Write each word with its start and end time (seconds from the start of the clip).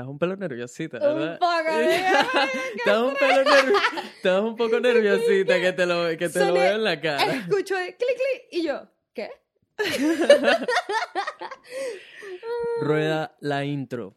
Estás 0.00 0.08
un 0.08 0.18
pelo 0.18 0.34
nerviosita, 0.34 0.96
Un 0.96 1.18
¿verdad? 1.18 1.38
poco, 1.38 1.52
¿verdad? 1.64 2.26
Estás 2.74 2.98
un 3.02 3.14
pelo. 3.16 3.42
Estás 4.16 4.40
un 4.40 4.56
poco 4.56 4.80
nerviosita 4.88 5.60
que 5.60 5.74
te 5.74 5.84
lo, 5.84 6.08
que 6.16 6.30
te 6.30 6.46
lo 6.46 6.54
veo 6.54 6.76
en 6.76 6.84
la 6.84 6.98
cara. 6.98 7.34
Escucho 7.34 7.76
de 7.76 7.94
clic, 7.98 8.16
clic, 8.16 8.44
y 8.50 8.62
yo, 8.62 8.88
¿qué? 9.12 9.28
Rueda 12.80 13.36
la 13.40 13.66
intro. 13.66 14.16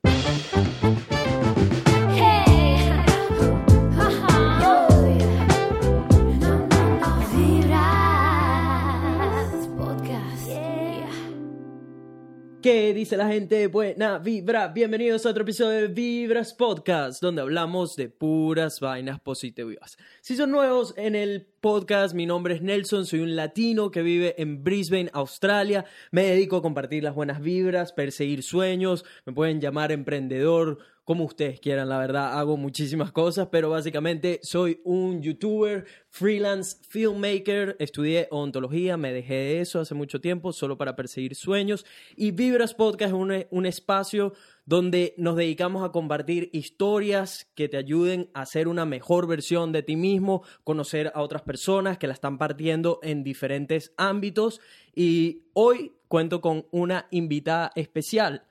¿Qué 12.63 12.93
dice 12.93 13.17
la 13.17 13.27
gente? 13.27 13.67
Buena 13.67 14.19
vibra. 14.19 14.69
Bienvenidos 14.69 15.25
a 15.25 15.31
otro 15.31 15.43
episodio 15.43 15.81
de 15.81 15.87
Vibras 15.89 16.53
Podcast, 16.53 17.21
donde 17.21 17.41
hablamos 17.41 17.97
de 17.97 18.07
puras 18.07 18.79
vainas 18.79 19.19
positivas. 19.19 19.97
Si 20.21 20.37
son 20.37 20.51
nuevos 20.51 20.93
en 20.95 21.13
el 21.13 21.45
podcast, 21.59 22.15
mi 22.15 22.25
nombre 22.25 22.55
es 22.55 22.61
Nelson, 22.61 23.05
soy 23.05 23.19
un 23.19 23.35
latino 23.35 23.91
que 23.91 24.01
vive 24.01 24.41
en 24.41 24.63
Brisbane, 24.63 25.09
Australia. 25.11 25.83
Me 26.11 26.23
dedico 26.23 26.55
a 26.55 26.61
compartir 26.61 27.03
las 27.03 27.15
buenas 27.15 27.41
vibras, 27.41 27.91
perseguir 27.91 28.43
sueños, 28.43 29.03
me 29.25 29.33
pueden 29.33 29.59
llamar 29.59 29.91
emprendedor, 29.91 30.77
como 31.03 31.25
ustedes 31.25 31.59
quieran, 31.59 31.89
la 31.89 31.97
verdad, 31.97 32.39
hago 32.39 32.55
muchísimas 32.55 33.11
cosas, 33.11 33.49
pero 33.51 33.69
básicamente 33.69 34.39
soy 34.41 34.79
un 34.85 35.21
youtuber, 35.21 35.85
freelance, 36.09 36.77
filmmaker, 36.87 37.75
estudié 37.79 38.27
odontología, 38.31 38.95
me 38.95 39.11
dejé 39.11 39.33
de 39.33 39.61
eso 39.61 39.81
hace 39.81 39.95
mucho 39.95 40.21
tiempo 40.21 40.53
solo 40.53 40.77
para 40.77 40.95
perseguir 40.95 41.35
sueños 41.35 41.85
y 42.15 42.31
Vibras 42.31 42.73
Podcast 42.73 43.13
es 43.13 43.19
un, 43.19 43.45
un 43.49 43.65
espacio 43.65 44.33
donde 44.65 45.13
nos 45.17 45.35
dedicamos 45.35 45.83
a 45.83 45.91
compartir 45.91 46.49
historias 46.53 47.51
que 47.53 47.67
te 47.67 47.77
ayuden 47.77 48.29
a 48.33 48.45
ser 48.45 48.67
una 48.67 48.85
mejor 48.85 49.27
versión 49.27 49.71
de 49.71 49.83
ti 49.83 49.95
mismo, 49.95 50.43
conocer 50.63 51.11
a 51.15 51.21
otras 51.21 51.41
personas 51.41 51.97
que 51.97 52.07
la 52.07 52.13
están 52.13 52.37
partiendo 52.37 52.99
en 53.03 53.23
diferentes 53.23 53.93
ámbitos 53.97 54.61
y 54.95 55.47
hoy 55.53 55.93
cuento 56.07 56.41
con 56.41 56.65
una 56.71 57.07
invitada 57.11 57.71
especial. 57.75 58.45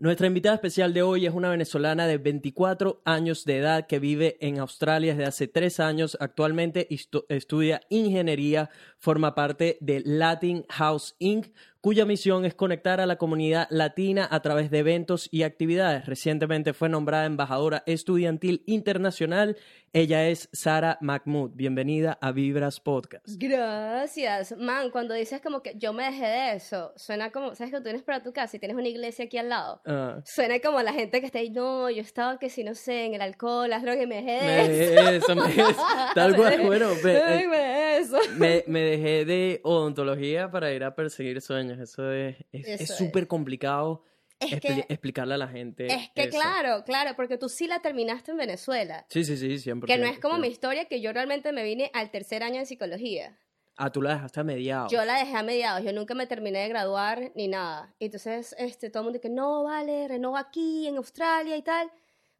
Nuestra 0.00 0.28
invitada 0.28 0.54
especial 0.54 0.94
de 0.94 1.02
hoy 1.02 1.26
es 1.26 1.34
una 1.34 1.50
venezolana 1.50 2.06
de 2.06 2.18
24 2.18 3.02
años 3.04 3.44
de 3.44 3.58
edad 3.58 3.86
que 3.88 3.98
vive 3.98 4.36
en 4.40 4.60
Australia 4.60 5.12
desde 5.12 5.26
hace 5.26 5.48
tres 5.48 5.80
años. 5.80 6.16
Actualmente 6.20 6.86
estu- 6.88 7.24
estudia 7.28 7.80
ingeniería, 7.88 8.70
forma 8.98 9.34
parte 9.34 9.76
de 9.80 10.02
Latin 10.04 10.64
House 10.68 11.16
Inc., 11.18 11.48
cuya 11.80 12.04
misión 12.04 12.44
es 12.44 12.54
conectar 12.54 13.00
a 13.00 13.06
la 13.06 13.16
comunidad 13.16 13.68
latina 13.70 14.26
a 14.30 14.40
través 14.42 14.70
de 14.70 14.78
eventos 14.80 15.28
y 15.30 15.44
actividades. 15.44 16.06
Recientemente 16.06 16.72
fue 16.72 16.88
nombrada 16.88 17.26
embajadora 17.26 17.84
estudiantil 17.86 18.62
internacional. 18.66 19.56
Ella 19.92 20.28
es 20.28 20.48
Sara 20.52 20.98
Mahmoud. 21.00 21.52
Bienvenida 21.54 22.18
a 22.20 22.32
Vibras 22.32 22.80
Podcast. 22.80 23.24
Gracias. 23.38 24.56
Man, 24.58 24.90
cuando 24.90 25.14
dices 25.14 25.40
como 25.40 25.62
que 25.62 25.74
yo 25.76 25.92
me 25.92 26.04
dejé 26.04 26.26
de 26.26 26.52
eso, 26.56 26.92
suena 26.96 27.30
como, 27.30 27.54
¿sabes 27.54 27.72
que 27.72 27.78
tú 27.78 27.84
vienes 27.84 28.02
para 28.02 28.22
tu 28.22 28.32
casa 28.32 28.56
y 28.56 28.60
tienes 28.60 28.76
una 28.76 28.88
iglesia 28.88 29.26
aquí 29.26 29.38
al 29.38 29.48
lado? 29.48 29.80
Ah, 29.86 30.20
Suena 30.24 30.58
como 30.60 30.82
la 30.82 30.92
gente 30.92 31.20
que 31.20 31.26
está 31.26 31.38
ahí, 31.38 31.50
no, 31.50 31.88
yo 31.90 32.02
estaba 32.02 32.38
que 32.38 32.50
si 32.50 32.64
no 32.64 32.74
sé, 32.74 33.04
en 33.06 33.14
el 33.14 33.22
alcohol, 33.22 33.70
las 33.70 33.82
drogas 33.82 34.02
y 34.02 34.06
me 34.06 34.16
dejé 34.16 34.32
de 34.32 34.40
me 34.46 35.16
eso. 35.16 35.34
me 35.36 35.42
dejé 35.42 35.60
eso. 35.62 35.82
Tal 36.14 36.36
cual, 36.36 36.60
bueno, 36.66 36.90
eh, 37.04 37.46
me 37.48 37.98
eso. 37.98 38.18
me, 38.36 38.64
me 38.66 38.80
dejé 38.80 39.24
de 39.24 39.60
odontología 39.62 40.50
para 40.50 40.72
ir 40.72 40.82
a 40.84 40.94
perseguir 40.94 41.40
sueños. 41.40 41.67
Eso 41.70 42.12
es 42.12 42.36
Eso 42.52 42.70
es 42.72 42.80
es. 42.90 42.96
súper 42.96 43.26
complicado 43.28 44.04
Es 44.40 44.52
expli- 44.52 44.86
que- 44.86 44.92
explicarle 44.92 45.34
a 45.34 45.38
la 45.38 45.48
gente. 45.48 45.86
Es 45.86 46.10
que 46.14 46.22
eso. 46.24 46.38
claro, 46.38 46.84
claro, 46.84 47.16
porque 47.16 47.38
tú 47.38 47.48
sí 47.48 47.66
la 47.66 47.80
terminaste 47.80 48.30
en 48.30 48.36
Venezuela. 48.36 49.04
Sí, 49.08 49.24
sí, 49.24 49.36
sí, 49.36 49.58
siempre. 49.58 49.92
Que 49.92 49.98
no 50.00 50.06
es 50.06 50.18
como 50.20 50.38
mi 50.38 50.48
historia, 50.48 50.84
que 50.86 51.00
yo 51.00 51.12
realmente 51.12 51.52
me 51.52 51.64
vine 51.64 51.90
al 51.94 52.10
tercer 52.10 52.42
año 52.42 52.60
de 52.60 52.66
psicología. 52.66 53.36
Ah, 53.80 53.90
tú 53.92 54.02
la 54.02 54.14
dejaste 54.14 54.40
a 54.40 54.44
mediados. 54.44 54.90
Yo 54.90 55.04
la 55.04 55.18
dejé 55.20 55.36
a 55.36 55.42
mediados, 55.44 55.84
yo 55.84 55.92
nunca 55.92 56.12
me 56.14 56.26
terminé 56.26 56.58
de 56.60 56.68
graduar 56.68 57.30
ni 57.36 57.46
nada. 57.46 57.94
Y 58.00 58.06
Entonces, 58.06 58.54
este, 58.58 58.90
todo 58.90 59.02
el 59.02 59.04
mundo 59.04 59.18
dice, 59.20 59.30
no, 59.32 59.62
vale, 59.64 60.08
renova 60.08 60.40
aquí, 60.40 60.88
en 60.88 60.96
Australia 60.96 61.56
y 61.56 61.62
tal. 61.62 61.88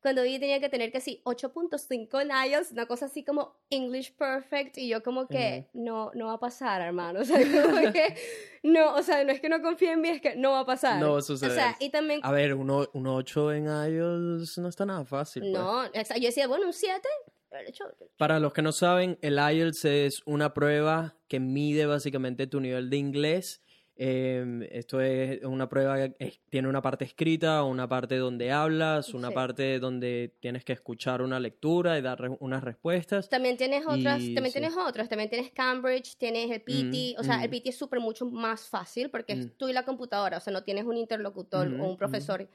Cuando 0.01 0.23
vi 0.23 0.39
tenía 0.39 0.61
que 0.61 0.69
tener 0.69 0.93
que 0.93 1.01
sí, 1.01 1.21
8.5 1.25 2.23
en 2.23 2.31
IELTS, 2.31 2.73
una 2.73 2.87
cosa 2.87 3.07
así 3.07 3.25
como 3.25 3.57
English 3.69 4.15
Perfect, 4.17 4.79
y 4.79 4.89
yo 4.89 5.03
como 5.03 5.27
que, 5.27 5.69
no, 5.73 6.13
no 6.15 6.27
va 6.27 6.35
a 6.35 6.41
pasar, 6.41 6.81
hermano. 6.83 7.21
O 7.23 7.25
sea, 7.25 7.39
como 7.63 7.93
que, 7.93 8.17
no, 8.63 8.95
o 8.95 9.03
sea, 9.03 9.25
no 9.25 9.33
es 9.33 9.41
que 9.41 9.49
no 9.49 9.61
confíe 9.61 9.93
en 9.93 10.01
mí, 10.01 10.09
es 10.09 10.21
que 10.21 10.37
no 10.37 10.53
va 10.53 10.61
a 10.61 10.67
pasar. 10.67 11.01
No 11.01 11.15
va 11.15 11.19
a 11.19 11.23
suceder. 11.23 11.53
O 11.53 11.55
sea, 11.55 11.77
y 11.81 11.91
también, 11.91 12.21
A 12.23 12.31
ver, 12.31 12.55
uno, 12.55 12.87
un 12.93 13.07
8 13.07 13.53
en 13.53 13.65
IELTS 13.65 14.59
no 14.59 14.69
está 14.69 14.87
nada 14.87 15.05
fácil. 15.05 15.43
pues. 15.43 15.53
no, 15.53 15.85
yo 15.93 16.27
decía, 16.27 16.47
bueno, 16.47 16.67
un 16.67 16.73
7, 16.73 17.09
pero 17.51 17.69
hecho, 17.69 17.85
Para 18.17 18.39
los 18.41 18.53
que 18.53 18.63
no 18.63 18.73
saben, 18.73 19.19
el 19.23 19.39
IELTS 19.39 19.85
es 19.85 20.23
una 20.27 20.55
prueba 20.55 21.17
que 21.29 21.41
mide 21.41 21.87
básicamente 21.87 22.47
tu 22.47 22.61
nivel 22.61 22.91
de 22.91 22.97
inglés. 22.99 23.63
Eh, 24.01 24.69
esto 24.71 25.01
es 25.01 25.43
una 25.45 25.69
prueba 25.69 25.97
que 26.11 26.39
tiene 26.49 26.69
una 26.69 26.81
parte 26.81 27.05
escrita, 27.05 27.65
una 27.65 27.89
parte 27.89 28.17
donde 28.17 28.53
hablas, 28.53 29.13
una 29.13 29.29
Sí. 29.29 29.35
parte 29.35 29.81
donde 29.81 30.37
tienes 30.39 30.65
que 30.65 30.73
escuchar 30.73 31.21
una 31.21 31.41
lectura 31.41 31.99
y 31.99 32.03
dar 32.03 32.21
re- 32.21 32.37
unas 32.39 32.63
respuestas. 32.63 33.29
También 33.29 33.57
tienes 33.57 33.85
otras, 33.85 34.23
Y 34.23 34.35
también 34.35 34.53
sí. 34.53 34.61
tienes 34.61 34.77
otras, 34.77 35.09
también 35.09 35.29
tienes 35.29 35.51
Cambridge, 35.51 36.17
tienes 36.17 36.49
el 36.49 36.63
PT, 36.63 37.15
Mm, 37.17 37.21
o 37.21 37.25
sea, 37.25 37.39
mm. 37.39 37.43
el 37.43 37.51
PT 37.51 37.69
es 37.71 37.77
súper 37.77 37.99
mucho 37.99 38.25
más 38.27 38.69
fácil 38.69 39.11
porque 39.11 39.35
Mm. 39.35 39.39
es 39.41 39.57
tú 39.57 39.69
y 39.69 39.73
la 39.73 39.85
computadora, 39.85 40.37
o 40.37 40.41
sea, 40.41 40.53
no 40.53 40.63
tienes 40.63 40.85
un 40.85 40.97
interlocutor 40.97 41.67
o 41.67 41.85
un 41.91 41.97
profesor, 41.97 42.49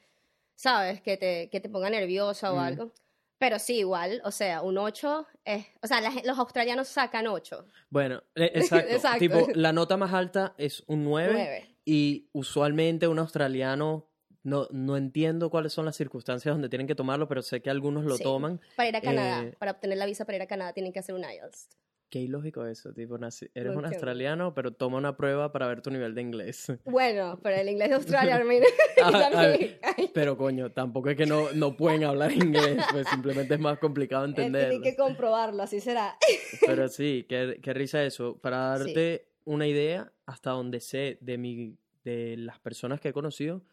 ¿sabes? 0.56 1.02
Que 1.02 1.18
te, 1.18 1.50
que 1.50 1.60
te 1.60 1.68
ponga 1.68 1.90
nerviosa 1.90 2.54
o 2.54 2.56
Mm. 2.56 2.60
algo. 2.60 2.94
Pero 3.38 3.59
sí, 3.59 3.79
igual, 3.79 4.21
o 4.23 4.31
sea, 4.31 4.61
un 4.61 4.77
8 4.77 5.27
es, 5.44 5.66
o 5.81 5.88
sea, 5.88 5.99
la 6.01 6.11
los 6.23 6.38
australianos 6.39 6.88
sacan 6.88 7.27
8. 7.27 7.66
Bueno, 7.89 8.23
eh, 8.35 8.51
exacto. 8.55 8.94
Exacto. 8.94 9.19
Tipo, 9.19 9.47
la 9.55 9.73
nota 9.73 9.97
más 9.97 10.13
alta 10.13 10.53
es 10.57 10.83
un 10.88 11.03
9, 11.03 11.31
9. 11.33 11.75
y 11.85 12.29
usualmente 12.31 13.07
un 13.07 13.19
australiano, 13.19 14.09
no, 14.44 14.67
no 14.71 14.97
entiendo 14.97 15.49
cuáles 15.49 15.73
son 15.73 15.85
las 15.85 15.95
circunstancias 15.95 16.53
donde 16.53 16.69
tienen 16.69 16.88
que 16.88 16.95
tomarlo, 16.95 17.27
pero 17.27 17.41
sé 17.41 17.61
que 17.61 17.69
algunos 17.69 18.05
lo 18.05 18.17
Sí. 18.17 18.23
toman. 18.23 18.61
Para 18.75 18.89
ir 18.89 18.95
a 18.95 19.01
Canadá, 19.01 19.44
Eh, 19.44 19.55
para 19.57 19.71
obtener 19.71 19.97
la 19.97 20.05
visa 20.05 20.25
para 20.25 20.35
ir 20.38 20.41
a 20.41 20.47
Canadá 20.47 20.73
tienen 20.73 20.91
que 20.94 21.00
hacer 21.00 21.15
un 21.15 21.23
IELTS. 21.23 21.69
Qué 22.13 22.19
ilógico 22.19 22.63
eso, 22.68 22.94
tipo, 22.94 23.16
eres 23.16 23.75
un 23.75 23.85
australiano, 23.88 24.53
pero 24.53 24.72
toma 24.72 25.00
una 25.00 25.18
prueba 25.18 25.51
para 25.51 25.66
ver 25.66 25.81
tu 25.81 25.90
nivel 25.90 26.13
de 26.13 26.22
inglés. 26.22 26.72
Bueno, 26.85 27.40
pero 27.41 27.56
el 27.56 27.68
inglés 27.68 27.90
de 27.90 27.96
Australia, 27.96 28.40
Ah. 29.03 29.31
Ay, 29.34 30.12
Pero 30.13 30.38
coño, 30.38 30.72
tampoco 30.72 31.09
es 31.09 31.18
que 31.18 31.25
no, 31.25 31.51
no 31.53 31.75
pueden 31.75 32.03
hablar 32.03 32.31
inglés, 32.31 32.78
pues 32.91 33.07
simplemente 33.07 33.56
es 33.56 33.59
más 33.59 33.79
complicado 33.79 34.25
eh, 34.25 34.28
entenderlo. 34.28 34.69
Tienen 34.69 34.91
que 34.91 34.96
comprobarlo, 34.96 35.63
así 35.63 35.79
será. 35.79 36.16
Pero 36.63 36.88
sí, 36.88 37.25
qué, 37.28 37.57
qué 37.63 37.74
risa 37.74 38.03
eso. 38.03 38.38
Para 38.38 38.78
Sí. 38.78 38.84
darte 38.94 39.25
una 39.45 39.66
idea, 39.66 40.13
hasta 40.28 40.51
donde 40.51 40.81
sé 40.81 41.18
de, 41.19 41.40
mi, 41.40 41.80
de 42.03 42.38
las 42.38 42.59
personas 42.59 43.01
que 43.01 43.09
he 43.09 43.13
conocido, 43.13 43.63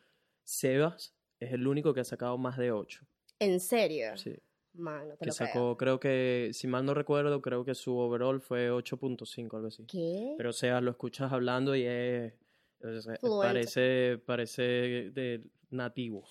Sebas 0.45 1.15
es 1.41 1.53
el 1.53 1.67
único 1.67 1.93
que 1.93 2.01
ha 2.01 2.05
sacado 2.05 2.39
más 2.39 2.57
de 2.57 2.73
8. 2.73 3.05
¿En 3.39 3.61
serio? 3.61 4.17
Sí. 4.17 4.35
Man, 4.75 5.09
no 5.09 5.15
te 5.15 5.21
Que 5.21 5.27
lo 5.27 5.33
sacó, 5.33 5.77
creo. 5.77 5.99
creo 5.99 6.01
que, 6.01 6.51
si 6.53 6.67
mal 6.69 6.85
no 6.87 6.95
recuerdo, 6.95 7.43
creo 7.43 7.65
que 7.65 7.75
su 7.75 7.97
overall 7.97 8.41
fue 8.41 8.71
8.5, 8.71 9.55
algo 9.57 9.69
así. 9.69 9.85
¿Qué? 9.87 10.35
Pero 10.37 10.53
Sebas 10.53 10.83
lo 10.83 10.91
escuchas 10.93 11.33
hablando 11.33 11.75
y 11.75 11.85
es... 11.87 12.35
o 12.83 13.01
sea, 13.01 13.17
Fluent. 13.17 13.43
parece, 13.43 14.19
parece 14.25 14.63
de 15.11 15.43
nativo. 15.71 16.25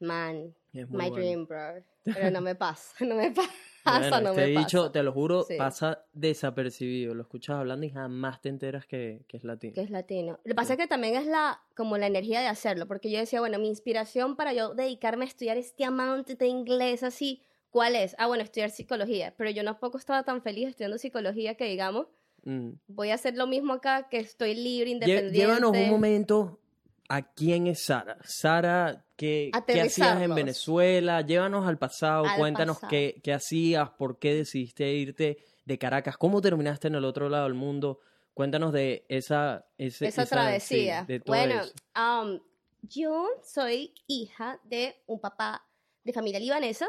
Man, 0.00 0.54
Es 0.72 0.88
my 0.88 0.96
bueno. 1.10 1.16
dream, 1.16 1.46
bro. 1.46 1.82
Pero 2.04 2.30
no 2.30 2.40
me 2.40 2.54
pasa, 2.54 3.04
no 3.04 3.16
me 3.16 3.30
pasa, 3.84 3.98
Bueno, 3.98 4.20
no 4.20 4.28
este 4.30 4.40
me 4.54 4.58
dicho, 4.60 4.78
pasa. 4.82 4.92
te 4.92 5.02
lo 5.02 5.12
juro, 5.12 5.42
Sí. 5.42 5.56
pasa 5.58 6.04
desapercibido. 6.12 7.14
Lo 7.14 7.22
escuchas 7.22 7.56
hablando 7.56 7.84
y 7.84 7.90
jamás 7.90 8.40
te 8.40 8.48
enteras 8.48 8.86
que, 8.86 9.24
que 9.28 9.36
es 9.36 9.44
latino. 9.44 9.74
Que 9.74 9.82
es 9.82 9.90
latino. 9.90 10.38
Lo 10.44 10.50
que 10.50 10.54
pasa 10.54 10.74
es 10.74 10.78
que 10.78 10.86
también 10.86 11.16
es 11.16 11.26
la, 11.26 11.60
como 11.76 11.98
la 11.98 12.06
energía 12.06 12.40
de 12.40 12.46
hacerlo, 12.46 12.86
porque 12.86 13.10
yo 13.10 13.18
decía, 13.18 13.40
bueno, 13.40 13.58
mi 13.58 13.68
inspiración 13.68 14.36
para 14.36 14.52
yo 14.52 14.74
dedicarme 14.74 15.24
a 15.24 15.28
estudiar 15.28 15.56
este 15.58 15.84
amount 15.84 16.28
de 16.28 16.46
inglés 16.46 17.02
así, 17.02 17.42
¿cuál 17.70 17.96
es? 17.96 18.14
Ah, 18.18 18.26
bueno, 18.26 18.42
estudiar 18.42 18.70
psicología, 18.70 19.34
pero 19.36 19.50
yo 19.50 19.64
tampoco 19.64 19.98
estaba 19.98 20.22
tan 20.22 20.42
feliz 20.42 20.68
estudiando 20.68 20.98
psicología 20.98 21.54
que 21.56 21.64
digamos, 21.64 22.06
Mm. 22.44 22.70
voy 22.86 23.10
a 23.10 23.14
hacer 23.14 23.34
lo 23.36 23.46
mismo 23.48 23.72
acá, 23.74 24.08
que 24.08 24.18
estoy 24.18 24.54
libre, 24.54 24.90
independiente. 24.90 25.36
Llévanos 25.36 25.72
un 25.72 25.90
momento 25.90 26.60
a 27.08 27.22
quién 27.34 27.66
es 27.66 27.80
Sara. 27.82 28.16
Sara, 28.24 29.04
¿qué, 29.16 29.50
qué 29.66 29.80
hacías 29.82 30.22
en. 30.22 30.34
Venezuela? 30.34 31.20
Llévanos 31.22 31.66
al 31.66 31.78
pasado, 31.78 32.26
Al 32.26 32.36
cuéntanos 32.38 32.76
pasado. 32.76 32.90
Qué, 32.90 33.20
qué 33.24 33.32
hacías, 33.32 33.90
por 33.90 34.18
qué 34.20 34.34
decidiste 34.34 34.90
irte 34.92 35.38
de 35.64 35.78
Caracas, 35.78 36.16
cómo 36.16 36.40
terminaste 36.40 36.86
en 36.88 36.94
el 36.94 37.04
otro 37.04 37.28
lado 37.28 37.44
del 37.44 37.54
mundo. 37.54 37.98
Cuéntanos 38.34 38.72
de 38.72 39.04
esa, 39.08 39.66
ese- 39.76 40.06
esa 40.06 40.24
sí, 40.24 40.30
travesía. 40.30 41.04
de 41.08 41.18
todo 41.20 41.34
bueno, 41.36 41.60
um, 41.96 42.40
yo 42.82 43.26
soy 43.42 43.92
hija 44.06 44.60
de 44.64 44.94
un 45.06 45.20
papá 45.20 45.66
de 46.04 46.12
familia 46.12 46.38
libanesa 46.38 46.88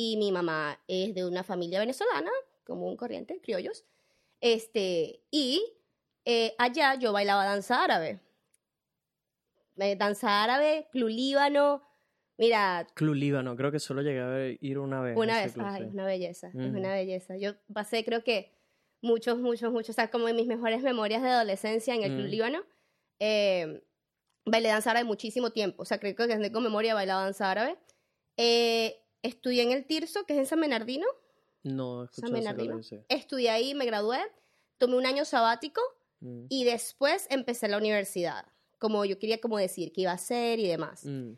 y 0.00 0.16
mi 0.16 0.30
mamá 0.30 0.80
es 0.86 1.12
de 1.12 1.26
una 1.26 1.42
familia 1.42 1.80
venezolana, 1.80 2.30
común 2.64 2.96
corriente, 2.96 3.40
criollos. 3.40 3.84
Este, 4.40 5.24
y 5.32 5.60
eh, 6.24 6.54
allá 6.56 6.94
yo 6.94 7.12
bailaba 7.12 7.44
danza 7.44 7.82
árabe. 7.82 8.20
Eh, 9.76 9.96
danza 9.96 10.44
árabe, 10.44 10.86
club 10.92 11.08
líbano, 11.08 11.82
Mira, 12.36 12.86
Club 12.94 13.16
Líbano, 13.16 13.56
creo 13.56 13.72
que 13.72 13.80
solo 13.80 14.00
llegué 14.00 14.20
a 14.20 14.56
ir 14.60 14.78
una 14.78 15.00
vez. 15.00 15.16
a 15.16 15.18
una 15.18 15.42
vez, 15.42 15.52
club, 15.54 15.66
ay, 15.68 15.82
es 15.82 15.92
una 15.92 16.04
belleza, 16.06 16.46
es 16.46 16.54
Ujú. 16.54 16.78
una 16.78 16.92
belleza. 16.92 17.36
Yo 17.36 17.54
pasé, 17.74 18.04
creo 18.04 18.22
que 18.22 18.54
muchos, 19.02 19.40
muchos, 19.40 19.72
muchos, 19.72 19.90
o 19.90 19.92
sea, 19.94 20.08
como 20.08 20.28
en 20.28 20.36
mis 20.36 20.46
mejores 20.46 20.80
memorias 20.84 21.20
de 21.22 21.30
adolescencia 21.30 21.96
en 21.96 22.04
el 22.04 22.14
Club 22.14 22.26
Mm. 22.26 22.30
Líbano, 22.30 22.64
eh, 23.18 23.82
bailé 24.44 24.68
danza 24.68 24.92
árabe 24.92 25.04
muchísimo 25.04 25.50
tiempo, 25.50 25.82
o 25.82 25.84
sea, 25.84 25.98
creo 25.98 26.14
que 26.14 26.28
desde 26.28 26.52
con 26.52 26.62
memoria 26.62 26.92
he 26.92 26.94
bailado 26.94 27.22
danza 27.22 27.50
árabe. 27.50 27.76
Eh, 28.36 29.02
estudié 29.22 29.62
en 29.62 29.72
el 29.72 29.84
Tirso, 29.86 30.24
que 30.24 30.34
es 30.34 30.38
en 30.38 30.46
San 30.46 30.60
Bernardino, 30.60 31.06
No, 31.62 31.98
San 31.98 32.04
escuché 32.04 32.26
ese 32.26 32.34
Bernardino. 32.34 32.80
Estudié 33.08 33.50
ahí, 33.50 33.74
me 33.74 33.84
gradué, 33.86 34.20
tomé 34.78 34.96
un 34.96 35.06
año 35.06 35.24
sabático 35.24 35.80
Mm. 36.20 36.46
y 36.48 36.64
después 36.64 37.26
empecé 37.30 37.68
la 37.68 37.76
universidad, 37.78 38.44
como 38.78 39.04
yo 39.04 39.18
quería 39.20 39.40
como 39.40 39.56
decir 39.56 39.92
qué 39.92 40.00
iba 40.00 40.10
a 40.10 40.14
hacer 40.14 40.58
y 40.58 40.66
demás. 40.66 41.04
Mm. 41.04 41.34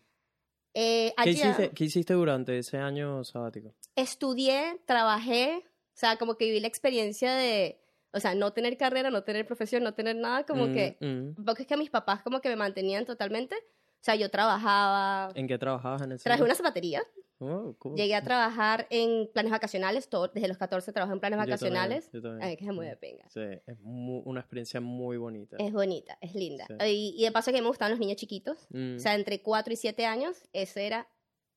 Eh, 0.73 1.13
¿Qué, 1.23 1.31
hiciste, 1.31 1.71
qué 1.73 1.85
hiciste 1.85 2.15
durante 2.15 2.57
ese 2.59 2.79
año 2.79 3.23
sabático? 3.25 3.75
estudié, 3.97 4.81
trabajé, 4.87 5.65
o 5.67 5.97
sea, 6.01 6.17
como 6.17 6.37
que 6.37 6.47
viví 6.47 6.61
la 6.61 6.69
experiencia 6.69 7.35
de, 7.35 7.79
o 8.13 8.21
sea, 8.21 8.35
no 8.35 8.53
tener 8.55 8.77
carrera, 8.79 9.11
no 9.11 9.23
tener 9.25 9.47
profesión, 9.47 9.83
no 9.83 9.93
tener 9.95 10.17
nada, 10.17 10.47
como 10.47 10.69
Mm, 10.69 10.73
que, 10.73 10.97
mm. 11.01 11.45
porque 11.45 11.63
es 11.63 11.69
que 11.69 11.77
mis 11.77 11.91
papás 11.91 12.23
como 12.23 12.41
que 12.41 12.49
me 12.49 12.57
mantenían 12.57 13.05
totalmente, 13.05 13.57
o 13.57 14.03
sea, 14.03 14.15
yo 14.15 14.31
trabajaba, 14.31 15.31
¿En 15.35 15.47
qué 15.47 15.59
trabajabas 15.59 16.01
en 16.03 16.13
ese 16.13 16.25
trabajé 16.25 16.41
en 16.41 16.45
año? 16.45 16.51
una 16.53 16.55
zapatería, 16.55 17.03
Oh, 17.43 17.75
cool. 17.79 17.97
llegué 17.97 18.15
a 18.15 18.23
trabajar 18.23 18.87
en 18.91 19.29
planes 19.33 19.51
vacacionales, 19.51 20.09
todo, 20.09 20.29
desde 20.29 20.47
los 20.47 20.59
14 20.59 20.93
trabajé 20.93 21.15
en 21.15 21.21
planes 21.21 21.39
Yo 21.39 21.41
también, 21.41 21.51
vacacionales, 21.75 22.11
yo 22.13 22.21
también. 22.23 22.43
ay, 22.49 22.57
que 22.57 22.65
es 22.67 22.73
muy 22.73 22.87
de 22.87 22.97
Mm. 22.97 22.99
pinga. 22.99 23.29
Sí, 23.31 23.41
es 23.67 23.79
una 23.83 24.41
experiencia 24.41 24.81
muy 24.81 25.17
bonita. 25.17 25.57
Es 25.59 25.73
bonita, 25.73 26.19
es 26.21 26.35
linda. 26.35 26.67
Sí. 26.69 26.75
Y, 26.87 27.15
y 27.19 27.25
de 27.25 27.33
paso 27.33 27.51
que 27.51 27.61
me 27.63 27.69
gustaban 27.69 27.93
los 27.93 27.99
niños 28.01 28.17
chiquitos, 28.17 28.67
Mm, 28.71 28.97
o 28.97 28.99
sea, 28.99 29.15
entre 29.15 29.41
4 29.43 29.73
y 29.73 29.77
7 29.77 30.05
años, 30.07 30.37
ese 30.53 30.87
era 30.87 31.09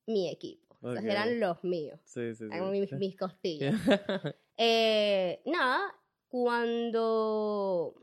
mi 0.07 0.29
equipo, 0.29 0.75
esos 0.81 0.99
Ok. 0.99 1.03
eran 1.11 1.39
los 1.39 1.63
míos, 1.63 1.99
sí, 2.05 2.33
sí, 2.35 2.45
sí. 2.49 2.59
mis, 2.71 2.91
mis 2.93 3.15
costillas. 3.17 3.73
Eh, 4.57 5.41
nada, 5.45 5.81
cuando, 6.27 7.95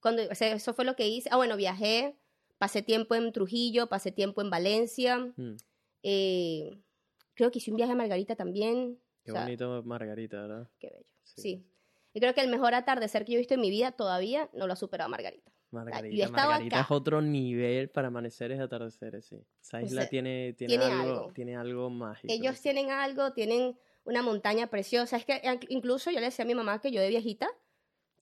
cuando, 0.00 0.22
o 0.30 0.34
sea, 0.34 0.52
eso 0.54 0.74
fue 0.74 0.84
lo 0.84 0.96
que 0.96 1.06
hice. 1.08 1.28
Ah, 1.32 1.36
bueno, 1.36 1.56
viajé, 1.56 2.16
pasé 2.58 2.82
tiempo 2.82 3.14
en 3.14 3.32
Trujillo, 3.32 3.88
pasé 3.88 4.10
tiempo 4.12 4.40
en 4.40 4.50
Valencia. 4.50 5.18
Mm, 5.36 5.56
eh, 6.02 6.78
creo 7.36 7.50
que 7.52 7.58
hice 7.58 7.70
un 7.70 7.76
viaje 7.76 7.92
a 7.92 7.96
Margarita 7.96 8.34
también. 8.34 8.98
Qué 9.24 9.30
o 9.30 9.34
sea, 9.34 9.44
bonito 9.44 9.82
Margarita, 9.84 10.40
¿verdad? 10.42 10.68
qué 10.80 10.88
bello. 10.88 11.06
Sí. 11.22 11.40
Sí. 11.42 11.66
Y 12.14 12.20
creo 12.20 12.34
que 12.34 12.40
el 12.40 12.48
mejor 12.48 12.74
atardecer 12.74 13.24
que 13.24 13.32
yo 13.32 13.36
he 13.36 13.38
visto 13.38 13.54
en 13.54 13.60
mi 13.60 13.70
vida 13.70 13.92
todavía 13.92 14.48
no 14.54 14.66
lo 14.66 14.72
ha 14.72 14.76
superado 14.76 15.10
Margarita. 15.10 15.52
Margarita, 15.70 16.16
yo 16.16 16.22
he 16.22 16.26
estado 16.26 16.48
Margarita 16.50 16.76
acá. 16.76 16.84
es 16.84 16.90
otro 16.90 17.20
nivel 17.20 17.90
para 17.90 18.08
amaneceres 18.08 18.58
y 18.58 18.62
atardeceres, 18.62 19.26
sí. 19.26 19.44
Esa 19.60 19.78
O 19.78 19.80
isla 19.82 20.02
sea, 20.02 20.10
tiene, 20.10 20.54
tiene, 20.54 20.78
tiene 20.78 20.84
algo, 20.84 21.14
algo. 21.14 21.32
tiene 21.32 21.56
algo 21.56 21.90
mágico. 21.90 22.32
Ellos 22.32 22.56
sí. 22.56 22.62
tienen 22.62 22.90
algo, 22.90 23.32
tienen 23.32 23.76
una 24.04 24.22
montaña 24.22 24.68
preciosa. 24.68 25.16
Es 25.18 25.24
que 25.26 25.42
incluso 25.68 26.10
yo 26.10 26.20
le 26.20 26.26
decía 26.26 26.44
a 26.44 26.48
mi 26.48 26.54
mamá 26.54 26.80
que 26.80 26.90
yo 26.90 27.00
de 27.00 27.08
viejita, 27.08 27.48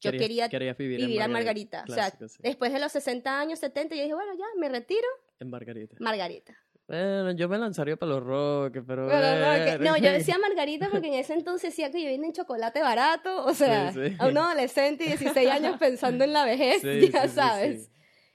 yo 0.00 0.10
quería 0.10 0.48
querías 0.48 0.76
vivir, 0.76 1.00
en 1.00 1.06
vivir 1.06 1.22
a 1.22 1.28
Margarita. 1.28 1.84
Clásico, 1.84 2.24
o 2.24 2.28
sí. 2.28 2.36
sea, 2.36 2.48
después 2.48 2.72
de 2.72 2.80
los 2.80 2.90
60 2.90 3.40
años, 3.40 3.58
70, 3.60 3.94
yo 3.94 4.02
dije, 4.02 4.14
bueno, 4.14 4.32
ya, 4.34 4.46
me 4.58 4.68
retiro, 4.68 5.06
En 5.38 5.50
Margarita. 5.50 5.96
Margarita. 6.00 6.58
Bueno, 6.86 7.32
yo 7.32 7.48
me 7.48 7.56
lanzaría 7.56 7.96
para 7.96 8.12
los 8.12 8.22
roques, 8.22 8.82
pero... 8.86 9.08
Pero 9.08 9.78
no, 9.78 9.96
yo 9.96 10.12
decía 10.12 10.36
Margarita 10.42 10.90
porque 10.90 11.08
en 11.08 11.14
ese 11.14 11.32
entonces 11.32 11.70
decía 11.70 11.90
que 11.90 12.02
yo 12.02 12.08
venden 12.08 12.32
chocolate 12.32 12.82
barato, 12.82 13.44
o 13.44 13.54
sea, 13.54 13.92
Sí, 13.92 14.10
sí. 14.10 14.16
a 14.18 14.26
un 14.26 14.36
adolescente 14.36 15.04
de 15.04 15.16
16 15.16 15.50
años 15.50 15.76
pensando 15.78 16.24
en 16.24 16.32
la 16.34 16.44
vejez, 16.44 16.82
Sí, 16.82 17.10
ya 17.12 17.28
sabes. 17.28 17.90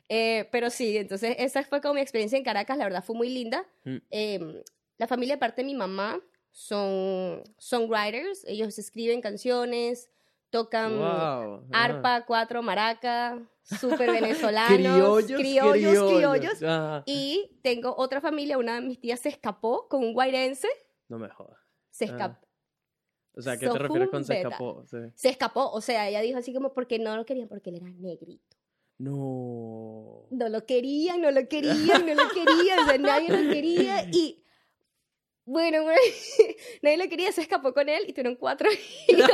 Eh, 0.09 0.49
pero 0.51 0.71
sí, 0.71 0.97
entonces 0.97 1.35
esa 1.37 1.63
fue 1.63 1.81
como 1.81 1.93
mi 1.95 2.01
experiencia 2.01 2.37
en 2.37 2.43
Caracas, 2.43 2.77
la 2.77 2.85
verdad 2.85 3.03
fue 3.03 3.15
muy 3.15 3.29
linda. 3.29 3.63
Mm. 3.83 3.97
Eh, 4.09 4.63
la 4.97 5.05
familia, 5.05 5.35
aparte 5.35 5.61
de 5.61 5.67
mi 5.67 5.75
mamá, 5.75 6.19
son 6.51 7.43
songwriters, 7.59 8.43
ellos 8.47 8.79
escriben 8.79 9.21
canciones, 9.21 10.09
tocan 10.49 10.97
Wow, 10.97 11.67
arpa, 11.71 12.25
cuatro, 12.25 12.63
maraca, 12.63 13.39
súper 13.79 14.11
venezolanos, 14.11 14.77
Criollos, 14.77 15.39
criollos, 15.39 16.13
criollos. 16.13 16.63
Ah, 16.65 17.03
Y 17.05 17.59
tengo 17.61 17.93
otra 17.97 18.21
familia, 18.21 18.57
una 18.57 18.75
de 18.75 18.81
mis 18.81 18.99
tías 18.99 19.19
se 19.19 19.29
escapó 19.29 19.87
con 19.87 20.03
un 20.03 20.13
guairense, 20.13 20.67
No 21.07 21.19
me 21.19 21.29
jodas. 21.29 21.59
se 21.89 22.05
Ah. 22.05 22.07
escapó. 22.07 22.47
O 23.35 23.41
sea, 23.41 23.57
¿qué 23.57 23.69
te 23.69 23.77
refieres 23.77 24.09
con 24.09 24.25
se 24.25 24.37
escapó? 24.37 24.83
Sí. 24.89 24.97
Se 25.15 25.29
escapó, 25.29 25.69
o 25.71 25.81
sea, 25.81 26.09
ella 26.09 26.19
dijo 26.21 26.37
así 26.39 26.53
como 26.53 26.73
porque 26.73 26.99
no 26.99 27.15
lo 27.15 27.25
querían, 27.25 27.47
porque 27.47 27.69
él 27.69 27.77
era 27.77 27.89
negrito. 27.89 28.57
No. 28.97 30.25
No 30.31 30.49
lo 30.49 30.65
querían, 30.65 31.21
no 31.21 31.31
lo 31.31 31.47
querían, 31.47 32.05
no 32.05 32.13
lo 32.15 32.29
querían, 32.29 32.79
o 32.79 32.85
sea, 32.85 32.97
nadie 32.97 33.29
lo 33.29 33.49
quería 33.53 34.03
y 34.11 34.43
bueno, 35.45 35.83
nadie 36.81 36.97
lo 36.97 37.07
quería, 37.07 37.31
se 37.31 37.41
escapó 37.41 37.73
con 37.73 37.87
él 37.87 38.03
y 38.07 38.13
tuvieron 38.13 38.35
cuatro 38.35 38.69
hijos. 39.07 39.29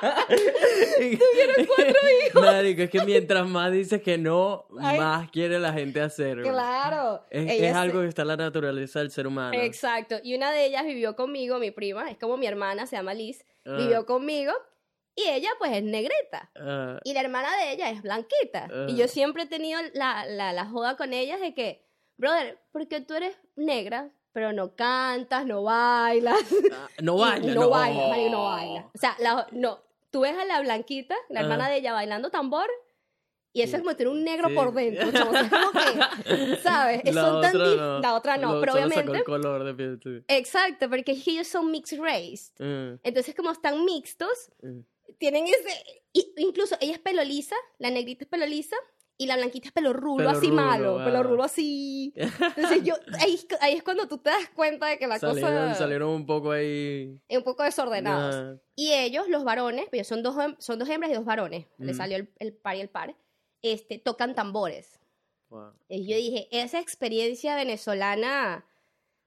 Tuvieron 0.00 1.66
cuatro 1.66 1.94
hijos. 2.26 2.42
Marico, 2.42 2.82
es 2.82 2.90
que 2.90 3.00
mientras 3.04 3.46
más 3.46 3.72
dices 3.72 4.02
que 4.02 4.18
no, 4.18 4.66
Ay. 4.80 4.98
más 4.98 5.30
quiere 5.30 5.58
la 5.58 5.72
gente 5.72 6.00
hacerlo. 6.00 6.48
Claro. 6.48 7.24
Es, 7.30 7.74
algo 7.74 8.00
que 8.00 8.08
está 8.08 8.22
en 8.22 8.28
la 8.28 8.36
naturaleza 8.36 9.00
del 9.00 9.10
ser 9.10 9.26
humano. 9.26 9.56
Exacto. 9.60 10.16
Y 10.22 10.34
una 10.34 10.52
de 10.52 10.66
ellas 10.66 10.84
vivió 10.84 11.16
conmigo, 11.16 11.58
mi 11.58 11.70
prima, 11.70 12.10
es 12.10 12.18
como 12.18 12.36
mi 12.36 12.46
hermana, 12.46 12.86
se 12.86 12.96
llama 12.96 13.14
Liz, 13.14 13.44
Ah. 13.66 13.76
vivió 13.76 14.06
conmigo 14.06 14.52
y 15.14 15.24
ella 15.28 15.50
pues 15.58 15.72
es 15.72 15.82
negrita. 15.82 16.50
Ah, 16.56 16.98
Y 17.04 17.12
la 17.12 17.20
hermana 17.20 17.54
de 17.58 17.72
ella 17.72 17.90
es 17.90 18.00
blanquita. 18.02 18.68
Y 18.88 18.92
Ah. 18.92 18.96
yo 18.96 19.08
siempre 19.08 19.42
he 19.42 19.46
tenido 19.46 19.80
la, 19.92 20.24
la, 20.26 20.52
la 20.52 20.64
joda 20.66 20.96
con 20.96 21.12
ellas 21.12 21.40
de 21.40 21.54
que, 21.54 21.84
brother, 22.16 22.58
porque 22.72 23.00
tú 23.02 23.14
eres 23.14 23.36
negra, 23.56 24.10
pero 24.32 24.52
no 24.54 24.76
cantas, 24.76 25.44
no 25.44 25.62
bailas. 25.64 26.38
ah, 26.72 26.88
no 27.02 27.16
Y 27.18 27.20
baila, 27.20 27.54
no, 27.54 27.60
no. 27.62 27.68
baila, 27.70 28.08
marico, 28.08 28.30
no 28.30 28.44
baila. 28.44 28.90
O 28.94 28.98
sea, 28.98 29.14
la- 29.18 29.46
no, 29.52 29.82
tú 30.10 30.20
ves 30.20 30.36
a 30.36 30.44
la 30.44 30.60
blanquita, 30.60 31.14
la 31.28 31.40
hermana 31.40 31.68
de 31.68 31.76
ella 31.78 31.92
bailando 31.92 32.30
tambor, 32.30 32.68
y 33.52 33.62
eso 33.62 33.70
Sí. 33.72 33.76
es 33.76 33.82
como 33.82 33.96
tener 33.96 34.12
un 34.12 34.22
negro 34.22 34.48
Sí. 34.48 34.54
por 34.54 34.72
dentro, 34.72 35.10
chamo. 35.10 35.30
O 35.30 35.32
sea, 35.32 35.42
es 35.42 35.50
como 35.50 35.72
que, 35.72 36.56
¿sabes? 36.62 37.00
La 37.14 37.20
Son 37.22 37.40
tan 37.42 37.56
otra 37.56 37.66
dif- 37.66 37.76
no. 37.76 37.98
La 38.00 38.14
otra 38.14 38.36
no, 38.36 38.60
pero 38.60 38.72
sacó 38.74 38.86
obviamente... 38.86 39.18
el 39.18 39.24
color 39.24 39.64
de 39.64 39.74
piel, 39.74 40.00
sí. 40.02 40.24
Exacto, 40.28 40.88
porque 40.88 41.12
ellos 41.12 41.48
son 41.48 41.70
mixed 41.70 41.98
race. 42.00 42.52
Mm, 42.58 43.00
Entonces, 43.02 43.34
como 43.34 43.50
están 43.50 43.84
mixtos, 43.84 44.50
mm. 44.62 44.78
tienen 45.18 45.46
ese... 45.48 45.84
incluso 46.36 46.76
ella 46.80 46.92
es 46.92 46.98
pelo 47.00 47.24
lisa, 47.24 47.56
la 47.78 47.90
negrita 47.90 48.24
es 48.24 48.30
pelo 48.30 48.46
lisa, 48.46 48.76
y 49.22 49.26
la 49.26 49.36
blanquita 49.36 49.68
es 49.68 49.72
pelo 49.72 49.92
rulo, 49.92 50.16
Pelo 50.24 50.30
así 50.30 50.46
rulo, 50.48 50.62
malo, 50.62 50.98
ah. 51.00 51.04
pelo 51.04 51.22
rulo 51.22 51.42
así. 51.44 52.12
Entonces, 52.16 52.82
yo... 52.82 52.94
Ahí, 53.20 53.38
ahí 53.60 53.74
es 53.74 53.82
cuando 53.82 54.08
tú 54.08 54.16
te 54.16 54.30
das 54.30 54.48
cuenta 54.54 54.86
de 54.86 54.98
que 54.98 55.06
la 55.06 55.18
salieron, 55.18 55.50
cosa 55.68 55.74
salieron 55.74 56.08
un 56.10 56.24
poco 56.24 56.52
ahí. 56.52 57.20
un 57.28 57.42
poco 57.44 57.62
desordenados. 57.62 58.34
Ah, 58.34 58.56
Y 58.76 58.92
ellos, 58.94 59.28
los 59.28 59.44
varones, 59.44 59.86
pues 59.90 60.06
son 60.08 60.22
dos, 60.22 60.34
son 60.58 60.78
dos 60.78 60.88
hembras 60.88 61.10
y 61.10 61.14
dos 61.14 61.26
varones, 61.26 61.66
le 61.76 61.92
Mm. 61.92 61.96
salió 61.96 62.16
el, 62.16 62.30
el 62.38 62.54
par 62.54 62.76
y 62.76 62.80
el 62.80 62.88
par, 62.88 63.14
este, 63.60 63.98
tocan 63.98 64.34
tambores. 64.34 64.98
wow. 65.50 65.72
Y 65.88 66.06
yo 66.06 66.16
dije, 66.16 66.48
esa 66.50 66.80
experiencia 66.80 67.56
venezolana 67.56 68.64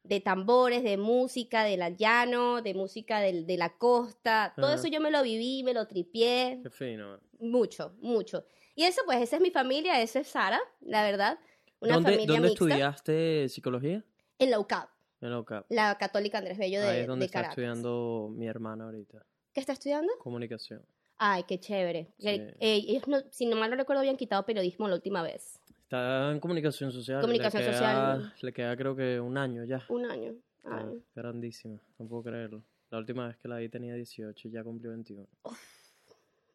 de 0.03 0.19
tambores, 0.21 0.83
de 0.83 0.97
música 0.97 1.63
del 1.63 1.95
llano, 1.97 2.61
de 2.61 2.73
música 2.73 3.19
del- 3.19 3.45
de 3.45 3.57
la 3.57 3.77
costa, 3.77 4.53
todo 4.55 4.73
eso 4.73 4.87
yo 4.87 4.99
me 4.99 5.11
lo 5.11 5.21
viví, 5.23 5.63
me 5.63 5.73
lo 5.73 5.87
tripié, 5.87 6.59
Qué 6.63 6.69
fino. 6.71 7.19
mucho, 7.39 7.93
mucho. 8.01 8.43
Y 8.75 8.83
eso, 8.85 9.01
pues, 9.05 9.21
esa 9.21 9.35
es 9.37 9.41
mi 9.41 9.51
familia, 9.51 10.01
esa 10.01 10.19
es 10.19 10.27
Sara, 10.27 10.59
la 10.81 11.03
verdad, 11.03 11.37
una 11.79 11.95
¿Dónde, 11.95 12.11
familia 12.11 12.27
¿dónde 12.33 12.49
mixta 12.49 12.65
estudiaste 12.65 13.49
psicología? 13.49 14.03
en 14.39 14.49
la 14.51 14.59
UCAP, 14.59 14.89
En 15.21 15.29
la 15.31 15.39
UCAP. 15.39 15.65
la 15.69 15.97
Católica 15.97 16.37
Andrés 16.39 16.57
Bello 16.57 16.81
de, 16.81 16.87
Ahí 16.87 16.99
es 17.01 17.07
donde 17.07 17.23
de 17.23 17.25
está 17.27 17.39
Caracas. 17.39 17.51
estudiando 17.57 18.29
mi 18.31 18.47
hermana 18.47 18.85
ahorita. 18.85 19.25
¿Qué 19.53 19.59
está 19.59 19.73
estudiando? 19.73 20.11
Comunicación. 20.19 20.83
Ay, 21.17 21.43
qué 21.43 21.59
chévere. 21.59 22.11
Sí. 22.17 22.27
Eh, 22.27 22.55
ellos, 22.59 23.07
no- 23.07 23.21
si 23.29 23.45
no 23.45 23.55
mal 23.55 23.69
no 23.69 23.75
recuerdo, 23.77 23.99
habían 23.99 24.17
quitado 24.17 24.43
periodismo 24.45 24.87
la 24.87 24.95
última 24.95 25.21
vez. 25.21 25.59
Está 25.83 26.31
en 26.31 26.39
comunicación 26.39 26.91
social. 26.91 27.21
Comunicación 27.21 27.61
le 27.61 27.69
queda, 27.69 27.77
social. 27.77 28.33
Le 28.41 28.53
queda 28.53 28.75
creo 28.75 28.95
que 28.95 29.19
un 29.19 29.37
año 29.37 29.63
ya. 29.63 29.85
Un 29.89 30.05
año. 30.09 30.33
Ay. 30.63 31.03
grandísima. 31.13 31.77
No 31.99 32.07
puedo 32.07 32.23
creerlo. 32.23 32.63
La 32.89 32.97
última 32.97 33.27
vez 33.27 33.37
que 33.37 33.47
la 33.47 33.57
vi 33.57 33.69
tenía 33.69 33.93
18 33.93 34.47
y 34.47 34.51
ya 34.51 34.63
cumplió 34.63 34.91
21. 34.91 35.27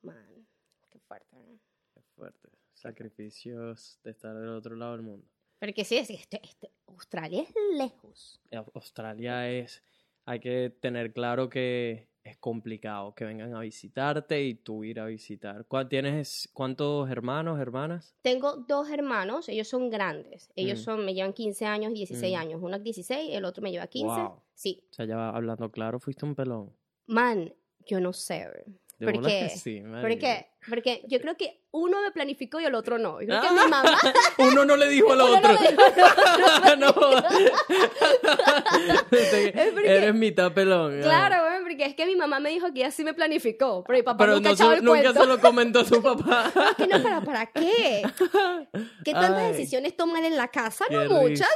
Man, 0.03 0.47
qué 0.91 0.99
fuerte. 1.01 1.27
¿no? 1.37 1.59
Fuerte. 2.19 2.49
Sacrificios 2.75 3.99
de 4.05 4.11
estar 4.11 4.35
del 4.35 4.49
otro 4.51 4.77
lado 4.77 4.93
del 4.93 5.03
mundo. 5.03 5.27
Porque 5.61 5.85
sí, 5.85 5.97
es, 5.97 6.11
este, 6.11 6.41
este- 6.43 6.71
Australia 6.87 7.43
es 7.43 7.55
lejos. 7.77 8.41
Australia 8.75 9.49
es. 9.51 9.83
Hay 10.25 10.41
que 10.41 10.71
tener 10.81 11.13
claro 11.13 11.49
que 11.49 12.09
es 12.23 12.37
complicado 12.39 13.15
que 13.15 13.25
vengan 13.25 13.55
a 13.55 13.61
visitarte 13.61 14.43
y 14.45 14.55
tú 14.55 14.85
ir 14.85 15.01
a 15.01 15.07
visitar. 15.07 15.65
¿Cuál- 15.67 15.89
¿Tienes 15.89 16.49
cuántos 16.53 17.09
hermanos, 17.11 17.59
hermanas? 17.59 18.15
Tengo 18.21 18.57
dos 18.57 18.91
hermanos, 18.91 19.49
ellos 19.49 19.69
son 19.69 19.89
grandes. 19.91 20.51
Ellos 20.55 20.81
Mm. 20.81 20.83
son, 20.83 21.05
me 21.07 21.15
llevan 21.15 21.33
15 21.33 21.65
años 21.65 21.93
y 21.93 21.95
16 21.97 22.37
Mm. 22.37 22.41
años. 22.41 22.61
Uno 22.63 22.77
es 22.77 22.83
16, 22.83 23.31
el 23.35 23.45
otro 23.45 23.63
me 23.63 23.71
lleva 23.71 23.87
15. 23.87 24.21
Wow. 24.21 24.43
Sí. 24.55 24.85
O 24.91 24.95
sea, 24.95 25.07
ya 25.07 25.31
hablando 25.31 25.71
claro, 25.71 25.99
fuiste 25.99 26.25
un 26.27 26.35
pelón. 26.35 26.77
Man, 27.07 27.55
yo 27.87 28.01
no 28.01 28.13
sé. 28.13 28.47
De 28.99 29.07
¿Por 29.07 29.15
bolas 29.17 29.33
qué? 29.33 29.41
que 29.41 29.49
sí, 29.59 29.81
¿Por 29.81 29.91
marico. 29.91 30.21
qué? 30.21 30.47
Porque 30.69 31.03
yo 31.07 31.21
creo 31.21 31.37
que 31.37 31.63
uno 31.71 32.03
me 32.03 32.11
planificó 32.11 32.61
y 32.61 32.65
el 32.65 32.75
otro 32.75 32.99
no. 32.99 33.21
Yo 33.23 33.29
creo 33.29 33.41
que 33.41 33.47
Ah. 33.47 33.53
mi 33.53 33.57
mamá... 33.71 33.83
Uno 34.39 34.65
no 34.65 34.77
le 34.77 34.89
dijo 34.89 35.13
al 35.13 35.21
otro. 35.21 35.51
no. 36.79 36.89
Es 39.11 39.73
porque- 39.73 39.97
Eres 39.97 40.15
mitad 40.15 40.53
pelón. 40.53 41.01
Claro, 41.01 41.37
güey, 41.47 41.61
porque 41.63 41.85
es 41.85 41.95
que 41.95 42.07
mi 42.07 42.17
mamá 42.17 42.41
me 42.41 42.51
dijo 42.51 42.67
que 42.73 42.81
ella 42.81 42.91
sí 42.91 43.05
me 43.05 43.15
planificó, 43.15 43.85
pero 43.87 43.99
mi 43.99 44.03
papá 44.03 44.19
Pero 44.25 44.35
nunca 44.37 44.49
no 44.51 44.55
echaba 44.55 44.75
el 44.75 44.85
nunca 44.85 45.03
cuento. 45.03 45.21
se 45.21 45.27
lo 45.27 45.41
comentó 45.41 45.85
su 45.85 46.03
papá. 46.03 46.53
Es 46.71 46.77
que 46.77 46.87
no, 46.87 47.03
¿para, 47.03 47.21
¿para 47.21 47.47
qué? 47.47 48.03
¿Qué 49.05 49.13
tantas 49.13 49.43
Ay. 49.43 49.53
decisiones 49.53 49.97
toman 49.97 50.25
en 50.25 50.37
la 50.37 50.49
casa? 50.49 50.85
No 50.91 51.05
muchas. 51.21 51.49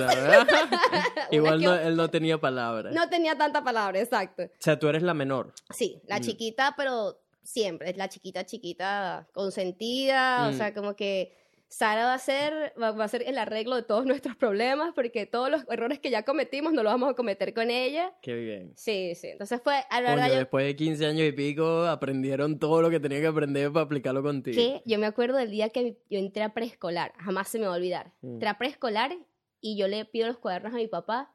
Igual 1.31 1.61
que 1.61 1.67
no, 1.67 1.75
él 1.75 1.97
no 1.97 2.09
tenía 2.11 2.39
palabras. 2.39 2.95
No 2.95 3.09
tenía 3.09 3.37
tanta 3.37 3.63
palabra, 3.65 4.01
exacto. 4.01 4.45
O 4.45 4.49
sea, 4.59 4.79
tú 4.79 4.89
eres 4.89 5.03
la 5.03 5.15
menor. 5.15 5.53
Sí, 5.71 6.01
la 6.07 6.19
Mm. 6.19 6.23
chiquita, 6.23 6.75
pero 6.77 7.19
siempre, 7.43 7.91
es 7.91 7.97
la 7.97 8.09
chiquita 8.09 8.45
chiquita, 8.47 9.29
consentida, 9.33 10.49
o 10.49 10.53
Mm. 10.53 10.57
sea, 10.57 10.75
como 10.75 10.95
que 10.97 11.37
Sara 11.69 12.05
va 12.05 12.13
a 12.15 12.19
ser, 12.19 12.75
va, 12.81 12.91
va 12.93 13.05
a 13.05 13.09
ser 13.09 13.23
el 13.27 13.39
arreglo 13.39 13.75
de 13.77 13.83
todos 13.83 14.05
nuestros 14.35 14.37
problemas, 14.37 14.93
porque 14.95 15.25
todos 15.25 15.51
los 15.51 15.65
errores 15.71 15.99
que 16.01 16.11
ya 16.11 16.23
cometimos 16.23 16.75
no 16.75 16.83
los 16.83 16.93
vamos 16.93 17.09
a 17.11 17.15
cometer 17.15 17.55
con 17.55 17.71
ella. 17.71 18.13
Qué 18.21 18.35
bien. 18.35 18.73
Sí, 18.77 19.15
sí, 19.15 19.29
entonces 19.29 19.59
fue, 19.65 19.77
a 19.89 20.01
la 20.03 20.09
Coño, 20.11 20.17
verdad, 20.17 20.29
yo, 20.35 20.39
después 20.41 20.67
de 20.67 20.77
15 20.77 21.07
años 21.07 21.27
y 21.27 21.33
pico, 21.33 21.85
aprendieron 21.87 22.59
todo 22.59 22.83
lo 22.83 22.91
que 22.91 23.01
tenían 23.01 23.23
que 23.23 23.29
aprender 23.29 23.73
para 23.73 23.87
aplicarlo 23.87 24.23
contigo. 24.23 24.55
que 24.55 24.83
yo 24.85 24.99
me 24.99 25.07
acuerdo 25.07 25.39
del 25.39 25.51
día 25.51 25.71
que 25.71 25.97
yo 26.11 26.19
entré 26.19 26.43
a 26.43 26.53
preescolar, 26.53 27.13
jamás 27.19 27.49
se 27.49 27.59
me 27.59 27.67
va 27.67 27.73
a 27.73 27.77
olvidar. 27.77 28.13
Mm. 28.21 28.35
Entré 28.35 28.49
a 28.51 28.59
preescolar 28.59 29.17
y 29.63 29.79
yo 29.79 29.89
le 29.89 30.05
pido 30.05 30.27
los 30.29 30.37
cuadernos 30.39 30.75
a 30.75 30.77
mi 30.77 30.89
papá 30.89 31.35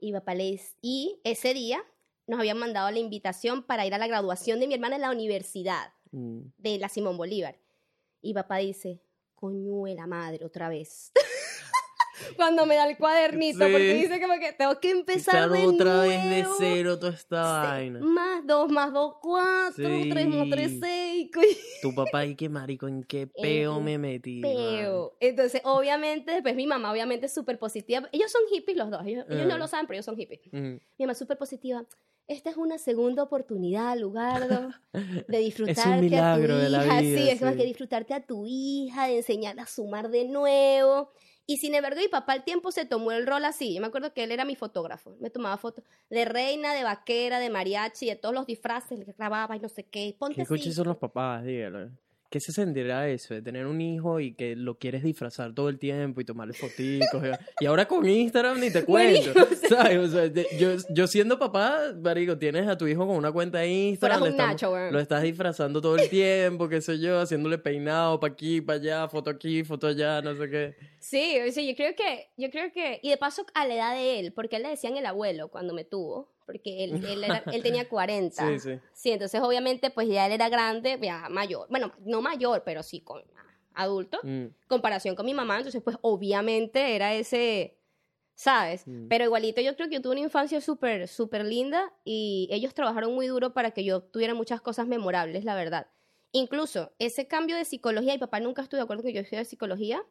y 0.00 0.06
mi 0.06 0.18
papá 0.18 0.34
le 0.34 0.44
dice- 0.50 0.74
y 0.82 1.20
ese 1.22 1.54
día 1.54 1.80
nos 2.26 2.38
habían 2.38 2.58
mandado 2.58 2.90
la 2.90 2.98
invitación 2.98 3.62
para 3.62 3.86
ir 3.86 3.94
a 3.94 3.98
la 3.98 4.06
graduación 4.06 4.60
de 4.60 4.66
mi 4.66 4.74
hermana 4.74 4.96
en 4.96 5.02
la 5.02 5.10
universidad 5.10 5.92
Mm. 6.12 6.52
de 6.58 6.78
la 6.78 6.88
Simón 6.88 7.16
Bolívar. 7.16 7.58
Y 8.22 8.32
papá 8.32 8.58
dice, 8.58 9.00
coñuela 9.34 10.06
madre, 10.06 10.44
otra 10.44 10.68
vez. 10.68 11.12
Cuando 12.36 12.66
me 12.66 12.74
da 12.76 12.88
el 12.88 12.96
cuadernito, 12.96 13.58
porque 13.60 13.92
Sí. 13.94 14.02
dice 14.06 14.20
como 14.20 14.38
que 14.38 14.52
tengo 14.52 14.78
que 14.80 14.90
empezar 14.90 15.50
de 15.50 15.66
otra 15.66 16.00
vez 16.02 16.22
de 16.24 16.42
nuevo. 16.42 16.54
cero 16.58 16.98
toda 16.98 17.12
esta 17.12 17.62
Sí, 17.62 17.66
vaina. 17.68 18.00
Más 18.00 18.46
dos, 18.46 18.70
más 18.70 18.92
dos, 18.92 19.14
cuatro, 19.20 19.72
Sí. 20.02 20.08
tres 20.10 20.26
más 20.28 20.48
tres, 20.50 20.72
seis. 20.80 21.30
Tu 21.82 21.94
papá 21.94 22.24
y 22.26 22.34
qué 22.34 22.48
marico, 22.48 22.88
en 22.88 23.02
qué 23.04 23.26
peo 23.26 23.76
un 23.78 23.84
me 23.84 23.98
metí. 23.98 24.40
man? 24.40 24.50
Peo. 24.50 25.16
Entonces, 25.20 25.60
obviamente, 25.64 26.32
después 26.32 26.54
mi 26.56 26.66
mamá, 26.66 26.90
obviamente, 26.92 27.28
súper 27.28 27.58
positiva. 27.58 28.08
Ellos 28.12 28.30
son 28.32 28.42
hippies 28.52 28.76
los 28.76 28.90
dos. 28.90 29.02
Ellos, 29.06 29.24
ellos 29.28 29.46
no 29.46 29.54
Ah. 29.54 29.58
lo 29.58 29.68
saben, 29.68 29.86
pero 29.86 29.96
ellos 29.96 30.06
son 30.06 30.16
hippies. 30.16 30.40
Mm. 30.52 30.58
Mi 30.74 30.80
mamá 31.00 31.14
súper 31.14 31.36
positiva. 31.38 31.84
Esta 32.28 32.50
es 32.50 32.56
una 32.56 32.76
segunda 32.78 33.22
oportunidad, 33.22 33.96
Lugardo, 33.96 34.70
de 35.28 35.38
disfrutarte 35.38 36.00
milagro 36.00 36.54
a 36.54 36.56
tu 36.58 36.62
de 36.64 36.70
la 36.70 36.84
hija. 36.84 37.00
vida, 37.00 37.18
sí, 37.18 37.30
es 37.30 37.38
sí. 37.38 37.44
que 37.56 37.64
disfrutarte 37.64 38.14
a 38.14 38.20
tu 38.26 38.44
hija, 38.48 39.06
de 39.06 39.18
enseñarla 39.18 39.62
a 39.62 39.66
sumar 39.66 40.08
de 40.10 40.24
nuevo. 40.24 41.12
Y 41.46 41.58
sin 41.58 41.74
embargo, 41.76 42.00
mi 42.00 42.08
papá 42.08 42.32
al 42.32 42.44
tiempo 42.44 42.72
se 42.72 42.84
tomó 42.84 43.12
el 43.12 43.26
rol 43.26 43.44
así. 43.44 43.74
Yo 43.74 43.80
me 43.80 43.86
acuerdo 43.86 44.12
que 44.12 44.24
él 44.24 44.32
era 44.32 44.44
mi 44.44 44.56
fotógrafo. 44.56 45.16
Me 45.20 45.30
tomaba 45.30 45.56
fotos 45.56 45.84
de 46.10 46.24
reina, 46.24 46.74
de 46.74 46.82
vaquera, 46.82 47.38
de 47.38 47.50
mariachi, 47.50 48.06
de 48.06 48.16
todos 48.16 48.34
los 48.34 48.46
disfraces, 48.46 48.98
le 48.98 49.04
grababa 49.12 49.56
y 49.56 49.60
no 49.60 49.68
sé 49.68 49.84
qué. 49.84 50.14
Ponte 50.18 50.34
¿Qué 50.44 50.54
así. 50.54 50.72
son 50.72 50.88
los 50.88 50.96
papás? 50.96 51.44
Dígalo. 51.44 51.90
¿Qué 52.30 52.40
se 52.40 52.52
sentirá 52.52 53.08
eso 53.08 53.34
de 53.34 53.42
tener 53.42 53.66
un 53.66 53.80
hijo 53.80 54.18
y 54.20 54.34
que 54.34 54.56
lo 54.56 54.78
quieres 54.78 55.02
disfrazar 55.04 55.54
todo 55.54 55.68
el 55.68 55.78
tiempo 55.78 56.20
y 56.20 56.24
tomarle 56.24 56.54
fotitos? 56.54 57.22
y- 57.60 57.64
y 57.64 57.66
ahora 57.66 57.86
con 57.86 58.06
Instagram 58.08 58.58
ni 58.60 58.70
te 58.70 58.84
cuento. 58.84 59.32
¿Sabes? 59.68 59.98
O 59.98 60.08
sea, 60.08 60.28
de- 60.28 60.46
yo, 60.58 60.70
yo 60.90 61.06
siendo 61.06 61.38
papá, 61.38 61.92
marico, 62.00 62.36
tienes 62.36 62.66
a 62.68 62.76
tu 62.76 62.86
hijo 62.86 63.06
con 63.06 63.16
una 63.16 63.30
cuenta 63.32 63.58
de 63.58 63.68
Instagram. 63.68 64.22
Le 64.24 64.28
estamos- 64.30 64.52
Nacho. 64.52 64.90
Lo 64.90 64.98
estás 65.00 65.22
disfrazando 65.22 65.80
todo 65.80 65.96
el 65.96 66.08
tiempo, 66.08 66.68
qué 66.68 66.80
sé 66.80 66.98
yo, 66.98 67.20
haciéndole 67.20 67.58
peinado 67.58 68.18
para 68.20 68.32
aquí, 68.32 68.60
para 68.60 68.78
allá, 68.78 69.08
foto 69.08 69.30
aquí, 69.30 69.64
foto 69.64 69.86
allá, 69.86 70.20
no 70.22 70.34
sé 70.36 70.50
qué. 70.50 70.74
Sí, 70.98 71.36
sí, 71.52 71.66
yo 71.68 71.74
creo 71.76 71.94
que, 71.94 72.28
yo 72.36 72.50
creo 72.50 72.72
que, 72.72 72.98
y 73.02 73.10
de 73.10 73.16
paso 73.16 73.46
a 73.54 73.66
la 73.66 73.74
edad 73.74 73.94
de 73.94 74.18
él, 74.20 74.32
porque 74.32 74.56
él 74.56 74.64
le 74.64 74.70
decían 74.70 74.96
el 74.96 75.06
abuelo 75.06 75.48
cuando 75.48 75.72
me 75.74 75.84
tuvo, 75.84 76.34
porque 76.46 76.84
él, 76.84 77.04
él, 77.04 77.24
era- 77.24 77.42
él 77.52 77.62
tenía 77.84 77.88
40. 77.88 78.48
Sí, 78.48 78.58
sí. 78.60 78.80
Sí, 78.92 79.10
entonces 79.10 79.40
obviamente 79.42 79.90
pues 79.90 80.08
ya 80.08 80.26
él 80.26 80.32
era 80.32 80.48
grande, 80.48 80.98
ya 81.02 81.28
mayor, 81.28 81.66
bueno, 81.68 81.92
no 82.00 82.22
mayor, 82.22 82.62
pero 82.64 82.82
sí 82.82 83.00
con 83.00 83.22
adulto, 83.74 84.18
Mm. 84.22 84.46
comparación 84.68 85.14
con 85.16 85.26
mi 85.26 85.34
mamá, 85.34 85.58
entonces 85.58 85.82
pues 85.82 85.98
obviamente 86.00 86.94
era 86.96 87.12
ese, 87.14 87.76
¿sabes? 88.34 88.86
Mm. 88.86 89.08
Pero 89.08 89.24
igualito 89.24 89.60
yo 89.60 89.76
creo 89.76 89.88
que 89.88 89.96
yo 89.96 90.02
tuve 90.02 90.12
una 90.12 90.20
infancia 90.22 90.60
súper, 90.62 91.08
súper 91.08 91.44
linda 91.44 91.92
y 92.04 92.48
ellos 92.50 92.72
trabajaron 92.72 93.14
muy 93.14 93.26
duro 93.26 93.52
para 93.52 93.72
que 93.72 93.84
yo 93.84 94.02
tuviera 94.02 94.32
muchas 94.34 94.60
cosas 94.62 94.86
memorables, 94.86 95.44
la 95.44 95.54
verdad. 95.54 95.88
Incluso 96.32 96.92
ese 96.98 97.26
cambio 97.28 97.56
de 97.56 97.64
psicología, 97.64 98.12
mi 98.14 98.18
papá 98.18 98.40
nunca 98.40 98.62
estuvo 98.62 98.78
de 98.78 98.84
acuerdo 98.84 99.02
que 99.02 99.12
yo 99.12 99.20
estudiara 99.20 99.44
psicología, 99.44 100.02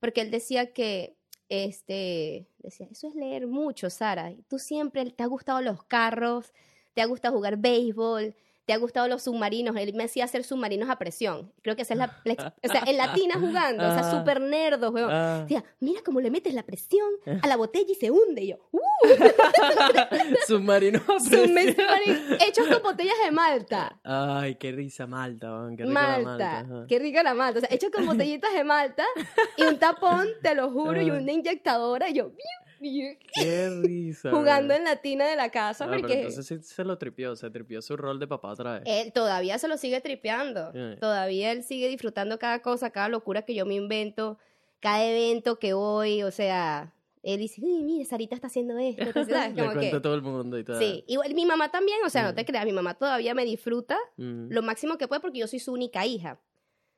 porque 0.00 0.20
él 0.20 0.30
decía 0.30 0.72
que, 0.72 1.16
este, 1.52 2.48
decía, 2.60 2.88
eso 2.90 3.08
es 3.08 3.14
leer 3.14 3.46
mucho, 3.46 3.90
Sara. 3.90 4.32
Tú 4.48 4.58
siempre 4.58 5.10
te 5.10 5.22
ha 5.22 5.26
gustado 5.26 5.60
los 5.60 5.84
carros, 5.84 6.54
te 6.94 7.02
ha 7.02 7.06
gustado 7.06 7.34
jugar 7.34 7.58
béisbol, 7.58 8.34
te 8.64 8.72
ha 8.72 8.76
gustado 8.76 9.08
los 9.08 9.22
submarinos. 9.22 9.74
Él 9.76 9.92
me 9.94 10.04
hacía 10.04 10.24
hacer 10.24 10.44
submarinos 10.44 10.88
a 10.90 10.96
presión. 10.96 11.52
Creo 11.62 11.74
que 11.76 11.82
esa 11.82 11.94
es 11.94 11.98
la, 11.98 12.20
la 12.24 12.54
o 12.62 12.68
sea, 12.68 12.82
en 12.86 12.96
latina 12.96 13.34
jugando, 13.38 13.84
o 13.86 13.90
sea, 13.90 14.00
Ah. 14.08 14.10
súper 14.18 14.40
nerdos, 14.40 14.92
weón. 14.92 15.10
Ah. 15.12 15.40
Decía, 15.42 15.64
mira 15.80 16.00
cómo 16.04 16.20
le 16.20 16.30
metes 16.30 16.54
la 16.54 16.62
presión 16.62 17.08
a 17.42 17.46
la 17.46 17.56
botella 17.56 17.90
y 17.90 17.94
se 17.94 18.10
hunde. 18.10 18.42
Y 18.44 18.48
yo, 18.48 18.56
¡uh! 18.72 18.78
Submarino 20.46 20.98
a 21.00 21.02
presión. 21.18 21.56
hechos 22.46 22.66
con 22.68 22.82
botellas 22.82 23.14
de 23.24 23.30
Malta. 23.30 23.98
Ay, 24.04 24.54
qué 24.56 24.72
risa, 24.72 25.06
Malta, 25.06 25.50
man, 25.50 25.76
qué 25.76 25.84
rica 25.84 25.94
la 25.94 26.00
Malta. 26.00 26.24
Malta. 26.24 26.58
ajá. 26.60 26.86
Qué 26.88 26.98
rica 26.98 27.22
la 27.22 27.34
Malta. 27.34 27.58
O 27.58 27.60
sea, 27.60 27.68
hechos 27.72 27.90
con 27.90 28.06
botellitas 28.06 28.52
de 28.52 28.64
Malta 28.64 29.04
y 29.56 29.62
un 29.64 29.78
tapón, 29.78 30.28
te 30.42 30.54
lo 30.54 30.70
juro, 30.70 31.00
y 31.00 31.10
Ah. 31.10 31.14
una 31.14 31.32
inyectadora. 31.32 32.08
Y 32.10 32.14
yo, 32.14 32.30
biu, 32.30 32.36
Qué 33.34 33.70
risa. 33.82 34.30
jugando 34.32 34.74
en 34.74 34.84
la 34.84 34.96
tina 34.96 35.26
de 35.28 35.36
la 35.36 35.50
casa. 35.50 35.86
Pero 35.86 36.00
porque 36.00 36.14
entonces 36.22 36.46
sí 36.46 36.58
se 36.62 36.84
lo 36.84 36.98
tripió, 36.98 37.36
se 37.36 37.50
tripió 37.50 37.80
su 37.82 37.96
rol 37.96 38.18
de 38.18 38.26
papá 38.26 38.52
otra 38.52 38.74
vez. 38.74 38.82
él 38.86 39.12
todavía 39.12 39.58
se 39.58 39.68
lo 39.68 39.76
sigue 39.76 40.00
tripeando. 40.00 40.72
Yeah. 40.72 40.96
Todavía 40.98 41.52
él 41.52 41.62
sigue 41.64 41.88
disfrutando 41.88 42.38
cada 42.38 42.60
cosa, 42.62 42.90
cada 42.90 43.08
locura 43.08 43.42
que 43.42 43.54
yo 43.54 43.64
me 43.66 43.74
invento, 43.74 44.38
cada 44.80 45.04
evento 45.04 45.58
que 45.58 45.72
voy. 45.74 46.22
O 46.22 46.30
sea, 46.30 46.92
él 47.22 47.38
dice, 47.38 47.60
uy, 47.64 47.82
mire, 47.82 48.04
Sarita 48.04 48.34
está 48.34 48.48
haciendo 48.48 48.76
esto. 48.78 49.04
¿sabes? 49.12 49.54
Le 49.54 49.62
Como 49.62 49.72
cuenta 49.74 49.80
que- 49.96 50.00
todo 50.00 50.14
el 50.14 50.22
mundo 50.22 50.58
y 50.58 50.64
todo. 50.64 50.78
Sí, 50.78 51.04
igual 51.06 51.34
mi 51.34 51.46
mamá 51.46 51.70
también, 51.70 51.98
o 52.04 52.10
sea, 52.10 52.24
no 52.24 52.32
Mm. 52.32 52.34
te 52.34 52.44
creas, 52.44 52.64
mi 52.64 52.72
mamá 52.72 52.94
todavía 52.94 53.34
me 53.34 53.44
disfruta 53.44 53.96
Mm. 54.16 54.48
lo 54.50 54.62
máximo 54.62 54.98
que 54.98 55.06
puede 55.08 55.20
porque 55.20 55.38
yo 55.38 55.46
soy 55.46 55.58
su 55.60 55.72
única 55.72 56.04
hija. 56.04 56.40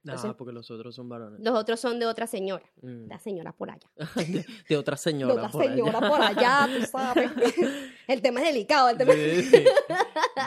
Ah, 0.07 0.13
entonces- 0.13 0.35
porque 0.37 0.53
los 0.53 0.71
otros 0.71 0.95
son 0.95 1.09
varones. 1.09 1.41
Los 1.41 1.55
otros 1.59 1.81
son 1.81 1.99
de 1.99 2.07
otra 2.07 2.27
señora, 2.27 2.65
Mm. 2.83 3.09
la 3.09 3.19
señora 3.19 3.53
por 3.53 3.71
allá. 3.71 3.89
de, 4.17 4.45
de 4.69 4.77
otra 4.77 4.97
señora. 4.97 5.33
de 5.35 5.39
otra 5.41 5.51
por 5.51 5.63
allá. 5.63 5.75
señora 5.75 6.01
por 6.09 6.21
allá, 6.23 6.69
tú 6.79 6.87
sabes. 6.87 7.31
el 8.09 8.21
tema 8.23 8.41
es 8.43 8.47
delicado, 8.53 8.91
el 8.91 8.99
tema 8.99 9.13
Sí, 9.15 9.43
sí. 9.43 9.65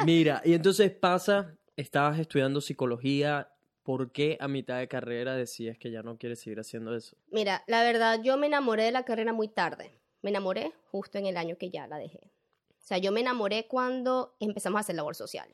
Mira, 0.06 0.42
y 0.46 0.54
entonces 0.54 0.92
pasa, 0.92 1.56
estabas 1.76 2.20
estudiando 2.20 2.62
psicología, 2.62 3.50
¿por 3.84 4.12
qué 4.12 4.38
a 4.40 4.48
mitad 4.48 4.78
de 4.80 4.88
carrera 4.88 5.36
decías 5.36 5.78
que 5.78 5.90
ya 5.92 6.04
no 6.04 6.18
quieres 6.18 6.40
seguir 6.42 6.60
haciendo 6.60 6.96
eso? 6.96 7.16
Mira, 7.32 7.64
la 7.68 7.84
verdad, 7.84 8.22
yo 8.22 8.38
me 8.38 8.48
enamoré 8.48 8.84
de 8.84 8.92
la 8.92 9.04
carrera 9.06 9.34
muy 9.34 9.48
tarde. 9.48 9.92
Me 10.22 10.30
enamoré 10.30 10.74
justo 10.92 11.18
en 11.18 11.26
el 11.26 11.38
año 11.38 11.58
que 11.58 11.70
ya 11.70 11.88
la 11.88 11.98
dejé. 11.98 12.20
O 12.70 12.88
sea, 12.88 12.98
yo 12.98 13.12
me 13.12 13.20
enamoré 13.22 13.68
cuando 13.68 14.36
empezamos 14.40 14.78
a 14.78 14.82
hacer 14.82 14.96
labor 14.96 15.16
social. 15.16 15.48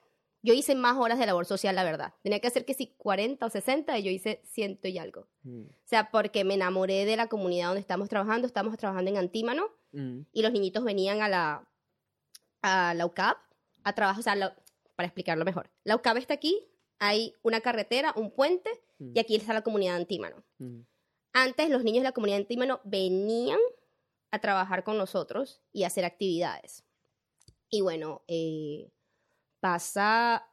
Yo 0.46 0.54
hice 0.54 0.76
más 0.76 0.98
horas 0.98 1.18
de 1.20 1.26
labor 1.26 1.46
social, 1.46 1.74
la 1.76 1.84
verdad. 1.86 2.14
Tenía 2.22 2.40
que 2.40 2.48
hacer 2.48 2.66
que 2.66 2.74
si 2.74 2.88
40 2.98 3.46
o 3.46 3.50
60 3.50 3.98
y 3.98 4.04
yo 4.04 4.12
hice 4.12 4.42
ciento 4.46 4.88
y 4.90 4.98
algo. 4.98 5.28
Mm. 5.44 5.62
O 5.64 5.86
sea, 5.88 6.12
porque 6.12 6.44
me 6.44 6.54
enamoré 6.56 7.06
de 7.06 7.16
la 7.16 7.28
comunidad 7.28 7.68
donde 7.68 7.80
estamos 7.82 8.10
trabajando. 8.10 8.46
Estamos 8.46 8.78
trabajando 8.78 9.10
en 9.10 9.18
Antímano 9.18 9.68
Mm. 9.94 10.22
y 10.34 10.42
los 10.42 10.52
niñitos 10.52 10.84
venían 10.84 11.22
a 11.22 11.30
la, 11.30 11.68
a 12.62 12.94
la 12.94 13.06
UCAP 13.06 13.38
a 13.84 13.94
trabajar. 13.94 14.20
O 14.20 14.24
sea, 14.24 14.36
la- 14.36 14.56
para 14.96 15.08
explicarlo 15.08 15.46
mejor. 15.46 15.70
La 15.86 15.96
UCAP 15.96 16.18
está 16.18 16.34
aquí, 16.34 16.68
hay 17.00 17.34
una 17.42 17.62
carretera, 17.62 18.14
un 18.16 18.30
puente 18.32 18.70
Mm. 19.00 19.12
y 19.16 19.20
aquí 19.20 19.36
está 19.36 19.54
la 19.54 19.62
comunidad 19.64 19.94
de 19.94 20.02
Antímano. 20.02 20.44
Mm. 20.60 20.82
Antes 21.34 21.70
los 21.70 21.84
niños 21.84 22.02
de 22.02 22.10
la 22.10 22.12
comunidad 22.12 22.38
de 22.38 22.44
Antímano 22.44 22.82
venían 22.84 23.60
a 24.32 24.40
trabajar 24.40 24.84
con 24.84 24.98
nosotros 24.98 25.62
y 25.72 25.84
a 25.84 25.88
hacer 25.88 26.06
actividades. 26.06 26.84
Y 27.70 27.82
bueno, 27.82 28.24
eh, 28.28 28.92
pasa 29.74 30.46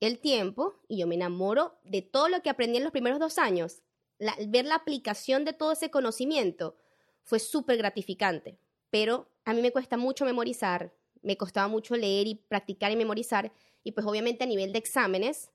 el 0.00 0.20
tiempo 0.20 0.80
y 0.88 0.96
yo 1.00 1.06
me 1.06 1.16
enamoro 1.16 1.78
de 1.84 2.00
todo 2.00 2.30
lo 2.30 2.40
que 2.40 2.48
aprendí 2.48 2.78
en 2.78 2.82
los 2.82 2.92
primeros 2.92 3.18
dos 3.20 3.36
años. 3.36 3.82
La- 4.18 4.34
ver 4.46 4.64
la 4.64 4.76
aplicación 4.76 5.44
de 5.44 5.52
todo 5.52 5.72
ese 5.72 5.90
conocimiento 5.90 6.74
fue 7.24 7.40
súper 7.40 7.76
gratificante, 7.76 8.58
pero 8.88 9.28
a 9.44 9.52
mí 9.52 9.60
me 9.60 9.70
cuesta 9.70 9.98
mucho 9.98 10.24
memorizar, 10.24 10.94
me 11.20 11.36
costaba 11.36 11.68
mucho 11.68 11.94
leer 11.94 12.26
y 12.26 12.36
practicar 12.36 12.90
y 12.90 12.96
memorizar, 12.96 13.52
y 13.84 13.92
pues 13.92 14.06
obviamente 14.06 14.44
a 14.44 14.46
nivel 14.46 14.72
de 14.72 14.78
exámenes, 14.78 15.50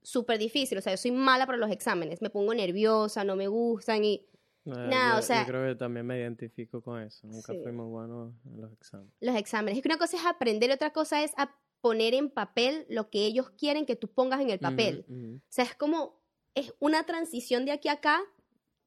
súper 0.00 0.38
difícil, 0.38 0.78
o 0.78 0.80
sea, 0.80 0.94
yo 0.94 0.96
soy 0.96 1.10
mala 1.10 1.44
para 1.44 1.58
los 1.58 1.70
exámenes, 1.70 2.22
me 2.22 2.30
pongo 2.30 2.54
nerviosa, 2.54 3.22
no 3.22 3.36
me 3.36 3.48
gustan 3.48 4.02
y 4.02 4.26
Ah, 4.66 4.88
No, 4.90 5.12
yo, 5.12 5.18
o 5.18 5.22
sea- 5.22 5.42
yo 5.42 5.46
creo 5.46 5.68
que 5.74 5.78
también 5.78 6.06
me 6.06 6.18
identifico 6.18 6.80
con 6.80 6.98
eso. 7.02 7.26
Nunca 7.26 7.52
Sí. 7.52 7.60
fui 7.62 7.70
muy 7.70 7.84
bueno 7.84 8.32
en 8.46 8.62
los 8.62 8.72
exámenes. 8.72 9.12
los 9.20 9.36
exámenes. 9.36 9.76
Es 9.76 9.82
que 9.82 9.88
una 9.88 9.98
cosa 9.98 10.16
es 10.16 10.24
aprender 10.24 10.70
otra 10.72 10.90
cosa 10.90 11.22
es 11.22 11.32
ap- 11.36 11.50
poner 11.84 12.14
en 12.14 12.30
papel 12.30 12.86
lo 12.88 13.10
que 13.10 13.26
ellos 13.26 13.50
quieren 13.50 13.84
que 13.84 13.94
tú 13.94 14.08
pongas 14.08 14.40
en 14.40 14.48
el 14.48 14.58
papel. 14.58 15.04
Ujú, 15.06 15.18
ujú. 15.18 15.36
O 15.36 15.40
sea, 15.50 15.64
es 15.66 15.74
como, 15.74 16.22
es 16.54 16.72
una 16.78 17.04
transición 17.04 17.66
de 17.66 17.72
aquí 17.72 17.88
a 17.90 17.92
acá 18.00 18.22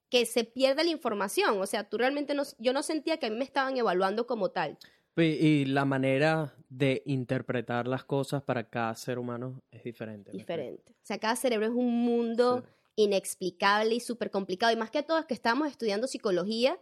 que 0.10 0.26
se 0.26 0.44
pierde 0.46 0.84
la 0.84 0.90
información. 0.90 1.62
O 1.62 1.68
sea, 1.68 1.88
tú 1.88 2.00
realmente 2.00 2.34
no, 2.34 2.42
yo 2.58 2.74
no 2.74 2.82
sentía 2.82 3.18
que 3.18 3.28
a 3.28 3.30
mí 3.30 3.38
me 3.38 3.44
estaban 3.44 3.78
evaluando 3.78 4.26
como 4.26 4.50
tal. 4.50 4.80
Y, 5.16 5.22
y 5.24 5.66
la 5.66 5.86
manera 5.86 6.56
de 6.70 7.04
interpretar 7.06 7.88
las 7.88 8.04
cosas 8.04 8.42
para 8.42 8.68
cada 8.68 8.96
ser 8.96 9.20
humano 9.20 9.62
es 9.70 9.84
diferente. 9.84 10.32
¿me 10.32 10.40
Diferente. 10.40 10.94
O 10.94 11.06
sea, 11.06 11.20
cada 11.20 11.36
cerebro 11.36 11.68
es 11.68 11.74
un 11.74 11.94
mundo 12.04 12.64
Sí. 12.66 13.04
inexplicable 13.04 13.94
y 13.94 14.00
súper 14.00 14.32
complicado. 14.32 14.74
Y 14.74 14.76
más 14.76 14.90
que 14.90 15.04
todo 15.04 15.20
es 15.20 15.26
que 15.26 15.36
estábamos 15.36 15.68
estudiando 15.70 16.08
psicología, 16.08 16.80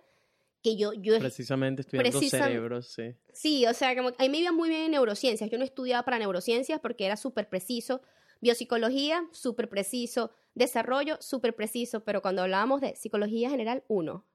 que 0.66 0.76
yo, 0.76 0.94
yo 0.94 1.20
Precisamente 1.20 1.84
estudiando 1.84 2.20
cerebros, 2.20 2.88
sí. 2.88 3.14
Sí, 3.32 3.68
o 3.68 3.74
sea, 3.76 3.96
como, 3.96 4.10
a 4.10 4.24
mí 4.24 4.30
me 4.30 4.40
iba 4.40 4.52
muy 4.52 4.70
bien 4.70 4.82
en 4.82 4.92
neurociencias. 4.92 5.48
Yo 5.52 5.60
no 5.60 5.64
estudiaba 5.64 6.04
para 6.04 6.18
neurociencias 6.18 6.80
porque 6.80 7.06
era 7.06 7.18
súper 7.18 7.50
preciso. 7.50 8.02
Biopsicología, 8.42 9.28
súper 9.32 9.70
preciso. 9.70 10.32
Desarrollo, 10.56 11.18
súper 11.22 11.56
preciso. 11.56 12.04
Pero 12.04 12.24
cuando 12.24 12.42
hablábamos 12.42 12.82
de 12.82 12.96
psicología 12.96 13.52
general, 13.52 13.84
uno. 13.88 14.26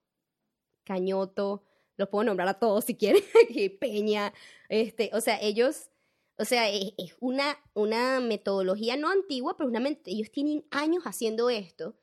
Cañoto, 0.85 1.65
los 1.97 2.09
puedo 2.09 2.23
nombrar 2.23 2.47
a 2.47 2.61
todos 2.61 2.85
si 2.85 2.95
quieren. 2.95 3.25
Peña, 3.81 4.33
este, 4.69 5.11
o 5.13 5.21
sea, 5.21 5.41
ellos, 5.43 5.91
o 6.39 6.45
sea, 6.45 6.71
es, 6.71 6.93
es 6.97 7.17
una, 7.19 7.59
una 7.75 8.21
metodología 8.21 8.97
no 8.97 9.11
antigua, 9.11 9.57
pero 9.57 9.69
una, 9.69 9.85
ellos 10.07 10.31
tienen 10.31 10.65
años 10.71 11.03
haciendo 11.07 11.51
esto 11.51 11.97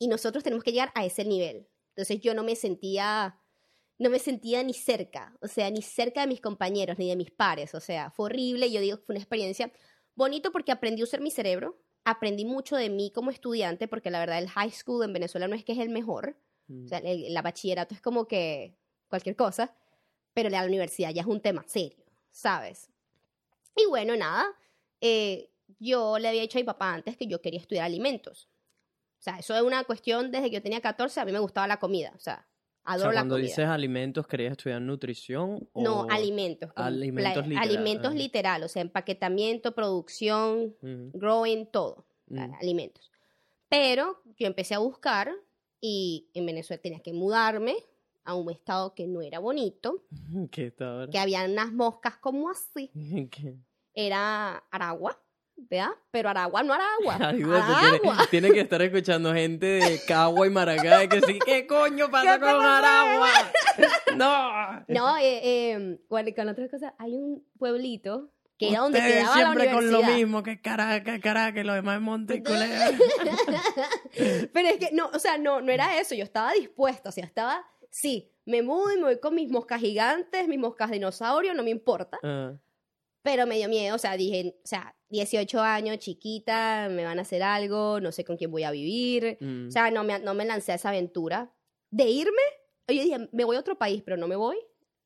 y 0.00 0.08
nosotros 0.08 0.42
tenemos 0.42 0.64
que 0.64 0.72
llegar 0.72 0.90
a 0.96 1.04
ese 1.04 1.24
nivel. 1.24 1.68
Entonces 1.94 2.20
yo 2.20 2.34
no 2.34 2.42
me 2.42 2.56
sentía, 2.56 3.38
no 4.02 4.10
me 4.10 4.18
sentía 4.18 4.62
ni 4.62 4.74
cerca, 4.74 5.36
o 5.40 5.48
sea, 5.48 5.70
ni 5.70 5.82
cerca 5.82 6.22
de 6.22 6.26
mis 6.26 6.40
compañeros, 6.40 6.98
ni 6.98 7.08
de 7.08 7.16
mis 7.16 7.30
pares, 7.30 7.74
o 7.74 7.80
sea, 7.80 8.10
fue 8.10 8.26
horrible, 8.26 8.70
yo 8.70 8.80
digo 8.80 8.98
que 8.98 9.04
fue 9.04 9.14
una 9.14 9.20
experiencia 9.20 9.72
bonito 10.14 10.52
porque 10.52 10.72
aprendí 10.72 11.00
a 11.02 11.04
usar 11.04 11.20
mi 11.20 11.30
cerebro, 11.30 11.78
aprendí 12.04 12.44
mucho 12.44 12.76
de 12.76 12.90
mí 12.90 13.10
como 13.14 13.30
estudiante, 13.30 13.88
porque 13.88 14.10
la 14.10 14.18
verdad 14.18 14.38
el 14.38 14.48
high 14.50 14.70
school 14.70 15.04
en 15.04 15.12
Venezuela 15.12 15.48
no 15.48 15.54
es 15.54 15.64
que 15.64 15.72
es 15.72 15.78
el 15.78 15.88
mejor, 15.88 16.36
Mm. 16.68 16.84
o 16.84 16.88
sea, 16.88 16.98
el, 16.98 17.34
la 17.34 17.42
bachillerato 17.42 17.94
es 17.94 18.00
como 18.00 18.26
que 18.26 18.76
cualquier 19.08 19.36
cosa, 19.36 19.74
pero 20.32 20.48
la 20.48 20.64
universidad 20.64 21.10
ya 21.10 21.22
es 21.22 21.26
un 21.26 21.40
tema 21.40 21.64
serio, 21.66 22.04
¿sabes? 22.30 22.88
Y 23.76 23.86
bueno, 23.86 24.16
nada, 24.16 24.46
eh, 25.00 25.50
yo 25.78 26.18
le 26.18 26.28
había 26.28 26.42
dicho 26.42 26.58
a 26.58 26.60
mi 26.60 26.64
papá 26.64 26.94
antes 26.94 27.16
que 27.16 27.26
yo 27.26 27.40
quería 27.40 27.60
estudiar 27.60 27.84
alimentos. 27.84 28.48
O 29.18 29.22
sea, 29.22 29.38
eso 29.38 29.54
es 29.54 29.62
una 29.62 29.84
cuestión 29.84 30.30
desde 30.30 30.50
que 30.50 30.56
yo 30.56 30.62
tenía 30.62 30.80
14, 30.80 31.20
a 31.20 31.24
mí 31.24 31.32
me 31.32 31.38
gustaba 31.38 31.66
la 31.66 31.78
comida, 31.78 32.12
o 32.16 32.18
sea, 32.20 32.46
O 32.84 32.90
adoro 32.90 33.10
sea, 33.10 33.12
la 33.12 33.20
cuando 33.20 33.34
comida. 33.36 33.46
dices 33.48 33.66
alimentos, 33.66 34.26
¿querías 34.26 34.52
estudiar 34.52 34.80
nutrición? 34.82 35.68
No, 35.74 36.00
o- 36.02 36.10
alimentos. 36.10 36.70
alimentos 36.74 37.46
literal, 37.46 37.68
Alimentos 37.68 38.14
literal, 38.14 38.62
o 38.64 38.68
sea, 38.68 38.82
empaquetamiento, 38.82 39.72
producción, 39.74 40.74
growing, 40.82 41.66
todo, 41.66 42.04
alimentos. 42.60 43.10
Pero 43.68 44.20
yo 44.36 44.46
empecé 44.46 44.74
a 44.74 44.78
buscar 44.78 45.30
y 45.80 46.28
en 46.34 46.46
Venezuela 46.46 46.82
tenía 46.82 47.00
que 47.00 47.12
mudarme 47.12 47.76
a 48.24 48.34
un 48.34 48.50
estado 48.50 48.94
que 48.94 49.06
no 49.06 49.22
era 49.22 49.38
bonito, 49.38 50.04
¿Qué 50.50 50.72
que 51.10 51.18
había 51.18 51.44
unas 51.44 51.72
moscas 51.72 52.16
como 52.18 52.50
así. 52.50 52.90
¿Qué? 53.30 53.56
Era 53.94 54.56
Aragua, 54.70 55.21
¿verdad? 55.56 55.90
Pero 56.10 56.28
Aragua 56.28 56.62
no 56.62 56.72
Aragua. 56.74 57.14
Aragua. 57.14 58.26
Tiene 58.30 58.50
que 58.50 58.60
estar 58.60 58.82
escuchando 58.82 59.32
gente 59.32 59.66
de 59.66 60.00
Cagua 60.06 60.46
y 60.46 60.50
Maracay 60.50 61.08
que 61.08 61.20
sí, 61.22 61.38
¿qué 61.44 61.66
coño 61.66 62.10
pasa 62.10 62.34
¿Qué 62.34 62.40
con? 62.40 62.64
Aragua? 62.64 63.28
No. 64.16 64.84
No, 64.88 65.16
eh, 65.18 65.40
eh, 65.42 65.98
bueno, 66.08 66.28
y 66.28 66.34
con 66.34 66.48
otras 66.48 66.70
cosas, 66.70 66.92
hay 66.98 67.14
un 67.14 67.46
pueblito 67.58 68.30
que 68.58 68.68
era 68.70 68.80
donde 68.80 69.00
quedaba 69.00 69.28
la 69.28 69.32
siempre 69.34 69.64
con 69.70 69.84
universidad. 69.84 70.08
lo 70.08 70.14
mismo, 70.16 70.42
que 70.42 70.60
Caracas, 70.60 71.18
Caracas, 71.20 71.64
lo 71.64 71.72
demás 71.74 71.96
es 71.96 72.02
Monte 72.02 72.36
y. 72.36 72.42
Pero 74.52 74.68
es 74.68 74.76
que, 74.78 74.90
no, 74.92 75.10
o 75.12 75.18
sea, 75.18 75.38
no, 75.38 75.60
no 75.60 75.72
era 75.72 75.98
eso, 75.98 76.14
yo 76.14 76.24
estaba 76.24 76.52
dispuesta, 76.52 77.08
o 77.08 77.12
sea, 77.12 77.24
estaba, 77.24 77.64
sí, 77.90 78.30
me 78.44 78.62
mudo 78.62 78.92
y 78.92 78.96
me 78.96 79.02
voy 79.04 79.20
con 79.20 79.34
mis 79.34 79.50
moscas 79.50 79.80
gigantes, 79.80 80.46
mis 80.48 80.58
moscas 80.58 80.90
dinosaurio, 80.90 81.54
no 81.54 81.62
me 81.62 81.70
importa, 81.70 82.18
Ah, 82.22 82.52
pero 83.22 83.46
me 83.46 83.56
dio 83.56 83.68
miedo, 83.68 83.94
o 83.94 83.98
sea, 83.98 84.16
dije, 84.16 84.56
o 84.64 84.66
sea, 84.66 84.94
18 85.10 85.60
años, 85.60 85.98
chiquita, 85.98 86.88
me 86.90 87.04
van 87.04 87.18
a 87.18 87.22
hacer 87.22 87.42
algo, 87.42 88.00
no 88.00 88.12
sé 88.12 88.24
con 88.24 88.36
quién 88.36 88.50
voy 88.50 88.64
a 88.64 88.70
vivir, 88.70 89.38
mm. 89.40 89.68
o 89.68 89.70
sea, 89.70 89.90
no 89.90 90.04
me, 90.04 90.18
no 90.18 90.34
me 90.34 90.44
lancé 90.44 90.72
a 90.72 90.76
esa 90.76 90.88
aventura. 90.88 91.52
De 91.90 92.04
irme, 92.04 92.42
yo 92.88 93.02
dije, 93.02 93.28
me 93.32 93.44
voy 93.44 93.56
a 93.56 93.60
otro 93.60 93.76
país, 93.78 94.02
pero 94.02 94.16
no 94.16 94.26
me 94.26 94.36
voy. 94.36 94.56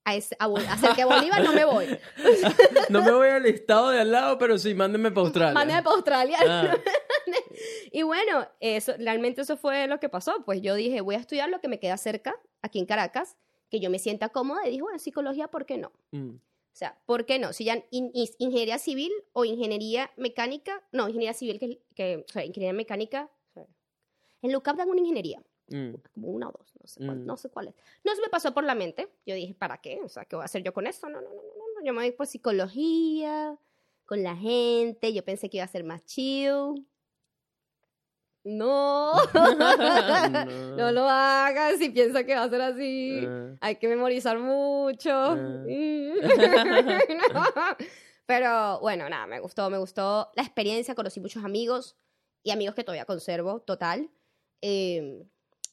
A, 0.05 0.14
ese, 0.14 0.37
a, 0.38 0.44
a 0.44 0.72
hacer 0.72 0.90
que 0.94 1.05
Bolívar 1.05 1.42
no 1.42 1.52
me 1.52 1.64
voy. 1.64 1.87
No 2.90 3.02
me 3.02 3.11
voy 3.11 3.29
al 3.29 3.44
estado 3.46 3.90
de 3.90 4.00
al 4.00 4.12
lado, 4.12 4.38
pero 4.38 4.57
sí, 4.57 4.72
mándenme 4.72 5.11
para 5.11 5.22
Australia. 5.22 5.55
Mándeme 5.55 5.83
para 5.83 5.96
Australia. 5.96 6.38
Ah, 6.46 6.76
Y 7.92 8.02
bueno, 8.02 8.46
eso, 8.61 8.92
realmente 8.98 9.40
eso 9.40 9.57
fue 9.57 9.88
lo 9.88 9.98
que 9.98 10.09
pasó. 10.09 10.44
Pues 10.44 10.61
yo 10.62 10.74
dije, 10.74 11.00
voy 11.00 11.16
a 11.16 11.18
estudiar 11.18 11.48
lo 11.48 11.61
que 11.61 11.66
me 11.66 11.81
queda 11.81 11.96
cerca, 11.96 12.38
aquí 12.62 12.79
en 12.79 12.87
Caracas, 12.87 13.37
que 13.68 13.81
yo 13.81 13.90
me 13.90 13.98
sienta 13.98 14.29
cómoda. 14.29 14.66
Y 14.66 14.70
dije, 14.70 14.83
bueno, 14.83 14.98
psicología, 14.98 15.48
¿por 15.48 15.66
qué 15.66 15.79
no? 15.79 15.92
mm. 16.12 16.37
O 16.77 16.79
sea, 16.79 17.01
¿por 17.07 17.25
qué 17.25 17.39
no? 17.39 17.55
Si 17.55 17.65
ya 17.65 17.77
in- 17.91 18.11
in- 18.12 18.29
ingeniería 18.39 18.79
civil 18.79 19.11
o 19.33 19.47
ingeniería 19.47 20.11
mecánica, 20.19 20.85
no, 20.93 21.09
ingeniería 21.09 21.33
civil, 21.33 21.59
que, 21.59 21.81
que 21.95 22.17
o 22.29 22.31
sea, 22.31 22.45
ingeniería 22.45 22.75
mecánica, 22.75 23.31
o 23.49 23.53
sea, 23.55 23.67
en 24.43 24.53
LUCAP 24.53 24.77
dan 24.77 24.91
una 24.91 25.01
ingeniería, 25.01 25.43
Mm. 25.69 25.95
como 26.12 26.29
una 26.29 26.51
o 26.51 26.53
dos, 26.53 26.75
no 26.79 26.87
sé, 26.87 27.01
cuál, 27.07 27.21
Mm. 27.21 27.25
no 27.25 27.37
sé 27.39 27.49
cuál 27.49 27.69
es. 27.69 27.75
No 28.05 28.15
se 28.15 28.21
me 28.21 28.29
pasó 28.29 28.53
por 28.53 28.62
la 28.65 28.75
mente, 28.75 29.09
yo 29.25 29.35
dije, 29.35 29.55
¿para 29.55 29.79
qué? 29.81 30.01
O 30.05 30.09
sea, 30.11 30.27
¿qué 30.27 30.37
voy 30.37 30.43
a 30.43 30.45
hacer 30.45 30.62
yo 30.62 30.75
con 30.75 30.87
esto? 30.87 31.09
No, 31.09 31.23
no, 31.23 31.31
no, 31.31 31.35
no, 31.35 31.65
no, 31.79 31.83
yo 31.83 31.95
me 31.95 32.03
voy 32.03 32.12
por 32.12 32.27
psicología, 32.27 33.59
con 34.05 34.23
la 34.23 34.37
gente, 34.37 35.15
yo 35.15 35.25
pensé 35.25 35.49
que 35.49 35.57
iba 35.57 35.65
a 35.65 35.69
ser 35.69 35.83
más 35.83 36.05
chill. 36.05 36.87
No, 38.48 39.12
No. 39.35 40.76
no 40.76 40.92
lo 40.92 41.09
hagas 41.09 41.78
si 41.78 41.90
piensa 41.90 42.22
que 42.24 42.35
va 42.37 42.44
a 42.44 42.48
ser 42.48 42.62
así. 42.62 43.24
Ah. 43.26 43.56
Hay 43.61 43.76
que 43.76 43.88
memorizar 43.88 44.38
mucho. 44.38 45.11
Ah. 45.12 45.64
No. 47.32 47.44
Pero 48.26 48.80
bueno, 48.80 49.09
nada, 49.09 49.26
me 49.26 49.38
gustó, 49.40 49.70
me 49.70 49.78
gustó 49.78 50.30
la 50.35 50.42
experiencia, 50.42 50.94
conocí 50.96 51.20
muchos 51.20 51.44
amigos 51.44 51.96
y 52.42 52.50
amigos 52.50 52.74
que 52.74 52.82
todavía 52.82 53.04
conservo, 53.04 53.61
total. 53.61 54.11
Eh, 54.62 55.24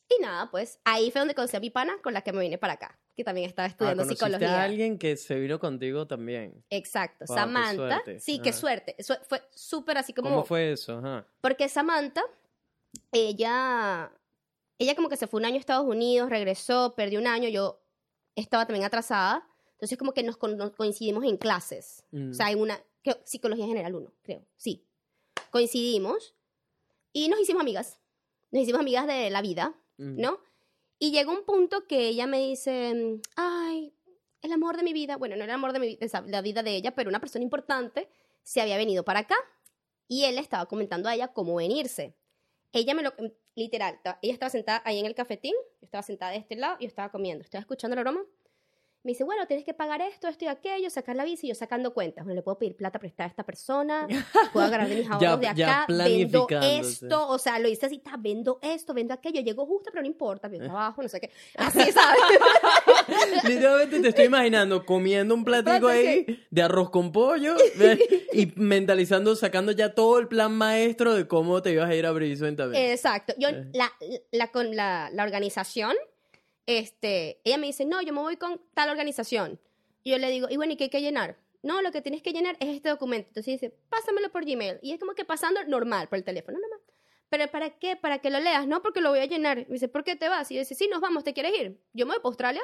y 0.09 0.21
nada, 0.21 0.49
pues 0.51 0.79
ahí 0.83 1.09
fue 1.09 1.19
donde 1.19 1.33
conocí 1.33 1.55
a 1.57 1.59
mi 1.59 1.71
pana 1.71 1.93
con 2.03 2.13
la 2.13 2.21
que 2.21 2.31
me 2.31 2.41
vine 2.41 2.59
para 2.59 2.73
acá, 2.73 2.99
que 3.15 3.23
también 3.23 3.47
estaba 3.47 3.65
Ah, 3.65 3.69
estudiando 3.69 4.03
conociste 4.03 4.25
psicología. 4.25 4.62
a 4.62 4.63
alguien 4.65 4.99
que 4.99 5.17
se 5.17 5.39
vino 5.39 5.59
contigo 5.59 6.05
también. 6.05 6.63
Exacto, 6.69 7.25
Wow, 7.27 7.38
Samantha. 7.38 8.01
Sí, 8.19 8.39
qué 8.39 8.49
Ajá. 8.49 8.59
suerte. 8.59 8.95
Eso 8.99 9.15
fue 9.27 9.41
súper 9.55 9.97
así 9.97 10.13
como... 10.13 10.29
¿Cómo 10.29 10.43
fue 10.45 10.73
eso? 10.73 10.99
Ajá. 10.99 11.25
Porque 11.41 11.67
Samantha, 11.69 12.21
ella, 13.12 14.12
ella 14.79 14.95
como 14.95 15.10
que 15.10 15.17
se 15.17 15.27
fue 15.27 15.39
un 15.39 15.45
año 15.45 15.56
a 15.56 15.60
Estados 15.60 15.86
Unidos, 15.88 16.29
regresó, 16.29 16.93
perdió 16.95 17.19
un 17.19 17.27
año, 17.27 17.49
yo 17.49 17.79
estaba 18.36 18.65
también 18.65 18.86
atrasada, 18.86 19.47
entonces 19.73 19.97
como 19.97 20.13
que 20.13 20.23
nos, 20.23 20.38
coincidimos 20.38 21.23
en 21.23 21.38
clases, 21.38 22.03
Mm. 22.12 22.32
o 22.32 22.34
sea, 22.34 22.51
en 22.51 22.60
una, 22.60 22.79
creo, 23.03 23.17
Psicología 23.25 23.65
General 23.65 23.93
1, 23.95 24.12
creo, 24.23 24.45
sí. 24.56 24.86
Coincidimos 25.51 26.34
y 27.12 27.27
nos 27.29 27.39
hicimos 27.39 27.62
amigas, 27.62 27.99
nos 28.51 28.63
hicimos 28.63 28.82
amigas 28.82 29.08
de 29.08 29.29
la 29.29 29.41
vida, 29.41 29.75
Mm. 29.97 30.19
¿no? 30.21 30.39
Y 30.97 31.12
llegó 31.12 31.32
un 31.34 31.43
punto 31.45 31.86
que 31.86 32.08
ella 32.08 32.25
me 32.27 32.39
dice, 32.39 33.19
ay, 33.36 33.93
el 34.41 34.51
amor 34.51 34.77
de 34.77 34.84
mi 34.84 34.93
vida, 34.93 35.17
bueno, 35.17 35.36
no 35.36 35.43
era 35.43 35.53
el 35.53 35.56
amor 35.60 35.73
de, 35.73 35.79
mi, 35.79 35.95
de 35.97 36.10
la 36.27 36.41
vida 36.41 36.63
de 36.63 36.75
ella, 36.75 36.95
pero 36.95 37.10
una 37.10 37.19
persona 37.19 37.43
importante 37.43 38.10
se 38.41 38.62
había 38.62 38.77
venido 38.77 39.03
para 39.03 39.19
acá 39.19 39.36
y 40.08 40.23
él 40.25 40.36
le 40.36 40.41
estaba 40.41 40.65
comentando 40.65 41.10
a 41.10 41.15
ella 41.15 41.27
cómo 41.29 41.56
venirse. 41.56 42.15
Ella 42.73 42.93
me 42.93 43.03
lo, 43.03 43.13
literal, 43.55 44.01
ta- 44.03 44.19
ella 44.21 44.33
estaba 44.33 44.49
sentada 44.49 44.81
ahí 44.86 44.99
en 44.99 45.05
el 45.05 45.15
cafetín, 45.15 45.53
yo 45.79 45.86
estaba 45.86 46.01
sentada 46.03 46.31
de 46.31 46.39
este 46.39 46.55
lado 46.57 46.75
y 46.79 46.83
yo 46.83 46.88
estaba 46.89 47.09
comiendo, 47.12 47.43
estaba 47.43 47.62
escuchando 47.62 47.95
la 47.95 48.01
broma. 48.03 48.21
Me 49.04 49.12
dice, 49.12 49.26
bueno, 49.26 49.46
tienes 49.48 49.66
que 49.66 49.74
pagar 49.74 50.02
esto, 50.02 50.30
esto 50.30 50.46
y 50.46 50.48
aquello, 50.48 50.89
sacar 50.89 51.16
la 51.18 51.26
bici, 51.26 51.48
y 51.48 51.50
yo 51.50 51.56
sacando 51.56 51.94
cuentas. 51.94 52.24
Bueno, 52.24 52.36
le 52.38 52.42
puedo 52.42 52.58
pedir 52.58 52.78
plata 52.78 53.00
prestada 53.00 53.26
a 53.26 53.30
esta 53.30 53.44
persona, 53.44 54.08
puedo 54.54 54.66
agarrar 54.66 54.88
de 54.88 54.96
mis 54.96 55.10
ahorros 55.10 55.39
de 55.42 55.48
acá, 55.48 55.86
vendo 55.89 56.48
esto, 56.62 57.28
o 57.28 57.38
sea, 57.38 57.60
lo 57.60 57.68
hice 57.68 57.88
así, 57.88 57.98
ta, 58.00 58.16
vendo 58.18 58.60
esto, 58.62 58.94
vendo 58.94 59.13
aquello, 59.13 59.42
llego 59.42 59.66
justo, 59.66 59.89
pero 59.92 60.04
no 60.04 60.08
importa, 60.08 60.48
mi 60.48 60.58
trabajo, 60.58 61.02
no 61.02 61.10
sé 61.10 61.20
qué. 61.20 61.30
Así, 61.58 61.92
¿sabes? 61.92 62.22
Literalmente 63.44 64.00
te 64.00 64.08
estoy 64.08 64.26
imaginando 64.26 64.86
comiendo 64.86 65.36
un 65.36 65.44
platico 65.44 65.88
ahí 65.88 66.46
de 66.50 66.62
arroz 66.62 66.89
con 66.89 67.12
pollo 67.12 67.56
y 68.32 68.54
mentalizando, 68.56 69.36
sacando 69.36 69.72
ya 69.74 69.94
todo 69.94 70.20
el 70.20 70.28
plan 70.28 70.54
maestro 70.54 71.13
de 71.13 71.28
cómo 71.28 71.62
te 71.62 71.72
ibas 71.72 71.89
a 71.89 71.96
ir 71.96 72.06
a 72.06 72.12
Brisbane 72.12 72.56
también. 72.56 72.92
Exacto. 72.92 73.34
Yo, 73.38 73.50
Eh. 73.50 73.70
la, 73.74 73.92
la, 74.32 74.52
con 74.52 74.76
la, 74.76 75.10
la 75.12 75.24
organización, 75.24 75.94
este, 76.65 77.41
ella 77.43 77.58
me 77.58 77.67
dice, 77.67 77.86
no, 77.86 78.02
yo 78.02 78.13
me 78.13 78.21
voy 78.21 78.38
con 78.38 78.62
tal 78.73 78.89
organización. 78.89 79.60
Y 80.04 80.12
yo 80.12 80.17
le 80.17 80.30
digo, 80.30 80.47
y 80.49 80.58
bueno, 80.58 80.73
¿y 80.73 80.78
qué 80.78 80.86
hay 80.86 80.89
que 80.89 81.02
llenar? 81.02 81.38
No, 81.62 81.82
lo 81.82 81.91
que 81.91 82.02
tienes 82.02 82.21
que 82.21 82.34
llenar 82.34 82.58
es 82.60 82.69
este 82.76 82.89
documento. 82.89 83.30
Entonces 83.30 83.60
dice, 83.60 83.76
pásamelo 83.89 84.32
por 84.32 84.45
Gmail. 84.45 84.80
Y 84.82 84.91
es 84.91 84.99
como 84.99 85.13
que 85.13 85.26
pasando 85.26 85.63
normal 85.65 86.10
por 86.10 86.17
el 86.17 86.23
teléfono, 86.23 86.60
normal. 86.60 86.80
¿Pero 87.30 87.47
para 87.49 87.69
qué? 87.80 87.95
¿Para 87.95 88.19
que 88.19 88.30
lo 88.30 88.39
leas? 88.39 88.67
No, 88.67 88.82
porque 88.82 89.02
lo 89.02 89.10
voy 89.10 89.19
a 89.19 89.26
llenar. 89.26 89.58
Me 89.67 89.73
dice, 89.73 89.88
¿por 89.88 90.04
qué 90.04 90.15
te 90.15 90.30
vas? 90.30 90.52
Y 90.52 90.56
yo 90.56 90.60
dice, 90.60 90.76
sí, 90.76 90.88
nos 90.88 91.02
vamos, 91.02 91.23
¿te 91.23 91.34
quieres 91.34 91.54
ir? 91.60 91.82
Yo 91.93 92.06
me 92.06 92.13
voy 92.13 92.19
para 92.19 92.30
Australia. 92.30 92.62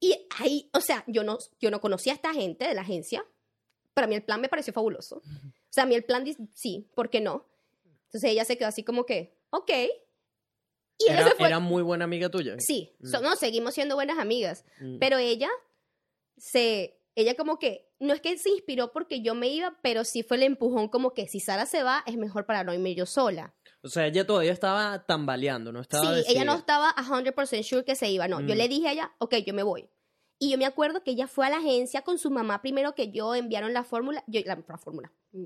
Y 0.00 0.26
ahí, 0.38 0.70
o 0.72 0.80
sea, 0.80 1.04
yo 1.06 1.24
no, 1.24 1.38
yo 1.60 1.70
no 1.70 1.80
conocía 1.80 2.12
a 2.12 2.16
esta 2.16 2.32
gente 2.32 2.66
de 2.66 2.74
la 2.74 2.82
agencia, 2.82 3.26
para 3.94 4.06
mí 4.06 4.14
el 4.14 4.22
plan 4.22 4.40
me 4.40 4.48
pareció 4.48 4.72
fabuloso. 4.72 5.16
O 5.16 5.70
sea, 5.70 5.82
a 5.82 5.86
mí 5.86 5.94
el 5.94 6.04
plan, 6.04 6.24
sí, 6.54 6.88
¿por 6.94 7.10
qué 7.10 7.20
no? 7.20 7.46
Entonces 8.04 8.30
ella 8.30 8.44
se 8.44 8.56
quedó 8.56 8.68
así 8.68 8.84
como 8.84 9.04
que, 9.04 9.36
ok. 9.50 9.70
Y 10.98 11.10
Era, 11.10 11.30
fue... 11.36 11.46
era 11.46 11.58
muy 11.60 11.82
buena 11.82 12.04
amiga 12.04 12.28
tuya. 12.28 12.56
Sí, 12.58 12.94
Mm. 13.00 13.06
so- 13.06 13.20
no, 13.20 13.36
seguimos 13.36 13.74
siendo 13.74 13.94
buenas 13.94 14.18
amigas. 14.18 14.64
Mm. 14.80 14.98
Pero 14.98 15.18
ella 15.18 15.48
se, 16.36 17.00
ella 17.14 17.34
como 17.34 17.58
que, 17.58 17.88
no 18.00 18.14
es 18.14 18.20
que 18.20 18.36
se 18.38 18.50
inspiró 18.50 18.92
porque 18.92 19.20
yo 19.22 19.34
me 19.34 19.48
iba, 19.48 19.76
pero 19.82 20.04
sí 20.04 20.22
fue 20.22 20.36
el 20.36 20.44
empujón 20.44 20.88
como 20.88 21.14
que 21.14 21.26
si 21.28 21.40
Sara 21.40 21.66
se 21.66 21.82
va, 21.82 22.02
es 22.06 22.16
mejor 22.16 22.46
para 22.46 22.64
no 22.64 22.72
irme 22.72 22.94
yo 22.94 23.06
sola. 23.06 23.54
O 23.82 23.88
sea, 23.88 24.06
ella 24.06 24.26
todavía 24.26 24.52
estaba 24.52 25.04
tambaleando, 25.06 25.72
no 25.72 25.80
estaba 25.80 26.02
Sí, 26.04 26.08
ella 26.10 26.16
decidida. 26.18 26.44
no 26.44 26.54
estaba 26.56 26.90
a 26.90 27.04
100% 27.04 27.62
sure 27.62 27.84
que 27.84 27.94
se 27.96 28.10
iba, 28.10 28.26
no. 28.28 28.40
Yo 28.40 28.54
Mm. 28.54 28.58
le 28.58 28.68
dije 28.68 28.88
a 28.88 28.92
ella, 28.92 29.12
ok, 29.18 29.36
yo 29.46 29.54
me 29.54 29.62
voy. 29.62 29.88
Y 30.40 30.50
yo 30.50 30.58
me 30.58 30.66
acuerdo 30.66 31.02
que 31.02 31.12
ella 31.12 31.26
fue 31.26 31.46
a 31.46 31.50
la 31.50 31.56
agencia 31.58 32.02
con 32.02 32.18
su 32.18 32.30
mamá 32.30 32.62
primero 32.62 32.94
que 32.94 33.10
yo, 33.10 33.34
enviaron 33.34 33.72
la 33.72 33.82
fórmula, 33.84 34.22
yo, 34.28 34.40
la, 34.44 34.62
la 34.68 34.78
fórmula, 34.78 35.12
mm. 35.32 35.44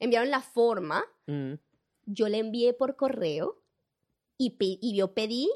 enviaron 0.00 0.30
la 0.30 0.40
forma, 0.40 1.04
Mm. 1.26 1.54
yo 2.06 2.28
le 2.28 2.38
envié 2.38 2.72
por 2.72 2.96
correo 2.96 3.62
y, 4.38 4.56
y 4.82 4.96
yo 4.96 5.14
pedí 5.14 5.48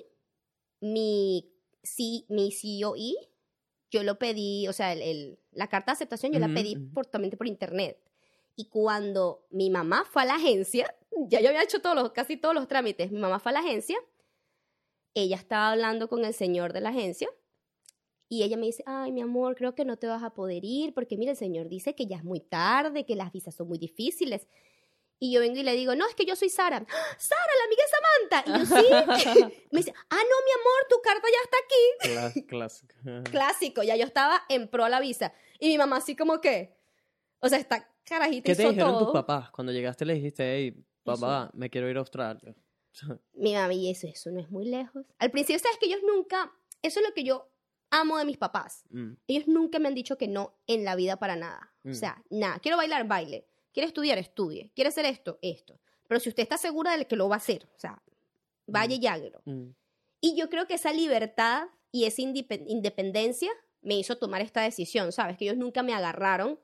mi, 0.80 1.52
sí, 1.82 2.26
mi 2.28 2.50
COE, 2.52 3.14
yo 3.90 4.02
lo 4.02 4.18
pedí, 4.18 4.68
o 4.68 4.72
sea, 4.72 4.92
el, 4.92 5.02
el- 5.02 5.38
la 5.52 5.68
carta 5.68 5.92
de 5.92 5.94
aceptación 5.94 6.32
yo 6.32 6.38
la 6.38 6.52
pedí 6.52 6.76
por, 6.76 7.06
también 7.06 7.36
por 7.36 7.46
internet. 7.48 8.00
Y 8.56 8.66
cuando 8.66 9.46
mi 9.50 9.70
mamá 9.70 10.04
fue 10.04 10.22
a 10.22 10.26
la 10.26 10.36
agencia, 10.36 10.94
ya 11.28 11.40
yo 11.40 11.48
había 11.48 11.62
hecho 11.64 11.80
todos 11.80 11.96
los, 11.96 12.12
casi 12.12 12.36
todos 12.36 12.54
los 12.54 12.68
trámites, 12.68 13.10
mi 13.12 13.18
mamá 13.20 13.40
fue 13.40 13.50
a 13.50 13.54
la 13.54 13.60
agencia, 13.60 13.96
ella 15.14 15.36
estaba 15.36 15.70
hablando 15.72 16.08
con 16.08 16.24
el 16.24 16.34
señor 16.34 16.72
de 16.72 16.80
la 16.80 16.90
agencia 16.90 17.28
y 18.28 18.44
ella 18.44 18.56
me 18.56 18.66
dice, 18.66 18.84
ay, 18.86 19.10
mi 19.12 19.20
amor, 19.22 19.56
creo 19.56 19.74
que 19.74 19.84
no 19.84 19.96
te 19.96 20.06
vas 20.06 20.22
a 20.22 20.34
poder 20.34 20.64
ir 20.64 20.94
porque 20.94 21.16
mira, 21.16 21.32
el 21.32 21.36
señor 21.38 21.68
dice 21.68 21.94
que 21.96 22.06
ya 22.06 22.16
es 22.16 22.24
muy 22.24 22.40
tarde, 22.40 23.04
que 23.04 23.16
las 23.16 23.32
visas 23.32 23.54
son 23.56 23.68
muy 23.68 23.78
difíciles. 23.78 24.46
Y 25.22 25.32
yo 25.32 25.40
vengo 25.40 25.58
y 25.58 25.62
le 25.62 25.74
digo, 25.74 25.94
no, 25.94 26.08
es 26.08 26.14
que 26.14 26.24
yo 26.24 26.34
soy 26.34 26.48
Sara. 26.48 26.78
¡Ah, 26.78 27.16
Sara, 27.18 27.52
la 27.58 27.64
amiga 27.66 27.82
de 27.84 27.90
Samantha. 27.90 28.44
Y 28.46 28.52
yo, 28.58 29.44
sí. 29.44 29.56
me 29.70 29.80
dice, 29.80 29.92
ah, 30.08 30.16
no, 30.16 30.36
mi 30.46 30.52
amor, 30.60 30.86
tu 30.88 31.00
carta 31.02 31.28
ya 31.30 31.38
está 31.44 31.56
aquí. 32.32 32.46
Clásico. 32.48 32.94
Clásico, 33.30 33.82
ya 33.82 33.96
yo 33.96 34.06
estaba 34.06 34.42
en 34.48 34.68
pro 34.68 34.84
a 34.84 34.88
la 34.88 34.98
visa. 34.98 35.34
Y 35.58 35.68
mi 35.68 35.76
mamá 35.76 35.98
así 35.98 36.16
como 36.16 36.40
que, 36.40 36.74
o 37.40 37.50
sea, 37.50 37.58
esta 37.58 37.86
carajita 38.04 38.46
¿Qué 38.46 38.56
te 38.56 38.62
hizo 38.62 38.70
dijeron 38.70 38.92
todo. 38.92 39.04
tus 39.04 39.12
papás? 39.12 39.50
Cuando 39.50 39.72
llegaste 39.72 40.06
le 40.06 40.14
dijiste, 40.14 40.42
hey, 40.42 40.84
papá, 41.04 41.50
me 41.52 41.68
quiero 41.68 41.90
ir 41.90 41.96
a 41.98 42.00
Australia. 42.00 42.56
Mi 43.34 43.52
mamá, 43.52 43.74
y 43.74 43.90
eso, 43.90 44.06
eso 44.06 44.30
no 44.30 44.40
es 44.40 44.50
muy 44.50 44.64
lejos. 44.64 45.04
Al 45.18 45.30
principio, 45.30 45.58
sabes 45.58 45.76
que 45.78 45.86
ellos 45.86 46.00
nunca, 46.02 46.50
eso 46.80 47.00
es 47.00 47.06
lo 47.06 47.12
que 47.12 47.24
yo 47.24 47.50
amo 47.90 48.16
de 48.18 48.24
mis 48.24 48.38
papás. 48.38 48.84
Mm. 48.90 49.12
Ellos 49.26 49.48
nunca 49.48 49.78
me 49.78 49.88
han 49.88 49.94
dicho 49.94 50.16
que 50.16 50.28
no 50.28 50.58
en 50.66 50.84
la 50.84 50.96
vida 50.96 51.18
para 51.18 51.36
nada. 51.36 51.72
Mm. 51.82 51.90
O 51.90 51.94
sea, 51.94 52.22
nada. 52.30 52.58
Quiero 52.60 52.76
bailar, 52.76 53.06
baile. 53.06 53.49
Quiere 53.72 53.86
estudiar, 53.88 54.18
estudie. 54.18 54.70
Quiere 54.74 54.88
hacer 54.88 55.04
esto, 55.04 55.38
esto. 55.42 55.80
Pero 56.08 56.20
si 56.20 56.28
usted 56.28 56.42
está 56.42 56.56
segura 56.58 56.96
de 56.96 57.06
que 57.06 57.16
lo 57.16 57.28
va 57.28 57.36
a 57.36 57.38
hacer, 57.38 57.68
o 57.76 57.78
sea, 57.78 58.02
vaya 58.66 58.96
y 58.96 59.06
hágalo. 59.06 59.42
Mm. 59.44 59.68
Y 60.20 60.36
yo 60.36 60.48
creo 60.50 60.66
que 60.66 60.74
esa 60.74 60.92
libertad 60.92 61.68
y 61.92 62.04
esa 62.04 62.22
independ- 62.22 62.64
independencia 62.66 63.50
me 63.82 63.94
hizo 63.96 64.18
tomar 64.18 64.42
esta 64.42 64.62
decisión, 64.62 65.12
¿sabes? 65.12 65.36
Que 65.38 65.44
ellos 65.46 65.56
nunca 65.56 65.82
me 65.82 65.94
agarraron. 65.94 66.52
O 66.52 66.58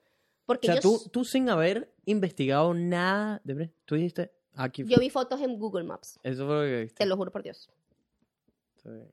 Porque 0.47 0.67
sea, 0.67 0.77
yo, 0.77 0.81
tú, 0.83 1.09
tú 1.11 1.25
sin 1.25 1.49
haber 1.49 1.93
investigado 2.05 2.75
nada, 2.75 3.41
de 3.45 3.71
tú 3.85 3.95
dijiste, 3.95 4.33
aquí 4.55 4.83
fue. 4.85 4.93
yo 4.93 4.99
vi 5.01 5.11
fotos 5.11 5.41
en 5.41 5.59
Google 5.59 5.85
Maps, 5.85 6.19
Eso 6.23 6.47
fue 6.47 6.55
lo 6.57 6.63
que 6.63 6.81
viste. 6.83 6.97
te 6.99 7.07
lo 7.07 7.17
juro 7.17 7.31
por 7.33 7.43
Dios. 7.43 7.69
Bien. 8.85 9.11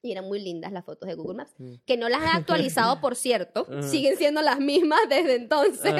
Y 0.00 0.12
eran 0.12 0.26
muy 0.26 0.40
lindas 0.40 0.70
las 0.70 0.84
fotos 0.84 1.08
de 1.08 1.14
Google 1.14 1.38
Maps. 1.38 1.52
Mm. 1.58 1.74
Que 1.84 1.96
no 1.96 2.08
las 2.08 2.22
he 2.22 2.36
actualizado, 2.36 3.00
por 3.00 3.16
cierto. 3.16 3.66
Siguen 3.82 4.16
siendo 4.16 4.42
las 4.42 4.60
mismas 4.60 5.00
desde 5.08 5.34
entonces. 5.34 5.92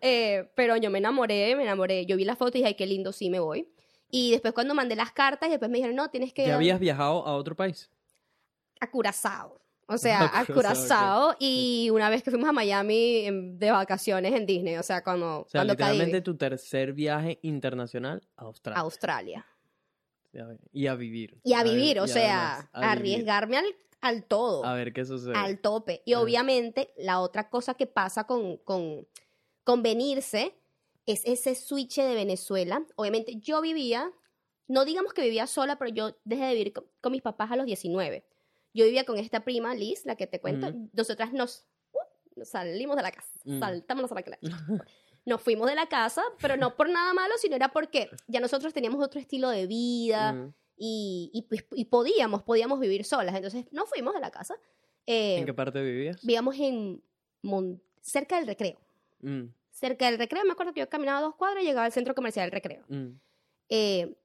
Eh, 0.00 0.50
pero 0.54 0.76
yo 0.76 0.90
me 0.90 0.98
enamoré, 0.98 1.54
me 1.54 1.62
enamoré. 1.62 2.06
Yo 2.06 2.16
vi 2.16 2.24
las 2.24 2.38
fotos 2.38 2.56
y 2.56 2.58
dije, 2.58 2.68
ay, 2.68 2.74
qué 2.74 2.86
lindo, 2.86 3.12
sí, 3.12 3.30
me 3.30 3.38
voy. 3.38 3.68
Y 4.10 4.32
después 4.32 4.52
cuando 4.52 4.74
mandé 4.74 4.96
las 4.96 5.12
cartas, 5.12 5.48
y 5.48 5.50
después 5.50 5.70
me 5.70 5.78
dijeron, 5.78 5.96
no, 5.96 6.10
tienes 6.10 6.32
que... 6.32 6.46
¿Ya 6.46 6.56
habías 6.56 6.80
viajado 6.80 7.26
a 7.26 7.34
otro 7.36 7.54
país? 7.54 7.90
a 8.80 8.90
Curazao. 8.90 9.60
O 9.88 9.98
sea, 9.98 10.24
A 10.24 10.44
Curazao, 10.44 10.54
Curazao. 10.54 11.36
Y 11.38 11.88
una 11.92 12.10
vez 12.10 12.22
que 12.22 12.30
fuimos 12.30 12.48
a 12.48 12.52
Miami 12.52 13.26
em, 13.26 13.58
de 13.58 13.70
vacaciones 13.70 14.34
en 14.34 14.46
Disney, 14.46 14.76
o 14.76 14.82
sea, 14.82 15.02
cuando, 15.02 15.42
O 15.42 15.48
sea, 15.48 15.60
cuando 15.60 15.74
literalmente 15.74 16.20
tu 16.22 16.36
tercer 16.36 16.92
viaje 16.92 17.38
internacional 17.42 18.26
a 18.36 18.44
a 18.44 18.80
Australia. 18.80 19.46
Y 20.72 20.86
a 20.86 20.94
vivir. 20.94 21.40
Y 21.44 21.52
a 21.54 21.62
vivir, 21.62 22.00
o 22.00 22.06
sea, 22.06 22.54
además, 22.54 22.68
a 22.72 22.94
vivir. 22.96 23.14
arriesgarme 23.14 23.56
al, 23.58 23.66
al 24.00 24.24
todo. 24.24 24.64
A 24.64 24.74
ver 24.74 24.92
qué 24.92 25.04
sucede. 25.04 25.34
al 25.36 25.58
tope. 25.60 26.02
Y 26.04 26.14
obviamente 26.14 26.92
la 26.96 27.20
otra 27.20 27.48
cosa 27.50 27.74
que 27.74 27.86
pasa 27.86 28.24
con, 28.24 28.56
con, 28.58 29.06
con 29.64 29.82
venirse 29.82 30.54
es 31.06 31.22
ese 31.24 31.54
switch 31.54 31.96
de 31.96 32.14
Venezuela. 32.14 32.84
Obviamente 32.96 33.36
yo 33.36 33.60
vivía, 33.62 34.10
no 34.68 34.84
digamos 34.84 35.12
que 35.12 35.22
vivía 35.22 35.46
sola, 35.46 35.78
pero 35.78 35.90
yo 35.92 36.16
dejé 36.24 36.44
de 36.46 36.54
vivir 36.54 36.72
con, 36.72 36.84
con 37.00 37.12
mis 37.12 37.22
papás 37.22 37.50
a 37.52 37.56
los 37.56 37.66
19. 37.66 38.24
Yo 38.74 38.84
vivía 38.84 39.04
con 39.04 39.16
esta 39.18 39.44
prima, 39.44 39.74
Liz, 39.74 40.04
la 40.04 40.16
que 40.16 40.26
te 40.26 40.40
cuento. 40.40 40.70
Nosotras 40.92 41.32
nos, 41.32 41.66
uh, 41.92 42.38
nos 42.40 42.48
salimos 42.48 42.96
de 42.96 43.02
la 43.02 43.10
casa, 43.12 43.28
Mm. 43.44 43.60
saltamos 43.60 44.10
a 44.10 44.14
la 44.16 44.22
clase. 44.22 44.40
Nos 45.26 45.42
fuimos 45.42 45.68
de 45.68 45.74
la 45.74 45.86
casa, 45.88 46.22
pero 46.40 46.56
no 46.56 46.74
por 46.76 46.88
nada 46.88 47.12
malo, 47.12 47.34
sino 47.38 47.54
era 47.56 47.68
porque 47.72 48.08
ya 48.28 48.40
nosotros 48.40 48.72
teníamos 48.72 49.04
otro 49.04 49.20
estilo 49.20 49.50
de 49.50 49.66
vida 49.66 50.32
Mm. 50.32 50.54
y, 50.78 51.30
y, 51.34 51.42
pues, 51.42 51.64
y 51.72 51.84
podíamos, 51.86 52.42
podíamos 52.44 52.80
vivir 52.80 53.04
solas. 53.04 53.34
Entonces 53.34 53.66
nos 53.72 53.88
fuimos 53.88 54.14
de 54.14 54.20
la 54.20 54.30
casa. 54.30 54.54
Eh, 55.04 55.36
¿En 55.38 55.44
qué 55.46 55.52
parte 55.54 55.82
vivías? 55.82 56.20
vivíamos 56.22 56.56
en 56.58 57.02
Mon- 57.42 57.80
cerca 58.00 58.36
del 58.38 58.46
recreo. 58.46 58.78
Mm, 59.20 59.44
Cerca 59.70 60.06
del 60.06 60.16
recreo, 60.18 60.42
me 60.46 60.52
acuerdo 60.52 60.72
que 60.72 60.80
yo 60.80 60.88
caminaba 60.88 61.20
dos 61.20 61.34
cuadras 61.34 61.62
y 61.62 61.66
llegaba 61.66 61.84
al 61.84 61.92
centro 61.92 62.14
comercial 62.14 62.46
del 62.46 62.52
recreo. 62.52 62.84
mm. 62.88 63.08
Eh, 63.68 64.16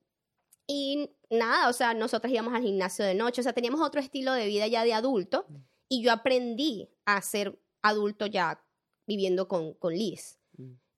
y 0.67 1.09
nada, 1.29 1.67
o 1.67 1.73
sea, 1.73 1.93
nosotras 1.93 2.31
íbamos 2.31 2.53
al 2.53 2.61
gimnasio 2.63 3.03
de 3.03 3.15
noche, 3.15 3.41
o 3.41 3.43
sea, 3.43 3.53
teníamos 3.53 3.81
otro 3.81 3.99
estilo 3.99 4.33
de 4.33 4.45
vida 4.45 4.67
ya 4.67 4.83
de 4.85 4.93
adulto 4.93 5.45
y 5.89 6.01
yo 6.03 6.11
aprendí 6.13 6.87
a 7.05 7.21
ser 7.21 7.57
adulto 7.81 8.27
ya 8.27 8.63
viviendo 9.07 9.47
con, 9.47 9.73
con 9.73 9.93
Liz. 9.93 10.37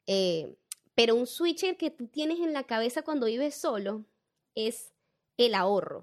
Mm. 0.08 0.12
Eh, 0.12 0.56
pero 0.96 1.16
un 1.16 1.26
switcher 1.28 1.78
que 1.78 1.90
tú 1.90 2.08
tienes 2.08 2.40
en 2.40 2.54
la 2.54 2.64
cabeza 2.64 3.02
cuando 3.02 3.26
vives 3.26 3.56
solo 3.56 4.06
es 4.56 4.94
el 5.38 5.56
ahorro. 5.56 6.00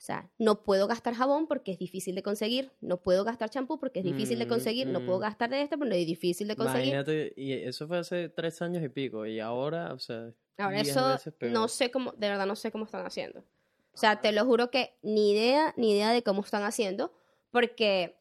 O 0.00 0.02
sea, 0.02 0.30
no 0.38 0.62
puedo 0.62 0.86
gastar 0.86 1.12
jabón 1.14 1.46
porque 1.46 1.72
es 1.72 1.78
difícil 1.78 2.14
de 2.14 2.22
conseguir, 2.22 2.72
no 2.80 3.02
puedo 3.02 3.22
gastar 3.22 3.50
champú 3.50 3.78
porque 3.78 3.98
es 3.98 4.04
difícil 4.06 4.38
de 4.38 4.46
Mm, 4.46 4.48
conseguir, 4.48 4.86
no 4.86 5.04
puedo 5.04 5.18
mm. 5.18 5.22
gastar 5.22 5.50
de 5.50 5.60
esto 5.60 5.76
porque 5.76 6.00
es 6.00 6.06
difícil 6.06 6.48
de 6.48 6.56
conseguir. 6.56 6.94
Imagínate, 6.94 7.34
y 7.36 7.52
eso 7.52 7.86
fue 7.86 7.98
hace 7.98 8.30
tres 8.30 8.62
años 8.62 8.82
y 8.82 8.88
pico, 8.88 9.26
y 9.26 9.40
ahora, 9.40 9.92
o 9.92 9.98
sea, 9.98 10.32
Ahora 10.56 10.80
eso 10.80 11.06
veces 11.06 11.34
peor. 11.34 11.52
no 11.52 11.68
sé 11.68 11.90
cómo, 11.90 12.12
de 12.12 12.30
verdad 12.30 12.46
no 12.46 12.56
sé 12.56 12.72
cómo 12.72 12.86
están 12.86 13.04
haciendo. 13.04 13.40
O 13.92 13.98
sea, 13.98 14.22
te 14.22 14.32
lo 14.32 14.46
juro 14.46 14.70
que 14.70 14.94
ni 15.02 15.32
idea, 15.32 15.74
ni 15.76 15.92
idea 15.92 16.12
de 16.12 16.22
cómo 16.22 16.40
están 16.40 16.62
haciendo, 16.62 17.12
porque, 17.50 18.16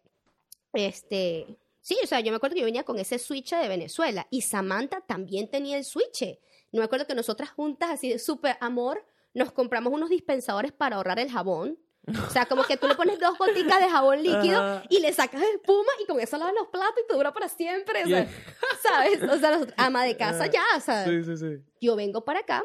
este, 0.74 1.46
sí, 1.82 1.98
o 2.04 2.08
sea, 2.08 2.20
yo 2.20 2.32
me 2.32 2.38
acuerdo 2.38 2.54
que 2.56 2.62
yo 2.62 2.66
venía 2.66 2.84
con 2.84 3.00
ese 3.00 3.20
switch 3.20 3.52
de 3.56 3.68
Venezuela 3.68 4.28
y 4.30 4.42
Samantha 4.42 5.02
también 5.02 5.50
tenía 5.50 5.78
el 5.78 5.84
switch. 5.86 6.24
No 6.72 6.80
me 6.80 6.86
acuerdo 6.86 7.08
que 7.08 7.16
nosotras 7.16 7.50
juntas, 7.52 7.90
así 7.92 8.10
de 8.10 8.20
súper 8.20 8.58
amor, 8.62 9.04
nos 9.34 9.52
compramos 9.52 9.92
unos 9.94 10.10
dispensadores 10.10 10.72
para 10.72 10.96
ahorrar 10.98 11.20
el 11.20 11.32
jabón. 11.32 11.80
O 12.28 12.30
sea, 12.32 12.46
como 12.48 12.64
que 12.64 12.78
tú 12.78 12.88
le 12.88 12.96
pones 12.96 13.20
dos 13.20 13.38
goticas 13.38 13.80
de 13.82 13.90
jabón 13.90 14.18
líquido 14.24 14.60
Ajá. 14.60 14.84
y 14.90 15.00
le 15.00 15.14
sacas 15.14 15.42
espuma 15.44 15.92
y 16.02 16.08
con 16.08 16.20
eso 16.20 16.38
lavas 16.38 16.54
los 16.58 16.68
platos 16.70 16.96
y 17.04 17.08
te 17.08 17.14
dura 17.14 17.32
para 17.34 17.50
siempre. 17.50 18.04
O 18.04 18.08
sea, 18.08 18.24
Yeah. 18.26 18.30
¿sabes? 18.82 19.22
O 19.24 19.38
sea, 19.38 19.52
nosotros- 19.52 19.76
ama 19.78 20.04
de 20.06 20.18
casa 20.18 20.46
Ah, 20.46 20.52
ya, 20.52 20.64
o 20.78 20.80
sea, 20.80 21.06
Sí, 21.06 21.24
sí, 21.24 21.38
sí. 21.38 21.64
yo 21.82 21.96
vengo 21.96 22.24
para 22.26 22.40
acá, 22.40 22.64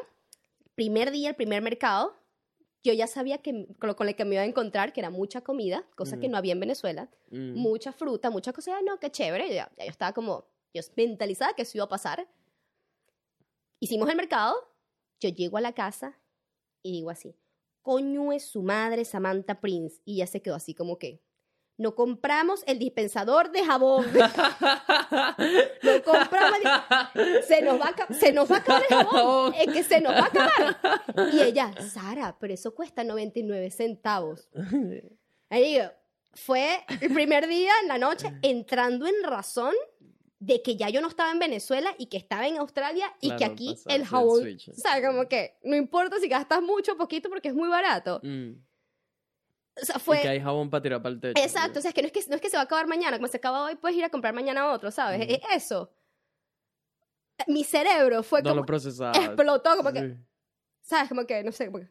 primer 0.73 1.11
día, 1.11 1.29
el 1.29 1.35
primer 1.35 1.61
mercado, 1.61 2.15
yo 2.85 2.93
ya 2.93 3.07
sabía 3.07 3.39
que 3.39 3.67
con 3.79 3.87
lo, 3.87 3.95
que 3.95 4.25
me 4.25 4.35
iba 4.35 4.43
a 4.43 4.45
encontrar, 4.45 4.93
que 4.93 5.01
era 5.01 5.09
mucha 5.09 5.41
comida, 5.41 5.85
cosa 5.95 6.17
que 6.19 6.27
Ujú. 6.27 6.31
no 6.33 6.37
había 6.37 6.53
en 6.53 6.59
Venezuela, 6.59 7.09
Mm. 7.31 7.55
mucha 7.55 7.91
fruta, 7.91 8.29
muchas 8.29 8.53
cosas, 8.53 8.81
no, 8.85 8.99
qué 8.99 9.09
chévere, 9.09 9.53
ya, 9.53 9.71
ya 9.77 9.85
yo 9.85 9.91
estaba 9.91 10.13
como, 10.13 10.45
yo 10.73 10.81
mentalizada 10.95 11.53
que 11.53 11.63
eso 11.63 11.77
iba 11.77 11.85
a 11.85 11.89
pasar. 11.89 12.27
Hicimos 13.79 14.09
el 14.09 14.15
mercado, 14.15 14.55
yo 15.19 15.29
llego 15.29 15.57
a 15.57 15.61
la 15.61 15.73
casa 15.73 16.17
y 16.83 16.91
digo 16.91 17.09
así, 17.09 17.35
coño 17.81 18.31
es 18.31 18.45
su 18.45 18.61
madre 18.61 19.03
Samantha 19.03 19.59
Prince, 19.59 20.01
y 20.05 20.17
ya 20.17 20.27
se 20.27 20.41
quedó 20.41 20.55
así 20.55 20.73
como 20.73 20.97
que, 20.99 21.21
no 21.77 21.93
compramos 21.95 22.63
el 22.67 22.79
dispensador 22.79 23.51
de 23.51 23.63
jabón. 23.65 24.05
No 25.83 26.03
compramos 26.03 26.59
el- 27.15 27.43
se 27.43 27.61
nos 27.61 27.79
va 27.79 27.93
a, 28.07 28.13
se 28.13 28.31
nos 28.31 28.49
va 28.51 28.57
a 28.57 28.59
acabar 28.59 28.83
el 28.89 28.95
jabón. 28.97 29.53
Es 29.55 29.67
que 29.73 29.83
se 29.83 30.01
nos 30.01 30.13
va 30.13 30.19
a 30.19 30.25
acabar. 30.25 30.77
Y 31.33 31.41
ella, 31.41 31.71
Sara, 31.81 32.35
pero 32.39 32.53
eso 32.53 32.73
cuesta 32.73 33.03
99 33.03 33.69
centavos. 33.71 34.49
Ahí 35.49 35.73
digo, 35.73 35.85
fue 36.33 36.83
el 37.01 37.13
primer 37.13 37.47
día 37.47 37.71
en 37.81 37.87
la 37.87 37.97
noche 37.97 38.31
entrando 38.41 39.07
en 39.07 39.23
razón 39.23 39.73
de 40.39 40.61
que 40.61 40.75
ya 40.75 40.89
yo 40.89 41.01
no 41.01 41.07
estaba 41.07 41.31
en 41.31 41.39
Venezuela 41.39 41.95
y 41.97 42.07
que 42.07 42.17
estaba 42.17 42.45
en 42.47 42.57
Australia 42.57 43.11
y 43.21 43.35
que 43.35 43.45
aquí 43.45 43.75
el 43.87 44.05
jabón, 44.05 44.41
o 44.69 44.73
sea, 44.73 45.01
como 45.07 45.27
que 45.27 45.57
no 45.63 45.75
importa 45.75 46.19
si 46.19 46.27
gastas 46.27 46.61
mucho 46.61 46.93
o 46.93 46.97
poquito 46.97 47.29
porque 47.29 47.47
es 47.49 47.55
muy 47.55 47.69
barato. 47.69 48.19
Mm. 48.21 48.51
O 49.81 49.85
sea, 49.85 49.95
Y 49.97 49.99
fue... 49.99 50.21
que 50.21 50.27
hay 50.29 50.39
jabón 50.39 50.69
para 50.69 50.81
tirar 50.81 51.01
para 51.01 51.13
el 51.15 51.19
techo. 51.21 51.41
Exacto, 51.41 51.79
o 51.79 51.81
sea, 51.81 51.89
es 51.89 51.95
que 51.95 52.01
no 52.01 52.07
es 52.07 52.13
que, 52.13 52.21
no 52.29 52.35
es 52.35 52.41
que 52.41 52.49
se 52.49 52.57
va 52.57 52.61
a 52.61 52.65
acabar 52.65 52.87
mañana, 52.87 53.17
como 53.17 53.27
se 53.27 53.37
acaba 53.37 53.65
hoy, 53.65 53.75
puedes 53.75 53.97
ir 53.97 54.03
a 54.05 54.09
comprar 54.09 54.33
mañana 54.33 54.71
otro, 54.71 54.89
¿sabes? 54.91 55.25
Es 55.29 55.39
eso. 55.53 55.91
mi 57.47 57.63
cerebro 57.63 58.23
fue 58.23 58.41
No 58.41 58.49
como 58.51 58.61
lo 58.61 58.65
procesaba. 58.65 59.11
explotó, 59.17 59.75
como 59.75 59.91
que, 59.91 59.99
Sí. 59.99 60.15
¿sabes? 60.81 61.09
Como 61.09 61.25
que, 61.25 61.43
no 61.43 61.51
sé, 61.51 61.65
como 61.67 61.79
que... 61.79 61.89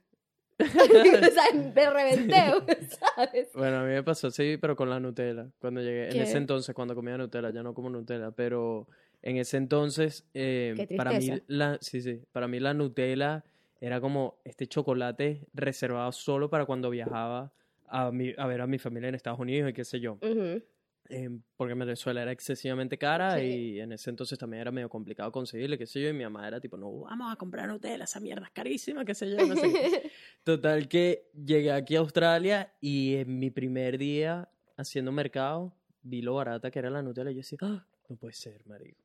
sea, 1.33 1.45
me 1.53 1.91
reventé, 1.91 2.87
¿sabes? 2.89 3.51
Bueno, 3.55 3.79
a 3.79 3.83
mí 3.83 3.89
me 3.93 4.03
pasó 4.03 4.29
así, 4.29 4.57
pero 4.59 4.77
con 4.77 4.89
la 4.89 5.01
Nutella. 5.01 5.49
Cuando 5.59 5.81
llegué, 5.81 6.07
en 6.07 6.13
¿Qué? 6.13 6.23
ese 6.23 6.39
entonces, 6.39 6.75
cuando 6.75 6.95
comía 6.95 7.19
Nutella, 7.19 7.51
ya 7.51 7.63
no 7.63 7.75
como 7.75 7.91
Nutella, 7.91 8.31
pero 8.31 8.87
en 9.21 9.37
ese 9.37 9.57
entonces, 9.57 10.25
eh, 10.33 10.87
para 10.97 11.13
mí, 11.13 11.43
la, 11.49 11.77
sí, 11.81 12.01
sí, 12.01 12.23
para 12.33 12.47
mí 12.49 12.61
la 12.61 12.73
Nutella 12.73 13.45
era 13.81 14.01
como 14.01 14.39
este 14.45 14.67
chocolate 14.69 15.47
reservado 15.53 16.13
solo 16.13 16.49
para 16.49 16.65
cuando 16.67 16.89
viajaba 16.89 17.53
a, 17.97 18.11
mi, 18.11 18.33
a 18.37 18.47
ver 18.47 18.61
a 18.61 18.67
mi 18.67 18.79
familia 18.79 19.09
en 19.09 19.15
Estados 19.15 19.39
Unidos 19.39 19.71
y 19.71 19.73
qué 19.73 19.85
sé 19.85 20.01
yo. 20.01 20.15
Ujú. 20.15 20.63
Eh, 21.11 21.29
porque 21.57 21.73
en 21.75 21.79
Venezuela 21.79 22.23
era 22.23 22.33
excesivamente 22.33 22.97
cara 22.97 23.39
Sí. 23.39 23.45
y 23.45 23.81
en 23.81 23.93
ese 23.93 24.09
entonces 24.09 24.39
también 24.39 24.63
era 24.63 24.71
medio 24.71 24.89
complicado 24.89 25.31
conseguirle, 25.31 25.77
qué 25.77 25.85
sé 25.87 26.01
yo, 26.01 26.09
y 26.09 26.15
mi 26.15 26.25
mamá 26.25 26.49
era 26.49 26.61
tipo, 26.61 26.79
no, 26.79 26.91
vamos 27.01 27.31
a 27.31 27.37
comprar 27.37 27.69
Nutella, 27.69 28.05
esa 28.05 28.21
mierda 28.21 28.47
es 28.47 28.53
carísima, 28.53 29.05
qué 29.05 29.15
sé 29.15 29.31
yo, 29.31 29.37
no 29.47 29.55
sé 29.55 29.71
qué. 29.71 30.11
Total 30.45 30.89
que 30.89 31.31
llegué 31.35 31.71
aquí 31.73 31.95
a 31.97 31.99
Australia 31.99 32.73
y 32.81 33.17
en 33.17 33.39
mi 33.39 33.51
primer 33.51 33.99
día 33.99 34.49
haciendo 34.79 35.13
mercado 35.13 35.77
vi 36.03 36.23
lo 36.23 36.35
barata 36.35 36.71
que 36.71 36.79
era 36.79 36.89
la 36.91 37.03
Nutella 37.03 37.31
y 37.31 37.35
yo 37.35 37.39
decía, 37.41 37.59
"Ah, 37.63 37.87
no 38.09 38.17
puede 38.17 38.33
ser, 38.33 38.67
marico. 38.67 38.99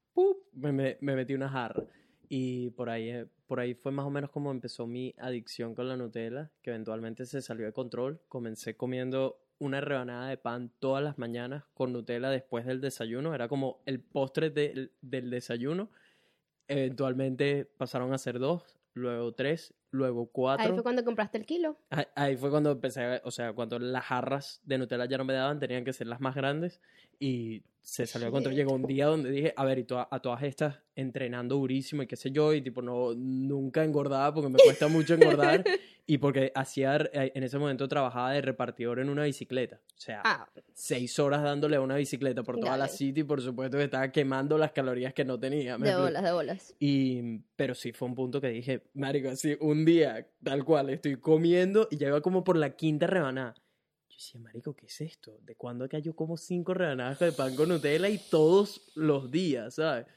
Me, 0.54 0.72
me- 0.72 0.98
me 1.02 1.16
metí 1.16 1.34
una 1.34 1.50
jarra. 1.50 1.84
Y 2.30 2.70
por 2.72 2.90
ahí, 2.90 3.10
eh, 3.10 3.26
por 3.50 3.60
ahí 3.60 3.74
fue 3.74 3.92
más 3.92 4.06
o 4.06 4.12
menos 4.12 4.30
como 4.30 4.52
empezó 4.52 4.86
mi 4.86 5.16
adicción 5.18 5.74
con 5.74 5.90
la 5.90 5.98
Nutella, 5.98 6.52
que 6.62 6.70
eventualmente 6.70 7.26
se 7.26 7.42
salió 7.42 7.66
de 7.66 7.74
control. 7.74 8.22
Comencé 8.28 8.78
comiendo 8.78 9.42
una 9.58 9.82
rebanada 9.82 10.30
de 10.30 10.38
pan 10.38 10.72
todas 10.78 11.04
las 11.04 11.18
mañanas 11.18 11.64
con 11.74 11.92
Nutella 11.92 12.30
después 12.30 12.68
del 12.68 12.80
desayuno. 12.80 13.34
Era 13.34 13.48
como 13.48 13.82
el 13.88 14.02
postre 14.02 14.52
del, 14.52 14.92
del 15.02 15.32
desayuno. 15.32 15.90
Eventualmente 16.68 17.66
pasaron 17.66 18.14
a 18.14 18.20
ser 18.20 18.38
dos, 18.38 18.78
luego 18.94 19.34
tres, 19.34 19.74
luego 19.92 20.28
cuatro. 20.32 20.66
Ahí 20.68 20.74
fue 20.74 20.84
cuando 20.84 21.04
compraste 21.04 21.38
el 21.38 21.46
kilo. 21.46 21.78
Ahí, 21.90 22.06
ahí 22.16 22.38
fue 22.38 22.50
cuando 22.50 22.72
empecé, 22.72 23.22
o 23.24 23.32
sea, 23.32 23.54
cuando 23.54 23.80
las 23.80 24.06
jarras 24.06 24.62
de 24.64 24.78
Nutella 24.78 25.06
ya 25.06 25.18
no 25.18 25.26
me 25.26 25.34
daban, 25.34 25.60
tenían 25.60 25.84
que 25.86 25.94
ser 25.94 26.08
las 26.08 26.20
más 26.22 26.36
grandes 26.36 26.80
y 27.20 27.64
se 27.82 28.06
salió 28.06 28.28
a 28.28 28.32
control. 28.32 28.54
Llegó 28.56 28.74
un 28.74 28.84
día 28.86 29.08
donde 29.08 29.32
dije, 29.32 29.54
a 29.56 29.66
ver, 29.66 29.80
y 29.80 29.84
to- 29.84 30.08
a 30.12 30.22
todas 30.22 30.44
estas 30.44 30.80
entrenando 30.96 31.56
durísimo 31.56 32.04
y 32.04 32.08
qué 32.08 32.16
sé 32.18 32.30
yo, 32.32 32.54
y 32.54 32.62
tipo, 32.62 32.82
no, 32.82 33.14
nunca 33.16 33.84
engordaba 33.84 34.34
porque 34.34 34.50
me 34.50 34.60
cuesta 34.60 34.88
mucho 34.90 35.14
engordar 35.14 35.64
y 36.06 36.18
porque 36.18 36.52
hacía, 36.56 36.98
eh, 37.14 37.32
en 37.34 37.44
ese 37.44 37.58
momento 37.58 37.88
trabajaba 37.88 38.34
de 38.34 38.42
repartidor 38.42 39.00
en 39.00 39.10
una 39.10 39.24
bicicleta. 39.24 39.80
O 39.96 40.00
sea, 40.02 40.22
Ah, 40.26 40.50
seis 40.74 41.18
horas 41.20 41.42
dándole 41.42 41.78
a 41.78 41.82
una 41.82 41.96
bicicleta 41.96 42.44
por 42.44 42.58
toda 42.60 42.72
la 42.74 42.86
Dale. 42.86 42.92
city 42.98 43.22
y 43.22 43.24
por 43.24 43.42
supuesto 43.42 43.78
que 43.78 43.86
estaba 43.86 44.12
quemando 44.12 44.58
las 44.58 44.72
calorías 44.74 45.14
que 45.14 45.24
no 45.24 45.40
tenía. 45.40 45.78
¿me 45.78 45.88
de 45.88 45.96
bolas, 45.96 46.24
de 46.24 46.32
bolas. 46.34 46.76
Y, 46.80 47.40
pero 47.56 47.74
sí 47.76 47.94
fue 47.94 48.08
un 48.10 48.16
punto 48.16 48.42
que 48.42 48.50
dije, 48.50 48.82
marico, 48.94 49.30
así, 49.30 49.56
un 49.62 49.79
día, 49.86 50.28
tal 50.44 50.64
cual, 50.64 50.90
estoy 50.90 51.18
comiendo 51.18 51.88
y 51.92 51.98
ya 51.98 52.08
iba 52.08 52.22
como 52.22 52.44
por 52.44 52.58
la 52.58 52.76
quinta 52.76 53.08
rebanada. 53.08 53.56
Yo 54.10 54.16
decía, 54.16 54.42
marico, 54.42 54.76
¿qué 54.76 54.88
es 54.88 55.02
esto? 55.02 55.38
¿De 55.42 55.56
cuándo 55.56 55.86
acá 55.86 56.00
yo 56.00 56.16
como 56.16 56.38
cinco 56.38 56.74
rebanadas 56.74 57.20
de 57.20 57.32
pan 57.32 57.56
con 57.56 57.70
Nutella 57.70 58.10
y 58.10 58.18
todos 58.18 58.92
los 58.96 59.32
días, 59.32 59.76
¿sabes? 59.76 60.08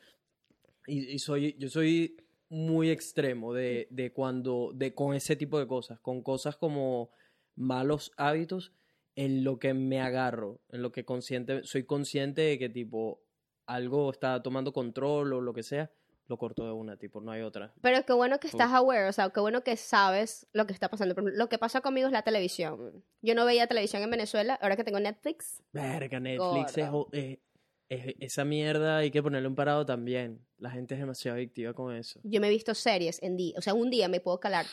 Y, 0.86 1.12
y 1.12 1.18
soy, 1.18 1.56
yo 1.58 1.68
soy 1.68 2.16
muy 2.48 2.90
extremo 2.90 3.54
de, 3.54 3.88
de 3.90 4.12
cuando, 4.12 4.72
de 4.74 4.94
con 4.94 5.14
ese 5.14 5.36
tipo 5.36 5.58
de 5.58 5.66
cosas, 5.66 6.00
con 6.00 6.22
cosas 6.22 6.56
como 6.56 7.10
malos 7.54 8.12
hábitos, 8.16 8.72
en 9.14 9.44
lo 9.44 9.58
que 9.58 9.74
me 9.74 10.00
agarro, 10.00 10.60
en 10.70 10.82
lo 10.82 10.92
que 10.92 11.04
consciente, 11.04 11.64
soy 11.64 11.84
consciente 11.84 12.42
de 12.42 12.58
que 12.58 12.68
tipo 12.68 13.22
algo 13.66 14.10
está 14.10 14.42
tomando 14.42 14.72
control 14.72 15.32
o 15.32 15.40
lo 15.40 15.52
que 15.52 15.62
sea, 15.62 15.90
lo 16.32 16.38
corto 16.38 16.64
de 16.64 16.72
una, 16.72 16.96
tipo, 16.96 17.20
no 17.20 17.30
hay 17.30 17.42
otra. 17.42 17.72
Pero 17.82 18.04
qué 18.06 18.12
bueno 18.14 18.40
que 18.40 18.46
Uf. 18.48 18.54
estás 18.54 18.72
aware, 18.72 19.06
o 19.08 19.12
sea, 19.12 19.28
qué 19.30 19.40
bueno 19.40 19.62
que 19.62 19.76
sabes 19.76 20.46
lo 20.52 20.66
que 20.66 20.72
está 20.72 20.88
pasando. 20.88 21.14
Por 21.14 21.22
ejemplo, 21.24 21.38
Lo 21.38 21.48
que 21.48 21.58
pasa 21.58 21.80
conmigo 21.82 22.06
es 22.06 22.12
la 22.12 22.22
televisión. 22.22 23.04
Yo 23.20 23.34
no 23.34 23.44
veía 23.44 23.66
televisión 23.66 24.02
en 24.02 24.10
Venezuela, 24.10 24.58
ahora 24.62 24.76
que 24.76 24.84
tengo 24.84 24.98
Netflix. 25.00 25.62
Verga, 25.72 26.18
Netflix 26.20 26.78
es, 26.78 26.88
eh, 27.12 27.40
es- 27.88 28.14
esa 28.20 28.44
mierda 28.44 28.96
hay 28.98 29.10
que 29.10 29.22
ponerle 29.22 29.46
un 29.48 29.54
parado 29.54 29.84
también. 29.84 30.44
La 30.56 30.70
gente 30.70 30.94
es 30.94 31.00
demasiado 31.00 31.36
adictiva 31.36 31.74
con 31.74 31.94
eso. 31.94 32.18
Yo 32.24 32.40
me 32.40 32.46
he 32.46 32.50
visto 32.50 32.74
series 32.74 33.22
en 33.22 33.36
día, 33.36 33.54
o 33.58 33.60
sea, 33.60 33.74
un 33.74 33.90
día 33.90 34.08
me 34.08 34.20
puedo 34.20 34.40
calar. 34.40 34.64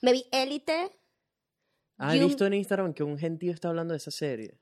Me 0.00 0.12
vi 0.12 0.24
Élite. 0.32 0.90
Ah, 1.98 2.16
he 2.16 2.18
visto 2.18 2.46
en 2.46 2.54
Instagram 2.54 2.94
que 2.94 3.02
un 3.04 3.18
gentío 3.18 3.52
está 3.52 3.68
hablando 3.68 3.92
de 3.92 3.98
esa 3.98 4.10
serie. 4.10 4.54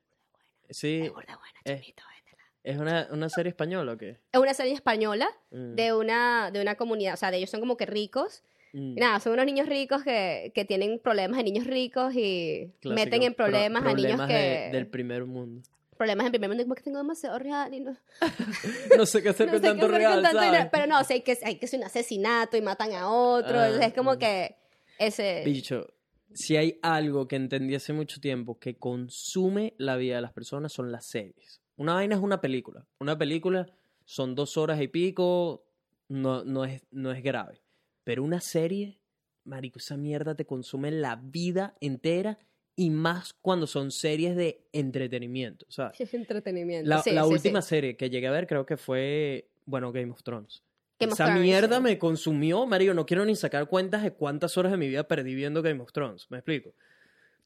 Sí, 0.69 1.01
Es 1.03 1.11
burda 1.13 1.37
buena, 1.37 1.59
eh. 1.65 1.79
chimito, 1.81 2.03
vétela. 2.07 2.20
¿Es 2.63 2.77
una, 2.77 3.07
una 3.11 3.29
serie 3.29 3.49
española 3.49 3.93
o 3.93 3.97
qué? 3.97 4.19
Es 4.31 4.39
una 4.39 4.53
serie 4.53 4.73
española 4.73 5.27
Mm, 5.51 5.75
de 5.75 5.93
una, 5.93 6.49
de 6.51 6.61
una 6.61 6.75
comunidad, 6.75 7.15
o 7.15 7.17
sea, 7.17 7.31
de 7.31 7.37
ellos 7.37 7.49
son 7.49 7.59
como 7.59 7.75
que 7.77 7.85
ricos. 7.85 8.43
mm. 8.73 8.95
Nada, 8.95 9.19
son 9.19 9.33
unos 9.33 9.45
niños 9.45 9.67
ricos 9.67 10.03
que, 10.03 10.51
que 10.55 10.63
tienen 10.65 10.99
problemas 10.99 11.37
de 11.37 11.43
niños 11.43 11.65
ricos 11.67 12.13
y 12.15 12.71
Clásico, 12.81 12.95
meten 13.05 13.23
en 13.23 13.33
pro- 13.33 13.45
problemas, 13.47 13.81
a 13.83 13.85
niños 13.93 14.01
problemas 14.01 14.27
que... 14.27 14.33
de- 14.33 14.69
del 14.71 14.87
primer 14.87 15.25
mundo. 15.25 15.61
Problemas 15.97 16.25
en 16.25 16.31
primer 16.31 16.49
mundo, 16.49 16.63
como 16.63 16.73
que 16.75 16.81
tengo 16.81 16.97
demasiado 16.97 17.37
real 17.37 17.71
y 17.73 17.79
no, 17.81 17.95
No 18.97 19.05
sé 19.05 19.21
qué 19.21 19.29
hacer 19.29 19.47
no 19.51 19.53
con 19.53 19.61
tanto 19.61 19.85
hacer 19.85 19.97
real, 19.97 20.13
con 20.15 20.23
tanto 20.23 20.39
¿sabes? 20.39 20.67
Pero 20.71 20.87
no, 20.87 20.99
o 20.99 21.03
sea, 21.03 21.15
hay 21.15 21.21
que, 21.21 21.37
hay 21.43 21.55
que 21.57 21.65
hacer 21.65 21.79
un 21.79 21.85
asesinato 21.85 22.57
y 22.57 22.61
matan 22.61 22.93
a 22.93 23.09
otro. 23.09 23.59
Ah, 23.59 23.69
es 23.85 23.93
como 23.93 24.13
mm. 24.15 24.17
que 24.17 24.55
ese... 24.97 25.43
Bicho, 25.45 25.87
si 26.33 26.55
hay 26.57 26.79
algo 26.81 27.27
que 27.27 27.35
entendí 27.35 27.75
hace 27.75 27.93
mucho 27.93 28.19
tiempo 28.19 28.57
que 28.57 28.77
consume 28.77 29.73
la 29.77 29.95
vida 29.97 30.15
de 30.15 30.21
las 30.21 30.33
personas 30.33 30.73
son 30.73 30.91
las 30.91 31.05
series. 31.07 31.60
Una 31.81 31.95
vaina 31.95 32.15
es 32.15 32.21
una 32.21 32.39
película. 32.41 32.85
Una 32.99 33.17
película 33.17 33.67
son 34.05 34.35
dos 34.35 34.55
horas 34.57 34.79
y 34.81 34.87
pico, 34.87 35.65
no, 36.09 36.43
no, 36.43 36.63
es, 36.65 36.83
no 36.91 37.11
es 37.11 37.23
grave. 37.23 37.61
Pero 38.03 38.23
una 38.23 38.39
serie, 38.41 38.99
marico, 39.45 39.79
esa 39.79 39.97
mierda 39.97 40.35
te 40.35 40.45
consume 40.45 40.91
la 40.91 41.15
vida 41.15 41.75
entera 41.81 42.37
y 42.75 42.89
más 42.89 43.33
cuando 43.33 43.67
son 43.67 43.91
series 43.91 44.35
de 44.35 44.67
entretenimiento. 44.73 45.65
O 45.69 45.71
sea, 45.71 45.91
Es 45.97 46.13
entretenimiento. 46.13 46.87
la, 46.89 47.01
Sí, 47.01 47.11
la 47.11 47.23
sí, 47.23 47.27
sí. 47.29 47.33
última 47.33 47.61
serie 47.61 47.97
que 47.97 48.09
llegué 48.09 48.27
a 48.27 48.31
ver 48.31 48.47
creo 48.47 48.65
que 48.65 48.77
fue, 48.77 49.49
bueno, 49.65 49.91
Game 49.91 50.11
of 50.11 50.21
Thrones. 50.23 50.63
Game 50.99 51.13
of 51.13 51.17
Esa 51.19 51.25
Thrones, 51.25 51.41
mierda 51.43 51.79
me 51.79 51.97
consumió, 51.97 52.65
Mario. 52.67 52.93
No 52.93 53.07
quiero 53.07 53.25
ni 53.25 53.35
sacar 53.35 53.67
cuentas 53.67 54.03
de 54.03 54.13
cuántas 54.13 54.55
horas 54.57 54.71
de 54.71 54.77
mi 54.77 54.87
vida 54.87 55.07
perdí 55.07 55.33
viendo 55.33 55.61
Game 55.63 55.81
of 55.81 55.91
Thrones. 55.91 56.29
¿Me 56.29 56.37
explico? 56.37 56.75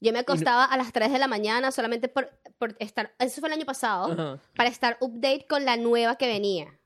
Yo 0.00 0.12
me 0.12 0.18
acostaba 0.20 0.64
a 0.64 0.76
las 0.76 0.92
3 0.92 1.10
de 1.10 1.18
la 1.18 1.26
mañana 1.26 1.72
solamente 1.72 2.08
por, 2.08 2.30
por 2.58 2.76
estar... 2.80 3.14
Eso 3.18 3.40
fue 3.40 3.48
el 3.48 3.54
año 3.54 3.64
pasado. 3.64 4.12
Ajá. 4.12 4.38
Para 4.54 4.68
estar 4.68 4.98
update 5.00 5.46
con 5.48 5.64
la 5.64 5.76
nueva 5.76 6.16
que 6.16 6.26
venía. 6.26 6.78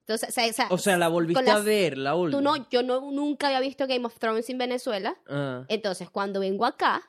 Entonces, 0.00 0.28
o 0.28 0.32
sea, 0.32 0.46
o 0.48 0.52
sea, 0.52 0.66
O 0.70 0.78
sea, 0.78 0.96
la 0.96 1.08
volviste 1.08 1.42
las- 1.42 1.56
a 1.56 1.60
ver, 1.60 1.98
la 1.98 2.14
última. 2.14 2.38
tú 2.38 2.42
no, 2.44 2.68
yo 2.70 2.82
no, 2.82 3.00
nunca 3.10 3.48
había 3.48 3.60
visto 3.60 3.86
Game 3.86 4.04
of 4.06 4.18
Thrones 4.18 4.48
en 4.50 4.58
Venezuela. 4.58 5.16
Ah. 5.28 5.64
Entonces, 5.68 6.08
cuando 6.10 6.40
vengo 6.40 6.64
acá, 6.66 7.02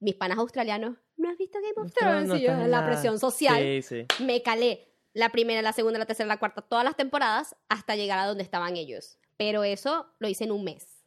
mis 0.00 0.14
panas 0.14 0.38
australianos, 0.38 0.96
¿no 1.16 1.30
has 1.30 1.36
visto 1.38 1.58
Game 1.60 1.74
of 1.76 1.86
No, 1.86 1.92
Thrones? 1.94 2.28
no 2.28 2.36
y 2.36 2.40
yo, 2.42 2.50
estás 2.50 2.64
en 2.64 2.70
la 2.70 2.80
nada. 2.80 2.90
presión 2.92 3.18
social. 3.18 3.56
Sí, 3.62 3.82
sí. 3.82 4.06
Me 4.24 4.42
calé 4.42 4.86
la 5.14 5.30
primera, 5.30 5.62
la 5.62 5.72
segunda, 5.72 5.98
la 5.98 6.04
tercera, 6.06 6.26
la 6.26 6.38
cuarta, 6.38 6.60
todas 6.62 6.84
las 6.84 6.94
temporadas 6.96 7.56
hasta 7.70 7.96
llegar 7.96 8.18
a 8.18 8.26
donde 8.26 8.42
estaban 8.44 8.76
ellos. 8.76 9.18
Pero 9.38 9.64
eso 9.64 10.06
lo 10.18 10.28
hice 10.28 10.44
en 10.44 10.52
un 10.52 10.64
mes. 10.64 11.04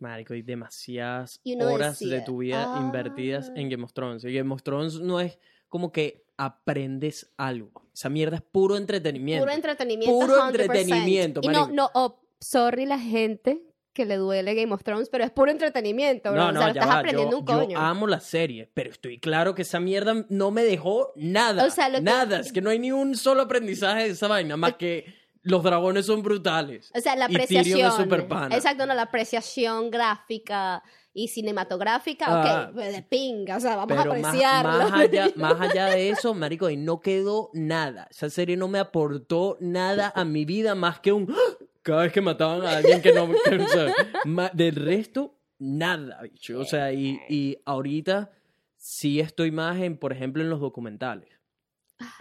Marico, 0.00 0.34
hay 0.34 0.42
demasiadas 0.42 1.40
Y 1.44 1.60
horas 1.60 1.98
de 1.98 2.20
tu 2.20 2.38
vida 2.38 2.64
"Ah". 2.76 2.80
invertidas 2.80 3.50
en 3.56 3.68
Game 3.68 3.84
of 3.84 3.92
Thrones. 3.92 4.24
Y 4.24 4.32
Game 4.32 4.52
of 4.54 4.62
Thrones 4.62 5.00
no 5.00 5.20
es 5.20 5.38
como 5.68 5.90
que 5.92 6.24
aprendes 6.36 7.32
algo. 7.36 7.88
Esa 7.92 8.08
mierda 8.08 8.36
es 8.36 8.42
puro 8.42 8.76
entretenimiento. 8.76 9.44
Puro 9.44 9.54
entretenimiento. 9.54 10.14
Puro 10.14 10.34
100%. 10.36 10.48
entretenimiento, 10.50 11.40
Y 11.42 11.48
no, 11.48 11.68
no, 11.68 11.90
oh, 11.94 12.20
sorry 12.40 12.86
la 12.86 12.98
gente 12.98 13.62
que 13.92 14.04
le 14.06 14.16
duele 14.16 14.54
Game 14.54 14.72
of 14.72 14.84
Thrones, 14.84 15.08
pero 15.08 15.24
es 15.24 15.32
puro 15.32 15.50
entretenimiento, 15.50 16.30
bro. 16.30 16.40
No, 16.40 16.48
o 16.50 16.52
no, 16.52 16.60
sea, 16.60 16.68
lo 16.68 16.74
ya 16.74 16.80
estás 16.82 16.94
va. 16.94 16.98
aprendiendo 17.00 17.32
yo, 17.32 17.38
un 17.40 17.46
yo 17.46 17.58
coño. 17.66 17.78
amo 17.80 18.06
la 18.06 18.20
serie, 18.20 18.70
pero 18.72 18.90
estoy 18.90 19.18
claro 19.18 19.56
que 19.56 19.62
esa 19.62 19.80
mierda 19.80 20.24
no 20.28 20.52
me 20.52 20.62
dejó 20.62 21.12
nada. 21.16 21.64
O 21.66 21.70
sea, 21.70 21.88
lo 21.88 21.96
que- 21.98 22.02
Nada. 22.04 22.38
Es 22.38 22.52
que 22.52 22.60
no 22.60 22.70
hay 22.70 22.78
ni 22.78 22.92
un 22.92 23.16
solo 23.16 23.42
aprendizaje 23.42 24.04
de 24.04 24.10
esa 24.10 24.28
vaina, 24.28 24.56
más 24.56 24.74
que 24.76 25.12
los 25.48 25.62
dragones 25.62 26.06
son 26.06 26.22
brutales. 26.22 26.90
O 26.94 27.00
sea, 27.00 27.16
la 27.16 27.26
Y 27.30 27.34
apreciación. 27.34 27.80
es 27.88 27.94
súper 27.94 28.28
pana. 28.28 28.54
Exacto, 28.54 28.86
no, 28.86 28.94
la 28.94 29.02
apreciación 29.02 29.90
gráfica 29.90 30.82
y 31.12 31.28
cinematográfica, 31.28 32.26
Ah. 32.28 32.70
ok, 32.70 32.76
de 32.76 33.02
pinga, 33.02 33.56
o 33.56 33.60
sea, 33.60 33.76
vamos 33.76 33.98
a 33.98 34.02
Pero 34.02 34.12
apreciarlo. 34.12 34.70
más 34.70 34.92
allá, 34.92 35.28
más 35.36 35.60
allá 35.60 35.86
de 35.86 36.10
eso, 36.10 36.34
marico, 36.34 36.70
y 36.70 36.76
no 36.76 37.00
quedó 37.00 37.50
nada. 37.54 38.06
Esa 38.10 38.30
serie 38.30 38.56
no 38.56 38.68
me 38.68 38.78
aportó 38.78 39.56
nada 39.60 40.12
a 40.14 40.24
mi 40.24 40.44
vida 40.44 40.74
más 40.74 41.00
que 41.00 41.12
un... 41.12 41.26
¡Ah! 41.30 41.64
Cada 41.82 42.02
vez 42.02 42.12
que 42.12 42.20
mataban 42.20 42.62
a 42.62 42.76
alguien 42.76 43.00
que 43.02 43.12
no... 43.12 43.28
que, 43.48 43.56
o 43.56 43.68
sea, 43.68 43.92
ma- 44.26 44.50
del 44.52 44.76
resto, 44.76 45.34
nada, 45.58 46.20
bicho. 46.22 46.58
O 46.60 46.64
sea, 46.64 46.92
y, 46.92 47.18
y 47.28 47.56
ahorita 47.64 48.30
sí 48.76 49.20
estoy 49.20 49.50
más 49.50 49.78
en, 49.80 49.96
por 49.96 50.12
ejemplo, 50.12 50.42
en 50.42 50.50
los 50.50 50.60
documentales. 50.60 51.30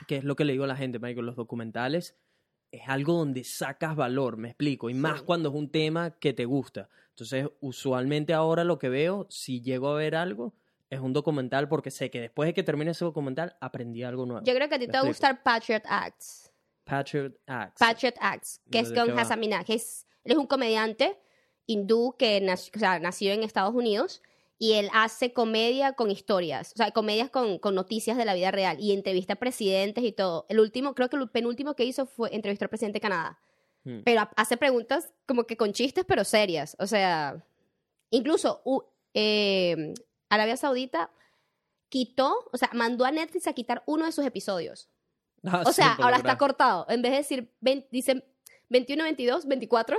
Que 0.07 0.17
es 0.17 0.23
lo 0.23 0.35
que 0.35 0.45
le 0.45 0.53
digo 0.53 0.63
a 0.63 0.67
la 0.67 0.75
gente, 0.77 0.97
marico, 0.99 1.21
los 1.21 1.35
documentales 1.35 2.15
es 2.71 2.81
algo 2.87 3.13
donde 3.13 3.43
sacas 3.43 3.95
valor, 3.95 4.37
me 4.37 4.49
explico, 4.49 4.89
y 4.89 4.93
más 4.93 5.19
Sí. 5.19 5.25
cuando 5.25 5.49
es 5.49 5.55
un 5.55 5.69
tema 5.69 6.11
que 6.19 6.33
te 6.33 6.45
gusta. 6.45 6.89
Entonces, 7.09 7.47
usualmente 7.61 8.33
ahora 8.33 8.63
lo 8.63 8.77
que 8.77 8.89
veo, 8.89 9.25
si 9.29 9.61
llego 9.61 9.89
a 9.89 9.95
ver 9.95 10.15
algo, 10.15 10.53
es 10.89 10.99
un 10.99 11.13
documental 11.13 11.67
porque 11.67 11.91
sé 11.91 12.09
que 12.09 12.21
después 12.21 12.47
de 12.47 12.53
que 12.53 12.63
termine 12.63 12.91
ese 12.91 13.03
documental 13.05 13.55
aprendí 13.59 14.03
algo 14.03 14.25
nuevo. 14.25 14.45
Yo 14.45 14.53
creo 14.53 14.69
que 14.69 14.75
a 14.75 14.79
ti 14.79 14.85
te 14.87 14.93
va 14.93 14.99
a 14.99 15.07
gustar 15.07 15.41
Patriot 15.43 15.83
Acts. 15.85 16.51
Patriot 16.83 17.33
Acts. 17.47 17.79
Patriot 17.79 18.15
Acts, 18.21 18.61
que 18.71 18.79
es 18.79 18.89
¿De 18.89 18.95
qué 18.95 19.01
con? 19.11 19.19
Hassan 19.19 19.39
Minhaj, 19.39 19.65
que 19.65 19.73
es, 19.73 20.05
él 20.23 20.31
es 20.33 20.37
un 20.37 20.47
comediante 20.47 21.19
hindú 21.65 22.15
que 22.17 22.41
nac- 22.41 22.73
o 22.75 22.79
sea, 22.79 22.99
nació 22.99 23.33
en 23.33 23.43
Estados 23.43 23.73
Unidos 23.75 24.21
y 24.59 24.73
él 24.73 24.89
hace 24.93 25.33
comedia 25.33 25.93
con 25.93 26.09
historias, 26.09 26.71
o 26.73 26.77
sea, 26.77 26.91
comedias 26.91 27.29
con, 27.29 27.59
con 27.59 27.75
noticias 27.75 28.17
de 28.17 28.25
la 28.25 28.33
vida 28.33 28.49
real 28.51 28.77
y 28.79 28.91
entrevista 28.91 29.33
a 29.33 29.35
presidentes 29.37 30.03
y 30.03 30.11
todo. 30.11 30.45
El 30.49 30.59
último, 30.59 30.95
creo 30.95 31.09
que 31.09 31.15
el 31.17 31.29
penúltimo 31.29 31.75
que 31.75 31.85
hizo 31.85 32.05
fue 32.07 32.33
entrevistar 32.35 32.65
al 32.65 32.69
presidente 32.69 32.97
de 32.97 33.01
Canadá. 33.01 33.39
Hmm. 33.83 33.99
Pero 34.03 34.21
ha- 34.21 34.31
hace 34.35 34.57
preguntas 34.57 35.13
como 35.27 35.45
que 35.45 35.57
con 35.57 35.73
chistes, 35.73 36.05
pero 36.07 36.23
serias. 36.23 36.75
O 36.79 36.87
sea, 36.87 37.45
incluso 38.09 38.61
u- 38.65 38.81
eh, 39.13 39.93
Arabia 40.29 40.57
Saudita 40.57 41.11
quitó, 41.89 42.49
o 42.51 42.57
sea, 42.57 42.69
mandó 42.73 43.05
a 43.05 43.11
Netflix 43.11 43.47
a 43.47 43.53
quitar 43.53 43.83
uno 43.85 44.05
de 44.05 44.11
sus 44.11 44.25
episodios. 44.25 44.89
Ah, 45.45 45.63
O 45.65 45.71
sea, 45.71 45.93
ahora 46.01 46.17
está 46.17 46.37
cortado. 46.37 46.85
En 46.89 47.01
vez 47.03 47.11
de 47.11 47.17
decir, 47.19 47.53
ven- 47.61 47.85
dicen 47.91 48.23
21, 48.69 49.03
22, 49.03 49.45
24. 49.45 49.97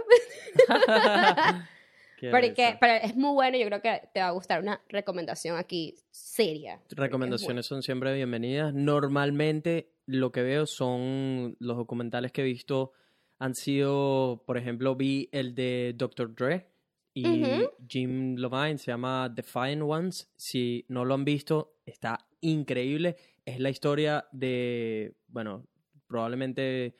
Pero, 2.20 2.92
es 3.02 3.16
muy 3.16 3.32
bueno. 3.32 3.58
Yo 3.58 3.66
creo 3.66 3.80
que 3.80 4.08
te 4.12 4.20
va 4.20 4.28
a 4.28 4.32
gustar 4.32 4.60
una 4.60 4.80
recomendación 4.88 5.56
aquí 5.56 5.94
seria. 6.10 6.80
Recomendaciones 6.90 7.66
son 7.66 7.82
siempre 7.82 8.14
bienvenidas. 8.14 8.74
Normalmente 8.74 9.92
lo 10.06 10.32
que 10.32 10.42
veo 10.42 10.66
son 10.66 11.56
los 11.58 11.76
documentales 11.76 12.32
que 12.32 12.42
he 12.42 12.44
visto 12.44 12.92
han 13.38 13.54
sido, 13.54 14.42
por 14.46 14.58
ejemplo, 14.58 14.96
vi 14.96 15.28
el 15.32 15.54
de 15.54 15.94
Dr. 15.96 16.34
Dre 16.34 16.68
y. 17.14 17.44
Jim 17.88 18.36
Levine, 18.36 18.78
se 18.78 18.90
llama 18.90 19.28
Defiant 19.28 19.82
Ones. 19.82 20.30
Si 20.36 20.84
no 20.88 21.04
lo 21.04 21.14
han 21.14 21.24
visto, 21.24 21.76
está 21.86 22.26
increíble. 22.40 23.16
Es 23.44 23.60
la 23.60 23.70
historia 23.70 24.26
de, 24.32 25.14
bueno, 25.28 25.66
probablemente 26.06 26.96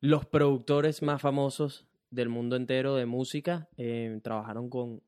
los 0.00 0.26
productores 0.26 1.02
más 1.02 1.22
famosos 1.22 1.86
del 2.10 2.28
mundo 2.28 2.56
entero 2.56 2.94
de 2.96 3.06
música. 3.06 3.68
Eh, 3.76 4.20
trabajaron 4.22 4.68
con 4.70 5.02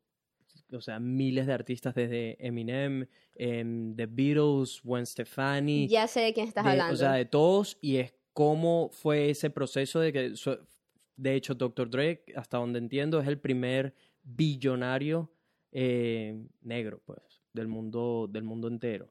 o 0.71 0.81
sea, 0.83 1.01
miles 1.01 1.47
de 1.47 1.55
artistas 1.55 1.95
desde 1.95 2.37
Eminem, 2.47 3.07
em, 3.37 3.97
The 3.97 4.05
Beatles, 4.07 4.83
Gwen 4.85 5.07
Stefani, 5.07 5.89
Ya 5.89 6.07
sé 6.07 6.21
de 6.21 6.35
quién 6.35 6.47
estás 6.49 6.63
de- 6.65 6.71
hablando. 6.73 6.93
o 6.93 6.97
sea, 6.97 7.13
de 7.13 7.25
todos, 7.25 7.79
y 7.81 7.97
es 7.97 8.13
cómo 8.35 8.91
fue 8.93 9.31
ese 9.31 9.49
proceso 9.49 9.99
de 10.01 10.13
que, 10.13 10.35
de 11.17 11.35
hecho, 11.35 11.55
Dr. 11.55 11.89
Dre, 11.89 12.23
hasta 12.37 12.59
donde 12.59 12.79
entiendo, 12.81 13.19
es 13.19 13.27
el 13.29 13.39
primer 13.39 13.95
billonario 14.23 15.31
eh, 15.73 16.39
negro, 16.63 17.01
pues, 17.05 17.19
del 17.53 17.69
mundo, 17.69 18.27
del 18.31 18.43
mundo 18.43 18.69
entero. 18.69 19.11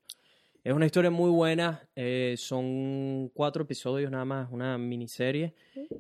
Es 0.68 0.74
una 0.74 0.86
historia 0.86 1.10
muy 1.10 1.30
buena, 1.30 1.88
eh, 1.96 2.36
son 2.38 3.32
cuatro 3.34 3.64
episodios 3.64 4.12
nada 4.12 4.26
más, 4.26 4.50
una 4.52 4.78
miniserie. 4.78 5.54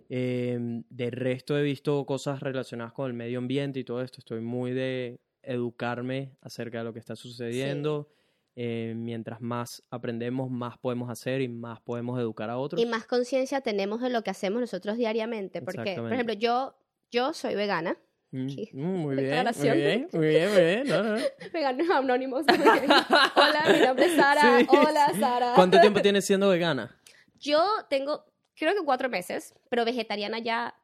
Eh, 0.09 0.59
de 0.89 1.09
resto 1.09 1.57
he 1.57 1.63
visto 1.63 2.05
cosas 2.05 2.41
relacionadas 2.41 2.91
con 2.91 3.07
el 3.07 3.13
medio 3.13 3.37
ambiente 3.37 3.79
y 3.79 3.85
todo 3.85 4.01
esto. 4.01 4.19
Estoy 4.19 4.41
muy 4.41 4.73
de 4.73 5.21
educarme 5.41 6.35
acerca 6.41 6.79
de 6.79 6.83
lo 6.83 6.91
que 6.91 6.99
está 6.99 7.15
sucediendo. 7.15 8.09
Eh, 8.57 8.93
mientras 8.93 9.39
más 9.39 9.83
aprendemos, 9.89 10.51
más 10.51 10.77
podemos 10.77 11.09
hacer 11.09 11.39
y 11.39 11.47
más 11.47 11.79
podemos 11.79 12.19
educar 12.19 12.49
a 12.49 12.57
otros. 12.57 12.81
y 12.81 12.85
más 12.85 13.05
conciencia 13.05 13.61
tenemos 13.61 14.01
de 14.01 14.09
lo 14.09 14.21
que 14.21 14.31
hacemos 14.31 14.59
nosotros 14.59 14.97
diariamente. 14.97 15.61
Porque, 15.61 15.95
por 15.95 16.11
ejemplo, 16.11 16.33
yo, 16.33 16.75
yo 17.09 17.31
soy 17.31 17.55
vegana. 17.55 17.97
Mm, 18.31 18.43
Aquí. 18.45 18.69
mm, 18.73 18.79
muy 18.79 19.15
bien, 19.15 19.45
muy 19.55 19.69
bien, 19.71 20.09
muy 20.11 20.27
bien, 20.27 20.51
muy 20.51 20.61
bien. 20.61 20.87
no, 20.87 21.03
no. 21.03 21.15
Veganos 21.53 21.89
anónimos. 21.89 22.45
Hola, 23.35 23.63
mi 23.73 23.85
nombre 23.85 24.05
es 24.05 24.15
Sara. 24.15 24.59
Sí. 24.59 24.67
Hola, 24.69 25.13
Sara. 25.19 25.53
¿Cuánto 25.55 25.79
tiempo 25.79 26.01
tienes 26.01 26.25
siendo 26.25 26.49
vegana? 26.49 26.99
Yo 27.39 27.63
tengo, 27.89 28.25
creo 28.55 28.73
que 28.73 28.83
cuatro 28.83 29.09
meses, 29.09 29.53
pero 29.69 29.85
vegetariana 29.85 30.39
ya 30.39 30.75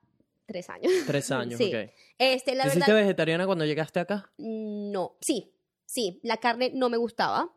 tres 0.46 0.70
años. 0.70 0.92
Tres 1.06 1.32
años, 1.32 1.58
Sí. 1.58 1.74
ok. 1.76 1.92
Este, 2.18 2.56
la 2.56 2.64
¿Te 2.64 2.70
hiciste 2.70 2.92
verdad, 2.92 3.04
vegetariana 3.04 3.46
cuando 3.46 3.66
llegaste 3.66 4.00
acá? 4.00 4.32
no. 4.38 5.18
Sí, 5.20 5.54
sí, 5.86 6.22
la 6.24 6.38
carne 6.38 6.72
no 6.74 6.90
me 6.90 6.98
gustaba. 6.98 7.50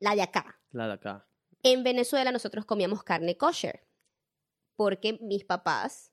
La 0.00 0.14
de 0.14 0.22
acá. 0.22 0.58
La 0.70 0.86
de 0.86 0.92
acá. 0.94 1.26
En 1.64 1.82
Venezuela 1.84 2.30
nosotros 2.32 2.64
comíamos 2.64 3.02
carne 3.02 3.36
kosher. 3.36 3.84
Porque 4.76 5.18
mis 5.20 5.44
papás, 5.44 6.07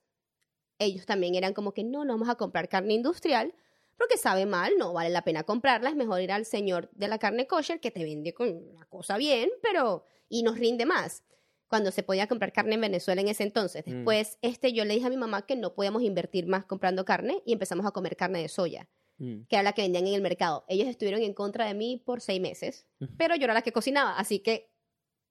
ellos 0.78 1.06
también 1.06 1.34
eran 1.34 1.54
como 1.54 1.72
que 1.72 1.84
no, 1.84 2.04
no 2.04 2.14
vamos 2.14 2.28
a 2.28 2.34
comprar 2.36 2.68
carne 2.68 2.94
industrial 2.94 3.54
porque 3.96 4.18
sabe 4.18 4.44
mal, 4.44 4.72
no 4.78 4.92
vale 4.92 5.10
la 5.10 5.22
pena 5.22 5.42
comprarla, 5.44 5.88
es 5.90 5.96
mejor 5.96 6.20
ir 6.20 6.30
al 6.30 6.44
señor 6.44 6.90
de 6.92 7.08
la 7.08 7.18
carne 7.18 7.46
kosher 7.46 7.80
que 7.80 7.90
te 7.90 8.04
vende 8.04 8.34
con 8.34 8.74
la 8.74 8.84
cosa 8.86 9.16
bien, 9.16 9.48
pero 9.62 10.04
y 10.28 10.42
nos 10.42 10.58
rinde 10.58 10.84
más. 10.84 11.22
Cuando 11.68 11.90
se 11.90 12.02
podía 12.02 12.28
comprar 12.28 12.52
carne 12.52 12.74
en 12.74 12.82
Venezuela 12.82 13.20
en 13.20 13.28
ese 13.28 13.42
entonces. 13.42 13.84
Mm. 13.86 13.90
Después, 13.90 14.38
este, 14.42 14.72
yo 14.72 14.84
le 14.84 14.94
dije 14.94 15.06
a 15.06 15.10
mi 15.10 15.16
mamá 15.16 15.46
que 15.46 15.56
no 15.56 15.74
podíamos 15.74 16.02
invertir 16.02 16.46
más 16.46 16.64
comprando 16.64 17.04
carne 17.04 17.42
y 17.44 17.52
empezamos 17.52 17.86
a 17.86 17.90
comer 17.90 18.16
carne 18.16 18.40
de 18.42 18.48
soya, 18.48 18.88
Mm. 19.18 19.46
que 19.48 19.56
era 19.56 19.62
la 19.62 19.72
que 19.72 19.82
vendían 19.82 20.06
en 20.06 20.14
el 20.14 20.20
mercado. 20.20 20.64
Ellos 20.68 20.88
estuvieron 20.88 21.22
en 21.22 21.32
contra 21.32 21.66
de 21.66 21.74
mí 21.74 22.02
por 22.04 22.20
seis 22.20 22.40
meses, 22.40 22.86
pero 23.16 23.34
yo 23.34 23.44
era 23.44 23.54
la 23.54 23.62
que 23.62 23.72
cocinaba, 23.72 24.18
así 24.18 24.40
que 24.40 24.70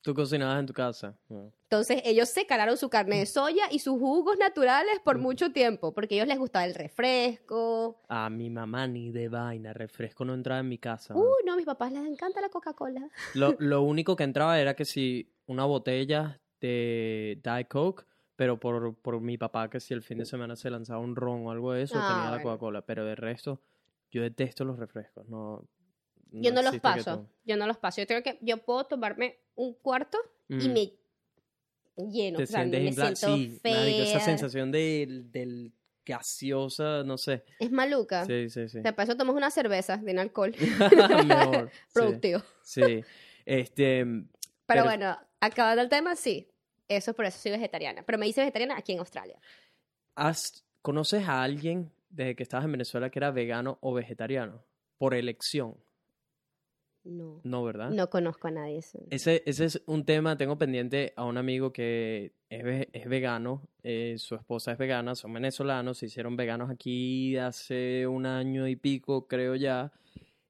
¿Tú 0.06 0.14
cocinabas 0.14 0.60
en 0.60 0.68
tu 0.68 0.74
casa? 0.74 1.18
Ah. 1.32 1.50
entonces 1.64 2.02
ellos 2.06 2.30
se 2.30 2.46
calaron 2.46 2.78
su 2.78 2.90
carne 2.90 3.18
de 3.18 3.26
soya 3.26 3.64
y 3.72 3.80
sus 3.80 4.00
jugos 4.00 4.38
naturales 4.38 5.00
por 5.04 5.18
Mm. 5.18 5.22
mucho 5.22 5.52
tiempo, 5.52 5.94
porque 5.94 6.14
a 6.14 6.18
ellos 6.20 6.28
les 6.28 6.38
gustaba 6.38 6.64
el 6.64 6.76
refresco. 6.76 8.02
A 8.08 8.30
mi 8.30 8.50
mamá 8.50 8.88
ni 8.88 9.12
de 9.12 9.28
vaina, 9.30 9.74
refresco 9.74 10.24
no 10.24 10.34
entraba 10.36 10.60
en 10.62 10.70
mi 10.70 10.78
casa. 10.78 11.16
Uy, 11.16 11.44
no, 11.46 11.54
a 11.54 11.56
mis 11.58 11.66
papás 11.66 11.92
les 11.92 12.06
encanta 12.06 12.40
la 12.40 12.50
Coca-Cola. 12.50 13.10
Lo, 13.34 13.56
lo 13.60 13.82
único 13.82 14.16
que 14.16 14.24
entraba 14.24 14.60
era 14.60 14.76
que 14.76 14.86
si 14.86 15.34
una 15.48 15.66
botella 15.66 16.40
de 16.62 17.40
Diet 17.44 17.68
Coke, 17.68 18.06
pero 18.36 18.60
por, 18.60 18.96
por 18.96 19.20
mi 19.22 19.38
papá 19.38 19.70
que 19.70 19.80
si 19.80 19.94
el 19.94 20.02
fin 20.04 20.20
de 20.20 20.26
semana 20.26 20.56
se 20.56 20.70
lanzaba 20.70 21.00
un 21.00 21.16
ron 21.16 21.48
o 21.48 21.52
algo 21.52 21.72
de 21.74 21.82
eso, 21.84 21.96
Ah, 21.98 22.08
tenía 22.16 22.32
la. 22.38 22.44
Coca-Cola. 22.44 22.82
Pero 22.84 23.06
de 23.06 23.16
resto, 23.16 23.60
yo 24.12 24.22
detesto 24.22 24.66
los 24.66 24.78
refrescos. 24.78 25.28
No, 25.28 25.64
Yo 26.42 26.52
no 26.52 26.62
los 26.62 26.80
paso, 26.80 27.30
yo 27.46 27.58
no 27.58 27.68
los 27.68 27.78
paso. 27.78 28.02
Yo 28.02 28.08
creo 28.08 28.24
que 28.24 28.38
yo 28.42 28.58
puedo 28.58 28.86
tomarme 28.86 29.40
un 29.56 29.74
cuarto 29.74 30.18
y 30.50 30.56
Mm. 30.70 30.74
me 30.74 30.94
lleno, 32.08 32.38
Te 32.38 32.44
o 32.44 32.48
sea, 32.48 32.60
sientes 32.62 32.84
me 32.84 32.92
siento 33.14 33.36
Sí, 33.38 33.60
fea. 33.62 33.78
marico, 33.78 34.02
esa 34.04 34.20
sensación 34.20 34.72
del, 34.72 35.32
del 35.32 35.72
gaseosa, 36.06 37.04
no 37.04 37.18
sé. 37.18 37.44
Es 37.60 37.72
maluca. 37.72 38.26
Sí, 38.26 38.50
sí, 38.50 38.68
sí. 38.70 38.82
Te 38.82 38.94
para 38.94 39.04
eso 39.10 39.18
tomas 39.18 39.36
una 39.36 39.50
cerveza 39.52 39.98
de 39.98 40.20
alcohol. 40.20 40.54
Mejor. 41.28 41.70
sí, 41.72 41.78
Productivo. 41.94 42.42
Sí. 42.64 43.04
Este, 43.46 44.04
Pero, 44.06 44.26
Pero- 44.66 44.84
bueno, 44.84 45.18
acabando 45.40 45.82
el 45.82 45.90
tema, 45.90 46.16
sí. 46.16 46.48
Eso 46.88 47.14
por 47.16 47.26
eso 47.26 47.40
soy 47.40 47.52
vegetariana. 47.52 48.04
Pero 48.06 48.18
me 48.20 48.28
hice 48.28 48.42
vegetariana 48.42 48.78
aquí 48.78 48.92
en 48.94 49.00
Australia. 49.00 49.40
¿has- 50.16 50.64
¿conoces 50.82 51.28
a 51.28 51.42
alguien 51.44 51.92
desde 52.10 52.36
que 52.36 52.44
estabas 52.44 52.66
en 52.66 52.72
Venezuela 52.74 53.10
que 53.10 53.18
era 53.20 53.32
vegano 53.32 53.78
o 53.82 53.94
vegetariano? 53.94 54.64
Por 54.98 55.14
elección. 55.16 55.76
No. 57.06 57.40
No, 57.44 57.64
¿verdad? 57.64 57.92
No 57.92 58.10
conozco 58.10 58.48
a 58.48 58.52
nadie. 58.52 58.80
eso. 58.80 59.00
Ese, 59.12 59.44
ese 59.46 59.66
es 59.66 59.82
un 59.86 60.04
tema, 60.06 60.38
tengo 60.38 60.58
pendiente 60.58 61.14
a 61.16 61.24
un 61.24 61.38
amigo 61.38 61.72
que 61.72 62.34
es, 62.50 62.64
ve- 62.64 62.90
es 62.94 63.08
vegano, 63.08 63.62
eh, 63.84 64.16
su 64.18 64.36
esposa 64.36 64.72
es 64.72 64.78
vegana, 64.78 65.14
son 65.16 65.32
venezolanos, 65.34 66.00
se 66.00 66.08
hicieron 66.08 66.36
veganos 66.36 66.70
aquí 66.72 67.38
hace 67.38 68.08
un 68.08 68.26
año 68.26 68.68
y 68.68 68.76
pico, 68.76 69.28
creo 69.28 69.56
ya. 69.56 69.92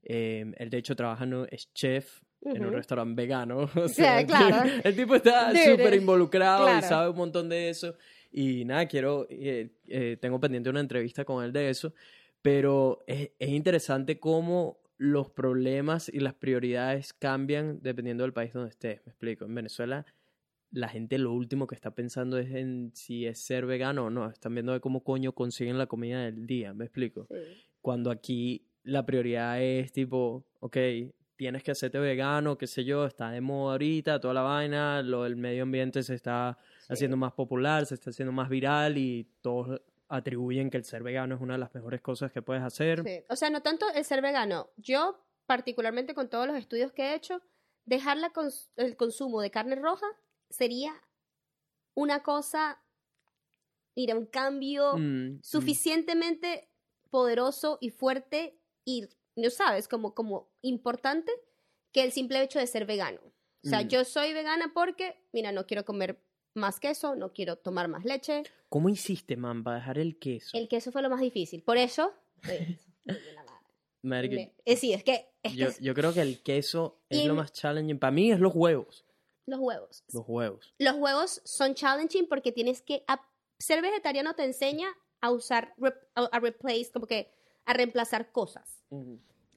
Eh, 0.03 0.45
él 0.57 0.69
de 0.69 0.77
hecho 0.77 0.95
trabaja, 0.95 1.23
en- 1.25 1.47
es 1.51 1.71
chef 1.73 2.21
en 2.41 2.63
un 2.65 2.73
restaurante 2.73 3.21
vegano. 3.21 3.57
o 3.75 3.87
Sí, 3.87 3.95
sea, 3.95 4.19
el 4.21 4.27
claro. 4.27 4.45
tipo- 4.63 4.81
El 4.87 4.95
tipo 4.95 5.15
está 5.15 5.51
súper 5.51 5.93
involucrado 5.95 6.65
y 6.67 6.71
claro. 6.71 6.87
sabe 6.87 7.09
un 7.09 7.17
montón 7.17 7.49
de 7.49 7.69
eso. 7.69 7.95
Y 8.31 8.65
nada, 8.65 8.85
quiero, 8.87 9.27
eh, 9.29 9.69
eh, 9.87 10.17
tengo 10.21 10.39
pendiente 10.39 10.69
una 10.69 10.79
entrevista 10.81 11.25
con 11.25 11.43
él 11.43 11.51
de 11.51 11.69
eso. 11.69 11.93
Pero 12.41 13.03
es, 13.07 13.31
es 13.39 13.49
interesante 13.49 14.19
cómo 14.19 14.77
los 14.97 15.29
problemas 15.29 16.09
y 16.09 16.19
las 16.19 16.33
prioridades 16.35 17.13
cambian 17.13 17.79
dependiendo 17.81 18.23
del 18.23 18.33
país 18.33 18.53
donde 18.53 18.69
estés. 18.69 19.01
Me 19.05 19.11
explico. 19.11 19.45
En 19.45 19.53
Venezuela, 19.55 20.05
la 20.71 20.87
gente 20.89 21.17
lo 21.17 21.33
último 21.33 21.67
que 21.67 21.75
está 21.75 21.91
pensando 21.91 22.37
es 22.37 22.51
en 22.51 22.91
si 22.93 23.25
es 23.25 23.39
ser 23.39 23.65
vegano 23.65 24.05
o 24.05 24.09
no. 24.09 24.29
Están 24.29 24.53
viendo 24.53 24.73
de 24.73 24.79
cómo 24.79 25.03
coño 25.03 25.33
consiguen 25.33 25.77
la 25.77 25.87
comida 25.87 26.23
del 26.23 26.45
día. 26.47 26.73
Me 26.73 26.85
explico. 26.85 27.27
Sí. 27.29 27.35
Cuando 27.81 28.09
aquí 28.11 28.65
la 28.83 29.05
prioridad 29.05 29.61
es 29.61 29.91
tipo, 29.91 30.45
ok, 30.59 30.77
tienes 31.35 31.63
que 31.63 31.71
hacerte 31.71 31.99
vegano, 31.99 32.57
qué 32.57 32.65
sé 32.67 32.85
yo, 32.85 33.05
está 33.05 33.29
de 33.31 33.41
moda 33.41 33.73
ahorita, 33.73 34.19
toda 34.21 34.33
la 34.33 34.41
vaina, 34.41 35.01
lo 35.01 35.23
del 35.23 35.35
medio 35.35 35.63
ambiente 35.63 36.01
se 36.03 36.13
está 36.15 36.57
Sí. 36.79 36.93
haciendo 36.93 37.17
más 37.17 37.33
popular, 37.33 37.85
se 37.85 37.95
está 37.95 38.11
haciendo 38.11 38.31
más 38.31 38.47
viral 38.47 38.97
y 38.97 39.27
todos 39.41 39.81
atribuyen 40.07 40.69
que 40.69 40.77
el 40.77 40.85
ser 40.85 41.03
vegano 41.03 41.35
es 41.35 41.41
una 41.41 41.53
de 41.53 41.59
las 41.59 41.73
mejores 41.73 42.01
cosas 42.01 42.31
que 42.31 42.41
puedes 42.41 42.63
hacer. 42.63 43.03
Sí. 43.03 43.23
O 43.29 43.35
sea, 43.35 43.49
no 43.49 43.61
tanto 43.61 43.85
el 43.93 44.05
ser 44.05 44.21
vegano. 44.21 44.69
Yo, 44.77 45.23
particularmente 45.45 46.13
con 46.13 46.29
todos 46.29 46.47
los 46.47 46.55
estudios 46.57 46.91
que 46.91 47.03
he 47.11 47.15
hecho, 47.15 47.41
dejar 47.85 48.17
la 48.17 48.31
cons- 48.33 48.69
el 48.75 48.95
consumo 48.97 49.41
de 49.41 49.51
carne 49.51 49.75
roja 49.75 50.05
sería 50.49 50.93
una 51.95 52.23
cosa, 52.23 52.81
mira, 53.95 54.15
un 54.15 54.25
cambio 54.25 54.97
Mm, 54.97 55.35
mm. 55.37 55.39
suficientemente 55.43 56.69
poderoso 57.09 57.77
y 57.81 57.89
fuerte 57.91 58.59
y, 58.83 59.07
no 59.35 59.49
sabes, 59.49 59.87
como, 59.87 60.13
como 60.13 60.51
importante 60.61 61.31
que 61.91 62.03
el 62.03 62.11
simple 62.11 62.41
hecho 62.41 62.59
de 62.59 62.67
ser 62.67 62.85
vegano. 62.85 63.21
O 63.63 63.67
sea, 63.67 63.81
Mm. 63.83 63.87
yo 63.87 64.03
soy 64.05 64.33
vegana 64.33 64.71
porque, 64.73 65.25
mira, 65.31 65.51
no 65.51 65.65
quiero 65.65 65.85
comer 65.85 66.21
más 66.55 66.79
queso, 66.79 67.15
no 67.15 67.31
quiero 67.33 67.57
tomar 67.57 67.87
más 67.87 68.03
leche. 68.05 68.43
¿Cómo 68.69 68.89
hiciste, 68.89 69.37
man, 69.37 69.63
para 69.63 69.77
dejar 69.77 69.97
el 69.99 70.17
queso? 70.17 70.57
El 70.57 70.67
queso 70.67 70.91
fue 70.91 71.01
lo 71.01 71.09
más 71.09 71.21
difícil. 71.21 71.61
Por 71.63 71.77
eso... 71.77 72.11
eh, 72.49 72.77
Marica, 74.01 74.35
me- 74.35 74.53
eh, 74.65 74.75
sí, 74.77 74.93
es 74.93 75.03
que, 75.03 75.29
es 75.43 75.51
que 75.53 75.57
yo, 75.57 75.67
es- 75.67 75.79
yo 75.79 75.93
creo 75.93 76.13
que 76.13 76.21
el 76.21 76.41
queso 76.43 76.99
es 77.09 77.19
Y- 77.19 77.27
lo 77.27 77.35
más 77.35 77.51
challenging. 77.53 77.99
Para 77.99 78.11
mí 78.11 78.31
es 78.31 78.39
los 78.39 78.53
huevos. 78.55 79.05
los 79.45 79.59
huevos. 79.59 80.03
Los 80.13 80.23
huevos. 80.27 80.73
Los 80.79 80.95
huevos 80.95 81.41
son 81.43 81.75
challenging 81.75 82.27
porque 82.27 82.51
tienes 82.51 82.81
que... 82.81 83.03
a- 83.07 83.25
ser 83.57 83.81
vegetariano 83.81 84.35
te 84.35 84.43
enseña 84.43 84.87
a 85.21 85.31
usar, 85.31 85.73
rep- 85.77 86.07
a, 86.15 86.39
replace, 86.39 86.91
como 86.91 87.07
que 87.07 87.31
a 87.65 87.73
reemplazar 87.73 88.31
cosas. 88.31 88.83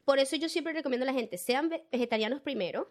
Por 0.05 0.19
eso 0.19 0.37
yo 0.37 0.49
siempre 0.49 0.73
recomiendo 0.73 1.05
a 1.05 1.09
la 1.09 1.13
gente, 1.13 1.37
sean 1.37 1.69
ve- 1.69 1.85
vegetarianos 1.93 2.41
primero, 2.41 2.91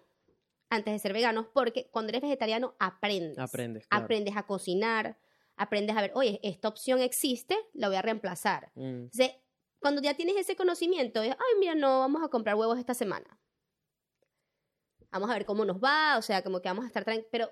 antes 0.70 0.94
de 0.94 1.00
ser 1.00 1.14
veganos, 1.14 1.48
porque 1.54 1.90
cuando 1.92 2.10
eres 2.10 2.22
vegetariano 2.22 2.76
aprendes. 2.80 3.38
Aprendes, 3.40 3.88
claro. 3.88 4.04
Aprendes 4.06 4.36
a 4.36 4.44
cocinar, 4.46 5.18
aprendes 5.56 5.96
a 5.96 6.02
ver, 6.02 6.12
oye, 6.16 6.40
esta 6.44 6.68
opción 6.68 7.00
existe, 7.00 7.58
la 7.74 7.88
voy 7.88 7.98
a 7.98 8.02
reemplazar. 8.02 8.72
Mm. 8.76 8.84
Entonces, 9.10 9.32
cuando 9.80 10.02
ya 10.02 10.14
tienes 10.16 10.36
ese 10.38 10.56
conocimiento, 10.56 11.22
es, 11.22 11.32
ay, 11.32 11.60
mira, 11.60 11.76
no, 11.76 12.00
vamos 12.00 12.24
a 12.24 12.28
comprar 12.30 12.56
huevos 12.56 12.78
esta 12.80 12.94
semana. 12.94 13.40
Vamos 15.12 15.30
a 15.30 15.34
ver 15.34 15.46
cómo 15.46 15.64
nos 15.66 15.78
va, 15.82 16.18
o 16.18 16.22
sea, 16.22 16.42
como 16.44 16.62
que 16.62 16.68
vamos 16.70 16.84
a 16.84 16.88
estar 16.88 17.04
tranquilos, 17.04 17.30
pero 17.32 17.50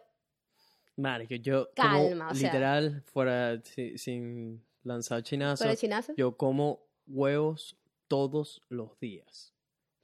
Marica, 0.97 1.35
yo 1.35 1.69
como 1.75 1.89
Calma, 2.09 2.29
o 2.31 2.35
sea. 2.35 2.47
literal, 2.49 3.01
fuera, 3.05 3.61
si- 3.63 3.97
sin 3.97 4.65
lanzar 4.83 5.23
chinazos, 5.23 5.75
yo 6.15 6.37
como 6.37 6.85
huevos 7.07 7.77
todos 8.07 8.61
los 8.69 8.97
días. 8.99 9.53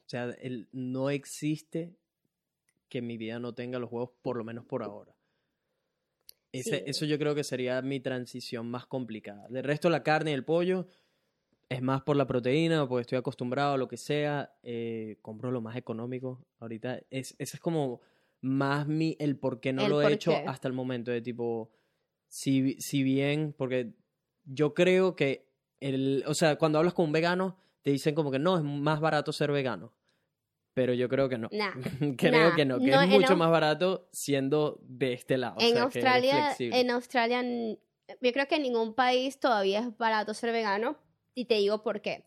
O 0.06 0.10
sea, 0.12 0.26
el, 0.42 0.68
no 0.72 1.10
existe 1.10 1.96
que 2.92 3.02
mi 3.02 3.18
vida 3.18 3.40
no 3.40 3.54
tenga 3.56 3.80
los 3.80 3.92
huevos, 3.92 4.12
por 4.22 4.36
lo 4.38 4.44
menos 4.44 4.66
por 4.66 4.84
ahora. 4.84 5.16
Ese- 6.52 6.78
Sí. 6.80 6.84
Eso 6.86 7.06
yo 7.06 7.18
creo 7.18 7.34
que 7.34 7.44
sería 7.44 7.82
mi 7.82 8.00
transición 8.02 8.70
más 8.70 8.86
complicada. 8.86 9.48
De 9.50 9.62
resto, 9.62 9.90
la 9.90 10.04
carne 10.04 10.32
y 10.32 10.34
el 10.34 10.44
pollo 10.44 10.88
es 11.70 11.82
más 11.82 12.02
por 12.02 12.18
la 12.18 12.28
proteína, 12.28 12.86
porque 12.88 13.02
estoy 13.02 13.18
acostumbrado 13.18 13.74
a 13.74 13.78
lo 13.78 13.88
que 13.88 13.98
sea. 13.98 14.54
eh, 14.64 15.18
compro 15.22 15.50
lo 15.52 15.62
más 15.62 15.78
económico. 15.78 16.46
Ahorita, 16.60 17.00
es, 17.10 17.34
ese 17.40 17.56
es 17.58 17.62
como 17.62 18.02
más 18.42 18.88
mi, 18.88 19.16
el 19.20 19.38
por 19.38 19.62
qué 19.62 19.72
no 19.72 19.86
El 19.86 19.92
lo 19.92 20.02
he 20.02 20.12
hecho 20.14 20.32
qué. 20.32 20.44
hasta 20.48 20.68
el 20.68 20.74
momento. 20.74 21.10
De 21.12 21.22
tipo, 21.22 21.72
si, 22.28 22.74
si 22.82 23.04
bien, 23.04 23.54
porque 23.58 23.94
yo 24.44 24.74
creo 24.74 25.16
que, 25.16 25.48
el, 25.80 26.24
o 26.28 26.34
sea, 26.34 26.58
cuando 26.58 26.78
hablas 26.80 26.94
con 26.94 27.06
un 27.06 27.12
vegano, 27.14 27.58
te 27.82 27.92
dicen 27.92 28.14
como 28.14 28.30
que 28.32 28.40
no, 28.40 28.58
es 28.58 28.64
más 28.64 29.00
barato 29.00 29.32
ser 29.32 29.52
vegano. 29.54 29.94
Pero 30.74 30.94
yo 30.94 31.10
creo 31.10 31.28
que 31.28 31.38
no. 31.38 31.50
Nah, 31.52 31.74
creo 32.18 32.50
nah. 32.50 32.56
que 32.56 32.66
no, 32.66 32.80
que 32.80 32.88
No, 32.92 33.02
es 33.02 33.10
mucho 33.10 33.36
más 33.36 33.52
barato 33.52 34.08
siendo 34.12 34.80
de 34.84 35.14
este 35.14 35.38
lado. 35.38 35.58
o 35.58 35.62
en 35.62 35.74
sea, 35.74 35.84
Australia, 35.84 36.56
en 36.60 36.92
Australia, 36.92 37.44
yo 37.44 38.32
creo 38.32 38.48
que 38.48 38.56
en 38.56 38.64
ningún 38.64 38.94
país 38.94 39.40
todavía 39.40 39.80
es 39.80 39.98
barato 39.98 40.34
ser 40.34 40.52
vegano. 40.52 40.98
Y 41.34 41.46
te 41.46 41.56
digo 41.56 41.82
por 41.82 42.02
qué. 42.02 42.26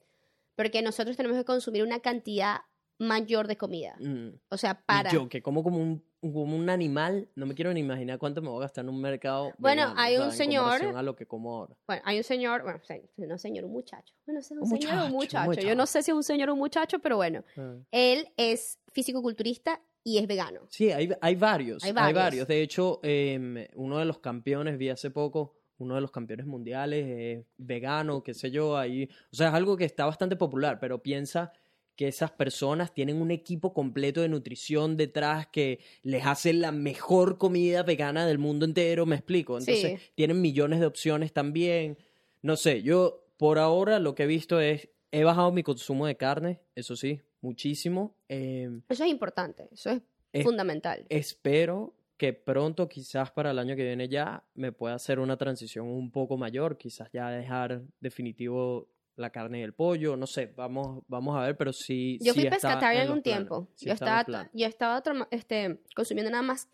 Porque 0.56 0.82
nosotros 0.82 1.16
tenemos 1.16 1.36
que 1.36 1.44
consumir 1.44 1.82
una 1.82 2.00
cantidad 2.00 2.62
mayor 2.98 3.48
de 3.48 3.56
comida. 3.56 3.96
Mm. 4.00 4.40
O 4.48 4.56
sea, 4.56 4.80
Y 4.82 4.84
para. 4.86 5.10
yo, 5.10 5.28
que 5.28 5.42
como 5.42 5.62
como 5.62 5.78
un, 5.78 6.04
como 6.32 6.56
un 6.56 6.70
animal, 6.70 7.28
no 7.34 7.46
me 7.46 7.54
quiero 7.54 7.72
ni 7.72 7.80
imaginar 7.80 8.18
cuánto 8.18 8.40
me 8.42 8.48
voy 8.48 8.58
a 8.58 8.62
gastar 8.62 8.84
en 8.84 8.88
un 8.90 9.00
mercado. 9.00 9.52
Bueno, 9.58 9.82
vegano, 9.82 10.00
hay 10.00 10.14
o 10.14 10.18
sea, 10.18 10.26
un 10.28 10.32
señor- 10.32 10.96
a 10.96 11.02
lo 11.02 11.14
que 11.16 11.26
como 11.26 11.56
ahora. 11.56 11.76
Bueno, 11.86 12.02
hay 12.04 12.16
un 12.18 12.24
señor, 12.24 12.62
bueno, 12.62 12.80
no 13.18 13.38
señor, 13.38 13.64
un 13.64 13.72
muchacho. 13.72 14.14
Bueno, 14.26 14.40
es 14.40 14.50
un, 14.50 14.58
Un 14.58 14.66
señor 14.68 14.94
o 14.98 15.06
un 15.06 15.12
muchacho, 15.12 15.44
muchacho. 15.46 15.66
Yo 15.66 15.74
no 15.74 15.82
muchacho. 15.82 15.86
sé 15.92 16.02
si 16.02 16.10
es 16.10 16.16
un 16.16 16.22
señor 16.24 16.50
o 16.50 16.54
un 16.54 16.58
muchacho, 16.58 16.98
pero 17.00 17.16
bueno. 17.16 17.44
Ah. 17.56 17.74
Él 17.90 18.28
es 18.36 18.78
físico-culturista 18.92 19.80
y 20.02 20.18
es 20.18 20.26
vegano. 20.26 20.60
Sí, 20.70 20.90
hay, 20.90 21.10
hay 21.20 21.34
varios. 21.34 21.82
Hay 21.84 21.90
Hay 21.90 21.94
varios. 21.94 22.14
varios. 22.22 22.48
De 22.48 22.62
hecho, 22.62 23.00
em, 23.02 23.66
uno 23.74 23.98
de 23.98 24.04
los 24.04 24.18
campeones, 24.18 24.76
vi 24.78 24.88
hace 24.90 25.10
poco, 25.10 25.54
uno 25.78 25.94
de 25.94 26.00
los 26.00 26.10
campeones 26.10 26.46
mundiales, 26.46 27.06
es 27.08 27.46
vegano, 27.56 28.22
qué 28.22 28.32
sé 28.34 28.50
yo, 28.50 28.76
ahí. 28.76 29.08
O 29.32 29.36
sea, 29.36 29.48
es 29.48 29.54
algo 29.54 29.76
que 29.76 29.84
está 29.84 30.04
bastante 30.06 30.36
popular, 30.36 30.78
pero 30.80 31.02
piensa 31.02 31.52
que 31.96 32.08
esas 32.08 32.30
personas 32.32 32.92
tienen 32.92 33.20
un 33.20 33.30
equipo 33.30 33.72
completo 33.72 34.20
de 34.20 34.28
nutrición 34.28 34.96
detrás 34.96 35.46
que 35.46 35.78
les 36.02 36.26
hace 36.26 36.52
la 36.52 36.72
mejor 36.72 37.38
comida 37.38 37.82
vegana 37.82 38.26
del 38.26 38.38
mundo 38.38 38.64
entero, 38.64 39.06
me 39.06 39.16
explico. 39.16 39.58
Entonces, 39.58 40.00
Sí. 40.00 40.10
tienen 40.14 40.40
millones 40.40 40.80
de 40.80 40.86
opciones 40.86 41.32
también. 41.32 41.96
No 42.42 42.56
sé, 42.56 42.82
yo 42.82 43.24
por 43.36 43.58
ahora 43.58 43.98
lo 43.98 44.14
que 44.14 44.24
he 44.24 44.26
visto 44.26 44.60
es, 44.60 44.88
he 45.12 45.22
bajado 45.24 45.52
mi 45.52 45.62
consumo 45.62 46.06
de 46.06 46.16
carne, 46.16 46.60
eso 46.74 46.96
sí, 46.96 47.20
muchísimo. 47.40 48.16
Em, 48.28 48.82
Eso 48.88 49.04
es 49.04 49.10
importante, 49.10 49.68
eso 49.72 49.90
es 49.90 50.02
Es- 50.32 50.44
fundamental. 50.44 51.06
espero 51.08 51.94
que 52.16 52.32
pronto, 52.32 52.88
quizás 52.88 53.30
para 53.30 53.50
el 53.52 53.58
año 53.58 53.76
que 53.76 53.84
viene 53.84 54.08
ya, 54.08 54.44
me 54.54 54.72
pueda 54.72 54.94
hacer 54.94 55.18
una 55.20 55.36
transición 55.36 55.86
un 55.88 56.10
poco 56.10 56.36
mayor, 56.36 56.76
quizás 56.78 57.10
ya 57.12 57.28
dejar 57.30 57.82
definitivo 58.00 58.88
la 59.16 59.30
carne 59.30 59.60
y 59.60 59.62
el 59.62 59.72
pollo, 59.74 60.16
no 60.16 60.26
sé, 60.26 60.46
vamos, 60.56 61.02
vamos 61.08 61.36
a 61.36 61.42
ver, 61.42 61.56
pero 61.56 61.72
sí. 61.72 62.18
Yo 62.20 62.32
sí 62.34 62.40
fui 62.40 62.50
pescataria 62.50 63.04
planes, 63.04 63.22
tiempo. 63.22 63.68
sí 63.74 63.86
yo, 63.86 63.92
estaba, 63.92 64.50
yo 64.52 64.66
estaba 64.66 65.02
este, 65.30 65.80
consumiendo 65.94 66.30
nada 66.30 66.42
más 66.42 66.68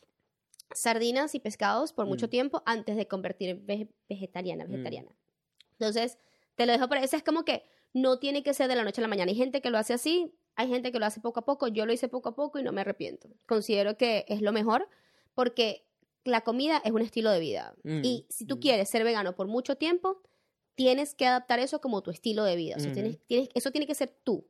sardinas 0.74 1.34
y 1.34 1.40
pescados 1.40 1.92
por 1.92 2.06
mucho 2.06 2.26
Mm. 2.26 2.30
tiempo 2.30 2.62
antes 2.64 2.96
de 2.96 3.06
convertir 3.08 3.56
ve- 3.62 3.88
vegetariana, 4.08 4.64
Mm. 4.64 4.70
vegetariana. 4.70 5.10
Entonces, 5.72 6.18
te 6.54 6.66
lo 6.66 6.72
dejo 6.72 6.88
por 6.88 6.98
eso. 6.98 7.16
Es 7.16 7.22
como 7.22 7.44
que 7.44 7.64
no 7.92 8.18
tiene 8.18 8.42
que 8.42 8.54
ser 8.54 8.68
de 8.68 8.76
la 8.76 8.84
noche 8.84 9.00
a 9.00 9.02
la 9.02 9.08
mañana. 9.08 9.30
Hay 9.30 9.36
gente 9.36 9.60
que 9.60 9.70
lo 9.70 9.78
hace 9.78 9.92
así, 9.94 10.32
hay 10.54 10.68
gente 10.68 10.92
que 10.92 10.98
lo 10.98 11.06
hace 11.06 11.20
poco 11.20 11.40
a 11.40 11.44
poco. 11.44 11.68
Yo 11.68 11.86
lo 11.86 11.92
hice 11.92 12.08
poco 12.08 12.28
a 12.30 12.34
poco 12.36 12.58
y 12.58 12.62
no 12.62 12.72
me 12.72 12.82
arrepiento. 12.82 13.28
Considero 13.46 13.96
que 13.96 14.24
es 14.28 14.42
lo 14.42 14.52
mejor 14.52 14.88
porque 15.34 15.84
la 16.24 16.42
comida 16.42 16.80
es 16.84 16.92
un 16.92 17.00
estilo 17.02 17.30
de 17.30 17.40
vida. 17.40 17.74
Mm, 17.82 18.00
Y 18.04 18.26
si 18.28 18.46
tú 18.46 18.56
mm. 18.56 18.60
quieres 18.60 18.88
ser 18.90 19.02
vegano 19.04 19.34
por 19.34 19.46
mucho 19.48 19.76
tiempo, 19.76 20.22
tienes 20.74 21.14
que 21.14 21.26
adaptar 21.26 21.58
eso 21.58 21.80
como 21.80 22.02
tu 22.02 22.10
estilo 22.10 22.44
de 22.44 22.56
vida. 22.56 22.76
O 22.76 22.80
sea, 22.80 22.88
Ujú. 22.90 22.94
tienes, 23.00 23.18
tienes, 23.26 23.48
eso 23.54 23.70
tiene 23.70 23.86
que 23.86 23.94
ser 23.94 24.08
tú. 24.24 24.46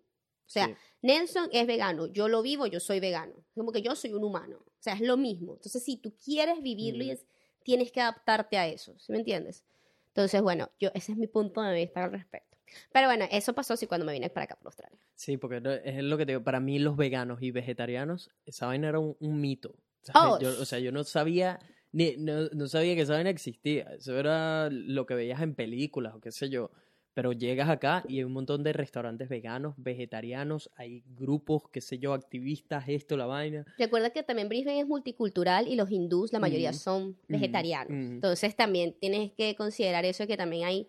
O 0.47 0.53
sea, 0.53 0.67
Sí. 0.67 0.75
Nelson 1.03 1.49
es 1.53 1.67
vegano, 1.67 2.07
yo 2.07 2.29
lo 2.29 2.43
vivo, 2.43 2.67
yo 2.67 2.81
soy 2.81 3.01
vegano. 3.01 3.35
Como 3.55 3.73
que 3.73 3.83
yo 3.83 3.95
soy 3.95 4.13
un 4.13 4.25
humano. 4.25 4.59
O 4.59 4.83
sea, 4.83 4.95
es 4.95 5.01
lo 5.01 5.17
mismo. 5.17 5.55
Entonces, 5.55 5.85
si 5.85 5.97
tú 5.97 6.15
quieres 6.25 6.61
vivirlo, 6.63 7.05
es- 7.05 7.27
tienes 7.63 7.93
que 7.93 8.01
adaptarte 8.01 8.57
a 8.59 8.67
eso. 8.67 8.99
¿Sí 8.99 9.13
me 9.13 9.19
entiendes? 9.19 9.65
Entonces, 10.09 10.43
bueno, 10.43 10.71
yo 10.81 10.91
ese 10.95 11.13
es 11.13 11.19
mi 11.19 11.27
punto 11.29 11.63
de 11.63 11.75
vista 11.75 12.05
al 12.05 12.13
respecto. 12.13 12.57
Pero 12.93 13.07
bueno, 13.09 13.27
eso 13.31 13.53
pasó 13.53 13.77
sí 13.77 13.87
cuando 13.87 14.07
me 14.07 14.13
vine 14.13 14.31
para 14.31 14.45
acá, 14.45 14.55
para 14.57 14.69
Australia. 14.69 14.99
Sí, 15.15 15.37
porque 15.37 15.61
es 15.85 16.03
lo 16.03 16.17
que 16.17 16.25
te 16.27 16.33
digo, 16.33 16.43
para 16.45 16.61
mí 16.61 16.79
los 16.79 16.97
veganos 16.97 17.43
y 17.43 17.51
vegetarianos, 17.51 18.31
esa 18.47 18.67
vaina 18.67 18.89
era 18.89 18.99
un, 18.99 19.17
un 19.21 19.41
mito. 19.41 19.75
Oh. 19.75 20.39
¿sabes? 20.39 20.41
Yo- 20.41 20.63
o 20.63 20.65
sea, 20.65 20.79
yo 20.79 20.91
no 20.93 21.05
sabía, 21.05 21.59
ni, 21.93 22.17
no, 22.17 22.49
no 22.51 22.67
sabía 22.69 22.95
que 22.95 23.03
esa 23.03 23.15
vaina 23.15 23.31
existía. 23.31 23.85
Eso 23.97 24.19
era 24.19 24.69
lo 24.71 25.07
que 25.07 25.15
veías 25.15 25.41
en 25.43 25.55
películas 25.55 26.15
o 26.15 26.21
qué 26.21 26.31
sé 26.33 26.49
yo. 26.49 26.71
Pero 27.13 27.33
llegas 27.33 27.69
acá 27.69 28.05
y 28.07 28.19
hay 28.19 28.25
un 28.25 28.33
montón 28.33 28.63
de 28.63 28.73
restaurantes 28.73 29.29
veganos, 29.29 29.75
vegetarianos, 29.77 30.71
hay 30.77 31.03
grupos, 31.17 31.65
qué 31.73 31.81
sé 31.81 31.99
yo, 31.99 32.15
activistas, 32.15 32.85
esto, 32.89 33.17
la 33.17 33.27
vaina. 33.27 33.65
Recuerda 33.79 34.11
que 34.11 34.23
también 34.23 34.49
Brisbane 34.49 34.81
es 34.81 34.87
multicultural 34.87 35.67
y 35.67 35.75
los 35.75 35.91
hindús, 35.91 36.33
la 36.33 36.39
mayoría 36.39 36.71
Mm. 36.71 36.75
son 36.75 37.17
vegetarianos. 37.29 37.91
mm. 37.93 38.13
Entonces 38.15 38.55
también 38.55 38.95
tienes 39.01 39.33
que 39.33 39.57
considerar 39.57 40.05
eso, 40.05 40.27
que 40.29 40.37
también 40.37 40.65
hay 40.69 40.89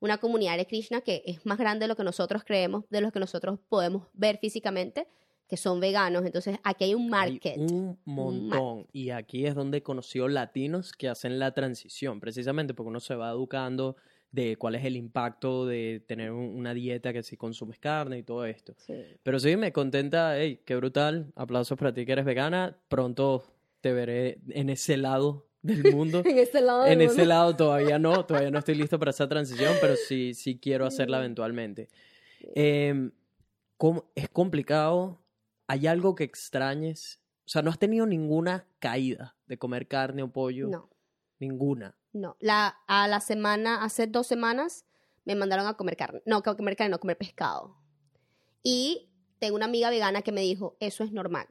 una 0.00 0.18
comunidad 0.18 0.58
de 0.58 0.66
Krishna 0.66 1.00
que 1.00 1.22
es 1.26 1.44
más 1.46 1.58
grande 1.58 1.84
de 1.84 1.88
lo 1.88 1.96
que 1.96 2.04
nosotros 2.04 2.42
creemos, 2.44 2.84
de 2.90 3.00
lo 3.00 3.10
que 3.10 3.20
nosotros 3.20 3.58
podemos 3.68 4.08
ver 4.12 4.36
físicamente, 4.38 5.06
que 5.52 5.58
son 5.58 5.80
veganos. 5.80 6.24
Entonces 6.24 6.56
aquí 6.64 6.84
hay 6.84 6.94
un 6.94 7.10
market. 7.10 7.58
Hay 7.58 7.66
un 7.66 7.98
montón. 8.06 8.86
Y 8.90 9.10
aquí 9.10 9.44
es 9.44 9.54
donde 9.54 9.82
conoció 9.82 10.26
latinos 10.26 10.94
que 10.94 11.10
hacen 11.10 11.38
la 11.38 11.52
transición, 11.52 12.20
precisamente 12.20 12.72
porque 12.72 12.88
uno 12.88 13.00
se 13.00 13.14
va 13.16 13.28
educando 13.28 13.96
de 14.30 14.56
cuál 14.56 14.76
es 14.76 14.84
el 14.86 14.96
impacto 14.96 15.66
de 15.66 16.02
tener 16.08 16.32
un- 16.32 16.56
una 16.56 16.72
dieta 16.72 17.12
que 17.12 17.22
si 17.22 17.36
consumes 17.36 17.78
carne 17.78 18.16
y 18.16 18.22
todo 18.22 18.46
esto. 18.46 18.72
Sí. 18.78 18.94
Pero 19.22 19.38
sí, 19.38 19.58
me 19.58 19.74
contenta, 19.74 20.38
hey, 20.40 20.62
qué 20.64 20.74
brutal. 20.74 21.30
Aplausos 21.36 21.76
para 21.76 21.92
ti 21.92 22.06
que 22.06 22.12
eres 22.12 22.24
vegana. 22.24 22.78
Pronto 22.88 23.44
te 23.82 23.92
veré 23.92 24.38
en 24.48 24.70
ese 24.70 24.96
lado 24.96 25.48
del 25.60 25.82
mundo. 25.94 26.22
En 26.24 26.38
ese 26.38 26.62
lado. 26.62 26.86
en 26.86 27.02
ese 27.02 27.08
mundo. 27.08 27.24
lado 27.26 27.56
todavía 27.56 27.98
no, 27.98 28.24
todavía 28.24 28.50
no 28.50 28.58
estoy 28.58 28.76
listo 28.76 28.98
para 28.98 29.10
esa 29.10 29.28
transición, 29.28 29.74
pero 29.82 29.96
sí, 29.96 30.32
sí 30.32 30.58
quiero 30.58 30.86
hacerla 30.86 31.18
eventualmente. 31.18 31.90
Em, 32.54 33.10
¿cómo- 33.76 34.06
es 34.14 34.30
complicado. 34.30 35.18
¿Hay 35.66 35.86
algo 35.86 36.14
que 36.14 36.24
extrañes? 36.24 37.20
O 37.46 37.48
sea, 37.48 37.62
¿no 37.62 37.70
has 37.70 37.78
tenido 37.78 38.06
ninguna 38.06 38.66
caída 38.78 39.36
de 39.46 39.58
comer 39.58 39.88
carne 39.88 40.22
o 40.22 40.32
pollo? 40.32 40.68
No, 40.68 40.88
Ninguna. 41.38 41.96
no. 42.12 42.36
La, 42.40 42.78
a 42.86 43.08
la 43.08 43.20
semana, 43.20 43.82
hace 43.82 44.06
dos 44.06 44.26
semanas, 44.26 44.84
me 45.24 45.34
mandaron 45.34 45.66
a 45.66 45.74
comer 45.74 45.96
carne. 45.96 46.22
No, 46.26 46.36
a 46.38 46.42
comer 46.42 46.76
carne, 46.76 46.90
no, 46.90 46.96
a 46.96 47.00
comer 47.00 47.16
pescado. 47.18 47.76
Y 48.62 49.10
tengo 49.38 49.56
una 49.56 49.64
amiga 49.66 49.90
vegana 49.90 50.22
que 50.22 50.32
me 50.32 50.40
dijo, 50.42 50.76
eso 50.80 51.04
es 51.04 51.12
normal. 51.12 51.48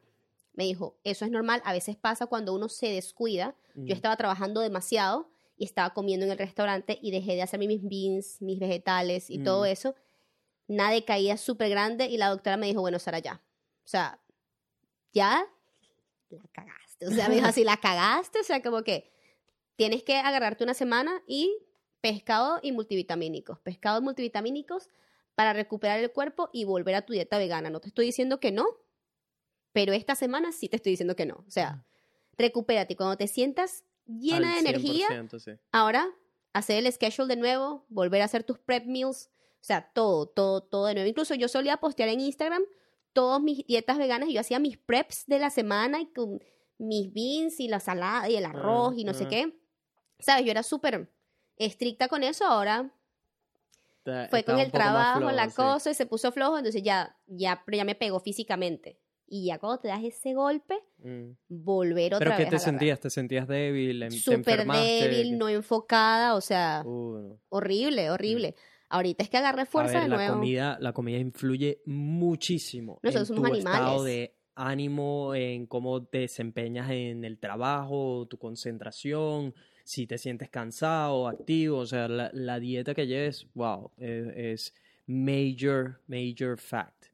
Me 0.53 0.63
dijo, 0.65 0.97
eso 1.03 1.25
es 1.25 1.31
normal, 1.31 1.61
a 1.65 1.73
veces 1.73 1.95
pasa 1.95 2.25
cuando 2.27 2.53
uno 2.53 2.69
se 2.69 2.87
descuida. 2.87 3.55
Yo 3.75 3.83
Mm. 3.83 3.91
estaba 3.91 4.17
trabajando 4.17 4.61
demasiado 4.61 5.29
y 5.57 5.65
estaba 5.65 5.93
comiendo 5.93 6.25
en 6.25 6.31
el 6.31 6.37
restaurante 6.37 6.99
y 7.01 7.11
dejé 7.11 7.33
de 7.35 7.41
hacerme 7.41 7.67
mis 7.67 7.83
beans, 7.83 8.41
mis 8.41 8.59
vegetales 8.59 9.29
y 9.29 9.39
todo 9.43 9.63
Mm. 9.63 9.67
eso. 9.67 9.95
Nada 10.67 10.91
de 10.91 11.03
caída 11.05 11.37
súper 11.37 11.69
grande 11.69 12.05
y 12.07 12.17
la 12.17 12.29
doctora 12.29 12.57
me 12.57 12.67
dijo, 12.67 12.81
bueno, 12.81 12.99
Sara, 12.99 13.19
ya. 13.19 13.41
O 13.83 13.87
sea, 13.87 14.21
ya 15.13 15.45
la 16.29 16.47
cagaste. 16.51 17.07
O 17.07 17.11
sea, 17.11 17.27
me 17.27 17.35
dijo 17.35 17.47
así, 17.47 17.63
la 17.63 17.77
cagaste. 17.77 18.39
O 18.39 18.43
sea, 18.43 18.61
como 18.61 18.83
que 18.83 19.11
tienes 19.75 20.03
que 20.03 20.17
agarrarte 20.17 20.63
una 20.63 20.73
semana 20.73 21.21
y 21.27 21.57
pescado 22.01 22.59
y 22.61 22.71
multivitamínicos. 22.71 23.59
Pescado 23.59 23.99
y 23.99 24.03
multivitamínicos 24.03 24.89
para 25.35 25.53
recuperar 25.53 25.99
el 25.99 26.11
cuerpo 26.11 26.49
y 26.53 26.65
volver 26.65 26.95
a 26.95 27.01
tu 27.03 27.13
dieta 27.13 27.37
vegana. 27.37 27.69
No 27.69 27.79
te 27.79 27.87
estoy 27.87 28.05
diciendo 28.05 28.39
que 28.39 28.51
no, 28.51 28.65
pero 29.71 29.93
esta 29.93 30.15
semana 30.15 30.51
sí 30.51 30.69
te 30.69 30.77
estoy 30.77 30.91
diciendo 30.91 31.15
que 31.15 31.25
no. 31.25 31.43
O 31.47 31.51
sea, 31.51 31.85
recupérate. 32.37 32.95
Cuando 32.95 33.17
te 33.17 33.27
sientas 33.27 33.85
llena 34.05 34.49
Al 34.49 34.63
de 34.63 34.69
energía, 34.69 35.07
100%, 35.09 35.39
sí. 35.39 35.51
ahora 35.71 36.09
hacer 36.53 36.85
el 36.85 36.91
schedule 36.91 37.27
de 37.27 37.39
nuevo, 37.39 37.85
volver 37.89 38.21
a 38.21 38.25
hacer 38.25 38.43
tus 38.43 38.59
prep 38.59 38.85
meals, 38.85 39.29
o 39.55 39.63
sea, 39.63 39.91
todo, 39.93 40.27
todo, 40.27 40.61
todo 40.61 40.87
de 40.87 40.95
nuevo. 40.95 41.09
Incluso 41.09 41.35
yo 41.35 41.47
solía 41.47 41.77
postear 41.77 42.09
en 42.09 42.19
Instagram 42.19 42.63
todas 43.13 43.41
mis 43.41 43.65
dietas 43.67 43.97
veganas 43.97 44.29
y 44.29 44.33
yo 44.33 44.41
hacía 44.41 44.59
mis 44.59 44.77
preps 44.77 45.25
de 45.27 45.39
la 45.39 45.49
semana 45.49 46.01
y 46.01 46.07
con 46.13 46.39
mis 46.77 47.11
beans 47.13 47.59
y 47.59 47.67
la 47.67 47.79
salada 47.79 48.29
y 48.29 48.35
el 48.35 48.45
arroz 48.45 48.95
y 48.97 49.03
no 49.03 49.13
sé 49.13 49.25
ah. 49.25 49.29
qué. 49.29 49.53
¿Sabes? 50.19 50.45
Yo 50.45 50.51
era 50.51 50.63
súper 50.63 51.11
estricta 51.57 52.07
con 52.07 52.23
eso, 52.23 52.45
ahora 52.45 52.91
Está- 53.97 54.27
fue 54.29 54.43
con 54.43 54.59
el 54.59 54.71
trabajo, 54.71 55.19
flojo, 55.19 55.31
la 55.35 55.49
sí. 55.49 55.55
cosa 55.55 55.91
y 55.91 55.93
se 55.93 56.05
puso 56.05 56.31
flojo, 56.31 56.57
entonces 56.57 56.81
ya, 56.83 57.15
ya, 57.27 57.61
pero 57.65 57.77
ya 57.77 57.85
me 57.85 57.95
pegó 57.95 58.19
físicamente. 58.19 58.97
Y 59.33 59.45
ya 59.45 59.59
cuando 59.59 59.79
te 59.79 59.87
das 59.87 60.03
ese 60.03 60.33
golpe, 60.33 60.77
Mm. 60.97 61.31
volver 61.47 62.13
otra 62.15 62.25
¿Pero 62.25 62.31
qué 62.37 62.43
vez 62.43 62.49
te 62.49 62.55
a 62.55 62.57
agarrar. 62.57 62.73
sentías? 62.73 62.99
¿Te 62.99 63.09
sentías 63.09 63.47
débil? 63.47 63.99
¿Te 64.01 64.11
Súper 64.11 64.67
débil, 64.67 65.37
no 65.37 65.47
enfocada, 65.49 66.35
o 66.35 66.41
sea, 66.41 66.83
Uh, 66.85 67.17
no. 67.29 67.39
horrible, 67.49 68.09
horrible. 68.11 68.55
Ahorita 68.91 69.23
es 69.23 69.29
que 69.29 69.37
agarré 69.37 69.61
A 69.63 69.65
fuerza 69.65 69.93
ver, 69.93 70.03
de 70.03 70.09
la 70.09 70.15
nuevo. 70.17 70.33
comida, 70.35 70.77
la 70.79 70.93
comida 70.93 71.17
influye 71.17 71.81
muchísimo 71.85 72.99
Nosotros 73.03 73.29
en 73.29 73.35
somos 73.35 73.51
tu 73.51 73.57
estado 73.57 73.77
animales. 73.91 74.03
de 74.05 74.35
ánimo, 74.55 75.33
en 75.33 75.65
cómo 75.65 76.03
te 76.03 76.19
desempeñas 76.19 76.89
en 76.91 77.23
el 77.25 77.37
trabajo, 77.39 78.27
tu 78.29 78.37
concentración, 78.37 79.53
si 79.83 80.05
te 80.07 80.17
sientes 80.17 80.49
cansado, 80.49 81.27
activo, 81.27 81.79
o 81.79 81.85
sea, 81.85 82.07
la, 82.07 82.29
la 82.33 82.59
dieta 82.59 82.93
que 82.93 83.07
lleves, 83.07 83.47
wow, 83.55 83.91
es, 83.97 84.27
es 84.35 84.73
major, 85.07 85.99
major 86.07 86.57
fact 86.57 87.05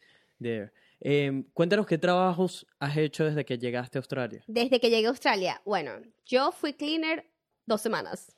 there. 0.41 0.71
Em, 0.99 1.43
cuéntanos 1.53 1.85
qué 1.85 1.97
trabajos 1.97 2.65
has 2.79 2.97
hecho 2.97 3.25
desde 3.25 3.45
que 3.45 3.57
llegaste 3.57 3.97
a 3.97 3.99
Australia. 3.99 4.43
Desde 4.47 4.79
que 4.79 4.89
llegué 4.89 5.05
a 5.05 5.09
Australia, 5.09 5.61
bueno, 5.63 5.91
yo 6.25 6.51
fui 6.51 6.73
cleaner 6.73 7.25
dos 7.67 7.81
semanas. 7.81 8.35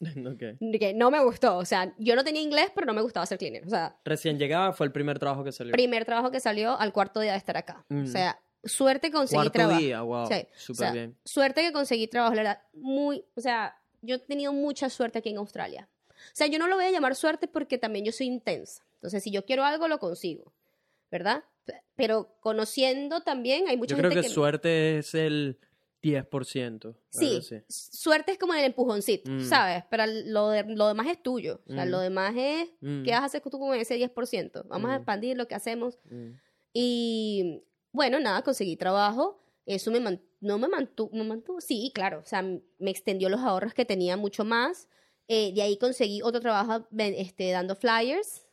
Ok. 0.26 0.78
Que 0.78 0.94
no 0.94 1.10
me 1.10 1.22
gustó, 1.24 1.56
o 1.56 1.64
sea, 1.64 1.92
yo 1.98 2.14
no 2.14 2.22
tenía 2.24 2.40
inglés, 2.42 2.70
pero 2.74 2.86
no 2.86 2.94
me 2.94 3.02
gustaba 3.02 3.26
ser 3.26 3.38
cleaner. 3.38 3.66
O 3.66 3.70
sea, 3.70 3.96
Recién 4.04 4.38
llegada 4.38 4.72
fue 4.72 4.86
el 4.86 4.92
primer 4.92 5.18
trabajo 5.18 5.42
que 5.44 5.52
salió. 5.52 5.72
primer 5.72 6.04
trabajo 6.04 6.30
que 6.30 6.40
salió 6.40 6.78
al 6.78 6.92
cuarto 6.92 7.20
día 7.20 7.32
de 7.32 7.38
estar 7.38 7.56
acá. 7.56 7.84
Mm. 7.88 8.04
O 8.04 8.06
sea, 8.06 8.40
suerte 8.64 9.10
conseguí 9.10 9.36
Cuarto 9.38 9.52
trabajo. 9.52 9.80
día, 9.80 10.00
wow, 10.02 10.26
Sí, 10.28 10.34
o 10.34 10.46
súper 10.58 10.76
sea, 10.76 10.92
bien. 10.92 11.16
Suerte 11.24 11.62
que 11.62 11.72
conseguí 11.72 12.06
trabajo, 12.06 12.34
la 12.34 12.42
verdad, 12.42 12.62
muy, 12.74 13.24
o 13.34 13.40
sea, 13.40 13.76
yo 14.02 14.16
he 14.16 14.18
tenido 14.20 14.52
mucha 14.52 14.88
suerte 14.88 15.18
aquí 15.18 15.30
en 15.30 15.38
Australia. 15.38 15.88
O 16.08 16.34
sea, 16.34 16.46
yo 16.46 16.58
no 16.58 16.68
lo 16.68 16.76
voy 16.76 16.84
a 16.84 16.90
llamar 16.90 17.14
suerte 17.14 17.48
porque 17.48 17.78
también 17.78 18.04
yo 18.04 18.12
soy 18.12 18.26
intensa. 18.26 18.84
Entonces, 18.94 19.22
si 19.22 19.30
yo 19.30 19.44
quiero 19.44 19.64
algo, 19.64 19.88
lo 19.88 19.98
consigo, 19.98 20.52
¿verdad? 21.10 21.44
Pero 21.96 22.34
conociendo 22.40 23.20
también, 23.22 23.68
hay 23.68 23.76
mucha 23.76 23.94
Yo 23.94 23.98
creo 23.98 24.10
gente 24.10 24.22
que, 24.22 24.28
que... 24.28 24.34
suerte 24.34 24.98
es 24.98 25.14
el 25.14 25.58
10%. 26.02 26.84
algo 26.88 26.96
Sí, 27.10 27.36
así. 27.38 27.56
suerte 27.68 28.32
es 28.32 28.38
como 28.38 28.54
el 28.54 28.64
empujoncito, 28.64 29.30
Mm. 29.30 29.40
¿sabes? 29.44 29.84
Pero 29.90 30.04
lo, 30.26 30.48
de- 30.50 30.64
lo 30.74 30.86
demás 30.88 31.06
es 31.08 31.22
tuyo. 31.22 31.60
O 31.68 31.72
sea, 31.72 31.84
Mm. 31.84 31.88
lo 31.90 32.00
demás 32.00 32.34
es, 32.36 32.68
Mm, 32.80 33.02
¿qué 33.02 33.10
vas 33.10 33.22
a 33.22 33.24
hacer 33.24 33.42
tú 33.42 33.58
con 33.58 33.74
ese 33.76 33.96
10%? 33.96 34.64
Vamos 34.68 34.90
a 34.90 34.96
expandir 34.96 35.36
lo 35.36 35.48
que 35.48 35.54
hacemos. 35.54 35.98
Y 36.72 37.62
bueno, 37.92 38.20
nada, 38.20 38.42
conseguí 38.42 38.76
trabajo. 38.76 39.42
Eso 39.66 39.90
me 39.90 40.00
man- 40.00 40.22
no 40.40 40.58
me 40.58 40.68
mantuvo, 40.68 41.10
me 41.14 41.24
mantuvo, 41.24 41.60
sí, 41.60 41.90
claro, 41.94 42.20
o 42.20 42.24
sea, 42.24 42.42
me 42.42 42.90
extendió 42.90 43.28
los 43.28 43.40
ahorros 43.40 43.74
que 43.74 43.84
tenía 43.84 44.16
mucho 44.16 44.44
más. 44.44 44.88
Eh, 45.26 45.52
de 45.52 45.60
ahí 45.62 45.76
conseguí 45.76 46.22
otro 46.22 46.40
trabajo 46.40 46.86
este, 46.96 47.50
dando 47.50 47.74
flyers 47.76 48.46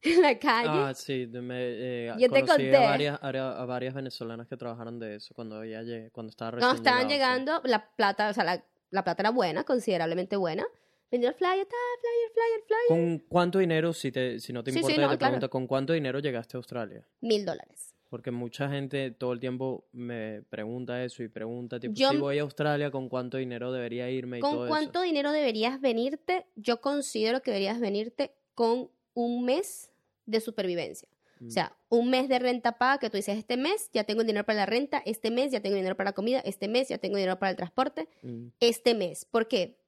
en 0.16 0.22
la 0.22 0.38
calle. 0.38 0.68
Ah, 0.70 0.92
sí, 0.94 1.26
me, 1.26 1.56
eh, 1.58 2.14
Yo 2.18 2.30
te 2.30 2.44
conté. 2.44 2.74
A 2.76 2.80
varias, 2.80 3.18
a, 3.22 3.28
a 3.62 3.64
varias 3.66 3.94
venezolanas 3.94 4.48
que 4.48 4.56
trabajaron 4.56 4.98
de 4.98 5.16
eso 5.16 5.34
cuando, 5.34 5.56
había 5.56 5.82
lle- 5.82 6.10
cuando 6.12 6.30
estaba 6.30 6.52
recién 6.52 6.68
Cuando 6.68 6.76
estaban 6.82 7.08
llegado, 7.08 7.34
sí. 7.34 7.40
llegando, 7.44 7.68
la 7.68 7.90
plata, 7.96 8.30
o 8.30 8.32
sea, 8.32 8.44
la, 8.44 8.64
la 8.90 9.04
plata 9.04 9.22
era 9.22 9.30
buena, 9.30 9.64
considerablemente 9.64 10.36
buena. 10.36 10.64
Vendía 11.10 11.32
flyer, 11.32 11.66
ta, 11.66 11.76
flyer, 12.00 12.32
flyer, 12.32 12.62
flyer. 12.66 12.86
¿Con 12.88 13.18
cuánto 13.28 13.58
dinero, 13.58 13.92
si, 13.92 14.12
te, 14.12 14.38
si 14.38 14.52
no 14.52 14.62
te 14.62 14.70
Sí, 14.70 14.78
sí, 14.78 14.82
importa, 14.84 15.02
no, 15.02 15.10
te 15.10 15.18
claro. 15.18 15.30
pregunto, 15.32 15.50
¿con 15.50 15.66
cuánto 15.66 15.92
dinero 15.92 16.20
llegaste 16.20 16.56
a 16.56 16.58
Australia? 16.58 17.06
Mil 17.20 17.44
dólares. 17.44 17.94
Porque 18.08 18.30
mucha 18.30 18.68
gente 18.70 19.10
todo 19.12 19.32
el 19.32 19.38
tiempo 19.40 19.88
me 19.92 20.42
pregunta 20.50 21.02
eso 21.04 21.22
y 21.22 21.28
pregunta, 21.28 21.78
tipo, 21.80 21.94
Yo- 21.94 22.10
si 22.10 22.16
voy 22.16 22.38
a 22.38 22.42
Australia, 22.42 22.90
¿con 22.90 23.08
cuánto 23.08 23.36
dinero 23.38 23.70
debería 23.72 24.08
irme 24.10 24.38
y 24.38 24.40
¿Con 24.40 24.52
todo 24.52 24.68
cuánto 24.68 25.02
dinero 25.02 25.30
deberías 25.32 25.80
venirte? 25.80 26.46
Yo 26.56 26.80
considero 26.80 27.42
que 27.42 27.50
deberías 27.50 27.78
venirte 27.80 28.34
con 28.54 28.90
un 29.14 29.44
mes 29.44 29.89
de 30.30 30.40
supervivencia. 30.40 31.08
O 31.46 31.48
sea, 31.50 31.74
un 31.88 32.10
mes 32.10 32.28
de 32.28 32.38
renta 32.38 32.72
paga 32.76 32.98
que 32.98 33.08
tú 33.08 33.16
dices, 33.16 33.38
este 33.38 33.56
mes 33.56 33.88
ya 33.94 34.04
tengo 34.04 34.22
dinero 34.24 34.44
para 34.44 34.58
la 34.58 34.66
renta, 34.66 35.02
este 35.06 35.30
mes 35.30 35.50
ya 35.50 35.60
tengo 35.60 35.74
dinero 35.74 35.96
para 35.96 36.10
la 36.10 36.14
comida, 36.14 36.40
este 36.40 36.68
mes 36.68 36.88
ya 36.90 36.98
tengo 36.98 37.16
dinero 37.16 37.38
para 37.38 37.50
el 37.50 37.56
transporte, 37.56 38.08
Mm, 38.22 38.28
mm. 38.28 38.52
este 38.60 38.94
mes. 38.94 39.24
¿Por 39.24 39.48
qué? 39.48 39.78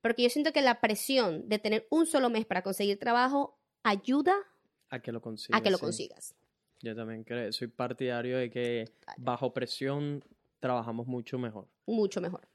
Porque 0.00 0.22
yo 0.22 0.30
siento 0.30 0.52
que 0.54 0.62
la 0.62 0.80
presión 0.80 1.50
de 1.50 1.58
tener 1.58 1.86
un 1.90 2.06
solo 2.06 2.30
mes 2.30 2.46
para 2.46 2.62
conseguir 2.62 2.98
trabajo 2.98 3.58
ayuda 3.82 4.34
A 4.88 5.00
que 5.00 5.12
lo 5.12 5.20
consigas. 5.20 5.60
a 5.60 5.62
que 5.62 5.70
lo 5.70 5.76
sí. 5.76 5.82
consigas. 5.84 6.34
Yo 6.80 6.96
también 6.96 7.24
creo, 7.24 7.52
soy 7.52 7.68
partidario 7.68 8.38
de 8.38 8.48
que 8.50 8.90
bajo 9.18 9.52
presión 9.52 10.24
trabajamos 10.60 11.06
mucho 11.06 11.38
mejor. 11.38 11.68
Mucho 11.86 12.22
mejor. 12.22 12.48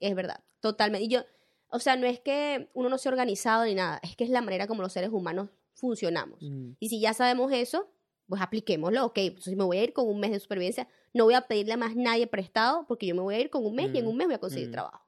Es 0.00 0.14
verdad. 0.14 0.40
Totalmente. 0.60 1.04
Y 1.04 1.08
yo, 1.08 1.20
o 1.68 1.78
sea, 1.78 1.94
no 1.96 2.06
es 2.06 2.20
que 2.20 2.70
uno 2.72 2.88
no 2.88 2.96
sea 2.96 3.12
organizado 3.12 3.66
ni 3.66 3.74
nada, 3.74 4.00
es 4.02 4.16
que 4.16 4.24
es 4.24 4.30
la 4.30 4.40
manera 4.40 4.66
como 4.66 4.80
los 4.80 4.94
seres 4.94 5.10
humanos 5.10 5.50
funcionamos. 5.78 6.42
Mm. 6.42 6.72
Y 6.80 6.88
si 6.88 7.00
ya 7.00 7.14
sabemos 7.14 7.52
eso, 7.52 7.90
pues 8.26 8.42
apliquémoslo. 8.42 9.06
Ok, 9.06 9.18
entonces 9.18 9.56
me 9.56 9.64
voy 9.64 9.78
a 9.78 9.84
ir 9.84 9.92
con 9.92 10.06
un 10.08 10.20
mes 10.20 10.32
de 10.32 10.40
supervivencia. 10.40 10.88
No 11.14 11.24
voy 11.24 11.34
a 11.34 11.42
pedirle 11.42 11.72
a 11.74 11.76
más 11.76 11.96
nadie 11.96 12.26
prestado 12.26 12.84
porque 12.86 13.06
yo 13.06 13.14
me 13.14 13.22
voy 13.22 13.34
a 13.36 13.40
ir 13.40 13.50
con 13.50 13.64
un 13.64 13.74
mes 13.74 13.90
y 13.94 13.98
en 13.98 14.04
Mm, 14.04 14.08
un 14.08 14.16
mes 14.16 14.26
voy 14.26 14.34
a 14.34 14.38
conseguir 14.40 14.68
mm. 14.68 14.72
trabajo. 14.72 15.06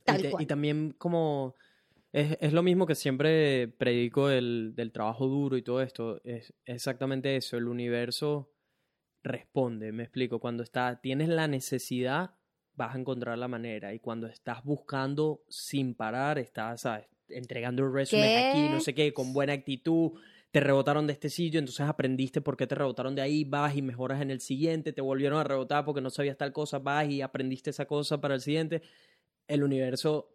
Y, 0.00 0.04
Tal 0.04 0.22
te- 0.22 0.28
y 0.28 0.30
cual. 0.30 0.46
también 0.46 0.94
como 0.98 1.54
es, 2.12 2.36
es 2.40 2.52
lo 2.52 2.62
mismo 2.62 2.86
que 2.86 2.94
siempre 2.94 3.68
predico 3.68 4.28
del, 4.28 4.72
del 4.74 4.92
trabajo 4.92 5.26
duro 5.26 5.56
y 5.56 5.62
todo 5.62 5.82
esto, 5.82 6.20
es 6.24 6.54
exactamente 6.64 7.36
eso, 7.36 7.56
el 7.56 7.68
universo 7.68 8.50
responde, 9.22 9.92
me 9.92 10.04
explico, 10.04 10.38
cuando 10.38 10.62
está, 10.62 11.00
tienes 11.00 11.28
la 11.28 11.48
necesidad, 11.48 12.30
vas 12.74 12.94
a 12.94 12.98
encontrar 12.98 13.36
la 13.36 13.48
manera, 13.48 13.92
y 13.92 13.98
cuando 13.98 14.26
estás 14.28 14.62
buscando 14.64 15.42
sin 15.48 15.94
parar, 15.94 16.38
estás, 16.38 16.82
¿sabes? 16.82 17.08
Entregando 17.30 17.84
el 17.84 17.92
resumen 17.92 18.30
¿Qué? 18.30 18.36
aquí, 18.48 18.68
no 18.68 18.80
sé 18.80 18.94
qué, 18.94 19.12
con 19.12 19.32
buena 19.32 19.52
actitud, 19.52 20.12
te 20.50 20.60
rebotaron 20.60 21.06
de 21.06 21.12
este 21.12 21.28
sitio, 21.28 21.58
entonces 21.58 21.86
aprendiste 21.86 22.40
por 22.40 22.56
qué 22.56 22.66
te 22.66 22.74
rebotaron 22.74 23.14
de 23.14 23.22
ahí, 23.22 23.44
vas 23.44 23.76
y 23.76 23.82
mejoras 23.82 24.22
en 24.22 24.30
el 24.30 24.40
siguiente, 24.40 24.92
te 24.92 25.02
volvieron 25.02 25.38
a 25.38 25.44
rebotar 25.44 25.84
porque 25.84 26.00
no 26.00 26.10
sabías 26.10 26.36
tal 26.38 26.52
cosa, 26.52 26.78
vas 26.78 27.08
y 27.08 27.20
aprendiste 27.20 27.70
esa 27.70 27.84
cosa 27.86 28.20
para 28.20 28.34
el 28.34 28.40
siguiente. 28.40 28.82
El 29.46 29.62
universo 29.62 30.30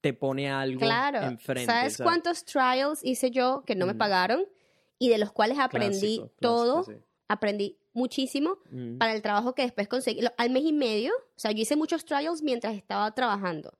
te 0.00 0.12
pone 0.12 0.48
algo 0.50 0.80
Claro. 0.80 1.22
enfrente. 1.22 1.66
¿Sabes 1.66 1.94
¿sabes? 1.94 2.06
cuántos 2.08 2.44
trials 2.44 3.00
hice 3.02 3.30
yo 3.32 3.64
que 3.66 3.74
no 3.74 3.86
me 3.86 3.94
pagaron? 3.96 4.44
Y 5.00 5.08
de 5.08 5.18
los 5.18 5.32
cuales 5.32 5.58
aprendí 5.58 6.18
Clásico, 6.18 6.32
todo, 6.40 6.84
clásico, 6.84 7.04
aprendí 7.28 7.78
muchísimo. 7.92 8.58
Mm. 8.70 8.98
para 8.98 9.12
el 9.14 9.22
trabajo 9.22 9.54
que 9.56 9.62
después 9.62 9.88
conseguí. 9.88 10.20
Al 10.36 10.50
mes 10.50 10.62
y 10.64 10.72
medio, 10.72 11.12
o 11.14 11.38
sea, 11.38 11.50
yo 11.50 11.62
hice 11.62 11.74
muchos 11.74 12.04
trials 12.04 12.42
mientras 12.42 12.76
estaba 12.76 13.12
trabajando 13.12 13.76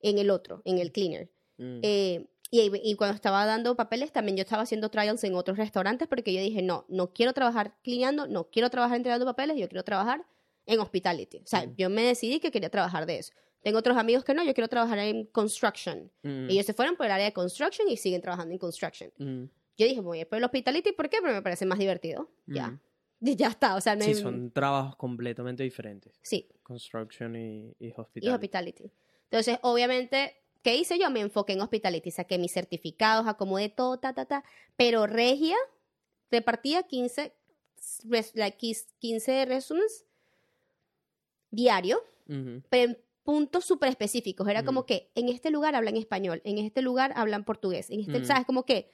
en 0.00 0.18
el 0.18 0.30
otro, 0.30 0.62
en 0.64 0.78
el 0.78 0.90
cleaner. 0.90 1.30
Mm. 1.62 1.80
Eh, 1.82 2.26
y, 2.50 2.70
y 2.90 2.94
cuando 2.96 3.14
estaba 3.14 3.46
dando 3.46 3.74
papeles, 3.76 4.12
también 4.12 4.36
yo 4.36 4.42
estaba 4.42 4.62
haciendo 4.64 4.90
trials 4.90 5.24
en 5.24 5.34
otros 5.34 5.56
restaurantes 5.56 6.06
porque 6.08 6.34
yo 6.34 6.40
dije, 6.40 6.60
no, 6.60 6.84
no 6.88 7.12
quiero 7.14 7.32
trabajar 7.32 7.76
cleanando, 7.82 8.26
no 8.26 8.50
quiero 8.50 8.68
trabajar 8.68 8.96
entregando 8.98 9.24
papeles, 9.24 9.56
yo 9.56 9.68
quiero 9.68 9.84
trabajar 9.84 10.26
en 10.66 10.80
hospitality. 10.80 11.38
O 11.38 11.46
sea, 11.46 11.66
Mm. 11.66 11.76
yo 11.76 11.88
me 11.90 12.02
decidí 12.02 12.40
que 12.40 12.50
quería 12.50 12.68
trabajar 12.70 13.06
de 13.06 13.18
eso. 13.18 13.32
Tengo 13.62 13.78
otros 13.78 13.96
amigos 13.96 14.24
que 14.24 14.34
no, 14.34 14.44
yo 14.44 14.52
quiero 14.54 14.68
trabajar 14.68 14.98
en 14.98 15.24
construction. 15.26 16.10
Mm. 16.22 16.50
Ellos 16.50 16.66
se 16.66 16.74
fueron 16.74 16.96
por 16.96 17.06
el 17.06 17.12
área 17.12 17.26
de 17.26 17.32
construction 17.32 17.88
y 17.88 17.96
siguen 17.96 18.20
trabajando 18.20 18.52
en 18.52 18.58
construction. 18.58 19.10
Mm. 19.18 19.44
Yo 19.78 19.86
dije, 19.86 20.00
voy 20.02 20.18
a 20.18 20.20
ir 20.22 20.28
por 20.28 20.36
el 20.38 20.44
hospitality, 20.44 20.92
¿por 20.92 21.08
qué? 21.08 21.18
Porque 21.20 21.34
me 21.34 21.42
parece 21.42 21.64
más 21.64 21.78
divertido. 21.78 22.28
Ya. 22.46 22.68
Mm. 22.68 22.80
Y 23.24 23.36
ya 23.36 23.48
está, 23.48 23.76
o 23.76 23.80
sea, 23.80 23.94
no 23.96 24.02
Sí, 24.04 24.10
hay- 24.10 24.14
son 24.16 24.50
trabajos 24.50 24.96
completamente 24.96 25.62
diferentes. 25.62 26.18
Sí, 26.22 26.48
Construction 26.62 27.34
y, 27.36 27.74
y 27.78 27.86
y 27.88 27.92
hospital. 27.96 28.34
hospitality. 28.34 28.90
Entonces, 29.30 29.58
obviamente, 29.62 30.41
¿qué 30.62 30.76
hice 30.76 30.98
yo? 30.98 31.10
Me 31.10 31.20
enfoqué 31.20 31.52
en 31.54 31.60
hospitality, 31.60 32.10
saqué 32.10 32.38
mis 32.38 32.52
certificados, 32.52 33.26
acomodé 33.26 33.68
todo, 33.68 33.98
ta, 33.98 34.12
ta, 34.14 34.24
ta. 34.24 34.44
Pero 34.76 35.06
Regia 35.06 35.56
repartía 36.30 36.82
15, 36.84 37.34
res- 38.08 38.32
like, 38.34 38.58
15 38.98 39.44
resúmenes 39.44 40.04
diario, 41.50 42.02
pero 42.70 42.92
en 42.92 42.98
puntos 43.24 43.64
súper 43.64 43.88
específicos. 43.90 44.48
Era 44.48 44.64
como 44.64 44.80
Ujú. 44.80 44.86
que 44.86 45.10
en 45.14 45.28
este 45.28 45.50
lugar 45.50 45.74
hablan 45.74 45.96
español, 45.96 46.40
en 46.44 46.58
este 46.58 46.82
lugar 46.82 47.12
hablan 47.16 47.44
portugués, 47.44 47.90
en 47.90 48.00
este, 48.00 48.18
Ujú. 48.18 48.26
¿sabes? 48.26 48.46
Como 48.46 48.64
que 48.64 48.90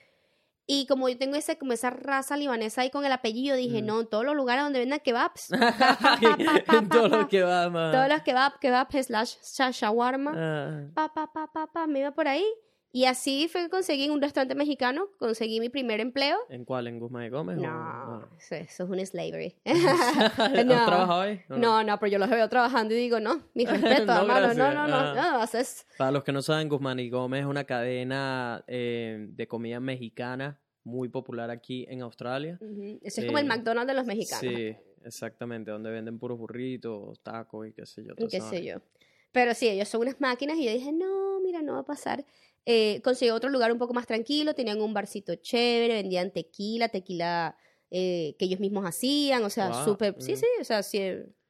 Y 0.70 0.86
como 0.86 1.08
yo 1.08 1.16
tengo 1.16 1.34
ese, 1.34 1.56
como 1.56 1.72
esa 1.72 1.88
raza 1.88 2.36
libanesa 2.36 2.82
ahí 2.82 2.90
con 2.90 3.06
el 3.06 3.10
apellido, 3.12 3.56
dije, 3.56 3.80
Mm. 3.82 3.86
no, 3.86 4.00
en 4.00 4.06
todos 4.06 4.24
los 4.26 4.36
lugares 4.36 4.64
donde 4.64 4.78
vendan 4.80 5.00
kebabs. 5.00 5.48
pa, 5.48 5.58
pa, 5.58 5.96
pa, 5.98 6.36
pa, 6.36 6.64
pa, 6.66 6.76
en 6.76 6.88
todo 6.90 7.08
pa, 7.08 7.16
lo 7.16 7.28
que 7.28 7.42
va 7.42 7.70
más. 7.70 7.90
Todos 7.92 8.08
los 8.10 8.20
kebab, 8.22 8.58
kebab 8.60 8.88
slash 9.02 9.36
sha- 9.42 9.70
shawarma. 9.70 10.34
Ah, 10.36 10.82
Pa, 10.94 11.08
pa, 11.14 11.32
pa, 11.32 11.46
pa, 11.50 11.66
pa, 11.68 11.86
me 11.86 12.00
iba 12.00 12.10
por 12.10 12.28
ahí. 12.28 12.44
Y 12.98 13.04
así 13.04 13.46
fue 13.46 13.62
que 13.62 13.68
conseguí 13.70 14.06
en 14.06 14.10
un 14.10 14.20
restaurante 14.20 14.56
mexicano, 14.56 15.06
conseguí 15.20 15.60
mi 15.60 15.68
primer 15.68 16.00
empleo. 16.00 16.36
¿En 16.48 16.64
cuál? 16.64 16.88
¿En 16.88 16.98
Guzmán 16.98 17.26
y 17.26 17.28
Gómez? 17.28 17.56
No, 17.56 18.28
eso, 18.36 18.56
eso 18.56 18.82
es 18.82 18.90
un 18.90 19.06
slavery. 19.06 19.54
¿Has 19.64 20.52
No. 20.66 20.84
trabajado 20.84 21.20
ahí? 21.20 21.40
¿O 21.48 21.56
No, 21.58 21.84
no, 21.84 21.96
pero 22.00 22.10
yo 22.10 22.18
los 22.18 22.28
veo 22.28 22.48
trabajando 22.48 22.94
y 22.94 22.96
digo, 22.96 23.20
no, 23.20 23.40
mi 23.54 23.66
respeto, 23.66 24.04
No, 24.06 24.22
hermano, 24.22 24.52
no, 24.52 24.72
no, 24.74 24.88
no, 24.88 24.96
Ah. 24.96 25.12
no, 25.14 25.40
haces... 25.40 25.86
Para 25.96 26.10
los 26.10 26.24
que 26.24 26.32
no 26.32 26.42
saben, 26.42 26.68
Guzmán 26.68 26.98
y 26.98 27.08
Gómez 27.08 27.42
es 27.42 27.46
una 27.46 27.62
cadena 27.62 28.64
eh, 28.66 29.26
de 29.30 29.46
comida 29.46 29.78
mexicana 29.78 30.58
muy 30.82 31.08
popular 31.08 31.52
aquí 31.52 31.86
en 31.88 32.02
Australia. 32.02 32.58
Ujú, 32.60 32.98
Eso 33.04 33.20
es 33.20 33.26
como 33.28 33.38
el 33.38 33.44
Eh, 33.44 33.48
McDonald's 33.48 33.86
de 33.86 33.94
los 33.94 34.06
mexicanos. 34.06 34.40
Sí, 34.40 34.74
exactamente, 35.04 35.70
donde 35.70 35.92
venden 35.92 36.18
puros 36.18 36.36
burritos, 36.36 37.20
tacos 37.22 37.68
y 37.68 37.72
qué 37.72 37.86
sé 37.86 38.02
yo. 38.04 38.14
y 38.16 38.26
qué 38.26 38.40
sé 38.40 38.64
yo. 38.64 38.78
Pero 39.30 39.54
sí, 39.54 39.68
ellos 39.68 39.86
son 39.88 40.00
unas 40.00 40.20
máquinas 40.20 40.56
y 40.58 40.64
yo 40.64 40.72
dije, 40.72 40.90
no, 40.90 41.38
mira, 41.40 41.60
no 41.62 41.74
va 41.74 41.80
a 41.80 41.84
pasar. 41.84 42.24
Eh, 42.66 43.00
conseguí 43.02 43.30
otro 43.30 43.48
lugar 43.50 43.72
un 43.72 43.78
poco 43.78 43.94
más 43.94 44.06
tranquilo, 44.06 44.54
tenían 44.54 44.80
un 44.80 44.92
barcito 44.92 45.34
chévere, 45.36 45.94
vendían 45.94 46.30
tequila, 46.32 46.88
tequila 46.88 47.56
eh, 47.90 48.36
que 48.38 48.44
ellos 48.44 48.60
mismos 48.60 48.84
hacían, 48.84 49.42
o 49.44 49.50
sea, 49.50 49.68
Guau, 49.68 49.84
súper, 49.84 50.14
sí, 50.18 50.34
mm. 50.34 50.36
sí, 50.36 50.46
o 50.60 50.64
sea, 50.64 50.82
sí, 50.82 51.00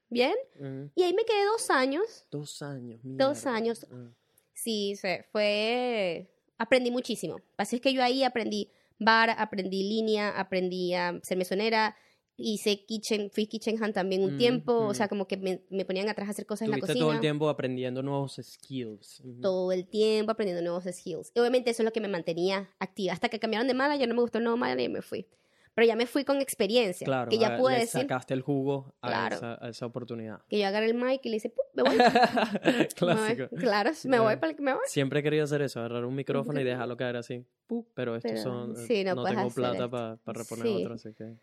bien. 0.09 0.35
Ujú. 0.55 0.91
Y 0.95 1.03
ahí 1.03 1.13
me 1.15 1.25
quedé 1.25 1.45
dos 1.47 1.71
años, 1.71 2.25
Dos 2.31 2.63
años. 2.63 3.01
Dos 3.03 3.45
mierda. 3.45 3.55
años. 3.57 3.87
Ah. 3.91 4.11
sí, 4.55 4.95
se- 4.97 5.25
fue, 5.33 6.31
aprendí 6.57 6.91
muchísimo. 6.93 7.37
Así 7.57 7.77
es 7.77 7.83
que 7.83 7.93
yo 7.93 8.03
ahí 8.03 8.23
aprendí 8.23 8.71
bar, 9.01 9.31
aprendí 9.39 9.83
línea, 9.83 10.31
aprendí 10.39 10.95
a 10.95 11.19
ser 11.23 11.37
mesonera, 11.39 11.97
hice 12.41 12.85
kitchen, 12.87 13.31
fui 13.31 13.47
kitchen 13.47 13.83
hand 13.83 13.93
también 13.95 14.23
un 14.23 14.35
Mm, 14.37 14.39
tiempo, 14.39 14.73
o 14.73 14.91
mm. 14.91 14.95
sea, 14.95 15.09
como 15.09 15.27
que 15.27 15.37
me, 15.37 15.61
me 15.71 15.85
ponían 15.85 16.09
atrás 16.09 16.29
a 16.29 16.31
hacer 16.31 16.47
cosas 16.47 16.67
en 16.67 16.71
la 16.71 16.79
cocina. 16.79 17.01
todo 17.01 17.13
el 17.13 17.21
tiempo 17.21 17.49
aprendiendo 17.49 18.03
nuevos 18.03 18.41
skills. 18.41 19.21
Ujú. 19.25 19.41
todo 19.41 19.73
el 19.73 19.87
tiempo 19.89 20.31
aprendiendo 20.33 20.63
nuevos 20.63 20.85
skills. 20.85 21.33
Y 21.35 21.41
obviamente 21.41 21.71
eso 21.71 21.83
es 21.83 21.85
lo 21.85 21.93
que 21.93 22.01
me 22.01 22.09
mantenía 22.09 22.69
activa. 22.79 23.13
Hasta 23.13 23.29
que 23.29 23.39
cambiaron 23.41 23.67
de 23.69 23.75
manager, 23.75 24.09
no 24.09 24.15
me 24.15 24.21
gustó 24.23 24.39
el 24.39 24.45
nuevo 24.45 24.57
manager 24.57 24.85
y 24.85 24.89
me 24.89 25.03
fui. 25.03 25.27
Pero 25.75 25.87
ya 25.87 25.95
me 25.95 26.07
fui 26.07 26.25
con 26.25 26.41
experiencia. 26.41 27.05
Claro, 27.05 27.31
que 27.31 27.39
ya 27.39 27.55
a- 27.55 27.59
pude 27.59 27.75
le 27.75 27.81
decir 27.81 28.01
sacaste 28.01 28.35
el 28.35 28.43
jugo 28.43 28.95
a, 29.01 29.09
Claro. 29.09 29.37
esa, 29.37 29.65
a 29.65 29.69
esa 29.69 29.87
oportunidad. 29.87 30.41
que 30.49 30.59
yo 30.59 30.67
agarré 30.67 30.87
el 30.87 30.95
mic 30.95 31.21
y 31.25 31.29
le 31.31 31.37
hice, 31.37 31.51
¡pum! 31.51 31.65
me 31.75 31.83
voy. 31.85 31.97
Clásico. 32.97 33.43
Me 33.43 33.47
voy. 33.49 33.59
Claro, 33.61 33.91
me 34.05 34.19
voy 34.19 34.37
para 34.37 34.51
el 34.51 34.57
que 34.57 34.63
me 34.63 34.73
voy. 34.73 34.83
Siempre 34.87 35.21
he 35.21 35.23
querido 35.23 35.45
hacer 35.45 35.63
eso, 35.63 35.79
agarrar 35.79 36.05
un 36.05 36.15
micrófono 36.17 36.61
y 36.61 36.65
dejarlo 36.65 36.97
caer 36.97 37.17
así. 37.17 37.45
¡Pup! 37.69 37.87
Pero 37.95 38.17
estos 38.17 38.33
Pero, 38.33 38.43
son. 38.43 38.77
sí, 38.77 39.05
no 39.05 39.15
no 39.15 39.25
tengo 39.25 39.51
plata 39.51 39.85
esto. 39.85 39.91
para 39.91 40.19
reponer 40.39 40.67
Sí. 40.67 40.77
otro, 40.83 40.95
así 40.95 41.13
que. 41.15 41.35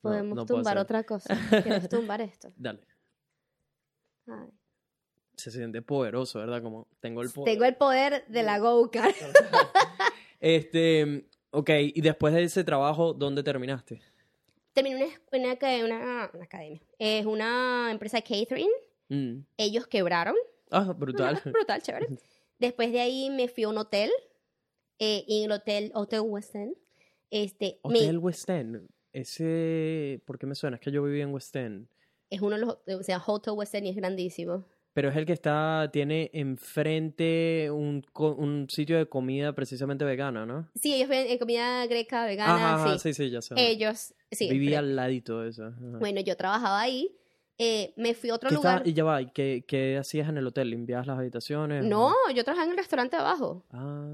Podemos 0.00 0.36
no 0.36 0.46
tumbar 0.46 0.78
otra 0.78 1.04
cosa. 1.04 1.36
¿Quieres 1.62 1.88
tumbar 1.88 2.20
esto? 2.20 2.52
Dale. 2.56 2.80
Ay. 4.26 4.48
Se 5.36 5.50
siente 5.50 5.82
poderoso, 5.82 6.38
¿verdad? 6.38 6.62
Como 6.62 6.86
tengo 7.00 7.20
el 7.22 7.30
poder. 7.30 7.52
Tengo 7.52 7.64
el 7.66 7.76
poder 7.76 8.24
de 8.28 8.42
la 8.42 8.58
go-kart. 8.58 9.14
Este. 10.40 11.26
Ok, 11.50 11.70
y 11.94 12.00
después 12.00 12.34
de 12.34 12.42
ese 12.42 12.64
trabajo, 12.64 13.14
¿dónde 13.14 13.42
terminaste? 13.42 14.02
Terminé 14.72 14.96
una, 15.32 15.54
una, 15.54 15.84
una- 15.84 16.30
una 16.34 16.44
academia. 16.44 16.80
Es 16.98 17.24
una 17.26 17.88
empresa 17.90 18.18
de 18.18 18.22
catering. 18.24 18.70
Mm. 19.08 19.44
Ellos 19.56 19.86
quebraron. 19.86 20.34
Ah, 20.70 20.92
brutal. 20.96 21.40
Brutal, 21.44 21.80
chévere. 21.80 22.08
Después 22.58 22.90
de 22.92 23.00
ahí 23.00 23.30
me 23.30 23.48
fui 23.48 23.62
a 23.64 23.68
un 23.68 23.78
hotel. 23.78 24.10
eh, 24.98 25.24
en 25.28 25.44
el 25.44 25.52
hotel, 25.52 25.90
Hotel 25.94 26.20
West 26.20 26.54
End. 26.54 26.76
Este, 27.30 27.80
me- 27.84 28.00
Hotel 28.00 28.18
West 28.18 28.48
End. 28.50 28.88
Ese. 29.14 30.20
¿Por 30.26 30.38
qué 30.38 30.46
me 30.46 30.54
suena? 30.54 30.76
Es 30.76 30.82
que 30.82 30.90
yo 30.90 31.02
vivía 31.02 31.22
en 31.24 31.32
West 31.32 31.54
End. 31.56 31.86
es 32.30 32.40
uno 32.42 32.56
de 32.56 32.66
los, 32.66 32.78
o 32.98 33.02
sea, 33.02 33.22
Hotel 33.24 33.54
West 33.56 33.74
End 33.74 33.86
y 33.86 33.90
es 33.90 33.96
grandísimo. 33.96 34.66
Pero 34.92 35.08
es 35.08 35.16
el 35.16 35.24
que 35.26 35.32
está. 35.32 35.88
Tiene 35.92 36.30
enfrente 36.34 37.68
un, 37.70 38.04
un 38.16 38.66
sitio 38.70 38.96
de 38.98 39.06
comida 39.08 39.52
precisamente 39.52 40.04
vegana, 40.04 40.46
¿no? 40.46 40.68
Sí, 40.74 40.94
ellos 40.94 41.08
ven 41.08 41.26
eh, 41.28 41.38
comida 41.38 41.86
greca, 41.86 42.26
vegana, 42.26 42.74
Ajá, 42.74 42.74
ajá, 42.84 42.98
sí. 42.98 43.12
sí, 43.12 43.24
sí, 43.24 43.30
ya 43.30 43.42
sé. 43.42 43.54
Ellos, 43.56 44.14
sí. 44.30 44.48
Vivía 44.48 44.78
pero- 44.78 44.88
al 44.88 44.96
ladito 44.96 45.40
de 45.40 45.50
eso. 45.50 45.64
ajá. 45.66 45.98
Bueno, 45.98 46.20
yo 46.20 46.36
trabajaba 46.36 46.80
ahí. 46.80 47.10
eh, 47.58 47.92
me 47.96 48.14
fui 48.14 48.30
a 48.30 48.34
otro 48.34 48.48
¿Qué 48.48 48.56
lugar. 48.56 48.78
estaba- 48.78 48.88
y 48.90 48.94
ya 48.94 49.04
va, 49.04 49.22
¿y 49.22 49.26
qué, 49.30 49.64
qué 49.66 49.96
hacías 49.96 50.28
en 50.28 50.38
el 50.38 50.46
hotel? 50.46 50.70
¿Limpiabas 50.70 51.06
las 51.06 51.18
habitaciones? 51.18 51.84
No, 51.84 52.08
o- 52.08 52.30
yo 52.34 52.42
trabajaba 52.42 52.64
en 52.66 52.72
el 52.72 52.78
restaurante 52.78 53.14
abajo. 53.16 53.64
Ah. 53.70 54.04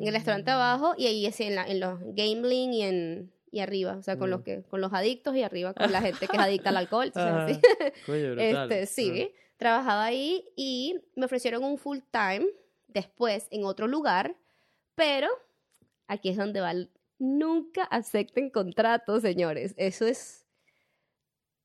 En 0.00 0.06
el 0.06 0.12
restaurante 0.12 0.50
abajo 0.50 0.94
y 0.98 1.06
ahí 1.06 1.26
en, 1.26 1.54
la, 1.54 1.64
en 1.66 1.78
los 1.78 2.00
gambling 2.14 2.72
y 2.72 2.82
en 2.82 3.32
y 3.52 3.60
arriba, 3.60 3.96
o 3.98 4.02
sea, 4.02 4.16
con 4.18 4.30
los 4.30 4.40
Mm. 4.40 4.44
que 4.44 4.62
con 4.64 4.80
los 4.80 4.92
adictos 4.92 5.36
y 5.36 5.42
arriba 5.44 5.74
con 5.74 5.92
la 5.92 6.00
gente 6.00 6.26
que 6.26 6.36
es 6.36 6.42
adicta 6.42 6.70
al 6.70 6.78
alcohol, 6.78 7.06
entonces, 7.06 7.32
Ajá. 7.32 7.44
así. 7.44 7.60
Coño, 8.06 8.32
brutal. 8.32 8.72
Este, 8.72 8.86
sí, 8.86 9.32
trabajaba 9.58 10.04
ahí 10.04 10.48
y 10.56 11.00
me 11.14 11.26
ofrecieron 11.26 11.62
un 11.62 11.78
full 11.78 11.98
time 12.10 12.46
después 12.88 13.46
en 13.50 13.64
otro 13.64 13.86
lugar, 13.86 14.34
pero 14.96 15.28
aquí 16.08 16.30
es 16.30 16.36
donde 16.36 16.60
va 16.60 16.72
el- 16.72 16.90
nunca 17.18 17.84
acepten 17.84 18.50
contratos, 18.50 19.22
señores. 19.22 19.74
Eso 19.76 20.06
es 20.06 20.40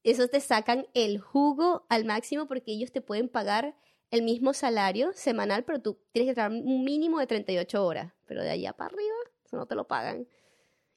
eso 0.04 0.28
te 0.30 0.40
sacan 0.40 0.88
el 0.94 1.20
jugo 1.20 1.86
al 1.90 2.06
máximo 2.06 2.48
porque 2.48 2.72
ellos 2.72 2.92
te 2.92 3.02
pueden 3.02 3.28
pagar 3.28 3.76
el 4.10 4.22
mismo 4.22 4.54
salario 4.54 5.12
semanal, 5.14 5.66
pero 5.66 5.82
tú 5.82 6.00
tienes 6.14 6.30
que 6.32 6.36
trabajar 6.36 6.62
un 6.64 6.84
mínimo 6.86 7.20
de 7.20 7.28
38 7.28 7.86
horas, 7.86 8.14
pero 8.26 8.42
de 8.42 8.50
allá 8.52 8.72
para 8.74 8.94
arriba 8.94 9.16
eso 9.46 9.58
no 9.58 9.66
te 9.66 9.76
lo 9.76 9.86
pagan. 9.88 10.28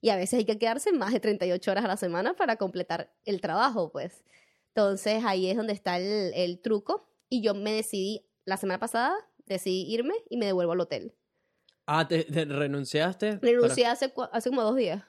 Y 0.00 0.10
a 0.10 0.16
veces 0.16 0.38
hay 0.38 0.44
que 0.44 0.58
quedarse 0.58 0.92
más 0.92 1.12
de 1.12 1.20
38 1.20 1.70
horas 1.70 1.84
a 1.84 1.88
la 1.88 1.96
semana 1.96 2.34
para 2.34 2.56
completar 2.56 3.12
el 3.24 3.40
trabajo, 3.40 3.92
pues. 3.92 4.24
Entonces 4.68 5.22
ahí 5.24 5.50
es 5.50 5.56
donde 5.56 5.72
está 5.72 5.98
el, 5.98 6.32
el 6.34 6.60
truco. 6.60 7.08
Y 7.28 7.42
yo 7.42 7.54
me 7.54 7.72
decidí, 7.72 8.26
la 8.44 8.56
semana 8.56 8.80
pasada, 8.80 9.14
decidí 9.46 9.92
irme 9.92 10.14
y 10.28 10.36
me 10.36 10.46
devuelvo 10.46 10.72
al 10.72 10.80
hotel. 10.80 11.14
Ah, 11.86 12.06
¿te, 12.06 12.24
te 12.24 12.44
renunciaste? 12.44 13.38
Renuncié 13.42 13.86
hace, 13.86 14.12
hace 14.32 14.48
como 14.50 14.62
dos 14.62 14.76
días. 14.76 15.02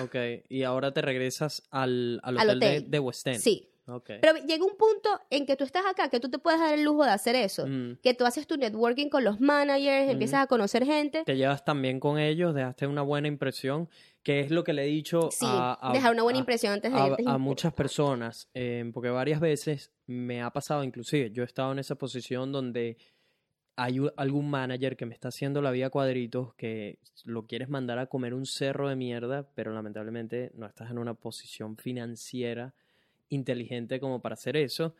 Ok, 0.00 0.16
y 0.48 0.64
ahora 0.64 0.92
te 0.92 1.00
regresas 1.00 1.62
al, 1.70 2.20
al 2.22 2.38
Al 2.38 2.50
hotel, 2.50 2.84
de-. 2.84 2.90
De, 2.90 2.98
West 2.98 3.26
End. 3.26 3.38
Sí. 3.38 3.70
Ok. 3.86 4.10
Pero 4.22 4.36
llega 4.46 4.64
un 4.64 4.76
punto 4.78 5.10
en 5.28 5.44
que 5.44 5.56
tú 5.56 5.64
estás 5.64 5.84
acá, 5.84 6.08
que 6.08 6.18
tú 6.18 6.30
te 6.30 6.38
puedes 6.38 6.58
dar 6.58 6.72
el 6.72 6.82
lujo 6.84 7.04
de 7.04 7.10
hacer 7.10 7.34
eso. 7.36 7.66
Mm. 7.66 7.98
Que 8.02 8.14
tú 8.14 8.24
haces 8.24 8.46
tu 8.46 8.56
networking 8.56 9.08
con 9.10 9.24
los 9.24 9.40
managers, 9.40 10.10
empiezas 10.10 10.40
a 10.42 10.46
conocer 10.46 10.84
gente. 10.86 11.22
Te 11.24 11.36
llevas 11.36 11.64
también 11.64 12.00
con 12.00 12.18
ellos, 12.18 12.54
dejaste 12.54 12.86
una 12.86 13.02
buena 13.02 13.28
impresión, 13.28 13.88
que 14.22 14.40
es 14.40 14.50
lo 14.50 14.64
que 14.64 14.72
le 14.72 14.84
he 14.84 14.86
dicho 14.86 15.28
Sí, 15.30 15.44
a, 15.46 15.78
a- 15.80 15.92
dejar 15.92 16.12
una 16.14 16.22
buena 16.22 16.38
a- 16.38 16.40
impresión 16.40 16.72
antes 16.72 16.92
de 16.92 16.98
irte. 17.08 17.24
a 17.26 17.36
muchas 17.36 17.74
personas, 17.74 18.48
eh, 18.54 18.90
porque 18.94 19.10
varias 19.10 19.38
veces 19.40 19.92
me 20.06 20.40
ha 20.42 20.50
pasado, 20.50 20.82
inclusive 20.82 21.30
yo 21.30 21.42
he 21.42 21.46
estado 21.46 21.70
en 21.72 21.78
esa 21.78 21.94
posición 21.96 22.52
donde 22.52 22.96
hay 23.76 23.98
algún 24.16 24.48
manager 24.48 24.96
que 24.96 25.04
me 25.04 25.12
está 25.14 25.28
haciendo 25.28 25.60
la 25.60 25.72
vida 25.72 25.90
cuadritos, 25.90 26.54
que 26.54 27.00
lo 27.24 27.46
quieres 27.46 27.68
mandar 27.68 27.98
a 27.98 28.06
comer 28.06 28.32
un 28.32 28.46
cerro 28.46 28.88
de 28.88 28.96
mierda, 28.96 29.48
pero 29.54 29.72
lamentablemente 29.74 30.52
no 30.54 30.66
estás 30.66 30.90
en 30.90 30.98
una 30.98 31.14
posición 31.14 31.76
financiera 31.76 32.72
inteligente 33.34 34.00
como 34.00 34.20
para 34.20 34.34
hacer 34.34 34.56
eso. 34.56 34.94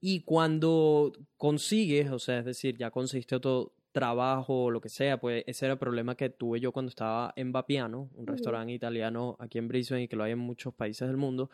Y 0.00 0.20
cuando 0.20 1.12
consigues, 1.36 2.10
o 2.10 2.18
sea, 2.18 2.40
es 2.40 2.44
decir, 2.44 2.76
ya 2.76 2.90
conseguiste 2.90 3.36
otro 3.36 3.72
trabajo 3.94 4.64
o 4.64 4.70
lo 4.70 4.80
que 4.80 4.88
sea, 4.88 5.18
pues 5.18 5.44
ese 5.46 5.66
era 5.66 5.74
el 5.74 5.78
problema 5.78 6.16
que 6.16 6.28
tuve 6.28 6.58
yo 6.58 6.72
cuando 6.72 6.90
estaba 6.90 7.32
en 7.36 7.52
Vapiano, 7.52 8.10
un 8.14 8.26
restaurante 8.26 8.72
italiano 8.72 9.36
aquí 9.38 9.58
en 9.58 9.68
Brisbane 9.68 10.02
y 10.02 10.08
que 10.08 10.16
lo 10.16 10.24
hay 10.24 10.32
en 10.32 10.40
muchos 10.40 10.74
países 10.74 11.06
del 11.06 11.16
mundo, 11.16 11.48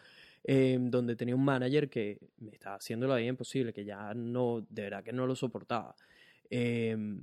eh, 0.44 0.78
donde 0.80 1.16
tenía 1.16 1.36
un 1.36 1.44
manager 1.44 1.90
que 1.90 2.18
me 2.38 2.52
estaba 2.52 2.76
haciendo 2.76 3.06
la 3.06 3.16
vida 3.16 3.28
imposible, 3.28 3.74
que 3.74 3.84
ya 3.84 4.14
no, 4.14 4.66
de 4.70 4.82
verdad 4.84 5.04
que 5.04 5.12
no 5.12 5.26
lo 5.26 5.36
soportaba. 5.36 5.94
Em, 6.48 7.22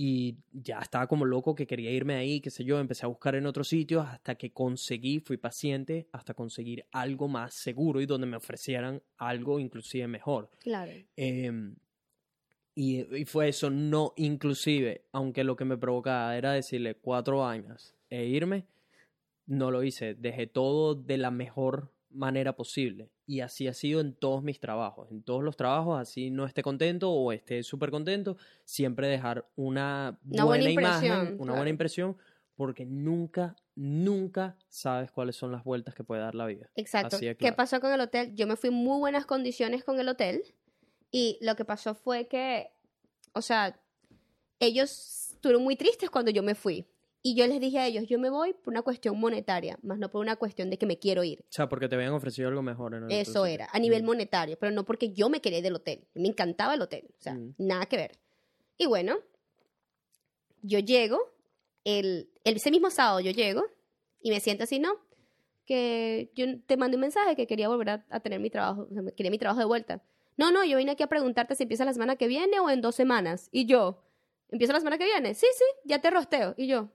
y 0.00 0.36
ya 0.52 0.78
estaba 0.78 1.08
como 1.08 1.24
loco 1.24 1.56
que 1.56 1.66
quería 1.66 1.90
irme 1.90 2.14
ahí, 2.14 2.40
qué 2.40 2.50
sé 2.50 2.62
yo, 2.62 2.78
empecé 2.78 3.04
a 3.04 3.08
buscar 3.08 3.34
en 3.34 3.46
otros 3.46 3.66
sitios 3.66 4.06
hasta 4.06 4.36
que 4.36 4.52
conseguí, 4.52 5.18
fui 5.18 5.38
paciente 5.38 6.06
hasta 6.12 6.34
conseguir 6.34 6.86
algo 6.92 7.26
más 7.26 7.54
seguro 7.54 8.00
y 8.00 8.06
donde 8.06 8.28
me 8.28 8.36
ofrecieran 8.36 9.02
algo 9.16 9.58
inclusive 9.58 10.06
mejor. 10.06 10.52
Claro. 10.60 10.92
Em, 11.16 11.74
y, 12.76 13.12
y 13.12 13.24
fue 13.24 13.48
eso, 13.48 13.70
no 13.70 14.12
inclusive, 14.16 15.08
aunque 15.10 15.42
lo 15.42 15.56
que 15.56 15.64
me 15.64 15.76
provocaba 15.76 16.36
era 16.36 16.52
decirle 16.52 16.94
cuatro 16.94 17.38
vainas 17.38 17.96
e 18.08 18.24
irme, 18.24 18.68
no 19.46 19.72
lo 19.72 19.82
hice, 19.82 20.14
dejé 20.14 20.46
todo 20.46 20.94
de 20.94 21.18
la 21.18 21.32
mejor 21.32 21.92
manera 22.08 22.54
posible. 22.54 23.10
Y 23.28 23.40
así 23.40 23.68
ha 23.68 23.74
sido 23.74 24.00
en 24.00 24.14
todos 24.14 24.42
mis 24.42 24.58
trabajos. 24.58 25.10
En 25.10 25.22
todos 25.22 25.44
los 25.44 25.54
trabajos, 25.54 26.00
así 26.00 26.30
no 26.30 26.46
esté 26.46 26.62
contento 26.62 27.12
o 27.12 27.30
esté 27.30 27.62
súper 27.62 27.90
contento, 27.90 28.38
siempre 28.64 29.06
dejar 29.06 29.46
una, 29.54 30.18
Una 30.30 30.44
buena 30.44 30.70
imagen, 30.70 31.12
una 31.12 31.36
claro. 31.36 31.54
buena 31.56 31.68
impresión, 31.68 32.16
porque 32.54 32.86
nunca, 32.86 33.54
nunca 33.74 34.56
sabes 34.68 35.12
cuáles 35.12 35.36
son 35.36 35.52
las 35.52 35.62
vueltas 35.62 35.94
que 35.94 36.04
puede 36.04 36.22
dar 36.22 36.34
la 36.34 36.46
vida. 36.46 36.70
Exacto. 36.74 37.18
De 37.18 37.28
¿Qué 37.28 37.36
claro. 37.36 37.56
pasó 37.56 37.80
con 37.80 37.92
el 37.92 38.00
hotel? 38.00 38.34
Yo 38.34 38.46
me 38.46 38.56
fui 38.56 38.70
en 38.70 38.76
muy 38.76 38.98
buenas 38.98 39.26
condiciones 39.26 39.84
con 39.84 40.00
el 40.00 40.08
hotel 40.08 40.42
y 41.10 41.38
lo 41.42 41.54
que 41.54 41.66
pasó 41.66 41.94
fue 41.94 42.28
que, 42.28 42.72
o 43.34 43.42
sea, 43.42 43.78
ellos 44.58 45.34
estuvieron 45.34 45.62
muy 45.62 45.76
tristes 45.76 46.08
cuando 46.08 46.30
yo 46.30 46.42
me 46.42 46.54
fui 46.54 46.88
Y 47.28 47.34
yo 47.34 47.46
les 47.46 47.60
dije 47.60 47.78
a 47.78 47.86
ellos, 47.86 48.06
yo 48.06 48.18
me 48.18 48.30
voy 48.30 48.54
por 48.54 48.72
una 48.72 48.80
cuestión 48.80 49.20
monetaria, 49.20 49.78
más 49.82 49.98
no 49.98 50.10
por 50.10 50.22
una 50.22 50.36
cuestión 50.36 50.70
de 50.70 50.78
que 50.78 50.86
me 50.86 50.98
quiero 50.98 51.24
ir. 51.24 51.40
O 51.42 51.46
sea, 51.50 51.68
porque 51.68 51.86
te 51.86 51.94
habían 51.94 52.12
ofrecido 52.14 52.48
algo 52.48 52.62
mejor. 52.62 52.94
En 52.94 53.04
el 53.04 53.10
Eso 53.12 53.30
otro 53.40 53.46
era, 53.46 53.68
a 53.70 53.78
nivel 53.78 54.02
Mm. 54.02 54.06
monetario, 54.06 54.56
pero 54.58 54.72
no 54.72 54.84
porque 54.86 55.12
yo 55.12 55.28
me 55.28 55.40
quería 55.42 55.58
ir 55.58 55.64
del 55.64 55.74
hotel. 55.74 56.06
Me 56.14 56.28
encantaba 56.28 56.72
el 56.72 56.80
hotel, 56.80 57.04
o 57.18 57.20
sea, 57.22 57.34
Mm. 57.34 57.54
nada 57.58 57.84
que 57.84 57.96
ver. 57.98 58.12
Y 58.78 58.86
bueno, 58.86 59.16
yo 60.62 60.78
llego, 60.78 61.18
el, 61.84 62.30
el- 62.44 62.56
ese 62.56 62.70
mismo 62.70 62.90
sábado 62.90 63.20
yo 63.20 63.30
llego 63.30 63.64
y 64.22 64.30
me 64.30 64.40
siento 64.40 64.64
así, 64.64 64.78
¿no? 64.78 64.90
Que 65.66 66.32
yo 66.34 66.46
te 66.66 66.76
mandé 66.78 66.96
un 66.96 67.02
mensaje 67.02 67.36
que 67.36 67.46
quería 67.46 67.68
volver 67.68 67.90
a, 67.90 68.06
a 68.08 68.20
tener 68.20 68.40
mi 68.40 68.48
trabajo, 68.50 68.88
o 68.90 68.94
sea, 68.94 69.02
quería 69.14 69.30
mi 69.30 69.38
trabajo 69.38 69.60
de 69.60 69.66
vuelta. 69.66 70.02
No, 70.36 70.50
no, 70.50 70.64
yo 70.64 70.78
vine 70.78 70.92
aquí 70.92 71.02
a 71.02 71.08
preguntarte 71.08 71.54
si 71.56 71.64
empieza 71.64 71.84
la 71.84 71.92
semana 71.92 72.16
que 72.16 72.26
viene 72.26 72.58
o 72.60 72.70
en 72.70 72.80
dos 72.80 72.94
semanas. 72.94 73.48
Y 73.52 73.66
yo, 73.66 74.02
¿empieza 74.50 74.72
la 74.72 74.78
semana 74.78 74.96
que 74.96 75.04
viene? 75.04 75.34
Sí, 75.34 75.46
sí, 75.52 75.64
ya 75.84 76.00
te 76.00 76.10
rosteo. 76.10 76.54
Y 76.56 76.68
yo, 76.68 76.90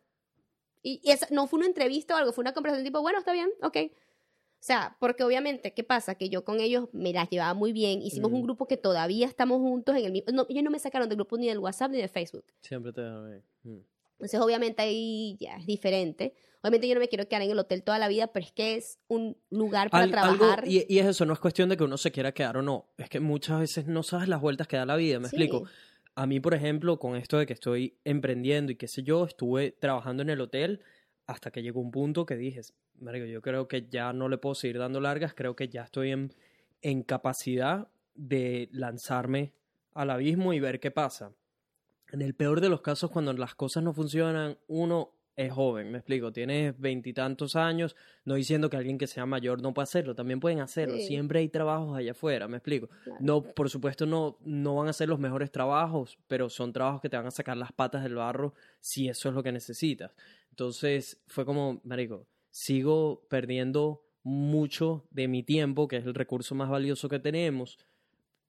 y, 0.84 1.00
y 1.04 1.12
esa 1.12 1.28
no 1.32 1.48
fue 1.48 1.58
una 1.58 1.68
entrevista 1.68 2.14
o 2.14 2.18
algo, 2.18 2.32
fue 2.34 2.44
una 2.44 2.54
conversación 2.54 2.86
tipo, 2.86 3.02
bueno, 3.02 3.18
está 3.20 3.32
bien, 3.34 3.50
ok. 3.64 3.78
O 3.90 4.66
sea, 4.66 4.96
porque 5.00 5.24
obviamente, 5.24 5.74
¿qué 5.74 5.84
pasa? 5.84 6.16
Que 6.16 6.30
yo 6.30 6.46
con 6.46 6.60
ellos 6.62 6.88
me 6.94 7.12
las 7.12 7.30
llevaba 7.30 7.54
muy 7.54 7.74
bien. 7.74 8.02
Hicimos 8.02 8.32
Mm. 8.32 8.36
un 8.36 8.44
grupo 8.44 8.66
que 8.68 8.78
todavía 8.78 9.28
estamos 9.28 9.58
juntos 9.60 9.96
en 9.98 10.06
el 10.06 10.12
mismo... 10.14 10.32
No, 10.32 10.46
ellos 10.48 10.64
no 10.64 10.72
me 10.72 10.80
sacaron 10.80 11.10
del 11.10 11.18
grupo 11.18 11.38
ni 11.38 11.48
del 11.48 11.58
WhatsApp 11.60 11.92
ni 11.92 11.98
de 11.98 12.08
Facebook. 12.08 12.46
Siempre 12.62 12.94
te 12.94 13.02
ahí. 13.02 13.42
Mm. 13.64 13.80
Entonces, 14.14 14.40
obviamente, 14.40 14.82
ahí 14.82 15.36
ya 15.38 15.58
es 15.58 15.66
diferente. 15.66 16.34
Obviamente, 16.62 16.88
yo 16.88 16.94
no 16.94 17.02
me 17.02 17.10
quiero 17.10 17.28
quedar 17.28 17.42
en 17.42 17.52
el 17.52 17.60
hotel 17.60 17.84
toda 17.84 18.00
la 18.00 18.08
vida, 18.08 18.28
pero 18.28 18.46
es 18.46 18.54
que 18.54 18.76
es 18.76 19.00
un 19.10 19.36
lugar 19.50 19.90
para 19.90 20.06
Al- 20.06 20.14
algo- 20.14 20.38
trabajar. 20.38 20.66
y, 20.66 20.86
y 20.88 21.00
es 21.00 21.08
eso, 21.08 21.26
no 21.26 21.34
es 21.34 21.40
cuestión 21.40 21.68
de 21.68 21.76
que 21.76 21.84
uno 21.84 21.98
se 21.98 22.14
quiera 22.14 22.32
quedar 22.32 22.56
o 22.56 22.62
no. 22.62 22.86
Es 22.98 23.10
que 23.10 23.20
muchas 23.20 23.60
veces 23.60 23.88
no 23.88 24.02
sabes 24.02 24.30
las 24.30 24.40
vueltas 24.40 24.70
que 24.70 24.78
da 24.78 24.86
la 24.86 24.96
vida, 24.96 25.20
¿me 25.20 25.28
Sí. 25.28 25.36
explico? 25.36 25.66
A 26.16 26.28
mí, 26.28 26.40
por 26.40 26.54
ejemplo, 26.54 27.00
con 27.00 27.16
esto 27.16 27.38
de 27.38 27.46
que 27.46 27.54
estoy 27.54 27.98
emprendiendo 28.04 28.72
y 28.72 28.76
qué 28.76 28.88
sé 28.88 29.04
yo, 29.04 29.26
estuve 29.26 29.72
trabajando 29.72 30.22
en 30.22 30.30
el 30.30 30.42
hotel 30.42 30.82
hasta 31.26 31.52
que 31.52 31.64
llegó 31.64 31.82
un 31.82 31.92
punto 31.92 32.26
que 32.26 32.36
dije, 32.36 32.62
marico, 33.00 33.26
yo 33.26 33.42
creo 33.42 33.68
que 33.68 33.88
ya 33.90 34.14
no 34.14 34.30
le 34.30 34.38
puedo 34.38 34.54
seguir 34.54 34.78
dando 34.78 35.00
largas, 35.00 35.34
creo 35.34 35.56
que 35.56 35.70
ya 35.70 35.84
estoy 35.84 36.12
en, 36.12 36.34
en 36.82 37.02
capacidad 37.04 37.88
de 38.14 38.70
lanzarme 38.72 39.54
al 39.94 40.12
abismo 40.12 40.54
y 40.54 40.60
ver 40.60 40.80
qué 40.80 40.92
pasa. 40.92 41.34
En 42.12 42.22
el 42.22 42.36
peor 42.36 42.62
de 42.62 42.70
los 42.70 42.82
casos, 42.82 43.10
cuando 43.10 43.34
las 43.34 43.56
cosas 43.56 43.84
no 43.84 43.94
funcionan, 43.94 44.58
uno 44.68 45.14
es 45.36 45.52
joven, 45.52 45.92
me 45.92 45.98
explico, 45.98 46.32
tienes 46.32 46.80
veintitantos 46.80 47.56
años, 47.56 47.96
no 48.24 48.36
diciendo 48.36 48.70
que 48.70 48.78
alguien 48.78 48.98
que 49.00 49.08
sea 49.08 49.26
mayor 49.26 49.62
no 49.62 49.74
puede 49.74 49.86
hacerlo, 49.86 50.14
también 50.14 50.40
pueden 50.40 50.60
hacerlo, 50.60 50.98
Sí. 50.98 51.08
siempre 51.08 51.40
hay 51.40 51.50
trabajos 51.50 51.98
allá 51.98 52.12
afuera, 52.12 52.48
me 52.48 52.58
explico. 52.58 52.88
Claro. 53.04 53.20
No, 53.20 53.42
por 53.44 53.70
supuesto, 53.70 54.06
no, 54.06 54.38
no 54.42 54.76
van 54.76 54.90
a 54.90 54.94
ser 54.94 55.10
los 55.10 55.20
mejores 55.20 55.52
trabajos, 55.52 56.20
pero 56.28 56.50
son 56.50 56.72
trabajos 56.72 57.02
que 57.02 57.10
te 57.10 57.18
van 57.18 57.26
a 57.26 57.32
sacar 57.32 57.58
las 57.58 57.72
patas 57.72 58.04
del 58.04 58.16
barro 58.16 58.54
si 58.80 59.10
eso 59.10 59.30
es 59.30 59.36
lo 59.36 59.42
que 59.42 59.52
necesitas. 59.52 60.12
Entonces, 60.52 61.20
fue 61.28 61.46
como, 61.46 61.82
marico, 61.84 62.28
sigo 62.52 63.26
perdiendo 63.28 64.04
mucho 64.22 65.08
de 65.10 65.28
mi 65.28 65.42
tiempo, 65.42 65.88
que 65.88 65.98
es 65.98 66.06
el 66.06 66.14
recurso 66.14 66.54
más 66.54 66.70
valioso 66.70 67.10
que 67.10 67.20
tenemos, 67.20 67.80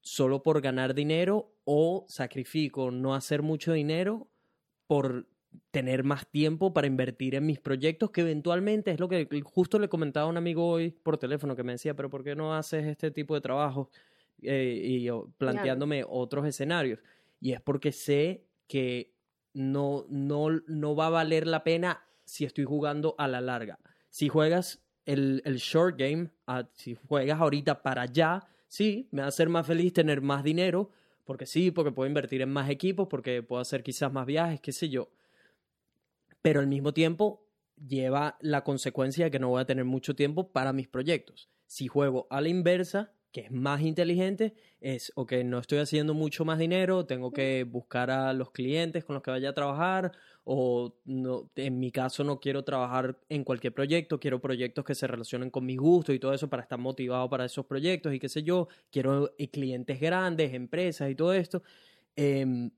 solo 0.02 0.42
por 0.42 0.60
ganar 0.60 0.94
dinero 0.94 1.50
o 1.64 2.04
sacrifico 2.08 2.90
no 2.90 3.14
hacer 3.14 3.40
mucho 3.40 3.72
dinero 3.72 4.28
por 4.86 5.26
tener 5.70 6.04
más 6.04 6.26
tiempo 6.26 6.72
para 6.72 6.86
invertir 6.86 7.34
en 7.34 7.46
mis 7.46 7.60
proyectos, 7.60 8.10
que 8.10 8.22
eventualmente 8.22 8.90
es 8.90 9.00
lo 9.00 9.08
que 9.08 9.28
justo 9.42 9.78
le 9.78 9.88
comentaba 9.88 10.26
a 10.26 10.30
un 10.30 10.36
amigo 10.36 10.68
hoy 10.68 10.90
por 10.90 11.18
teléfono 11.18 11.56
que 11.56 11.62
me 11.62 11.72
decía, 11.72 11.94
pero 11.94 12.10
¿por 12.10 12.24
qué 12.24 12.34
no 12.34 12.54
haces 12.54 12.86
este 12.86 13.10
tipo 13.10 13.34
de 13.34 13.40
trabajo? 13.40 13.90
Eh, 14.42 14.80
y 14.84 15.02
yo 15.02 15.28
planteándome 15.38 16.04
otros 16.06 16.46
escenarios. 16.46 17.00
Y 17.40 17.52
es 17.52 17.60
porque 17.60 17.92
sé 17.92 18.46
que 18.66 19.14
no, 19.52 20.06
no, 20.08 20.48
no 20.66 20.96
va 20.96 21.06
a 21.06 21.10
valer 21.10 21.46
la 21.46 21.64
pena 21.64 22.02
si 22.24 22.44
estoy 22.44 22.64
jugando 22.64 23.14
a 23.18 23.28
la 23.28 23.40
larga. 23.40 23.78
Si 24.10 24.28
juegas 24.28 24.82
el, 25.06 25.42
el 25.44 25.56
short 25.56 25.98
game, 25.98 26.30
ah, 26.46 26.68
si 26.72 26.94
juegas 26.94 27.40
ahorita 27.40 27.82
para 27.82 28.02
allá, 28.02 28.46
sí, 28.68 29.08
me 29.12 29.20
va 29.20 29.26
a 29.26 29.28
hacer 29.28 29.48
más 29.48 29.66
feliz 29.66 29.92
tener 29.92 30.20
más 30.20 30.42
dinero, 30.42 30.90
porque 31.24 31.46
sí, 31.46 31.70
porque 31.70 31.92
puedo 31.92 32.08
invertir 32.08 32.42
en 32.42 32.50
más 32.50 32.68
equipos, 32.70 33.08
porque 33.08 33.42
puedo 33.42 33.60
hacer 33.60 33.82
quizás 33.82 34.12
más 34.12 34.26
viajes, 34.26 34.60
qué 34.60 34.72
sé 34.72 34.88
yo. 34.88 35.10
Pero 36.44 36.60
al 36.60 36.66
mismo 36.66 36.92
tiempo 36.92 37.48
lleva 37.88 38.36
la 38.42 38.64
consecuencia 38.64 39.24
de 39.24 39.30
que 39.30 39.38
no 39.38 39.48
voy 39.48 39.62
a 39.62 39.64
tener 39.64 39.86
mucho 39.86 40.14
tiempo 40.14 40.52
para 40.52 40.74
mis 40.74 40.88
proyectos. 40.88 41.48
Si 41.66 41.88
juego 41.88 42.26
a 42.28 42.42
la 42.42 42.50
inversa, 42.50 43.14
que 43.32 43.40
es 43.40 43.50
más 43.50 43.80
inteligente, 43.80 44.52
es, 44.78 45.10
ok, 45.14 45.32
no 45.46 45.58
estoy 45.58 45.78
haciendo 45.78 46.12
mucho 46.12 46.44
más 46.44 46.58
dinero, 46.58 47.06
tengo 47.06 47.32
que 47.32 47.64
buscar 47.64 48.10
a 48.10 48.34
los 48.34 48.50
clientes 48.50 49.04
con 49.04 49.14
los 49.14 49.22
que 49.22 49.30
vaya 49.30 49.48
a 49.48 49.54
trabajar, 49.54 50.12
o 50.44 50.94
en 51.06 51.80
mi 51.80 51.90
caso 51.90 52.24
no 52.24 52.38
quiero 52.40 52.62
trabajar 52.62 53.18
en 53.30 53.42
cualquier 53.42 53.72
proyecto, 53.72 54.20
quiero 54.20 54.38
proyectos 54.38 54.84
que 54.84 54.94
se 54.94 55.06
relacionen 55.06 55.48
con 55.48 55.64
mis 55.64 55.78
gustos 55.78 56.14
y 56.14 56.18
todo 56.18 56.34
eso 56.34 56.50
para 56.50 56.62
estar 56.62 56.78
motivado 56.78 57.30
para 57.30 57.46
esos 57.46 57.64
proyectos 57.64 58.12
y 58.12 58.20
qué 58.20 58.28
sé 58.28 58.42
yo, 58.42 58.68
quiero 58.90 59.34
eh, 59.38 59.48
clientes 59.48 59.98
grandes, 59.98 60.52
empresas 60.52 61.10
y 61.10 61.14
todo 61.14 61.32
esto. 61.32 61.62
Em, 62.16 62.70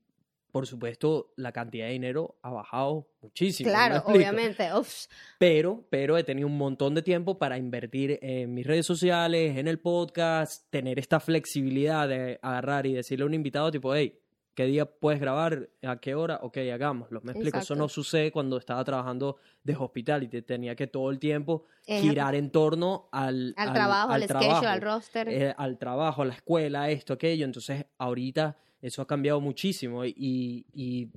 por 0.57 0.65
supuesto, 0.65 1.33
la 1.35 1.51
cantidad 1.51 1.85
de 1.85 1.91
dinero 1.91 2.39
ha 2.41 2.49
bajado 2.49 3.07
muchísimo. 3.21 3.69
¿me 3.69 3.75
claro, 3.75 4.03
obviamente. 4.07 4.67
Uf, 4.73 5.05
Pero, 5.37 5.85
pero 5.91 6.17
he 6.17 6.23
tenido 6.23 6.47
un 6.47 6.57
montón 6.57 6.95
de 6.95 7.03
tiempo 7.03 7.37
para 7.37 7.59
invertir 7.59 8.17
en 8.23 8.55
mis 8.55 8.65
redes 8.65 8.87
sociales, 8.87 9.55
en 9.55 9.67
el 9.67 9.77
podcast, 9.77 10.67
tener 10.71 10.97
esta 10.97 11.19
flexibilidad 11.19 12.07
de 12.07 12.39
agarrar 12.41 12.87
y 12.87 12.93
decirle 12.93 13.21
a 13.21 13.27
un 13.27 13.35
invitado 13.35 13.69
tipo, 13.69 13.93
hey, 13.93 14.19
¿qué 14.55 14.65
día 14.65 14.87
puedes 14.87 15.21
grabar? 15.21 15.69
¿A 15.83 15.97
qué 15.97 16.15
hora? 16.15 16.39
Ok, 16.41 16.57
hagámoslo. 16.73 17.21
Me 17.21 17.33
explico, 17.33 17.59
eso 17.59 17.75
no 17.75 17.87
sucede 17.87 18.31
cuando 18.31 18.57
estaba 18.57 18.83
trabajando 18.83 19.37
de 19.61 19.75
hospitality. 19.75 20.41
Tenía 20.41 20.75
que 20.75 20.87
todo 20.87 21.11
el 21.11 21.19
tiempo 21.19 21.65
girar 21.85 22.33
en 22.33 22.49
torno 22.49 23.09
al, 23.11 23.53
al, 23.57 23.73
trabajo, 23.73 24.11
al, 24.11 24.23
schedule, 24.23 24.39
trabajo, 24.47 24.67
al 24.67 24.81
roster. 24.81 25.29
eh, 25.29 25.53
al 25.55 25.77
trabajo, 25.77 26.23
a 26.23 26.25
la 26.25 26.33
escuela, 26.33 26.89
esto, 26.89 27.13
aquello. 27.13 27.45
Entonces, 27.45 27.85
ahorita 27.99 28.57
eso 28.81 29.01
ha 29.01 29.07
cambiado 29.07 29.41
muchísimo 29.41 30.05
y, 30.05 30.65
y 30.73 31.09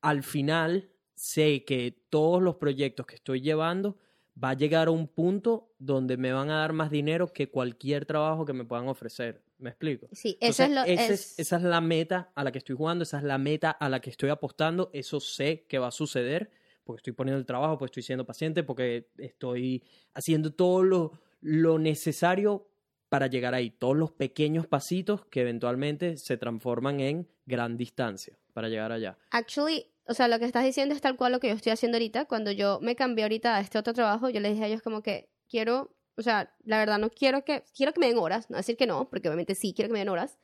al 0.00 0.22
final 0.22 0.90
sé 1.14 1.64
que 1.64 1.94
todos 2.10 2.42
los 2.42 2.56
proyectos 2.56 3.06
que 3.06 3.14
estoy 3.16 3.40
llevando 3.40 3.96
va 4.42 4.50
a 4.50 4.54
llegar 4.54 4.88
a 4.88 4.90
un 4.90 5.08
punto 5.08 5.74
donde 5.78 6.16
me 6.16 6.32
van 6.32 6.50
a 6.50 6.58
dar 6.60 6.72
más 6.72 6.90
dinero 6.90 7.32
que 7.32 7.50
cualquier 7.50 8.06
trabajo 8.06 8.44
que 8.46 8.52
me 8.54 8.64
puedan 8.64 8.88
ofrecer. 8.88 9.42
¿Me 9.58 9.70
explico? 9.70 10.08
sí, 10.12 10.36
eso 10.40 10.64
es 10.64 10.70
lo... 10.70 10.80
Entonces, 10.80 11.04
ese 11.04 11.12
es- 11.14 11.20
es- 11.32 11.38
esa 11.38 11.56
es 11.56 11.62
la 11.62 11.80
meta 11.80 12.32
a 12.34 12.42
la 12.42 12.50
que 12.50 12.58
estoy 12.58 12.74
jugando, 12.76 13.02
esa 13.04 13.18
es 13.18 13.24
la 13.24 13.38
meta 13.38 13.70
a 13.70 13.88
la 13.88 14.00
que 14.00 14.10
estoy 14.10 14.30
apostando, 14.30 14.90
eso 14.92 15.20
sé 15.20 15.66
que 15.68 15.78
va 15.78 15.88
a 15.88 15.92
suceder, 15.92 16.50
porque 16.82 16.98
estoy 17.00 17.12
poniendo 17.12 17.38
el 17.38 17.46
trabajo, 17.46 17.78
porque 17.78 17.90
estoy 17.90 18.02
siendo 18.02 18.24
paciente, 18.26 18.64
porque 18.64 19.10
estoy 19.18 19.84
haciendo 20.14 20.52
todo 20.52 20.82
lo, 20.82 21.12
lo 21.42 21.78
necesario 21.78 22.66
para 23.12 23.26
llegar 23.26 23.52
ahí, 23.52 23.68
todos 23.68 23.94
los 23.94 24.10
pequeños 24.10 24.66
pasitos 24.66 25.26
que 25.26 25.42
eventualmente 25.42 26.16
se 26.16 26.38
transforman 26.38 26.98
en 27.00 27.28
gran 27.44 27.76
distancia 27.76 28.38
para 28.54 28.70
llegar 28.70 28.90
allá. 28.90 29.18
Actually, 29.30 29.84
o 30.06 30.14
sea, 30.14 30.28
lo 30.28 30.38
que 30.38 30.46
estás 30.46 30.64
diciendo 30.64 30.94
es 30.94 31.02
tal 31.02 31.18
cual 31.18 31.32
lo 31.32 31.38
que 31.38 31.48
yo 31.48 31.54
estoy 31.54 31.72
haciendo 31.72 31.96
ahorita. 31.96 32.24
Cuando 32.24 32.52
yo 32.52 32.80
me 32.80 32.96
cambié 32.96 33.24
ahorita 33.24 33.54
a 33.54 33.60
este 33.60 33.78
otro 33.78 33.92
trabajo, 33.92 34.30
yo 34.30 34.40
les 34.40 34.52
dije 34.52 34.64
a 34.64 34.68
ellos 34.68 34.80
como 34.80 35.02
que 35.02 35.28
quiero, 35.46 35.94
o 36.16 36.22
sea, 36.22 36.54
la 36.64 36.78
verdad 36.78 36.98
no 36.98 37.10
quiero 37.10 37.44
que, 37.44 37.64
quiero 37.76 37.92
que 37.92 38.00
me 38.00 38.06
den 38.06 38.16
horas, 38.16 38.48
no 38.48 38.56
decir 38.56 38.78
que 38.78 38.86
no, 38.86 39.10
porque 39.10 39.28
obviamente 39.28 39.56
sí 39.56 39.74
quiero 39.74 39.90
que 39.90 39.92
me 39.92 39.98
den 39.98 40.08
horas, 40.08 40.38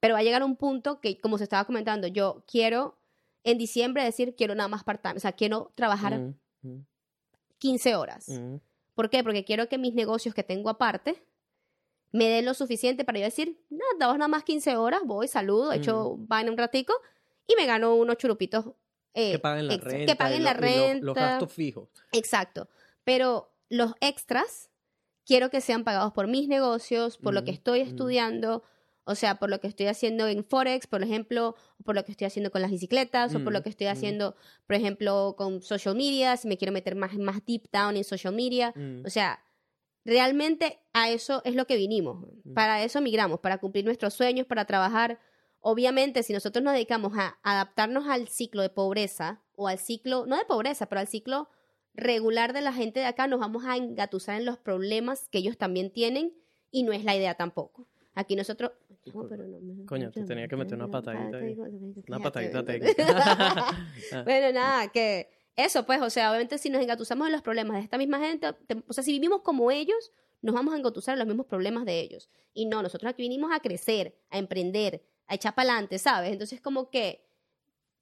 pero 0.00 0.14
va 0.14 0.20
a 0.20 0.22
llegar 0.22 0.42
un 0.42 0.56
punto 0.56 1.02
que, 1.02 1.20
como 1.20 1.36
se 1.36 1.44
estaba 1.44 1.66
comentando, 1.66 2.06
yo 2.06 2.46
quiero 2.50 2.96
en 3.44 3.58
diciembre 3.58 4.02
decir 4.04 4.34
quiero 4.36 4.54
nada 4.54 4.68
más 4.70 4.84
part-time, 4.84 5.16
o 5.18 5.20
sea, 5.20 5.32
quiero 5.32 5.70
trabajar 5.74 6.18
Mm, 6.18 6.34
mm, 6.62 6.86
15 7.58 7.94
horas. 7.94 8.26
mm. 8.30 8.54
¿Por 8.94 9.10
qué? 9.10 9.22
Porque 9.22 9.44
quiero 9.44 9.68
que 9.68 9.76
mis 9.76 9.92
negocios 9.92 10.34
que 10.34 10.42
tengo 10.42 10.70
aparte 10.70 11.22
me 12.12 12.28
den 12.28 12.44
lo 12.44 12.54
suficiente 12.54 13.04
para 13.04 13.18
yo 13.18 13.24
decir, 13.24 13.58
nada, 13.70 13.84
damos 13.98 14.18
nada 14.18 14.28
más 14.28 14.42
15 14.44 14.76
horas, 14.76 15.00
voy, 15.04 15.28
saludo, 15.28 15.72
echo 15.72 16.16
vaina 16.18 16.50
un 16.50 16.58
ratico 16.58 16.92
y 17.46 17.54
me 17.56 17.66
gano 17.66 17.94
unos 17.94 18.16
churupitos. 18.16 18.66
eh, 19.14 19.32
que 19.32 19.38
paguen 19.40 19.66
la 19.68 19.76
renta. 19.76 20.06
Que 20.12 20.16
paguen 20.16 20.44
la 20.44 20.52
lo- 20.54 20.58
y 20.58 20.60
lo- 20.60 20.66
renta. 20.86 21.04
los 21.06 21.14
gastos 21.16 21.52
fijos. 21.52 21.88
Exacto. 22.12 22.68
Pero 23.04 23.52
los 23.68 23.92
extras 24.00 24.70
quiero 25.26 25.50
que 25.50 25.60
sean 25.60 25.82
pagados 25.84 26.12
por 26.12 26.26
mis 26.28 26.46
negocios, 26.48 27.18
por 27.18 27.34
lo 27.34 27.42
que 27.44 27.50
estoy 27.50 27.80
estudiando, 27.80 28.62
o 29.04 29.14
sea, 29.16 29.36
por 29.40 29.50
lo 29.50 29.60
que 29.60 29.66
estoy 29.66 29.86
haciendo 29.86 30.28
en 30.28 30.44
Forex, 30.44 30.86
por 30.86 31.02
ejemplo, 31.02 31.56
o 31.80 31.82
por 31.84 31.94
lo 31.96 32.04
que 32.04 32.12
estoy 32.12 32.26
haciendo 32.26 32.50
con 32.52 32.62
las 32.62 32.70
bicicletas, 32.70 33.34
o 33.34 33.42
por 33.42 33.52
lo 33.52 33.62
que 33.62 33.68
estoy 33.70 33.88
haciendo, 33.88 34.36
por 34.66 34.76
ejemplo, 34.76 35.34
con 35.36 35.60
social 35.62 35.96
media, 35.96 36.36
si 36.36 36.46
me 36.46 36.56
quiero 36.56 36.72
meter 36.72 36.94
más, 36.94 37.14
más 37.18 37.44
deep 37.44 37.68
down 37.72 37.96
en 37.96 38.04
social 38.04 38.32
media. 38.34 38.72
Mm. 38.76 39.04
O 39.06 39.10
sea, 39.10 39.40
realmente 40.04 40.78
a 40.92 41.10
eso 41.10 41.42
es 41.44 41.54
lo 41.54 41.66
que 41.66 41.76
vinimos. 41.76 42.24
Para 42.54 42.82
eso 42.82 43.00
migramos, 43.00 43.40
para 43.40 43.58
cumplir 43.58 43.84
nuestros 43.84 44.14
sueños, 44.14 44.46
para 44.46 44.64
trabajar. 44.64 45.18
Obviamente, 45.60 46.22
si 46.22 46.32
nosotros 46.32 46.62
nos 46.64 46.72
dedicamos 46.72 47.12
a 47.18 47.38
adaptarnos 47.42 48.06
al 48.08 48.28
ciclo 48.28 48.62
de 48.62 48.70
pobreza 48.70 49.42
o 49.56 49.68
al 49.68 49.78
ciclo, 49.78 50.24
no 50.26 50.36
de 50.38 50.44
pobreza, 50.46 50.86
pero 50.86 51.00
al 51.00 51.06
ciclo 51.08 51.48
regular 51.94 52.52
de 52.52 52.62
la 52.62 52.72
gente 52.72 53.00
de 53.00 53.06
acá, 53.06 53.26
nos 53.26 53.40
vamos 53.40 53.64
a 53.66 53.76
engatusar 53.76 54.36
en 54.40 54.46
los 54.46 54.56
problemas 54.58 55.28
que 55.28 55.38
ellos 55.38 55.58
también 55.58 55.90
tienen 55.92 56.32
y 56.70 56.82
no 56.84 56.92
es 56.92 57.04
la 57.04 57.14
idea 57.16 57.34
tampoco. 57.34 57.86
Aquí 58.14 58.36
nosotros... 58.36 58.72
No, 58.88 58.96
Disculpa. 59.04 59.28
pero 59.30 59.46
no 59.48 59.60
me- 59.60 59.84
Coño, 59.86 60.10
te 60.10 60.22
tenía 60.24 60.46
que 60.48 60.56
meter 60.56 60.76
una 60.76 60.88
patadita 60.88 61.38
ahí. 61.38 61.56
Una 62.08 62.20
patadita 62.20 62.64
técnica. 62.64 63.04
Ah. 64.12 64.22
Bueno, 64.24 64.52
nada, 64.52 64.88
que 64.88 65.28
eso, 65.56 65.84
pues, 65.86 66.00
o 66.00 66.10
sea, 66.10 66.30
obviamente 66.30 66.58
si 66.58 66.70
nos 66.70 66.80
engatusamos 66.82 67.26
en 67.26 67.32
los 67.32 67.42
problemas 67.42 67.76
de 67.76 67.82
esta 67.82 67.98
misma 67.98 68.18
gente, 68.18 68.52
te- 68.66 68.82
o 68.86 68.92
sea, 68.92 69.04
si 69.04 69.12
vivimos 69.12 69.42
como 69.42 69.70
ellos, 69.70 70.12
nos 70.42 70.54
vamos 70.54 70.72
a 70.74 70.78
engatusar 70.78 71.14
en 71.14 71.18
los 71.18 71.28
mismos 71.28 71.46
problemas 71.46 71.84
de 71.84 72.00
ellos. 72.00 72.30
Y 72.54 72.66
no, 72.66 72.82
nosotros 72.82 73.10
aquí 73.10 73.22
vinimos 73.22 73.50
a 73.52 73.60
crecer, 73.60 74.16
a 74.30 74.38
emprender, 74.38 75.02
a 75.26 75.34
echar 75.34 75.54
para 75.54 75.70
adelante, 75.72 75.98
¿sabes? 75.98 76.32
Entonces, 76.32 76.60
como 76.60 76.88
que, 76.90 77.26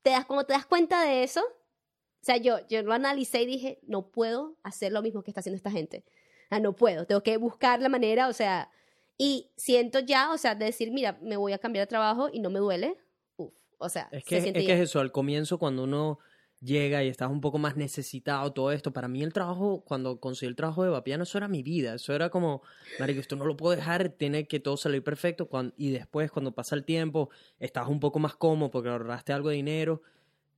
te 0.02 0.10
das, 0.10 0.24
cuando 0.24 0.44
te 0.46 0.52
das 0.52 0.66
cuenta 0.66 1.02
de 1.02 1.24
eso, 1.24 1.40
o 1.40 2.24
sea, 2.24 2.36
yo, 2.36 2.58
yo 2.68 2.82
lo 2.82 2.92
analicé 2.92 3.42
y 3.42 3.46
dije, 3.46 3.80
no 3.82 4.10
puedo 4.10 4.56
hacer 4.62 4.92
lo 4.92 5.02
mismo 5.02 5.22
que 5.22 5.30
está 5.30 5.40
haciendo 5.40 5.56
esta 5.56 5.70
gente. 5.70 6.04
O 6.46 6.48
sea, 6.50 6.60
no 6.60 6.74
puedo, 6.74 7.06
tengo 7.06 7.22
que 7.22 7.36
buscar 7.36 7.80
la 7.82 7.88
manera, 7.88 8.28
o 8.28 8.32
sea, 8.32 8.70
y 9.18 9.50
siento 9.56 9.98
ya, 9.98 10.30
o 10.32 10.38
sea, 10.38 10.54
de 10.54 10.66
decir, 10.66 10.92
mira, 10.92 11.18
me 11.20 11.36
voy 11.36 11.52
a 11.52 11.58
cambiar 11.58 11.82
de 11.86 11.88
trabajo 11.88 12.28
y 12.32 12.38
no 12.40 12.50
me 12.50 12.60
duele, 12.60 12.96
uf, 13.36 13.52
o 13.78 13.88
sea, 13.88 14.08
Es 14.12 14.22
se 14.22 14.28
que, 14.28 14.36
es 14.36 14.42
siente 14.44 14.64
que 14.64 14.72
es 14.74 14.80
eso, 14.80 15.00
al 15.00 15.10
comienzo 15.12 15.58
cuando 15.58 15.82
uno 15.84 16.20
llega 16.60 17.04
y 17.04 17.08
estás 17.08 17.30
un 17.30 17.40
poco 17.40 17.58
más 17.58 17.76
necesitado, 17.76 18.52
todo 18.52 18.72
esto, 18.72 18.92
para 18.92 19.08
mí 19.08 19.22
el 19.22 19.32
trabajo, 19.32 19.82
cuando 19.86 20.18
conseguí 20.20 20.48
el 20.48 20.56
trabajo 20.56 20.82
de 20.84 20.90
Vapiano, 20.90 21.22
eso 21.22 21.38
era 21.38 21.48
mi 21.48 21.62
vida, 21.62 21.94
eso 21.94 22.12
era 22.14 22.30
como, 22.30 22.62
marico, 22.98 23.20
esto 23.20 23.36
no 23.36 23.44
lo 23.44 23.56
puedo 23.56 23.76
dejar, 23.76 24.08
tiene 24.10 24.46
que 24.48 24.58
todo 24.60 24.76
salir 24.76 25.02
perfecto, 25.04 25.48
y 25.76 25.90
después 25.90 26.30
cuando 26.30 26.52
pasa 26.52 26.74
el 26.74 26.84
tiempo, 26.84 27.30
estás 27.60 27.88
un 27.88 28.00
poco 28.00 28.18
más 28.18 28.34
cómodo 28.36 28.70
porque 28.70 28.88
ahorraste 28.88 29.32
algo 29.32 29.50
de 29.50 29.56
dinero, 29.56 30.02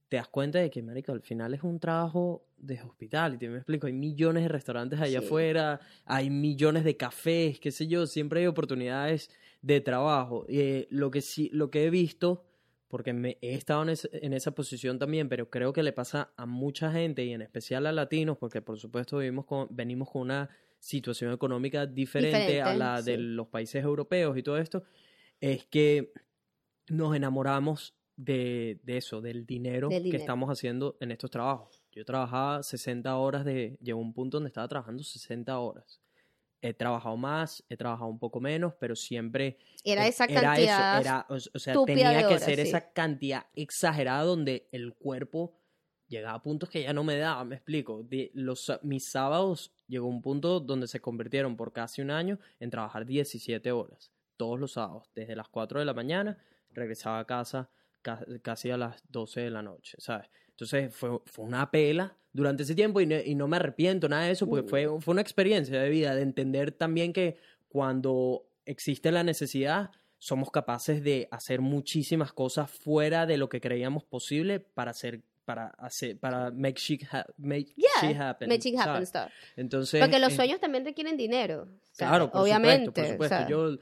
te 0.08 0.16
das 0.16 0.28
cuenta 0.28 0.58
de 0.58 0.70
que, 0.70 0.82
marico, 0.82 1.12
al 1.12 1.20
final 1.22 1.54
es 1.54 1.62
un 1.62 1.78
trabajo 1.78 2.44
de 2.56 2.80
hospitality, 2.82 3.48
me 3.48 3.58
explico, 3.58 3.86
hay 3.86 3.92
millones 3.92 4.42
de 4.42 4.48
restaurantes 4.48 5.00
allá 5.00 5.20
Sí. 5.20 5.26
afuera, 5.26 5.80
hay 6.04 6.30
millones 6.30 6.84
de 6.84 6.96
cafés, 6.96 7.60
qué 7.60 7.70
sé 7.70 7.86
yo, 7.86 8.06
siempre 8.06 8.40
hay 8.40 8.46
oportunidades 8.46 9.30
de 9.62 9.80
trabajo. 9.80 10.46
Eh, 10.48 10.88
lo 10.90 11.10
que 11.10 11.20
sí, 11.20 11.48
lo 11.52 11.70
que 11.70 11.84
he 11.84 11.90
visto, 11.90 12.44
porque 12.90 13.12
me, 13.12 13.38
he 13.40 13.54
estado 13.54 13.84
en, 13.84 14.32
esa 14.32 14.50
posición 14.50 14.98
también, 14.98 15.28
pero 15.28 15.48
creo 15.48 15.72
que 15.72 15.84
le 15.84 15.92
pasa 15.92 16.32
a 16.36 16.44
mucha 16.44 16.90
gente 16.90 17.24
y 17.24 17.32
en 17.32 17.40
especial 17.40 17.86
a 17.86 17.92
latinos, 17.92 18.36
porque 18.36 18.60
por 18.60 18.80
supuesto 18.80 19.18
vivimos 19.18 19.46
con, 19.46 19.68
venimos 19.70 20.10
con 20.10 20.22
una 20.22 20.50
situación 20.80 21.32
económica 21.32 21.86
diferente, 21.86 22.60
a 22.60 22.74
la 22.74 23.00
de 23.00 23.16
los 23.16 23.46
países 23.46 23.84
europeos 23.84 24.36
y 24.36 24.42
todo 24.42 24.58
esto, 24.58 24.82
es 25.40 25.64
que 25.66 26.12
nos 26.88 27.14
enamoramos 27.14 27.94
de, 28.16 28.80
de 28.82 28.96
eso, 28.96 29.20
del 29.20 29.46
dinero, 29.46 29.88
Del 29.88 29.98
que 29.98 30.04
dinero. 30.04 30.20
estamos 30.20 30.50
haciendo 30.50 30.96
en 31.00 31.12
estos 31.12 31.30
trabajos. 31.30 31.84
Yo 31.92 32.04
trabajaba 32.04 32.64
60 32.64 33.16
horas 33.16 33.44
de, 33.44 33.78
llegó 33.80 34.00
un 34.00 34.12
punto 34.12 34.38
donde 34.38 34.48
estaba 34.48 34.66
trabajando 34.66 35.04
60 35.04 35.56
horas. 35.58 36.00
He 36.62 36.74
trabajado 36.74 37.16
más, 37.16 37.64
he 37.68 37.76
trabajado 37.76 38.10
un 38.10 38.18
poco 38.18 38.40
menos, 38.40 38.74
pero 38.78 38.94
siempre 38.94 39.58
Era 39.84 40.06
esa 40.06 40.24
era 40.26 40.42
cantidad. 40.42 40.98
eso, 40.98 41.08
era, 41.08 41.26
o, 41.30 41.34
o 41.36 41.58
sea, 41.58 41.74
tenía 41.86 42.18
que 42.20 42.26
horas, 42.26 42.42
ser 42.44 42.56
sí. 42.56 42.60
esa 42.62 42.92
cantidad 42.92 43.46
exagerada 43.54 44.24
donde 44.24 44.68
el 44.72 44.94
cuerpo 44.94 45.56
llegaba 46.08 46.34
a 46.36 46.42
puntos 46.42 46.68
que 46.68 46.82
ya 46.82 46.92
no 46.92 47.02
me 47.04 47.16
daba, 47.16 47.44
me 47.44 47.54
explico. 47.56 48.06
Los, 48.34 48.70
mis 48.82 49.08
sábados 49.10 49.72
llegó 49.86 50.06
un 50.08 50.20
punto 50.20 50.60
donde 50.60 50.86
se 50.86 51.00
convirtieron 51.00 51.56
por 51.56 51.72
casi 51.72 52.02
un 52.02 52.10
año 52.10 52.38
en 52.58 52.68
trabajar 52.70 53.06
17 53.06 53.72
horas, 53.72 54.12
todos 54.36 54.58
los 54.60 54.72
sábados, 54.72 55.10
desde 55.14 55.36
las 55.36 55.48
4 55.48 55.78
de 55.78 55.86
la 55.86 55.94
mañana, 55.94 56.36
regresaba 56.72 57.20
a 57.20 57.26
casa 57.26 57.70
ca- 58.02 58.24
casi 58.42 58.70
a 58.70 58.76
las 58.76 59.02
12 59.08 59.40
de 59.40 59.50
la 59.50 59.62
noche, 59.62 59.96
¿sabes? 59.98 60.28
Entonces 60.48 60.94
fue, 60.94 61.20
fue 61.24 61.44
una 61.46 61.70
pela 61.70 62.16
durante 62.32 62.62
ese 62.62 62.74
tiempo 62.74 63.00
y 63.00 63.06
no, 63.06 63.16
y 63.24 63.34
no 63.34 63.48
me 63.48 63.56
arrepiento 63.56 64.08
nada 64.08 64.24
de 64.24 64.32
eso 64.32 64.46
porque 64.48 64.68
fue, 64.68 65.00
fue 65.00 65.12
una 65.12 65.22
experiencia 65.22 65.80
de 65.80 65.88
vida, 65.88 66.14
de 66.14 66.22
entender 66.22 66.72
también 66.72 67.12
que 67.12 67.36
cuando 67.68 68.44
existe 68.64 69.10
la 69.12 69.22
necesidad 69.24 69.90
somos 70.18 70.50
capaces 70.50 71.02
de 71.02 71.28
hacer 71.30 71.60
muchísimas 71.60 72.32
cosas 72.32 72.70
fuera 72.70 73.24
de 73.26 73.38
lo 73.38 73.48
que 73.48 73.60
creíamos 73.60 74.04
posible 74.04 74.60
para 74.60 74.90
hacer 74.90 75.22
para 75.46 75.68
hacer 75.78 76.18
para 76.18 76.50
make 76.52 76.78
shit, 76.78 77.02
ha- 77.10 77.26
make 77.38 77.72
Yeah, 77.74 77.88
shit 78.08 78.20
happen, 78.20 78.48
make 78.48 78.68
it 78.68 78.78
happen 78.78 79.04
stuff. 79.06 79.32
Entonces, 79.56 80.00
Porque 80.00 80.18
los 80.20 80.32
eh, 80.32 80.36
sueños 80.36 80.60
también 80.60 80.84
requieren 80.84 81.16
dinero. 81.16 81.66
Claro, 81.96 82.30
por 82.30 82.42
obviamente. 82.42 82.86
supuesto, 82.86 83.16
por 83.16 83.26
supuesto. 83.28 83.48
Yo, 83.48 83.78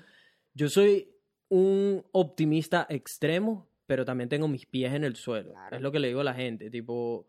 yo 0.55 0.69
soy 0.71 1.11
un 1.49 2.05
optimista 2.13 2.87
extremo, 2.89 3.69
pero 3.87 4.05
también 4.07 4.29
tengo 4.31 4.49
mis 4.49 4.65
pies 4.65 4.95
en 4.95 5.05
el 5.05 5.17
suelo. 5.17 5.51
Claro. 5.53 5.77
Es 5.77 5.83
lo 5.83 5.93
que 5.93 5.99
le 5.99 6.09
digo 6.09 6.21
a 6.21 6.25
la 6.25 6.35
gente. 6.35 6.71
Tipo, 6.71 7.27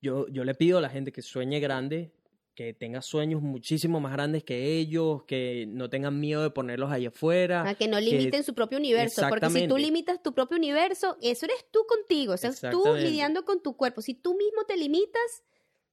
yo, 0.00 0.26
yo 0.28 0.44
le 0.44 0.54
pido 0.54 0.78
a 0.78 0.80
la 0.80 0.88
gente 0.88 1.12
que 1.12 1.22
sueñe 1.22 1.60
grande, 1.60 2.12
que 2.54 2.72
tenga 2.72 3.02
sueños 3.02 3.42
muchísimo 3.42 3.98
más 4.00 4.12
grandes 4.12 4.44
que 4.44 4.78
ellos, 4.78 5.24
que 5.24 5.66
no 5.68 5.90
tengan 5.90 6.20
miedo 6.20 6.42
de 6.42 6.50
ponerlos 6.50 6.90
allá 6.92 7.08
afuera. 7.08 7.68
a 7.68 7.74
que 7.74 7.88
no 7.88 7.98
limiten 7.98 8.44
su 8.44 8.54
propio 8.54 8.78
universo. 8.78 9.22
Porque 9.28 9.46
si 9.50 9.66
tú 9.68 9.76
limitas 9.76 10.22
tu 10.22 10.32
propio 10.34 10.56
universo, 10.56 11.16
eso 11.20 11.46
eres 11.46 11.66
tú 11.72 11.84
contigo. 11.88 12.34
O 12.34 12.36
sea, 12.36 12.50
tú 12.70 12.84
lidiando 13.02 13.44
con 13.44 13.60
tu 13.62 13.76
cuerpo. 13.76 14.02
Si 14.02 14.14
tú 14.14 14.36
mismo 14.36 14.64
te 14.68 14.76
limitas, 14.76 15.42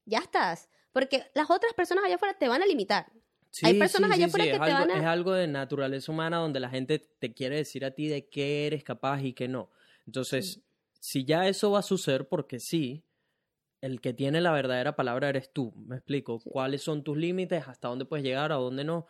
ya 0.06 0.20
estás. 0.20 0.70
Porque 0.94 1.24
las 1.34 1.50
otras 1.50 1.74
personas 1.74 2.04
allá 2.04 2.16
afuera 2.16 2.38
te 2.38 2.48
van 2.48 2.62
a 2.62 2.66
limitar. 2.66 3.12
hay 3.64 3.74
personas 3.80 4.12
allá 4.12 4.28
afuera 4.28 4.46
que 4.46 4.52
te 4.52 4.58
algo, 4.58 4.80
van 4.80 4.92
a- 4.92 5.00
Es 5.00 5.06
algo 5.06 5.32
de 5.34 5.48
naturaleza 5.48 6.12
humana 6.12 6.38
donde 6.38 6.60
la 6.60 6.70
gente 6.70 7.00
te 7.00 7.34
quiere 7.34 7.56
decir 7.58 7.84
a 7.86 7.92
ti 7.92 8.08
de 8.08 8.28
qué 8.30 8.68
eres 8.68 8.84
capaz 8.84 9.22
y 9.24 9.34
qué 9.34 9.48
no. 9.48 9.72
Entonces, 10.06 10.62
si 11.00 11.26
ya 11.26 11.48
eso 11.48 11.72
va 11.72 11.80
a 11.80 11.84
suceder, 11.84 12.28
porque 12.28 12.60
sí, 12.60 13.04
el 13.82 14.00
que 14.00 14.14
tiene 14.14 14.42
la 14.42 14.52
verdadera 14.52 14.96
palabra 14.96 15.30
eres 15.30 15.52
tú. 15.52 15.74
Me 15.88 15.96
explico. 15.98 16.40
¿Cuáles 16.40 16.82
son 16.84 17.04
tus 17.04 17.18
límites? 17.18 17.68
¿Hasta 17.68 17.88
dónde 17.88 18.06
puedes 18.06 18.24
llegar? 18.24 18.52
¿A 18.52 18.56
dónde 18.56 18.84
no? 18.84 19.08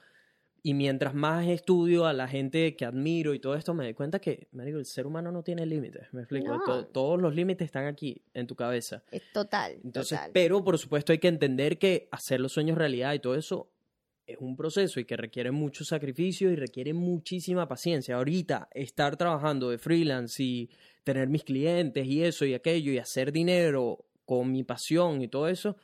Y 0.63 0.75
mientras 0.75 1.15
más 1.15 1.47
estudio 1.47 2.05
a 2.05 2.13
la 2.13 2.27
gente 2.27 2.75
que 2.75 2.85
admiro 2.85 3.33
y 3.33 3.39
todo 3.39 3.55
esto, 3.55 3.73
me 3.73 3.83
doy 3.83 3.95
cuenta 3.95 4.19
que, 4.19 4.47
marico, 4.51 4.77
el 4.77 4.85
ser 4.85 5.07
humano 5.07 5.31
no 5.31 5.41
tiene 5.41 5.65
límites. 5.65 6.07
Me 6.13 6.21
explico. 6.21 6.49
No. 6.55 6.63
To- 6.63 6.85
todos 6.85 7.19
los 7.19 7.33
límites 7.33 7.65
están 7.65 7.87
aquí, 7.87 8.21
en 8.35 8.45
tu 8.45 8.55
cabeza. 8.55 9.03
Es 9.11 9.23
total. 9.33 9.79
Entonces, 9.83 10.17
total. 10.19 10.31
pero 10.33 10.63
por 10.63 10.77
supuesto 10.77 11.11
hay 11.13 11.17
que 11.17 11.29
entender 11.29 11.79
que 11.79 12.07
hacer 12.11 12.39
los 12.39 12.51
sueños 12.53 12.77
realidad 12.77 13.13
y 13.13 13.19
todo 13.19 13.35
eso 13.35 13.71
es 14.27 14.37
un 14.39 14.55
proceso 14.55 14.99
y 14.99 15.05
que 15.05 15.17
requiere 15.17 15.49
mucho 15.49 15.83
sacrificio 15.83 16.51
y 16.51 16.55
requiere 16.55 16.93
muchísima 16.93 17.67
paciencia. 17.67 18.15
Ahorita 18.17 18.69
estar 18.71 19.17
trabajando 19.17 19.71
de 19.71 19.79
freelance 19.79 20.41
y 20.43 20.69
tener 21.03 21.27
mis 21.27 21.43
clientes 21.43 22.05
y 22.05 22.23
eso 22.23 22.45
y 22.45 22.53
aquello 22.53 22.91
y 22.91 22.99
hacer 22.99 23.31
dinero 23.31 24.05
con 24.25 24.51
mi 24.51 24.63
pasión 24.63 25.21
y 25.21 25.27
todo 25.27 25.47
eso 25.47 25.77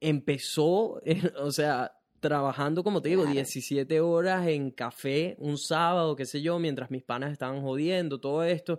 empezó, 0.00 1.00
o 1.40 1.50
sea, 1.50 1.92
trabajando 2.20 2.82
como 2.82 3.00
te 3.00 3.10
digo, 3.10 3.22
Claro. 3.22 3.34
17 3.34 4.00
horas 4.00 4.46
en 4.46 4.70
café 4.70 5.36
un 5.38 5.58
sábado, 5.58 6.16
qué 6.16 6.26
sé 6.26 6.42
yo, 6.42 6.58
mientras 6.58 6.90
mis 6.90 7.02
panas 7.02 7.32
estaban 7.32 7.62
jodiendo, 7.62 8.20
todo 8.20 8.44
esto. 8.44 8.78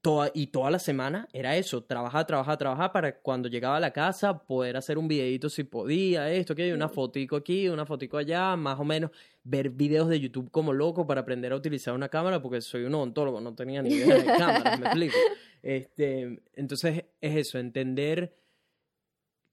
Toda, 0.00 0.32
y 0.34 0.48
toda 0.48 0.68
la 0.72 0.80
semana 0.80 1.28
era 1.32 1.56
eso, 1.56 1.84
trabajar, 1.84 2.26
trabajar, 2.26 2.58
trabajar 2.58 2.90
para 2.90 3.20
cuando 3.20 3.48
llegaba 3.48 3.76
a 3.76 3.80
la 3.80 3.92
casa 3.92 4.36
poder 4.36 4.76
hacer 4.76 4.98
un 4.98 5.06
videito 5.06 5.48
si 5.48 5.62
podía, 5.62 6.28
esto, 6.28 6.56
que 6.56 6.74
una 6.74 6.88
fotico 6.88 7.36
aquí, 7.36 7.68
una 7.68 7.86
fotico 7.86 8.16
allá, 8.16 8.56
más 8.56 8.80
o 8.80 8.84
menos 8.84 9.12
ver 9.44 9.70
videos 9.70 10.08
de 10.08 10.20
YouTube 10.20 10.50
como 10.50 10.72
loco 10.72 11.06
para 11.06 11.22
aprender 11.22 11.52
a 11.52 11.56
utilizar 11.56 11.94
una 11.94 12.08
cámara 12.08 12.40
porque 12.40 12.60
soy 12.60 12.84
un 12.84 12.94
odontólogo, 12.94 13.40
no 13.40 13.54
tenía 13.54 13.82
ni 13.82 13.90
idea 13.90 14.16
de 14.16 14.24
cámaras, 14.38 14.78
me 14.80 14.86
explico. 14.86 15.16
Este, 15.62 16.42
entonces 16.54 17.04
es 17.20 17.36
eso, 17.36 17.58
entender 17.58 18.34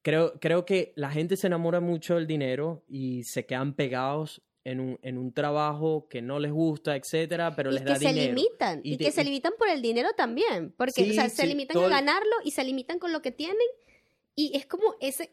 creo, 0.02 0.40
creo 0.40 0.66
que 0.66 0.94
la 0.96 1.10
gente 1.12 1.36
se 1.38 1.48
enamora 1.48 1.80
mucho 1.80 2.16
del 2.16 2.28
dinero 2.28 2.84
y 2.88 3.24
se 3.24 3.46
quedan 3.46 3.74
pegados 3.74 4.42
en 4.64 4.80
un, 4.80 5.00
en 5.02 5.18
un 5.18 5.34
trabajo 5.34 6.08
que 6.10 6.22
no 6.22 6.38
les 6.40 6.52
gusta, 6.52 6.96
etcétera, 6.96 7.56
pero 7.56 7.72
y 7.72 7.74
les 7.76 7.84
que 7.84 7.90
da 7.90 7.96
se 7.96 8.10
dinero. 8.10 8.36
limitan. 8.36 8.82
Y 8.84 8.94
Y, 8.94 8.98
te- 8.98 9.06
que 9.06 9.12
se 9.12 9.22
y- 9.22 9.26
limitan 9.26 9.54
por 9.58 9.70
el 9.70 9.82
dinero 9.82 10.10
también. 10.16 10.74
Porque 10.78 11.04
Sí, 11.04 11.12
o 11.12 11.14
sea, 11.14 11.30
se 11.30 11.44
sí, 11.44 11.48
limitan 11.48 11.74
todo 11.74 11.86
a 11.86 11.90
ganarlo 11.90 12.32
y 12.44 12.52
se 12.52 12.64
limitan 12.64 13.00
con 13.00 13.12
lo 13.12 13.22
que 13.22 13.32
tienen. 13.32 13.58
Y 14.36 14.56
es 14.56 14.66
como 14.66 14.96
ese. 15.00 15.32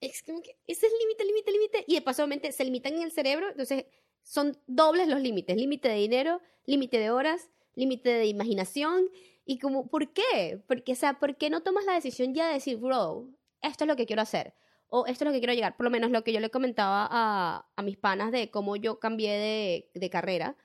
Es 0.00 0.22
como 0.22 0.42
que 0.42 0.56
ese 0.66 0.86
es 0.86 0.92
límite, 1.00 1.24
límite, 1.24 1.52
límite. 1.52 1.84
Y 1.86 1.94
de 1.94 2.02
paso, 2.02 2.22
obviamente, 2.22 2.52
se 2.52 2.64
limitan 2.64 2.94
en 2.94 3.02
el 3.02 3.10
cerebro. 3.10 3.48
Entonces, 3.50 3.86
son 4.22 4.58
dobles 4.66 5.08
los 5.08 5.20
límites: 5.20 5.56
límite 5.56 5.88
de 5.88 5.96
dinero, 5.96 6.40
límite 6.66 6.98
de 6.98 7.10
horas, 7.10 7.50
límite 7.74 8.10
de 8.10 8.26
imaginación. 8.26 9.08
Y 9.44 9.58
como, 9.58 9.88
¿por 9.88 10.12
qué? 10.12 10.62
Porque, 10.66 10.92
o 10.92 10.96
sea, 10.96 11.18
¿por 11.18 11.36
qué 11.36 11.50
no 11.50 11.62
tomas 11.62 11.86
la 11.86 11.94
decisión 11.94 12.34
ya 12.34 12.48
de 12.48 12.54
decir, 12.54 12.76
bro, 12.76 13.30
esto 13.62 13.84
es 13.84 13.88
lo 13.88 13.96
que 13.96 14.06
quiero 14.06 14.22
hacer? 14.22 14.54
O 14.88 15.06
esto 15.06 15.24
es 15.24 15.28
lo 15.28 15.32
que 15.32 15.40
quiero 15.40 15.54
llegar. 15.54 15.76
Por 15.76 15.84
lo 15.84 15.90
menos 15.90 16.10
lo 16.10 16.22
que 16.22 16.32
yo 16.32 16.40
le 16.40 16.50
comentaba 16.50 17.08
a, 17.10 17.66
a 17.74 17.82
mis 17.82 17.96
panas 17.96 18.30
de 18.30 18.50
cómo 18.50 18.76
yo 18.76 19.00
cambié 19.00 19.32
de, 19.32 19.90
de 19.94 20.10
carrera, 20.10 20.56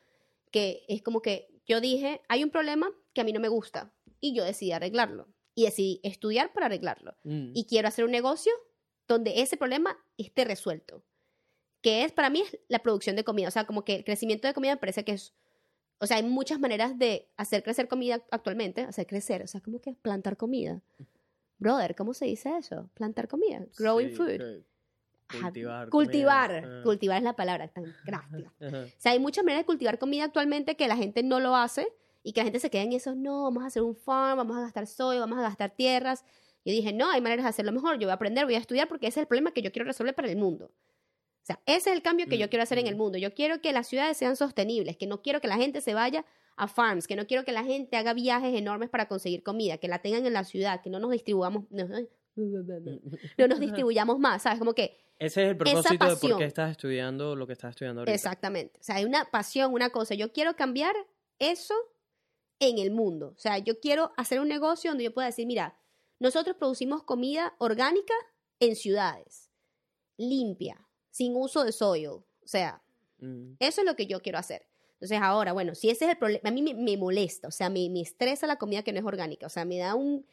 que 0.51 0.83
es 0.87 1.01
como 1.01 1.21
que 1.21 1.49
yo 1.65 1.81
dije, 1.81 2.21
hay 2.27 2.43
un 2.43 2.49
problema 2.49 2.91
que 3.13 3.21
a 3.21 3.23
mí 3.23 3.33
no 3.33 3.39
me 3.39 3.47
gusta 3.47 3.93
y 4.19 4.33
yo 4.33 4.43
decidí 4.43 4.71
arreglarlo. 4.71 5.27
Y 5.55 5.65
decidí 5.65 5.99
estudiar 6.03 6.51
para 6.51 6.65
arreglarlo. 6.65 7.15
Mm. 7.23 7.51
Y 7.53 7.65
quiero 7.65 7.87
hacer 7.87 8.05
un 8.05 8.11
negocio 8.11 8.51
donde 9.07 9.41
ese 9.41 9.57
problema 9.57 9.97
esté 10.17 10.45
resuelto. 10.45 11.03
Que 11.81 12.03
es, 12.03 12.11
para 12.11 12.29
mí, 12.29 12.41
es 12.41 12.59
la 12.69 12.79
producción 12.79 13.15
de 13.15 13.23
comida. 13.23 13.47
O 13.47 13.51
sea, 13.51 13.65
como 13.65 13.83
que 13.83 13.95
el 13.95 14.03
crecimiento 14.03 14.47
de 14.47 14.53
comida 14.53 14.73
me 14.73 14.79
parece 14.79 15.03
que 15.03 15.13
es... 15.13 15.33
O 15.99 16.07
sea, 16.07 16.17
hay 16.17 16.23
muchas 16.23 16.59
maneras 16.59 16.97
de 16.97 17.29
hacer 17.37 17.63
crecer 17.63 17.87
comida 17.87 18.23
actualmente. 18.31 18.81
Hacer 18.81 19.05
crecer, 19.07 19.41
o 19.43 19.47
sea, 19.47 19.61
como 19.61 19.79
que 19.79 19.93
plantar 19.93 20.37
comida. 20.37 20.81
Brother, 21.57 21.95
¿cómo 21.95 22.13
se 22.13 22.25
dice 22.25 22.57
eso? 22.57 22.89
Plantar 22.93 23.27
comida. 23.27 23.65
Growing 23.77 24.09
Sí, 24.09 24.15
food. 24.15 24.63
Cultivar. 25.41 25.89
Cultivar. 25.89 26.63
Ah. 26.65 26.81
Cultivar 26.83 27.17
es 27.17 27.23
la 27.23 27.35
palabra 27.35 27.67
tan 27.67 27.85
gráfica. 28.05 28.51
Ajá. 28.61 28.83
O 28.83 28.99
sea, 28.99 29.11
hay 29.13 29.19
muchas 29.19 29.43
maneras 29.43 29.61
de 29.61 29.65
cultivar 29.65 29.97
comida 29.99 30.25
actualmente 30.25 30.75
que 30.75 30.87
la 30.87 30.97
gente 30.97 31.23
no 31.23 31.39
lo 31.39 31.55
hace 31.55 31.87
y 32.23 32.33
que 32.33 32.41
la 32.41 32.45
gente 32.45 32.59
se 32.59 32.69
queda 32.69 32.83
en 32.83 32.93
eso, 32.93 33.15
no, 33.15 33.43
vamos 33.43 33.63
a 33.63 33.67
hacer 33.67 33.81
un 33.81 33.95
farm, 33.95 34.37
vamos 34.37 34.57
a 34.57 34.61
gastar 34.61 34.87
soya, 34.87 35.19
vamos 35.19 35.37
a 35.37 35.41
gastar 35.41 35.71
tierras. 35.71 36.23
Yo 36.65 36.71
dije, 36.71 36.93
no, 36.93 37.09
hay 37.09 37.21
maneras 37.21 37.43
de 37.43 37.49
hacerlo 37.49 37.71
mejor, 37.71 37.95
yo 37.99 38.07
voy 38.07 38.11
a 38.11 38.15
aprender, 38.15 38.45
voy 38.45 38.55
a 38.55 38.59
estudiar 38.59 38.87
porque 38.87 39.07
ese 39.07 39.19
es 39.19 39.23
el 39.23 39.27
problema 39.27 39.51
que 39.51 39.61
yo 39.61 39.71
quiero 39.71 39.85
resolver 39.85 40.15
para 40.15 40.29
el 40.29 40.37
mundo. 40.37 40.71
O 41.43 41.45
sea, 41.45 41.59
ese 41.65 41.89
es 41.89 41.95
el 41.95 42.01
cambio 42.01 42.25
que 42.27 42.37
yo 42.37 42.45
Mm, 42.45 42.49
quiero 42.49 42.63
hacer 42.63 42.79
en 42.79 42.87
el 42.87 42.95
mm. 42.95 42.97
mundo. 42.97 43.17
Yo 43.17 43.33
quiero 43.33 43.59
que 43.59 43.73
las 43.73 43.87
ciudades 43.87 44.15
sean 44.15 44.37
sostenibles, 44.37 44.95
que 44.95 45.07
no 45.07 45.21
quiero 45.21 45.41
que 45.41 45.49
la 45.49 45.57
gente 45.57 45.81
se 45.81 45.93
vaya 45.93 46.25
a 46.55 46.67
farms, 46.69 47.05
que 47.05 47.17
no 47.17 47.27
quiero 47.27 47.43
que 47.43 47.51
la 47.51 47.63
gente 47.65 47.97
haga 47.97 48.13
viajes 48.13 48.55
enormes 48.55 48.89
para 48.89 49.09
conseguir 49.09 49.43
comida, 49.43 49.77
que 49.77 49.89
la 49.89 49.99
tengan 49.99 50.25
en 50.25 50.33
la 50.33 50.45
ciudad, 50.45 50.81
que 50.81 50.89
no 50.89 50.99
nos 50.99 51.11
distribuyamos, 51.11 51.65
no, 51.69 51.85
no 53.37 53.47
nos 53.47 53.59
distribuyamos 53.59 54.19
más, 54.19 54.43
¿sabes? 54.43 54.59
Como 54.59 54.73
que 54.73 54.97
Ese 55.19 55.43
es 55.43 55.49
el 55.49 55.57
propósito 55.57 56.05
de 56.07 56.15
por 56.15 56.37
qué 56.37 56.45
estás 56.45 56.71
estudiando 56.71 57.35
lo 57.35 57.45
que 57.45 57.53
estás 57.53 57.71
estudiando 57.71 58.01
ahorita. 58.01 58.15
Exactamente. 58.15 58.79
O 58.79 58.83
sea, 58.83 58.95
hay 58.95 59.05
una 59.05 59.25
pasión, 59.25 59.73
una 59.73 59.89
cosa. 59.89 60.15
Yo 60.15 60.31
quiero 60.31 60.55
cambiar 60.55 60.95
eso 61.39 61.73
en 62.59 62.77
el 62.77 62.91
mundo. 62.91 63.33
O 63.35 63.39
sea, 63.39 63.57
yo 63.57 63.81
quiero 63.81 64.13
hacer 64.15 64.39
un 64.39 64.47
negocio 64.47 64.91
donde 64.91 65.03
yo 65.03 65.13
pueda 65.13 65.27
decir, 65.27 65.45
mira, 65.45 65.75
nosotros 66.23 66.55
producimos 66.57 67.03
comida 67.03 67.53
orgánica 67.59 68.13
en 68.59 68.75
ciudades, 68.75 69.51
limpia, 70.17 70.87
sin 71.11 71.35
uso 71.35 71.63
de 71.63 71.71
soil. 71.71 72.07
O 72.07 72.25
sea, 72.45 72.81
Mm. 73.19 73.53
eso 73.59 73.81
es 73.81 73.87
lo 73.87 73.95
que 73.95 74.05
yo 74.07 74.21
quiero 74.21 74.37
hacer. 74.37 74.67
Entonces, 74.95 75.19
ahora, 75.21 75.53
bueno, 75.53 75.75
si 75.75 75.89
ese 75.89 76.05
es 76.05 76.11
el 76.11 76.17
problema, 76.17 76.49
a 76.49 76.51
mí 76.51 76.61
me, 76.61 76.73
me 76.73 76.97
molesta, 76.97 77.47
o 77.47 77.51
sea, 77.51 77.69
me, 77.69 77.89
me 77.89 78.01
estresa 78.01 78.47
la 78.47 78.57
comida 78.57 78.83
que 78.83 78.91
no 78.93 78.99
es 78.99 79.05
orgánica, 79.05 79.45
o 79.45 79.49
sea, 79.49 79.65
me 79.65 79.77
da 79.77 79.95
un... 79.95 80.25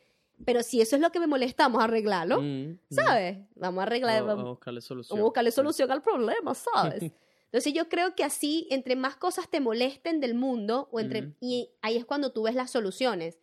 Pero 0.46 0.62
si 0.62 0.80
eso 0.80 0.96
es 0.96 1.02
lo 1.02 1.10
que 1.12 1.20
me 1.20 1.26
molesta, 1.26 1.64
vamos 1.64 1.82
a 1.82 1.84
arreglarlo, 1.84 2.40
Mm, 2.40 2.44
mm. 2.70 2.78
¿sabes? 2.90 3.38
Vamos 3.56 3.80
a 3.80 3.82
arreglar, 3.82 4.24
Vamos 4.24 4.44
a 4.44 4.48
buscarle 4.48 4.80
solución. 4.80 5.16
Vamos 5.16 5.22
a 5.22 5.28
buscarle 5.28 5.50
Sí. 5.50 5.54
solución 5.56 5.90
al 5.90 6.02
problema, 6.02 6.54
¿sabes? 6.54 7.02
Entonces 7.52 7.72
yo 7.74 7.88
creo 7.88 8.14
que 8.14 8.24
así, 8.24 8.66
entre 8.70 8.96
más 8.96 9.16
cosas 9.16 9.48
te 9.50 9.60
molesten 9.60 10.20
del 10.20 10.34
mundo, 10.34 10.88
o 10.92 11.00
entre, 11.00 11.22
Ujú. 11.26 11.34
y 11.40 11.70
ahí 11.82 11.96
es 11.96 12.04
cuando 12.06 12.32
tú 12.32 12.42
ves 12.44 12.54
las 12.54 12.70
soluciones. 12.70 13.38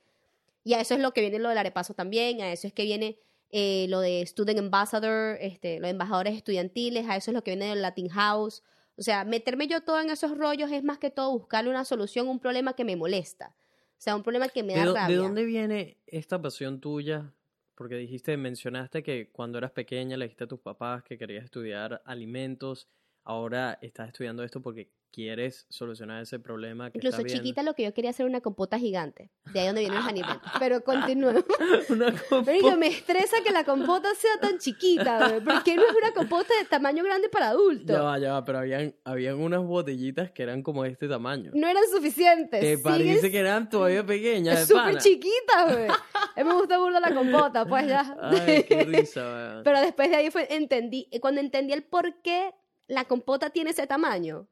Y 0.67 0.73
a 0.73 0.81
eso 0.81 0.95
es 0.95 0.99
lo 0.99 1.13
que 1.13 1.21
viene 1.21 1.39
lo 1.39 1.47
del 1.47 1.57
arepaso 1.57 1.93
también, 1.93 2.41
a 2.41 2.51
eso 2.51 2.67
es 2.67 2.73
que 2.73 2.83
viene 2.83 3.17
eh, 3.51 3.85
lo 3.87 4.01
de 4.01 4.21
Student 4.25 4.59
Ambassador, 4.59 5.37
este, 5.39 5.79
los 5.79 5.89
embajadores 5.89 6.35
estudiantiles, 6.35 7.07
a 7.07 7.15
eso 7.15 7.31
es 7.31 7.35
lo 7.35 7.41
que 7.41 7.51
viene 7.51 7.69
del 7.69 7.81
Latin 7.81 8.09
House. 8.09 8.63
O 8.97 9.01
sea, 9.01 9.23
meterme 9.23 9.67
yo 9.67 9.79
todo 9.79 10.01
en 10.01 10.09
esos 10.09 10.37
rollos 10.37 10.69
es 10.69 10.83
más 10.83 10.97
que 10.97 11.09
todo 11.09 11.31
buscarle 11.31 11.69
una 11.69 11.85
solución 11.85 12.27
a 12.27 12.31
un 12.31 12.39
problema 12.39 12.73
que 12.73 12.83
me 12.83 12.97
molesta. 12.97 13.55
O 13.91 13.95
sea, 14.01 14.17
un 14.17 14.23
problema 14.23 14.49
que 14.49 14.61
me 14.61 14.73
¿De, 14.73 14.79
da 14.79 14.93
rabia. 14.93 15.15
de 15.15 15.15
dónde 15.15 15.45
viene 15.45 15.99
esta 16.05 16.41
pasión 16.41 16.81
tuya? 16.81 17.31
Porque 17.73 17.95
dijiste, 17.95 18.35
mencionaste 18.35 19.03
que 19.03 19.29
cuando 19.31 19.59
eras 19.59 19.71
pequeña 19.71 20.17
le 20.17 20.25
dijiste 20.25 20.43
a 20.43 20.47
tus 20.47 20.59
papás 20.59 21.01
que 21.01 21.17
querías 21.17 21.45
estudiar 21.45 22.01
alimentos. 22.03 22.89
Ahora 23.29 23.77
estás 23.81 24.07
estudiando 24.07 24.41
esto 24.41 24.61
porque 24.61 24.89
quieres 25.11 25.65
solucionar 25.69 26.23
ese 26.23 26.39
problema 26.39 26.89
que 26.91 26.99
Incluso 26.99 27.23
chiquita 27.23 27.61
lo 27.61 27.73
que 27.73 27.83
yo 27.83 27.93
quería 27.93 28.11
hacer 28.11 28.25
una 28.25 28.39
compota 28.39 28.79
gigante. 28.79 29.31
De 29.51 29.59
ahí 29.59 29.65
donde 29.65 29.81
vienen 29.81 29.99
los 29.99 30.07
alimentos. 30.07 30.49
Pero 30.59 30.81
Marico, 30.85 31.43
compota. 31.89 32.75
me 32.77 32.87
estresa 32.87 33.35
que 33.45 33.51
la 33.51 33.65
compota 33.65 34.15
sea 34.15 34.39
tan 34.39 34.59
chiquita, 34.59 35.17
güey. 35.27 35.41
¿Por 35.43 35.61
qué 35.63 35.75
no 35.75 35.81
es 35.81 35.93
una 35.93 36.13
compota 36.13 36.53
de 36.57 36.69
tamaño 36.69 37.03
grande 37.03 37.27
para 37.27 37.49
adultos? 37.49 37.97
Ya 37.97 38.01
va, 38.01 38.17
ya 38.17 38.31
va, 38.31 38.45
pero 38.45 38.59
habían, 38.59 38.95
habían 39.03 39.35
unas 39.35 39.61
botellitas 39.61 40.31
que 40.31 40.43
eran 40.43 40.63
como 40.63 40.85
este 40.85 41.09
tamaño. 41.09 41.51
No 41.53 41.67
eran 41.67 41.83
suficientes. 41.91 42.61
Que 42.61 42.77
parece 42.77 43.29
que 43.29 43.39
eran 43.39 43.69
todavía 43.69 44.05
pequeñas. 44.05 44.59
De 44.59 44.65
súper 44.67 44.83
pana. 44.83 44.99
chiquita, 44.99 45.73
güey. 45.73 45.87
A 45.89 46.43
mí 46.43 46.43
me 46.45 46.53
gusta 46.53 46.77
burda 46.77 47.01
la 47.01 47.13
compota, 47.13 47.65
pues 47.65 47.87
ya. 47.87 48.15
Ay, 48.21 48.63
qué 48.63 48.85
risa, 48.85 49.21
weón. 49.21 49.63
Pero 49.65 49.81
después 49.81 50.09
de 50.09 50.15
ahí 50.15 50.31
fue, 50.31 50.47
entendí, 50.55 51.09
cuando 51.19 51.41
entendí 51.41 51.73
el 51.73 51.83
por 51.83 52.21
qué 52.21 52.53
la 52.87 53.05
compota 53.05 53.49
tiene 53.49 53.71
ese 53.71 53.87
tamaño, 53.87 54.47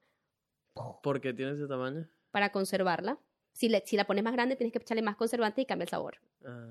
¿Por 1.02 1.22
qué 1.22 1.34
tiene 1.34 1.54
ese 1.54 1.68
tamaño? 1.68 2.08
para 2.32 2.52
conservarla. 2.52 3.18
Si, 3.54 3.70
le, 3.70 3.82
si 3.86 3.96
la 3.96 4.06
pones 4.06 4.24
más 4.26 4.34
grande, 4.34 4.58
tienes 4.58 4.74
que 4.74 4.80
echarle 4.80 5.02
más 5.02 5.16
conservante 5.16 5.62
y 5.62 5.66
cambia 5.66 5.84
el 5.84 5.90
sabor. 5.90 6.18
Ah, 6.46 6.68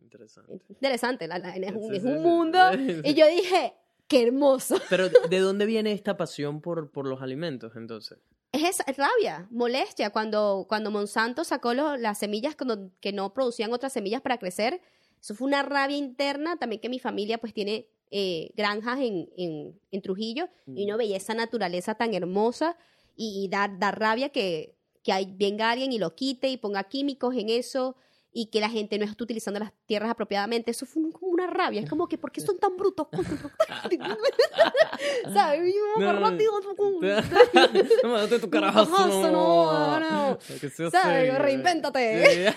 interesante. 0.00 0.60
Interesante, 0.70 1.28
la- 1.28 1.38
la- 1.38 1.54
es 1.56 1.72
un, 1.74 1.90
Sí, 1.90 1.96
es 1.96 2.02
sí, 2.02 2.08
un 2.08 2.14
sí. 2.16 2.20
mundo. 2.20 2.58
Y 3.04 3.14
yo 3.14 3.26
dije, 3.26 3.74
qué 4.08 4.22
hermoso. 4.22 4.76
Pero, 4.88 5.08
¿de 5.08 5.38
dónde 5.40 5.66
viene 5.66 5.92
esta 5.92 6.16
pasión 6.16 6.60
por, 6.62 6.90
por 6.90 7.06
los 7.06 7.20
alimentos, 7.20 7.76
entonces? 7.76 8.18
Es 8.52 8.62
esa 8.64 8.84
es 8.86 8.96
rabia, 8.96 9.46
molestia. 9.50 10.08
Cuando, 10.10 10.64
cuando 10.68 10.90
Monsanto 10.90 11.44
sacó 11.44 11.74
lo- 11.74 11.96
las 11.98 12.18
semillas 12.18 12.56
cuando- 12.56 12.90
que 13.00 13.12
no 13.12 13.34
producían 13.34 13.72
otras 13.74 13.92
semillas 13.92 14.22
para 14.22 14.38
crecer, 14.38 14.80
eso 15.20 15.34
fue 15.34 15.46
una 15.48 15.62
rabia 15.62 15.96
interna. 15.98 16.56
También 16.56 16.80
que 16.80 16.88
mi 16.88 16.98
familia 16.98 17.36
pues 17.38 17.52
tiene 17.52 17.88
eh, 18.10 18.50
granjas 18.54 18.98
en, 19.00 19.28
en, 19.36 19.80
en 19.90 20.02
Trujillo 20.02 20.48
y 20.66 20.70
Mm. 20.82 20.88
uno 20.88 20.96
veía 20.98 21.16
esa 21.16 21.34
naturaleza 21.34 21.94
tan 21.94 22.14
hermosa 22.14 22.76
y, 23.16 23.44
y 23.44 23.48
da, 23.48 23.68
da 23.68 23.90
rabia 23.90 24.28
que, 24.30 24.76
que 25.02 25.12
hay, 25.12 25.26
venga 25.36 25.70
alguien 25.70 25.92
y 25.92 25.98
lo 25.98 26.14
quite 26.14 26.48
y 26.48 26.56
ponga 26.56 26.84
químicos 26.84 27.34
en 27.36 27.48
eso 27.48 27.96
y 28.38 28.48
que 28.48 28.60
la 28.60 28.68
gente 28.68 28.98
no 28.98 29.06
esté 29.06 29.24
utilizando 29.24 29.58
las 29.58 29.72
tierras 29.86 30.10
apropiadamente. 30.10 30.70
Eso 30.70 30.84
fue 30.84 31.10
como 31.10 31.32
una 31.32 31.46
rabia. 31.46 31.80
Es 31.80 31.88
como 31.88 32.06
que, 32.06 32.18
¿por 32.18 32.30
qué 32.30 32.42
son 32.42 32.58
tan 32.58 32.76
brutos? 32.76 33.06
¿Sabes? 35.32 35.74
Yo, 35.74 36.02
No, 36.02 36.12
no, 36.12 36.20
no. 36.20 36.30
rápido, 36.30 36.52
No, 38.04 38.28
tu 38.40 38.50
carajazo. 38.50 39.30
No, 39.32 40.00
no. 40.00 40.38
Sea 40.38 40.90
¿Sabes? 40.90 41.38
Reinvéntate. 41.38 42.52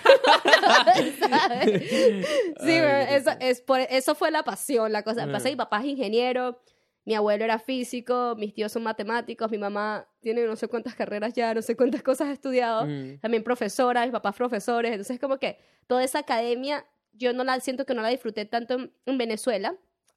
Sí. 2.59 2.73
eso, 2.73 3.31
es 3.39 3.61
por, 3.61 3.79
eso 3.79 4.15
fue 4.15 4.31
la 4.31 4.43
pasión, 4.43 4.91
la 4.91 5.03
cosa. 5.03 5.27
Pasa, 5.31 5.47
mi 5.47 5.55
papá 5.55 5.79
es 5.79 5.85
ingeniero, 5.85 6.59
mi 7.05 7.15
abuelo 7.15 7.43
era 7.43 7.57
físico, 7.59 8.35
mis 8.37 8.53
tíos 8.53 8.71
son 8.71 8.83
matemáticos, 8.83 9.49
mi 9.49 9.57
mamá 9.57 10.07
tiene 10.19 10.45
no 10.45 10.55
sé 10.55 10.67
cuántas 10.67 10.95
carreras 10.95 11.33
ya, 11.33 11.53
no 11.53 11.61
sé 11.61 11.75
cuántas 11.75 12.03
cosas 12.03 12.27
ha 12.27 12.31
estudiado, 12.33 12.85
Mm. 12.85 13.19
también 13.19 13.43
profesora, 13.43 14.03
mis 14.03 14.11
papás 14.11 14.35
profesores, 14.35 14.91
entonces 14.91 15.19
como 15.19 15.37
que 15.39 15.57
toda 15.87 16.03
esa 16.03 16.19
academia, 16.19 16.85
yo 17.13 17.33
no 17.33 17.43
la 17.43 17.59
siento 17.61 17.85
que 17.85 17.93
no 17.95 18.01
la 18.01 18.09
disfruté 18.09 18.45
tanto 18.45 18.75
en, 18.75 18.93
en 19.05 19.17
Venezuela. 19.17 19.75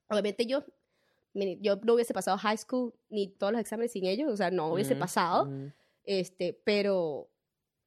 Obviamente 0.08 0.44
yo, 0.44 0.64
yo 1.60 1.76
no 1.82 1.94
hubiese 1.94 2.12
pasado 2.12 2.36
high 2.36 2.58
school 2.58 2.92
ni 3.08 3.28
todos 3.28 3.52
los 3.52 3.60
exámenes 3.62 3.92
sin 3.92 4.04
ellos, 4.04 4.30
o 4.30 4.36
sea, 4.36 4.50
no 4.50 4.72
hubiese 4.72 4.94
Mm, 4.94 4.98
pasado 4.98 5.46
mm. 5.46 5.72
este, 6.04 6.60
pero, 6.64 7.30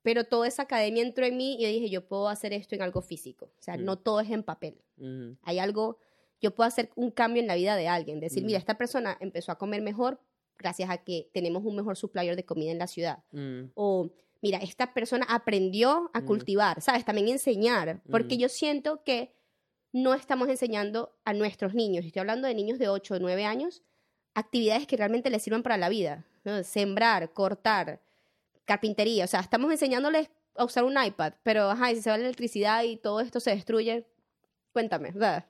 pero 0.02 0.24
toda 0.24 0.48
esa 0.48 0.64
academia 0.64 1.04
entró 1.04 1.26
en 1.26 1.38
mí 1.38 1.56
y 1.60 1.64
yo 1.64 1.68
dije, 1.68 1.90
yo 1.90 2.08
puedo 2.08 2.28
hacer 2.30 2.54
esto 2.54 2.74
en 2.76 2.82
algo 2.82 3.02
físico. 3.02 3.46
O 3.60 3.62
sea, 3.62 3.78
Mm. 3.78 3.84
no 3.86 3.98
todo 3.98 4.20
es 4.22 4.32
en 4.32 4.42
papel. 4.44 4.82
Hay 5.44 5.60
algo, 5.60 6.00
yo 6.42 6.54
puedo 6.54 6.68
hacer 6.68 6.90
un 6.96 7.12
cambio 7.12 7.42
en 7.42 7.48
la 7.48 7.56
vida 7.56 7.76
de 7.76 7.88
alguien. 7.88 8.20
Decir, 8.20 8.44
Mm. 8.44 8.46
mira, 8.48 8.60
esta 8.60 8.78
persona 8.78 9.18
empezó 9.20 9.52
a 9.52 9.58
comer 9.58 9.82
mejor 9.82 10.20
gracias 10.58 10.90
a 10.90 10.98
que 10.98 11.30
tenemos 11.34 11.64
un 11.66 11.76
mejor 11.76 11.98
supplier 11.98 12.36
de 12.36 12.46
comida 12.46 12.72
en 12.72 12.80
la 12.80 12.88
ciudad. 12.88 13.20
Mm. 13.32 13.72
O, 13.74 14.10
mira, 14.42 14.60
esta 14.60 14.94
persona 14.94 15.26
aprendió 15.30 16.10
a 16.14 16.22
Mm. 16.22 16.26
cultivar, 16.26 16.82
¿sabes? 16.82 17.04
También 17.06 17.28
enseñar. 17.30 18.02
Porque 18.10 18.36
Mm. 18.36 18.40
yo 18.40 18.50
siento 18.50 19.04
que 19.04 19.34
no 19.92 20.14
estamos 20.14 20.50
enseñando 20.50 21.16
a 21.24 21.34
nuestros 21.34 21.74
niños, 21.74 22.06
estoy 22.06 22.20
hablando 22.20 22.48
de 22.48 22.54
niños 22.54 22.80
de 22.80 22.90
8 22.90 23.16
o 23.16 23.20
9 23.20 23.46
años, 23.46 23.82
actividades 24.34 24.86
que 24.88 24.98
realmente 24.98 25.30
les 25.30 25.42
sirvan 25.42 25.64
para 25.64 25.78
la 25.78 25.90
vida. 25.90 26.26
¿no? 26.44 26.62
Sembrar, 26.64 27.32
cortar, 27.34 28.02
carpintería. 28.66 29.24
O 29.26 29.28
sea, 29.28 29.40
estamos 29.40 29.72
enseñándoles 29.72 30.30
a 30.56 30.64
usar 30.66 30.84
un 30.84 30.96
iPad, 31.02 31.34
pero 31.44 31.70
ajá, 31.72 31.92
y 31.92 31.96
si 31.96 32.02
se 32.04 32.10
va 32.10 32.18
la 32.18 32.26
electricidad 32.26 32.84
y 32.84 32.98
todo 32.98 33.20
esto 33.20 33.40
se 33.40 33.52
destruye, 33.52 34.06
cuéntame, 34.74 35.12
¿verdad? 35.12 35.46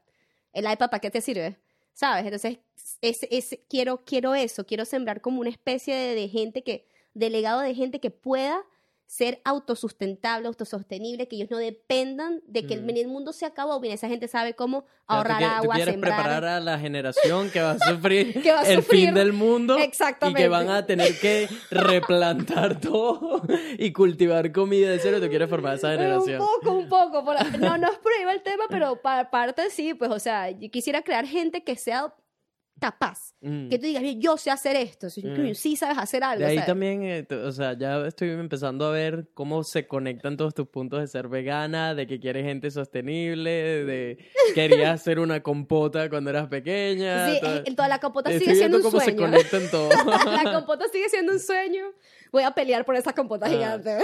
¿El 0.56 0.66
iPad 0.72 0.90
para 0.90 1.00
qué 1.02 1.12
te 1.12 1.22
sirve? 1.22 1.58
¿Sabes? 1.94 2.26
Entonces, 2.26 2.60
es, 3.02 3.28
es- 3.32 3.60
quiero, 3.70 4.04
quiero 4.06 4.36
eso, 4.36 4.66
quiero 4.66 4.86
sembrar 4.86 5.22
como 5.22 5.42
una 5.42 5.50
especie 5.52 5.96
de, 5.96 6.16
de 6.16 6.30
gente 6.30 6.64
que, 6.64 6.88
delegado 7.14 7.62
de 7.62 7.76
gente 7.76 8.00
que 8.02 8.12
pueda 8.12 8.64
ser 9.08 9.40
autosustentable, 9.46 10.48
autosostenible, 10.48 11.28
que 11.28 11.36
ellos 11.36 11.52
no 11.52 11.58
dependan 11.58 12.42
de 12.48 12.66
que 12.66 12.74
el- 12.74 12.84
Mm. 12.84 12.90
el, 12.90 13.08
mundo 13.08 13.34
se 13.34 13.46
acabó. 13.46 13.80
Mira, 13.80 13.94
esa 13.94 14.08
gente 14.08 14.28
sabe 14.28 14.56
cómo 14.56 14.82
tú 14.82 14.88
ahorrar 15.08 15.38
quieres- 15.38 15.56
tú 15.58 15.62
agua, 15.64 15.76
quieres 15.76 15.94
sembrar. 15.94 16.16
preparar 16.24 16.46
a 16.46 16.60
la 16.60 16.80
generación 16.80 17.50
que 17.52 17.62
va 17.62 17.72
a 17.72 17.78
sufrir 17.80 18.42
Que 18.42 18.52
va 18.52 18.62
a 18.62 18.64
el 18.70 18.78
sufrir. 18.82 19.06
fin 19.08 19.14
del 19.16 19.32
mundo 19.34 19.78
Exactamente. 19.78 20.42
y 20.42 20.44
que 20.44 20.50
van 20.50 20.70
a 20.70 20.86
tener 20.86 21.18
que 21.20 21.48
replantar 21.70 22.80
todo 22.82 23.42
y 23.78 23.94
cultivar 23.94 24.52
comida 24.52 24.90
de 24.90 25.00
cero. 25.00 25.22
Tú 25.22 25.30
quieres 25.30 25.50
formar 25.50 25.76
esa 25.76 25.92
generación. 25.92 26.42
Un 26.42 26.48
poco, 26.48 26.72
un 26.78 26.90
poco. 26.90 27.24
por. 27.24 27.36
No, 27.60 27.78
no 27.78 27.92
es 27.92 27.98
por 28.00 28.12
ahí 28.18 28.26
va 28.26 28.34
el 28.34 28.42
tema, 28.42 28.66
pero 28.70 29.02
para 29.02 29.30
parte 29.30 29.70
sí, 29.70 29.94
pues, 29.94 30.12
o 30.12 30.20
sea, 30.20 30.50
yo 30.52 30.70
quisiera 30.72 31.02
crear 31.04 31.26
gente 31.26 31.64
que 31.64 31.76
sea 31.76 32.14
capaz. 32.80 33.34
Mm. 33.42 33.70
Que 33.70 33.80
tú 33.80 33.86
digas, 33.86 34.02
"Mira, 34.04 34.20
yo 34.20 34.38
sé 34.38 34.52
hacer 34.52 34.76
esto. 34.76 35.10
Sí, 35.10 35.24
Mm. 35.24 35.54
sí 35.56 35.76
sabes 35.76 35.98
hacer 35.98 36.24
algo. 36.24 36.40
De 36.44 36.46
ahí 36.52 36.56
¿sabes? 36.58 36.68
también, 36.68 37.04
eh, 37.04 37.26
o 37.46 37.52
sea, 37.52 37.78
ya 37.78 38.06
estoy 38.06 38.30
empezando 38.32 38.86
a 38.86 38.92
ver 38.92 39.30
cómo 39.34 39.64
se 39.64 39.88
conectan 39.88 40.36
todos 40.38 40.54
tus 40.54 40.68
puntos 40.68 41.00
de 41.00 41.08
ser 41.08 41.28
vegana, 41.30 41.96
de 41.96 42.06
que 42.06 42.20
quieres 42.20 42.44
gente 42.46 42.70
sostenible, 42.72 43.50
de 43.86 44.18
querías 44.56 45.02
hacer 45.02 45.20
una 45.20 45.42
compota 45.42 46.10
cuando 46.10 46.30
eras 46.30 46.48
pequeña. 46.48 47.30
Sí, 47.30 47.40
eh, 47.44 47.64
toda 47.76 47.88
la 47.88 48.00
compota 48.00 48.30
sigue 48.38 48.56
siendo 48.56 48.78
un 48.78 48.84
cómo 48.84 49.00
se 49.00 49.06
sueño. 49.06 49.22
conectan 49.22 49.64
todos. 49.72 49.94
la 50.44 50.52
compota 50.54 50.86
sigue 50.92 51.10
siendo 51.10 51.32
un 51.32 51.40
sueño. 51.40 51.86
Voy 52.32 52.44
a 52.44 52.52
pelear 52.52 52.84
por 52.86 52.96
esa 52.96 53.14
compota 53.14 53.46
Ah. 53.46 53.50
gigante. 53.50 53.98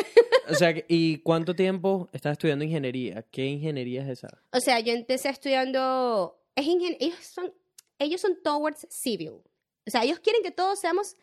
o 0.50 0.54
sea, 0.56 0.74
¿y 0.88 1.18
cuánto 1.20 1.54
tiempo 1.56 2.10
estás 2.14 2.34
estudiando 2.34 2.64
ingeniería? 2.64 3.26
¿Qué 3.32 3.46
ingeniería 3.46 4.04
es 4.04 4.10
esa? 4.20 4.30
O 4.54 4.60
sea, 4.62 4.80
yo 4.80 4.94
empecé 4.94 5.30
estudiando. 5.30 6.38
Es 6.56 6.68
ellos, 6.68 7.16
son, 7.22 7.54
ellos 8.04 8.22
son 8.22 8.42
towards 8.44 8.88
civil. 8.90 9.42
O 9.88 9.90
sea, 9.92 10.04
ellos 10.04 10.20
quieren 10.20 10.44
que 10.44 10.52
todos 10.52 10.80
seamos 10.80 11.16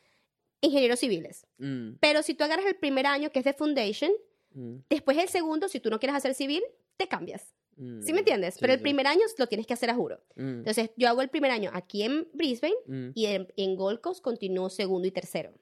ingenieros 0.61 0.99
civiles. 1.01 1.47
Mm, 1.59 1.93
Pero 2.01 2.23
si 2.23 2.35
tú 2.35 2.45
agarras 2.45 2.67
el 2.67 2.77
primer 2.77 3.07
año, 3.07 3.31
que 3.31 3.39
es 3.39 3.45
de 3.45 3.53
foundation, 3.53 4.11
mm, 4.53 4.77
después 4.91 5.17
el 5.19 5.29
segundo, 5.29 5.69
si 5.69 5.79
tú 5.81 5.91
no 5.91 5.99
quieres 6.01 6.17
hacer 6.17 6.35
civil, 6.35 6.63
te 6.97 7.07
cambias. 7.07 7.55
Mm, 7.77 8.03
¿Sí 8.03 8.13
me 8.13 8.19
entiendes? 8.21 8.55
sí, 8.55 8.61
Pero 8.61 8.73
el 8.73 8.81
sí. 8.81 8.83
primer 8.83 9.07
año 9.07 9.21
lo 9.39 9.47
tienes 9.47 9.67
que 9.67 9.73
hacer 9.75 9.89
a 9.91 9.95
juro. 9.95 10.21
Mm, 10.35 10.59
Entonces, 10.61 10.91
yo 10.97 11.09
hago 11.09 11.23
el 11.23 11.29
primer 11.29 11.53
año 11.53 11.71
aquí 11.73 12.03
en 12.03 12.29
Brisbane 12.33 12.75
y 13.15 13.27
en, 13.27 13.53
en 13.57 13.77
Gold 13.77 14.01
Coast 14.01 14.21
continúo 14.21 14.69
segundo 14.69 15.07
y 15.07 15.13
tercero. 15.13 15.53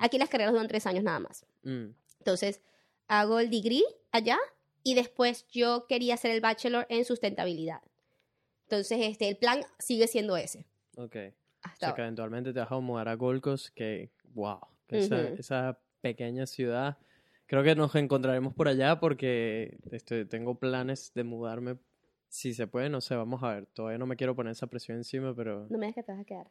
Aquí 0.00 0.18
las 0.18 0.28
carreras 0.28 0.52
duran 0.52 0.68
tres 0.68 0.86
años 0.86 1.02
nada 1.02 1.18
más. 1.18 1.46
Entonces, 2.18 2.60
hago 3.08 3.40
el 3.40 3.48
degree 3.48 3.84
allá 4.10 4.38
y 4.84 4.94
después 4.94 5.46
yo 5.48 5.86
quería 5.88 6.14
hacer 6.14 6.30
el 6.32 6.42
bachelor 6.42 6.86
en 6.90 7.06
sustentabilidad. 7.06 7.80
Entonces, 8.72 9.00
este, 9.02 9.28
el 9.28 9.36
plan 9.36 9.60
sigue 9.78 10.06
siendo 10.06 10.34
ese. 10.34 10.64
Ok. 10.96 11.14
O 11.14 11.32
Hasta 11.60 11.86
sea, 11.88 11.94
que 11.94 12.00
eventualmente 12.00 12.54
te 12.54 12.60
vas 12.60 12.72
a 12.72 12.80
mudar 12.80 13.06
a 13.06 13.14
Gold 13.16 13.42
Coast, 13.42 13.68
que, 13.74 14.10
wow, 14.32 14.60
que 14.86 15.00
esa, 15.00 15.16
Ujú. 15.16 15.34
esa 15.38 15.78
pequeña 16.00 16.46
ciudad. 16.46 16.96
Creo 17.44 17.62
que 17.62 17.74
nos 17.74 17.94
encontraremos 17.96 18.54
por 18.54 18.68
allá 18.68 18.98
porque 18.98 19.76
este, 19.90 20.24
tengo 20.24 20.54
planes 20.54 21.12
de 21.14 21.22
mudarme. 21.22 21.76
Si 22.30 22.54
se 22.54 22.66
puede, 22.66 22.88
no 22.88 23.02
sé, 23.02 23.14
vamos 23.14 23.42
a 23.42 23.52
ver. 23.52 23.66
Todavía 23.66 23.98
no 23.98 24.06
me 24.06 24.16
quiero 24.16 24.34
poner 24.34 24.52
esa 24.52 24.68
presión 24.68 24.96
encima, 24.96 25.36
pero... 25.36 25.66
No 25.68 25.76
me 25.76 25.88
digas 25.88 25.96
que 25.96 26.02
te 26.04 26.12
vas 26.12 26.22
a 26.22 26.24
quedar. 26.24 26.50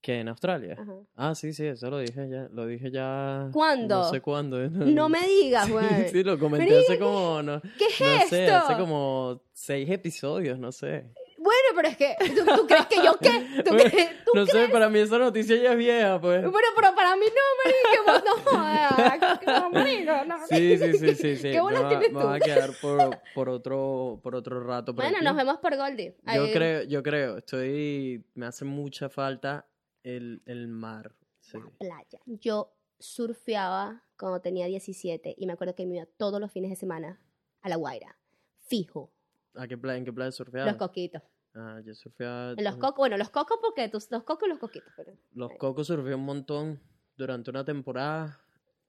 ¿Que 0.00 0.20
en 0.20 0.28
Australia? 0.28 0.76
Ajá. 0.80 0.92
Ah, 1.16 1.34
sí, 1.34 1.52
sí, 1.52 1.66
eso 1.66 1.90
lo 1.90 1.98
dije 1.98 2.28
ya. 2.30 2.48
Lo 2.52 2.66
dije 2.66 2.90
ya... 2.90 3.48
¿Cuándo? 3.52 3.96
No 3.96 4.10
sé 4.10 4.20
cuándo. 4.20 4.58
No 4.70 5.08
me 5.08 5.26
digas, 5.26 5.68
güey. 5.68 6.08
Sí, 6.10 6.22
lo 6.22 6.38
comenté 6.38 6.66
Pero 6.68 6.80
hace 6.80 6.98
como... 6.98 7.42
No, 7.42 7.60
¿Qué 7.76 7.86
es 7.86 8.00
no 8.00 8.06
esto? 8.06 8.28
sé, 8.28 8.50
hace 8.50 8.76
como 8.76 9.42
seis 9.52 9.90
episodios, 9.90 10.58
no 10.58 10.70
sé. 10.70 11.04
Bueno, 11.40 11.68
pero 11.74 11.88
es 11.88 11.96
que, 11.96 12.14
¿tú, 12.34 12.44
tú 12.56 12.66
crees 12.66 12.86
que 12.86 12.96
yo 12.96 13.16
qué? 13.20 13.62
¿Tú 13.64 13.70
Bueno, 13.74 13.90
crees? 13.90 14.10
¿Tú 14.24 14.32
No 14.34 14.44
sé, 14.46 14.68
para 14.68 14.88
mí 14.88 14.98
esa 14.98 15.18
noticia 15.18 15.56
ya 15.56 15.72
es 15.72 15.78
vieja, 15.78 16.20
pues. 16.20 16.42
Bueno, 16.42 16.68
pero 16.76 16.94
para 16.94 17.16
mí 17.16 17.26
no, 17.26 18.10
marico, 18.12 18.24
no 18.26 18.50
jodas. 18.50 19.40
No, 19.46 19.70
marico, 19.70 20.24
no. 20.26 20.46
Sí, 20.48 20.76
sí, 20.78 20.92
sí, 20.98 21.14
sí, 21.14 21.36
sí. 21.36 21.42
¿Qué 21.52 21.60
bolas 21.60 21.88
tienes 21.88 22.12
me 22.12 22.24
va 22.24 22.34
a 22.34 22.38
tú? 22.38 22.44
quedar 22.44 22.70
por, 22.82 23.18
por 23.34 23.48
otro, 23.48 24.20
por 24.22 24.34
otro 24.34 24.60
rato. 24.62 24.94
por 24.94 25.04
Bueno, 25.04 25.18
aquí. 25.18 25.24
nos 25.24 25.36
vemos 25.36 25.58
por 25.58 25.76
Goldie. 25.76 26.16
Yo 26.34 26.52
creo, 26.52 26.82
yo 26.84 27.02
creo, 27.02 27.38
estoy, 27.38 28.24
me 28.34 28.46
hace 28.46 28.64
mucha 28.64 29.08
falta 29.08 29.64
el, 30.02 30.42
el 30.46 30.68
mar. 30.68 31.14
Sí. 31.40 31.58
playa. 31.78 32.20
Yo 32.26 32.74
surfeaba 32.98 34.04
cuando 34.18 34.40
tenía 34.40 34.66
17 34.66 35.34
y 35.38 35.46
me 35.46 35.52
acuerdo 35.54 35.74
que 35.74 35.86
me 35.86 35.96
iba 35.96 36.06
todos 36.16 36.40
los 36.40 36.50
fines 36.52 36.70
de 36.70 36.76
semana 36.76 37.20
a 37.62 37.68
La 37.68 37.76
Guaira. 37.76 38.18
Fijo. 38.58 39.12
¿A 39.54 39.66
qué 39.66 39.78
playa, 39.78 39.98
en 39.98 40.04
qué 40.04 40.12
playa 40.12 40.30
surfeabas? 40.32 40.72
Los 40.72 40.78
coquitos. 40.78 41.22
Ah, 41.54 41.80
yo 41.84 41.94
surfeaba. 41.94 42.52
En 42.52 42.64
los 42.64 42.76
cocos, 42.76 42.96
bueno, 42.98 43.16
los 43.16 43.30
cocos 43.30 43.58
porque 43.62 43.88
tus, 43.88 44.10
los 44.10 44.22
cocos 44.24 44.46
y 44.46 44.50
los 44.50 44.58
coquitos. 44.58 44.92
pero- 44.96 45.16
Los 45.32 45.52
cocos 45.54 45.86
surfeé 45.86 46.14
un 46.14 46.24
montón 46.24 46.80
durante 47.16 47.50
una 47.50 47.64
temporada 47.64 48.40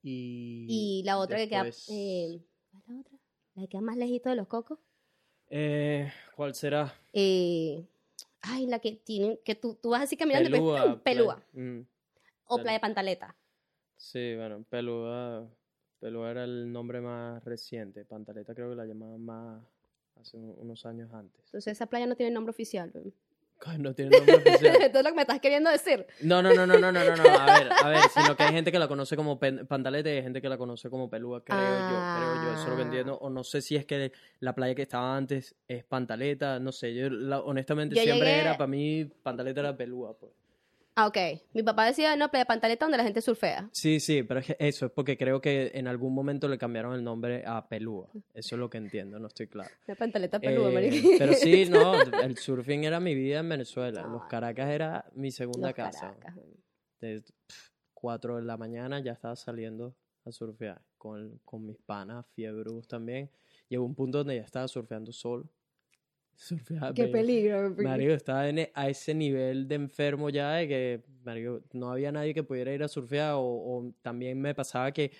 y. 0.01 0.66
Y 0.68 1.03
la 1.05 1.18
otra 1.18 1.38
que 1.38 1.47
queda. 1.49 1.66
eh, 1.89 2.43
¿Cuál 2.72 2.84
es 2.84 2.88
la 2.89 2.99
otra? 2.99 3.18
La 3.55 3.62
que 3.64 3.68
queda 3.70 3.82
más 3.82 3.97
lejito 3.97 4.30
de 4.30 4.36
los 4.36 4.47
cocos. 4.47 4.80
Eh, 5.49 6.12
¿Cuál 6.36 6.53
será? 6.53 6.93
Eh, 7.14 7.88
ay, 8.42 8.68
la 8.68 8.80
que 8.80 8.94
tiene. 8.94 9.40
Que 9.44 9.56
tú, 9.56 9.76
tú 9.82 9.90
vas 9.90 10.04
así 10.04 10.16
caminando 10.18 10.50
y 10.50 10.52
ves, 10.52 10.60
Pelúa. 10.62 11.04
Pelúa. 11.04 11.36
playa- 11.36 11.48
mm, 11.54 11.80
O 12.46 12.56
Pelúa. 12.56 12.64
Playa 12.64 12.80
Pantaleta. 12.82 13.36
Sí, 13.98 14.36
bueno, 14.36 14.64
Pelúa, 14.70 15.48
Pelúa 16.00 16.32
era 16.32 16.44
el 16.46 16.72
nombre 16.72 17.02
más 17.02 17.44
reciente. 17.44 18.06
Pantaleta 18.06 18.56
creo 18.56 18.70
que 18.70 18.76
la 18.76 18.86
llamaban 18.86 19.22
más 19.22 19.62
hace 20.16 20.38
un- 20.38 20.56
unos 20.58 20.86
años 20.86 21.12
antes. 21.14 21.42
Entonces 21.46 21.74
esa 21.74 21.86
playa 21.88 22.06
no 22.08 22.16
tiene 22.16 22.32
nombre 22.32 22.52
oficial. 22.52 22.92
No 23.78 23.93
tiene 23.93 24.16
nombre 24.18 24.36
oficial. 24.36 24.76
Esto 24.82 24.97
es 24.99 25.03
lo 25.03 25.10
que 25.12 25.16
me 25.16 25.22
estás 25.24 25.39
queriendo 25.39 25.70
decir. 25.70 26.05
No, 26.22 26.41
no, 26.41 26.53
no, 26.53 26.66
no, 26.66 26.80
no, 26.80 26.91
no, 26.91 27.03
no, 27.03 27.16
no, 27.16 27.24
a 27.39 27.45
ver, 27.60 27.70
a 27.84 27.89
ver, 27.89 27.99
sino 28.14 28.36
que 28.36 28.43
hay 28.43 28.53
gente 28.53 28.72
que 28.72 28.80
la 28.80 28.88
conoce 28.88 29.16
como 29.16 29.38
pantaleta 29.39 30.10
y 30.10 30.14
hay 30.18 30.24
gente 30.24 30.41
que 30.41 30.49
la 30.49 30.57
conoce 30.57 30.89
como 30.89 31.10
pelúa, 31.10 31.43
creo 31.43 31.57
yo, 31.60 31.88
creo 32.18 32.43
yo, 32.43 32.53
eso 32.53 32.64
es 32.64 32.70
lo 32.70 32.76
que 32.76 32.82
Ah. 32.82 32.86
entiendo, 32.86 33.18
o 33.18 33.30
no 33.30 33.43
sé 33.43 33.62
si 33.62 33.76
es 33.76 33.86
que 33.86 34.12
la 34.39 34.55
playa 34.55 34.76
que 34.76 34.84
estaba 34.84 35.16
antes 35.16 35.55
es 35.68 35.84
pantaleta, 35.84 36.60
no 36.60 36.72
sé, 36.72 36.93
yo 36.95 37.10
la- 37.10 37.39
honestamente 37.41 37.95
Yo 37.95 38.01
siempre 38.01 38.28
llegué- 38.30 38.41
era, 38.41 38.57
para 38.57 38.68
mí, 38.68 39.05
pantaleta 39.24 39.60
era 39.60 39.76
pelúa, 39.78 40.18
pues. 40.18 40.32
Ah, 41.02 41.08
ok. 41.08 41.18
Mi 41.54 41.64
papá 41.64 41.86
decía, 41.86 42.16
no, 42.18 42.30
Playa 42.30 42.43
Pantaleta 42.45 42.84
donde 42.86 42.97
la 42.97 43.04
gente 43.06 43.22
surfea. 43.22 43.70
Sí, 43.72 44.02
sí, 44.02 44.24
pero 44.24 44.41
es 44.41 44.47
que 44.47 44.58
eso 44.60 44.88
es 44.88 44.91
porque 44.91 45.18
creo 45.18 45.39
que 45.39 45.72
en 45.74 45.88
algún 45.88 46.14
momento 46.14 46.47
le 46.50 46.58
cambiaron 46.58 46.93
el 46.93 47.04
nombre 47.04 47.43
a 47.45 47.70
pelúa, 47.70 48.10
eso 48.34 48.56
es 48.56 48.60
lo 48.60 48.70
que 48.70 48.80
entiendo, 48.80 49.18
no 49.18 49.28
estoy 49.28 49.47
claro. 49.47 49.70
La 49.88 49.95
Pantaleta 49.95 50.39
pelúa, 50.41 50.70
Eh, 50.82 51.16
pero 51.18 51.34
sí, 51.34 51.66
no, 51.70 51.93
el 52.02 52.38
surfing 52.38 52.84
era 52.84 53.00
mi 53.00 53.16
vida 53.16 53.39
en 53.39 53.47
Venezuela, 53.47 54.02
los 54.08 54.24
Ah. 54.24 54.28
Caracas 54.30 54.70
era 54.70 55.06
mi 55.16 55.32
segunda 55.32 55.70
Los 55.70 55.76
casa. 55.76 56.16
Caracas. 56.20 56.36
de 57.00 57.24
4 57.93 58.36
de 58.38 58.41
la 58.43 58.58
mañana 58.58 59.00
ya 59.02 59.14
estaba 59.14 59.36
saliendo 59.38 59.95
a 60.26 60.32
surfear 60.34 60.82
con, 60.97 61.39
con 61.45 61.66
mis 61.66 61.78
panas, 61.78 62.26
fiebrus 62.36 62.88
también. 62.89 63.30
Llegó 63.70 63.86
un 63.86 63.95
punto 63.95 64.18
donde 64.20 64.36
ya 64.36 64.41
estaba 64.43 64.68
surfeando 64.68 65.14
solo. 65.14 65.50
Surfeaba, 66.48 66.94
Qué 66.94 67.08
peligro. 67.08 67.76
Marico, 67.76 68.14
estaba 68.14 68.48
en 68.48 68.60
e- 68.60 68.72
a 68.74 68.88
ese 68.90 69.14
nivel 69.14 69.68
de 69.68 69.76
enfermo 69.76 70.30
ya 70.30 70.54
de 70.54 70.68
que, 70.68 71.04
marico, 71.24 71.62
no 71.74 71.92
había 71.92 72.12
nadie 72.12 72.34
que 72.34 72.44
pudiera 72.44 72.74
ir 72.74 72.82
a 72.82 72.88
surfear 72.88 73.34
o, 73.36 73.42
o 73.42 73.94
también 74.02 74.40
me 74.40 74.56
pasaba 74.56 74.92
que 74.94 75.12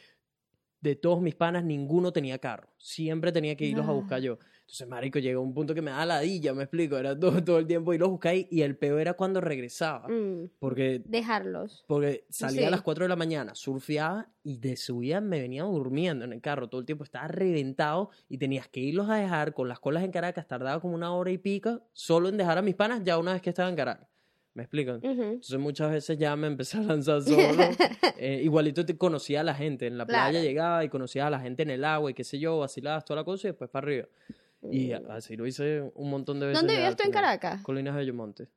de 0.82 0.96
todos 0.96 1.22
mis 1.22 1.36
panas 1.36 1.64
ninguno 1.64 2.12
tenía 2.14 2.38
carro. 2.40 2.70
Siempre 2.78 3.32
tenía 3.32 3.56
que 3.56 3.66
irlos 3.66 3.88
a 3.88 3.92
buscar 3.92 4.22
yo. 4.22 4.38
Entonces, 4.62 4.88
marico, 4.88 5.18
llegó 5.18 5.42
un 5.42 5.54
punto 5.54 5.74
que 5.74 5.82
me 5.82 5.90
da 5.90 6.06
ladilla, 6.06 6.54
me 6.54 6.62
explico. 6.64 6.96
Era 6.98 7.20
todo, 7.20 7.44
todo 7.44 7.58
el 7.58 7.66
tiempo 7.66 7.92
irlos 7.92 8.08
a 8.08 8.12
buscar 8.12 8.36
y, 8.36 8.48
y 8.52 8.62
el 8.62 8.78
peor 8.78 9.02
era 9.02 9.14
cuando 9.16 9.42
regresaba. 9.42 10.08
Mm, 10.08 10.52
Porque 10.60 11.02
Dejarlos. 11.06 11.84
porque 11.88 12.26
salía 12.30 12.68
a 12.68 12.72
las 12.72 12.82
4 12.84 13.06
de 13.06 13.10
la 13.10 13.16
mañana, 13.16 13.56
surfeaba 13.56 14.30
y 14.44 14.58
de 14.60 14.78
subida 14.78 15.22
me 15.22 15.40
venía 15.42 15.64
durmiendo 15.64 16.24
en 16.24 16.34
el 16.34 16.42
carro. 16.42 16.70
Todo 16.70 16.82
el 16.82 16.86
tiempo 16.86 17.04
estaba 17.04 17.28
reventado 17.28 18.12
y 18.30 18.38
tenías 18.38 18.68
que 18.68 18.80
irlos 18.80 19.10
a 19.10 19.16
dejar 19.16 19.54
con 19.56 19.68
las 19.68 19.80
colas 19.80 20.04
en 20.04 20.12
Caracas. 20.12 20.48
Tardaba 20.48 20.80
como 20.80 20.94
una 20.94 21.14
hora 21.16 21.32
y 21.32 21.40
pico 21.40 21.82
solo 21.94 22.30
en 22.30 22.38
dejar 22.38 22.58
a 22.60 22.62
mis 22.62 22.76
panas 22.76 23.02
ya 23.04 23.18
una 23.18 23.34
vez 23.34 23.42
que 23.42 23.50
estaba 23.50 23.70
en 23.70 23.76
Caracas. 23.76 24.08
¿Me 24.56 24.64
explican? 24.64 25.00
Entonces 25.04 25.60
muchas 25.60 25.92
veces 25.92 26.18
ya 26.18 26.36
me 26.36 26.48
empecé 26.48 26.78
a 26.80 26.82
lanzar 26.82 27.22
solo. 27.24 27.64
Eh, 28.18 28.42
igualito 28.44 28.86
te 28.86 28.98
conocía 28.98 29.42
a 29.42 29.44
la 29.44 29.54
gente. 29.54 29.88
En 29.88 29.98
la 29.98 30.06
playa 30.06 30.42
llegaba 30.42 30.84
y 30.84 30.90
conocía 30.90 31.28
a 31.28 31.30
la 31.30 31.40
gente 31.40 31.64
en 31.64 31.70
el 31.70 31.86
agua 31.86 32.12
y 32.12 32.14
qué 32.14 32.24
sé 32.24 32.40
yo, 32.40 32.58
vacilabas 32.60 33.06
toda 33.06 33.22
la 33.22 33.24
cosa 33.24 33.48
y 33.48 33.52
después 33.52 33.70
para 33.70 33.86
arriba. 33.86 34.08
Y 34.72 34.92
a- 34.92 35.02
así 35.12 35.38
lo 35.38 35.48
hice 35.48 35.82
un 35.96 36.10
montón 36.10 36.40
de 36.40 36.48
veces. 36.48 36.62
Mm. 36.64 36.66
¿Dónde 36.68 36.74
vivías 36.82 36.96
tú 36.98 37.04
en. 37.04 37.12
Caracas? 37.12 37.62
Colinas 37.62 37.94
de 37.94 38.00
Bellomonte. 38.00 38.48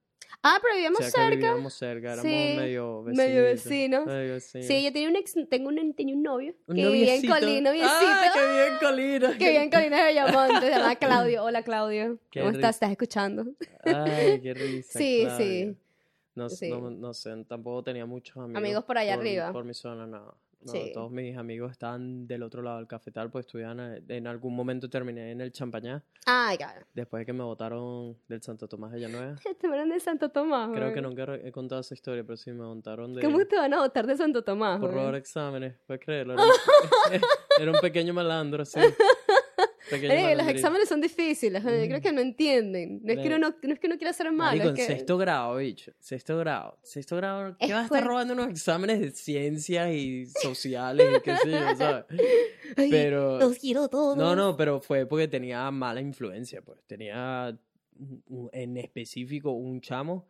Ah, 0.43 0.59
pero 0.63 0.75
vivíamos 0.75 1.01
o 1.01 1.03
sea, 1.03 1.11
cerca. 1.29 1.37
vivíamos 1.49 1.75
cerca, 1.75 2.07
éramos 2.15 2.23
Sí, 2.23 2.55
medio 2.57 3.03
vecinos. 3.05 3.17
medio 3.27 3.43
vecinos. 3.45 4.07
Medio 4.07 4.33
vecinos. 4.35 4.67
Sí, 4.67 4.83
yo 4.85 4.93
tenía 4.93 5.09
un 5.09 5.17
ex, 5.17 5.35
tengo 5.49 5.69
un, 5.69 5.95
tenía 5.95 6.15
un 6.15 6.23
novio 6.23 6.55
Un 6.67 6.77
que 6.77 6.89
vivía 6.89 7.15
en. 7.15 7.29
Colina, 7.29 7.71
noviecito, 7.71 7.95
¡Ah, 8.01 8.31
qué 8.35 8.41
bien, 8.53 8.79
Colina! 8.81 9.39
que 9.39 9.45
vivía 9.45 9.63
en 9.63 9.71
Colina 9.71 9.97
de 9.99 10.05
Bellamonte, 10.05 10.61
se 10.61 10.71
llama 10.71 10.97
Claudio. 10.97 11.45
Hola, 11.45 11.63
Claudio. 11.63 12.19
Qué 12.31 12.41
¿Cómo 12.41 12.53
estás? 12.53 12.77
¿Estás 12.77 12.91
escuchando? 12.91 13.45
Ay, 13.85 14.41
qué 14.41 14.55
risa. 14.55 14.99
Sí, 14.99 15.23
Claudia. 15.25 15.37
sí. 15.47 15.77
No, 16.35 16.49
Sí. 16.49 16.71
no, 16.71 16.91
no 16.91 17.13
sé, 17.13 17.31
tampoco 17.47 17.83
tenía 17.85 18.07
muchos 18.07 18.37
amigos. 18.39 18.57
Amigos 18.57 18.85
por 18.85 18.97
allá 18.99 19.15
arriba. 19.15 19.53
Por 19.53 19.65
mi 19.65 19.75
zona, 19.75 20.07
no. 20.07 20.35
No, 20.65 20.73
Sí. 20.73 20.93
todos 20.95 21.11
mis 21.11 21.37
amigos 21.37 21.73
estaban 21.73 22.27
del 22.27 22.43
otro 22.43 22.63
lado 22.63 22.77
del 22.79 22.87
cafetal, 22.87 23.31
pues 23.31 23.47
estudiaban, 23.47 23.81
eh, 23.81 24.03
en 24.09 24.27
algún 24.27 24.55
momento 24.55 24.89
terminé 24.89 25.33
en 25.33 25.41
el 25.41 25.51
Champañá, 25.53 26.03
Ay, 26.27 26.57
claro. 26.57 26.87
después 26.95 27.21
de 27.23 27.27
que 27.27 27.33
me 27.33 27.43
votaron 27.43 28.17
del 28.29 28.43
Santo 28.43 28.69
Tomás 28.69 28.93
de 28.93 29.01
Llanueva. 29.01 29.35
Te 29.61 29.69
van 29.69 29.89
de 29.89 29.99
Santo 30.01 30.29
Tomás. 30.31 30.71
Creo 30.71 30.85
güey. 30.85 30.95
que 30.95 31.03
nunca 31.03 31.35
he 31.35 31.51
contado 31.51 31.81
esa 31.81 31.95
historia, 31.95 32.23
pero 32.25 32.37
sí 32.37 32.51
me 32.53 32.65
montaron 32.65 33.13
de... 33.15 33.23
¿Cómo 33.23 33.45
te 33.45 33.57
van 33.57 33.75
a 33.75 33.79
votar 33.81 34.07
de 34.07 34.17
Santo 34.17 34.43
Tomás? 34.45 34.79
Por 34.81 34.93
robar 34.93 35.15
exámenes, 35.17 35.75
puedes 35.87 36.05
creerlo. 36.05 36.37
Era 37.59 37.71
un 37.73 37.79
pequeño 37.81 38.15
malandro, 38.15 38.65
sí. 38.65 38.79
Eh, 39.97 40.35
los 40.37 40.47
exámenes 40.49 40.89
son 40.89 41.01
difíciles, 41.01 41.63
yo 41.63 41.69
creo 41.69 41.99
Mm. 41.99 42.03
que 42.03 42.13
no 42.13 42.21
entienden. 42.21 43.01
No 43.05 43.13
es 43.13 43.19
que 43.19 43.29
no, 43.29 43.39
no 43.39 43.49
es 43.73 43.79
que 43.79 43.87
uno 43.87 43.97
quiera 43.99 44.13
ser 44.13 44.31
malo, 44.33 44.57
Marico, 44.59 44.69
es 44.69 44.75
que... 44.75 44.83
en 44.83 44.99
sexto 44.99 45.19
grado, 45.19 45.57
bicho. 45.57 45.93
Sexto 45.99 46.39
grado. 46.39 46.79
Sexto 46.83 47.17
grado. 47.17 47.57
¿Qué 47.59 47.67
Es 47.67 47.73
vas 47.73 47.83
a 47.83 47.85
estar 47.85 48.05
robando 48.05 48.35
unos 48.35 48.49
exámenes 48.49 49.01
de 49.01 49.11
ciencias 49.11 49.91
y 49.93 50.27
sociales 50.27 51.07
y 51.19 51.21
qué 51.23 51.37
sé 51.37 51.51
yo, 51.51 51.59
¿sabes? 51.77 52.05
Ay, 52.77 52.91
Pero. 52.91 53.39
los 53.39 53.59
quiero 53.59 53.89
todos. 53.89 54.17
No, 54.17 54.35
no, 54.37 54.57
pero 54.57 54.81
fue 54.81 55.07
porque 55.07 55.29
tenía 55.29 55.71
mala 55.71 56.01
influencia, 56.01 56.63
pues. 56.63 56.81
Tenía 56.87 57.59
en 58.53 58.77
específico 58.77 59.51
un 59.53 59.81
chamo 59.81 60.27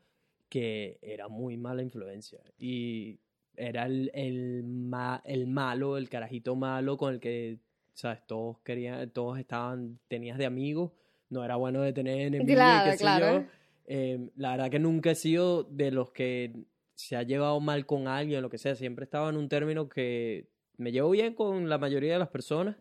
que 0.48 0.98
era 1.00 1.28
muy 1.28 1.56
mala 1.56 1.82
influencia. 1.82 2.40
Y 2.58 3.18
era 3.56 3.86
el, 3.86 4.10
el, 4.14 4.64
ma- 4.64 5.22
el 5.24 5.46
malo, 5.46 5.96
el 5.96 6.08
carajito 6.08 6.56
malo 6.56 6.96
con 6.96 7.14
el 7.14 7.20
que, 7.20 7.58
¿sabes? 7.94 8.20
Todos 8.26 8.58
querían, 8.60 9.10
todos 9.10 9.38
estaban, 9.38 9.98
tenías 10.08 10.38
de 10.38 10.46
amigos. 10.46 10.92
No 11.28 11.44
era 11.44 11.56
bueno 11.56 11.80
de 11.82 11.92
tener 11.92 12.20
enemigos, 12.20 12.54
Claro, 12.54 12.90
qué 12.90 12.96
sé 12.96 13.02
claro. 13.04 13.40
yo. 13.40 13.44
Eh, 13.86 14.30
la 14.36 14.52
verdad 14.52 14.70
que 14.70 14.78
nunca 14.78 15.10
he 15.10 15.14
sido 15.14 15.64
de 15.64 15.90
los 15.90 16.10
que 16.12 16.52
se 16.94 17.16
ha 17.16 17.22
llevado 17.22 17.58
mal 17.60 17.86
con 17.86 18.06
alguien, 18.06 18.42
lo 18.42 18.50
que 18.50 18.58
sea. 18.58 18.74
Siempre 18.74 19.04
estaba 19.04 19.28
en 19.30 19.36
un 19.36 19.48
término 19.48 19.88
que 19.88 20.48
me 20.76 20.92
llevo 20.92 21.10
bien 21.10 21.34
con 21.34 21.68
la 21.68 21.78
mayoría 21.78 22.12
de 22.14 22.18
las 22.18 22.28
personas. 22.28 22.76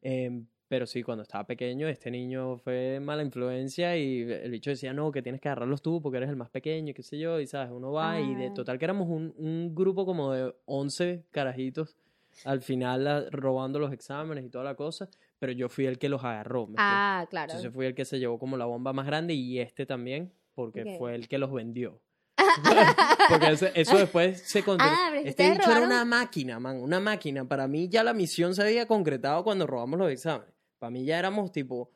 Em, 0.00 0.46
pero 0.68 0.86
sí, 0.86 1.02
cuando 1.02 1.22
estaba 1.22 1.46
pequeño, 1.46 1.86
este 1.86 2.10
niño 2.10 2.56
fue 2.56 2.98
mala 2.98 3.22
influencia 3.22 3.94
y 3.98 4.22
el 4.22 4.50
bicho 4.50 4.70
decía, 4.70 4.94
no, 4.94 5.12
que 5.12 5.20
tienes 5.22 5.40
que 5.40 5.48
agarrarlos 5.48 5.82
tú 5.82 6.00
porque 6.00 6.16
eres 6.16 6.30
el 6.30 6.36
más 6.36 6.48
pequeño 6.48 6.94
qué 6.94 7.02
sé 7.02 7.18
yo, 7.18 7.38
y 7.40 7.46
sabes, 7.46 7.70
uno 7.70 7.92
va 7.92 8.18
y 8.20 8.34
de 8.34 8.46
Ah. 8.46 8.54
total 8.54 8.78
que 8.78 8.86
éramos 8.86 9.08
un, 9.10 9.34
un 9.36 9.74
grupo 9.74 10.06
como 10.06 10.32
de 10.32 10.54
11 10.64 11.24
carajitos 11.30 11.96
al 12.44 12.62
final 12.62 13.06
a- 13.06 13.30
robando 13.30 13.78
los 13.78 13.92
exámenes 13.92 14.44
y 14.44 14.48
toda 14.50 14.64
la 14.64 14.74
cosa, 14.74 15.08
pero 15.38 15.52
yo 15.52 15.68
fui 15.68 15.86
el 15.86 15.98
que 15.98 16.08
los 16.08 16.22
agarró. 16.24 16.66
¿me 16.66 16.74
Ah, 16.78 17.26
claro. 17.30 17.52
Entonces 17.52 17.72
fui 17.72 17.86
el 17.86 17.94
que 17.94 18.04
se 18.04 18.18
llevó 18.18 18.38
como 18.38 18.56
la 18.56 18.64
bomba 18.66 18.92
más 18.92 19.06
grande 19.06 19.34
y 19.34 19.58
este 19.58 19.86
también, 19.86 20.32
porque 20.54 20.96
fue 20.98 21.14
el 21.14 21.28
que 21.28 21.38
los 21.38 21.52
vendió. 21.52 22.00
porque 23.28 23.50
eso, 23.52 23.66
eso 23.74 23.98
después 23.98 24.42
se 24.42 24.62
convirtió. 24.62 24.92
Ah, 24.96 25.08
pero 25.12 25.28
este 25.28 25.50
bicho 25.50 25.70
era 25.70 25.80
una 25.82 26.04
máquina, 26.04 26.58
man, 26.58 26.76
una 26.80 27.00
máquina. 27.00 27.46
Para 27.46 27.68
mí 27.68 27.88
ya 27.88 28.02
la 28.04 28.14
misión 28.14 28.54
se 28.54 28.62
había 28.62 28.86
concretado 28.86 29.44
cuando 29.44 29.66
robamos 29.66 29.98
los 29.98 30.10
exámenes. 30.10 30.52
Para 30.78 30.90
mí 30.90 31.04
ya 31.04 31.18
éramos 31.18 31.52
tipo, 31.52 31.90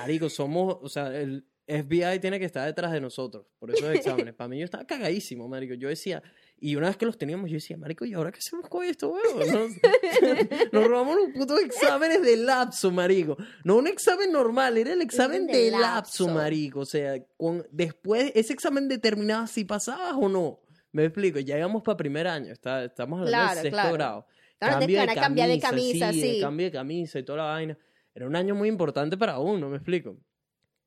marico, 0.00 0.28
somos, 0.28 0.76
o 0.80 0.88
sea, 0.88 1.08
el 1.16 1.46
FBI 1.66 2.18
tiene 2.20 2.38
que 2.38 2.44
estar 2.44 2.66
detrás 2.66 2.90
de 2.92 3.00
nosotros 3.00 3.46
por 3.58 3.70
esos 3.70 3.88
exámenes. 4.26 4.34
Para 4.34 4.48
mí 4.48 4.58
yo 4.58 4.64
estaba 4.64 4.84
cagadísimo, 4.84 5.48
marico. 5.48 5.74
Yo 5.74 5.88
decía, 5.88 6.22
y 6.64 6.76
una 6.76 6.86
vez 6.86 6.96
que 6.96 7.06
los 7.06 7.18
teníamos, 7.18 7.50
yo 7.50 7.54
decía, 7.54 7.76
marico, 7.76 8.04
¿y 8.04 8.14
ahora 8.14 8.30
qué 8.30 8.38
hacemos 8.38 8.68
con 8.68 8.84
esto, 8.84 9.08
weón? 9.10 9.50
Nos, 9.52 9.72
nos 10.72 10.86
robamos 10.86 11.16
los 11.16 11.30
putos 11.30 11.60
exámenes 11.60 12.22
de 12.22 12.36
lapso, 12.36 12.92
marico. 12.92 13.36
No 13.64 13.78
un 13.78 13.88
examen 13.88 14.30
normal, 14.30 14.78
era 14.78 14.92
el 14.92 15.02
examen 15.02 15.48
de 15.48 15.56
de 15.56 15.70
lapso, 15.72 16.26
lapso. 16.26 16.28
marico. 16.28 16.78
O 16.78 16.84
sea, 16.86 17.20
con, 17.36 17.66
después 17.72 18.30
ese 18.36 18.52
examen 18.52 18.86
determinaba 18.86 19.48
si 19.48 19.64
pasabas 19.64 20.14
o 20.16 20.28
no. 20.28 20.60
Me 20.92 21.04
explico, 21.06 21.40
ya 21.40 21.58
íbamos 21.58 21.82
para 21.82 21.96
primer 21.96 22.28
año, 22.28 22.52
está, 22.52 22.84
estamos 22.84 23.18
hablando 23.18 23.38
Claro, 23.38 23.56
de 23.56 23.62
sexto 23.62 23.76
claro. 23.76 23.92
grado. 23.94 24.26
Claro, 24.60 24.78
Cambio 24.78 25.00
de 25.00 25.06
cara, 25.08 25.20
cambiar 25.20 25.48
de 25.48 25.58
camisa, 25.58 26.12
sí, 26.12 26.20
de 26.20 26.34
sí. 26.34 26.40
cambio 26.40 26.66
de 26.66 26.72
camisa 26.72 27.18
y 27.18 27.24
toda 27.24 27.38
la 27.38 27.44
vaina. 27.44 27.78
Era 28.14 28.28
un 28.28 28.36
año 28.36 28.54
muy 28.54 28.68
importante 28.68 29.16
para 29.16 29.40
uno, 29.40 29.68
me 29.68 29.78
explico. 29.78 30.16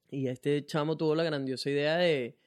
Y 0.10 0.30
este 0.30 0.66
chamo 0.66 0.96
tuvo 0.96 1.16
la 1.16 1.26
grandiosa 1.26 1.70
idea 1.70 1.98
de 1.98 2.38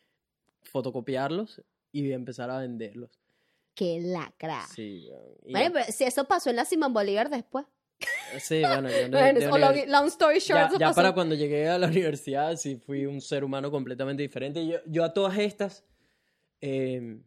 fotocopiarlos 0.63 1.63
y 1.93 2.13
empezar 2.13 2.51
a 2.51 2.59
venderlos. 2.59 3.11
Qué 3.75 4.01
lacra. 4.01 4.63
Sí. 4.75 5.09
Y- 5.45 5.53
Bueno, 5.53 5.71
pero 5.75 5.85
si 5.93 6.05
eso 6.05 6.25
pasó 6.25 6.51
en 6.51 6.57
la 6.57 6.65
Simón 6.65 6.93
Bolívar 6.93 7.31
después. 7.31 7.65
sí, 8.41 8.61
bueno, 8.61 8.89
yo 8.89 8.97
de- 8.97 9.09
Bueno, 9.09 9.41
de 9.41 9.47
o 9.49 9.59
long, 9.59 9.77
long 9.87 10.07
story 10.09 10.39
short, 10.41 10.73
ya, 10.73 10.79
ya 10.89 10.93
para 10.93 11.13
cuando 11.15 11.35
llegué 11.35 11.69
a 11.69 11.79
la 11.79 11.87
universidad, 11.87 12.57
sí 12.57 12.77
fui 12.77 13.07
un 13.07 13.21
ser 13.21 13.45
humano 13.45 13.71
completamente 13.71 14.23
diferente. 14.23 14.67
Yo, 14.67 14.79
yo 14.87 15.05
a 15.05 15.13
todas 15.13 15.39
estas, 15.39 15.85
eh, 16.61 17.19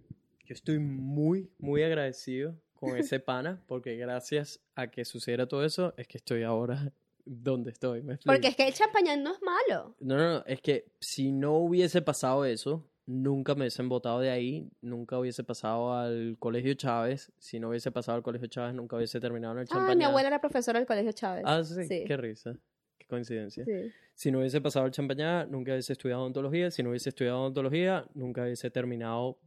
yo 0.46 0.54
estoy 0.54 0.80
muy, 0.80 1.50
muy 1.58 1.84
agradecido 1.84 2.56
con 2.76 2.98
ese 2.98 3.20
pana, 3.20 3.64
porque 3.68 3.96
gracias 3.96 4.60
a 4.76 4.88
que 4.88 5.06
sucediera 5.06 5.48
todo 5.48 5.64
eso, 5.66 5.94
es 5.98 6.08
que 6.08 6.18
estoy 6.18 6.44
ahora 6.44 6.92
donde 7.24 7.72
estoy. 7.72 8.02
¿me? 8.02 8.18
Porque 8.18 8.48
es 8.48 8.56
que 8.56 8.68
el 8.68 8.74
champañán 8.74 9.24
no 9.24 9.34
es 9.34 9.40
malo. 9.42 9.96
No, 10.00 10.18
no, 10.18 10.34
no, 10.40 10.44
es 10.46 10.62
que 10.62 10.92
si 11.00 11.32
no 11.32 11.58
hubiese 11.60 12.02
pasado 12.02 12.44
eso, 12.46 12.86
nunca 13.12 13.54
me 13.56 13.62
hubiesen 13.62 13.90
votado 13.90 14.20
de 14.20 14.30
ahí, 14.30 14.70
nunca 14.82 15.18
hubiese 15.20 15.44
pasado 15.44 15.94
al 15.94 16.36
Colegio 16.40 16.74
Chávez, 16.76 17.32
si 17.38 17.60
no 17.60 17.70
hubiese 17.70 17.92
pasado 17.92 18.16
al 18.18 18.24
Colegio 18.24 18.48
Chávez, 18.48 18.74
nunca 18.74 18.96
hubiese 18.96 19.20
terminado 19.20 19.54
en 19.56 19.60
el 19.62 19.68
Ah, 19.72 19.94
mi 19.96 20.04
abuela 20.04 20.28
era 20.30 20.40
profesora 20.42 20.80
del 20.80 20.88
Colegio 20.88 21.12
Chávez. 21.12 21.44
Ah, 21.46 21.64
sí, 21.64 21.84
Sí. 21.86 22.04
qué 22.06 22.18
risa, 22.18 22.56
qué 22.98 23.08
coincidencia. 23.08 23.66
Sí. 23.66 23.92
Si 24.14 24.32
no 24.32 24.40
hubiese 24.40 24.62
pasado 24.62 24.86
el 24.86 24.92
champañá, 24.92 25.46
nunca 25.46 25.72
hubiese 25.72 25.94
estudiado 25.94 26.22
odontología. 26.22 26.70
Si 26.72 26.84
no 26.84 26.90
hubiese 26.92 27.10
estudiado 27.10 27.42
odontología, 27.42 28.06
nunca 28.14 28.44
hubiese 28.44 28.70
terminado 28.70 29.40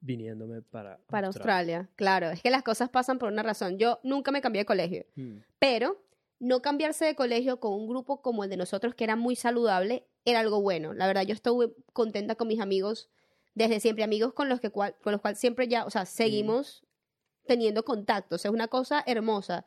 viniéndome 0.00 0.62
para 0.62 0.98
Para 1.08 1.28
Australia. 1.28 1.88
Claro, 1.96 2.30
es 2.30 2.42
que 2.42 2.50
las 2.50 2.62
cosas 2.62 2.90
pasan 2.90 3.18
por 3.18 3.30
una 3.32 3.42
razón. 3.42 3.78
Yo 3.78 4.00
nunca 4.02 4.30
me 4.30 4.40
cambié 4.40 4.60
de 4.62 4.66
colegio, 4.66 5.04
Mm. 5.16 5.38
pero 5.58 6.00
no 6.40 6.60
cambiarse 6.60 7.04
de 7.06 7.14
colegio 7.14 7.58
con 7.60 7.72
un 7.72 7.86
grupo 7.88 8.20
como 8.20 8.44
el 8.44 8.50
de 8.50 8.56
nosotros, 8.56 8.94
que 8.94 9.04
era 9.04 9.16
muy 9.16 9.34
saludable, 9.36 10.04
era 10.24 10.40
algo 10.40 10.60
bueno. 10.60 10.94
La 10.94 11.06
verdad, 11.06 11.22
yo 11.22 11.34
estuve 11.34 11.72
contenta 11.92 12.34
con 12.34 12.48
mis 12.48 12.60
amigos 12.60 13.10
desde 13.54 13.80
siempre, 13.80 14.04
amigos 14.04 14.32
con 14.34 14.48
los 14.48 14.60
que 14.60 14.70
cual- 14.70 14.96
con 15.02 15.12
los 15.12 15.20
cuales 15.20 15.38
siempre 15.38 15.68
ya, 15.68 15.84
o 15.84 15.90
sea, 15.90 16.06
seguimos 16.06 16.84
teniendo 17.46 17.84
contacto. 17.84 18.36
O 18.36 18.38
sea, 18.38 18.48
es 18.50 18.54
una 18.54 18.68
cosa 18.68 19.02
hermosa. 19.06 19.66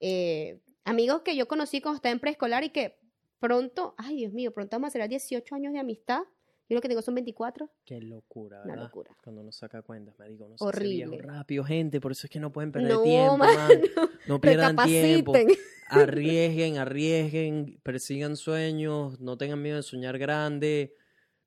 Eh, 0.00 0.60
amigos 0.84 1.22
que 1.22 1.36
yo 1.36 1.48
conocí 1.48 1.80
cuando 1.80 1.96
estaba 1.96 2.12
en 2.12 2.20
preescolar 2.20 2.64
y 2.64 2.70
que 2.70 2.98
pronto, 3.40 3.94
ay 3.98 4.16
Dios 4.16 4.32
mío, 4.32 4.52
pronto 4.52 4.76
vamos 4.76 4.86
a 4.86 4.88
hacer 4.98 5.08
18 5.08 5.54
años 5.54 5.72
de 5.72 5.80
amistad. 5.80 6.22
Yo 6.68 6.74
lo 6.74 6.80
que 6.82 6.88
tengo 6.88 7.00
son 7.02 7.14
24. 7.14 7.70
Qué 7.84 8.00
locura, 8.00 8.58
Una 8.64 8.72
¿verdad? 8.74 8.84
locura. 8.84 9.16
Cuando 9.24 9.40
uno 9.40 9.52
saca 9.52 9.80
cuentas, 9.82 10.16
se 10.16 10.22
hace 10.24 10.32
viejo 10.32 10.54
Horrible. 10.60 11.18
rápido, 11.22 11.64
gente, 11.64 12.00
por 12.00 12.12
eso 12.12 12.26
es 12.26 12.30
que 12.30 12.40
no 12.40 12.52
pueden 12.52 12.72
perder 12.72 12.92
No, 12.92 13.02
tiempo, 13.02 13.38
man. 13.38 13.48
No 14.28 14.40
pierdan 14.40 14.76
tiempo. 14.76 15.32
Arriesguen, 15.90 16.76
arriesguen, 16.76 17.80
persigan 17.82 18.36
sueños, 18.36 19.18
no 19.20 19.38
tengan 19.38 19.62
miedo 19.62 19.76
de 19.78 19.82
soñar 19.82 20.18
grande, 20.18 20.94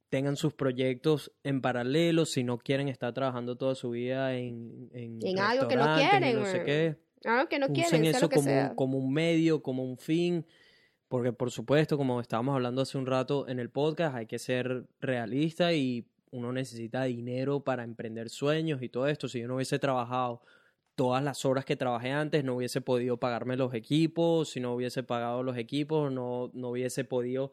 tengan 0.09 0.35
sus 0.35 0.55
proyectos 0.55 1.31
en 1.43 1.61
paralelo 1.61 2.25
si 2.25 2.43
no 2.43 2.57
quieren 2.57 2.87
estar 2.87 3.13
trabajando 3.13 3.55
toda 3.55 3.75
su 3.75 3.91
vida 3.91 4.33
en, 4.35 4.89
en, 4.93 5.19
En 5.21 5.39
algo 5.39 5.67
que 5.67 5.75
no 5.75 5.95
quieren, 5.95 6.39
no 6.39 6.45
sé 6.47 6.63
qué. 6.63 6.97
Claro 7.21 7.47
que 7.47 7.59
no 7.59 7.67
usen 7.67 7.75
quieren, 7.75 8.01
sea 8.01 8.09
eso 8.11 8.21
lo 8.21 8.29
que 8.29 8.35
como, 8.37 8.47
sea. 8.49 8.69
Un, 8.71 8.75
como 8.75 8.97
un 8.97 9.13
medio, 9.13 9.61
como 9.61 9.83
un 9.83 9.97
fin, 9.99 10.43
porque 11.11 11.33
por 11.33 11.51
supuesto, 11.51 11.97
como 11.97 12.21
estábamos 12.21 12.55
hablando 12.55 12.81
hace 12.81 12.97
un 12.97 13.05
rato 13.05 13.45
en 13.49 13.59
el 13.59 13.69
podcast, 13.69 14.15
hay 14.15 14.27
que 14.27 14.39
ser 14.39 14.85
realista 15.01 15.73
y 15.73 16.05
uno 16.31 16.53
necesita 16.53 17.03
dinero 17.03 17.59
para 17.59 17.83
emprender 17.83 18.29
sueños 18.29 18.81
y 18.81 18.87
todo 18.87 19.07
esto. 19.07 19.27
Si 19.27 19.41
yo 19.41 19.49
no 19.49 19.55
hubiese 19.55 19.77
trabajado 19.77 20.41
todas 20.95 21.21
las 21.21 21.43
horas 21.43 21.65
que 21.65 21.75
trabajé 21.75 22.11
antes, 22.11 22.45
no 22.45 22.55
hubiese 22.55 22.79
podido 22.79 23.17
pagarme 23.17 23.57
los 23.57 23.73
equipos, 23.73 24.51
si 24.51 24.61
no 24.61 24.73
hubiese 24.73 25.03
pagado 25.03 25.43
los 25.43 25.57
equipos, 25.57 26.13
no, 26.13 26.49
no 26.53 26.69
hubiese 26.69 27.03
podido 27.03 27.51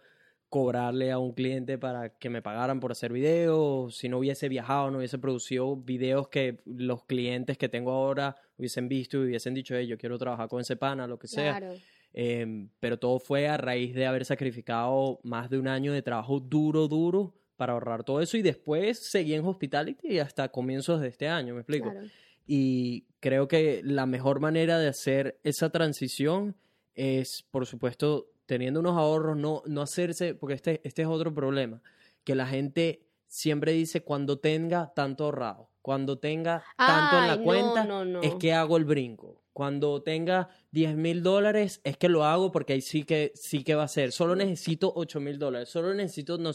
cobrarle 0.48 1.10
a 1.10 1.18
un 1.18 1.32
cliente 1.32 1.78
para 1.78 2.10
que 2.10 2.30
me 2.30 2.42
pagaran 2.42 2.78
por 2.78 2.92
hacer 2.92 3.12
videos, 3.12 3.96
si 3.96 4.08
no 4.08 4.18
hubiese 4.18 4.48
viajado, 4.48 4.92
no 4.92 4.98
hubiese 4.98 5.18
producido 5.18 5.74
videos 5.74 6.28
que 6.28 6.60
los 6.64 7.02
clientes 7.06 7.58
que 7.58 7.68
tengo 7.68 7.90
ahora 7.90 8.36
hubiesen 8.56 8.88
visto 8.88 9.16
y 9.16 9.26
hubiesen 9.26 9.52
dicho, 9.52 9.74
hey, 9.74 9.88
yo 9.88 9.98
quiero 9.98 10.16
trabajar 10.16 10.48
con 10.48 10.60
ese 10.60 10.76
pana, 10.76 11.08
lo 11.08 11.18
que 11.18 11.26
sea. 11.26 11.58
Claro. 11.58 11.74
Em, 12.12 12.70
pero 12.80 12.98
todo 12.98 13.18
fue 13.18 13.48
a 13.48 13.56
raíz 13.56 13.94
de 13.94 14.06
haber 14.06 14.24
sacrificado 14.24 15.20
más 15.22 15.50
de 15.50 15.58
un 15.58 15.68
año 15.68 15.92
de 15.92 16.02
trabajo 16.02 16.40
duro, 16.40 16.88
duro 16.88 17.34
para 17.56 17.74
ahorrar 17.74 18.04
todo 18.04 18.20
eso 18.20 18.36
y 18.36 18.42
después 18.42 19.10
seguí 19.10 19.34
en 19.34 19.44
Hospitality 19.44 20.18
hasta 20.20 20.48
comienzos 20.48 21.00
de 21.00 21.08
este 21.08 21.28
año, 21.28 21.54
¿me 21.54 21.60
explico? 21.60 21.90
Claro. 21.90 22.06
Y 22.46 23.04
creo 23.20 23.46
que 23.46 23.82
la 23.84 24.06
mejor 24.06 24.40
manera 24.40 24.78
de 24.78 24.88
hacer 24.88 25.38
esa 25.44 25.70
transición 25.70 26.56
es, 26.94 27.44
por 27.50 27.66
supuesto, 27.66 28.30
teniendo 28.46 28.80
unos 28.80 28.96
ahorros, 28.96 29.36
no, 29.36 29.62
no 29.66 29.82
hacerse, 29.82 30.34
porque 30.34 30.54
este, 30.54 30.80
este 30.82 31.02
es 31.02 31.08
otro 31.08 31.34
problema, 31.34 31.82
que 32.24 32.34
la 32.34 32.46
gente 32.46 33.02
siempre 33.26 33.72
dice 33.72 34.02
cuando 34.02 34.38
tenga 34.38 34.92
tanto 34.94 35.24
ahorrado, 35.24 35.68
cuando 35.82 36.18
tenga 36.18 36.64
tanto 36.76 37.18
en 37.18 37.26
la 37.26 37.36
no, 37.36 37.42
cuenta, 37.42 37.84
no, 37.84 38.04
no. 38.04 38.22
es 38.22 38.34
que 38.36 38.54
hago 38.54 38.78
el 38.78 38.84
brinco. 38.84 39.42
Cuando 39.58 40.04
tenga 40.04 40.50
10 40.70 40.94
mil 40.94 41.24
dólares, 41.24 41.80
es 41.82 41.96
que 41.96 42.08
lo 42.08 42.22
hago 42.22 42.52
porque 42.52 42.74
ahí 42.74 42.80
sí 42.80 43.02
que, 43.02 43.32
sí 43.34 43.64
que 43.64 43.74
va 43.74 43.82
a 43.82 43.88
ser. 43.88 44.12
Solo 44.12 44.36
necesito 44.36 44.92
8 44.94 45.18
mil 45.18 45.36
dólares, 45.36 45.68
solo 45.68 45.92
necesito, 45.94 46.38
no. 46.38 46.52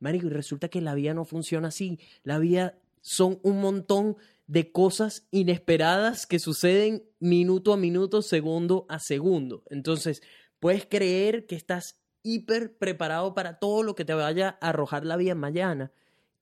Marico, 0.00 0.26
y 0.26 0.30
resulta 0.30 0.66
que 0.66 0.80
la 0.80 0.96
vida 0.96 1.14
no 1.14 1.24
funciona 1.24 1.68
así. 1.68 2.00
La 2.24 2.40
vida 2.40 2.76
son 3.02 3.38
un 3.44 3.60
montón 3.60 4.16
de 4.48 4.72
cosas 4.72 5.28
inesperadas 5.30 6.26
que 6.26 6.40
suceden 6.40 7.04
minuto 7.20 7.72
a 7.72 7.76
minuto, 7.76 8.20
segundo 8.20 8.84
a 8.88 8.98
segundo. 8.98 9.62
Entonces, 9.70 10.20
puedes 10.58 10.86
creer 10.86 11.46
que 11.46 11.54
estás 11.54 12.00
hiper 12.24 12.76
preparado 12.76 13.32
para 13.32 13.60
todo 13.60 13.84
lo 13.84 13.94
que 13.94 14.04
te 14.04 14.14
vaya 14.14 14.58
a 14.60 14.70
arrojar 14.70 15.06
la 15.06 15.16
vida 15.16 15.36
mañana 15.36 15.92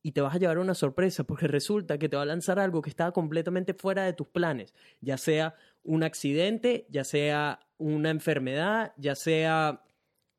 y 0.02 0.12
te 0.12 0.20
vas 0.20 0.35
a 0.35 0.39
llevar 0.39 0.59
una 0.59 0.74
sorpresa 0.74 1.24
porque 1.24 1.47
resulta 1.48 1.98
que 1.98 2.09
te 2.09 2.16
va 2.16 2.22
a 2.22 2.26
lanzar 2.26 2.59
algo 2.59 2.82
que 2.82 2.90
estaba 2.90 3.12
completamente 3.12 3.74
fuera 3.74 4.05
de 4.05 4.12
tus 4.12 4.28
planes, 4.28 4.72
ya 5.01 5.18
sea 5.18 5.55
un 5.83 6.03
accidente, 6.03 6.87
ya 6.91 7.05
sea 7.05 7.61
una 7.79 8.11
enfermedad, 8.11 8.93
ya 8.97 9.15
sea 9.15 9.83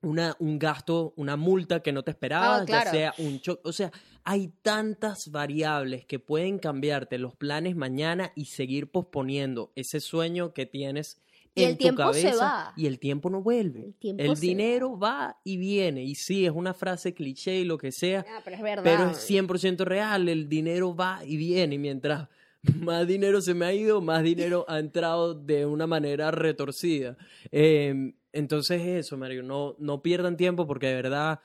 una, 0.02 0.36
un 0.40 0.60
gasto, 0.60 1.14
una 1.18 1.36
multa 1.36 1.82
que 1.82 1.91
no 1.91 2.03
te 2.03 2.11
esperabas, 2.11 2.66
claro. 2.66 2.86
ya 2.86 2.91
sea 2.91 3.14
un 3.18 3.40
choque, 3.41 3.61
o 3.66 3.74
sea, 3.74 3.91
hay 4.24 4.49
tantas 4.61 5.30
variables 5.32 6.06
que 6.06 6.20
pueden 6.20 6.60
cambiarte 6.60 7.18
los 7.18 7.36
planes 7.36 7.76
mañana 7.76 8.32
y 8.36 8.45
seguir 8.45 8.91
posponiendo 8.91 9.72
ese 9.76 9.99
sueño 9.99 10.53
que 10.53 10.66
tienes 10.66 11.20
Y 11.56 11.64
en 11.64 11.70
el 11.72 11.78
tu 11.78 11.88
se 11.88 11.95
cabeza 11.95 12.36
va. 12.38 12.74
y 12.78 12.86
el 12.86 12.99
tiempo 12.99 13.30
no 13.30 13.41
vuelve. 13.41 13.86
El 13.88 13.94
tiempo 13.95 14.24
El 14.24 14.36
se 14.38 14.41
dinero 14.45 14.98
va 14.98 15.40
y 15.44 15.57
viene 15.57 16.03
y 16.03 16.16
sí, 16.16 16.45
es 16.45 16.52
una 16.52 16.74
frase 16.74 17.14
cliché 17.14 17.57
y 17.60 17.66
lo 17.66 17.78
que 17.78 17.91
sea, 17.91 18.26
Ah, 18.30 18.41
pero 18.44 18.56
es 18.56 18.61
verdad. 18.61 18.84
pero 18.84 19.10
es 19.10 19.18
100% 19.30 19.84
real, 19.84 20.30
el 20.30 20.48
dinero 20.48 20.95
va 20.95 21.20
y 21.26 21.36
viene, 21.36 21.76
y 21.76 21.80
mientras 21.80 22.30
más 22.81 23.07
dinero 23.07 23.41
se 23.41 23.53
me 23.53 23.65
ha 23.65 23.73
ido, 23.73 24.02
más 24.02 24.23
dinero 24.23 24.65
ha 24.68 24.80
entrado 24.80 25.34
de 25.34 25.65
una 25.65 25.88
manera 25.88 26.31
retorcida. 26.31 27.18
Eh, 27.52 28.14
entonces 28.31 28.81
eso, 28.81 29.18
Mario, 29.18 29.44
no, 29.44 29.76
no 29.80 30.02
pierdan 30.02 30.38
tiempo 30.38 30.68
porque 30.68 30.88
de 30.88 30.95
verdad 30.95 31.40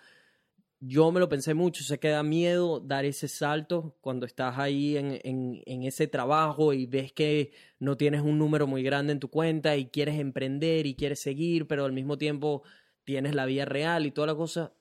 yo 0.80 1.10
me 1.12 1.20
lo 1.20 1.28
pensé 1.30 1.54
mucho, 1.54 1.82
sé 1.82 1.98
que 1.98 2.08
da 2.08 2.22
miedo 2.22 2.78
dar 2.78 3.06
ese 3.06 3.26
salto 3.28 3.96
cuando 4.02 4.26
estás 4.26 4.58
ahí 4.58 4.98
en, 4.98 5.18
en, 5.24 5.62
en 5.64 5.82
ese 5.84 6.06
trabajo 6.08 6.74
y 6.74 6.84
ves 6.84 7.12
que 7.12 7.52
no 7.78 7.96
tienes 7.96 8.20
un 8.20 8.38
número 8.38 8.66
muy 8.66 8.82
grande 8.82 9.12
en 9.12 9.20
tu 9.20 9.28
cuenta 9.28 9.76
y 9.76 9.86
quieres 9.86 10.18
emprender 10.18 10.86
y 10.86 10.94
quieres 10.94 11.20
seguir, 11.20 11.66
pero 11.66 11.86
al 11.86 11.92
mismo 11.92 12.18
tiempo 12.18 12.64
tienes 13.04 13.34
la 13.34 13.46
vida 13.46 13.64
real 13.64 14.04
y 14.04 14.10
toda 14.10 14.26
la 14.26 14.34
cosa. 14.34 14.74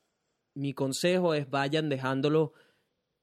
Mi 0.55 0.73
consejo 0.73 1.33
es 1.33 1.49
vayan 1.49 1.87
dejándolo 1.87 2.53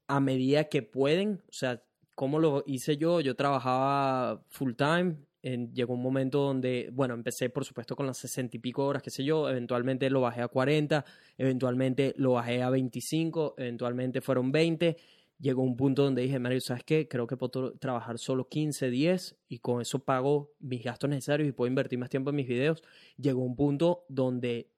a 0.09 0.21
medida 0.21 0.65
que 0.65 0.83
pueden, 0.83 1.43
o 1.49 1.53
sea, 1.53 1.85
como 2.21 2.39
lo 2.39 2.63
hice 2.67 2.99
yo, 2.99 3.23
yo 3.23 3.35
trabajaba 3.35 4.45
full 4.51 4.75
time 4.75 5.17
en- 5.41 5.73
llegó 5.73 5.95
un 5.95 6.03
momento 6.03 6.41
donde, 6.41 6.91
bueno, 6.93 7.15
empecé 7.15 7.49
por 7.49 7.65
supuesto 7.65 7.97
con 7.97 8.07
las 8.07 8.19
sesenta 8.19 8.59
y 8.59 8.61
pico 8.61 8.85
horas, 8.85 9.03
qué 9.03 9.09
sé 9.09 9.25
yo, 9.25 9.49
eventualmente 9.49 10.11
lo 10.11 10.21
bajé 10.21 10.43
a 10.43 10.49
40, 10.49 11.07
eventualmente 11.39 12.13
lo 12.19 12.33
bajé 12.33 12.63
a 12.63 12.69
25, 12.69 13.55
eventualmente 13.57 14.21
fueron 14.21 14.53
20. 14.53 14.99
Llegó 15.39 15.63
un 15.63 15.79
punto 15.79 16.05
donde 16.05 16.21
dije, 16.21 16.39
Mario, 16.39 16.61
¿sabes 16.61 16.85
qué? 16.85 17.09
Creo 17.09 17.27
que 17.27 17.39
puedo 17.39 17.73
trabajar 17.79 18.19
solo 18.19 18.51
15, 18.51 18.91
10 18.91 19.39
y 19.49 19.61
con 19.61 19.81
eso 19.81 20.01
pago 20.05 20.53
mis 20.59 20.85
gastos 20.85 21.09
necesarios 21.09 21.49
y 21.49 21.53
puedo 21.53 21.69
invertir 21.69 21.99
más 21.99 22.11
tiempo 22.11 22.29
en 22.29 22.37
mis 22.37 22.47
videos. 22.49 22.83
Llegó 23.17 23.41
un 23.43 23.57
punto 23.57 24.05
donde, 24.11 24.69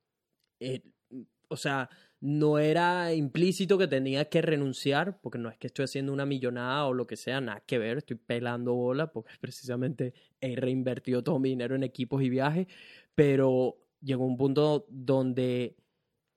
eh, 0.61 0.83
o 1.49 1.57
sea, 1.57 1.91
no 2.23 2.61
era 2.61 3.13
implícito 3.13 3.77
que 3.77 3.89
tenía 3.89 4.27
que 4.29 4.43
renunciar, 4.43 5.21
porque 5.21 5.39
no 5.39 5.51
es 5.51 5.59
que 5.59 5.67
estoy 5.67 5.87
haciendo 5.87 6.13
una 6.13 6.25
millonada 6.25 6.87
o 6.87 6.95
lo 6.95 7.05
que 7.05 7.17
sea, 7.17 7.41
nada 7.41 7.65
que 7.67 7.79
ver, 7.79 7.99
estoy 7.99 8.17
pelando 8.17 8.75
bola, 8.75 9.11
porque 9.11 9.33
precisamente 9.41 10.15
he 10.41 10.55
reinvertido 10.55 11.25
todo 11.25 11.41
mi 11.41 11.49
dinero 11.49 11.75
en 11.75 11.83
equipos 11.83 12.23
y 12.23 12.31
viajes, 12.31 12.69
pero 13.17 13.77
llegó 14.01 14.25
un 14.25 14.37
punto 14.37 14.87
donde 14.89 15.75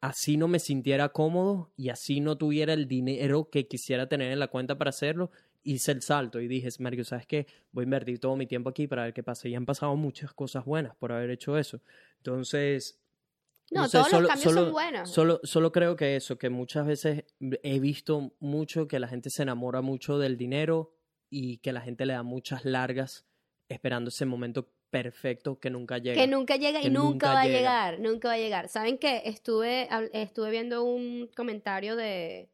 así 0.01 0.37
no 0.37 0.47
me 0.47 0.57
sintiera 0.57 1.09
cómodo 1.09 1.71
y 1.77 1.89
así 1.89 2.19
no 2.19 2.35
tuviera 2.35 2.73
el 2.73 2.87
dinero 2.87 3.51
que 3.51 3.67
quisiera 3.67 4.09
tener 4.09 4.31
en 4.31 4.39
la 4.39 4.47
cuenta 4.47 4.79
para 4.79 4.89
hacerlo, 4.89 5.29
hice 5.61 5.91
el 5.91 6.01
salto 6.01 6.41
y 6.41 6.47
dije, 6.47 6.67
Mario, 6.79 7.03
¿sabes 7.03 7.27
qué? 7.27 7.45
Voy 7.71 7.83
a 7.83 7.85
invertir 7.85 8.19
todo 8.19 8.35
mi 8.35 8.47
tiempo 8.47 8.71
aquí 8.71 8.87
para 8.87 9.03
ver 9.03 9.13
qué 9.13 9.21
pasa. 9.21 9.47
Y 9.47 9.53
han 9.53 9.67
pasado 9.67 9.95
muchas 9.95 10.33
cosas 10.33 10.65
buenas 10.65 10.95
por 10.95 11.11
haber 11.11 11.29
hecho 11.29 11.59
eso. 11.59 11.79
Entonces, 12.17 13.04
No, 13.71 13.85
sé, 13.87 13.93
todos 13.97 14.09
solo- 14.09 14.21
los 14.21 14.29
cambios 14.29 14.53
solo- 14.53 14.63
son 14.65 14.71
buenos. 14.71 15.09
Solo, 15.09 15.39
solo 15.43 15.71
creo 15.71 15.95
que 15.95 16.15
eso, 16.15 16.37
que 16.37 16.49
muchas 16.49 16.85
veces 16.85 17.23
he 17.63 17.79
visto 17.79 18.33
mucho 18.39 18.87
que 18.87 18.99
la 18.99 19.07
gente 19.07 19.29
se 19.29 19.41
enamora 19.43 19.81
mucho 19.81 20.19
del 20.19 20.37
dinero 20.37 20.93
y 21.29 21.57
que 21.57 21.73
la 21.73 21.81
gente 21.81 22.05
le 22.05 22.13
da 22.13 22.23
muchas 22.23 22.63
largas 22.65 23.25
esperando 23.67 24.09
ese 24.09 24.25
momento 24.25 24.69
perfecto 24.91 25.59
que 25.59 25.69
nunca 25.71 25.97
llega. 25.97 26.21
Que 26.21 26.27
nunca 26.27 26.55
llega 26.57 26.79
y 26.81 26.89
nunca, 26.89 27.09
nunca 27.09 27.33
va 27.33 27.41
a 27.41 27.45
llega. 27.45 27.57
llegar, 27.57 27.99
nunca 27.99 28.27
va 28.29 28.33
a 28.35 28.37
llegar. 28.37 28.69
¿Saben 28.69 28.97
qué? 28.99 29.23
Estuve, 29.25 29.89
estuve 30.13 30.51
viendo 30.51 30.83
un 30.83 31.29
comentario 31.35 31.95
de... 31.95 32.49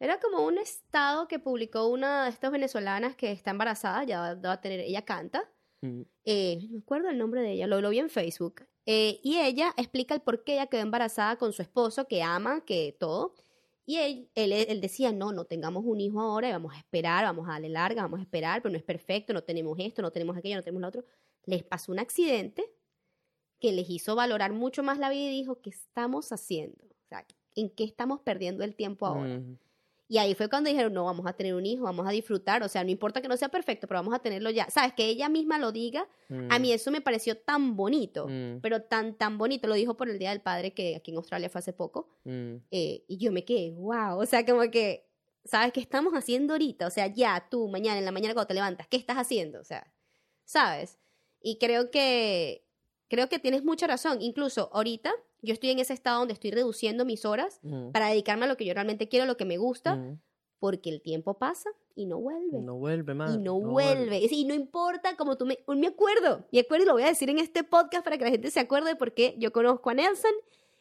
Era 0.00 0.20
como 0.20 0.46
un 0.46 0.58
estado 0.58 1.26
que 1.26 1.40
publicó 1.40 1.88
una 1.88 2.24
de 2.24 2.30
estas 2.30 2.52
venezolanas 2.52 3.16
que 3.16 3.32
está 3.32 3.50
embarazada, 3.50 4.04
ya 4.04 4.20
va- 4.20 4.34
va 4.36 4.52
a 4.52 4.60
tener, 4.60 4.80
ella 4.80 5.02
canta, 5.02 5.50
Mm, 5.80 6.02
eh, 6.24 6.58
no 6.62 6.68
me 6.72 6.78
acuerdo 6.80 7.08
el 7.08 7.18
nombre 7.18 7.40
de 7.40 7.52
ella, 7.52 7.68
lo, 7.68 7.80
lo 7.80 7.90
vi 7.90 8.00
en 8.00 8.10
Facebook. 8.10 8.62
Eh, 8.90 9.20
y 9.22 9.36
ella 9.36 9.74
explica 9.76 10.14
el 10.14 10.22
por 10.22 10.44
qué 10.44 10.54
ella 10.54 10.66
quedó 10.68 10.80
embarazada 10.80 11.36
con 11.36 11.52
su 11.52 11.60
esposo, 11.60 12.08
que 12.08 12.22
ama, 12.22 12.64
que 12.64 12.96
todo. 12.98 13.34
Y 13.84 13.98
él, 13.98 14.30
él, 14.34 14.80
decía, 14.80 15.12
no, 15.12 15.30
no 15.30 15.44
tengamos 15.44 15.84
un 15.84 16.00
hijo 16.00 16.22
ahora, 16.22 16.50
vamos 16.52 16.72
a 16.74 16.78
esperar, 16.78 17.22
vamos 17.24 17.46
a 17.46 17.52
darle 17.52 17.68
larga, 17.68 18.00
vamos 18.00 18.20
a 18.20 18.22
esperar, 18.22 18.62
pero 18.62 18.72
no 18.72 18.78
es 18.78 18.84
perfecto, 18.84 19.34
no 19.34 19.44
tenemos 19.44 19.78
esto, 19.78 20.00
no 20.00 20.10
tenemos 20.10 20.38
aquello, 20.38 20.56
no 20.56 20.62
tenemos 20.62 20.80
lo 20.80 20.88
otro. 20.88 21.04
Les 21.44 21.62
pasó 21.64 21.92
un 21.92 21.98
accidente 21.98 22.64
que 23.60 23.72
les 23.72 23.90
hizo 23.90 24.16
valorar 24.16 24.54
mucho 24.54 24.82
más 24.82 24.98
la 24.98 25.10
vida 25.10 25.32
y 25.32 25.32
dijo, 25.32 25.60
¿qué 25.60 25.68
estamos 25.68 26.32
haciendo? 26.32 26.82
O 26.86 27.08
sea, 27.10 27.26
¿en 27.56 27.68
qué 27.68 27.84
estamos 27.84 28.20
perdiendo 28.22 28.64
el 28.64 28.74
tiempo 28.74 29.04
ahora? 29.04 29.38
Y 30.10 30.16
ahí 30.16 30.34
fue 30.34 30.48
cuando 30.48 30.70
dijeron, 30.70 30.94
no, 30.94 31.04
vamos 31.04 31.26
a 31.26 31.34
tener 31.34 31.54
un 31.54 31.66
hijo, 31.66 31.84
vamos 31.84 32.06
a 32.06 32.10
disfrutar, 32.10 32.62
o 32.62 32.68
sea, 32.68 32.82
no 32.82 32.90
importa 32.90 33.20
que 33.20 33.28
no 33.28 33.36
sea 33.36 33.50
perfecto, 33.50 33.86
pero 33.86 33.98
vamos 33.98 34.14
a 34.14 34.18
tenerlo 34.20 34.48
ya. 34.48 34.68
¿Sabes? 34.70 34.94
Que 34.94 35.04
ella 35.04 35.28
misma 35.28 35.58
lo 35.58 35.70
diga, 35.70 36.08
a 36.30 36.58
mm, 36.58 36.62
mí 36.62 36.72
eso 36.72 36.90
me 36.90 37.02
pareció 37.02 37.36
tan 37.36 37.76
bonito, 37.76 38.26
mm, 38.26 38.60
pero 38.62 38.82
tan, 38.82 39.18
tan 39.18 39.36
bonito, 39.36 39.68
lo 39.68 39.74
dijo 39.74 39.98
por 39.98 40.08
el 40.08 40.18
Día 40.18 40.30
del 40.30 40.40
Padre 40.40 40.72
que 40.72 40.96
aquí 40.96 41.10
en 41.10 41.18
Australia 41.18 41.50
fue 41.50 41.58
hace 41.58 41.74
poco, 41.74 42.08
mm, 42.24 42.54
eh, 42.70 43.04
y 43.06 43.18
yo 43.18 43.32
me 43.32 43.44
quedé, 43.44 43.72
wow, 43.72 44.18
o 44.18 44.24
sea, 44.24 44.46
como 44.46 44.62
que, 44.70 45.06
¿sabes 45.44 45.72
qué 45.72 45.80
estamos 45.80 46.14
haciendo 46.14 46.54
ahorita? 46.54 46.86
O 46.86 46.90
sea, 46.90 47.06
ya, 47.08 47.46
tú, 47.50 47.68
mañana, 47.68 47.98
en 47.98 48.06
la 48.06 48.12
mañana 48.12 48.32
cuando 48.32 48.48
te 48.48 48.54
levantas, 48.54 48.86
¿qué 48.88 48.96
estás 48.96 49.18
haciendo? 49.18 49.60
O 49.60 49.64
sea, 49.64 49.92
¿sabes? 50.46 50.98
Y 51.42 51.58
creo 51.58 51.90
que, 51.90 52.66
creo 53.08 53.28
que 53.28 53.38
tienes 53.38 53.62
mucha 53.62 53.86
razón, 53.86 54.22
incluso 54.22 54.70
ahorita 54.72 55.12
yo 55.42 55.52
estoy 55.52 55.70
en 55.70 55.78
ese 55.78 55.92
estado 55.92 56.20
donde 56.20 56.34
estoy 56.34 56.50
reduciendo 56.50 57.04
mis 57.04 57.24
horas 57.24 57.60
mm, 57.62 57.90
para 57.92 58.08
dedicarme 58.08 58.44
a 58.44 58.48
lo 58.48 58.56
que 58.56 58.64
yo 58.64 58.74
realmente 58.74 59.08
quiero, 59.08 59.26
lo 59.26 59.36
que 59.36 59.44
me 59.44 59.56
gusta, 59.56 59.96
mm. 59.96 60.20
porque 60.58 60.90
el 60.90 61.00
tiempo 61.00 61.38
pasa 61.38 61.70
y 61.94 62.06
no 62.06 62.18
vuelve. 62.18 62.60
No 62.60 62.76
vuelve 62.76 63.14
más. 63.14 63.34
y 63.34 63.38
no, 63.38 63.60
vuelve. 63.60 64.20
Y 64.30 64.44
no 64.44 64.54
importa, 64.54 65.16
como 65.16 65.36
tú 65.36 65.46
me... 65.46 65.58
Me 65.66 65.86
acuerdo, 65.88 66.46
me 66.52 66.60
acuerdo 66.60 66.84
y 66.84 66.86
lo 66.86 66.92
voy 66.94 67.02
a 67.02 67.08
decir 67.08 67.30
en 67.30 67.38
este 67.38 67.64
podcast 67.64 68.04
para 68.04 68.18
que 68.18 68.24
la 68.24 68.30
gente 68.30 68.50
se 68.50 68.60
acuerde 68.60 68.96
por 68.96 69.14
qué 69.14 69.34
yo 69.38 69.52
conozco 69.52 69.90
a 69.90 69.94
Nelson 69.94 70.32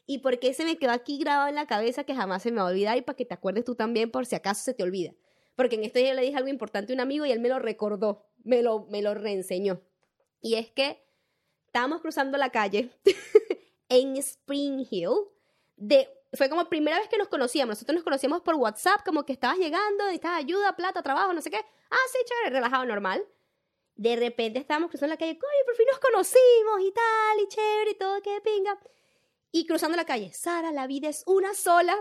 y 0.05 0.19
por 0.19 0.39
qué 0.39 0.53
se 0.53 0.63
me 0.63 0.77
quedó 0.77 0.91
aquí 0.91 1.17
grabado 1.17 1.49
en 1.49 1.55
la 1.55 1.67
cabeza 1.67 2.03
que 2.03 2.15
jamás 2.15 2.43
se 2.43 2.51
me 2.51 2.61
va 2.61 2.67
a 2.67 2.71
olvidar 2.71 2.97
y 2.97 3.01
para 3.01 3.15
que 3.15 3.25
te 3.25 3.33
acuerdes 3.33 3.65
tú 3.65 3.75
también 3.75 4.09
por 4.09 4.25
si 4.25 4.35
acaso 4.35 4.63
se 4.63 4.73
te 4.73 4.83
olvida. 4.83 5.13
Porque 5.55 5.75
en 5.75 5.83
este 5.83 5.99
día 5.99 6.13
le 6.13 6.21
dije 6.21 6.37
algo 6.37 6.49
importante 6.49 6.93
a 6.93 6.95
un 6.95 6.99
amigo 6.99 7.25
y 7.25 7.31
él 7.31 7.39
me 7.39 7.49
lo 7.49 7.59
recordó, 7.59 8.25
me 8.43 8.61
lo, 8.61 8.85
me 8.89 9.01
lo 9.01 9.15
reenseñó. 9.15 9.81
Y 10.39 10.53
es 10.53 10.69
que 10.69 11.03
estábamos 11.65 12.01
cruzando 12.01 12.37
la 12.37 12.51
calle 12.51 12.91
en 13.89 14.15
Spring 14.17 14.85
Hill. 14.89 15.09
De, 15.75 16.09
fue 16.33 16.49
como 16.49 16.67
primera 16.69 16.99
vez 16.99 17.07
que 17.07 17.17
nos 17.17 17.27
conocíamos. 17.27 17.77
Nosotros 17.77 17.95
nos 17.95 18.03
conocíamos 18.03 18.41
por 18.41 18.55
WhatsApp, 18.55 19.01
como 19.05 19.25
que 19.25 19.33
estabas 19.33 19.57
llegando, 19.57 20.05
necesitabas 20.05 20.39
ayuda, 20.39 20.75
plata, 20.75 21.01
trabajo, 21.01 21.33
no 21.33 21.41
sé 21.41 21.49
qué. 21.49 21.57
Ah, 21.89 22.07
sí, 22.11 22.19
chévere, 22.25 22.55
relajado, 22.55 22.85
normal. 22.85 23.25
De 23.95 24.15
repente 24.15 24.59
estábamos 24.59 24.89
cruzando 24.89 25.13
la 25.13 25.17
calle, 25.17 25.39
coño, 25.39 25.65
por 25.65 25.75
fin 25.75 25.87
nos 25.89 25.99
conocimos 25.99 26.81
y 26.81 26.91
tal, 26.91 27.39
y 27.41 27.47
chévere 27.47 27.91
y 27.91 27.95
todo, 27.95 28.21
qué 28.21 28.41
pinga. 28.41 28.77
Y 29.51 29.65
cruzando 29.65 29.97
la 29.97 30.05
calle, 30.05 30.31
Sara, 30.33 30.71
la 30.71 30.85
vida 30.85 31.09
es 31.09 31.23
una 31.25 31.53
sola. 31.53 31.97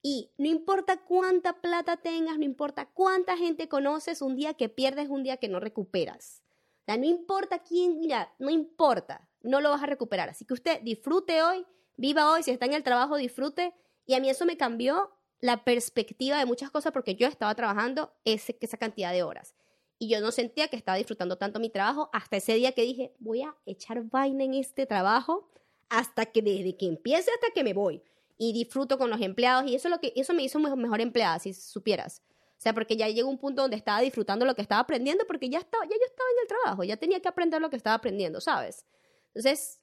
Y 0.00 0.32
no 0.36 0.48
importa 0.48 0.96
cuánta 1.04 1.60
plata 1.60 1.96
tengas, 1.96 2.38
no 2.38 2.44
importa 2.44 2.86
cuánta 2.86 3.36
gente 3.36 3.68
conoces, 3.68 4.22
un 4.22 4.34
día 4.36 4.54
que 4.54 4.68
pierdes, 4.68 5.08
un 5.08 5.22
día 5.22 5.36
que 5.36 5.48
no 5.48 5.60
recuperas. 5.60 6.42
O 6.80 6.84
sea, 6.86 6.96
no 6.96 7.04
importa 7.04 7.60
quién, 7.60 8.00
mira, 8.00 8.34
no 8.38 8.50
importa, 8.50 9.28
no 9.42 9.60
lo 9.60 9.70
vas 9.70 9.82
a 9.82 9.86
recuperar. 9.86 10.28
Así 10.28 10.44
que 10.44 10.54
usted 10.54 10.80
disfrute 10.82 11.42
hoy, 11.42 11.66
viva 11.96 12.30
hoy, 12.30 12.42
si 12.42 12.50
está 12.50 12.66
en 12.66 12.74
el 12.74 12.82
trabajo, 12.82 13.16
disfrute. 13.16 13.74
Y 14.06 14.14
a 14.14 14.20
mí 14.20 14.28
eso 14.28 14.44
me 14.44 14.56
cambió 14.56 15.10
la 15.40 15.64
perspectiva 15.64 16.38
de 16.38 16.46
muchas 16.46 16.70
cosas 16.70 16.92
porque 16.92 17.14
yo 17.16 17.26
estaba 17.26 17.54
trabajando 17.54 18.12
ese, 18.24 18.56
esa 18.60 18.76
cantidad 18.76 19.12
de 19.12 19.22
horas. 19.22 19.54
Y 19.98 20.08
yo 20.08 20.20
no 20.20 20.32
sentía 20.32 20.68
que 20.68 20.76
estaba 20.76 20.98
disfrutando 20.98 21.36
tanto 21.36 21.60
mi 21.60 21.70
trabajo 21.70 22.10
hasta 22.12 22.36
ese 22.36 22.54
día 22.54 22.72
que 22.72 22.82
dije, 22.82 23.14
voy 23.18 23.42
a 23.42 23.54
echar 23.66 24.02
vaina 24.04 24.44
en 24.44 24.54
este 24.54 24.86
trabajo 24.86 25.48
hasta 25.88 26.26
que 26.26 26.42
desde 26.42 26.76
que 26.76 26.86
empiece 26.86 27.30
hasta 27.30 27.52
que 27.54 27.62
me 27.62 27.74
voy. 27.74 28.02
Y 28.38 28.52
disfruto 28.52 28.98
con 28.98 29.10
los 29.10 29.20
empleados 29.20 29.70
y 29.70 29.74
eso, 29.74 29.88
es 29.88 29.92
lo 29.92 30.00
que, 30.00 30.12
eso 30.16 30.32
me 30.32 30.42
hizo 30.42 30.58
mejor, 30.58 30.78
mejor 30.78 31.00
empleada, 31.00 31.38
si 31.38 31.52
supieras. 31.54 32.22
O 32.58 32.62
sea, 32.62 32.72
porque 32.72 32.96
ya 32.96 33.08
llegó 33.08 33.28
un 33.28 33.38
punto 33.38 33.62
donde 33.62 33.76
estaba 33.76 34.00
disfrutando 34.00 34.44
lo 34.44 34.54
que 34.54 34.62
estaba 34.62 34.80
aprendiendo 34.80 35.24
porque 35.26 35.48
ya, 35.48 35.58
estaba, 35.58 35.84
ya 35.84 35.96
yo 35.96 36.06
estaba 36.06 36.28
en 36.30 36.42
el 36.42 36.48
trabajo, 36.48 36.84
ya 36.84 36.96
tenía 36.96 37.20
que 37.20 37.28
aprender 37.28 37.60
lo 37.60 37.70
que 37.70 37.76
estaba 37.76 37.94
aprendiendo, 37.94 38.40
¿sabes? 38.40 38.86
Entonces, 39.34 39.80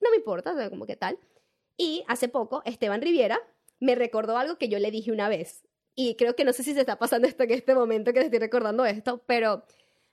no 0.00 0.10
me 0.10 0.16
importa, 0.16 0.52
o 0.52 0.56
sea, 0.56 0.70
como 0.70 0.86
que 0.86 0.96
tal. 0.96 1.18
Y 1.76 2.04
hace 2.08 2.28
poco, 2.28 2.62
Esteban 2.64 3.02
Riviera 3.02 3.40
me 3.80 3.94
recordó 3.94 4.36
algo 4.38 4.58
que 4.58 4.68
yo 4.68 4.78
le 4.78 4.90
dije 4.90 5.12
una 5.12 5.28
vez. 5.28 5.66
Y 5.94 6.16
creo 6.16 6.34
que 6.34 6.44
no 6.44 6.52
sé 6.52 6.62
si 6.62 6.74
se 6.74 6.80
está 6.80 6.98
pasando 6.98 7.28
esto 7.28 7.44
en 7.44 7.52
este 7.52 7.74
momento 7.74 8.12
que 8.12 8.20
te 8.20 8.26
estoy 8.26 8.40
recordando 8.40 8.84
esto, 8.84 9.22
pero 9.26 9.64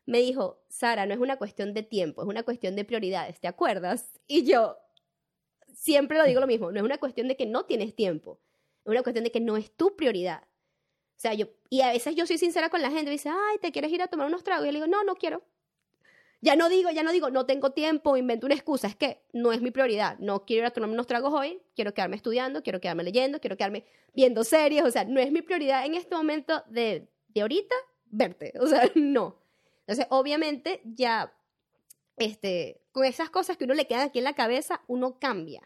me 0.05 0.19
dijo, 0.19 0.63
Sara, 0.69 1.05
no 1.05 1.13
es 1.13 1.19
una 1.19 1.37
cuestión 1.37 1.73
de 1.73 1.83
tiempo, 1.83 2.21
es 2.21 2.27
una 2.27 2.43
cuestión 2.43 2.75
de 2.75 2.85
prioridades, 2.85 3.39
¿te 3.39 3.47
acuerdas? 3.47 4.19
Y 4.27 4.43
yo 4.43 4.77
siempre 5.73 6.17
lo 6.17 6.25
digo 6.25 6.39
lo 6.39 6.47
mismo, 6.47 6.71
no 6.71 6.77
es 6.77 6.83
una 6.83 6.97
cuestión 6.97 7.27
de 7.27 7.35
que 7.35 7.45
no 7.45 7.65
tienes 7.65 7.95
tiempo, 7.95 8.39
es 8.85 8.91
una 8.91 9.03
cuestión 9.03 9.23
de 9.23 9.31
que 9.31 9.39
no 9.39 9.57
es 9.57 9.71
tu 9.71 9.95
prioridad. 9.95 10.43
O 10.43 11.21
sea, 11.21 11.33
yo, 11.33 11.47
y 11.69 11.81
a 11.81 11.91
veces 11.91 12.15
yo 12.15 12.25
soy 12.25 12.37
sincera 12.37 12.69
con 12.69 12.81
la 12.81 12.89
gente, 12.89 13.05
me 13.05 13.11
dice, 13.11 13.29
ay, 13.29 13.57
¿te 13.59 13.71
quieres 13.71 13.91
ir 13.91 14.01
a 14.01 14.07
tomar 14.07 14.27
unos 14.27 14.43
tragos? 14.43 14.65
Y 14.65 14.67
yo 14.67 14.71
le 14.71 14.79
digo, 14.79 14.87
no, 14.87 15.03
no 15.03 15.15
quiero. 15.15 15.43
Ya 16.43 16.55
no 16.55 16.69
digo, 16.69 16.89
ya 16.89 17.03
no 17.03 17.11
digo, 17.11 17.29
no 17.29 17.45
tengo 17.45 17.69
tiempo, 17.71 18.17
invento 18.17 18.47
una 18.47 18.55
excusa, 18.55 18.87
es 18.87 18.95
que 18.95 19.21
no 19.31 19.51
es 19.53 19.61
mi 19.61 19.69
prioridad, 19.69 20.17
no 20.17 20.43
quiero 20.45 20.63
ir 20.63 20.65
a 20.65 20.71
tomar 20.71 20.89
unos 20.89 21.05
tragos 21.05 21.31
hoy, 21.33 21.61
quiero 21.75 21.93
quedarme 21.93 22.15
estudiando, 22.15 22.63
quiero 22.63 22.81
quedarme 22.81 23.03
leyendo, 23.03 23.39
quiero 23.39 23.57
quedarme 23.57 23.85
viendo 24.15 24.43
series, 24.43 24.83
o 24.83 24.89
sea, 24.89 25.05
no 25.05 25.19
es 25.19 25.31
mi 25.31 25.43
prioridad 25.43 25.85
en 25.85 25.93
este 25.93 26.15
momento 26.15 26.63
de, 26.67 27.07
de 27.27 27.41
ahorita 27.41 27.75
verte, 28.05 28.53
o 28.59 28.65
sea, 28.65 28.89
no. 28.95 29.39
Entonces, 29.81 30.07
obviamente, 30.09 30.81
ya, 30.83 31.31
este, 32.17 32.81
con 32.91 33.05
esas 33.05 33.29
cosas 33.29 33.55
que 33.55 33.65
uno 33.65 33.75
le 33.75 33.85
quedan 33.85 34.07
aquí 34.07 34.17
en 34.17 34.25
la 34.25 34.33
cabeza, 34.33 34.81
uno 34.87 35.19
cambia 35.19 35.61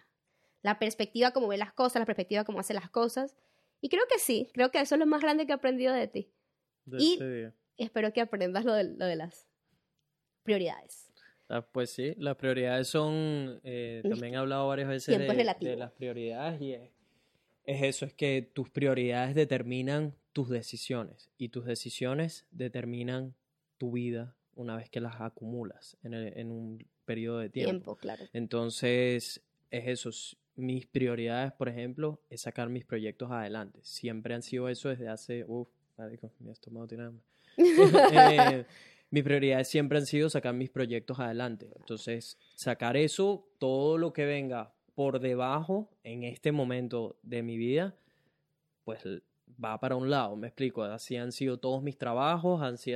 la 0.62 0.78
perspectiva 0.78 1.32
como 1.32 1.48
ve 1.48 1.58
las 1.58 1.72
cosas, 1.72 2.02
la 2.02 2.06
perspectiva 2.06 2.44
como 2.44 2.60
hace 2.60 2.74
las 2.74 2.90
cosas, 2.90 3.36
y 3.80 3.88
creo 3.88 4.04
que 4.10 4.20
sí, 4.20 4.50
creo 4.54 4.72
que 4.72 4.80
eso 4.80 4.96
es 4.96 5.00
lo 5.00 5.06
más 5.06 5.22
grande 5.22 5.46
que 5.46 5.54
he 5.54 5.56
aprendido 5.56 5.94
de 5.94 6.08
ti. 6.08 6.32
De 6.86 6.98
Y- 7.00 7.18
día. 7.18 7.54
Espero 7.78 8.12
que 8.14 8.22
aprendas 8.22 8.66
lo 8.66 8.74
de, 8.74 8.86
lo 8.86 9.06
de 9.06 9.16
las 9.16 9.48
prioridades. 10.46 11.12
Ah, 11.50 11.62
pues 11.62 11.90
sí, 11.92 12.14
las 12.18 12.38
prioridades 12.38 12.88
son, 12.88 13.60
eh, 13.64 14.02
también 14.10 14.34
he 14.34 14.38
hablado 14.38 14.68
varias 14.68 14.88
veces 14.88 15.18
de, 15.20 15.28
de 15.70 15.76
las 15.76 15.92
prioridades 15.92 16.60
y 16.62 16.74
es, 16.74 16.90
es 17.66 17.84
eso, 17.84 18.06
es 18.06 18.14
que 18.14 18.42
tus 18.54 18.70
prioridades 18.70 19.36
determinan 19.36 20.16
tus 20.34 20.50
decisiones 20.50 21.30
y 21.38 21.50
tus 21.50 21.66
decisiones 21.66 22.46
determinan 22.52 23.36
tu 23.78 23.92
vida 23.92 24.36
una 24.56 24.76
vez 24.78 24.90
que 24.90 25.00
las 25.02 25.20
acumulas 25.22 25.98
en, 26.04 26.14
el- 26.16 26.38
en 26.38 26.52
un 26.52 26.86
periodo 27.06 27.40
de 27.40 27.50
tiempo. 27.50 27.72
Tiempo, 27.72 27.96
claro. 27.98 28.26
Entonces, 28.34 29.42
es 29.70 29.88
eso. 29.88 30.10
Mis 30.56 30.88
prioridades, 30.88 31.52
por 31.54 31.68
ejemplo, 31.70 32.22
es 32.30 32.42
sacar 32.42 32.70
mis 32.70 32.86
proyectos 32.86 33.30
adelante. 33.32 33.80
Siempre 33.84 34.34
han 34.34 34.42
sido 34.42 34.70
eso 34.70 34.90
desde 34.90 35.10
hace, 35.10 35.44
uff, 35.48 35.68
mi 36.40 36.52
estómago 36.52 36.88
tiene 36.88 37.04
hambre. 37.04 37.24
Eh, 38.14 38.66
mis 39.16 39.24
prioridades 39.24 39.70
siempre 39.70 39.98
han 39.98 40.06
sido 40.06 40.30
sacar 40.30 40.54
mis 40.54 40.70
proyectos 40.70 41.22
adelante. 41.22 41.70
Entonces, 41.78 42.38
sacar 42.54 42.98
eso, 42.98 43.48
todo 43.60 43.98
lo 43.98 44.12
que 44.12 44.26
venga 44.26 44.74
por 44.94 45.22
debajo 45.22 45.90
en 46.04 46.26
este 46.26 46.52
momento 46.52 47.18
de 47.24 47.42
mi 47.42 47.56
vida, 47.56 47.96
pues 48.84 49.06
va 49.64 49.80
para 49.80 49.96
un 49.96 50.10
lado, 50.10 50.36
me 50.36 50.48
explico. 50.48 50.84
Así 50.84 51.16
han 51.16 51.32
sido 51.32 51.58
todos 51.60 51.82
mis 51.82 51.98
trabajos, 51.98 52.62
así, 52.62 52.94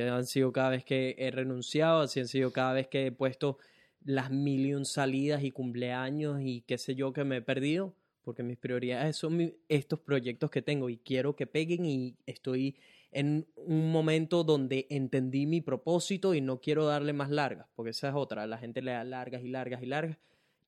han 0.00 0.26
sido 0.26 0.52
cada 0.52 0.70
vez 0.70 0.84
que 0.84 1.14
he 1.16 1.30
renunciado, 1.30 2.00
así 2.00 2.18
han 2.18 2.26
sido 2.26 2.52
cada 2.52 2.72
vez 2.72 2.88
que 2.88 3.06
he 3.06 3.12
puesto 3.12 3.58
las 4.04 4.32
mil 4.32 4.84
salidas 4.84 5.44
y 5.44 5.52
cumpleaños 5.52 6.40
y 6.42 6.62
qué 6.62 6.76
sé 6.76 6.96
yo 6.96 7.12
que 7.12 7.22
me 7.22 7.36
he 7.36 7.42
perdido, 7.42 7.94
porque 8.24 8.42
mis 8.42 8.58
prioridades 8.58 9.14
son 9.14 9.54
estos 9.68 10.00
proyectos 10.00 10.50
que 10.50 10.60
tengo 10.60 10.90
y 10.90 10.96
quiero 10.96 11.36
que 11.36 11.46
peguen 11.46 11.86
y 11.86 12.16
estoy 12.26 12.74
en 13.12 13.46
un 13.56 13.92
momento 13.92 14.42
donde 14.42 14.86
entendí 14.90 15.46
mi 15.46 15.60
propósito 15.60 16.34
y 16.34 16.40
no 16.40 16.60
quiero 16.60 16.86
darle 16.86 17.12
más 17.12 17.30
largas, 17.30 17.68
porque 17.74 17.90
esa 17.90 18.08
es 18.08 18.14
otra, 18.14 18.46
la 18.46 18.58
gente 18.58 18.82
le 18.82 18.92
da 18.92 19.04
largas 19.04 19.42
y 19.42 19.48
largas 19.48 19.82
y 19.82 19.86
largas 19.86 20.18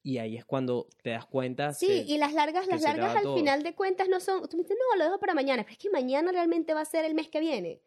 y 0.03 0.19
ahí 0.19 0.37
es 0.37 0.45
cuando 0.45 0.87
te 1.03 1.11
das 1.11 1.25
cuenta. 1.25 1.73
Sí, 1.73 2.05
y 2.07 2.19
las 2.19 2.35
largas, 2.35 2.67
las 2.67 2.83
largas 2.83 3.17
al 3.17 3.35
final 3.35 3.63
de 3.63 3.75
cuentas 3.75 4.07
no 4.09 4.21
son, 4.21 4.47
tú 4.49 4.59
me 4.59 4.63
dices, 4.63 4.77
no, 4.79 4.99
lo 4.99 5.05
dejo 5.05 5.19
para 5.19 5.33
mañana, 5.33 5.63
pero 5.63 5.73
es 5.73 5.79
que 5.79 5.89
mañana 5.89 6.31
realmente 6.31 6.75
va 6.75 6.83
a 6.83 6.85
ser 6.85 7.07
el 7.07 7.15
mes 7.15 7.29
que 7.29 7.41
viene. 7.41 7.81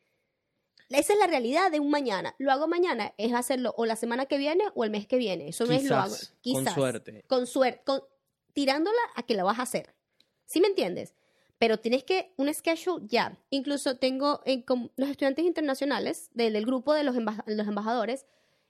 Esa 0.90 1.14
es 1.14 1.20
la 1.20 1.28
realidad 1.28 1.72
de 1.72 1.80
un 1.80 1.92
mañana. 1.92 2.34
Lo 2.40 2.52
hago 2.52 2.68
mañana, 2.68 3.14
es 3.18 3.34
hacerlo 3.34 3.74
o 3.78 3.86
la 3.86 3.96
semana 3.96 4.26
que 4.26 4.38
viene 4.38 4.64
o 4.74 4.84
el 4.84 4.90
mes 4.90 5.06
que 5.06 5.18
viene. 5.18 5.50
Eso 5.50 5.66
no 5.66 5.74
es 5.74 5.84
lo 5.84 5.98
hago. 5.98 6.16
Quizás. 6.42 6.64
Con 6.64 6.74
suerte. 6.74 7.24
Con 7.28 7.46
suerte. 7.46 7.82
Con, 7.86 8.02
tirándola 8.54 9.02
a 9.16 9.24
que 9.24 9.36
lo 9.36 9.46
vas 9.46 9.60
a 9.60 9.64
hacer. 9.64 9.94
¿Sí 10.46 10.62
me 10.62 10.68
entiendes? 10.68 11.14
Pero 11.60 11.78
tienes 11.80 12.04
que 12.04 12.34
un 12.38 12.54
schedule 12.54 13.06
ya. 13.08 13.38
Incluso 13.50 13.98
tengo 13.98 14.42
en, 14.46 14.64
los 14.96 15.10
estudiantes 15.10 15.46
internacionales 15.46 16.30
del, 16.34 16.66
grupo 16.66 16.94
de 16.94 17.04
los, 17.04 17.16
los 17.16 17.68
embajadores, 17.68 18.26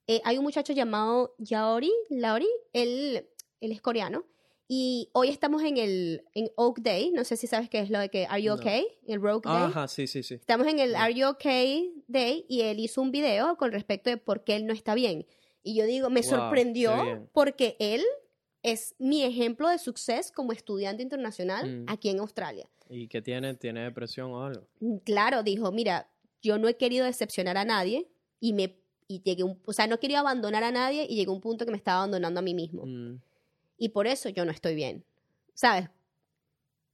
eh, 0.08 0.22
hay 0.24 0.38
un 0.38 0.46
muchacho 0.46 0.72
llamado 0.72 1.36
Yaori, 1.38 1.92
Laori, 2.10 2.48
él 2.72 3.28
él 3.62 3.72
es 3.72 3.82
coreano. 3.82 4.26
Y 4.70 5.10
hoy 5.14 5.30
estamos 5.30 5.64
en 5.64 5.78
el 5.78 6.26
en 6.34 6.50
Oak 6.58 6.80
Day, 6.82 7.12
no 7.12 7.24
sé 7.24 7.38
si 7.38 7.48
sabes 7.48 7.70
qué 7.70 7.80
es 7.80 7.90
lo 7.90 8.00
de 8.00 8.10
que 8.10 8.26
Are 8.26 8.42
You 8.42 8.54
Okay, 8.54 8.86
el 9.08 9.22
Rogue 9.22 9.44
Day. 9.46 9.64
Ajá, 9.64 9.88
sí, 9.88 10.08
sí, 10.08 10.24
sí. 10.24 10.36
Estamos 10.36 10.68
en 10.68 10.80
el 10.80 10.94
Are 10.96 11.14
You 11.14 11.28
Okay 11.30 12.04
Day 12.08 12.46
y 12.50 12.62
él 12.62 12.80
hizo 12.80 13.02
un 13.02 13.12
video 13.12 13.56
con 13.56 13.72
respecto 13.72 14.10
de 14.10 14.18
por 14.18 14.44
qué 14.44 14.58
él 14.58 14.66
no 14.66 14.74
está 14.74 14.94
bien. 14.94 15.26
Y 15.64 15.76
yo 15.76 15.86
digo, 15.86 16.10
me 16.10 16.22
sorprendió 16.22 17.30
porque 17.32 17.78
él 17.80 18.04
es 18.62 18.96
mi 19.00 19.24
ejemplo 19.24 19.70
de 19.70 19.78
suceso 19.78 20.32
como 20.36 20.52
estudiante 20.52 21.02
internacional 21.02 21.84
mm. 21.84 21.86
aquí 21.88 22.10
en 22.10 22.20
Australia. 22.20 22.70
¿Y 22.90 23.08
qué 23.08 23.22
tiene? 23.22 23.54
¿Tiene 23.56 23.84
depresión 23.84 24.32
o 24.32 24.44
algo? 24.44 24.68
Mm, 24.80 24.98
claro, 24.98 25.44
dijo, 25.44 25.72
mira, 25.72 26.10
yo 26.42 26.58
no 26.58 26.68
he 26.68 26.78
querido 26.78 27.06
decepcionar 27.06 27.58
a 27.58 27.66
nadie 27.66 28.08
y 28.40 28.54
me 28.54 28.78
y 29.10 29.22
llegué 29.22 29.44
un, 29.44 29.58
o 29.64 29.72
sea, 29.72 29.88
no 29.88 30.00
quería 30.00 30.20
abandonar 30.20 30.66
a 30.66 30.72
nadie 30.72 31.08
y 31.10 31.16
llegó 31.16 31.32
un 31.32 31.40
punto 31.40 31.64
que 31.66 31.72
me 31.72 31.78
estaba 31.78 32.00
abandonando 32.00 32.42
a 32.42 32.44
mí 32.44 32.54
mismo. 32.54 32.84
Mm 32.86 33.20
y 33.78 33.90
por 33.90 34.08
eso 34.08 34.30
yo 34.30 34.44
no 34.44 34.52
estoy 34.52 34.76
bien. 34.76 35.06
¿Sabes? 35.54 35.90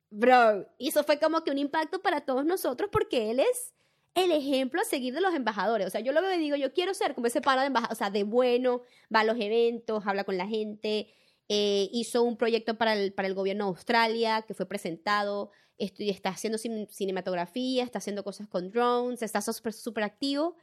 Bro, 0.09 0.67
y 0.77 0.89
eso 0.89 1.03
fue 1.03 1.19
como 1.19 1.43
que 1.43 1.51
un 1.51 1.57
impacto 1.57 2.01
para 2.01 2.21
todos 2.21 2.45
nosotros 2.45 2.89
porque 2.91 3.31
él 3.31 3.39
es 3.39 3.73
el 4.13 4.31
ejemplo 4.31 4.79
a 4.79 4.85
seguir 4.85 5.13
de 5.13 5.21
los 5.21 5.33
embajadores. 5.33 5.87
O 5.87 5.89
sea, 5.89 6.01
yo 6.01 6.11
lo 6.11 6.21
veo 6.21 6.33
y 6.35 6.37
digo, 6.39 6.55
yo 6.55 6.71
quiero 6.71 6.93
ser 6.93 7.15
como 7.15 7.27
ese 7.27 7.41
pana 7.41 7.61
de 7.61 7.67
embajador, 7.67 7.93
o 7.93 7.97
sea, 7.97 8.11
de 8.11 8.23
bueno, 8.23 8.83
va 9.13 9.21
a 9.21 9.23
los 9.23 9.39
eventos, 9.39 10.05
habla 10.05 10.23
con 10.23 10.37
la 10.37 10.47
gente, 10.47 11.07
eh, 11.49 11.89
hizo 11.91 12.21
un 12.23 12.37
proyecto 12.37 12.77
para 12.77 12.93
el, 12.93 13.11
para 13.13 13.27
el 13.27 13.33
gobierno 13.33 13.65
de 13.65 13.69
Australia 13.69 14.43
que 14.43 14.53
fue 14.53 14.67
presentado, 14.67 15.51
está 15.77 16.29
haciendo 16.29 16.57
cinematografía, 16.57 17.83
está 17.83 17.99
haciendo 17.99 18.23
cosas 18.23 18.47
con 18.47 18.69
drones, 18.69 19.21
está 19.21 19.41
súper, 19.41 20.03
activo. 20.03 20.55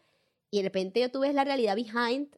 Y 0.51 0.59
de 0.59 0.65
repente 0.65 1.09
tú 1.09 1.21
ves 1.21 1.35
la 1.35 1.45
realidad 1.45 1.77
behind 1.77 2.29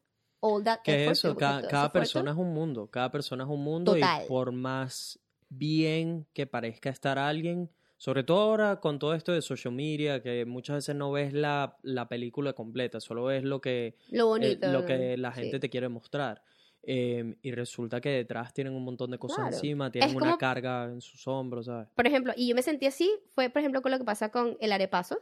que 0.83 1.07
eso, 1.07 1.35
cada, 1.37 1.91
persona 1.91 2.31
es 2.31 2.37
un 2.37 2.53
mundo, 2.53 2.87
cada 2.87 3.09
persona 3.11 3.45
es 3.45 3.49
un 3.49 3.63
mundo 3.63 3.95
y 3.97 4.01
por 4.27 4.51
más 4.51 5.17
bien 5.47 6.27
que 6.33 6.45
parezca 6.45 6.89
estar 6.89 7.17
alguien, 7.17 7.69
sobre 7.97 8.23
todo 8.23 8.41
ahora 8.41 8.81
con 8.81 8.99
todo 8.99 9.13
esto 9.13 9.31
de 9.31 9.41
social 9.41 9.73
media, 9.73 10.21
que 10.21 10.45
muchas 10.45 10.75
veces 10.77 10.95
no 10.95 11.13
ves 11.13 11.31
la, 11.31 11.77
película 12.09 12.51
completa, 12.51 12.99
solo 12.99 13.23
ves 13.25 13.43
lo 13.43 13.61
que, 13.61 13.95
lo, 14.11 14.35
eh, 14.35 14.59
lo 14.61 14.85
que 14.85 15.15
la 15.15 15.31
gente 15.31 15.59
te 15.59 15.69
quiere 15.69 15.87
mostrar. 15.87 16.43
Em, 16.85 17.37
y 17.41 17.51
resulta 17.51 18.01
que 18.01 18.09
detrás 18.09 18.53
tienen 18.53 18.73
un 18.73 18.83
montón 18.83 19.09
de 19.09 19.17
cosas 19.17 19.53
encima, 19.53 19.89
tienen 19.89 20.15
una 20.15 20.37
carga 20.37 20.83
en 20.85 20.99
sus 20.99 21.25
hombros, 21.29 21.67
¿sabes? 21.67 21.87
Por 21.95 22.05
ejemplo, 22.05 22.33
y 22.35 22.49
yo 22.49 22.55
me 22.55 22.61
sentí 22.61 22.85
así, 22.85 23.09
fue 23.33 23.49
por 23.49 23.61
ejemplo 23.61 23.81
con 23.81 23.91
lo 23.91 23.97
que 23.97 24.03
pasa 24.03 24.29
con 24.29 24.57
el 24.59 24.73
arepaso, 24.73 25.17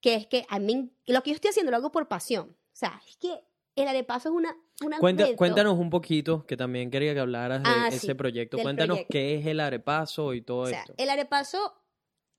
que 0.00 0.14
es 0.14 0.26
que 0.28 0.46
a 0.48 0.60
mí, 0.60 0.92
lo 1.06 1.22
que 1.24 1.30
yo 1.30 1.34
estoy 1.34 1.50
haciendo 1.50 1.72
lo 1.72 1.78
hago 1.78 1.90
por 1.90 2.06
pasión. 2.06 2.50
O 2.50 2.76
sea, 2.78 3.02
es 3.08 3.16
que 3.16 3.40
el 3.74 3.88
arepaso 3.88 4.28
es 4.28 4.34
una... 4.36 4.56
una 4.84 4.98
cuéntanos 5.36 5.78
un 5.78 5.90
poquito, 5.90 6.46
que 6.46 6.56
también 6.56 6.92
quería 6.92 7.12
que 7.12 7.20
hablaras 7.20 7.60
de 7.62 7.68
ah, 7.68 7.88
ese 7.88 8.14
proyecto. 8.14 8.56
Cuéntanos 8.58 9.00
qué 9.10 9.36
es 9.36 9.46
el 9.46 9.58
arepaso 9.58 10.32
y 10.32 10.42
todo 10.42 10.60
o 10.60 10.66
sea, 10.66 10.80
esto. 10.80 10.94
El 10.96 11.10
arepaso 11.10 11.74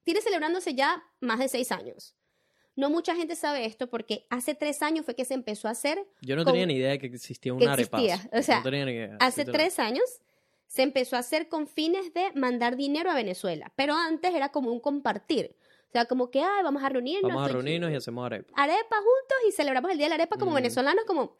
tiene 0.04 0.22
celebrándose 0.22 0.76
ya 0.76 1.04
más 1.20 1.40
de 1.40 1.50
seis 1.50 1.74
años. 1.74 2.16
No 2.76 2.90
mucha 2.90 3.16
gente 3.16 3.36
sabe 3.36 3.66
esto 3.66 3.90
porque 3.90 4.26
hace 4.30 4.56
tres 4.56 4.82
años 4.82 5.06
fue 5.06 5.16
que 5.16 5.26
se 5.26 5.34
empezó 5.34 5.68
a 5.68 5.72
hacer. 5.72 6.06
Yo 6.22 6.36
no 6.36 6.46
tenía 6.46 6.66
ni 6.66 6.76
idea 6.76 6.92
de 6.92 7.00
que 7.00 7.08
existía 7.08 7.54
un 7.54 7.68
arepaso. 7.68 8.06
O 8.32 8.42
sea, 8.42 8.58
no 8.58 8.64
tenía 8.64 8.86
ni 8.86 8.92
idea. 8.94 9.18
hace 9.20 9.44
tres 9.46 9.80
años 9.80 10.04
se 10.68 10.84
empezó 10.84 11.16
a 11.16 11.20
hacer 11.20 11.50
con 11.50 11.68
fines 11.68 12.14
de 12.14 12.32
mandar 12.36 12.78
dinero 12.78 13.10
a 13.10 13.16
Venezuela, 13.16 13.74
pero 13.76 13.96
antes 13.96 14.34
era 14.34 14.50
como 14.50 14.72
un 14.72 14.80
compartir. 14.80 15.56
O 15.90 15.92
sea, 15.92 16.06
como 16.06 16.30
que, 16.30 16.42
ay, 16.42 16.64
vamos 16.64 16.84
a 16.84 16.90
reunirnos. 16.90 17.34
Vamos 17.34 17.50
a 17.50 17.54
reunirnos 17.54 17.92
y 17.92 17.96
hacemos 17.96 18.24
arepa. 18.24 18.54
Arepa 18.56 18.96
juntos 18.98 19.38
y 19.48 19.52
celebramos 19.52 19.90
el 19.92 19.98
Día 19.98 20.06
de 20.06 20.10
la 20.10 20.16
Arepa 20.16 20.38
como 20.38 20.52
mm. 20.52 20.56
venezolanos, 20.56 21.04
como, 21.06 21.36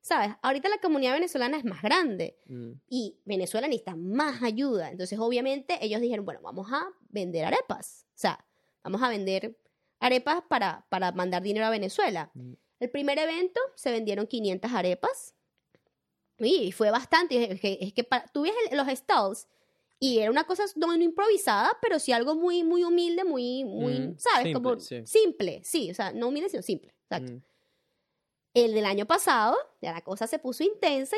¿sabes? 0.00 0.34
Ahorita 0.42 0.68
la 0.68 0.78
comunidad 0.78 1.12
venezolana 1.12 1.56
es 1.56 1.64
más 1.64 1.80
grande 1.82 2.36
mm. 2.48 2.72
y 2.88 3.20
Venezuela 3.24 3.68
necesita 3.68 3.94
más 3.94 4.42
ayuda. 4.42 4.90
Entonces, 4.90 5.16
obviamente, 5.20 5.78
ellos 5.80 6.00
dijeron, 6.00 6.24
bueno, 6.24 6.40
vamos 6.42 6.66
a 6.72 6.88
vender 7.10 7.44
arepas. 7.44 8.06
O 8.08 8.18
sea, 8.18 8.44
vamos 8.82 9.00
a 9.00 9.08
vender 9.08 9.56
arepas 10.02 10.42
para, 10.48 10.86
para 10.88 11.12
mandar 11.12 11.42
dinero 11.42 11.66
a 11.66 11.70
Venezuela. 11.70 12.30
Mm. 12.34 12.52
El 12.80 12.90
primer 12.90 13.18
evento 13.18 13.60
se 13.76 13.90
vendieron 13.90 14.26
500 14.26 14.72
arepas. 14.72 15.34
Y 16.38 16.72
fue 16.72 16.90
bastante. 16.90 17.52
Es 17.52 17.60
que, 17.60 17.78
es 17.80 17.92
que 17.92 18.06
tú 18.32 18.42
ves 18.42 18.52
los 18.72 18.88
stalls 18.88 19.46
y 20.02 20.18
era 20.18 20.32
una 20.32 20.42
cosa 20.44 20.64
no, 20.74 20.92
improvisada, 20.96 21.70
pero 21.80 22.00
sí 22.00 22.10
algo 22.10 22.34
muy, 22.34 22.64
muy 22.64 22.82
humilde, 22.82 23.22
muy, 23.22 23.64
muy, 23.64 24.00
mm, 24.00 24.18
¿sabes? 24.18 24.46
Simple, 24.46 24.52
Como 24.54 24.80
sí. 24.80 25.06
simple, 25.06 25.60
sí, 25.62 25.92
o 25.92 25.94
sea, 25.94 26.12
no 26.12 26.26
humilde, 26.26 26.48
sino 26.48 26.62
simple, 26.64 26.92
exacto. 27.04 27.34
Mm. 27.34 27.42
El 28.54 28.74
del 28.74 28.84
año 28.84 29.06
pasado, 29.06 29.56
ya 29.80 29.92
la 29.92 30.00
cosa 30.00 30.26
se 30.26 30.40
puso 30.40 30.64
intensa 30.64 31.16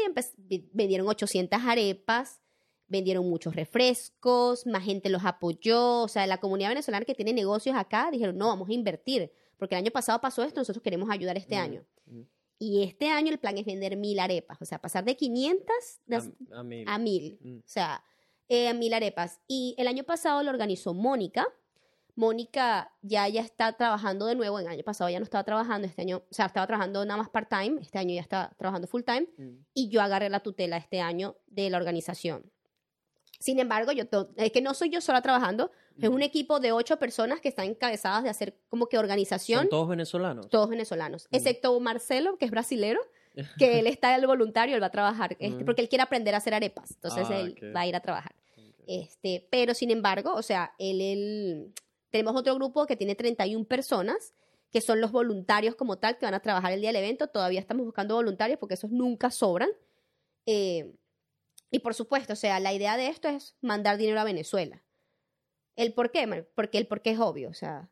y 0.51 0.69
vendieron 0.74 1.09
800 1.09 1.59
arepas, 1.65 2.43
vendieron 2.89 3.28
muchos 3.28 3.56
refrescos, 3.56 4.66
más 4.66 4.85
gente 4.85 5.09
los 5.09 5.24
apoyó, 5.24 6.02
o 6.02 6.09
sea, 6.09 6.27
la 6.27 6.39
comunidad 6.39 6.70
venezolana 6.70 7.05
que 7.05 7.15
tiene 7.15 7.32
negocios 7.32 7.77
acá 7.77 8.11
dijeron, 8.11 8.36
no, 8.36 8.48
vamos 8.48 8.69
a 8.69 8.73
invertir, 8.73 9.32
porque 9.56 9.74
el 9.74 9.81
año 9.81 9.90
pasado 9.90 10.20
pasó 10.20 10.43
esto, 10.43 10.61
nosotros 10.61 10.82
queremos 10.82 11.11
ayudar 11.11 11.36
este 11.36 11.56
mm, 11.56 11.59
año. 11.59 11.85
Y 12.59 12.82
este 12.82 13.09
año 13.09 13.31
el 13.31 13.39
plan 13.39 13.59
es 13.59 13.66
vender 13.66 13.97
mil 13.97 14.19
arepas, 14.19 14.61
o 14.62 14.65
sea, 14.65 14.81
pasar 14.81 15.05
de 15.05 15.16
500 15.16 15.74
a, 16.52 16.61
a 16.86 16.98
mil. 16.98 17.39
O 17.65 17.69
sea, 17.69 18.02
eh, 18.48 18.73
mil 18.74 18.94
arepas. 18.94 19.40
Y 19.48 19.74
el 19.78 19.89
año 19.89 20.05
pasado 20.05 20.43
lo 20.43 20.51
organizó 20.51 20.94
Mónica. 20.94 21.47
Mónica 22.16 22.93
ya, 23.02 23.27
ya 23.28 23.40
está 23.40 23.73
trabajando 23.73 24.27
de 24.27 24.36
nuevo. 24.36 24.61
El 24.61 24.69
año 24.69 24.85
pasado 24.85 25.11
ya 25.11 25.19
no 25.19 25.24
estaba 25.24 25.43
trabajando, 25.44 25.86
este 25.86 26.02
año, 26.02 26.19
o 26.19 26.35
sea, 26.35 26.47
estaba 26.47 26.66
trabajando 26.66 27.05
nada 27.05 27.19
más 27.19 27.28
part-time, 27.28 27.81
este 27.81 27.98
año 27.98 28.15
ya 28.15 28.20
está 28.20 28.55
trabajando 28.56 28.86
full-time. 28.86 29.28
Mm. 29.36 29.65
Y 29.74 29.89
yo 29.89 30.01
agarré 30.01 30.28
la 30.28 30.40
tutela 30.40 30.77
este 30.77 31.01
año 31.01 31.36
de 31.47 31.70
la 31.70 31.78
organización. 31.78 32.52
Sin 33.44 33.58
embargo, 33.58 33.92
yo 33.92 34.04
es 34.36 34.52
que 34.52 34.62
no 34.62 34.72
soy 34.72 34.88
yo 34.88 35.02
sola 35.02 35.20
trabajando, 35.20 35.70
es 36.00 36.08
un 36.08 36.22
equipo 36.22 36.60
de 36.60 36.72
ocho 36.72 36.98
personas 36.98 37.42
que 37.42 37.50
están 37.50 37.66
encabezadas 37.66 38.22
de 38.22 38.30
hacer 38.30 38.56
como 38.70 38.86
que 38.86 38.96
organización. 38.96 39.60
¿Son 39.60 39.68
todos 39.68 39.86
venezolanos? 39.86 40.48
Todos 40.48 40.70
venezolanos, 40.70 41.26
mm. 41.30 41.36
excepto 41.36 41.78
Marcelo, 41.78 42.38
que 42.38 42.46
es 42.46 42.50
brasilero, 42.50 43.02
que 43.58 43.80
él 43.80 43.86
está 43.86 44.16
el 44.16 44.26
voluntario, 44.26 44.74
él 44.74 44.82
va 44.82 44.86
a 44.86 44.90
trabajar, 44.90 45.36
este, 45.38 45.62
porque 45.62 45.82
él 45.82 45.90
quiere 45.90 46.02
aprender 46.02 46.32
a 46.34 46.38
hacer 46.38 46.54
arepas, 46.54 46.92
entonces 46.92 47.26
ah, 47.28 47.38
él 47.38 47.76
va 47.76 47.80
a 47.80 47.86
ir 47.86 47.94
a 47.94 48.00
trabajar. 48.00 48.34
Este, 48.86 49.46
pero 49.50 49.74
sin 49.74 49.90
embargo, 49.90 50.32
o 50.32 50.40
sea, 50.42 50.72
él, 50.78 51.70
tenemos 52.08 52.34
otro 52.36 52.54
grupo 52.54 52.86
que 52.86 52.96
tiene 52.96 53.14
31 53.14 53.66
personas, 53.66 54.32
que 54.72 54.80
son 54.80 55.02
los 55.02 55.12
voluntarios 55.12 55.74
como 55.74 55.98
tal, 55.98 56.16
que 56.16 56.24
van 56.24 56.32
a 56.32 56.40
trabajar 56.40 56.72
el 56.72 56.80
día 56.80 56.88
del 56.88 57.04
evento, 57.04 57.26
todavía 57.26 57.60
estamos 57.60 57.84
buscando 57.84 58.14
voluntarios 58.14 58.58
porque 58.58 58.72
esos 58.72 58.90
nunca 58.90 59.30
sobran. 59.30 59.68
Eh, 60.46 60.94
y 61.70 61.80
por 61.80 61.94
supuesto, 61.94 62.32
o 62.32 62.36
sea, 62.36 62.60
la 62.60 62.72
idea 62.72 62.96
de 62.96 63.08
esto 63.08 63.28
es 63.28 63.56
mandar 63.60 63.96
dinero 63.98 64.20
a 64.20 64.24
Venezuela. 64.24 64.82
¿El 65.76 65.92
por 65.92 66.10
qué? 66.10 66.46
Porque 66.54 66.78
el 66.78 66.86
por 66.86 67.02
qué 67.02 67.10
es 67.10 67.18
obvio, 67.18 67.50
o 67.50 67.54
sea, 67.54 67.90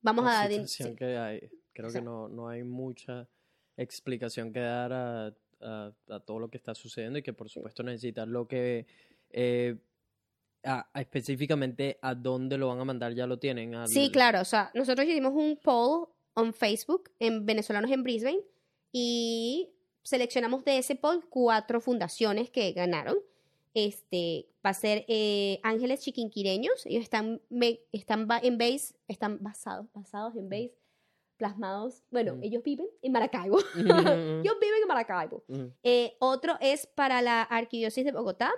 vamos 0.00 0.26
a... 0.28 0.48
Que 0.48 1.16
hay. 1.18 1.50
Creo 1.72 1.90
que 1.90 2.00
no, 2.00 2.28
no 2.28 2.48
hay 2.48 2.62
mucha 2.62 3.28
explicación 3.76 4.52
que 4.52 4.60
dar 4.60 4.92
a, 4.92 5.34
a, 5.60 6.20
todo 6.24 6.38
lo 6.38 6.48
que 6.48 6.56
está 6.56 6.74
sucediendo 6.74 7.18
y 7.18 7.22
que 7.22 7.32
por 7.32 7.48
supuesto 7.48 7.82
necesitan 7.82 8.32
lo 8.32 8.46
que... 8.46 8.86
Eh, 9.30 9.76
específicamente 10.94 11.98
a 12.00 12.14
dónde 12.14 12.56
lo 12.56 12.68
van 12.68 12.80
a 12.80 12.84
mandar 12.84 13.12
ya 13.12 13.26
lo 13.26 13.38
tienen. 13.38 13.86
Sí, 13.86 14.10
claro, 14.10 14.40
o 14.40 14.44
sea, 14.44 14.70
nosotros 14.74 15.06
hicimos 15.06 15.34
un 15.34 15.58
poll 15.58 16.08
en 16.36 16.54
Facebook, 16.54 17.10
en 17.18 17.44
Venezolanos 17.44 17.90
en 17.90 18.02
Brisbane, 18.02 18.40
y 18.90 19.73
seleccionamos 20.04 20.64
de 20.64 20.78
ese 20.78 20.94
poll 20.94 21.28
cuatro 21.28 21.80
fundaciones 21.80 22.50
que 22.50 22.70
ganaron. 22.72 23.16
Este 23.74 24.46
va 24.64 24.70
a 24.70 24.74
ser 24.74 25.04
eh, 25.08 25.58
Ángeles 25.64 26.00
Chiquinquireños. 26.00 26.86
Ellos 26.86 27.02
están, 27.02 27.42
me- 27.50 27.80
están 27.90 28.28
en 28.42 28.56
base, 28.58 28.94
están 29.08 29.42
basados, 29.42 29.86
basados 29.92 30.36
en 30.36 30.48
base, 30.48 30.74
plasmados. 31.36 32.02
Bueno, 32.10 32.36
Mm. 32.36 32.44
ellos 32.44 32.62
viven 32.62 32.86
en 33.02 33.10
Maracaibo. 33.12 33.56
Ujú, 33.56 33.64
ellos 34.46 34.56
viven 34.60 34.82
en 34.82 34.88
Maracaibo. 34.88 35.42
ujú. 35.48 35.72
Eh, 35.82 36.16
otro 36.20 36.56
es 36.60 36.86
para 36.86 37.20
la 37.20 37.42
Arquidiócesis 37.42 38.04
de 38.04 38.12
Bogotá. 38.12 38.52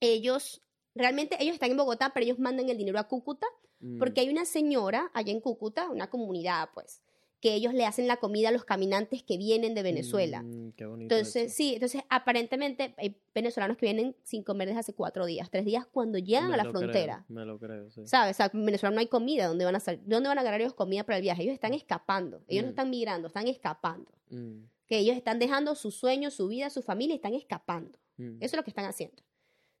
Ellos, 0.00 0.60
realmente 0.94 1.36
ellos 1.40 1.54
están 1.54 1.70
en 1.70 1.76
Bogotá, 1.78 2.12
pero 2.14 2.24
ellos 2.24 2.38
mandan 2.38 2.68
el 2.68 2.76
dinero 2.78 2.98
a 2.98 3.08
Cúcuta 3.08 3.46
Mm. 3.80 3.98
porque 3.98 4.20
hay 4.22 4.30
una 4.30 4.46
señora 4.46 5.10
allá 5.12 5.32
en 5.32 5.40
Cúcuta, 5.40 5.90
una 5.90 6.08
comunidad, 6.08 6.70
pues, 6.72 7.02
que 7.46 7.54
ellos 7.54 7.74
le 7.74 7.86
hacen 7.86 8.08
la 8.08 8.16
comida 8.16 8.48
a 8.48 8.52
los 8.52 8.64
caminantes 8.64 9.22
que 9.22 9.36
vienen 9.38 9.74
de 9.74 9.82
Venezuela. 9.84 10.42
Mm, 10.42 10.72
qué 10.72 10.84
bonito 10.86 11.14
Entonces, 11.14 11.44
eso. 11.46 11.54
sí, 11.56 11.74
entonces 11.74 12.02
aparentemente 12.08 12.92
hay 12.98 13.16
venezolanos 13.34 13.76
que 13.76 13.86
vienen 13.86 14.16
sin 14.24 14.42
comer 14.42 14.66
desde 14.68 14.80
hace 14.80 14.94
cuatro 14.94 15.24
días, 15.26 15.48
tres 15.50 15.64
días 15.64 15.86
cuando 15.86 16.18
llegan 16.18 16.48
Me 16.48 16.54
a 16.54 16.56
la 16.56 16.64
frontera. 16.70 17.24
creo, 17.26 17.36
me 17.38 17.44
lo 17.44 17.58
creo, 17.58 17.88
sí. 17.90 18.06
¿Sabes? 18.06 18.34
O 18.34 18.38
sea, 18.38 18.50
en 18.52 18.66
Venezuela 18.66 18.92
no 18.94 19.00
hay 19.00 19.06
comida, 19.06 19.46
¿dónde 19.46 19.64
van 19.64 19.76
a 19.76 19.80
sal- 19.80 20.00
¿Dónde 20.04 20.28
van 20.28 20.38
a 20.38 20.40
agarrar 20.40 20.60
ellos 20.60 20.74
comida 20.74 21.04
para 21.04 21.16
el 21.18 21.22
viaje? 21.22 21.42
Ellos 21.42 21.54
están 21.54 21.72
escapando, 21.72 22.42
ellos 22.48 22.64
no 22.64 22.68
Mm. 22.70 22.70
están 22.70 22.90
migrando, 22.90 23.28
están 23.28 23.46
escapando. 23.46 24.10
Mm, 24.30 24.64
Que 24.88 24.98
ellos 24.98 25.16
están 25.16 25.38
dejando 25.38 25.74
sus 25.76 25.94
sueños, 25.94 26.34
su 26.34 26.48
vida, 26.48 26.68
su 26.70 26.82
familia, 26.82 27.14
están 27.14 27.34
escapando. 27.34 27.98
mm. 28.16 28.36
Eso 28.40 28.54
es 28.54 28.56
lo 28.56 28.64
que 28.64 28.70
están 28.70 28.86
haciendo. 28.86 29.22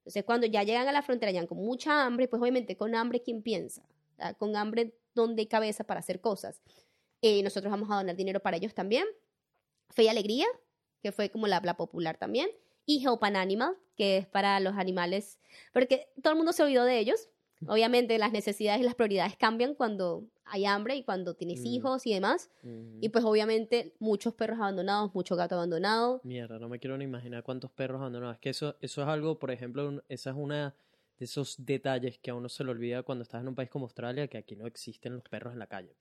Entonces, 0.00 0.22
cuando 0.24 0.46
ya 0.46 0.62
llegan 0.62 0.86
a 0.86 0.92
la 0.92 1.02
frontera, 1.02 1.32
llegan 1.32 1.48
con 1.48 1.58
mucha 1.58 2.04
hambre, 2.04 2.28
pues 2.28 2.40
obviamente 2.40 2.76
con 2.76 2.94
hambre, 2.94 3.22
¿quién 3.22 3.42
piensa? 3.42 3.82
Sea, 4.16 4.34
Con 4.34 4.54
hambre, 4.56 4.94
¿dónde 5.14 5.42
hay 5.42 5.46
cabeza 5.46 5.84
para 5.84 5.98
hacer 6.00 6.20
cosas? 6.20 6.62
Eh, 7.28 7.42
nosotros 7.42 7.70
vamos 7.70 7.90
a 7.90 7.96
donar 7.96 8.14
dinero 8.14 8.38
para 8.40 8.56
ellos 8.56 8.72
también. 8.74 9.04
Fe 9.90 10.04
y 10.04 10.08
Alegría, 10.08 10.46
que 11.02 11.10
fue 11.10 11.28
como 11.30 11.46
la, 11.48 11.60
la 11.64 11.76
popular 11.76 12.16
también. 12.18 12.48
Y 12.84 13.04
Help 13.04 13.24
an 13.24 13.34
Animal, 13.36 13.74
que 13.96 14.18
es 14.18 14.26
para 14.26 14.60
los 14.60 14.74
animales, 14.76 15.40
porque 15.72 16.08
todo 16.22 16.32
el 16.34 16.36
mundo 16.36 16.52
se 16.52 16.62
olvidó 16.62 16.84
de 16.84 16.98
ellos. 17.00 17.28
Obviamente 17.66 18.16
las 18.18 18.32
necesidades 18.32 18.80
y 18.80 18.84
las 18.84 18.94
prioridades 18.94 19.34
cambian 19.36 19.74
cuando 19.74 20.24
hay 20.44 20.66
hambre 20.66 20.94
y 20.94 21.02
cuando 21.02 21.34
tienes 21.34 21.62
Mm. 21.62 21.66
hijos 21.66 22.06
y 22.06 22.12
demás. 22.14 22.50
Mm. 22.62 22.98
Y 23.02 23.08
pues 23.08 23.24
obviamente 23.24 23.94
muchos 23.98 24.34
perros 24.34 24.58
abandonados, 24.60 25.12
mucho 25.14 25.34
gato 25.36 25.54
abandonado. 25.56 26.20
Mierda, 26.22 26.58
no 26.60 26.68
me 26.68 26.78
quiero 26.78 26.96
ni 26.98 27.04
imaginar 27.04 27.42
cuántos 27.42 27.70
perros 27.72 27.98
abandonados. 27.98 28.34
Es 28.36 28.40
que 28.40 28.50
eso, 28.50 28.76
eso 28.80 29.02
es 29.02 29.08
algo, 29.08 29.38
por 29.38 29.50
ejemplo, 29.50 29.88
un- 29.88 30.02
esa 30.08 30.30
es 30.30 30.36
una 30.36 30.74
de 31.18 31.24
esos 31.24 31.56
detalles 31.64 32.18
que 32.18 32.30
a 32.30 32.34
uno 32.34 32.48
se 32.50 32.62
le 32.62 32.70
olvida 32.70 33.02
cuando 33.02 33.22
estás 33.22 33.40
en 33.40 33.48
un 33.48 33.54
país 33.54 33.70
como 33.70 33.86
Australia, 33.86 34.28
que 34.28 34.36
aquí 34.38 34.54
no 34.54 34.66
existen 34.66 35.14
los 35.14 35.24
perros 35.24 35.54
en 35.54 35.58
la 35.58 35.66
calle. 35.66 35.96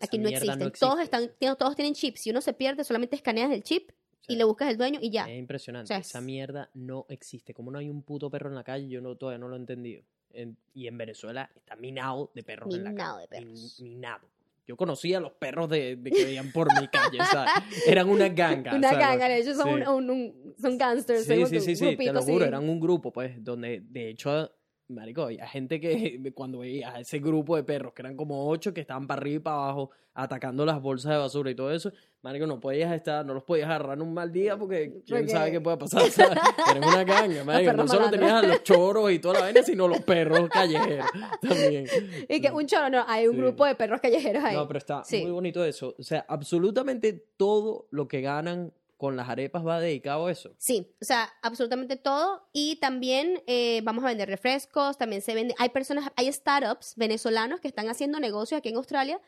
Aquí 0.00 0.18
no 0.18 0.28
existen. 0.28 0.58
Todos, 0.58 0.98
existe. 0.98 1.02
están, 1.02 1.30
tienen- 1.38 1.56
todos 1.56 1.74
tienen 1.76 1.94
chip. 1.94 2.16
Si 2.16 2.30
uno 2.30 2.40
se 2.40 2.52
pierde, 2.52 2.84
solamente 2.84 3.16
escaneas 3.16 3.50
el 3.50 3.62
chip 3.62 3.90
O 3.90 3.94
y 4.28 4.36
le 4.36 4.44
buscas 4.44 4.70
el 4.70 4.76
dueño 4.76 4.98
y 5.02 5.10
ya. 5.10 5.24
Es 5.30 5.38
impresionante. 5.38 5.84
O 5.84 5.88
sea, 5.88 5.98
Esa 5.98 6.18
es- 6.18 6.24
mierda 6.24 6.70
no 6.74 7.06
existe. 7.08 7.54
Como 7.54 7.70
no 7.70 7.78
hay 7.78 7.88
un 7.88 8.02
puto 8.02 8.28
perro 8.30 8.48
en 8.48 8.54
la 8.56 8.64
calle, 8.64 8.88
yo 8.88 9.00
no, 9.00 9.16
todavía 9.16 9.38
no 9.38 9.48
lo 9.48 9.56
he 9.56 9.58
entendido. 9.58 10.02
En- 10.32 10.56
y 10.74 10.86
en 10.86 10.98
Venezuela 10.98 11.50
está 11.54 11.76
minado 11.76 12.30
de 12.34 12.42
perros 12.42 12.74
en 12.74 12.84
la 12.84 12.90
Minado 12.90 13.16
calle. 13.16 13.22
de 13.22 13.28
perros. 13.28 13.76
Min- 13.80 13.90
minado. 13.92 14.28
Yo 14.66 14.76
conocía 14.76 15.18
a 15.18 15.20
los 15.20 15.30
perros 15.32 15.68
de, 15.70 15.94
de 15.94 16.10
que 16.10 16.24
veían 16.24 16.50
por 16.50 16.66
mi 16.80 16.88
calle, 16.88 17.18
¿sabes? 17.30 17.52
Eran 17.86 18.08
una 18.08 18.28
ganga. 18.28 18.74
Una 18.74 18.90
¿sabes? 18.90 19.06
ganga, 19.06 19.28
de 19.28 19.38
hecho 19.38 19.54
son, 19.54 19.64
Sí. 19.68 19.88
un, 19.88 19.88
un- 19.88 20.10
un- 20.10 20.54
son 20.60 20.76
gangsters. 20.76 21.24
Sí, 21.24 21.40
son 21.40 21.48
sí, 21.48 21.60
sí, 21.60 21.76
sí, 21.76 21.96
te 21.96 22.12
lo 22.12 22.20
juro, 22.20 22.44
eran 22.44 22.68
un 22.68 22.80
grupo, 22.80 23.12
pues, 23.12 23.42
donde 23.44 23.80
de 23.88 24.10
hecho, 24.10 24.50
marico, 24.88 25.22
había 25.24 25.46
gente 25.46 25.80
que 25.80 26.20
cuando 26.34 26.58
veía 26.60 26.94
a 26.94 27.00
ese 27.00 27.18
grupo 27.18 27.56
de 27.56 27.64
perros, 27.64 27.92
que 27.92 28.02
eran 28.02 28.16
como 28.16 28.48
ocho, 28.48 28.72
que 28.74 28.80
estaban 28.80 29.06
para 29.06 29.20
arriba 29.20 29.36
y 29.36 29.40
para 29.40 29.56
abajo, 29.56 29.90
atacando 30.14 30.64
las 30.64 30.80
bolsas 30.80 31.12
de 31.12 31.18
basura 31.18 31.50
y 31.50 31.54
todo 31.54 31.70
eso, 31.72 31.92
marico, 32.22 32.46
no 32.46 32.58
podías 32.58 32.90
estar, 32.94 33.24
no 33.26 33.34
los 33.34 33.42
podías 33.44 33.68
agarrar 33.68 33.98
en 33.98 34.02
un 34.02 34.14
mal 34.14 34.32
día 34.32 34.56
porque 34.56 35.02
quién 35.06 35.28
sabe 35.28 35.50
qué 35.52 35.60
puede 35.60 35.76
pasar, 35.76 36.02
¿sabes? 36.10 36.38
Eres 36.70 36.86
una 36.86 37.04
ganga, 37.04 37.44
marico, 37.44 37.72
no 37.74 37.86
solo 37.86 38.06
malandros. 38.06 38.10
tenías 38.20 38.44
a 38.44 38.46
los 38.46 38.62
choros 38.62 39.12
y 39.12 39.18
toda 39.18 39.34
la 39.34 39.40
vaina, 39.40 39.62
sino 39.62 39.86
los 39.88 40.00
perros 40.00 40.48
callejeros 40.48 41.06
también. 41.42 41.86
Y 42.28 42.40
que 42.40 42.50
un 42.50 42.66
choro, 42.66 42.88
no, 42.88 43.04
hay 43.06 43.26
un 43.26 43.34
Sí. 43.34 43.40
grupo 43.42 43.66
de 43.66 43.74
perros 43.74 44.00
callejeros 44.00 44.42
ahí. 44.42 44.56
No, 44.56 44.66
pero 44.66 44.78
está 44.78 45.04
Sí. 45.04 45.20
muy 45.20 45.32
bonito 45.32 45.62
eso. 45.64 45.94
O 45.98 46.02
sea, 46.02 46.24
absolutamente 46.28 47.12
todo 47.36 47.86
lo 47.90 48.08
que 48.08 48.22
ganan 48.22 48.72
con 48.96 49.16
las 49.16 49.28
arepas 49.28 49.66
va 49.66 49.78
dedicado 49.80 50.26
a 50.26 50.32
eso. 50.32 50.54
Sí, 50.58 50.94
o 51.02 51.04
sea, 51.04 51.28
absolutamente 51.42 51.96
todo. 51.96 52.48
Y 52.52 52.76
también 52.76 53.42
eh, 53.46 53.80
vamos 53.84 54.04
a 54.04 54.08
vender 54.08 54.28
refrescos, 54.28 54.96
también 54.96 55.20
se 55.22 55.34
vende. 55.34 55.54
Hay 55.58 55.68
personas, 55.68 56.10
hay 56.16 56.32
startups 56.32 56.94
venezolanos 56.96 57.60
que 57.60 57.68
están 57.68 57.88
haciendo 57.88 58.18
negocios 58.20 58.58
aquí 58.58 58.70
en 58.70 58.76
Australia 58.76 59.20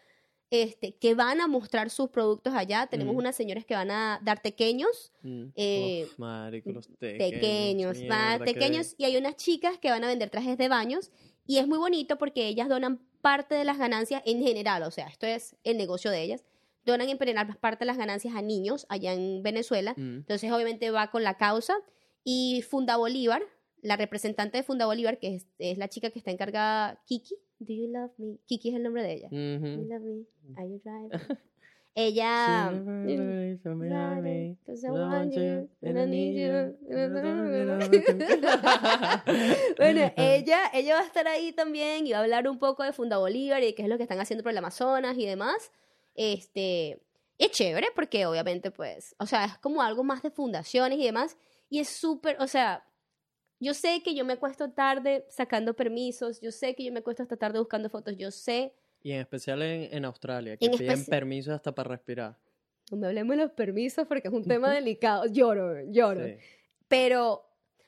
este, 0.51 0.95
que 0.97 1.15
van 1.15 1.43
a 1.43 1.47
mostrar 1.47 1.91
sus 1.91 2.09
productos 2.09 2.55
allá. 2.55 2.87
Tenemos 2.87 3.15
Mm. 3.15 3.19
unas 3.19 3.37
señoras 3.37 3.67
que 3.67 3.75
van 3.75 3.91
a 3.91 4.19
dar 4.25 4.41
pequeños, 4.41 5.13
Mm. 5.21 5.45
Eh, 5.55 6.05
Uf, 6.07 6.19
marico, 6.19 6.71
los 6.73 6.89
tequeños. 6.99 7.99
mierda, 7.99 8.39
qué- 8.39 8.45
pequeños. 8.45 8.95
Y 8.97 9.05
hay 9.05 9.19
unas 9.19 9.37
chicas 9.37 9.77
que 9.79 9.91
van 9.91 10.03
a 10.05 10.07
vender 10.07 10.31
trajes 10.31 10.57
de 10.57 10.69
baños. 10.69 11.11
Y 11.47 11.59
es 11.59 11.67
muy 11.67 11.77
bonito 11.77 12.17
porque 12.17 12.47
ellas 12.49 12.69
donan 12.71 12.99
parte 13.21 13.55
de 13.57 13.65
las 13.65 13.77
ganancias 13.77 14.23
en 14.25 14.43
general. 14.43 14.83
O 14.85 14.91
sea, 14.91 15.09
esto 15.09 15.27
es 15.27 15.55
el 15.65 15.77
negocio 15.77 16.11
de 16.11 16.23
ellas. 16.23 16.45
Donan 16.93 17.09
en 17.09 17.19
general 17.19 17.57
parte 17.59 17.81
de 17.81 17.87
las 17.87 17.99
ganancias 17.99 18.35
a 18.35 18.43
niños 18.43 18.87
allá 18.89 19.13
en 19.13 19.43
Venezuela. 19.43 19.95
Mm. 19.97 20.19
Entonces, 20.19 20.51
obviamente 20.53 20.91
va 20.91 21.11
con 21.11 21.23
la 21.23 21.37
causa. 21.37 21.75
Y 22.25 22.63
Funda 22.63 22.97
Bolívar, 22.97 23.43
la 23.81 23.97
representante 23.97 24.59
de 24.59 24.63
Funda 24.63 24.87
Bolívar, 24.87 25.19
que 25.19 25.37
es, 25.37 25.47
es 25.59 25.79
la 25.79 25.89
chica 25.89 26.11
que 26.11 26.19
está 26.19 26.31
encargada, 26.31 27.01
Kiki, 27.07 27.37
Do 27.61 27.73
you 27.73 27.89
love 27.89 28.13
me? 28.19 28.39
Kiki 28.47 28.69
es 28.69 28.77
el 28.77 28.85
nombre 28.85 29.03
de 29.03 29.15
ella. 29.15 29.29
Do 29.31 29.37
you 29.37 29.89
love 29.89 30.03
me? 30.03 30.25
Are 30.57 30.69
you 30.69 30.79
driving? 30.79 31.11
ella. 31.95 32.71
You. 32.71 32.85
bueno, 39.77 40.13
ella, 40.17 40.71
ella 40.73 40.95
va 40.95 41.01
a 41.01 41.05
estar 41.05 41.27
ahí 41.27 41.53
también 41.53 42.07
y 42.07 42.13
va 42.13 42.19
a 42.19 42.23
hablar 42.23 42.47
un 42.47 42.61
poco 42.61 42.85
de 42.85 42.93
Funda 42.93 43.19
Bolívar 43.19 43.61
y 43.65 43.73
qué 43.73 43.83
es 43.83 43.89
lo 43.89 43.97
que 43.97 44.05
están 44.05 44.21
haciendo 44.21 44.45
por 44.45 44.53
el 44.53 44.59
Amazonas 44.59 45.19
y 45.19 45.27
demás. 45.27 45.73
Este, 46.21 47.01
es 47.39 47.51
chévere 47.53 47.87
porque 47.95 48.27
obviamente 48.27 48.73
pues, 48.73 49.15
o 49.21 49.27
sea, 49.27 49.45
es 49.45 49.59
como 49.59 49.83
algo 49.83 50.03
más 50.03 50.21
de 50.23 50.33
fundaciones 50.33 50.99
y 50.99 51.05
demás 51.05 51.37
y 51.71 51.79
es 51.79 51.89
súper, 51.89 52.37
o 52.41 52.49
sea, 52.49 52.85
yo 53.61 53.73
sé 53.73 54.03
que 54.03 54.17
yo 54.17 54.25
me 54.25 54.33
acuesto 54.33 54.71
tarde 54.73 55.25
sacando 55.31 55.75
permisos, 55.75 56.41
yo 56.41 56.51
sé 56.51 56.75
que 56.75 56.85
yo 56.85 56.93
me 56.93 56.99
acuesto 56.99 57.23
hasta 57.23 57.37
tarde 57.37 57.61
buscando 57.61 57.89
fotos, 57.89 58.17
yo 58.17 58.33
sé, 58.33 58.73
Y 59.01 59.13
en 59.13 59.21
especial 59.21 59.63
en, 59.63 59.95
en 59.97 60.05
Australia, 60.05 60.57
que 60.57 60.67
En 60.67 60.73
piden 60.77 60.99
especi- 60.99 61.09
permiso 61.09 61.55
hasta 61.55 61.73
para 61.73 61.91
respirar. 61.91 62.37
no 62.91 62.97
me 62.97 63.07
hablemos 63.07 63.37
de 63.37 63.45
los 63.45 63.53
permisos 63.53 64.07
porque 64.09 64.27
es 64.27 64.35
un 64.35 64.43
tema 64.49 64.73
delicado, 64.73 65.25
lloro, 65.27 65.81
lloro, 65.89 66.25
Sí. 66.27 66.35
pero 66.89 67.45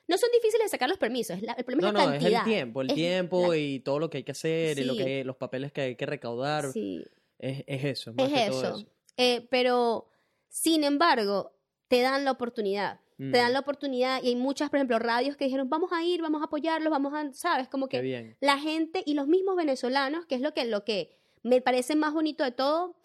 no 0.07 0.17
son 0.17 0.29
difíciles 0.31 0.67
de 0.67 0.69
sacar 0.69 0.87
los 0.87 0.97
permisos, 0.97 1.35
es 1.35 1.43
la- 1.43 1.53
el 1.53 1.65
problema 1.65 1.91
No, 1.91 1.99
es 1.99 2.05
no, 2.05 2.09
la 2.11 2.15
es 2.15 2.21
cantidad. 2.23 2.41
el 2.47 2.53
tiempo, 2.53 2.81
el 2.81 2.87
Es 2.89 2.95
tiempo 2.95 3.47
la- 3.51 3.57
y 3.57 3.79
todo 3.81 3.99
lo 3.99 4.09
que 4.09 4.17
hay 4.19 4.23
que 4.23 4.31
hacer 4.31 4.79
y 4.79 4.85
lo 4.85 4.93
Sí. 4.93 5.03
que, 5.03 5.23
los 5.25 5.35
papeles 5.35 5.73
que 5.73 5.81
hay 5.81 5.95
que 5.97 6.05
recaudar. 6.05 6.71
Sí. 6.71 7.05
Es, 7.41 7.63
es 7.65 7.83
eso, 7.83 8.13
más 8.13 8.27
Es 8.27 8.33
que 8.33 8.49
todo 8.49 8.75
eso. 8.75 8.85
Eh, 9.17 9.47
pero, 9.49 10.07
sin 10.47 10.83
embargo, 10.83 11.53
te 11.87 12.01
dan 12.01 12.23
la 12.23 12.31
oportunidad. 12.31 13.01
Te 13.17 13.37
dan 13.37 13.51
Mm, 13.51 13.53
la 13.53 13.59
oportunidad 13.59 14.23
y 14.23 14.29
hay 14.29 14.35
muchas, 14.35 14.71
por 14.71 14.77
ejemplo, 14.77 14.97
radios 14.97 15.35
que 15.35 15.45
dijeron, 15.45 15.69
vamos 15.69 15.91
a 15.91 16.03
ir, 16.03 16.23
vamos 16.23 16.41
a 16.41 16.45
apoyarlos, 16.45 16.89
vamos 16.89 17.13
a, 17.13 17.31
¿sabes? 17.33 17.67
Como 17.67 17.87
que 17.87 18.01
bien. 18.01 18.35
la 18.39 18.57
gente 18.57 19.03
y 19.05 19.13
los 19.13 19.27
mismos 19.27 19.55
venezolanos, 19.55 20.25
que 20.25 20.33
es 20.35 20.41
lo 20.41 20.55
que, 20.55 20.65
lo 20.65 20.83
que 20.85 21.19
me 21.43 21.61
parece 21.61 21.95
más 21.95 22.13
bonito 22.13 22.43
de 22.43 22.51
todo. 22.51 22.95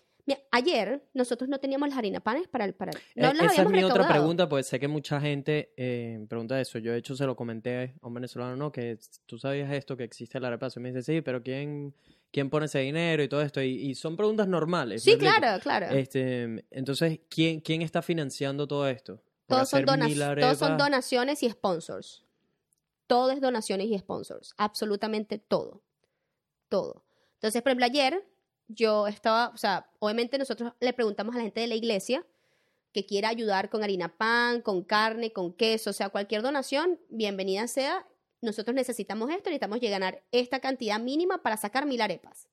Ayer 0.50 1.02
nosotros 1.12 1.48
no 1.48 1.60
teníamos 1.60 1.88
las 1.90 1.98
harina 1.98 2.20
panes 2.20 2.48
para 2.48 2.64
el... 2.64 2.74
Para 2.74 2.92
el- 2.92 2.98
no 3.14 3.30
Eh, 3.30 3.34
las 3.34 3.52
Esa 3.52 3.62
es 3.62 3.68
mi 3.68 3.84
otra 3.84 4.08
pregunta, 4.08 4.48
pues 4.48 4.66
sé 4.66 4.80
que 4.80 4.88
mucha 4.88 5.20
gente 5.20 5.72
eh, 5.76 6.24
pregunta 6.28 6.60
eso. 6.60 6.78
Yo, 6.78 6.92
de 6.92 6.98
hecho, 6.98 7.14
se 7.14 7.26
lo 7.26 7.36
comenté 7.36 7.94
a 8.00 8.06
un 8.06 8.14
venezolano, 8.14 8.56
¿no? 8.56 8.72
Que 8.72 8.98
tú 9.26 9.38
sabías 9.38 9.70
esto, 9.72 9.96
que 9.96 10.04
existe 10.04 10.40
la 10.40 10.48
arepa. 10.48 10.68
Y 10.74 10.80
me 10.80 10.92
dice, 10.92 11.02
sí, 11.02 11.20
pero 11.20 11.42
¿quién, 11.42 11.94
quién 12.36 12.50
pone 12.50 12.66
ese 12.66 12.80
dinero 12.80 13.22
y 13.22 13.28
todo 13.30 13.40
esto? 13.40 13.62
Y, 13.62 13.70
y 13.70 13.94
son 13.94 14.14
preguntas 14.14 14.46
normales. 14.46 15.02
Sí, 15.02 15.16
claro, 15.16 15.58
claro. 15.62 15.86
Este, 15.86 16.66
entonces, 16.70 17.20
¿quién, 17.30 17.60
¿quién 17.60 17.80
está 17.80 18.02
financiando 18.02 18.68
todo 18.68 18.86
esto? 18.86 19.22
Todos, 19.46 19.70
son 19.70 19.86
todos 19.86 20.58
son 20.58 20.76
donaciones 20.76 21.42
y 21.42 21.48
sponsors. 21.48 22.26
Todo 23.06 23.30
es 23.30 23.40
donaciones 23.40 23.86
y 23.86 23.98
sponsors. 23.98 24.52
Absolutamente 24.58 25.38
todo. 25.38 25.80
Todo. 26.68 27.06
Entonces, 27.36 27.62
por 27.62 27.70
ejemplo, 27.70 27.86
ayer 27.86 28.22
yo 28.68 29.06
estaba, 29.06 29.48
o 29.54 29.56
sea, 29.56 29.88
obviamente 29.98 30.36
nosotros 30.36 30.74
le 30.78 30.92
preguntamos 30.92 31.34
a 31.34 31.38
la 31.38 31.44
gente 31.44 31.62
de 31.62 31.68
la 31.68 31.74
iglesia 31.74 32.26
que 32.92 33.06
quiera 33.06 33.30
ayudar 33.30 33.70
con 33.70 33.82
harina 33.82 34.14
pan, 34.14 34.60
con 34.60 34.82
carne, 34.82 35.32
con 35.32 35.54
queso, 35.54 35.88
o 35.88 35.94
sea, 35.94 36.10
cualquier 36.10 36.42
donación, 36.42 37.00
bienvenida 37.08 37.66
sea. 37.66 38.06
Nosotros 38.42 38.74
necesitamos 38.74 39.30
esto, 39.30 39.50
necesitamos 39.50 39.80
llegar 39.80 40.22
esta 40.30 40.60
cantidad 40.60 41.00
mínima 41.00 41.42
para 41.42 41.56
sacar 41.56 41.86
mil 41.86 42.00
arepas. 42.00 42.48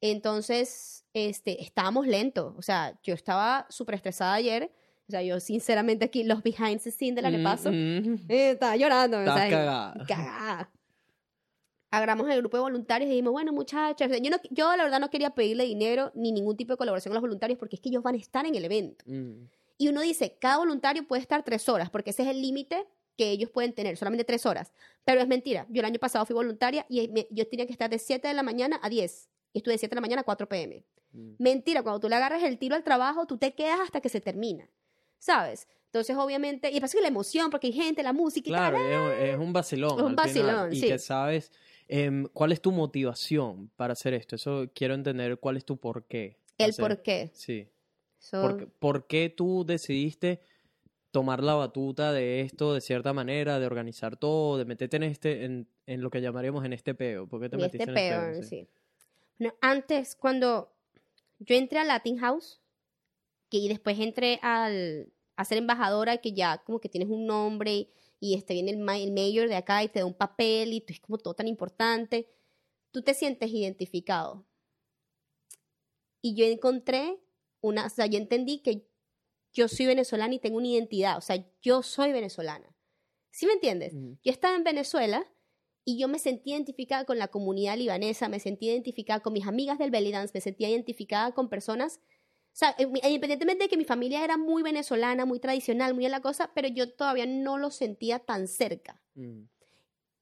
Entonces, 0.00 1.04
este, 1.14 1.62
estábamos 1.62 2.06
lentos, 2.06 2.54
o 2.56 2.62
sea, 2.62 2.98
yo 3.02 3.14
estaba 3.14 3.66
súper 3.70 3.94
estresada 3.96 4.34
ayer, 4.34 4.70
o 5.08 5.10
sea, 5.10 5.22
yo 5.22 5.40
sinceramente 5.40 6.04
aquí 6.04 6.22
los 6.22 6.42
behind 6.42 6.80
the 6.82 6.90
scenes 6.90 7.16
del 7.16 7.24
arepaso, 7.26 7.70
Mm, 7.72 7.98
mm. 8.08 8.14
eh, 8.28 8.50
estaba 8.50 8.76
llorando, 8.76 9.16
o 9.16 9.20
Estás 9.20 9.38
sea, 9.40 9.50
cagada. 9.50 10.04
cagada. 10.06 10.70
agarramos 11.90 12.28
el 12.28 12.38
grupo 12.38 12.58
de 12.58 12.62
voluntarios 12.64 13.08
y 13.08 13.12
dijimos, 13.12 13.32
bueno, 13.32 13.52
muchachos, 13.52 14.08
yo, 14.22 14.30
no, 14.30 14.36
yo 14.50 14.76
la 14.76 14.82
verdad 14.82 15.00
no 15.00 15.08
quería 15.08 15.30
pedirle 15.30 15.64
dinero 15.64 16.12
ni 16.14 16.30
ningún 16.30 16.56
tipo 16.56 16.74
de 16.74 16.76
colaboración 16.76 17.12
a 17.12 17.14
los 17.14 17.22
voluntarios 17.22 17.58
porque 17.58 17.76
es 17.76 17.80
que 17.80 17.88
ellos 17.88 18.02
van 18.02 18.16
a 18.16 18.18
estar 18.18 18.44
en 18.44 18.54
el 18.54 18.64
evento. 18.64 19.02
Mm. 19.08 19.44
Y 19.78 19.88
uno 19.88 20.00
dice, 20.02 20.36
cada 20.38 20.58
voluntario 20.58 21.06
puede 21.06 21.22
estar 21.22 21.42
tres 21.42 21.68
horas, 21.68 21.88
porque 21.88 22.10
ese 22.10 22.22
es 22.24 22.28
el 22.28 22.42
límite 22.42 22.86
que 23.16 23.30
ellos 23.30 23.50
pueden 23.50 23.72
tener, 23.72 23.96
solamente 23.96 24.24
tres 24.24 24.44
horas. 24.46 24.72
Pero 25.04 25.20
es 25.20 25.26
mentira. 25.28 25.66
Yo 25.70 25.80
el 25.80 25.86
año 25.86 25.98
pasado 25.98 26.26
fui 26.26 26.34
voluntaria 26.34 26.84
y 26.88 27.08
me- 27.08 27.26
yo 27.30 27.46
tenía 27.48 27.66
que 27.66 27.72
estar 27.72 27.88
de 27.90 27.98
7 27.98 28.28
de 28.28 28.34
la 28.34 28.42
mañana 28.42 28.78
a 28.82 28.88
10. 28.88 29.28
Y 29.52 29.58
estuve 29.58 29.72
de 29.74 29.78
7 29.78 29.94
de 29.94 29.96
la 29.96 30.00
mañana 30.02 30.20
a 30.22 30.24
4 30.24 30.48
pm. 30.48 30.84
Mm. 31.12 31.34
Mentira, 31.38 31.82
cuando 31.82 32.00
tú 32.00 32.08
le 32.08 32.16
agarras 32.16 32.42
el 32.42 32.58
tiro 32.58 32.74
al 32.74 32.84
trabajo, 32.84 33.26
tú 33.26 33.38
te 33.38 33.54
quedas 33.54 33.80
hasta 33.80 34.00
que 34.00 34.08
se 34.08 34.20
termina. 34.20 34.68
¿Sabes? 35.18 35.66
Entonces, 35.86 36.16
obviamente, 36.16 36.70
y 36.70 36.78
pasa 36.80 36.96
que 36.98 37.02
la 37.02 37.08
emoción, 37.08 37.50
porque 37.50 37.68
hay 37.68 37.72
gente, 37.72 38.02
la 38.02 38.12
música 38.12 38.48
y 38.48 38.52
Claro, 38.52 38.76
tal. 38.76 39.12
es, 39.12 39.30
es 39.32 39.38
un 39.38 39.52
vacilón. 39.52 39.92
Es 39.98 40.02
un 40.02 40.08
final, 40.10 40.16
vacilón, 40.16 40.72
y 40.72 40.76
sí. 40.80 40.88
que 40.88 40.98
sabes 40.98 41.52
em, 41.88 42.26
cuál 42.34 42.52
es 42.52 42.60
tu 42.60 42.70
motivación 42.72 43.70
para 43.76 43.92
hacer 43.94 44.12
esto. 44.12 44.36
Eso 44.36 44.66
quiero 44.74 44.92
entender 44.94 45.38
cuál 45.38 45.56
es 45.56 45.64
tu 45.64 45.78
porqué. 45.78 46.36
El 46.58 46.70
hacer- 46.70 46.82
por 46.82 47.02
qué. 47.02 47.30
Sí. 47.32 47.68
So, 48.18 48.42
¿Por, 48.42 48.68
por 48.72 49.06
qué 49.06 49.30
tú 49.30 49.64
decidiste 49.64 50.40
tomar 51.10 51.42
la 51.42 51.54
batuta 51.54 52.12
de 52.12 52.40
esto 52.42 52.74
de 52.74 52.80
cierta 52.80 53.12
manera, 53.12 53.58
de 53.58 53.66
organizar 53.66 54.16
todo, 54.16 54.58
de 54.58 54.64
meterte 54.66 54.96
en 54.96 55.02
este, 55.04 55.44
en, 55.44 55.68
en 55.86 56.02
lo 56.02 56.10
que 56.10 56.20
llamaríamos 56.20 56.64
en 56.64 56.72
este 56.74 56.94
peo? 56.94 57.28
¿Por 57.28 57.40
qué 57.40 57.48
te 57.48 57.56
y 57.56 57.58
metiste 57.58 57.90
este 57.90 57.90
en 57.90 57.96
el 57.96 58.04
peor, 58.08 58.34
peo? 58.34 58.42
sí. 58.42 58.68
Bueno, 59.38 59.54
antes, 59.60 60.16
cuando 60.16 60.74
yo 61.38 61.56
entré 61.56 61.78
a 61.80 61.84
Latin 61.84 62.18
House, 62.18 62.62
que 63.50 63.58
y 63.58 63.68
después 63.68 63.98
entré 64.00 64.40
al, 64.42 65.12
a 65.36 65.44
ser 65.44 65.58
embajadora, 65.58 66.18
que 66.18 66.32
ya 66.34 66.58
como 66.64 66.80
que 66.80 66.88
tienes 66.88 67.10
un 67.10 67.26
nombre 67.26 67.90
y 68.20 68.34
este 68.36 68.54
viene 68.54 68.72
el, 68.72 68.78
ma- 68.78 68.98
el 68.98 69.12
mayor 69.12 69.48
de 69.48 69.56
acá 69.56 69.84
y 69.84 69.88
te 69.88 70.00
da 70.00 70.06
un 70.06 70.14
papel 70.14 70.72
y 70.74 70.80
tú 70.82 70.92
es 70.92 71.00
como 71.00 71.18
todo 71.18 71.34
tan 71.34 71.48
importante, 71.48 72.30
tú 72.92 73.02
te 73.02 73.14
sientes 73.14 73.50
identificado. 73.52 74.46
Y 76.22 76.34
yo 76.34 76.44
encontré 76.44 77.20
una, 77.60 77.86
o 77.86 77.90
sea, 77.90 78.06
yo 78.06 78.18
entendí 78.18 78.60
que 78.62 78.88
yo 79.56 79.68
soy 79.68 79.86
venezolana 79.86 80.34
y 80.34 80.38
tengo 80.38 80.58
una 80.58 80.68
identidad, 80.68 81.16
o 81.16 81.20
sea, 81.20 81.42
yo 81.62 81.82
soy 81.82 82.12
venezolana. 82.12 82.76
¿Sí 83.30 83.46
me 83.46 83.52
entiendes? 83.54 83.94
Yo 84.22 84.30
estaba 84.32 84.54
en 84.54 84.64
Venezuela 84.64 85.26
y 85.84 85.98
yo 85.98 86.08
me 86.08 86.18
sentí 86.18 86.50
identificada 86.52 87.04
con 87.04 87.18
la 87.18 87.28
comunidad 87.28 87.76
libanesa, 87.76 88.28
me 88.28 88.38
sentí 88.40 88.66
identificada 88.68 89.20
con 89.20 89.32
mis 89.32 89.46
amigas 89.46 89.78
del 89.78 89.90
belly 89.90 90.12
dance, 90.12 90.32
me 90.34 90.40
sentía 90.40 90.68
identificada 90.68 91.32
con 91.32 91.48
personas, 91.48 92.00
o 92.52 92.58
sea, 92.58 92.74
mi- 92.90 93.00
independientemente 93.04 93.64
de 93.64 93.68
que 93.68 93.76
mi 93.76 93.84
familia 93.84 94.24
era 94.24 94.36
muy 94.36 94.62
venezolana, 94.62 95.24
muy 95.26 95.40
tradicional, 95.40 95.94
muy 95.94 96.06
a 96.06 96.08
la 96.10 96.20
cosa, 96.20 96.50
pero 96.54 96.68
yo 96.68 96.92
todavía 96.92 97.26
no 97.26 97.56
lo 97.58 97.70
sentía 97.70 98.18
tan 98.18 98.48
cerca. 98.48 99.02
Mm. 99.14 99.44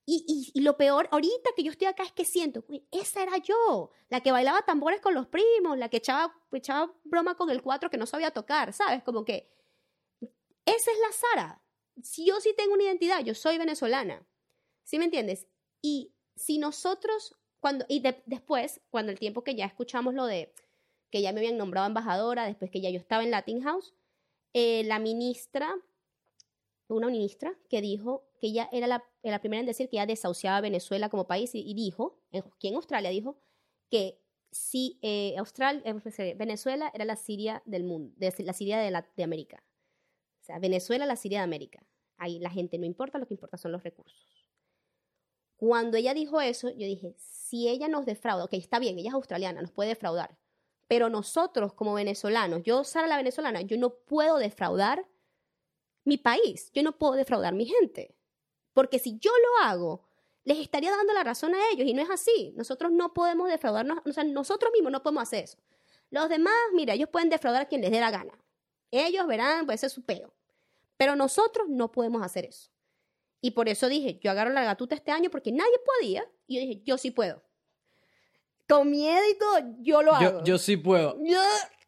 Y, 0.07 0.61
lo 0.61 0.77
peor, 0.77 1.09
ahorita 1.13 1.51
que 1.57 1.63
yo 1.63 1.71
estoy 1.71 1.87
acá 1.87 2.03
es 2.03 2.13
que 2.13 2.27
siento, 2.27 2.63
"Uy, 2.69 2.87
esa 2.91 3.23
era 3.23 3.39
yo, 3.39 3.91
la 4.11 4.21
que 4.21 4.33
bailaba 4.33 4.63
tambores 4.63 5.01
con 5.01 5.15
los 5.15 5.27
primos, 5.29 5.79
la 5.79 5.89
que 5.89 5.97
echaba, 5.97 6.35
echaba 6.53 6.93
broma 7.05 7.37
con 7.37 7.49
el 7.49 7.63
cuatro 7.63 7.89
que 7.89 7.97
no 7.97 8.05
sabía 8.07 8.31
tocar, 8.31 8.73
¿sabes? 8.75 9.03
Como 9.03 9.25
que 9.25 9.51
esa 10.67 10.91
es 10.93 10.99
la 10.99 11.13
Sara. 11.13 11.63
Si 12.03 12.27
yo 12.27 12.41
sí 12.41 12.55
tengo 12.57 12.75
una 12.75 12.85
identidad, 12.85 13.21
yo 13.25 13.35
soy 13.35 13.59
venezolana. 13.59 14.27
¿Sí 14.83 14.99
me 14.99 15.05
entiendes? 15.07 15.47
Y 15.81 16.15
si 16.37 16.59
nosotros, 16.59 17.37
cuando, 17.61 17.85
y 17.89 18.01
de- 18.01 18.23
después, 18.27 18.81
cuando 18.91 19.13
el 19.13 19.19
tiempo 19.19 19.45
que 19.45 19.55
ya 19.55 19.65
escuchamos 19.67 20.15
lo 20.15 20.27
de 20.27 20.53
que 21.11 21.23
ya 21.23 21.33
me 21.33 21.41
habían 21.41 21.57
nombrado 21.57 21.87
embajadora, 21.87 22.45
después 22.47 22.71
que 22.71 22.81
ya 22.81 22.91
yo 22.91 22.99
estaba 22.99 23.23
en 23.23 23.31
Latin 23.31 23.63
House, 23.63 23.95
eh, 24.53 24.83
la 24.85 24.99
ministra, 24.99 25.75
una 26.89 27.09
ministra 27.09 27.57
que 27.69 27.81
dijo 27.81 28.29
que 28.41 28.49
ella 28.49 28.69
era 28.73 28.87
la, 28.87 29.05
era 29.23 29.37
la 29.37 29.41
primera 29.41 29.61
en 29.61 29.67
decir 29.67 29.89
que 29.89 29.97
ella 29.97 30.07
desahuciaba 30.07 30.59
a 30.59 30.61
Venezuela 30.61 31.09
como 31.09 31.27
país 31.27 31.51
y, 31.55 31.75
dijo, 31.75 32.21
aquí 32.33 32.69
en 32.69 32.77
Australia 32.77 33.11
dijo, 33.11 33.39
que 33.91 34.21
si 34.51 34.99
eh, 35.03 35.35
eh, 35.37 35.95
pues, 36.03 36.19
eh, 36.19 36.35
Venezuela 36.37 36.91
era 36.95 37.05
la 37.05 37.17
Siria 37.17 37.63
del 37.65 37.85
mundo, 37.85 38.15
de- 38.17 38.35
la 38.45 38.53
Siria 38.53 38.79
de, 38.79 39.03
de 39.17 39.25
América. 39.25 39.65
O 40.41 40.45
sea, 40.45 40.59
Venezuela 40.59 41.07
la 41.07 41.17
Siria 41.17 41.39
de 41.39 41.45
América. 41.45 41.87
Ahí 42.19 42.39
la 42.39 42.51
gente 42.51 42.79
no 42.79 42.85
importa, 42.87 43.19
lo 43.19 43.27
que 43.27 43.35
importa 43.35 43.57
son 43.57 43.73
los 43.73 43.83
recursos. 43.83 44.47
Cuando 45.57 45.97
ella 45.97 46.15
dijo 46.15 46.41
eso, 46.41 46.69
yo 46.71 46.87
dije, 46.87 47.15
si 47.19 47.69
ella 47.69 47.89
nos 47.89 48.05
defrauda, 48.05 48.45
ok, 48.45 48.55
está 48.55 48.79
bien, 48.79 48.99
ella 48.99 49.09
es 49.09 49.15
australiana, 49.15 49.63
nos 49.63 49.73
puede 49.73 49.91
defraudar, 49.91 50.37
pero 50.89 51.09
nosotros 51.09 51.73
como 51.75 51.95
venezolanos, 51.95 52.63
yo, 52.63 52.85
Sara 52.85 53.07
la 53.07 53.17
venezolana, 53.17 53.63
yo 53.63 53.79
no 53.79 53.95
puedo 53.95 54.37
defraudar 54.39 55.09
mi 56.05 56.19
país, 56.19 56.71
yo 56.73 56.83
no 56.83 56.97
puedo 56.99 57.15
defraudar 57.15 57.55
mi 57.55 57.67
gente, 57.67 58.15
porque 58.73 58.99
si 58.99 59.19
yo 59.19 59.31
lo 59.31 59.67
hago, 59.67 60.05
les 60.45 60.59
estaría 60.59 60.91
dando 60.91 61.13
la 61.13 61.25
razón 61.25 61.55
a 61.55 61.71
ellos 61.73 61.87
y 61.87 61.95
no 61.95 62.03
es 62.03 62.11
así. 62.11 62.53
Nosotros 62.57 62.93
no 62.93 63.15
podemos 63.15 63.49
defraudarnos, 63.49 63.99
o 64.05 64.13
sea, 64.13 64.25
nosotros 64.25 64.73
mismos 64.73 64.93
no 64.93 65.03
podemos 65.03 65.23
hacer 65.23 65.45
eso. 65.45 65.59
Los 66.11 66.29
demás, 66.29 66.55
mira, 66.75 66.95
ellos 66.95 67.09
pueden 67.09 67.31
defraudar 67.31 67.63
a 67.63 67.69
quien 67.69 67.81
les 67.81 67.91
dé 67.91 68.01
la 68.01 68.11
gana. 68.11 68.39
Ellos 68.91 69.27
verán, 69.27 69.67
pues 69.67 69.81
ese 69.81 69.87
es 69.87 69.93
su 69.93 70.05
peo. 70.05 70.33
Pero 70.97 71.17
nosotros 71.17 71.69
no 71.69 71.91
podemos 71.91 72.23
hacer 72.23 72.45
eso. 72.45 72.71
Y 73.41 73.51
por 73.53 73.69
eso 73.69 73.89
dije, 73.89 74.21
yo 74.23 74.31
agarro 74.31 74.51
la 74.51 74.65
gatuta 74.65 74.95
este 74.95 75.11
año 75.11 75.31
porque 75.31 75.51
nadie 75.51 75.79
podía. 75.85 76.31
Y 76.47 76.55
yo 76.55 76.61
dije, 76.61 76.83
yo 76.85 76.99
sí 76.99 77.11
puedo. 77.11 77.43
Con 78.69 78.91
miedo 78.91 79.23
y 79.29 79.39
todo, 79.39 79.59
yo 79.81 80.03
lo 80.03 80.15
hago. 80.15 80.39
Yo, 80.39 80.45
yo 80.45 80.59
sí 80.59 80.77
puedo. 80.77 81.19
Yo, 81.25 81.41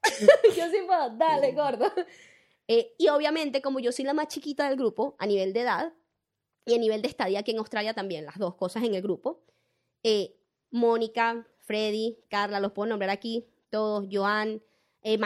yo 0.57 0.71
sí 0.71 0.79
puedo, 0.87 1.11
dale, 1.11 1.53
gordo. 1.53 1.91
Eh, 2.69 2.95
y 2.99 3.09
obviamente, 3.09 3.63
como 3.63 3.81
yo 3.81 3.93
soy 3.93 4.05
la 4.05 4.15
más 4.15 4.29
chiquita 4.29 4.69
del 4.69 4.77
grupo, 4.77 5.17
a 5.19 5.27
nivel 5.27 5.53
de 5.53 5.61
edad, 5.61 5.93
y 6.67 6.75
a 6.75 6.79
nivel 6.79 7.01
de 7.01 7.09
estadía 7.09 7.41
aquí 7.41 7.53
en 7.53 7.59
Australia 7.59 7.95
también, 7.95 8.27
las 8.27 8.39
dos 8.39 8.57
cosas 8.57 8.83
en 8.83 8.95
el 8.95 9.03
grupo, 9.03 9.45
eh, 10.03 10.37
Mónica, 10.71 11.47
Freddy, 11.61 12.19
Carla, 12.29 12.61
los 12.61 12.73
puedo 12.73 12.89
nombrar 12.89 13.11
aquí, 13.11 13.47
todos, 13.71 14.07
Joan, 14.11 14.63
eh, 15.03 15.19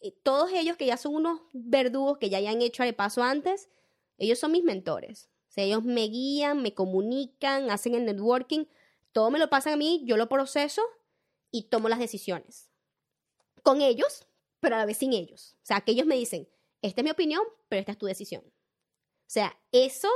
eh, 0.00 0.12
todos 0.22 0.52
ellos 0.52 0.76
que 0.76 0.86
ya 0.86 0.96
son 0.96 1.14
unos 1.14 1.40
verdugos 1.52 2.18
que 2.18 2.30
ya 2.30 2.38
hayan 2.38 2.62
hecho 2.62 2.82
paso 2.96 3.22
antes, 3.22 3.68
ellos 4.16 4.38
son 4.38 4.52
mis 4.52 4.64
mentores. 4.64 5.30
O 5.56 5.60
ellos 5.60 5.82
me 5.82 6.02
guían, 6.02 6.62
me 6.62 6.72
comunican, 6.72 7.70
hacen 7.70 7.94
el 7.94 8.04
networking, 8.04 8.66
todo 9.12 9.30
me 9.30 9.40
lo 9.40 9.50
pasan 9.50 9.72
a 9.72 9.76
mí, 9.76 10.02
yo 10.04 10.16
lo 10.16 10.28
proceso 10.28 10.82
y 11.50 11.64
tomo 11.64 11.88
las 11.88 11.98
decisiones. 11.98 12.70
Con 13.62 13.80
ellos, 13.82 14.27
pero 14.60 14.76
a 14.76 14.78
la 14.78 14.86
vez 14.86 14.98
sin 14.98 15.12
ellos. 15.12 15.56
O 15.62 15.66
sea, 15.66 15.80
que 15.80 15.92
ellos 15.92 16.06
me 16.06 16.16
dicen, 16.16 16.48
esta 16.82 17.00
es 17.00 17.04
mi 17.04 17.10
opinión, 17.10 17.42
pero 17.68 17.80
esta 17.80 17.92
es 17.92 17.98
tu 17.98 18.06
decisión. 18.06 18.42
O 18.46 19.30
sea, 19.30 19.58
eso 19.72 20.08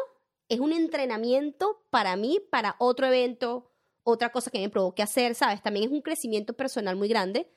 es 0.49 0.61
un 0.61 0.73
entrenamiento 0.73 1.85
para 1.91 2.17
mí, 2.17 2.41
para 2.51 2.77
otro 2.79 3.07
evento, 3.07 3.71
otra 4.05 4.33
cosa 4.33 4.51
que 4.51 4.59
me 4.59 4.71
provoque 4.71 5.03
hacer, 5.03 5.35
¿sabes? 5.35 5.63
También 5.63 5.87
es 5.87 5.93
un 5.93 6.03
crecimiento 6.03 6.55
personal 6.55 6.97
muy 6.97 7.09
grande, 7.09 7.51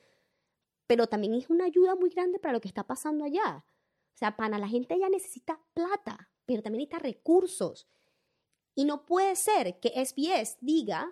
pero 0.88 1.08
también 1.08 1.34
es 1.34 1.50
una 1.50 1.66
ayuda 1.66 1.96
muy 1.96 2.10
grande 2.10 2.40
para 2.40 2.54
lo 2.54 2.62
que 2.62 2.68
está 2.68 2.86
pasando 2.86 3.26
allá. 3.26 3.66
O 4.14 4.18
sea, 4.18 4.36
para 4.38 4.58
la 4.60 4.68
gente 4.68 4.94
allá 4.94 5.10
necesita 5.10 5.62
plata, 5.74 6.32
pero 6.46 6.62
también 6.62 6.80
necesita 6.80 7.00
recursos. 7.00 7.88
Y 8.76 8.86
no 8.86 9.06
puede 9.06 9.36
ser 9.36 9.80
que 9.80 9.94
SBS 10.06 10.58
diga 10.62 11.12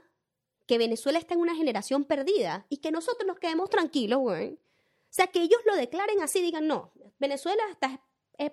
que 0.65 0.77
Venezuela 0.77 1.19
está 1.19 1.33
en 1.33 1.41
una 1.41 1.55
generación 1.55 2.05
perdida 2.05 2.65
y 2.69 2.77
que 2.77 2.91
nosotros 2.91 3.27
nos 3.27 3.39
quedemos 3.39 3.69
tranquilos, 3.69 4.19
güey. 4.19 4.59
O 5.13 5.15
sea, 5.15 5.27
que 5.27 5.43
ellos 5.43 5.61
lo 5.65 5.75
declaren 5.75 6.23
así, 6.23 6.41
digan, 6.41 6.65
no, 6.65 6.91
Venezuela 7.19 7.61
está 7.69 8.01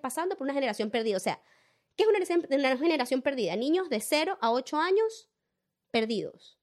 pasando 0.02 0.36
por 0.36 0.44
una 0.44 0.52
generación 0.52 0.90
perdida. 0.90 1.16
O 1.16 1.20
sea, 1.20 1.40
¿qué 1.96 2.02
es 2.02 2.08
una 2.10 2.76
generación, 2.76 3.22
perdida? 3.22 3.56
Niños 3.56 3.88
de 3.88 3.98
0 3.98 4.36
a 4.42 4.52
8 4.52 4.76
años 4.76 5.30
perdidos. 5.90 6.58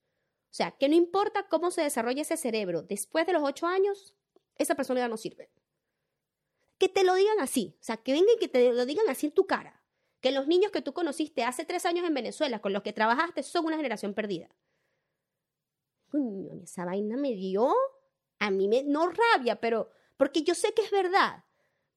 O 0.51 0.53
sea, 0.53 0.69
que 0.69 0.87
no 0.87 0.93
importa 0.93 1.47
cómo 1.47 1.71
se 1.71 1.81
desarrolle 1.81 2.21
ese 2.21 2.37
cerebro, 2.37 2.83
después 2.83 3.25
de 3.25 3.33
los 3.33 3.41
8 3.43 3.65
años, 3.65 4.13
esa 4.59 4.75
persona 4.75 4.99
ya 4.99 5.07
no 5.07 5.17
sirve. 5.17 5.49
Que 6.77 6.89
te 6.89 7.03
lo 7.03 7.15
digan 7.15 7.39
así, 7.39 7.75
o 7.81 7.83
sea, 7.83 7.97
que 7.97 8.11
vengan 8.11 8.35
y 8.35 8.39
que 8.39 8.49
te 8.49 8.71
lo 8.71 8.85
digan 8.85 9.09
así 9.09 9.25
en 9.25 9.31
tu 9.31 9.47
cara. 9.47 9.81
Que 10.21 10.31
los 10.31 10.45
niños 10.45 10.71
que 10.71 10.83
tú 10.83 10.93
conociste 10.93 11.43
hace 11.43 11.65
tres 11.65 11.87
años 11.87 12.05
en 12.05 12.13
Venezuela, 12.13 12.59
con 12.59 12.71
los 12.71 12.83
que 12.83 12.93
trabajaste, 12.93 13.41
son 13.41 13.65
una 13.65 13.77
generación 13.77 14.13
perdida. 14.13 14.47
Coño, 16.11 16.61
esa 16.61 16.85
vaina 16.85 17.17
me 17.17 17.33
dio, 17.33 17.73
a 18.39 18.51
mí 18.51 18.67
me, 18.67 18.83
no 18.83 19.09
rabia, 19.09 19.59
pero, 19.59 19.91
porque 20.17 20.43
yo 20.43 20.55
sé 20.55 20.73
que 20.73 20.83
es 20.83 20.91
verdad. 20.91 21.43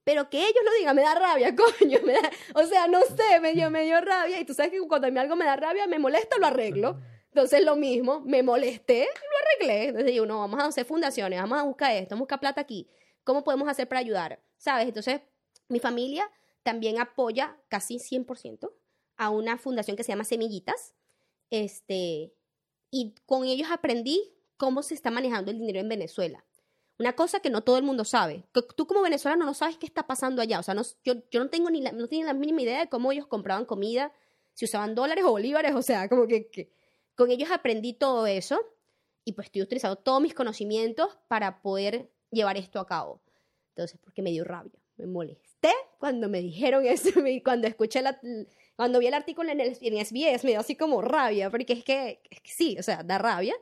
Pero 0.05 0.31
que 0.31 0.39
ellos 0.39 0.63
lo 0.65 0.73
digan 0.79 0.97
me 0.97 1.03
da 1.03 1.15
rabia, 1.15 1.55
coño. 1.81 1.99
o 2.55 2.67
sea, 2.67 2.87
no 2.89 3.01
sé, 3.03 3.41
me 3.41 3.53
dio, 3.53 4.01
rabia. 4.01 4.41
Y 4.41 4.45
tú 4.45 4.55
sabes 4.55 4.73
que 4.73 4.81
cuando 4.81 5.07
a 5.07 5.11
mí 5.11 5.19
algo 5.19 5.37
me 5.37 5.45
da 5.45 5.57
rabia, 5.57 5.87
me 5.87 5.99
molesta, 5.99 6.39
lo 6.39 6.47
arreglo. 6.47 6.99
Entonces 7.27 7.65
lo 7.65 7.77
mismo, 7.77 8.21
me 8.23 8.43
molesté 8.43 9.07
lo 9.07 9.47
arreglé. 9.47 9.89
Entonces 9.89 10.11
digo, 10.11 10.27
no, 10.27 10.39
vamos 10.41 10.61
a 10.61 10.67
hacer 10.67 10.85
fundaciones, 10.85 11.41
vamos 11.41 11.59
a 11.59 11.63
buscar 11.63 11.93
esto, 11.93 12.15
vamos 12.15 12.23
buscar 12.23 12.41
plata 12.41 12.61
aquí. 12.61 12.89
¿Cómo 13.25 13.45
podemos 13.45 13.69
hacer 13.69 13.87
para 13.89 14.01
ayudar? 14.01 14.43
¿Sabes? 14.57 14.89
Entonces, 14.89 15.21
mi 15.69 15.79
familia 15.79 16.31
también 16.63 16.99
apoya 16.99 17.57
casi 17.69 17.99
100% 17.99 18.73
a 19.17 19.31
una 19.31 19.59
fundación 19.59 19.97
que 19.97 20.03
se 20.03 20.13
llama 20.13 20.25
Semillitas. 20.25 20.95
Este, 21.51 22.33
y 22.91 23.15
con 23.27 23.45
ellos 23.45 23.69
aprendí 23.71 24.35
cómo 24.61 24.83
se 24.83 24.93
está 24.95 25.11
manejando 25.11 25.51
el 25.51 25.59
dinero 25.59 25.81
en 25.81 25.89
Venezuela. 25.89 26.45
Una 26.99 27.15
cosa 27.15 27.41
que 27.41 27.49
no 27.49 27.63
todo 27.63 27.79
el 27.79 27.83
mundo 27.83 28.05
sabe. 28.05 28.45
Tú 28.77 28.87
como 28.87 29.01
venezolano 29.01 29.47
no 29.47 29.55
sabes 29.55 29.79
qué 29.79 29.87
está 29.87 30.07
pasando 30.07 30.43
allá. 30.43 30.61
O 30.61 30.63
sea, 30.63 30.75
no, 30.75 30.83
yo, 31.03 31.15
yo 31.31 31.41
no 31.43 31.49
tengo 31.49 31.71
ni 31.71 31.81
la, 31.81 31.93
no 31.93 32.07
tengo 32.09 32.25
la 32.27 32.35
mínima 32.35 32.61
idea 32.61 32.81
de 32.81 32.89
cómo 32.91 33.11
ellos 33.11 33.27
compraban 33.27 33.65
comida, 33.65 34.13
si 34.53 34.67
usaban 34.67 34.95
dólares 34.95 35.25
o 35.25 35.31
bolívares. 35.31 35.75
O 35.75 35.81
sea, 35.81 36.11
como 36.11 36.27
que, 36.27 36.49
que- 36.51 36.71
con 37.17 37.31
ellos 37.31 37.51
aprendí 37.51 37.95
todo 37.95 38.27
eso 38.27 38.61
y 39.25 39.33
pues 39.33 39.47
estoy 39.47 39.63
utilizando 39.63 39.97
todos 39.97 40.21
mis 40.21 40.35
conocimientos 40.35 41.17
para 41.27 41.63
poder 41.63 42.11
llevar 42.31 42.59
esto 42.59 42.81
a 42.81 42.87
cabo. 42.87 43.23
Entonces, 43.71 43.99
porque 44.05 44.21
me 44.21 44.31
dio 44.31 44.45
rabia, 44.45 44.79
me 44.99 45.07
molesté 45.07 45.73
cuando 45.99 46.29
me 46.29 46.41
dijeron 46.43 46.85
eso, 46.85 47.09
cuando 47.45 47.67
escuché 47.67 48.03
la, 48.03 48.21
cuando 48.77 48.99
vi 48.99 49.07
el 49.07 49.15
artículo 49.15 49.51
en, 49.51 49.61
el, 49.61 49.79
en 49.81 50.05
SBS, 50.05 50.45
me 50.45 50.51
dio 50.51 50.61
así 50.61 50.77
como 50.77 51.01
rabia, 51.01 51.49
porque 51.49 51.73
es 51.73 51.83
que, 51.85 52.21
es 52.31 52.41
que 52.43 52.51
sí, 52.51 52.77
o 52.79 52.83
sea, 52.83 53.03
da 53.03 53.17
rabia. 53.17 53.55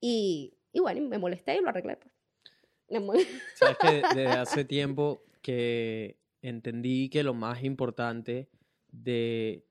Y, 0.00 0.54
y 0.72 0.80
bueno, 0.80 1.08
me 1.08 1.18
molesté 1.18 1.56
y 1.56 1.60
lo 1.60 1.68
arreglé. 1.68 1.96
Pues. 1.96 2.12
Sabes 3.54 3.76
que 3.78 4.02
desde 4.02 4.26
hace 4.26 4.64
tiempo 4.64 5.22
que 5.42 6.18
entendí 6.42 7.08
que 7.08 7.22
lo 7.22 7.34
más 7.34 7.64
importante 7.64 8.48
de 8.90 9.64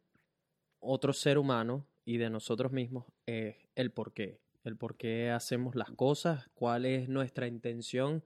otro 0.79 1.13
ser 1.13 1.37
humano 1.37 1.87
y 2.03 2.17
de 2.17 2.29
nosotros 2.29 2.71
mismos 2.71 3.05
es 3.25 3.55
el 3.75 3.91
por 3.91 4.13
qué. 4.13 4.39
El 4.63 4.77
por 4.77 4.97
qué 4.97 5.29
hacemos 5.29 5.75
las 5.75 5.91
cosas, 5.91 6.49
cuál 6.53 6.85
es 6.85 7.07
nuestra 7.07 7.47
intención 7.47 8.23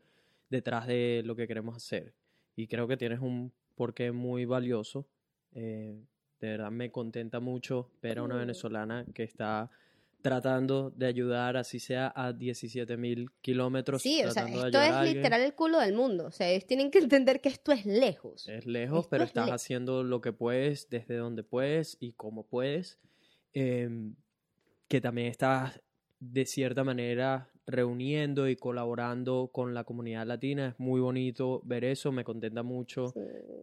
detrás 0.50 0.88
de 0.88 1.22
lo 1.26 1.36
que 1.36 1.48
queremos 1.48 1.76
hacer. 1.76 2.14
Y 2.56 2.68
creo 2.68 2.88
que 2.88 2.98
tienes 2.98 3.20
un 3.20 3.54
porqué 3.76 4.12
muy 4.12 4.46
valioso. 4.46 5.08
Eh, 5.52 6.02
de 6.40 6.48
verdad 6.48 6.72
me 6.72 6.92
contenta 6.92 7.40
mucho 7.40 7.92
ver 8.02 8.20
a 8.20 8.24
una 8.24 8.36
venezolana 8.38 9.06
que 9.14 9.24
está 9.24 9.70
tratando 10.22 10.92
de 10.92 11.08
ayudar, 11.08 11.58
así 11.58 11.80
sea 11.80 12.12
a 12.16 12.34
17 12.34 12.98
mil 12.98 13.32
kilómetros. 13.42 14.02
Sí, 14.02 14.24
o 14.24 14.32
sea, 14.32 14.48
esto 14.48 14.82
es 14.82 15.14
literal 15.14 15.42
el 15.42 15.54
culo 15.54 15.80
del 15.80 15.94
mundo. 15.94 16.28
O 16.28 16.32
sea, 16.32 16.50
ellos 16.50 16.66
tienen 16.66 16.92
que 16.92 17.00
entender 17.00 17.42
que 17.42 17.50
esto 17.50 17.72
es 17.72 17.86
lejos. 17.86 18.48
Es 18.50 18.66
lejos, 18.66 19.08
pero 19.08 19.24
estás 19.24 19.50
haciendo 19.50 20.04
lo 20.04 20.22
que 20.22 20.34
puedes, 20.34 20.90
desde 20.90 21.16
donde 21.16 21.44
puedes 21.44 21.98
y 22.00 22.14
como 22.14 22.46
puedes. 22.46 23.00
Em, 23.54 24.16
que 24.88 25.02
también 25.02 25.28
estás, 25.28 25.82
de 26.20 26.46
cierta 26.46 26.84
manera, 26.84 27.50
reuniendo 27.70 28.50
y 28.50 28.56
colaborando 28.56 29.50
con 29.54 29.74
la 29.74 29.84
comunidad 29.84 30.26
latina. 30.26 30.70
Es 30.70 30.80
muy 30.80 31.00
bonito 31.00 31.62
ver 31.64 31.84
eso, 31.84 32.12
me 32.12 32.24
contenta 32.24 32.64
mucho 32.64 33.14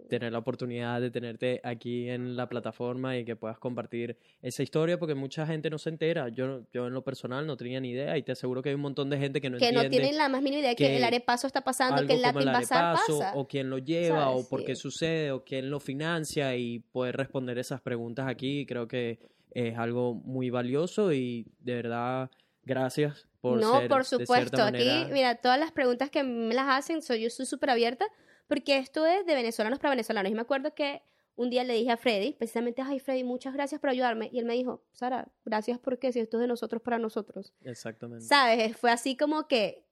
tener 0.09 0.33
la 0.33 0.39
oportunidad 0.39 1.01
de 1.01 1.11
tenerte 1.11 1.61
aquí 1.65 2.09
en 2.09 2.37
la 2.37 2.49
plataforma 2.49 3.16
y 3.19 3.24
que 3.24 3.37
puedas 3.37 3.59
compartir 3.59 4.16
esa 4.43 4.62
historia 4.62 4.99
porque 4.99 5.15
mucha 5.15 5.47
gente 5.47 5.70
no 5.70 5.78
se 5.78 5.91
entera. 5.91 6.28
Yo, 6.28 6.62
yo 6.73 6.87
en 6.87 6.95
lo 6.95 7.03
personal 7.03 7.47
no 7.47 7.57
tenía 7.57 7.81
ni 7.81 7.91
idea 7.91 8.16
y 8.16 8.23
te 8.23 8.33
aseguro 8.33 8.62
que 8.62 8.69
hay 8.69 8.74
un 8.74 8.83
montón 8.83 9.11
de 9.11 9.19
gente 9.19 9.41
que 9.41 9.51
no 9.51 9.59
que 9.59 9.69
entiende. 9.69 9.91
Que 9.91 9.97
no 9.97 10.03
tienen 10.03 10.19
la 10.19 10.28
más 10.28 10.43
mínima 10.43 10.61
idea 10.61 10.74
que, 10.74 10.87
que 10.87 10.97
el 10.97 11.05
arepaso 11.05 11.47
está 11.47 11.62
pasando, 11.62 12.07
que 12.07 12.15
el 12.15 12.23
Latin 12.23 12.47
Bazaar 12.47 12.97
pasa. 12.97 13.33
O 13.35 13.49
quién 13.49 13.70
lo 13.70 13.78
lleva, 13.78 14.31
o 14.31 14.49
por 14.49 14.65
qué 14.65 14.77
sucede, 14.77 15.33
o 15.33 15.45
quién 15.45 15.69
lo 15.70 15.81
financia 15.81 16.57
y 16.57 16.78
poder 16.78 17.16
responder 17.16 17.59
esas 17.59 17.81
preguntas 17.81 18.27
aquí 18.28 18.66
creo 18.66 18.87
que 18.87 19.19
es 19.51 19.77
algo 19.78 20.15
muy 20.15 20.51
valioso 20.51 21.12
y 21.12 21.47
de 21.61 21.74
verdad 21.74 22.31
gracias 22.65 23.27
no, 23.55 23.86
por 23.89 24.05
supuesto. 24.05 24.62
Aquí, 24.62 25.06
mira, 25.12 25.36
todas 25.36 25.59
las 25.59 25.70
preguntas 25.70 26.10
que 26.10 26.24
me 26.24 26.55
las 26.55 26.66
hacen, 26.68 27.02
soy, 27.02 27.23
yo 27.23 27.31
soy 27.31 27.47
súper 27.47 27.70
abierta, 27.70 28.06
porque 28.48 28.78
esto 28.78 29.06
es 29.06 29.24
de 29.27 29.35
venezolanos 29.35 29.78
para 29.78 29.90
venezolanos. 29.90 30.32
Y 30.32 30.35
me 30.35 30.40
acuerdo 30.40 30.74
que 30.74 31.02
un 31.36 31.51
día 31.51 31.64
le 31.64 31.74
dije 31.74 31.90
a 31.90 31.97
Freddy, 31.97 32.32
precisamente, 32.32 32.82
ay, 32.82 32.98
Freddy, 32.98 33.23
muchas 33.23 33.52
gracias 33.52 33.81
por 33.81 33.90
ayudarme. 33.90 34.31
Y 34.32 34.39
él 34.39 34.47
me 34.47 34.55
dijo, 34.55 34.82
Sara, 34.93 35.28
gracias 35.44 35.78
porque 35.78 36.12
si 36.12 36.20
esto 36.20 36.39
es 36.39 36.40
de 36.40 36.47
nosotros 36.48 36.82
para 36.82 36.98
nosotros. 36.98 37.52
Exactamente. 37.62 38.24
¿Sabes? 38.24 38.77
Fue 38.77 38.90
así 38.90 39.16
como 39.16 39.47
que. 39.47 39.85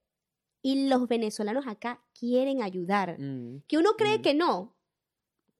Y 0.62 0.88
los 0.88 1.06
venezolanos 1.08 1.66
acá 1.66 2.00
quieren 2.18 2.62
ayudar. 2.62 3.20
Mm, 3.20 3.64
que 3.68 3.76
uno 3.76 3.92
cree 3.98 4.18
mm. 4.18 4.22
que 4.22 4.34
no. 4.34 4.74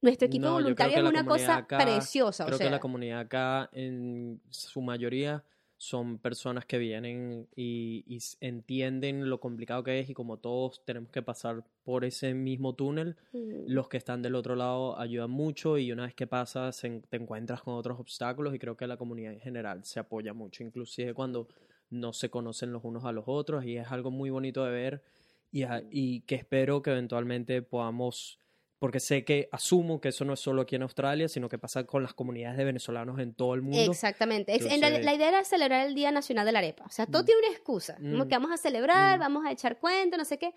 Nuestro 0.01 0.27
equipo 0.27 0.51
voluntario 0.51 0.97
es 0.97 1.03
una 1.03 1.25
cosa 1.25 1.67
preciosa. 1.67 2.45
Creo 2.45 2.57
que 2.57 2.69
la 2.69 2.79
comunidad 2.79 3.19
acá, 3.19 3.69
en 3.71 4.41
su 4.49 4.81
mayoría, 4.81 5.43
son 5.85 6.17
personas 6.17 6.65
que 6.65 6.77
vienen 6.79 7.47
y, 7.55 8.03
entienden 8.41 9.29
lo 9.29 9.39
complicado 9.39 9.83
que 9.83 9.99
es 9.99 10.09
y 10.09 10.13
como 10.13 10.37
todos 10.37 10.83
tenemos 10.83 11.11
que 11.11 11.21
pasar 11.21 11.63
por 11.83 12.05
ese 12.05 12.33
mismo 12.33 12.73
túnel, 12.73 13.15
mm. 13.33 13.65
los 13.67 13.87
que 13.87 13.97
están 13.97 14.21
del 14.21 14.35
otro 14.35 14.55
lado 14.55 14.99
ayudan 14.99 15.29
mucho 15.29 15.77
y 15.77 15.91
una 15.91 16.05
vez 16.05 16.15
que 16.15 16.25
pasas 16.27 16.81
te 16.81 17.17
encuentras 17.17 17.61
con 17.61 17.75
otros 17.75 17.99
obstáculos 17.99 18.55
y 18.55 18.59
creo 18.59 18.75
que 18.75 18.87
la 18.87 18.97
comunidad 18.97 19.33
en 19.33 19.39
general 19.39 19.83
se 19.85 19.99
apoya 19.99 20.33
mucho, 20.33 20.63
inclusive 20.63 21.13
cuando 21.13 21.47
no 21.91 22.13
se 22.13 22.29
conocen 22.29 22.71
los 22.71 22.83
unos 22.83 23.05
a 23.05 23.11
los 23.11 23.25
otros 23.27 23.63
y 23.65 23.77
es 23.77 23.91
algo 23.91 24.09
muy 24.09 24.31
bonito 24.31 24.65
de 24.65 24.71
ver 24.71 25.03
y, 25.51 25.63
y 25.91 26.21
que 26.21 26.35
espero 26.35 26.81
que 26.81 26.91
eventualmente 26.91 27.61
podamos 27.61 28.39
porque 28.79 28.99
sé 28.99 29.23
que 29.23 29.47
asumo 29.51 30.01
que 30.01 30.09
eso 30.09 30.25
no 30.25 30.33
es 30.33 30.39
solo 30.39 30.61
aquí 30.61 30.75
en 30.75 30.83
Australia, 30.83 31.29
sino 31.29 31.47
que 31.47 31.57
pasa 31.57 31.85
con 31.85 32.03
las 32.03 32.13
comunidades 32.13 32.57
de 32.57 32.65
venezolanos 32.65 33.19
en 33.19 33.33
todo 33.33 33.53
el 33.53 33.61
mundo. 33.61 33.91
Exactamente. 33.91 34.57
la, 34.79 35.13
idea 35.13 35.29
era 35.29 35.43
celebrar 35.43 35.87
el 35.87 35.95
Día 35.95 36.11
Nacional 36.11 36.45
de 36.45 36.51
la 36.51 36.59
Arepa. 36.59 36.85
O 36.85 36.91
sea, 36.91 37.05
todo 37.05 37.23
mm. 37.23 37.25
tiene 37.25 37.41
una 37.41 37.51
excusa. 37.51 37.95
Como 37.95 38.25
mm. 38.25 38.27
que 38.27 38.35
vamos 38.35 38.51
a 38.51 38.57
celebrar, 38.57 39.17
mm. 39.17 39.21
vamos 39.21 39.45
a 39.45 39.51
echar 39.51 39.79
cuentos, 39.79 40.17
no 40.17 40.25
sé 40.25 40.37
qué. 40.37 40.53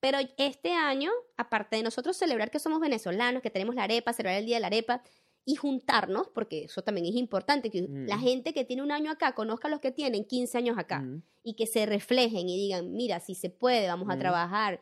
Pero 0.00 0.18
este 0.36 0.72
año, 0.72 1.10
aparte 1.38 1.76
de 1.76 1.82
nosotros 1.82 2.16
celebrar 2.16 2.50
que 2.50 2.58
somos 2.58 2.80
venezolanos, 2.80 3.42
que 3.42 3.50
tenemos 3.50 3.74
la 3.74 3.84
arepa, 3.84 4.12
celebrar 4.12 4.38
el 4.38 4.46
Día 4.46 4.56
de 4.56 4.60
la 4.60 4.66
Arepa 4.66 5.02
y 5.46 5.54
juntarnos, 5.54 6.28
porque 6.28 6.64
eso 6.64 6.82
también 6.82 7.06
es 7.06 7.14
importante, 7.14 7.70
que 7.70 7.86
la 7.88 8.18
gente 8.18 8.52
que 8.52 8.64
tiene 8.64 8.82
un 8.82 8.90
año 8.90 9.12
acá 9.12 9.32
conozca 9.32 9.68
a 9.68 9.70
los 9.70 9.80
que 9.80 9.92
tienen 9.92 10.24
15 10.24 10.58
años 10.58 10.76
acá 10.76 11.04
y 11.44 11.54
que 11.54 11.66
se 11.66 11.86
reflejen 11.86 12.48
y 12.48 12.56
digan, 12.56 12.92
mira, 12.92 13.20
si 13.20 13.36
se 13.36 13.48
puede, 13.48 13.86
vamos 13.86 14.10
a 14.10 14.18
trabajar 14.18 14.80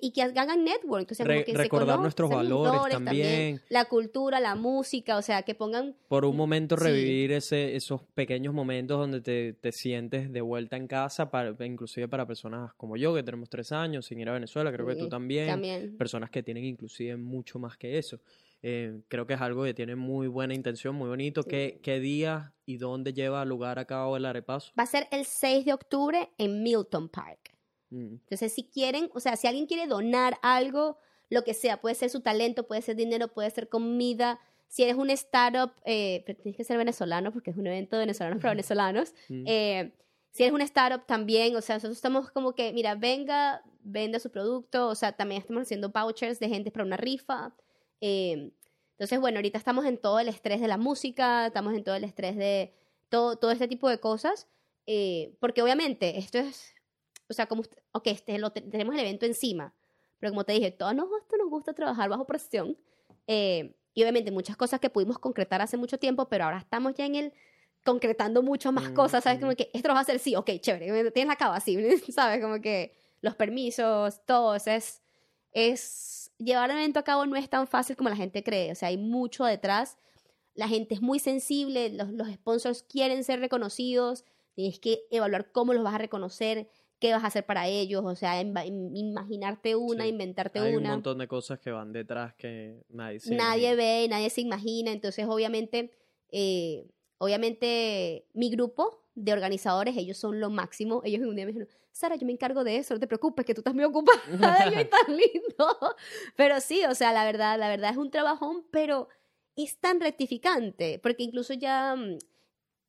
y 0.00 0.12
que 0.12 0.22
hagan 0.22 0.64
network. 0.64 1.02
Entonces, 1.02 1.26
como 1.26 1.44
que 1.44 1.54
recordar 1.54 1.98
nuestros 2.00 2.30
valores, 2.30 2.92
también. 2.92 3.60
La 3.68 3.84
cultura, 3.86 4.40
la 4.40 4.54
música, 4.54 5.16
o 5.16 5.22
sea, 5.22 5.42
que 5.42 5.54
pongan... 5.54 5.94
Por 6.08 6.24
un 6.24 6.36
momento 6.36 6.76
revivir 6.76 7.32
ese, 7.32 7.76
esos 7.76 8.02
pequeños 8.14 8.52
momentos 8.54 8.98
donde 8.98 9.20
te, 9.20 9.52
te, 9.52 9.72
sientes 9.72 10.32
de 10.32 10.40
vuelta 10.40 10.76
en 10.76 10.86
casa, 10.86 11.30
para, 11.30 11.54
inclusive 11.64 12.08
para 12.08 12.26
personas 12.26 12.72
como 12.74 12.96
yo, 12.96 13.14
que 13.14 13.22
tenemos 13.22 13.48
tres 13.48 13.72
años 13.72 14.06
sin 14.06 14.20
ir 14.20 14.28
a 14.28 14.32
Venezuela, 14.32 14.72
creo 14.72 14.86
que 14.86 14.96
tú 14.96 15.08
también, 15.08 15.48
también. 15.48 15.96
Personas 15.96 16.30
que 16.30 16.42
tienen 16.42 16.64
inclusive 16.64 17.16
mucho 17.16 17.58
más 17.58 17.76
que 17.76 17.98
eso. 17.98 18.20
Eh, 18.62 19.00
creo 19.08 19.26
que 19.26 19.34
es 19.34 19.40
algo 19.40 19.64
que 19.64 19.72
tiene 19.72 19.96
muy 19.96 20.26
buena 20.28 20.54
intención, 20.54 20.94
muy 20.94 21.08
bonito. 21.08 21.42
¿Qué, 21.42 21.80
¿Qué, 21.82 21.98
día 21.98 22.52
y 22.66 22.76
dónde 22.76 23.12
lleva 23.12 23.44
lugar 23.44 23.78
a 23.78 23.86
cabo 23.86 24.16
el 24.16 24.26
arepaso? 24.26 24.72
Va 24.78 24.82
a 24.82 24.86
ser 24.86 25.08
el 25.10 25.24
6 25.24 25.64
de 25.64 25.72
octubre 25.72 26.30
en 26.36 26.62
Milton 26.62 27.08
Park. 27.08 27.54
Mm. 27.90 28.14
Entonces, 28.14 28.52
si 28.52 28.64
quieren, 28.64 29.10
o 29.14 29.20
sea, 29.20 29.36
si 29.36 29.46
alguien 29.46 29.66
quiere 29.66 29.86
donar 29.86 30.38
algo, 30.42 30.98
lo 31.28 31.44
que 31.44 31.54
sea, 31.54 31.80
puede 31.80 31.94
ser 31.94 32.10
su 32.10 32.20
talento, 32.20 32.66
puede 32.66 32.82
ser 32.82 32.96
dinero, 32.96 33.28
puede 33.28 33.50
ser 33.50 33.68
comida. 33.68 34.40
Si 34.68 34.82
eres 34.82 34.96
un 34.96 35.10
startup, 35.10 35.72
eh, 35.84 36.24
tienes 36.42 36.56
que 36.56 36.64
ser 36.64 36.76
venezolano 36.76 37.32
porque 37.32 37.50
es 37.50 37.56
un 37.56 37.66
evento 37.66 37.96
de 37.96 38.00
venezolanos 38.00 38.40
para 38.40 38.52
venezolanos. 38.52 39.14
Mm. 39.28 39.44
Eh, 39.46 39.92
si 40.32 40.42
eres 40.42 40.54
un 40.54 40.60
startup 40.62 41.06
también, 41.06 41.56
o 41.56 41.60
sea, 41.60 41.76
nosotros 41.76 41.96
estamos 41.96 42.30
como 42.30 42.54
que, 42.54 42.72
mira, 42.72 42.94
venga, 42.94 43.62
venda 43.82 44.18
su 44.18 44.30
producto, 44.30 44.88
o 44.88 44.94
sea, 44.94 45.12
también 45.12 45.40
estamos 45.40 45.62
haciendo 45.62 45.90
vouchers 45.90 46.38
de 46.38 46.48
gente 46.48 46.70
para 46.70 46.84
una 46.84 46.96
rifa. 46.96 47.54
Eh, 48.00 48.52
entonces, 48.92 49.18
bueno, 49.18 49.38
ahorita 49.38 49.58
estamos 49.58 49.86
en 49.86 49.98
todo 49.98 50.20
el 50.20 50.28
estrés 50.28 50.60
de 50.60 50.68
la 50.68 50.76
música, 50.76 51.46
estamos 51.46 51.74
en 51.74 51.84
todo 51.84 51.94
el 51.94 52.04
estrés 52.04 52.36
de 52.36 52.74
todo, 53.08 53.36
todo 53.36 53.50
este 53.50 53.66
tipo 53.66 53.88
de 53.88 53.98
cosas, 53.98 54.46
porque 55.40 55.62
obviamente 55.62 56.18
esto 56.18 56.38
es 56.38 56.74
o 57.30 57.32
sea, 57.32 57.46
como, 57.46 57.62
ok, 57.92 58.06
este, 58.08 58.38
lo 58.38 58.50
tenemos 58.50 58.94
el 58.94 59.00
evento 59.00 59.24
encima, 59.24 59.72
pero 60.18 60.32
como 60.32 60.44
te 60.44 60.52
dije, 60.52 60.70
todos 60.70 60.94
nos 60.94 61.08
gusta, 61.08 61.36
nos 61.38 61.48
gusta 61.48 61.72
trabajar 61.72 62.08
bajo 62.10 62.26
presión. 62.26 62.76
Eh, 63.26 63.76
y 63.94 64.02
obviamente 64.02 64.30
muchas 64.30 64.56
cosas 64.56 64.80
que 64.80 64.90
pudimos 64.90 65.18
concretar 65.18 65.62
hace 65.62 65.76
mucho 65.76 65.98
tiempo, 65.98 66.28
pero 66.28 66.44
ahora 66.44 66.58
estamos 66.58 66.94
ya 66.94 67.06
en 67.06 67.14
el 67.14 67.32
concretando 67.84 68.42
mucho 68.42 68.72
más 68.72 68.90
cosas, 68.90 69.24
¿sabes? 69.24 69.40
Como 69.40 69.54
que 69.54 69.70
esto 69.72 69.88
lo 69.88 69.94
va 69.94 70.00
a 70.00 70.02
hacer 70.02 70.18
sí, 70.18 70.36
ok, 70.36 70.50
chévere, 70.60 71.10
tienes 71.12 71.28
la 71.28 71.36
cava 71.36 71.56
así, 71.56 71.76
¿sabes? 72.12 72.42
Como 72.42 72.60
que 72.60 72.92
los 73.22 73.34
permisos, 73.36 74.24
todo, 74.26 74.54
es, 74.54 75.02
es, 75.52 76.30
llevar 76.36 76.70
el 76.70 76.76
evento 76.76 76.98
a 76.98 77.04
cabo 77.04 77.24
no 77.26 77.36
es 77.36 77.48
tan 77.48 77.66
fácil 77.66 77.96
como 77.96 78.10
la 78.10 78.16
gente 78.16 78.42
cree, 78.42 78.72
o 78.72 78.74
sea, 78.74 78.88
hay 78.88 78.98
mucho 78.98 79.44
detrás, 79.44 79.96
la 80.54 80.68
gente 80.68 80.94
es 80.94 81.00
muy 81.00 81.18
sensible, 81.18 81.90
los, 81.90 82.10
los 82.10 82.28
sponsors 82.28 82.82
quieren 82.82 83.24
ser 83.24 83.40
reconocidos, 83.40 84.24
tienes 84.54 84.78
que 84.78 85.04
evaluar 85.10 85.50
cómo 85.52 85.72
los 85.72 85.82
vas 85.82 85.94
a 85.94 85.98
reconocer, 85.98 86.68
qué 87.00 87.12
vas 87.12 87.24
a 87.24 87.28
hacer 87.28 87.44
para 87.46 87.66
ellos, 87.66 88.04
o 88.04 88.14
sea, 88.14 88.40
imaginarte 88.40 89.74
una, 89.74 90.06
inventarte 90.06 90.60
una. 90.60 90.68
Hay 90.68 90.76
un 90.76 90.84
montón 90.84 91.18
de 91.18 91.26
cosas 91.26 91.58
que 91.58 91.70
van 91.70 91.92
detrás 91.92 92.34
que 92.34 92.84
nadie 92.90 93.18
se 93.18 93.34
Nadie 93.34 93.74
ve, 93.74 94.06
nadie 94.08 94.30
se 94.30 94.42
imagina, 94.42 94.92
entonces 94.92 95.26
obviamente, 95.26 95.90
eh, 96.30 96.86
obviamente 97.18 98.26
mi 98.34 98.50
grupo 98.50 99.02
de 99.14 99.32
organizadores, 99.32 99.96
ellos 99.96 100.18
son 100.18 100.40
lo 100.40 100.50
máximo, 100.50 101.00
ellos 101.04 101.22
un 101.22 101.34
día 101.34 101.46
me 101.46 101.52
dijeron, 101.52 101.68
Sara, 101.90 102.16
yo 102.16 102.26
me 102.26 102.32
encargo 102.32 102.64
de 102.64 102.76
eso, 102.76 102.94
no 102.94 103.00
te 103.00 103.06
preocupes, 103.06 103.44
que 103.44 103.54
tú 103.54 103.62
estás 103.62 103.74
muy 103.74 103.84
ocupada 103.84 104.20
y 104.80 104.84
tan 104.84 105.16
lindo. 105.16 105.96
Pero 106.36 106.60
sí, 106.60 106.84
o 106.84 106.94
sea, 106.94 107.12
la 107.12 107.24
verdad, 107.24 107.58
la 107.58 107.68
verdad 107.68 107.90
es 107.90 107.96
un 107.96 108.10
trabajón, 108.10 108.64
pero 108.70 109.08
es 109.56 109.78
tan 109.78 110.00
rectificante, 110.00 110.98
porque 111.02 111.22
incluso 111.22 111.54
ya 111.54 111.96
mm, 111.96 112.18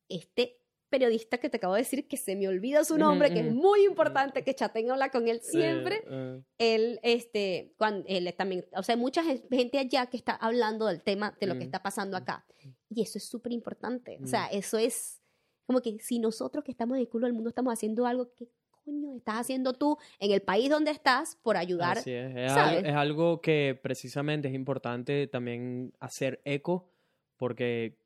este 0.08 0.61
periodista 0.92 1.38
que 1.38 1.48
te 1.50 1.56
acabo 1.56 1.74
de 1.74 1.80
decir 1.80 2.06
que 2.06 2.16
se 2.16 2.36
me 2.36 2.46
olvida 2.46 2.84
su 2.84 2.96
nombre, 2.98 3.32
que 3.32 3.40
es 3.40 3.52
muy 3.52 3.84
importante 3.84 4.44
que 4.44 4.54
Chaten 4.54 4.90
habla 4.92 5.10
con 5.10 5.26
él 5.26 5.40
siempre. 5.42 6.04
Él, 6.58 7.00
este, 7.02 7.74
cuando, 7.78 8.04
él 8.06 8.32
también, 8.36 8.64
o 8.76 8.82
sea, 8.84 8.94
hay 8.94 9.00
mucha 9.00 9.24
gente 9.24 9.78
allá 9.78 10.06
que 10.06 10.16
está 10.16 10.34
hablando 10.36 10.86
del 10.86 11.02
tema, 11.02 11.36
de 11.40 11.46
lo 11.48 11.56
que 11.58 11.64
está 11.64 11.82
pasando 11.82 12.16
acá. 12.16 12.46
Y 12.88 13.02
eso 13.02 13.18
es 13.18 13.24
súper 13.24 13.50
importante. 13.52 14.18
O 14.22 14.26
sea, 14.28 14.46
eso 14.46 14.78
es, 14.78 15.20
Como 15.66 15.80
que 15.80 15.98
si 16.00 16.18
nosotros 16.18 16.62
que 16.64 16.70
estamos 16.72 16.96
en 16.96 17.00
el 17.02 17.08
culo 17.08 17.26
del 17.26 17.34
mundo 17.34 17.48
estamos 17.48 17.72
haciendo 17.72 18.04
algo, 18.06 18.32
¿qué 18.36 18.48
coño 18.84 19.16
estás 19.16 19.36
haciendo 19.36 19.72
tú 19.72 19.96
en 20.18 20.32
el 20.32 20.42
país 20.42 20.68
donde 20.68 20.90
estás 20.90 21.36
por 21.42 21.56
ayudar? 21.56 21.98
Así 21.98 22.10
es. 22.12 22.36
Es, 22.36 22.52
¿sabes? 22.52 22.78
al- 22.78 22.86
es 22.86 22.94
algo 22.94 23.40
que 23.40 23.78
precisamente 23.82 24.48
es 24.48 24.54
importante 24.54 25.26
también 25.28 25.92
hacer 26.00 26.40
eco 26.44 26.90
porque 27.36 27.96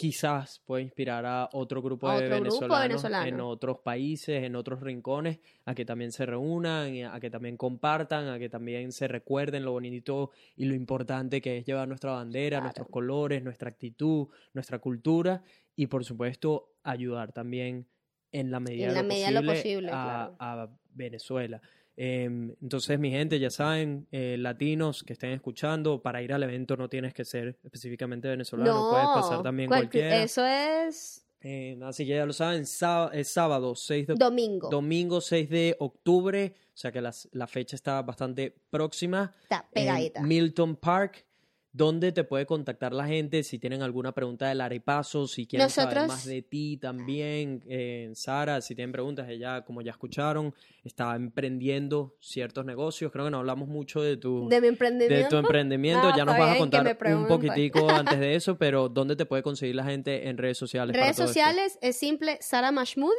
quizás 0.00 0.62
puede 0.64 0.82
inspirar 0.82 1.26
a 1.26 1.50
otro 1.52 1.82
grupo, 1.82 2.08
A 2.08 2.18
de, 2.18 2.26
grupo 2.30 2.40
venezolanos 2.40 3.04
en 3.04 3.38
otros 3.38 3.80
países, 3.80 4.44
en 4.44 4.56
otros 4.56 4.80
rincones, 4.80 5.40
a 5.66 5.74
que 5.74 5.84
también 5.84 6.10
se 6.10 6.24
reúnan, 6.24 7.04
a 7.04 7.20
que 7.20 7.28
también 7.28 7.58
compartan, 7.58 8.28
a 8.28 8.38
que 8.38 8.48
también 8.48 8.92
se 8.92 9.08
recuerden 9.08 9.62
lo 9.62 9.72
bonito 9.72 10.30
y 10.56 10.64
lo 10.64 10.74
importante 10.74 11.42
que 11.42 11.58
es 11.58 11.66
llevar 11.66 11.86
nuestra 11.86 12.12
bandera, 12.12 12.56
Claro. 12.56 12.62
nuestros 12.62 12.88
colores, 12.88 13.42
nuestra 13.42 13.68
actitud, 13.68 14.28
nuestra 14.54 14.78
cultura 14.78 15.42
y 15.76 15.86
por 15.88 16.02
supuesto 16.02 16.72
ayudar 16.82 17.32
también 17.32 17.86
en 18.32 18.50
la 18.50 18.58
medida, 18.58 18.84
En 18.84 18.88
de 18.88 18.94
la 18.94 19.02
lo 19.02 19.08
medida 19.08 19.26
de 19.26 19.32
lo 19.34 19.40
posible 19.42 19.52
posible, 19.52 19.88
a, 19.90 19.92
claro. 19.92 20.36
a 20.38 20.70
Venezuela. 20.94 21.60
Em, 22.02 22.54
entonces, 22.62 22.98
mi 22.98 23.10
gente, 23.10 23.38
ya 23.38 23.50
saben, 23.50 24.06
eh, 24.10 24.36
latinos 24.38 25.04
que 25.04 25.12
estén 25.12 25.32
escuchando, 25.32 26.00
para 26.00 26.22
ir 26.22 26.32
al 26.32 26.42
evento 26.42 26.74
no 26.74 26.88
tienes 26.88 27.12
que 27.12 27.26
ser 27.26 27.58
específicamente 27.62 28.26
venezolano, 28.26 28.88
puedes 28.90 29.06
pasar 29.08 29.42
también 29.42 29.68
cualquier- 29.68 30.04
cualquiera. 30.04 30.22
Eso 30.24 30.46
es 30.46 31.26
Eh, 31.42 31.78
así 31.82 32.06
que 32.06 32.12
ya 32.16 32.24
lo 32.24 32.32
saben, 32.32 32.62
es 32.62 33.28
sábado 33.28 33.74
6 33.74 34.06
de 34.06 34.14
domingo. 34.14 34.70
domingo 34.70 35.20
6 35.20 35.50
de 35.50 35.76
octubre, 35.78 36.54
o 36.74 36.76
sea 36.76 36.90
que 36.90 37.02
las- 37.02 37.28
la 37.32 37.46
fecha 37.46 37.76
está 37.76 38.00
bastante 38.00 38.54
próxima. 38.70 39.34
Está 39.42 39.66
en 39.72 39.84
pegadita. 39.84 40.22
Milton 40.22 40.76
Park, 40.76 41.26
donde 41.72 42.10
te 42.10 42.24
puede 42.24 42.46
contactar 42.46 42.92
la 42.92 43.06
gente 43.06 43.44
si 43.44 43.58
tienen 43.58 43.82
alguna 43.82 44.12
pregunta 44.12 44.48
del 44.48 44.60
arepaso, 44.60 45.28
si 45.28 45.46
quieren 45.46 45.70
saber 45.70 46.08
más 46.08 46.24
de 46.24 46.42
ti 46.42 46.76
también. 46.76 47.62
eh, 47.68 48.10
Sara, 48.14 48.60
si 48.60 48.74
tienen 48.74 48.90
preguntas, 48.90 49.28
ella, 49.28 49.64
como 49.64 49.80
ya 49.80 49.92
escucharon, 49.92 50.52
está 50.84 51.14
emprendiendo 51.14 52.16
ciertos 52.20 52.64
negocios. 52.64 53.12
Creo 53.12 53.26
que 53.26 53.30
no 53.30 53.38
hablamos 53.38 53.68
mucho 53.68 54.02
de 54.02 54.16
tu, 54.16 54.48
de 54.48 54.56
mi 54.56 54.62
de 54.62 54.68
emprendimiento. 54.68 55.28
tu 55.28 55.36
emprendimiento. 55.36 56.10
No, 56.10 56.16
ya 56.16 56.24
nos 56.24 56.34
está 56.34 56.44
vas 56.44 56.50
a 56.50 56.54
que 56.54 56.58
contar 56.58 56.98
un 57.16 57.28
poquitico 57.28 57.88
antes 57.90 58.18
de 58.18 58.34
eso, 58.34 58.58
pero 58.58 58.88
¿dónde 58.88 59.14
te 59.14 59.26
puede 59.26 59.42
conseguir 59.42 59.76
la 59.76 59.84
gente 59.84 60.28
en 60.28 60.38
redes 60.38 60.58
sociales? 60.58 60.92
para 60.94 61.04
Redes 61.04 61.18
esto? 61.18 61.28
sociales 61.28 61.78
es 61.82 61.96
simple, 61.96 62.38
Sara 62.40 62.72
Mahmoud, 62.72 63.14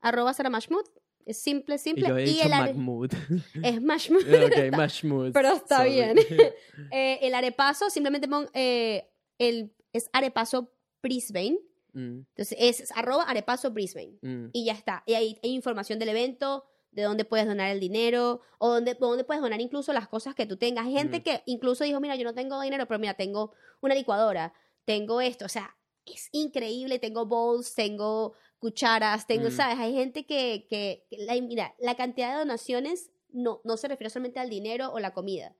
arroba 0.00 0.32
Sara 0.32 0.48
Mahmoud. 0.48 0.84
Es 1.26 1.38
simple, 1.42 1.74
Y 1.76 1.78
simple. 1.78 2.08
yo 2.08 2.16
he 2.16 2.22
Y, 2.24 2.26
dicho 2.26 2.44
el 2.44 2.50
Mahmoud. 2.50 3.10
es 3.62 3.82
Mahmoud. 3.82 4.22
ok, 4.22 4.76
Mahmoud. 4.76 5.32
Pero 5.32 5.48
está 5.54 5.76
sorry. 5.78 5.90
bien. 5.92 6.16
Eh, 6.92 7.18
el 7.22 7.34
arepaso, 7.34 7.90
simplemente 7.90 8.26
pon, 8.26 8.48
eh, 8.54 9.08
el, 9.38 9.72
es 9.92 10.08
arepaso 10.12 10.72
Brisbane. 11.02 11.58
Mm, 11.92 12.20
Entonces 12.36 12.56
es 12.58 12.92
arroba 12.96 13.24
arepaso 13.24 13.70
Brisbane. 13.70 14.18
mm. 14.22 14.46
Y 14.52 14.64
ya 14.64 14.72
está. 14.72 15.02
Y 15.06 15.14
ahí 15.14 15.38
hay 15.42 15.50
información 15.50 15.98
del 15.98 16.08
evento, 16.10 16.64
de 16.92 17.02
dónde 17.02 17.24
puedes 17.24 17.46
donar 17.46 17.70
el 17.70 17.78
dinero, 17.80 18.40
o 18.58 18.68
dónde, 18.70 18.94
dónde 18.94 19.22
puedes 19.24 19.40
donar 19.42 19.60
incluso 19.60 19.92
las 19.92 20.08
cosas 20.08 20.34
que 20.34 20.46
tú 20.46 20.56
tengas. 20.56 20.86
Hay 20.86 20.92
gente 20.94 21.20
Mm. 21.20 21.22
que 21.22 21.42
incluso 21.46 21.84
dijo, 21.84 22.00
mira, 22.00 22.16
yo 22.16 22.24
no 22.24 22.34
tengo 22.34 22.60
dinero, 22.60 22.86
pero 22.86 22.98
mira, 22.98 23.14
tengo 23.14 23.52
una 23.80 23.94
licuadora, 23.94 24.52
tengo 24.84 25.20
esto. 25.20 25.44
O 25.44 25.48
sea, 25.48 25.76
es 26.06 26.28
increíble. 26.32 26.98
Tengo 26.98 27.26
bowls, 27.26 27.74
tengo 27.74 28.34
cucharas, 28.60 29.26
tengo, 29.26 29.48
Mm. 29.48 29.52
¿sabes? 29.52 29.78
Hay 29.78 29.92
gente 29.94 30.24
que, 30.26 30.66
que, 30.68 31.06
que 31.10 31.16
la, 31.24 31.34
mira, 31.40 31.74
la 31.80 31.96
cantidad 31.96 32.32
de 32.32 32.38
donaciones 32.38 33.10
no, 33.30 33.60
no 33.64 33.76
se 33.76 33.88
refiere 33.88 34.10
solamente 34.10 34.38
al 34.38 34.48
dinero 34.50 34.92
o 34.92 35.00
la 35.00 35.12
comida. 35.12 35.56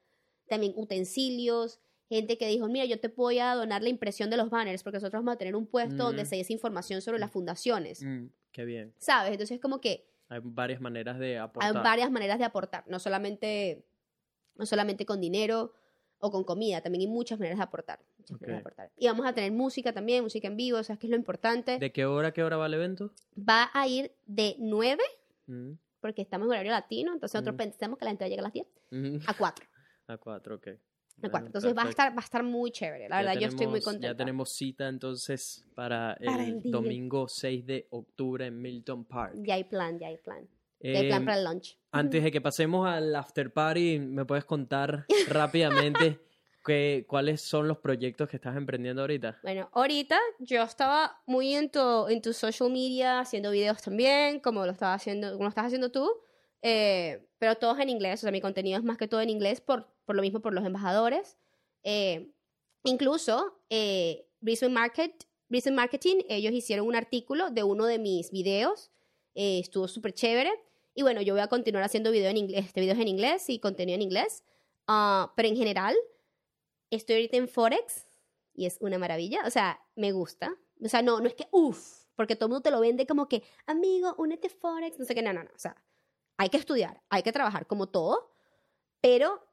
También 0.49 0.73
utensilios, 0.77 1.81
gente 2.09 2.37
que 2.39 2.47
dijo, 2.49 2.69
mira, 2.69 2.85
yo 2.85 3.01
te 3.01 3.09
voy 3.09 3.39
a 3.39 3.55
donar 3.55 3.83
la 3.83 3.89
impresión 3.89 4.31
de 4.31 4.37
los 4.37 4.51
banners, 4.51 4.83
porque 4.83 4.97
nosotros 4.97 5.21
vamos 5.21 5.35
a 5.35 5.39
tener 5.39 5.57
un 5.57 5.67
puesto 5.67 6.05
donde 6.05 6.23
Mm. 6.25 6.27
se 6.27 6.37
dice 6.37 6.53
información 6.53 7.01
sobre 7.03 7.19
las 7.19 7.31
fundaciones. 7.31 8.03
Mm, 8.03 8.27
qué 8.53 8.65
bien. 8.65 8.95
¿Sabes? 8.99 9.33
Entonces 9.33 9.57
es 9.57 9.61
como 9.61 9.81
que 9.81 10.07
Hay 10.29 10.41
varias 10.43 10.81
maneras 10.81 11.19
de 11.19 11.31
hay 11.33 11.37
aportar. 11.37 11.83
varias 11.83 12.11
maneras 12.11 12.39
de 12.39 12.45
aportar, 12.45 12.85
no 12.87 12.99
solamente, 12.99 13.87
no 14.57 14.67
solamente 14.67 15.07
con 15.07 15.21
dinero 15.21 15.73
o 16.19 16.31
con 16.31 16.45
comida, 16.45 16.81
también 16.83 17.01
hay 17.03 17.07
muchas 17.09 17.39
maneras 17.39 17.59
de 17.59 17.65
aportar. 17.65 18.01
Muchas 18.31 18.37
Ok. 18.37 18.49
maneras 18.49 18.57
de 18.57 18.61
aportar. 18.61 18.93
Y 18.97 19.07
vamos 19.07 19.27
a 19.27 19.33
tener 19.35 19.53
música 19.53 19.93
también, 19.93 20.23
música 20.23 20.49
en 20.49 20.57
vivo, 20.57 20.83
¿sabes 20.83 20.99
qué 21.01 21.07
es 21.07 21.11
lo 21.11 21.17
importante? 21.17 21.79
¿De 21.79 21.93
qué 21.93 22.05
hora 22.07 22.33
qué 22.33 22.43
hora 22.43 22.57
va 22.57 22.67
el 22.67 22.75
evento? 22.75 23.13
Va 23.37 23.71
a 23.73 23.87
ir 23.87 24.13
de 24.27 24.57
9, 24.59 25.03
Mm, 25.47 25.73
porque 26.01 26.23
estamos 26.23 26.47
en 26.47 26.53
horario 26.53 26.71
latino, 26.73 27.13
entonces 27.13 27.35
nosotros 27.35 27.55
Mm. 27.55 27.59
pensamos 27.59 27.99
que 27.99 28.05
la 28.05 28.11
entrada 28.13 28.29
llega 28.29 28.41
a 28.41 28.45
las 28.45 28.53
10, 28.53 28.67
mm. 28.91 29.17
a 29.27 29.35
4. 29.37 29.67
A 30.09 30.17
cuatro, 30.17 30.57
ok. 30.57 30.67
A 30.69 30.71
Bueno, 31.21 31.31
4. 31.33 31.47
Entonces 31.47 31.77
va 31.77 31.83
a, 31.85 31.89
estar, 31.91 32.11
va 32.13 32.21
a 32.21 32.25
estar 32.25 32.43
muy 32.43 32.71
chévere. 32.73 33.09
La 33.09 33.17
Ya 33.23 33.27
verdad, 33.29 33.41
yo 33.41 33.47
estoy 33.49 33.67
muy 33.67 33.75
tenemos- 33.81 33.85
contenta. 33.85 34.09
Ya 34.09 34.17
tenemos 34.17 34.53
cita 34.53 34.89
entonces 34.89 35.65
para 35.75 36.15
el, 36.15 36.27
Para 36.27 36.45
el 36.45 36.63
día. 36.63 36.73
domingo 36.73 37.29
6 37.29 37.65
de 37.67 37.87
octubre 37.91 38.47
en 38.47 38.61
Milton 38.61 39.05
Park. 39.05 39.35
Ya 39.37 39.55
hay 39.55 39.65
plan, 39.65 39.99
ya 39.99 40.09
hay 40.09 40.17
plan. 40.17 40.49
Ya 40.83 40.99
hay 40.99 41.09
plan 41.09 41.21
Em, 41.21 41.25
para 41.27 41.39
el 41.39 41.45
lunch. 41.45 41.77
Antes 41.93 42.23
de 42.25 42.31
que 42.33 42.41
pasemos 42.41 42.89
al 42.89 43.15
after 43.15 43.53
party, 43.53 43.99
¿me 43.99 44.25
puedes 44.25 44.45
contar 44.47 45.05
rápidamente 45.29 46.21
que, 46.65 47.05
cuáles 47.09 47.41
son 47.41 47.69
los 47.69 47.79
proyectos 47.79 48.29
que 48.29 48.37
estás 48.37 48.57
emprendiendo 48.57 49.03
ahorita? 49.03 49.39
Bueno, 49.43 49.69
ahorita 49.73 50.19
yo 50.39 50.63
estaba 50.63 51.21
muy 51.27 51.55
en 51.55 51.71
tu, 51.71 52.09
en 52.09 52.21
tu 52.23 52.33
social 52.33 52.71
media, 52.71 53.21
haciendo 53.21 53.51
videos 53.51 53.83
también, 53.83 54.41
como 54.41 54.65
lo, 54.65 54.73
estaba 54.73 54.95
haciendo, 54.95 55.33
como 55.33 55.45
lo 55.45 55.49
estás 55.49 55.67
haciendo 55.67 55.91
tú, 55.91 56.11
eh, 56.63 57.27
pero 57.39 57.57
todos 57.57 57.79
en 57.81 57.89
inglés, 57.89 58.21
o 58.21 58.23
sea, 58.23 58.33
mi 58.33 58.41
contenido 58.41 58.79
es 58.79 58.85
más 58.85 58.99
que 58.99 59.09
todo 59.09 59.21
en 59.21 59.31
inglés, 59.31 59.61
por, 59.61 59.89
por 60.05 60.17
lo 60.17 60.23
mismo 60.23 60.41
por 60.41 60.53
los 60.53 60.65
embajadores. 60.65 61.37
Eh, 61.83 62.31
incluso, 62.85 63.61
eh, 63.71 64.27
Brisbane, 64.41 64.75
Market, 64.75 65.25
Brisbane 65.49 65.77
Marketing, 65.77 66.17
ellos 66.29 66.53
hicieron 66.53 66.87
un 66.87 66.97
artículo 66.97 67.51
de 67.51 67.63
uno 67.63 67.87
de 67.87 67.99
mis 67.99 68.31
videos, 68.31 68.91
eh, 69.35 69.59
estuvo 69.61 69.89
súper 69.89 70.13
chévere, 70.13 70.51
y 70.95 71.03
bueno, 71.03 71.23
yo 71.23 71.35
voy 71.35 71.43
a 71.43 71.49
continuar 71.49 71.85
haciendo 71.85 72.11
video 72.11 72.31
en 72.31 72.37
inglés, 72.37 72.67
este 72.67 72.81
videos 72.81 72.99
en 72.99 73.09
inglés 73.09 73.49
y 73.49 73.59
contenido 73.59 73.95
en 73.95 74.03
inglés, 74.03 74.45
Ah, 74.93 75.33
pero 75.37 75.49
en 75.49 75.57
general, 75.57 75.95
estoy 76.91 77.17
ahorita 77.17 77.37
en 77.37 77.49
Forex, 77.49 78.07
y 78.55 78.67
es 78.67 78.79
una 78.81 78.99
maravilla. 78.99 79.43
O 79.47 79.51
sea, 79.51 79.81
me 79.97 80.13
gusta. 80.13 80.55
O 80.83 80.89
sea, 80.89 81.03
no, 81.03 81.21
no 81.21 81.27
es 81.29 81.35
que, 81.35 81.47
uff, 81.53 82.05
porque 82.17 82.37
todo 82.37 82.47
el 82.47 82.51
mundo 82.51 82.63
te 82.63 82.71
lo 82.71 82.81
vende 82.81 83.07
como 83.07 83.29
que, 83.29 83.43
amigo, 83.67 84.15
únete 84.19 84.49
a 84.49 84.51
Forex, 84.51 84.99
no 84.99 85.05
sé 85.05 85.15
qué, 85.15 85.23
no, 85.23 85.33
no, 85.33 85.45
no. 85.45 85.51
O 85.55 85.59
sea, 85.59 85.77
hay 86.37 86.49
que 86.49 86.57
estudiar, 86.57 87.03
hay 87.11 87.23
que 87.23 87.33
trabajar 87.33 87.67
como 87.67 87.89
todo, 87.89 88.35
pero 89.01 89.47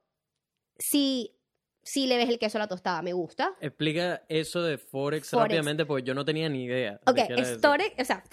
si, 0.78 1.38
si 1.84 2.08
le 2.08 2.18
ves 2.18 2.30
el 2.30 2.40
queso 2.40 2.58
a 2.58 2.60
la 2.60 2.68
tostada, 2.68 3.02
me 3.02 3.14
gusta. 3.14 3.54
Explica 3.62 4.24
eso 4.30 4.62
de 4.62 4.78
Forex, 4.78 5.30
Forex. 5.30 5.44
rápidamente 5.44 5.86
porque 5.86 6.04
yo 6.04 6.14
no 6.14 6.26
tenía 6.26 6.50
ni 6.50 6.64
idea. 6.66 7.00
de 7.06 7.12
Ok. 7.12 7.60
Forex, 7.62 8.02
o 8.02 8.06
sea, 8.06 8.24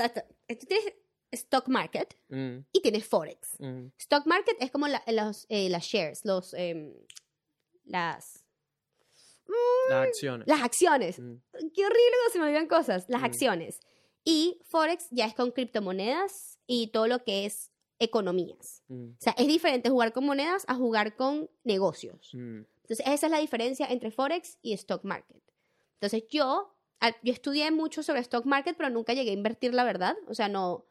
tú 0.49 0.67
tienes 0.67 0.93
stock 1.33 1.67
market 1.69 2.17
Mm, 2.29 2.59
y 2.73 2.81
tienes 2.81 3.07
Forex. 3.07 3.57
mm, 3.59 3.87
Stock 3.99 4.25
market 4.27 4.57
es 4.61 4.71
como 4.71 4.87
la- 4.89 5.03
los, 5.09 5.47
eh, 5.49 5.69
las 5.69 5.85
shares, 5.85 6.25
los, 6.25 6.55
em, 6.55 6.95
las, 7.85 8.44
Las 9.91 10.07
acciones. 10.09 10.49
las 10.49 10.63
acciones. 10.63 11.19
Mm, 11.21 11.35
Qué 11.75 11.85
horrible 11.87 12.13
cuando 12.19 12.33
se 12.33 12.39
me 12.39 12.45
olvidan 12.47 12.67
cosas. 12.69 13.05
Las 13.09 13.21
Mm. 13.21 13.25
acciones. 13.25 13.81
Y 14.25 14.61
Forex 14.65 15.07
ya 15.11 15.27
es 15.27 15.35
con 15.35 15.51
criptomonedas 15.51 16.59
y 16.67 16.89
todo 16.89 17.07
lo 17.09 17.23
que 17.25 17.45
es 17.47 17.71
economías. 17.99 18.83
mm, 18.89 19.11
O 19.13 19.17
sea, 19.21 19.35
es 19.37 19.47
diferente 19.47 19.91
jugar 19.91 20.13
con 20.13 20.25
monedas 20.25 20.65
a 20.69 20.75
jugar 20.75 21.17
con 21.17 21.51
negocios. 21.65 22.31
mm. 22.35 22.63
Entonces, 22.83 23.07
esa 23.07 23.27
es 23.27 23.31
la 23.31 23.39
diferencia 23.39 23.87
entre 23.87 24.11
Forex 24.11 24.59
y 24.63 24.73
Stock 24.75 25.05
Market. 25.05 25.43
Entonces, 25.95 26.25
yo, 26.31 26.75
al- 27.01 27.17
yo 27.23 27.33
estudié 27.33 27.71
mucho 27.71 28.03
sobre 28.03 28.21
Stock 28.21 28.45
Market, 28.45 28.77
pero 28.77 28.91
nunca 28.91 29.15
llegué 29.15 29.31
a 29.31 29.35
invertir, 29.35 29.73
la 29.75 29.85
verdad. 29.85 30.17
O 30.29 30.35
sea, 30.35 30.49
no, 30.49 30.85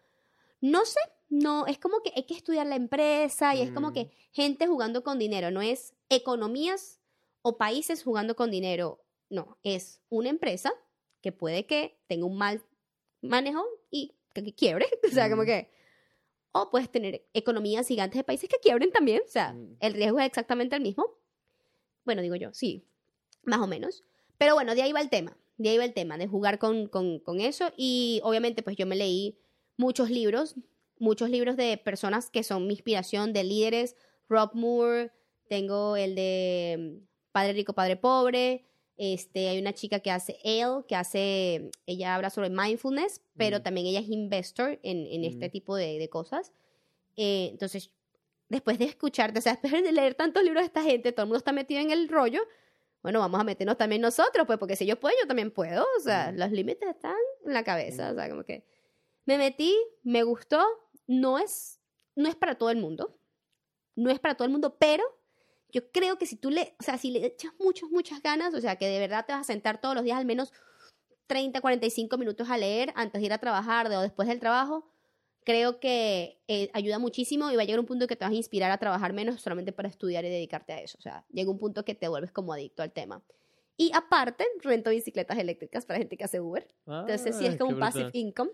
no 0.61 0.85
sé, 0.85 0.99
no, 1.29 1.65
es 1.67 1.77
como 1.77 2.01
que 2.01 2.11
hay 2.15 2.23
que 2.25 2.33
estudiar 2.35 2.65
la 2.67 2.75
empresa 2.75 3.53
y 3.55 3.61
es 3.61 3.71
como 3.71 3.89
Mm. 3.89 3.93
que 3.93 4.11
gente 4.31 4.65
jugando 4.67 5.03
con 5.03 5.19
dinero, 5.19 5.51
no 5.51 5.61
es 5.61 5.93
economías 6.09 6.99
o 7.43 7.57
países 7.57 8.01
jugando 8.03 8.35
con 8.35 8.49
dinero, 8.49 9.05
no, 9.29 9.59
es 9.61 10.01
una 10.09 10.29
empresa 10.29 10.73
que 11.21 11.31
puede 11.31 11.65
que 11.67 11.99
tenga 12.07 12.25
un 12.25 12.37
mal 12.37 12.63
manejo 13.21 13.63
y 13.91 14.15
que, 14.33 14.43
que 14.43 14.55
quiebre, 14.55 14.87
o 15.07 15.13
sea, 15.13 15.29
como 15.29 15.43
que, 15.43 15.69
o 16.51 16.69
puedes 16.69 16.89
tener 16.89 17.25
economías 17.33 17.87
gigantes 17.87 18.17
de 18.17 18.23
países 18.23 18.49
que 18.49 18.57
quiebren 18.57 18.91
también, 18.91 19.21
o 19.25 19.29
sea, 19.29 19.53
Mm. 19.53 19.77
el 19.79 19.93
riesgo 19.93 20.19
es 20.19 20.25
exactamente 20.25 20.75
el 20.75 20.81
mismo. 20.81 21.05
Bueno, 22.05 22.21
digo 22.21 22.35
yo, 22.35 22.53
sí, 22.53 22.85
más 23.43 23.59
o 23.59 23.67
menos. 23.67 24.03
Pero 24.37 24.55
bueno, 24.55 24.75
de 24.75 24.81
ahí 24.81 24.91
va 24.91 25.01
el 25.01 25.09
tema, 25.09 25.37
de 25.57 25.69
ahí 25.69 25.77
va 25.77 25.85
el 25.85 25.93
tema, 25.93 26.17
de 26.17 26.27
jugar 26.27 26.59
con, 26.59 26.87
con, 26.87 27.19
con 27.19 27.39
eso. 27.39 27.71
Y 27.77 28.19
obviamente, 28.23 28.61
pues 28.63 28.75
yo 28.75 28.85
me 28.85 28.95
leí 28.95 29.39
muchos 29.77 30.09
libros, 30.09 30.55
muchos 30.99 31.29
libros 31.29 31.55
de 31.55 31.77
personas 31.77 32.29
que 32.29 32.43
son 32.43 32.67
mi 32.67 32.73
inspiración, 32.73 33.33
de 33.33 33.43
líderes, 33.43 33.95
Rob 34.29 34.51
Moore, 34.53 35.11
tengo 35.47 35.95
el 35.95 36.15
de 36.15 36.99
Padre 37.33 37.51
Rico, 37.53 37.73
Padre 37.73 37.97
Pobre. 37.97 38.65
Este, 38.95 39.49
hay 39.49 39.59
una 39.59 39.73
chica 39.73 39.99
que 39.99 40.11
hace 40.11 40.37
Ale, 40.45 40.85
que 40.87 40.95
hace, 40.95 41.71
ella 41.87 42.15
habla 42.15 42.29
sobre 42.29 42.49
mindfulness, 42.51 43.21
pero 43.35 43.57
Mm. 43.59 43.63
también 43.63 43.87
ella 43.87 43.99
es 43.99 44.07
investor 44.07 44.79
en, 44.83 45.05
en 45.07 45.25
este 45.25 45.47
Mm. 45.49 45.51
tipo 45.51 45.75
de, 45.75 45.97
de 45.99 46.09
cosas. 46.09 46.53
Eh, 47.17 47.47
entonces, 47.51 47.91
después 48.49 48.77
de 48.77 48.85
escucharte, 48.85 49.39
o 49.39 49.41
sea, 49.41 49.53
después 49.63 49.83
de 49.83 49.91
leer 49.91 50.13
tantos 50.15 50.43
libros 50.43 50.61
de 50.61 50.67
esta 50.67 50.83
gente, 50.83 51.11
todo 51.11 51.23
el 51.23 51.27
mundo 51.27 51.39
está 51.39 51.51
metido 51.51 51.81
en 51.81 51.89
el 51.91 52.07
rollo, 52.07 52.41
bueno, 53.01 53.19
vamos 53.19 53.41
a 53.41 53.43
meternos 53.43 53.77
también 53.77 54.01
nosotros, 54.01 54.45
pues, 54.47 54.57
porque 54.59 54.75
si 54.77 54.85
ellos 54.85 54.97
pueden, 54.99 55.17
yo 55.21 55.27
también 55.27 55.51
puedo, 55.51 55.85
o 55.97 55.99
sea, 55.99 56.31
Mm. 56.31 56.37
los 56.37 56.51
límites 56.51 56.87
están 56.87 57.15
en 57.45 57.53
la 57.53 57.63
cabeza, 57.63 58.11
o 58.11 58.15
sea, 58.15 58.29
como 58.29 58.43
que... 58.45 58.63
Me 59.25 59.37
metí, 59.37 59.75
me 60.03 60.21
gustó, 60.23 60.63
no 61.07 61.39
es, 61.39 61.79
no 62.15 62.29
es 62.29 62.35
para 62.35 62.55
todo 62.59 62.69
el 62.69 62.77
mundo, 62.77 63.17
no 63.95 64.09
es 64.11 64.19
para 64.19 64.35
todo 64.35 64.45
el 64.45 64.51
mundo, 64.51 64.77
pero 64.77 65.03
yo 65.73 65.91
creo 65.91 66.17
que 66.17 66.27
si 66.27 66.35
tú 66.35 66.51
le, 66.51 66.75
o 66.79 66.83
sea, 66.83 66.97
si 66.97 67.11
le 67.11 67.25
echas 67.25 67.51
muchas, 67.59 67.89
muchas 67.89 68.21
ganas, 68.21 68.53
o 68.53 68.61
sea, 68.61 68.77
que 68.77 68.87
de 68.87 68.99
verdad 68.99 69.25
te 69.25 69.33
vas 69.33 69.41
a 69.41 69.51
sentar 69.51 69.81
todos 69.81 69.95
los 69.95 70.03
días 70.03 70.17
al 70.17 70.25
menos 70.25 70.53
30, 71.27 71.59
45 71.59 72.17
minutos 72.17 72.49
a 72.49 72.57
leer 72.57 72.93
antes 72.95 73.19
de 73.19 73.25
ir 73.25 73.33
a 73.33 73.39
trabajar 73.39 73.87
o 73.87 74.01
después 74.01 74.27
del 74.27 74.39
trabajo, 74.39 74.87
creo 75.43 75.79
que 75.79 76.39
eh, 76.47 76.69
ayuda 76.73 76.99
muchísimo 76.99 77.51
y 77.51 77.55
va 77.55 77.63
a 77.63 77.65
llegar 77.65 77.79
un 77.79 77.87
punto 77.87 78.07
que 78.07 78.15
te 78.15 78.23
vas 78.23 78.31
a 78.31 78.35
inspirar 78.35 78.69
a 78.71 78.77
trabajar 78.77 79.13
menos 79.13 79.41
solamente 79.41 79.71
para 79.71 79.89
estudiar 79.89 80.23
y 80.25 80.29
dedicarte 80.29 80.73
a 80.73 80.79
eso. 80.79 80.97
O 80.99 81.01
sea, 81.01 81.25
llega 81.31 81.49
un 81.49 81.57
punto 81.59 81.83
que 81.83 81.95
te 81.95 82.07
vuelves 82.07 82.31
como 82.31 82.53
adicto 82.53 82.83
al 82.83 82.91
tema. 82.93 83.23
Y 83.75 83.91
aparte, 83.95 84.45
rento 84.61 84.91
bicicletas 84.91 85.39
eléctricas 85.39 85.85
para 85.87 85.97
gente 85.97 86.15
que 86.15 86.23
hace 86.23 86.39
Uber. 86.39 86.67
Entonces, 86.85 87.35
sí 87.35 87.47
es 87.47 87.55
Ah, 87.55 87.57
como 87.57 87.71
un 87.71 87.79
passive 87.79 88.11
income. 88.13 88.51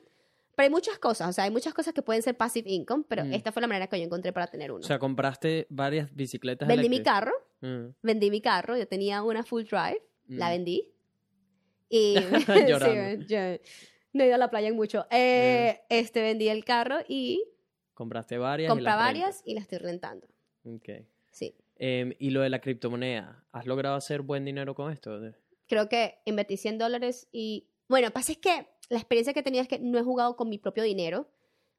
Pero 0.60 0.66
hay 0.68 0.72
muchas 0.72 1.00
cosas, 1.00 1.30
o 1.30 1.32
sea, 1.32 1.46
hay 1.46 1.52
muchas 1.52 1.74
cosas 1.74 1.94
que 1.94 2.02
pueden 2.02 2.22
ser 2.22 2.36
passive 2.36 2.70
income, 2.70 3.06
pero 3.08 3.24
Mm. 3.24 3.32
esta 3.32 3.54
fue 3.54 3.62
la 3.62 3.68
manera 3.70 3.88
que 3.88 3.98
yo 3.98 4.04
encontré 4.04 4.34
para 4.34 4.48
tener 4.48 4.74
uno. 4.74 4.82
O 4.82 4.84
sea, 4.86 5.00
compraste 5.00 5.66
varias 5.70 6.14
bicicletas 6.14 6.68
vendí 6.68 6.90
mi 6.90 7.02
carro, 7.02 7.32
Mm, 7.62 7.92
vendí 8.02 8.30
mi 8.30 8.42
carro, 8.42 8.76
yo 8.76 8.86
tenía 8.86 9.24
una 9.24 9.44
full 9.46 9.64
drive, 9.64 10.04
la 10.28 10.48
mm. 10.48 10.50
vendí. 10.50 10.92
Y 11.90 12.16
sí, 12.46 12.68
yo 12.68 12.78
no 14.12 14.24
he 14.24 14.28
ido 14.28 14.36
a 14.36 14.38
la 14.38 14.50
playa 14.50 14.68
en 14.68 14.76
mucho. 14.76 15.08
Eh, 15.12 15.80
Este 15.88 16.22
vendí 16.22 16.50
el 16.50 16.66
carro 16.66 16.98
y 17.08 17.42
Compraste 17.94 18.38
varias. 18.38 18.70
compré 18.70 18.92
varias 18.92 19.42
y 19.46 19.54
las 19.54 19.62
estoy 19.64 19.78
rentando. 19.78 20.28
Ok. 20.66 20.90
Sí. 21.32 21.56
Em, 21.78 22.12
y 22.20 22.32
lo 22.32 22.42
de 22.42 22.50
la 22.50 22.60
criptomoneda, 22.60 23.46
¿has 23.54 23.66
logrado 23.66 23.96
hacer 23.96 24.24
buen 24.24 24.44
dinero 24.44 24.76
con 24.76 24.92
esto? 24.92 25.22
Creo 25.70 25.88
que 25.88 26.20
invertí 26.26 26.58
100 26.58 26.80
dólares 26.80 27.30
y... 27.32 27.66
Bueno, 27.88 28.12
pasa 28.12 28.34
es 28.34 28.38
que 28.40 28.68
la 28.90 28.98
experiencia 28.98 29.34
que 29.34 29.44
tenía 29.44 29.62
es 29.62 29.68
que 29.68 29.80
no 29.80 29.98
he 29.98 30.04
jugado 30.04 30.36
con 30.36 30.50
mi 30.50 30.58
propio 30.58 30.84
dinero. 30.84 31.30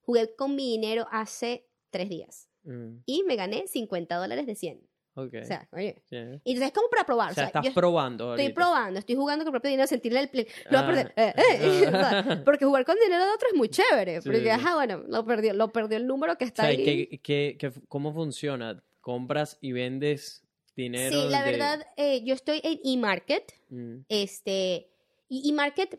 Jugué 0.03 0.35
con 0.35 0.55
mi 0.57 0.71
dinero 0.71 1.07
hace 1.11 1.67
tres 1.91 2.09
días. 2.09 2.49
Mm, 2.65 2.99
Y 3.07 3.23
me 3.25 3.37
gané 3.37 3.67
50 3.67 4.17
dólares 4.17 4.47
de 4.47 4.55
100. 4.55 4.81
ok. 5.15 5.35
O 5.43 5.45
sea, 5.45 5.69
oye. 5.73 6.03
Sí. 6.09 6.17
Y 6.17 6.53
entonces 6.53 6.63
es 6.69 6.73
como 6.73 6.89
para 6.89 7.05
probar. 7.05 7.33
O 7.33 7.35
sea, 7.35 7.45
o 7.45 7.51
sea, 7.51 7.61
estás 7.61 7.65
yo 7.65 7.75
probando 7.75 8.33
estoy 8.35 8.45
ahorita. 8.47 8.55
probando, 8.61 8.99
estoy 8.99 9.17
jugando 9.17 9.45
con 9.45 9.53
mi 9.53 9.55
propio 9.59 9.71
dinero, 9.71 9.87
sentirle 9.87 10.21
el... 10.21 10.31
pli- 10.31 10.47
Lo 10.71 10.79
Ah. 10.79 10.87
perder. 10.87 11.13
eh, 11.17 11.35
eh, 11.37 11.87
o 11.89 11.91
sea, 11.91 12.43
porque 12.45 12.65
jugar 12.65 12.85
con 12.85 12.97
dinero 13.03 13.25
de 13.25 13.31
otro 13.33 13.49
es 13.51 13.57
muy 13.57 13.69
chévere. 13.69 14.21
Sí, 14.23 14.29
Porque, 14.29 14.43
sí. 14.45 14.49
ajá, 14.49 14.75
bueno, 14.77 15.03
lo 15.09 15.25
perdió, 15.25 15.53
lo 15.55 15.69
perdió 15.73 15.97
el 15.99 16.07
número 16.07 16.37
que 16.39 16.45
O 16.45 16.49
está 16.49 16.63
sea, 16.63 16.71
ahí. 16.71 16.85
¿qué- 16.85 17.21
qué- 17.23 17.57
qué- 17.59 17.73
¿cómo 17.89 18.13
funciona? 18.15 18.83
¿Compras 19.01 19.59
y 19.61 19.73
vendes 19.73 20.43
dinero? 20.77 21.23
Sí, 21.23 21.29
la 21.29 21.43
de- 21.45 21.51
verdad, 21.51 21.87
eh, 21.97 22.23
yo 22.25 22.35
estoy 22.35 22.61
en 22.63 22.79
eMarket. 22.85 23.53
Mm, 23.71 23.97
Este, 24.09 24.89
y 25.29 25.49
eMarket, 25.51 25.99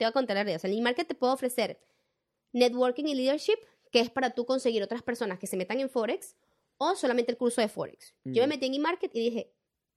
te 0.00 0.04
voy 0.06 0.08
a 0.08 0.12
contar 0.12 0.34
la 0.34 0.42
realidad. 0.44 0.56
O 0.56 0.60
sea, 0.60 0.70
en 0.70 0.78
eMarket 0.78 1.06
te 1.06 1.14
puedo 1.14 1.34
ofrecer 1.34 1.78
networking 2.52 3.04
y 3.04 3.14
leadership, 3.14 3.58
que 3.92 4.00
es 4.00 4.10
para 4.10 4.30
tú 4.30 4.46
conseguir 4.46 4.82
otras 4.82 5.02
personas 5.02 5.38
que 5.38 5.46
se 5.46 5.56
metan 5.58 5.78
en 5.78 5.90
Forex 5.90 6.36
o 6.78 6.94
solamente 6.96 7.30
el 7.30 7.36
curso 7.36 7.60
de 7.60 7.68
Forex. 7.68 8.14
Yo 8.24 8.42
me 8.44 8.48
metí 8.48 8.66
en 8.66 8.74
eMarket 8.74 9.14
y 9.14 9.20
dije, 9.20 9.52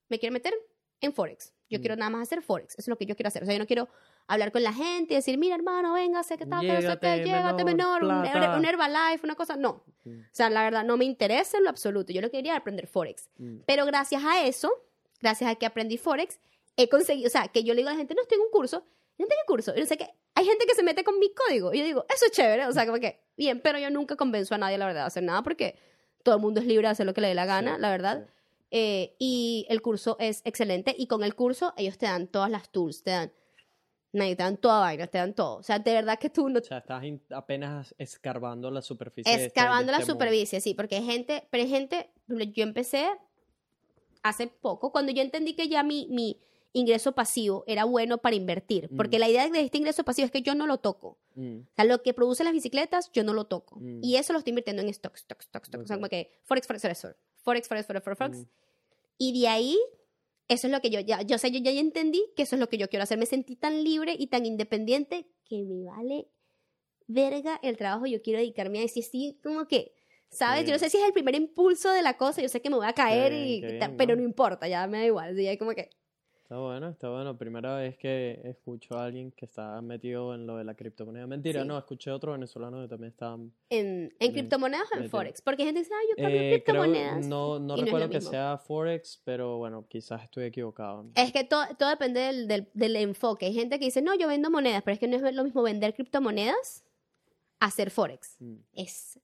me 0.10 0.20
quiero 0.20 0.34
meter 0.34 0.54
en 1.00 1.14
Forex. 1.14 1.54
Yo 1.70 1.80
Mm. 1.80 1.82
quiero 1.82 1.96
nada 1.96 2.10
más 2.10 2.24
hacer 2.24 2.42
Forex. 2.42 2.74
Eso 2.74 2.82
es 2.82 2.88
lo 2.90 2.98
que 2.98 3.06
yo 3.06 3.16
quiero 3.16 3.30
hacer. 3.30 3.44
O 3.44 3.46
sea, 3.46 3.56
yo 3.56 3.60
no 3.60 3.66
quiero 3.66 3.88
hablar 4.28 4.52
con 4.52 4.62
la 4.62 4.74
gente 4.74 5.14
y 5.14 5.16
decir, 5.18 5.38
mira, 5.38 5.56
hermano, 5.56 5.94
venga, 5.94 6.22
sé 6.24 6.38
que 6.38 6.46
tal, 6.46 6.62
que 6.62 6.68
no 6.68 6.82
sé 6.82 7.00
qué, 7.00 7.24
llégate, 7.24 7.64
menor, 7.64 8.04
menor, 8.04 8.58
un, 8.60 8.66
Herbalife, 8.66 9.22
una 9.26 9.36
cosa. 9.36 9.56
No. 9.56 9.84
mm, 10.04 10.20
O 10.20 10.24
sea, 10.34 10.50
la 10.50 10.64
verdad, 10.64 10.84
no 10.84 10.98
me 10.98 11.06
interesa 11.06 11.58
en 11.58 11.64
lo 11.64 11.70
absoluto. 11.70 12.12
Yo 12.12 12.20
lo 12.22 12.28
que 12.30 12.38
quería 12.38 12.56
aprender 12.58 12.88
Forex. 12.88 13.30
Pero 13.66 13.86
gracias 13.86 14.22
a 14.26 14.46
eso, 14.46 14.70
gracias 15.22 15.50
a 15.50 15.56
que 15.56 15.66
aprendí 15.66 15.98
Forex, 15.98 16.40
he 16.76 16.90
conseguido, 16.90 17.28
o 17.28 17.32
sea, 17.32 17.48
que 17.48 17.64
yo 17.64 17.74
le 17.74 17.78
digo 17.80 17.90
a 17.90 17.94
la 17.94 17.98
gente, 17.98 18.14
no 18.16 18.22
estoy 18.22 18.36
en 18.38 18.42
un 18.42 18.52
curso, 18.52 18.86
no 19.18 19.26
tengo 19.28 19.42
curso, 19.48 19.74
y 19.76 19.80
no 19.80 19.86
sé 19.86 19.98
qué, 19.98 20.10
hay 20.36 20.46
gente 20.46 20.66
que 20.66 20.76
se 20.76 20.84
mete 20.84 21.04
con 21.04 21.20
mi 21.20 21.32
código, 21.34 21.74
y 21.74 21.80
yo 21.80 21.84
digo, 21.86 22.06
eso 22.14 22.26
es 22.26 22.32
chévere, 22.32 22.66
o 22.68 22.72
sea, 22.72 22.86
como 22.86 23.00
que, 23.00 23.22
bien, 23.38 23.62
pero 23.62 23.78
yo 23.80 23.90
nunca 23.90 24.16
convenzo 24.16 24.56
a 24.56 24.58
nadie, 24.58 24.78
la 24.78 24.86
verdad, 24.86 25.04
a 25.04 25.08
hacer 25.08 25.24
nada, 25.24 25.44
porque 25.44 25.78
todo 26.24 26.36
el 26.36 26.42
mundo 26.42 26.60
es 26.60 26.66
libre 26.66 26.88
de 26.88 26.92
hacer 26.92 27.06
lo 27.06 27.14
que 27.14 27.22
le 27.22 27.28
dé 27.30 27.36
la 27.36 27.46
gana, 27.46 27.76
Sí, 27.76 27.82
la 27.82 27.90
verdad, 27.92 28.26
sí. 28.26 28.34
Eh, 28.76 29.16
y 29.20 29.68
el 29.70 29.82
curso 29.84 30.18
es 30.20 30.42
excelente, 30.46 30.96
y 30.98 31.06
con 31.08 31.24
el 31.24 31.36
curso 31.36 31.74
ellos 31.78 31.98
te 32.00 32.08
dan 32.08 32.28
todas 32.28 32.50
las 32.50 32.70
tools, 32.72 33.04
te 33.04 33.12
dan, 33.12 33.32
nadie, 34.14 34.36
te 34.36 34.42
dan 34.44 34.58
toda 34.58 34.80
vaina, 34.80 35.06
te 35.08 35.20
dan 35.20 35.34
todo, 35.36 35.58
o 35.58 35.64
sea, 35.64 35.78
de 35.80 35.94
verdad 35.94 36.18
que 36.18 36.30
tú 36.32 36.50
no 36.50 36.60
O 36.60 36.64
sea, 36.64 36.80
estás 36.80 37.04
apenas 37.30 37.94
escarbando 38.00 38.72
la 38.72 38.82
superficie. 38.82 39.30
de 39.32 39.46
este- 39.46 39.48
Escarbando 39.60 39.92
la 39.92 40.00
este 40.00 40.12
mundo. 40.12 40.24
superficie, 40.26 40.60
sí, 40.62 40.74
porque 40.74 40.96
hay 40.96 41.06
gente, 41.06 41.48
pero 41.52 41.64
hay 41.64 41.70
gente, 41.70 42.10
yo 42.28 42.64
empecé 42.64 43.10
hace 44.24 44.48
poco, 44.48 44.92
cuando 44.92 45.12
yo 45.12 45.22
entendí 45.22 45.54
que 45.56 45.68
ya 45.68 45.84
mi, 45.84 46.08
mi 46.10 46.40
ingreso 46.74 47.14
pasivo 47.14 47.64
era 47.68 47.86
bueno 47.86 48.18
para 48.18 48.36
invertir, 48.36 48.90
porque 48.98 49.18
Mm. 49.18 49.20
la 49.20 49.30
idea 49.30 49.50
de 49.50 49.60
este 49.62 49.78
ingreso 49.78 50.04
pasivo 50.04 50.26
es 50.26 50.32
que 50.32 50.42
yo 50.42 50.56
no 50.56 50.66
lo 50.68 50.80
toco. 50.80 51.20
Mm, 51.36 51.60
O 51.60 51.76
sea, 51.76 51.86
lo 51.86 52.02
que 52.02 52.14
producen 52.14 52.46
las 52.46 52.54
bicicletas, 52.54 53.12
yo 53.12 53.24
no 53.24 53.34
lo 53.34 53.46
toco. 53.46 53.80
Mm. 53.80 54.00
Y 54.04 54.16
eso 54.16 54.34
lo 54.34 54.40
estoy 54.40 54.52
invirtiendo 54.52 54.82
en 54.82 54.92
stocks, 54.94 55.22
stocks, 55.22 55.46
stocks, 55.46 55.68
stocks. 55.68 55.84
O 55.84 55.88
sea, 55.88 55.98
como 55.98 56.10
que 56.10 56.32
Forex, 56.44 56.66
Forex, 56.68 56.82
Forex, 56.82 57.02
Forex, 57.02 57.18
Forex, 57.44 57.68
Forex, 57.68 57.88
Forex, 57.88 58.04
Forex, 58.04 58.18
Forex. 58.18 58.38
Mm. 58.40 58.50
Y 59.20 59.40
de 59.42 59.48
ahí, 59.48 59.80
eso 60.48 60.68
es 60.68 60.74
lo 60.74 60.82
que 60.82 60.90
yo 60.90 61.00
ya, 61.00 61.22
yo 61.22 61.38
sé, 61.38 61.52
yo 61.52 61.60
ya 61.60 61.72
entendí 61.72 62.26
que 62.36 62.44
eso 62.44 62.56
es 62.56 62.60
lo 62.60 62.68
que 62.70 62.78
yo 62.78 62.90
quiero 62.90 63.04
hacer. 63.04 63.18
Me 63.20 63.26
sentí 63.28 63.56
tan 63.56 63.84
libre 63.84 64.16
y 64.18 64.28
tan 64.28 64.46
independiente 64.46 65.28
que 65.46 65.64
me 65.64 65.84
vale 65.86 66.28
verga 67.08 67.60
el 67.64 67.78
trabajo. 67.78 68.06
Yo 68.08 68.22
quiero 68.22 68.40
dedicarme 68.40 68.80
a. 68.80 68.84
Y 68.84 69.00
estoy 69.00 69.40
como 69.44 69.68
que, 69.68 69.94
¿sabes? 70.30 70.62
Qué 70.62 70.68
Yo 70.68 70.74
no 70.74 70.80
sé 70.80 70.90
si 70.90 70.98
es 70.98 71.04
el 71.04 71.14
primer 71.14 71.36
impulso 71.36 71.92
de 71.92 72.02
la 72.02 72.18
cosa. 72.18 72.42
Yo 72.42 72.50
sé 72.50 72.62
que 72.62 72.70
me 72.70 72.76
voy 72.78 72.88
a 72.88 72.94
caer, 72.94 73.32
bien, 73.32 73.48
y, 73.48 73.62
bien, 73.62 73.96
pero 73.98 74.16
¿no? 74.16 74.22
no 74.22 74.28
importa, 74.28 74.68
ya 74.68 74.88
me 74.88 75.00
da 75.00 75.06
igual. 75.06 75.36
Ya 75.40 75.58
como 75.58 75.72
que, 75.72 75.90
Está 76.54 76.62
bueno, 76.62 76.90
está 76.90 77.10
bueno. 77.10 77.36
Primera 77.36 77.76
vez 77.78 77.98
que 77.98 78.40
escucho 78.44 78.96
a 78.96 79.06
alguien 79.06 79.32
que 79.32 79.46
está 79.46 79.82
metido 79.82 80.36
en 80.36 80.46
lo 80.46 80.56
de 80.56 80.64
la 80.64 80.76
criptomoneda. 80.76 81.26
Mentira, 81.26 81.64
Sí. 81.64 81.68
no, 81.68 81.80
escuché 81.80 82.12
otro 82.12 82.34
venezolano 82.34 82.80
que 82.84 82.88
también 82.88 83.12
está... 83.12 83.34
en, 83.72 84.14
en 84.20 84.32
criptomonedas 84.34 84.86
o 84.92 85.00
en 85.00 85.10
Forex. 85.10 85.42
Porque 85.42 85.64
gente 85.64 85.80
dice, 85.80 85.92
ah, 85.96 86.06
yo 86.12 86.16
cambio 86.24 86.40
Eh, 86.40 86.62
creo, 86.64 86.64
criptomonedas. 86.84 87.26
no, 87.26 87.58
no 87.58 87.76
recuerdo 87.76 88.08
que 88.08 88.18
mismo. 88.18 88.30
sea 88.30 88.60
Forex, 88.60 89.20
pero 89.24 89.58
bueno, 89.58 89.88
quizás 89.88 90.22
estoy 90.22 90.44
equivocado. 90.44 91.08
Es 91.16 91.34
que 91.34 91.44
todo, 91.44 91.66
todo 91.80 91.90
depende 91.90 92.20
del, 92.20 92.48
del, 92.48 92.70
del 92.76 92.96
enfoque. 92.98 93.48
Hay 93.48 93.54
gente 93.56 93.80
que 93.80 93.86
dice, 93.86 94.04
no, 94.04 94.14
yo 94.14 94.28
vendo 94.28 94.52
monedas, 94.52 94.84
pero 94.84 94.94
es 94.94 95.00
que 95.00 95.08
no 95.08 95.16
es 95.28 95.34
lo 95.34 95.44
mismo 95.44 95.64
vender 95.64 95.96
criptomonedas 95.96 96.84
a 97.60 97.66
hacer 97.66 97.90
Forex. 97.90 98.36
Mm, 98.40 98.58
Es, 98.74 99.20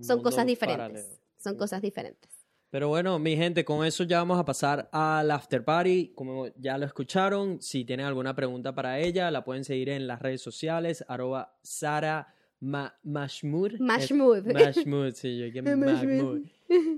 son 0.00 0.22
cosas 0.22 0.44
diferentes. 0.44 0.78
paralelo. 1.04 1.18
Son 1.36 1.56
cosas 1.56 1.80
diferentes. 1.82 2.37
Pero 2.70 2.88
bueno, 2.88 3.18
mi 3.18 3.34
gente, 3.36 3.64
con 3.64 3.84
eso 3.86 4.04
ya 4.04 4.18
vamos 4.18 4.38
a 4.38 4.44
pasar 4.44 4.88
al 4.92 5.30
after 5.30 5.64
party. 5.64 6.12
Como 6.14 6.48
ya 6.58 6.76
lo 6.76 6.84
escucharon, 6.84 7.62
si 7.62 7.84
tienen 7.84 8.04
alguna 8.06 8.34
pregunta 8.34 8.74
para 8.74 8.98
ella, 8.98 9.30
la 9.30 9.42
pueden 9.44 9.64
seguir 9.64 9.88
en 9.88 10.06
las 10.06 10.20
redes 10.20 10.42
sociales, 10.42 11.02
arroba 11.08 11.56
Sara 11.62 12.34
Ma- 12.60 12.94
Mashmud. 13.04 13.74
Es- 13.74 13.80
Mashmood. 13.80 14.46
Mashmud, 14.52 15.12
sí, 15.14 15.38
yo 15.38 15.52
que. 15.52 15.62
Mahmoud. 15.76 16.42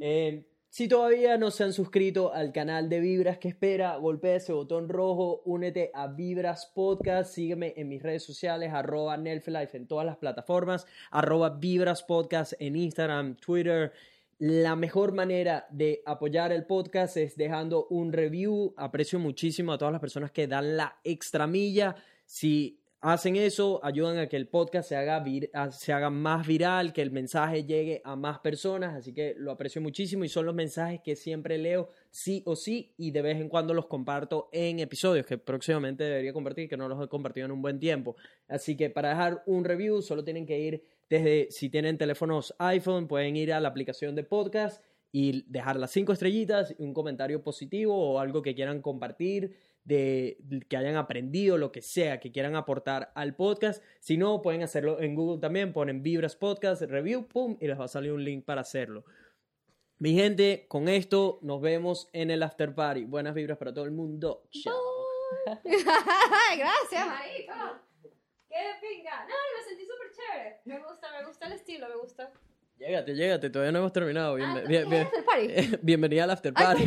Eh, 0.00 0.46
si 0.72 0.86
todavía 0.86 1.36
no 1.36 1.50
se 1.50 1.64
han 1.64 1.72
suscrito 1.72 2.32
al 2.32 2.52
canal 2.52 2.88
de 2.88 3.00
Vibras, 3.00 3.38
¿qué 3.38 3.48
espera? 3.48 3.96
Golpea 3.96 4.36
ese 4.36 4.52
botón 4.52 4.88
rojo, 4.88 5.42
únete 5.44 5.90
a 5.94 6.06
Vibras 6.06 6.70
Podcast, 6.74 7.32
sígueme 7.34 7.74
en 7.76 7.88
mis 7.88 8.00
redes 8.02 8.22
sociales, 8.24 8.72
arroba 8.72 9.16
Nelflife 9.16 9.76
en 9.76 9.88
todas 9.88 10.06
las 10.06 10.16
plataformas, 10.16 10.86
arroba 11.10 11.50
Vibras 11.50 12.04
Podcast 12.04 12.52
en 12.60 12.76
Instagram, 12.76 13.34
Twitter. 13.36 13.92
La 14.40 14.74
mejor 14.74 15.12
manera 15.12 15.66
de 15.70 16.02
apoyar 16.06 16.50
el 16.50 16.64
podcast 16.64 17.14
es 17.18 17.36
dejando 17.36 17.86
un 17.90 18.10
review. 18.10 18.72
Aprecio 18.78 19.18
muchísimo 19.18 19.70
a 19.70 19.76
todas 19.76 19.92
las 19.92 20.00
personas 20.00 20.30
que 20.30 20.46
dan 20.46 20.78
la 20.78 20.98
extra 21.04 21.46
milla. 21.46 21.94
Si 22.24 22.80
hacen 23.02 23.36
eso, 23.36 23.84
ayudan 23.84 24.16
a 24.16 24.28
que 24.28 24.38
el 24.38 24.48
podcast 24.48 24.88
se 24.88 24.96
haga, 24.96 25.22
vir- 25.22 25.50
se 25.72 25.92
haga 25.92 26.08
más 26.08 26.46
viral, 26.46 26.94
que 26.94 27.02
el 27.02 27.10
mensaje 27.10 27.64
llegue 27.64 28.00
a 28.02 28.16
más 28.16 28.38
personas, 28.38 28.94
así 28.94 29.12
que 29.12 29.34
lo 29.36 29.50
aprecio 29.50 29.82
muchísimo 29.82 30.24
y 30.24 30.30
son 30.30 30.46
los 30.46 30.54
mensajes 30.54 31.02
que 31.04 31.16
siempre 31.16 31.58
leo 31.58 31.90
sí 32.10 32.42
o 32.46 32.56
sí 32.56 32.94
y 32.96 33.10
de 33.10 33.20
vez 33.20 33.38
en 33.42 33.50
cuando 33.50 33.74
los 33.74 33.88
comparto 33.88 34.48
en 34.52 34.78
episodios 34.78 35.26
que 35.26 35.36
próximamente 35.36 36.04
debería 36.04 36.32
compartir, 36.32 36.66
que 36.66 36.78
no 36.78 36.88
los 36.88 37.04
he 37.04 37.08
compartido 37.08 37.44
en 37.44 37.52
un 37.52 37.60
buen 37.60 37.78
tiempo. 37.78 38.16
Así 38.48 38.74
que 38.74 38.88
para 38.88 39.10
dejar 39.10 39.42
un 39.44 39.64
review 39.66 40.00
solo 40.00 40.24
tienen 40.24 40.46
que 40.46 40.58
ir 40.58 40.82
desde, 41.10 41.48
si 41.50 41.68
tienen 41.68 41.98
teléfonos 41.98 42.54
iPhone, 42.58 43.08
pueden 43.08 43.36
ir 43.36 43.52
a 43.52 43.60
la 43.60 43.68
aplicación 43.68 44.14
de 44.14 44.22
podcast 44.22 44.82
y 45.12 45.42
dejar 45.50 45.76
las 45.76 45.90
cinco 45.90 46.12
estrellitas 46.12 46.74
un 46.78 46.94
comentario 46.94 47.42
positivo 47.42 47.94
o 47.96 48.20
algo 48.20 48.42
que 48.42 48.54
quieran 48.54 48.80
compartir 48.80 49.56
de 49.82 50.38
que 50.68 50.76
hayan 50.76 50.94
aprendido, 50.94 51.58
lo 51.58 51.72
que 51.72 51.82
sea, 51.82 52.20
que 52.20 52.30
quieran 52.30 52.54
aportar 52.54 53.10
al 53.16 53.34
podcast. 53.34 53.82
Si 53.98 54.16
no, 54.16 54.40
pueden 54.40 54.62
hacerlo 54.62 55.00
en 55.00 55.16
Google 55.16 55.40
también, 55.40 55.72
ponen 55.72 56.02
Vibras 56.02 56.36
Podcast, 56.36 56.82
Review, 56.82 57.26
pum, 57.26 57.56
y 57.60 57.66
les 57.66 57.78
va 57.78 57.86
a 57.86 57.88
salir 57.88 58.12
un 58.12 58.24
link 58.24 58.44
para 58.44 58.60
hacerlo. 58.60 59.04
Mi 59.98 60.14
gente, 60.14 60.66
con 60.68 60.88
esto 60.88 61.40
nos 61.42 61.60
vemos 61.60 62.08
en 62.12 62.30
el 62.30 62.42
after 62.42 62.74
party. 62.74 63.04
Buenas 63.04 63.34
vibras 63.34 63.58
para 63.58 63.74
todo 63.74 63.84
el 63.84 63.90
mundo. 63.90 64.44
Chao. 64.50 64.74
Gracias, 65.64 67.06
marico. 67.06 67.89
Qué 68.50 68.56
pinga. 68.82 69.24
No, 69.26 69.34
me 69.56 69.64
sentí 69.68 69.84
súper 69.86 70.08
chévere. 70.12 70.60
Me 70.64 70.78
gusta, 70.78 71.06
me 71.18 71.24
gusta 71.26 71.46
el 71.46 71.52
estilo, 71.52 71.88
me 71.88 71.96
gusta. 71.96 72.30
Llégate, 72.78 73.14
llégate, 73.14 73.50
todavía 73.50 73.72
no 73.72 73.78
hemos 73.80 73.92
terminado. 73.92 74.36
Ah, 74.42 74.62
bien- 74.66 74.88
bien- 74.88 75.02
after 75.06 75.24
party? 75.24 75.76
bienvenida 75.82 76.24
al 76.24 76.30
after 76.30 76.52
party. 76.54 76.86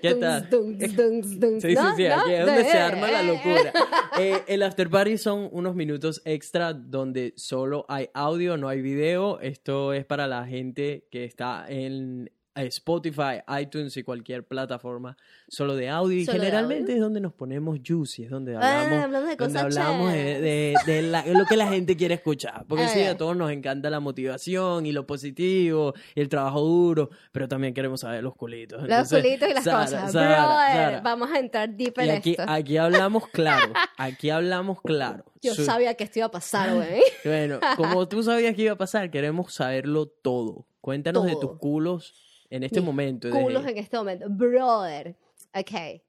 ¿Qué 0.00 0.14
tal? 0.14 0.48
Dunks, 0.50 0.78
dunks, 0.96 0.96
dunks, 0.96 1.40
dunks. 1.40 1.62
Sí, 1.62 1.74
sí, 1.76 1.82
sí, 1.96 2.06
aquí 2.06 2.32
es 2.32 2.46
donde 2.46 2.64
se 2.64 2.76
Eh, 2.76 2.80
arma 2.80 3.10
la 3.10 3.20
eh, 3.22 3.26
locura. 3.26 3.72
Eh, 4.18 4.42
el 4.46 4.62
after 4.62 4.88
party 4.88 5.18
son 5.18 5.48
unos 5.52 5.74
minutos 5.74 6.22
extra 6.24 6.72
donde 6.72 7.34
solo 7.36 7.84
hay 7.88 8.08
audio, 8.14 8.56
no 8.56 8.68
hay 8.68 8.80
video. 8.80 9.40
Esto 9.40 9.92
es 9.92 10.04
para 10.04 10.26
la 10.28 10.46
gente 10.46 11.08
que 11.10 11.24
está 11.24 11.64
en 11.68 12.30
Spotify, 12.62 13.40
iTunes 13.60 13.96
y 13.96 14.02
cualquier 14.04 14.44
plataforma 14.46 15.16
solo 15.48 15.74
de 15.74 15.88
audio. 15.88 16.18
Y 16.18 16.26
generalmente 16.26 16.84
audio. 16.92 16.94
es 16.96 17.00
donde 17.00 17.20
nos 17.20 17.32
ponemos 17.32 17.78
juicy, 17.84 18.24
es 18.24 18.30
donde 18.30 18.56
Ah, 18.56 18.82
hablamos, 18.82 19.04
hablamos 19.04 19.28
de 19.30 19.36
donde 19.36 19.58
hablamos 19.58 20.12
de, 20.12 20.40
de- 20.40 20.74
de 20.86 21.02
la- 21.02 21.26
lo 21.26 21.44
que 21.46 21.56
la 21.56 21.66
gente 21.68 21.96
quiere 21.96 22.14
escuchar. 22.14 22.64
Porque 22.68 22.84
Ah, 22.84 22.88
sí, 22.88 23.02
a 23.02 23.16
todos 23.16 23.36
nos 23.36 23.50
encanta 23.50 23.90
la 23.90 24.00
motivación 24.00 24.86
y 24.86 24.92
lo 24.92 25.06
positivo 25.06 25.94
y 26.14 26.20
el 26.20 26.28
trabajo 26.28 26.60
duro, 26.60 27.10
pero 27.32 27.48
también 27.48 27.74
queremos 27.74 28.00
saber 28.00 28.22
los 28.22 28.34
culitos. 28.36 28.80
Los 28.82 28.90
Entonces, 28.90 29.22
culitos 29.22 29.48
y 29.48 29.54
las 29.54 29.64
Sara, 29.64 29.84
cosas. 29.84 30.12
Sara, 30.12 30.44
Brother, 30.46 30.74
Sara. 30.84 31.00
vamos 31.00 31.30
a 31.32 31.38
entrar 31.38 31.68
deep 31.74 31.94
Y 31.98 32.02
en 32.02 32.10
aquí, 32.10 32.30
esto. 32.32 32.44
aquí 32.46 32.76
hablamos 32.76 33.26
claro, 33.28 33.72
aquí 33.98 34.30
hablamos 34.30 34.80
claro. 34.82 35.24
Yo 35.42 35.54
Su- 35.54 35.64
sabía 35.64 35.94
que 35.94 36.04
esto 36.04 36.20
iba 36.20 36.26
a 36.26 36.30
pasar, 36.30 36.74
güey. 36.74 37.02
Bueno, 37.24 37.58
como 37.76 38.06
tú 38.08 38.22
sabías 38.22 38.54
que 38.54 38.62
iba 38.62 38.72
a 38.72 38.78
pasar, 38.78 39.10
queremos 39.10 39.52
saberlo 39.52 40.06
todo. 40.06 40.66
Cuéntanos 40.80 41.24
de 41.24 41.36
tus 41.36 41.56
culos 41.58 42.14
en 42.56 42.62
este 42.62 42.80
Mis 42.80 42.86
momento. 42.86 43.30
Culos 43.30 43.64
de- 43.64 43.70
en 43.72 43.78
este 43.78 43.96
momento. 43.96 44.26
Brother. 44.28 45.16
Ok. 45.54 46.00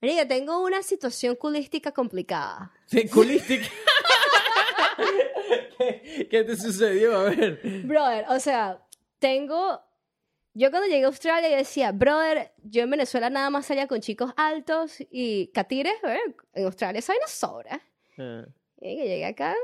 Mira, 0.00 0.26
tengo 0.26 0.62
una 0.62 0.82
situación 0.82 1.36
culística 1.36 1.92
complicada. 1.92 2.72
de 2.90 3.08
culística. 3.08 3.66
¿Qué, 5.78 6.28
qué 6.30 6.44
te 6.44 6.56
sucedió? 6.56 7.16
A 7.18 7.22
ver. 7.24 7.60
Brother, 7.84 8.26
o 8.28 8.38
sea, 8.38 8.82
tengo. 9.18 9.80
Yo 10.52 10.70
cuando 10.70 10.88
llegué 10.88 11.04
a 11.04 11.08
Australia 11.08 11.48
yo 11.48 11.56
decía, 11.56 11.92
brother, 11.92 12.52
yo 12.62 12.82
en 12.82 12.90
Venezuela 12.90 13.30
nada 13.30 13.50
más 13.50 13.66
salía 13.66 13.86
con 13.86 14.00
chicos 14.00 14.32
altos 14.36 14.96
y 15.10 15.46
catires, 15.48 15.94
¿eh? 16.02 16.18
en 16.54 16.64
Australia 16.66 17.00
soy 17.00 17.16
una 17.18 17.28
sobra. 17.28 17.80
Ah. 18.18 18.44
Y 18.80 18.96
que 18.96 19.04
llegué 19.08 19.26
acá 19.26 19.54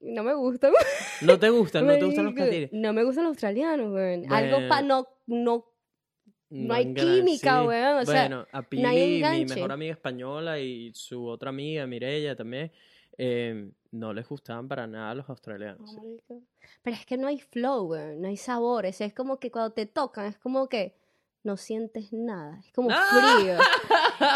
no 0.00 0.22
me 0.22 0.34
gustan. 0.34 0.72
¿No 1.22 1.38
te 1.38 1.50
gustan? 1.50 1.86
¿No 1.86 1.94
te 1.94 2.04
gustan 2.04 2.24
los 2.26 2.34
catires? 2.36 2.72
No 2.72 2.92
me 2.92 3.04
gustan 3.04 3.24
los 3.24 3.30
australianos, 3.32 3.90
güey. 3.90 4.24
Algo 4.28 4.68
para 4.68 4.82
no, 4.82 5.06
no 5.26 5.64
No 6.50 6.74
hay 6.74 6.94
química, 6.94 7.62
weón, 7.62 7.98
o 7.98 8.06
sea, 8.06 8.22
bueno, 8.22 8.46
a 8.52 8.62
Pili, 8.62 8.82
no 8.82 8.88
hay 8.88 9.44
mi 9.44 9.54
mejor 9.54 9.72
amiga 9.72 9.92
española 9.92 10.58
y 10.58 10.92
su 10.94 11.26
otra 11.26 11.50
amiga, 11.50 11.86
Mirella, 11.86 12.34
también, 12.34 12.72
eh, 13.16 13.70
no 13.90 14.12
les 14.12 14.28
gustaban 14.28 14.68
para 14.68 14.86
nada 14.86 15.14
los 15.14 15.28
australianos. 15.28 15.92
No, 15.92 16.02
marico. 16.02 16.42
Pero 16.82 16.96
es 16.96 17.06
que 17.06 17.16
no 17.16 17.26
hay 17.26 17.40
flow, 17.40 17.86
güey. 17.86 18.16
No 18.16 18.28
hay 18.28 18.36
sabores. 18.36 19.00
Es 19.00 19.14
como 19.14 19.38
que 19.38 19.50
cuando 19.50 19.72
te 19.72 19.86
tocan, 19.86 20.26
es 20.26 20.38
como 20.38 20.68
que 20.68 20.94
no 21.44 21.56
sientes 21.56 22.12
nada. 22.12 22.60
Es 22.66 22.72
como 22.72 22.90
frío. 22.90 23.56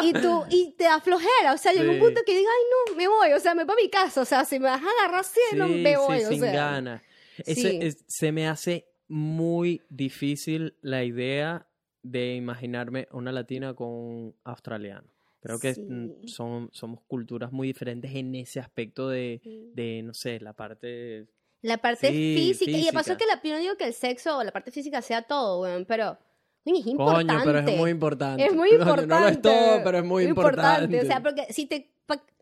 y 0.05 0.13
tú, 0.13 0.45
y 0.51 0.73
te 0.79 0.85
da 0.85 1.01
flojera. 1.01 1.53
O 1.55 1.59
sea, 1.59 1.73
llega 1.73 1.91
un 1.93 1.99
punto 1.99 2.21
que 2.25 2.33
digo, 2.37 2.49
ay, 2.49 2.65
no, 2.91 2.97
me 2.97 3.09
voy. 3.09 3.33
O 3.33 3.41
sea, 3.41 3.55
me 3.55 3.65
voy 3.65 3.69
para 3.75 3.83
mi 3.83 3.91
casa. 3.91 4.21
O 4.21 4.25
sea, 4.25 4.45
si 4.45 4.59
me 4.59 4.67
vas 4.67 4.83
a 4.83 4.87
agarrar 4.89 5.21
así, 5.21 5.41
no 5.57 5.67
Sí, 5.69 5.75
me 5.75 5.97
voy. 5.97 6.19
sí, 6.21 6.25
o 6.25 6.29
sin 6.29 6.41
sea. 6.41 6.53
ganas. 6.53 7.03
Ese- 7.39 7.55
Sí. 7.55 7.79
es- 7.83 8.05
se 8.07 8.33
me 8.33 8.47
hace 8.49 8.87
muy 9.09 9.83
difícil 9.89 10.77
la 10.81 11.05
idea 11.05 11.67
de 12.03 12.35
imaginarme 12.35 13.09
una 13.13 13.33
latina 13.33 13.75
con 13.75 13.89
un 13.89 14.37
australiano. 14.45 15.07
Creo 15.41 15.59
que 15.59 15.73
mm, 15.77 16.29
son, 16.29 16.71
somos 16.73 17.01
culturas 17.09 17.51
muy 17.53 17.67
diferentes 17.69 18.15
en 18.15 18.35
ese 18.37 18.61
aspecto 18.61 19.09
de, 19.09 19.41
de 19.75 20.03
no 20.05 20.15
sé, 20.15 20.39
la 20.41 20.53
parte... 20.53 21.27
La 21.63 21.79
parte 21.79 22.09
Sí, 22.11 22.35
física. 22.37 22.71
Y 22.77 22.87
de 22.87 22.93
paso 22.93 23.11
física. 23.15 23.17
que 23.19 23.27
la, 23.27 23.41
yo 23.43 23.55
no 23.55 23.61
digo 23.61 23.77
que 23.77 23.85
el 23.85 23.93
sexo 23.95 24.39
o 24.39 24.43
la 24.45 24.51
parte 24.53 24.71
física 24.73 25.01
sea 25.03 25.23
todo, 25.23 25.59
güey. 25.59 25.85
Pero, 25.85 26.19
coño, 26.65 26.77
es 26.79 26.87
importante. 26.87 27.33
Coño, 27.33 27.43
pero 27.45 27.59
es 27.59 27.77
muy 27.77 27.91
importante. 27.91 28.45
Es 28.47 28.55
muy 28.55 28.71
importante. 28.71 29.07
No 29.15 29.21
lo 29.21 29.29
es 29.29 29.43
todo, 29.43 29.85
pero 29.85 29.99
es 29.99 30.05
muy 30.05 30.25
importante. 30.25 31.01
O 31.01 31.05
sea, 31.05 31.23
porque 31.23 31.47
si 31.53 31.67
te. 31.67 31.91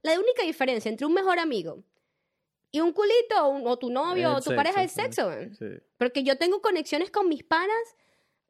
La 0.03 0.19
única 0.19 0.43
diferencia 0.43 0.89
entre 0.89 1.07
un 1.07 1.13
mejor 1.13 1.39
amigo 1.39 1.85
y 2.73 2.81
un 2.81 2.93
culito 2.93 3.49
o, 3.65 3.79
tu 3.79 3.91
novio 3.91 4.31
El 4.31 4.37
o 4.37 4.41
tu 4.41 4.55
pareja 4.55 4.83
es 4.83 4.97
el 4.97 5.05
sexo, 5.05 5.31
sexo. 5.31 5.57
Sí. 5.59 5.83
Porque 5.99 6.23
yo 6.23 6.37
tengo 6.39 6.61
conexiones 6.63 7.11
con 7.11 7.29
mis 7.29 7.43
panas 7.45 7.77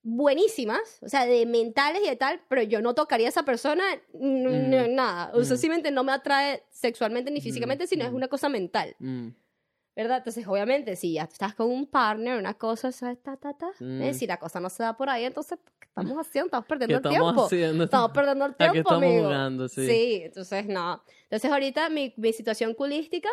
buenísimas, 0.02 0.98
o 1.02 1.08
sea, 1.08 1.26
de 1.26 1.44
mentales 1.46 2.02
y 2.04 2.08
de 2.08 2.16
tal, 2.16 2.40
pero 2.48 2.62
yo 2.62 2.80
no 2.80 2.94
tocaría 2.94 3.26
a 3.26 3.30
esa 3.30 3.44
persona 3.44 3.84
Mm. 4.12 4.94
nada. 4.94 5.30
O 5.34 5.44
sea, 5.44 5.56
Mm. 5.56 5.58
simplemente 5.58 5.90
no 5.90 6.04
me 6.04 6.12
atrae 6.12 6.62
sexualmente 6.70 7.30
ni 7.30 7.40
físicamente, 7.40 7.86
sino 7.86 8.04
es 8.04 8.12
mm. 8.12 8.14
una 8.14 8.28
cosa 8.28 8.48
mental, 8.48 8.94
Mm, 8.98 9.28
¿verdad? 9.96 10.18
Entonces, 10.18 10.46
obviamente, 10.46 10.96
si 10.96 11.14
ya 11.14 11.24
estás 11.24 11.54
con 11.54 11.68
un 11.70 11.86
partner, 11.86 12.38
una 12.38 12.54
cosa, 12.54 12.92
¿sabes? 12.92 13.22
Ta, 13.22 13.36
ta, 13.36 13.52
ta. 13.54 13.68
Mm. 13.80 14.02
Eh, 14.02 14.14
si 14.14 14.26
la 14.26 14.38
cosa 14.38 14.60
no 14.60 14.70
se 14.70 14.82
da 14.82 14.96
por 14.96 15.08
ahí, 15.10 15.24
entonces, 15.24 15.58
¿qué 15.78 15.86
estamos 15.88 16.16
haciendo? 16.26 16.46
Estamos 16.46 16.64
¿Qué 16.66 16.68
perdiendo 16.68 16.94
el 16.96 17.14
estamos 17.14 17.32
tiempo. 17.34 17.44
haciendo? 17.46 17.84
Estamos 17.84 18.10
perdiendo 18.12 18.44
el 18.46 18.52
¿A 18.52 18.56
tiempo, 18.56 18.78
estamos 18.78 19.02
amigo. 19.02 19.24
jugando? 19.24 19.68
Sí. 19.68 20.20
entonces 20.24 20.66
no. 20.66 21.02
Entonces 21.24 21.50
ahorita 21.52 21.88
mi, 21.90 22.14
mi 22.16 22.32
situación 22.32 22.74
culística, 22.74 23.28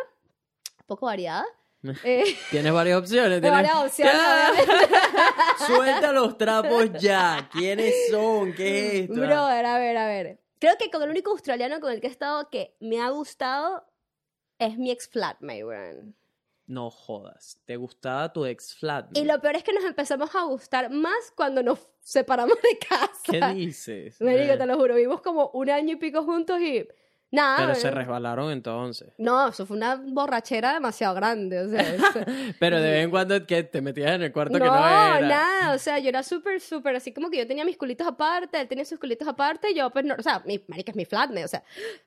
un 0.79 0.85
poco 0.87 1.05
variada. 1.05 1.45
Eh, 2.03 2.23
Tienes 2.49 2.73
varias 2.73 2.97
opciones. 2.99 3.39
Tienes- 3.39 3.51
varias 3.51 3.75
opciones. 3.75 4.15
Suelta 5.67 6.11
los 6.11 6.37
trapos 6.37 6.91
ya. 6.99 7.47
¿Quiénes 7.51 7.93
son? 8.09 8.51
¿Qué 8.53 8.87
es 8.87 8.93
esto? 9.03 9.13
Brother, 9.13 9.65
a 9.65 9.77
ver, 9.79 9.97
a 9.97 10.07
ver. 10.07 10.39
Creo 10.59 10.75
que 10.77 10.89
con 10.89 11.03
el 11.03 11.09
único 11.11 11.31
australiano 11.31 11.79
con 11.79 11.91
el 11.93 12.01
que 12.01 12.07
he 12.07 12.09
estado 12.09 12.49
que 12.49 12.75
me 12.79 12.99
ha 12.99 13.09
gustado 13.09 13.85
es 14.59 14.77
mi 14.77 14.89
ex 14.91 15.07
flatmate, 15.07 15.63
weón. 15.63 16.15
No 16.67 16.89
jodas. 16.91 17.59
¿Te 17.65 17.77
gustaba 17.77 18.31
tu 18.33 18.45
ex 18.45 18.75
flat? 18.75 19.07
Y 19.17 19.23
lo 19.23 19.39
peor 19.39 19.55
es 19.55 19.63
que 19.63 19.71
nos 19.73 19.85
empezamos 19.85 20.35
a 20.35 20.43
gustar 20.43 20.89
más 20.89 21.31
cuando 21.35 21.63
nos 21.63 21.79
separamos 22.01 22.57
de 22.61 22.77
casa. 22.77 23.09
¿Qué 23.31 23.41
dices? 23.55 24.19
Me 24.21 24.35
Eh, 24.51 24.57
te 24.57 24.65
lo 24.65 24.75
juro, 24.77 24.95
vivimos 24.95 25.21
como 25.21 25.49
un 25.53 25.69
año 25.69 25.93
y 25.93 25.95
pico 25.95 26.23
juntos 26.23 26.59
y 26.59 26.85
nada. 27.31 27.57
Pero 27.57 27.75
se 27.75 27.83
weón. 27.87 27.95
resbalaron 27.95 28.51
entonces. 28.51 29.13
No, 29.17 29.47
eso 29.47 29.65
fue 29.65 29.77
una 29.77 29.95
borrachera 29.95 30.73
demasiado 30.73 31.15
grande, 31.15 31.59
o 31.61 31.69
sea, 31.69 31.95
eso- 31.95 32.19
Pero 32.59 32.81
de 32.81 32.91
vez 32.91 33.03
en 33.05 33.11
cuando 33.11 33.45
que 33.45 33.63
te 33.63 33.81
metías 33.81 34.11
en 34.15 34.23
el 34.23 34.33
cuarto 34.33 34.57
no, 34.59 34.65
que 34.65 34.69
no 34.69 34.75
era. 34.77 35.21
nada, 35.21 35.73
o 35.73 35.77
sea, 35.77 35.99
yo 35.99 36.09
era 36.09 36.21
súper, 36.23 36.59
súper, 36.59 36.97
así 36.97 37.13
como 37.13 37.29
que 37.29 37.37
yo 37.37 37.47
tenía 37.47 37.63
mis 37.63 37.77
culitos 37.77 38.05
aparte, 38.07 38.59
él 38.59 38.67
tenía 38.67 38.83
sus 38.83 38.99
culitos 38.99 39.25
aparte, 39.27 39.73
yo, 39.73 39.89
pues, 39.89 40.03
no, 40.03 40.15
o 40.19 40.21
sea, 40.21 40.41
mi 40.45 40.61
marica 40.67 40.91
es 40.91 40.97
mi 40.97 41.05
flatmate, 41.05 41.45
o 41.45 41.47
sea, 41.49 41.63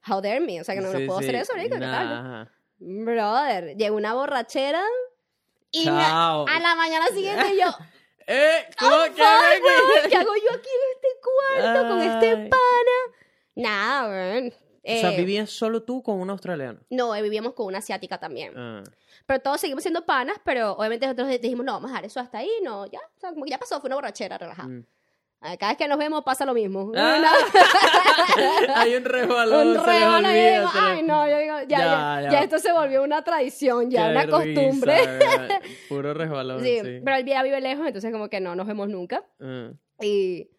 how 0.07 0.21
dare 0.21 0.41
me, 0.41 0.61
o 0.61 0.65
sea, 0.65 0.75
que 0.75 0.83
no, 0.83 0.93
no 0.93 0.99
Sí, 0.99 1.07
puedo 1.07 1.19
hacer 1.19 1.31
sí. 1.31 1.37
eso, 1.37 1.53
marica, 1.57 1.77
¿qué 1.77 1.81
tal? 1.81 2.51
Brother, 2.81 3.77
llegó 3.77 3.97
una 3.97 4.15
borrachera 4.15 4.83
y 5.71 5.81
me- 5.91 6.01
Chao. 6.03 6.47
a 6.49 6.59
la 6.61 6.75
mañana 6.75 7.07
siguiente 7.09 7.57
yo, 7.57 7.67
¡Eh! 8.27 8.65
¿Cómo 8.79 8.97
"Oh, 8.97 9.05
que 9.05 9.11
fuck, 9.11 9.65
weón, 9.65 10.09
¿qué 10.11 10.17
hago 10.17 10.35
yo 10.35 10.51
aquí 10.51 10.69
en 10.69 10.95
este 10.95 11.09
cuarto 11.23 11.89
con 11.89 12.01
este 12.01 12.27
Ay. 12.31 12.49
pana? 12.49 13.17
Nada, 13.55 14.09
weón. 14.09 14.49
O 14.49 14.53
sea, 15.01 15.13
Eh, 15.13 15.17
vivías 15.19 15.51
solo 15.51 15.83
tú 15.83 16.03
con 16.03 16.19
un 16.21 16.31
australiano. 16.31 16.81
No, 16.89 17.15
eh, 17.15 17.21
vivíamos 17.23 17.53
con 17.53 17.67
una 17.67 17.79
asiática 17.79 18.19
también. 18.19 18.55
Ah. 18.57 18.83
Pero 19.27 19.41
todos 19.41 19.61
seguimos 19.61 19.83
siendo 19.83 20.07
panas, 20.07 20.39
pero 20.45 20.73
obviamente 20.73 21.07
nosotros 21.07 21.29
dijimos, 21.41 21.67
no, 21.67 21.73
vamos 21.75 21.91
a 21.91 21.95
dejar 21.95 22.05
eso 22.07 22.19
hasta 22.21 22.39
ahí, 22.39 22.51
no, 22.63 22.87
ya, 22.87 22.99
o 23.01 23.21
sea, 23.21 23.31
como 23.31 23.45
que 23.45 23.51
ya 23.51 23.59
pasó, 23.59 23.79
fue 23.81 23.89
una 23.89 23.97
borrachera 23.97 24.39
relajada. 24.39 24.69
Mm. 24.69 24.87
Ah, 25.43 25.57
Cada 25.57 25.73
vez 25.73 25.79
que 25.79 25.89
nos 25.89 25.99
vemos 25.99 26.23
pasa 26.23 26.45
lo 26.45 26.53
mismo. 26.53 26.93
Ah. 26.97 27.19
Hay 28.77 28.95
un 28.95 29.05
resbalón. 29.05 29.69
un 29.69 29.75
resbalón 29.75 30.37
y 30.37 30.39
digo, 30.51 30.69
ay, 30.75 31.03
no, 31.03 31.29
yo 31.29 31.39
digo, 31.39 31.55
ya, 31.61 31.67
ya, 31.67 31.79
Ya, 31.79 32.21
ya, 32.25 32.31
ya. 32.31 32.41
esto 32.43 32.59
se 32.59 32.73
volvió 32.73 33.03
una 33.03 33.23
tradición, 33.25 33.91
ya, 33.91 34.05
Qué 34.07 34.11
una 34.11 34.23
risa, 34.25 34.37
costumbre. 34.37 35.07
¿verdad? 35.07 35.61
Puro 35.89 36.15
resbalón, 36.15 36.63
Sí, 36.63 36.81
sí. 36.83 37.01
pero 37.05 37.17
él 37.17 37.25
ya 37.25 37.43
vive 37.43 37.61
lejos, 37.61 37.87
entonces 37.87 38.13
como 38.13 38.29
que 38.29 38.41
no 38.41 38.55
nos 38.55 38.67
vemos 38.67 38.89
nunca. 38.89 39.25
Ah. 39.41 39.71
Y 40.03 40.51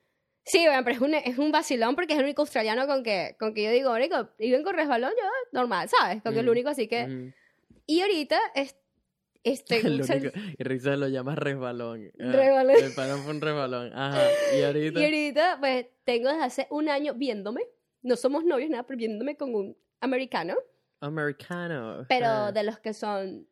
sí, 0.45 0.65
bueno, 0.65 0.83
pero 0.83 0.95
es 0.95 1.01
un, 1.01 1.13
es 1.13 1.37
un 1.37 1.51
vacilón 1.51 1.95
porque 1.95 2.13
es 2.13 2.19
el 2.19 2.25
único 2.25 2.41
australiano 2.41 2.87
con 2.87 3.03
que, 3.03 3.35
con 3.39 3.53
que 3.53 3.63
yo 3.63 3.71
digo, 3.71 3.91
único, 3.93 4.29
viven 4.39 4.63
con 4.63 4.75
resbalón, 4.75 5.11
yo, 5.11 5.27
normal, 5.51 5.89
¿sabes? 5.89 6.21
Porque 6.23 6.39
es 6.39 6.45
lo 6.45 6.51
Mm, 6.51 6.55
único 6.55 6.69
así 6.69 6.87
que... 6.87 7.03
Ujú. 7.05 7.33
Y 7.87 8.01
ahorita, 8.01 8.39
es, 8.55 8.75
este... 9.43 9.81
Lo 9.89 10.03
único- 10.05 10.31
y 10.57 10.63
Risa 10.63 10.95
lo 10.95 11.07
llama 11.07 11.35
resbalón. 11.35 12.11
Ah, 12.19 12.31
Resbalón. 12.31 12.76
El 12.84 12.93
pana 12.93 13.18
fue 13.18 13.31
un 13.34 13.41
resbalón. 13.41 13.91
Ajá. 13.93 14.22
Y 14.57 14.61
ahorita. 14.63 14.99
Y 14.99 15.03
ahorita, 15.03 15.57
pues, 15.59 15.88
tengo 16.03 16.30
desde 16.30 16.43
hace 16.43 16.68
un 16.69 16.89
año 16.89 17.13
viéndome, 17.15 17.61
no 18.03 18.15
somos 18.15 18.43
novios, 18.45 18.69
nada, 18.69 18.84
pero 18.85 18.97
viéndome 18.97 19.35
con 19.38 19.53
un 19.55 19.77
americano, 20.01 20.55
Americano. 20.99 22.05
pero 22.09 22.27
Ah. 22.27 22.51
de 22.51 22.63
los 22.63 22.80
que 22.80 22.93
son, 22.93 23.47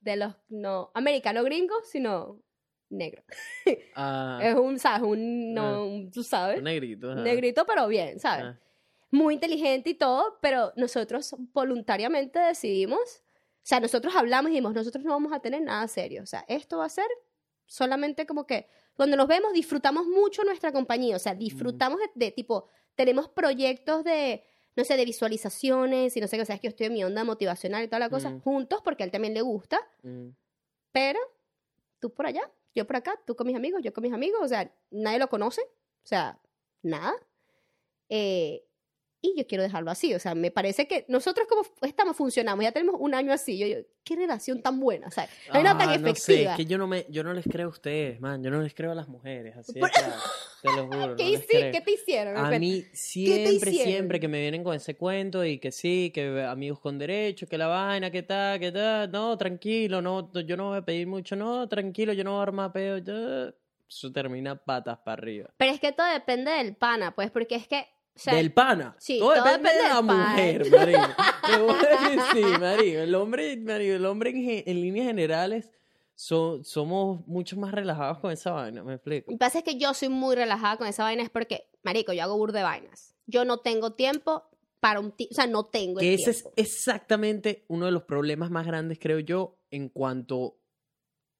de 0.00 0.16
los 0.16 0.34
no 0.48 0.90
americano 0.94 1.42
gringos, 1.44 1.88
sino 1.90 2.40
negro. 2.90 3.22
Ah, 3.94 4.40
Es 4.42 4.54
un, 4.54 4.78
¿sabes? 4.78 5.02
Un, 5.02 5.54
no, 5.54 5.62
Ah. 5.62 5.84
un- 5.84 6.10
tú 6.10 6.22
sabes, 6.22 6.58
un 6.58 6.64
negrito. 6.64 7.14
negrito, 7.14 7.64
pero 7.66 7.86
bien, 7.88 8.18
¿sabes? 8.18 8.44
Ah. 8.46 8.58
Muy 9.10 9.34
inteligente 9.34 9.90
y 9.90 9.94
todo, 9.94 10.38
pero 10.40 10.72
nosotros 10.76 11.34
voluntariamente 11.52 12.38
decidimos, 12.38 13.22
o 13.62 13.64
sea, 13.64 13.78
nosotros 13.80 14.14
hablamos 14.16 14.50
y 14.50 14.54
dijimos, 14.54 14.74
nosotros 14.74 15.04
no 15.04 15.12
vamos 15.12 15.32
a 15.32 15.40
tener 15.40 15.62
nada 15.62 15.86
serio, 15.88 16.22
o 16.22 16.26
sea, 16.26 16.44
esto 16.48 16.78
va 16.78 16.86
a 16.86 16.88
ser 16.88 17.06
solamente 17.66 18.26
como 18.26 18.46
que 18.46 18.66
cuando 18.94 19.16
nos 19.16 19.26
vemos 19.28 19.52
disfrutamos 19.52 20.06
mucho 20.06 20.42
nuestra 20.44 20.72
compañía, 20.72 21.16
o 21.16 21.18
sea, 21.18 21.34
disfrutamos 21.34 21.98
de, 22.00 22.10
de 22.14 22.30
tipo, 22.32 22.66
tenemos 22.96 23.28
proyectos 23.28 24.04
de, 24.04 24.44
no 24.76 24.84
sé, 24.84 24.96
de 24.96 25.04
visualizaciones 25.04 26.16
y 26.16 26.20
no 26.20 26.26
sé 26.26 26.36
qué, 26.36 26.42
o 26.42 26.44
sea, 26.46 26.56
es 26.56 26.60
que 26.60 26.66
yo 26.66 26.70
estoy 26.70 26.86
en 26.86 26.92
mi 26.94 27.04
onda 27.04 27.24
motivacional 27.24 27.84
y 27.84 27.88
toda 27.88 28.00
la 28.00 28.10
cosa, 28.10 28.30
Mm. 28.30 28.40
juntos 28.40 28.80
porque 28.82 29.04
a 29.04 29.06
él 29.06 29.12
también 29.12 29.32
le 29.34 29.42
gusta, 29.42 29.80
Mm. 30.02 30.28
pero 30.90 31.20
tú 32.00 32.12
por 32.12 32.26
allá, 32.26 32.50
yo 32.74 32.86
por 32.86 32.96
acá, 32.96 33.18
tú 33.26 33.36
con 33.36 33.46
mis 33.46 33.56
amigos, 33.56 33.80
yo 33.82 33.92
con 33.92 34.02
mis 34.02 34.12
amigos, 34.12 34.40
o 34.42 34.48
sea, 34.48 34.70
nadie 34.90 35.18
lo 35.18 35.28
conoce, 35.28 35.62
o 35.62 36.06
sea, 36.06 36.38
nada. 36.82 37.14
Eh, 38.08 38.64
y 39.24 39.34
yo 39.38 39.46
quiero 39.46 39.62
dejarlo 39.62 39.90
así, 39.90 40.12
o 40.14 40.18
sea, 40.18 40.34
me 40.34 40.50
parece 40.50 40.88
que 40.88 41.04
nosotros 41.08 41.46
como 41.48 41.62
estamos, 41.82 42.16
funcionamos, 42.16 42.64
ya 42.64 42.72
tenemos 42.72 42.96
un 42.98 43.14
año 43.14 43.32
así, 43.32 43.56
yo, 43.56 43.66
yo 43.68 43.76
qué 44.04 44.16
relación 44.16 44.60
tan 44.62 44.80
buena, 44.80 45.06
o 45.06 45.10
sea, 45.12 45.28
no 45.48 45.54
hay 45.54 45.62
tan 45.64 45.80
Ah, 45.80 45.96
no 45.98 46.14
sé, 46.16 46.32
efectiva. 46.34 46.50
es 46.50 46.56
que 46.56 46.64
yo 46.66 46.76
no, 46.76 46.88
me, 46.88 47.06
yo 47.08 47.22
no 47.22 47.32
les 47.32 47.44
creo 47.44 47.66
a 47.68 47.70
ustedes, 47.70 48.20
man. 48.20 48.42
Yo 48.42 48.50
no 48.50 48.60
les 48.60 48.74
creo 48.74 48.90
a 48.90 48.94
las 48.96 49.06
mujeres. 49.08 49.56
Así 49.56 49.78
Por- 49.78 49.90
es, 49.90 49.94
claro, 49.96 50.14
te 50.60 50.72
lo 50.72 50.86
juro. 50.88 51.14
¿Qué, 51.16 51.32
no. 51.32 51.40
¿Qué 51.70 51.80
te 51.80 51.90
hicieron? 51.92 52.36
A 52.36 52.50
mí 52.58 52.84
siempre, 52.92 53.70
siempre 53.70 54.18
que 54.18 54.26
me 54.26 54.40
vienen 54.40 54.64
con 54.64 54.74
ese 54.74 54.96
cuento 54.96 55.44
y 55.44 55.58
que 55.60 55.70
sí, 55.70 56.10
que 56.12 56.42
amigos 56.42 56.80
con 56.80 56.98
derecho, 56.98 57.46
que 57.46 57.56
la 57.56 57.68
vaina, 57.68 58.10
que 58.10 58.24
tal, 58.24 58.58
que 58.58 58.72
tal, 58.72 59.10
no, 59.12 59.38
tranquilo, 59.38 60.02
no, 60.02 60.32
yo 60.32 60.56
no 60.56 60.70
voy 60.70 60.78
a 60.78 60.82
pedir 60.84 61.06
mucho, 61.06 61.36
no, 61.36 61.68
tranquilo, 61.68 62.12
yo 62.12 62.24
no 62.24 62.32
voy 62.32 62.40
a 62.40 62.42
armar 62.42 62.72
peo, 62.72 62.98
yo- 62.98 63.52
eso 63.88 64.10
termina 64.12 64.56
patas 64.56 64.98
para 64.98 65.12
arriba. 65.22 65.50
Pero 65.58 65.70
es 65.72 65.78
que 65.78 65.92
todo 65.92 66.06
depende 66.06 66.50
del 66.50 66.74
pana, 66.74 67.14
pues, 67.14 67.30
porque 67.30 67.54
es 67.54 67.68
que, 67.68 67.86
del 68.30 68.52
pana. 68.52 68.94
sí, 68.98 69.18
todo, 69.18 69.34
todo 69.34 69.44
depende, 69.44 69.68
depende 69.70 69.82
de 69.82 69.88
la 69.88 70.02
mujer, 70.02 70.70
marico. 70.70 71.22
Te 71.46 71.56
voy 71.58 71.74
a 71.74 72.08
decir, 72.10 72.58
marico, 72.60 72.98
el 73.00 73.14
hombre, 73.14 73.52
el 73.52 74.06
hombre 74.06 74.30
en, 74.30 74.62
en 74.68 74.80
líneas 74.80 75.06
generales 75.06 75.70
so- 76.14 76.62
somos 76.62 77.26
mucho 77.26 77.56
más 77.56 77.72
relajados 77.72 78.18
con 78.18 78.30
esa 78.30 78.52
vaina, 78.52 78.82
me 78.84 78.94
explico. 78.94 79.30
Lo 79.30 79.36
que 79.36 79.38
pasa 79.38 79.58
es 79.58 79.64
que 79.64 79.76
yo 79.78 79.94
soy 79.94 80.08
muy 80.10 80.36
relajada 80.36 80.76
con 80.76 80.86
esa 80.86 81.04
vaina, 81.04 81.22
es 81.22 81.30
porque, 81.30 81.68
marico, 81.82 82.12
yo 82.12 82.22
hago 82.22 82.36
bur 82.36 82.52
de 82.52 82.62
vainas. 82.62 83.14
Yo 83.26 83.44
no 83.44 83.58
tengo 83.58 83.92
tiempo 83.94 84.44
para 84.80 85.00
un 85.00 85.12
ti- 85.12 85.28
o 85.30 85.34
sea, 85.34 85.46
no 85.46 85.64
tengo 85.64 86.00
el 86.00 86.06
Que 86.06 86.14
ese 86.14 86.30
es 86.30 86.42
tiempo. 86.42 86.52
exactamente 86.56 87.64
uno 87.68 87.86
de 87.86 87.92
los 87.92 88.02
problemas 88.02 88.50
más 88.50 88.66
grandes, 88.66 88.98
creo 89.00 89.20
yo, 89.20 89.56
en 89.70 89.88
cuanto 89.88 90.56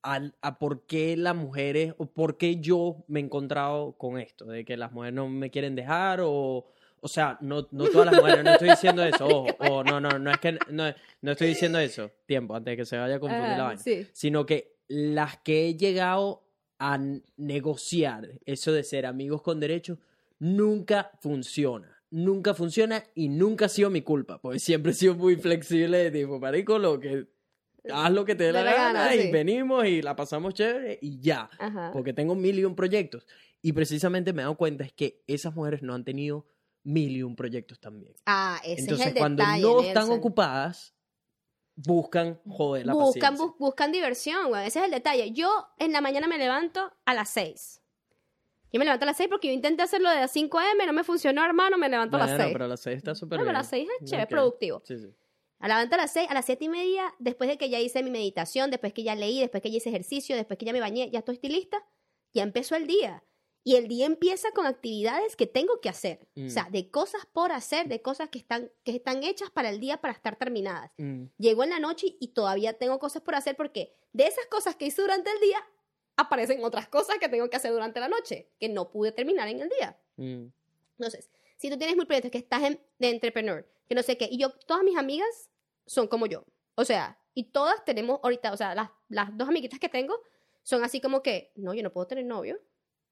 al- 0.03 0.35
a 0.43 0.59
por 0.59 0.83
qué 0.87 1.17
las 1.17 1.35
mujeres, 1.37 1.95
o 1.99 2.07
por 2.07 2.37
qué 2.37 2.57
yo 2.61 3.05
me 3.09 3.21
he 3.21 3.23
encontrado 3.23 3.93
con 3.99 4.19
esto, 4.19 4.45
de 4.47 4.65
que 4.65 4.77
las 4.77 4.93
mujeres 4.93 5.15
no 5.15 5.29
me 5.29 5.51
quieren 5.51 5.75
dejar, 5.75 6.21
o, 6.23 6.67
o 7.01 7.09
sea, 7.09 7.39
no, 7.41 7.69
no 7.71 7.85
todas 7.89 8.07
las 8.13 8.21
mujeres, 8.21 8.45
no 8.45 8.51
estoy 8.53 8.71
diciendo 8.71 9.03
eso, 9.05 9.27
ojo, 9.27 9.47
o 9.73 9.85
no, 9.85 10.01
no, 10.01 10.19
no 10.19 10.31
es 10.31 10.39
que, 10.39 10.59
no, 10.71 10.85
no 11.21 11.33
estoy 11.33 11.49
diciendo 11.49 11.79
eso, 11.79 12.11
tiempo, 12.27 12.55
antes 12.55 12.73
de 12.73 12.77
que 12.77 12.85
se 12.85 12.97
vaya 12.97 13.17
a 13.17 13.21
confundir 13.21 13.49
la 13.49 13.55
Ajá, 13.55 13.65
vaina, 13.65 13.83
sí. 13.83 14.07
sino 14.13 14.45
que 14.47 14.77
las 14.89 15.39
que 15.39 15.69
he 15.69 15.77
llegado 15.77 16.43
a 16.79 16.99
negociar 17.37 18.29
eso 18.45 18.73
de 18.73 18.83
ser 18.85 19.07
amigos 19.07 19.43
con 19.43 19.61
derechos, 19.61 19.99
nunca 20.39 21.13
funciona. 21.21 21.89
Nunca 22.11 22.53
funciona 22.55 23.03
y 23.15 23.29
nunca 23.29 23.67
ha 23.67 23.69
sido 23.69 23.89
mi 23.89 24.03
culpa, 24.03 24.39
porque 24.39 24.59
siempre 24.59 24.93
he 24.93 24.95
sido 24.95 25.15
muy 25.15 25.37
flexible 25.37 25.97
de 25.99 26.11
tipo, 26.11 26.39
marico, 26.39 26.79
lo 26.79 27.01
que, 27.01 27.27
haz 27.91 28.13
lo 28.13 28.25
que 28.25 28.35
te 28.35 28.45
dé 28.45 28.53
la, 28.53 28.63
la 28.63 28.73
gana, 28.75 29.01
gana, 29.05 29.15
y 29.17 29.23
sí. 29.23 29.31
venimos 29.31 29.85
y 29.87 30.03
la 30.03 30.15
pasamos 30.17 30.55
chévere 30.55 30.99
y 31.03 31.21
ya, 31.21 31.49
Ajá. 31.59 31.91
porque 31.93 32.13
tengo 32.13 32.35
mil 32.35 32.59
y 32.59 32.65
un 32.65 32.75
proyectos. 32.77 33.27
Y 33.61 33.73
precisamente 33.73 34.33
me 34.33 34.43
he 34.43 34.45
dado 34.45 34.57
cuenta 34.57 34.85
es 34.85 34.93
que 34.93 35.23
esas 35.27 35.55
mujeres 35.55 35.83
no 35.83 35.95
han 35.95 36.05
tenido 36.05 36.47
mil 36.85 37.17
y 37.17 37.23
un 37.23 37.37
proyectos 37.37 37.79
también. 37.81 38.15
Ah, 38.27 38.61
ese 38.65 38.81
Entonces, 38.83 39.07
es 39.09 39.13
el 39.15 39.19
cuando 39.19 39.43
detalle, 39.45 39.63
no 39.63 39.81
están 39.81 39.95
Nelson. 40.05 40.19
ocupadas, 40.19 40.95
buscan 41.75 42.41
joder 42.47 42.87
la 42.87 42.93
buscan, 42.93 43.37
bus- 43.37 43.55
buscan 43.59 43.93
diversión, 43.93 44.49
güey. 44.49 44.67
Ese 44.67 44.81
es 44.81 44.85
el 44.87 44.91
detalle. 44.91 45.31
Yo 45.33 45.69
en 45.79 45.93
la 45.93 46.01
mañana 46.01 46.27
me 46.27 46.39
levanto 46.39 46.93
a 47.05 47.15
las 47.15 47.31
6. 47.31 47.81
Yo 48.73 48.79
me 48.79 48.85
levanto 48.85 49.05
a 49.05 49.07
las 49.07 49.17
6 49.17 49.29
porque 49.31 49.49
yo 49.49 49.55
intenté 49.55 49.83
hacerlo 49.83 50.09
de 50.11 50.17
las 50.17 50.31
5 50.33 50.59
m, 50.61 50.87
no 50.87 50.93
me 50.93 51.05
funcionó, 51.05 51.45
hermano, 51.45 51.77
me 51.79 51.89
levanto 51.89 52.17
a 52.17 52.21
las 52.21 52.29
Bueno, 52.31 52.45
6. 52.45 52.53
pero 52.53 52.65
a 52.65 52.69
las 52.69 52.81
6 52.81 52.97
está 52.97 53.15
súper 53.15 53.39
No, 53.39 53.45
bien. 53.45 53.49
pero 53.51 53.59
a 53.59 53.61
las 53.61 53.69
6 53.71 53.89
es 54.01 54.05
chévere, 54.11 54.25
Ok. 54.25 54.31
productivo. 54.31 54.83
Sí, 54.85 54.99
sí. 54.99 55.09
A 55.63 55.69
levanto 55.69 55.95
a 55.95 55.99
las 55.99 56.13
6, 56.13 56.29
a 56.29 56.35
las 56.35 56.45
7 56.45 56.65
y 56.65 56.69
media, 56.69 57.15
después 57.21 57.49
de 57.49 57.57
que 57.57 57.71
ya 57.71 57.79
hice 57.79 58.03
mi 58.03 58.11
meditación, 58.11 58.73
después 58.73 58.93
que 58.93 59.05
ya 59.05 59.15
leí, 59.15 59.39
después 59.39 59.63
que 59.63 59.71
ya 59.71 59.77
hice 59.77 59.91
ejercicio, 59.91 60.35
después 60.35 60.59
que 60.59 60.67
ya 60.67 60.73
me 60.73 60.81
bañé, 60.81 61.09
ya 61.13 61.21
estoy 61.21 61.39
lista, 61.43 61.87
ya 62.35 62.43
empezó 62.43 62.75
el 62.75 62.89
día. 62.89 63.23
Y 63.63 63.77
el 63.77 63.87
día 63.87 64.07
empieza 64.07 64.51
con 64.51 64.67
actividades 64.67 65.37
que 65.37 65.47
tengo 65.47 65.81
que 65.81 65.89
hacer. 65.89 66.27
Mm. 66.35 66.47
O 66.47 66.51
sea, 66.51 66.69
de 66.69 66.91
cosas 66.91 67.27
por 67.33 67.53
hacer, 67.53 67.87
de 67.87 68.03
cosas 68.03 68.29
que 68.29 68.41
están, 68.41 68.73
que 68.83 68.91
están 68.91 69.23
hechas 69.23 69.51
para 69.51 69.69
el 69.69 69.79
día 69.79 69.99
para 69.99 70.13
estar 70.13 70.35
terminadas. 70.35 70.93
Mm, 70.99 71.27
Llego 71.39 71.63
en 71.63 71.71
la 71.71 71.79
noche 71.79 72.17
y 72.19 72.33
todavía 72.35 72.73
tengo 72.73 72.99
cosas 72.99 73.23
por 73.23 73.37
hacer 73.37 73.55
porque 73.57 73.95
de 74.13 74.27
esas 74.27 74.47
cosas 74.47 74.75
que 74.75 74.87
hice 74.87 75.01
durante 75.01 75.31
el 75.31 75.39
día, 75.39 75.65
aparecen 76.17 76.65
otras 76.65 76.89
cosas 76.89 77.19
que 77.19 77.29
tengo 77.29 77.49
que 77.49 77.57
hacer 77.57 77.71
durante 77.71 78.01
la 78.01 78.09
noche, 78.09 78.51
que 78.59 78.69
no 78.69 78.91
pude 78.91 79.13
terminar 79.13 79.47
en 79.47 79.61
el 79.61 79.69
día. 79.69 79.97
mm. 80.17 80.47
Entonces, 80.99 81.31
si 81.57 81.71
tú 81.71 81.79
tienes 81.79 81.95
muy 81.95 82.07
proyectos 82.07 82.33
que 82.33 82.39
estás 82.39 82.65
en, 82.65 82.81
de 82.99 83.11
entrepreneur, 83.11 83.65
que 83.89 83.95
no 83.95 84.03
sé 84.03 84.17
qué, 84.19 84.29
y 84.29 84.39
yo, 84.39 84.51
todas 84.67 84.83
mis 84.83 84.97
amigas 84.97 85.52
son 85.87 86.07
como 86.09 86.27
yo. 86.27 86.45
O 86.75 86.85
sea, 86.85 87.19
y 87.35 87.45
todas 87.51 87.85
tenemos 87.85 88.21
ahorita, 88.23 88.53
o 88.53 88.57
sea, 88.57 88.75
las, 88.75 88.91
las 89.09 89.37
dos 89.37 89.49
amiguitas 89.49 89.79
que 89.79 89.89
tengo 89.89 90.19
son 90.63 90.85
así 90.85 91.01
como 91.01 91.23
que, 91.23 91.53
no, 91.57 91.75
yo 91.75 91.83
no 91.83 91.93
puedo 91.93 92.07
tener 92.07 92.25
novio, 92.25 92.61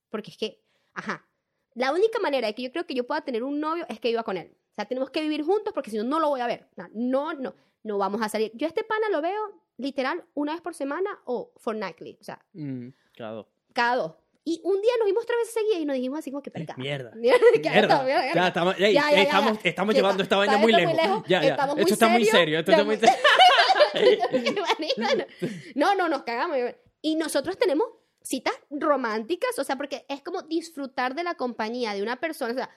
porque 0.09 0.31
es 0.31 0.37
que, 0.37 0.63
ajá, 0.95 1.27
la 1.75 1.93
única 1.93 2.19
manera 2.21 2.47
de 2.49 2.55
que 2.55 2.63
yo 2.63 2.73
creo 2.73 2.87
que 2.87 2.95
yo 2.95 3.07
pueda 3.07 3.21
tener 3.23 3.43
un 3.43 3.61
novio 3.61 3.87
es 3.89 4.01
que 4.01 4.09
viva 4.09 4.23
con 4.25 4.37
él. 4.37 4.57
O 4.73 4.75
sea, 4.75 4.85
tenemos 4.87 5.11
que 5.11 5.21
vivir 5.21 5.45
juntos 5.45 5.73
porque 5.73 5.91
si 5.91 5.97
no, 5.97 6.05
no 6.05 6.21
lo 6.21 6.29
voy 6.29 6.41
a 6.41 6.47
ver. 6.47 6.69
No, 6.93 7.33
no, 7.35 7.55
no 7.83 7.99
vamos 7.99 8.23
a 8.23 8.29
salir. 8.29 8.51
Yo 8.55 8.67
a 8.67 8.69
este 8.69 8.85
pana 8.85 9.09
lo 9.11 9.21
veo 9.21 9.63
literal 9.77 10.25
una 10.35 10.53
vez 10.53 10.61
por 10.61 10.75
semana 10.75 11.11
o 11.25 11.53
fortnightly, 11.57 12.19
o 12.21 12.25
sea, 12.25 12.45
Mm, 12.53 12.89
claro. 13.15 13.49
cada 13.73 13.97
dos. 13.97 14.15
Y 14.51 14.61
un 14.65 14.83
día 14.83 14.91
nos 14.99 15.07
vimos 15.07 15.25
tres 15.27 15.39
veces 15.43 15.55
seguidas 15.55 15.81
y 15.81 15.85
nos 15.85 15.95
dijimos 15.95 16.19
así 16.19 16.33
como 16.33 16.43
que, 16.43 16.51
perca. 16.51 16.75
Mierda. 16.77 17.13
Mierda, 17.15 17.45
Ya, 17.63 18.49
estamos, 18.49 18.77
Ya, 18.79 18.91
ya, 18.91 19.11
ya, 19.13 19.23
estamos, 19.23 19.59
estamos 19.63 19.95
llevando 19.95 20.25
esta 20.25 20.37
vaina 20.37 20.59
muy 20.59 20.73
lejos. 20.73 20.93
muy 20.93 21.03
lejos, 21.03 21.23
Ya, 21.29 21.41
ya. 21.41 21.51
estamos 21.51 21.79
Esto 21.79 21.85
muy 21.85 21.93
está 21.93 22.09
muy 22.09 22.25
serio. 22.25 22.59
Esto 22.59 22.73
está 22.73 22.83
muy 22.83 22.97
serio. 22.97 23.15
no, 25.77 25.95
no, 25.95 26.09
nos 26.09 26.25
cagamos. 26.25 26.57
Y 27.01 27.15
nosotros 27.15 27.57
tenemos 27.59 27.87
citas 28.23 28.55
románticas, 28.71 29.57
o 29.57 29.63
sea, 29.63 29.77
porque 29.77 30.05
es 30.09 30.21
como 30.21 30.43
disfrutar 30.43 31.15
de 31.15 31.23
la 31.23 31.37
compañía 31.37 31.95
de 31.95 32.03
una 32.03 32.19
persona. 32.19 32.51
O 32.51 32.57
sea, 32.57 32.71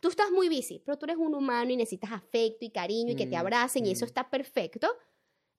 tú 0.00 0.08
estás 0.08 0.32
muy 0.32 0.48
busy, 0.48 0.82
pero 0.84 0.98
tú 0.98 1.06
eres 1.06 1.16
un 1.16 1.32
humano 1.36 1.70
y 1.70 1.76
necesitas 1.76 2.10
afecto 2.10 2.64
y 2.64 2.70
cariño 2.70 3.12
y 3.12 3.16
que 3.16 3.26
te 3.26 3.36
Mm, 3.36 3.38
abracen 3.38 3.86
y 3.86 3.92
eso 3.92 4.04
mm. 4.04 4.08
está 4.08 4.30
perfecto. 4.30 4.88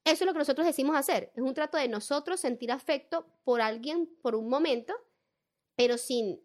Eso 0.03 0.23
es 0.23 0.25
lo 0.25 0.33
que 0.33 0.39
nosotros 0.39 0.67
decimos 0.67 0.97
hacer. 0.97 1.31
Es 1.33 1.41
un 1.41 1.53
trato 1.53 1.77
de 1.77 1.87
nosotros 1.87 2.41
sentir 2.41 2.73
afecto 2.73 3.25
por 3.45 3.61
alguien 3.61 4.09
por 4.21 4.35
un 4.35 4.49
momento, 4.49 4.93
pero 5.81 5.97
sin, 5.97 6.39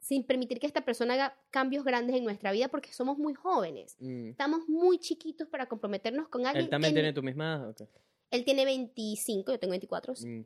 sin 0.00 0.24
permitir 0.24 0.58
que 0.58 0.66
esta 0.66 0.84
persona 0.84 1.14
haga 1.14 1.38
cambios 1.50 1.84
grandes 1.84 2.16
en 2.16 2.24
nuestra 2.24 2.50
vida 2.50 2.66
porque 2.68 2.92
somos 2.92 3.16
muy 3.18 3.34
jóvenes. 3.34 3.96
Mm. 4.00 4.30
Estamos 4.30 4.68
muy 4.68 4.98
chiquitos 4.98 5.46
para 5.48 5.66
comprometernos 5.68 6.28
con 6.28 6.44
alguien. 6.46 6.64
¿Él 6.64 6.70
también 6.70 6.92
que 6.92 7.00
tiene 7.00 7.12
tu 7.12 7.22
misma 7.22 7.54
edad? 7.56 7.68
Ok. 7.70 7.82
él 8.30 8.44
tiene 8.44 8.64
25, 8.64 9.52
yo 9.52 9.58
tengo 9.60 9.72
24, 9.72 10.14
sí, 10.16 10.26
Mm. 10.26 10.44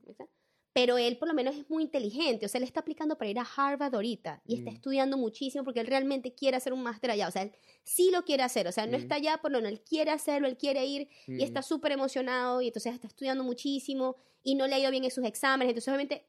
pero 0.72 0.98
él 0.98 1.16
por 1.18 1.28
lo 1.28 1.34
menos 1.34 1.54
es 1.56 1.70
muy 1.70 1.84
inteligente, 1.84 2.44
o 2.44 2.48
sea, 2.48 2.58
él 2.58 2.64
está 2.64 2.80
aplicando 2.80 3.16
para 3.16 3.30
ir 3.30 3.38
a 3.38 3.46
Harvard 3.56 3.94
ahorita 3.94 4.42
y 4.44 4.56
está 4.56 4.70
Mm. 4.70 4.74
estudiando 4.74 5.16
muchísimo 5.16 5.62
porque 5.64 5.80
él 5.80 5.86
realmente 5.86 6.34
quiere 6.34 6.56
hacer 6.56 6.72
un 6.74 6.82
máster 6.82 7.12
allá, 7.12 7.28
o 7.28 7.30
sea, 7.30 7.42
él 7.42 7.52
sí 7.84 8.10
lo 8.10 8.24
quiere 8.24 8.42
hacer, 8.42 8.66
o 8.66 8.72
sea, 8.72 8.86
no 8.86 8.98
Mm. 8.98 9.00
está 9.02 9.14
allá, 9.14 9.38
pero 9.42 9.60
no, 9.60 9.68
él 9.68 9.80
quiere 9.80 10.10
hacerlo, 10.10 10.48
él 10.48 10.56
quiere 10.58 10.84
ir 10.84 11.08
y 11.28 11.32
Mm. 11.34 11.40
está 11.42 11.62
súper 11.62 11.92
emocionado 11.92 12.60
y 12.60 12.66
entonces 12.66 12.92
está 12.92 13.06
estudiando 13.06 13.42
muchísimo 13.44 14.16
y 14.42 14.54
no 14.56 14.66
le 14.66 14.74
ha 14.74 14.78
ido 14.80 14.90
bien 14.90 15.04
en 15.04 15.10
sus 15.12 15.24
exámenes, 15.24 15.70
entonces 15.70 15.88
obviamente, 15.88 16.26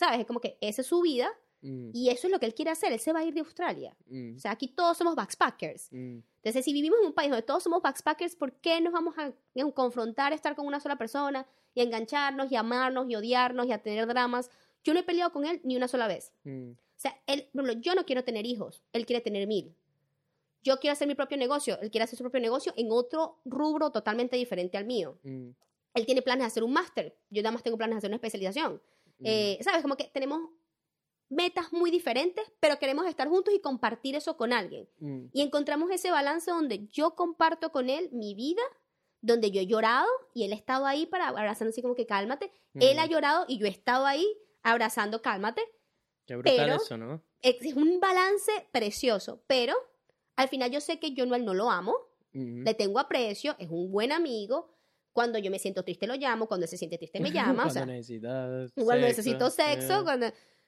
¿sabes? 0.00 0.20
Es 0.20 0.26
como 0.26 0.40
que 0.40 0.58
esa 0.60 0.80
es 0.82 0.86
su 0.88 1.00
vida 1.00 1.30
Mm, 1.62 1.90
y 1.92 2.08
eso 2.08 2.26
es 2.26 2.32
lo 2.32 2.40
que 2.40 2.46
él 2.46 2.54
quiere 2.54 2.70
hacer, 2.70 2.92
él 2.92 3.00
se 3.00 3.12
va 3.12 3.20
a 3.20 3.24
ir 3.24 3.34
de 3.34 3.40
Australia. 3.40 3.94
mm, 4.06 4.36
O 4.36 4.38
sea, 4.38 4.52
aquí 4.52 4.68
todos 4.68 4.96
somos 4.96 5.14
backpackers. 5.14 5.92
mm. 5.92 6.18
Entonces, 6.36 6.64
si 6.64 6.72
vivimos 6.72 6.98
en 7.00 7.06
un 7.08 7.12
país 7.12 7.30
donde 7.30 7.42
todos 7.42 7.62
somos 7.62 7.82
backpackers, 7.82 8.34
¿por 8.34 8.52
qué 8.52 8.80
nos 8.80 8.92
vamos 8.92 9.14
a 9.18 9.26
a 9.26 9.72
confrontar, 9.72 10.32
a 10.32 10.34
estar 10.34 10.56
con 10.56 10.66
una 10.66 10.80
sola 10.80 10.96
persona 10.96 11.46
y 11.74 11.80
a 11.80 11.82
engancharnos 11.84 12.50
y 12.50 12.56
a 12.56 12.60
amarnos 12.60 13.10
y 13.10 13.14
odiarnos 13.14 13.66
y 13.66 13.72
a 13.72 13.82
tener 13.82 14.06
dramas? 14.06 14.50
Yo 14.82 14.94
no 14.94 15.00
he 15.00 15.02
peleado 15.02 15.32
con 15.32 15.44
él 15.44 15.60
ni 15.62 15.76
una 15.76 15.88
sola 15.88 16.08
vez. 16.08 16.32
Mm. 16.44 16.70
O 16.70 16.76
sea, 16.96 17.20
él, 17.26 17.48
yo 17.80 17.94
no 17.94 18.04
quiero 18.04 18.24
tener 18.24 18.46
hijos, 18.46 18.82
él 18.92 19.06
quiere 19.06 19.20
tener 19.22 19.46
mil. 19.46 19.74
Yo 20.62 20.78
quiero 20.78 20.92
hacer 20.92 21.08
mi 21.08 21.14
propio 21.14 21.38
negocio, 21.38 21.78
él 21.80 21.90
quiere 21.90 22.04
hacer 22.04 22.16
su 22.18 22.22
propio 22.22 22.40
negocio 22.40 22.74
en 22.76 22.88
otro 22.90 23.38
rubro 23.46 23.90
totalmente 23.90 24.36
diferente 24.36 24.76
al 24.78 24.84
mío. 24.84 25.18
Mm. 25.22 25.50
Él 25.94 26.06
tiene 26.06 26.22
planes 26.22 26.44
de 26.44 26.46
hacer 26.46 26.62
un 26.62 26.72
máster, 26.72 27.16
yo 27.30 27.42
nada 27.42 27.52
más 27.52 27.62
tengo 27.62 27.76
planes 27.76 27.94
de 27.94 27.98
hacer 27.98 28.10
una 28.10 28.16
especialización. 28.16 28.80
Mm. 29.20 29.24
Eh, 29.26 29.58
¿Sabes? 29.62 29.82
Como 29.82 29.96
que 29.96 30.04
tenemos 30.04 30.40
metas 31.28 31.72
muy 31.72 31.90
diferentes, 31.90 32.44
pero 32.58 32.78
queremos 32.78 33.06
estar 33.06 33.28
juntos 33.28 33.54
y 33.54 33.60
compartir 33.60 34.16
eso 34.16 34.36
con 34.36 34.52
alguien. 34.52 34.88
Mm. 34.98 35.26
Y 35.32 35.42
encontramos 35.42 35.90
ese 35.92 36.10
balance 36.10 36.50
donde 36.50 36.88
yo 36.88 37.14
comparto 37.14 37.70
con 37.70 37.88
él 37.88 38.08
mi 38.12 38.34
vida, 38.34 38.62
donde 39.20 39.50
yo 39.50 39.60
he 39.60 39.66
llorado 39.66 40.08
y 40.34 40.44
él 40.44 40.52
ha 40.52 40.56
estado 40.56 40.86
ahí 40.86 41.06
para 41.06 41.28
abrazando 41.28 41.70
así 41.70 41.82
como 41.82 41.94
que 41.94 42.06
cálmate. 42.06 42.50
Él 42.74 42.98
ha 42.98 43.06
Mm. 43.06 43.10
llorado 43.10 43.44
y 43.48 43.58
yo 43.58 43.66
he 43.66 43.70
estado 43.70 44.06
ahí 44.06 44.26
abrazando 44.62 45.22
cálmate. 45.22 45.62
Qué 46.26 46.36
brutal 46.36 46.56
pero- 46.56 46.74
eso, 46.76 46.96
¿no? 46.96 47.22
Es 47.42 47.74
un 47.74 48.00
balance 48.00 48.50
precioso, 48.72 49.42
pero 49.46 49.74
al 50.36 50.48
final 50.48 50.70
yo 50.70 50.80
sé 50.80 50.98
que 50.98 51.12
yo 51.12 51.26
no, 51.26 51.34
él 51.36 51.44
no 51.44 51.54
lo 51.54 51.70
amo, 51.70 51.94
Mm. 52.32 52.64
le 52.64 52.74
tengo 52.74 52.98
aprecio, 52.98 53.54
es 53.58 53.68
un 53.70 53.90
buen 53.92 54.10
amigo. 54.12 54.68
Cuando 55.12 55.38
yo 55.38 55.50
me 55.50 55.58
siento 55.58 55.82
triste 55.82 56.06
lo 56.06 56.14
llamo, 56.14 56.46
cuando 56.46 56.66
se 56.66 56.76
siente 56.76 56.98
triste 56.98 57.20
me 57.20 57.30
llama, 57.32 57.50
o 57.50 57.66
Cuando 57.66 57.72
sea, 57.72 57.86
necesitas 57.86 58.72
cuando 58.74 59.06
sexo, 59.06 59.08
necesito 59.08 59.50
sexo, 59.50 60.00
eh. 60.00 60.04
cuando 60.04 60.26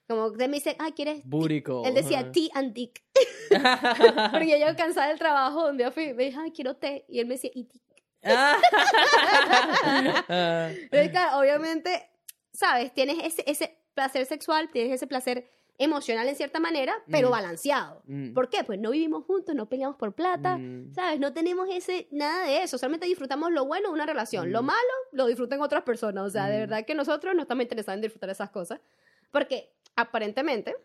Como 0.09 0.33
que 0.33 0.49
me 0.49 0.57
dice, 0.57 0.77
ay, 0.79 0.93
¿quieres? 0.93 1.23
Búrico. 1.25 1.83
Él 1.85 1.95
decía 1.95 2.33
tea 2.33 2.49
and 2.55 2.73
dick. 2.73 3.03
Porque 4.33 4.61
yo 4.61 4.77
cansada 4.77 5.09
del 5.09 5.19
trabajo, 5.19 5.69
un 5.69 5.77
día 5.77 5.91
fui, 5.91 6.15
me 6.15 6.25
dijo, 6.25 6.41
ay, 6.41 6.53
quiero 6.53 6.77
té. 6.77 7.05
Y 7.09 7.21
él 7.21 7.27
me 7.27 7.35
decía, 7.35 7.51
y 7.55 7.65
dick. 7.65 7.83
Claro, 8.23 8.59
obviamente, 11.39 12.09
¿sabes? 12.53 12.95
Tienes 12.95 13.19
ese, 13.25 13.43
ese 13.47 13.79
placer 13.95 14.27
sexual, 14.27 14.71
tienes 14.71 14.93
ese 14.93 15.07
placer 15.07 15.51
emocional 15.79 16.29
en 16.29 16.37
cierta 16.37 16.61
manera, 16.61 16.95
pero 17.11 17.29
Mm. 17.29 17.31
balanceado. 17.33 18.03
Mm. 18.07 18.35
¿Por 18.35 18.49
qué? 18.49 18.63
Pues 18.65 18.79
no 18.79 18.91
vivimos 18.91 19.25
juntos, 19.25 19.55
no 19.55 19.69
peleamos 19.69 19.97
por 19.97 20.13
plata, 20.15 20.59
Mm. 20.59 20.93
¿sabes? 20.95 21.19
No 21.19 21.33
tenemos 21.33 21.69
ese, 21.71 22.07
nada 22.11 22.45
de 22.47 22.63
eso, 22.63 22.79
solamente 22.79 23.07
disfrutamos 23.07 23.51
lo 23.51 23.65
bueno 23.65 23.89
de 23.89 23.95
una 23.95 24.07
relación. 24.07 24.53
Lo 24.53 24.63
malo 24.63 24.79
lo 25.13 25.27
disfrutan 25.27 25.61
otras 25.61 25.83
personas, 25.83 26.25
o 26.25 26.31
sea, 26.31 26.47
de 26.49 26.59
verdad 26.61 26.85
que 26.85 26.95
nosotros 26.95 27.35
no 27.35 27.43
estamos 27.43 27.63
interesados 27.63 27.97
en 27.97 28.03
disfrutar 28.03 28.31
esas 28.31 28.51
cosas, 28.51 28.81
porque 29.31 29.73
aparentemente... 29.97 30.77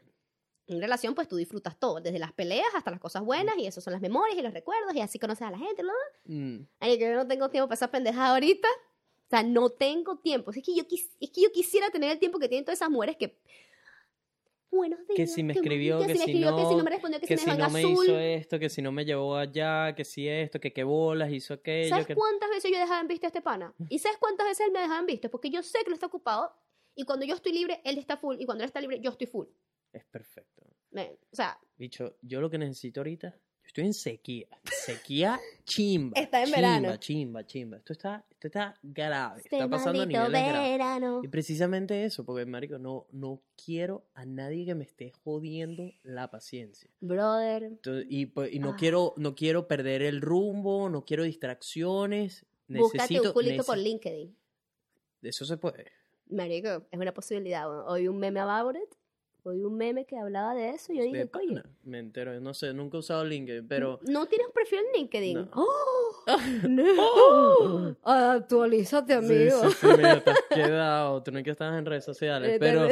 En 0.69 0.81
relación, 0.81 1.15
pues 1.15 1.29
tú 1.29 1.37
disfrutas 1.37 1.79
todo, 1.79 2.01
desde 2.01 2.19
las 2.19 2.33
peleas 2.33 2.67
hasta 2.75 2.91
las 2.91 2.99
cosas 2.99 3.23
buenas, 3.23 3.57
y 3.57 3.65
eso 3.67 3.79
son 3.79 3.93
las 3.93 4.01
memorias 4.01 4.37
y 4.37 4.41
los 4.41 4.51
recuerdos, 4.53 4.93
y 4.95 4.99
así 4.99 5.17
conoces 5.17 5.47
a 5.47 5.51
la 5.51 5.57
gente. 5.57 5.81
Mm. 6.25 6.57
Ay, 6.81 6.97
que 6.97 7.05
yo 7.09 7.15
no 7.15 7.25
tengo 7.25 7.47
tiempo 7.49 7.69
para 7.69 7.75
esa 7.75 7.89
pendejada 7.89 8.31
ahorita. 8.33 8.67
O 8.67 9.29
sea, 9.29 9.43
no 9.43 9.69
tengo 9.69 10.17
tiempo. 10.17 10.51
Es 10.51 10.61
que 10.61 10.75
yo, 10.75 10.83
es 11.21 11.31
que 11.31 11.41
yo 11.41 11.53
quisiera 11.53 11.89
tener 11.89 12.11
el 12.11 12.19
tiempo 12.19 12.37
que 12.37 12.49
tienen 12.49 12.65
todas 12.65 12.79
esas 12.79 12.89
mujeres 12.89 13.15
que... 13.15 13.39
Buenos 14.71 14.99
días. 15.07 15.15
Que 15.15 15.27
si 15.27 15.43
me 15.43 15.53
escribió, 15.53 15.99
que 15.99 16.07
me 16.07 16.13
si 16.13 16.19
escribió, 16.19 16.55
que 16.55 16.63
si 16.63 16.71
no- 16.71 16.77
no 16.77 16.83
me 16.83 16.89
respondió, 16.91 17.19
que, 17.19 17.27
Que 17.27 17.37
si 17.37 17.43
si 17.43 17.49
me 17.49 17.57
no 17.57 17.69
me 17.69 17.79
azul. 17.79 18.05
hizo 18.05 18.19
esto, 18.19 18.59
que 18.59 18.69
si 18.69 18.81
no 18.81 18.91
me 18.91 19.05
llevó 19.05 19.35
allá, 19.37 19.95
que 19.95 20.03
si 20.03 20.27
esto, 20.27 20.59
que 20.59 20.73
qué 20.73 20.83
bolas, 20.83 21.31
hizo 21.31 21.53
aquello. 21.53 21.89
¿Sabes 21.89 22.07
que... 22.07 22.15
cuántas 22.15 22.49
veces 22.49 22.69
yo 22.71 22.77
he 22.77 22.81
dejado 22.81 23.01
en 23.01 23.07
visto 23.07 23.25
a 23.25 23.29
este 23.29 23.41
pana? 23.41 23.73
¿Y 23.89 23.99
sabes 23.99 24.17
cuántas 24.19 24.45
veces 24.47 24.67
él 24.67 24.73
me 24.73 24.79
ha 24.79 24.83
dejado 24.83 24.99
en 24.99 25.05
visto? 25.05 25.29
Porque 25.31 25.49
yo 25.49 25.63
sé 25.63 25.79
que 25.79 25.87
él 25.87 25.93
está 25.93 26.07
ocupado 26.07 26.53
y 26.95 27.03
cuando 27.05 27.25
yo 27.25 27.35
estoy 27.35 27.53
libre, 27.53 27.81
él 27.85 27.97
está 27.97 28.17
full 28.17 28.35
y 28.39 28.45
cuando 28.45 28.63
él 28.63 28.67
está 28.67 28.81
libre, 28.81 28.99
yo 28.99 29.11
estoy 29.11 29.27
full. 29.27 29.47
Es 29.93 30.03
perfecto. 30.05 30.63
Men, 30.91 31.17
O 31.31 31.35
sea, 31.35 31.59
Bicho, 31.77 32.17
yo 32.21 32.41
lo 32.41 32.49
que 32.49 32.57
necesito 32.57 32.99
ahorita, 32.99 33.39
estoy 33.67 33.85
en 33.85 33.93
sequía. 33.93 34.47
Sequía 34.85 35.39
chimba. 35.65 36.19
Está 36.19 36.39
en 36.39 36.45
chimba, 36.45 36.57
verano. 36.57 36.97
Chimba, 36.97 37.45
chimba. 37.45 37.77
Esto 37.77 37.93
está, 37.93 38.25
esto 38.31 38.47
está 38.47 38.75
grave. 38.81 39.41
este 39.41 39.55
está 39.57 39.69
pasando 39.69 40.01
a 40.01 40.05
niveles 40.05 40.29
graves. 40.31 40.71
verano. 40.71 41.21
Y 41.23 41.27
precisamente 41.27 42.03
eso, 42.05 42.25
porque, 42.25 42.45
marico, 42.45 42.77
no, 42.79 43.05
no 43.11 43.41
quiero 43.63 44.05
a 44.13 44.25
nadie 44.25 44.65
que 44.65 44.75
me 44.75 44.83
esté 44.83 45.11
jodiendo 45.23 45.91
la 46.03 46.29
paciencia. 46.31 46.89
Brother. 47.01 47.63
Entonces, 47.63 48.07
y, 48.09 48.25
pues, 48.27 48.53
y 48.53 48.59
no, 48.59 48.71
Ah. 48.71 48.75
quiero, 48.77 49.13
no 49.17 49.35
quiero 49.35 49.67
perder 49.67 50.01
el 50.01 50.21
rumbo, 50.21 50.89
no 50.89 51.05
quiero 51.05 51.23
distracciones. 51.23 52.45
Búscate 52.67 53.13
Necesito, 53.13 53.29
un 53.29 53.33
culito 53.33 53.63
por 53.63 53.77
LinkedIn. 53.77 54.35
Eso 55.21 55.45
se 55.45 55.57
puede. 55.57 55.85
Marico, 56.29 56.85
es 56.91 56.99
una 56.99 57.13
posibilidad. 57.13 57.87
Hoy 57.89 58.07
un 58.07 58.17
meme 58.19 58.39
about 58.41 58.75
it. 58.75 58.96
Hoy 59.47 59.63
un 59.63 59.77
meme 59.77 60.05
que 60.05 60.17
hablaba 60.17 60.53
de 60.53 60.71
eso. 60.71 60.91
y 60.91 60.97
Yo 60.97 61.03
dije, 61.03 61.25
pana, 61.25 61.63
me 61.83 61.99
entero. 61.99 62.37
No 62.41 62.53
sé, 62.53 62.73
nunca 62.73 62.97
he 62.97 62.99
usado 62.99 63.23
LinkedIn, 63.23 63.67
pero... 63.67 63.99
¿no 64.07 64.25
tienes 64.25 64.47
perfil 64.53 64.79
en 64.79 64.99
LinkedIn? 65.01 65.33
No. 65.37 65.49
¡Oh! 65.53 66.25
no. 66.69 67.95
Actualízate, 68.03 69.13
Sí, 69.13 69.17
amigo. 69.19 69.69
sí, 69.69 69.75
sí, 69.79 69.87
mira, 69.95 70.23
te 70.23 70.31
has 70.31 70.41
quedado. 70.53 71.23
Tú 71.23 71.31
no 71.31 71.37
es 71.39 71.45
que 71.45 71.51
estás 71.51 71.77
en 71.77 71.85
redes 71.85 72.03
sociales, 72.03 72.51
Eh, 72.51 72.57
pero 72.59 72.87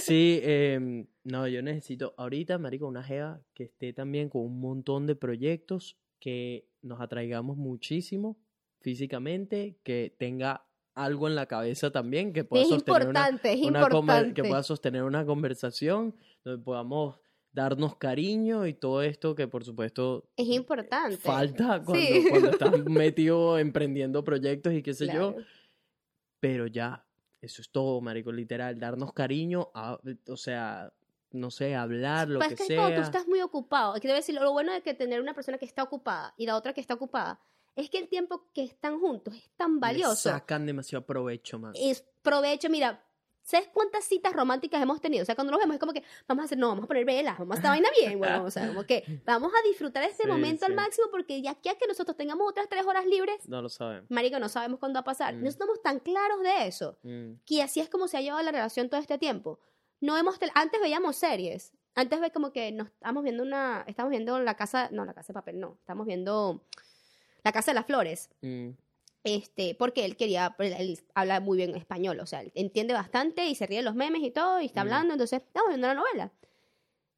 sí, 0.00 0.40
em, 0.42 1.06
no, 1.24 1.46
yo 1.46 1.62
necesito 1.62 2.14
ahorita, 2.16 2.58
marico, 2.58 2.86
una 2.86 3.02
jeva 3.04 3.40
que 3.54 3.64
esté 3.64 3.92
también 3.92 4.28
con 4.28 4.42
un 4.42 4.60
montón 4.60 5.06
de 5.06 5.14
proyectos 5.14 5.96
que 6.18 6.66
nos 6.82 7.00
atraigamos 7.00 7.56
muchísimo 7.56 8.36
físicamente, 8.80 9.78
que 9.84 10.14
tenga 10.18 10.66
algo 11.04 11.28
en 11.28 11.34
la 11.34 11.46
cabeza 11.46 11.90
también, 11.90 12.32
que 12.32 12.44
pueda 12.44 12.62
Es 12.62 12.68
sostener 12.68 13.08
una, 13.08 13.20
importante, 13.20 13.52
es 13.52 13.60
una 13.66 13.80
conver- 13.82 14.00
importante. 14.00 14.34
que 14.34 14.48
pueda 14.48 14.62
sostener 14.62 15.02
una 15.02 15.24
conversación 15.24 16.14
donde 16.44 16.62
podamos 16.62 17.16
darnos 17.52 17.96
cariño 17.96 18.66
y 18.66 18.74
todo 18.74 19.02
esto 19.02 19.34
que 19.34 19.48
por 19.48 19.64
supuesto 19.64 20.28
Es 20.36 20.46
importante. 20.46 21.16
falta 21.16 21.82
cuando, 21.82 21.94
Sí. 22.06 22.26
cuando 22.30 22.50
estás 22.50 22.84
metido 22.86 23.58
emprendiendo 23.58 24.22
proyectos 24.22 24.72
y 24.72 24.82
qué 24.82 24.94
sé 24.94 25.06
yo. 25.06 25.32
Claro. 25.34 25.46
Pero 26.40 26.66
ya, 26.66 27.04
eso 27.40 27.60
es 27.60 27.70
todo, 27.70 28.00
marico, 28.00 28.32
literal, 28.32 28.78
darnos 28.78 29.12
cariño, 29.12 29.70
a- 29.74 29.98
o 30.28 30.36
sea, 30.36 30.92
no 31.32 31.50
sé, 31.50 31.74
hablar, 31.74 32.28
lo 32.28 32.38
Pero 32.40 32.56
que 32.56 32.62
es 32.62 32.68
que 32.68 32.74
cuando 32.76 32.90
tú 32.96 32.96
sea. 33.02 33.04
estás 33.04 33.28
muy 33.28 33.40
ocupado, 33.40 33.94
es 33.94 34.00
te 34.00 34.08
voy 34.08 34.12
a 34.14 34.16
decir, 34.16 34.34
lo 34.36 34.52
bueno 34.52 34.72
de 34.72 34.82
que 34.82 34.94
tener 34.94 35.20
una 35.20 35.34
persona 35.34 35.58
que 35.58 35.64
está 35.64 35.82
ocupada 35.82 36.34
y 36.36 36.46
la 36.46 36.56
otra 36.56 36.72
que 36.72 36.80
está 36.80 36.94
ocupada, 36.94 37.40
es 37.76 37.88
que 37.90 37.98
el 37.98 38.08
tiempo 38.08 38.48
que 38.52 38.62
están 38.62 38.98
juntos 39.00 39.34
es 39.34 39.50
tan 39.56 39.74
Le 39.74 39.80
valioso. 39.80 40.30
sacan 40.30 40.66
demasiado 40.66 41.04
provecho, 41.06 41.58
man. 41.58 41.72
Es 41.74 42.04
provecho, 42.22 42.68
mira, 42.68 43.04
¿sabes 43.42 43.68
cuántas 43.72 44.04
citas 44.04 44.32
románticas 44.32 44.82
hemos 44.82 45.00
tenido? 45.00 45.22
O 45.22 45.26
sea, 45.26 45.34
cuando 45.34 45.50
nos 45.52 45.60
vemos 45.60 45.74
es 45.74 45.80
como 45.80 45.92
que 45.92 46.02
vamos 46.28 46.42
a 46.42 46.44
hacer, 46.44 46.58
no, 46.58 46.68
vamos 46.68 46.84
a 46.84 46.86
poner 46.86 47.04
velas, 47.04 47.38
vamos 47.38 47.56
a 47.56 47.58
hacer 47.58 47.70
vaina 47.70 47.88
bien, 47.98 48.18
bueno, 48.18 48.44
o 48.44 48.50
sea, 48.50 48.68
como 48.68 48.84
que 48.84 49.02
vamos 49.24 49.52
a 49.54 49.68
disfrutar 49.68 50.02
este 50.04 50.24
Sí, 50.24 50.28
momento 50.28 50.66
al 50.66 50.72
sí. 50.72 50.76
máximo 50.76 51.08
porque 51.10 51.40
ya 51.42 51.52
a 51.52 51.54
que 51.54 51.86
nosotros 51.88 52.16
tengamos 52.16 52.48
otras 52.48 52.68
tres 52.68 52.84
horas 52.86 53.06
libres, 53.06 53.48
No 53.48 53.62
lo 53.62 53.68
saben. 53.68 54.04
marico, 54.08 54.38
no 54.38 54.48
sabemos 54.48 54.78
cuándo 54.78 54.98
va 54.98 55.00
a 55.00 55.04
pasar. 55.04 55.34
Mm. 55.34 55.42
No 55.42 55.48
estamos 55.48 55.82
tan 55.82 56.00
claros 56.00 56.42
de 56.42 56.66
eso. 56.66 56.98
Mm, 57.02 57.32
que 57.46 57.62
así 57.62 57.80
es 57.80 57.88
como 57.88 58.08
se 58.08 58.18
ha 58.18 58.20
llevado 58.20 58.42
la 58.42 58.52
relación 58.52 58.88
todo 58.90 59.00
este 59.00 59.16
tiempo. 59.18 59.58
No 60.00 60.16
hemos 60.16 60.38
antes 60.54 60.80
veíamos 60.80 61.16
series. 61.16 61.72
Antes 61.94 62.20
ve 62.20 62.30
como 62.30 62.52
que 62.52 62.70
nos 62.72 62.88
estamos 62.88 63.22
viendo 63.24 63.42
una 63.42 63.84
estamos 63.86 64.10
viendo 64.10 64.38
la 64.38 64.54
casa, 64.54 64.88
no, 64.92 65.04
la 65.04 65.12
casa 65.12 65.28
de 65.32 65.34
papel, 65.34 65.58
no, 65.58 65.76
estamos 65.80 66.06
viendo 66.06 66.64
la 67.44 67.52
casa 67.52 67.70
de 67.70 67.74
las 67.76 67.86
flores. 67.86 68.30
mm, 68.42 68.70
Este, 69.22 69.74
porque 69.74 70.06
él 70.06 70.16
quería, 70.16 70.56
él, 70.60 70.98
habla 71.14 71.40
muy 71.40 71.58
bien 71.58 71.74
español, 71.76 72.18
o 72.20 72.26
sea, 72.26 72.40
él 72.40 72.52
entiende 72.54 72.94
bastante 72.94 73.46
y 73.48 73.54
se 73.54 73.66
ríe 73.66 73.78
de 73.78 73.82
los 73.84 73.94
memes 73.94 74.22
y 74.22 74.30
todo, 74.30 74.62
y 74.62 74.64
está 74.66 74.80
Mm. 74.80 74.86
hablando, 74.86 75.12
entonces 75.14 75.42
estamos 75.42 75.68
viendo 75.68 75.86
la 75.88 75.94
novela. 75.94 76.32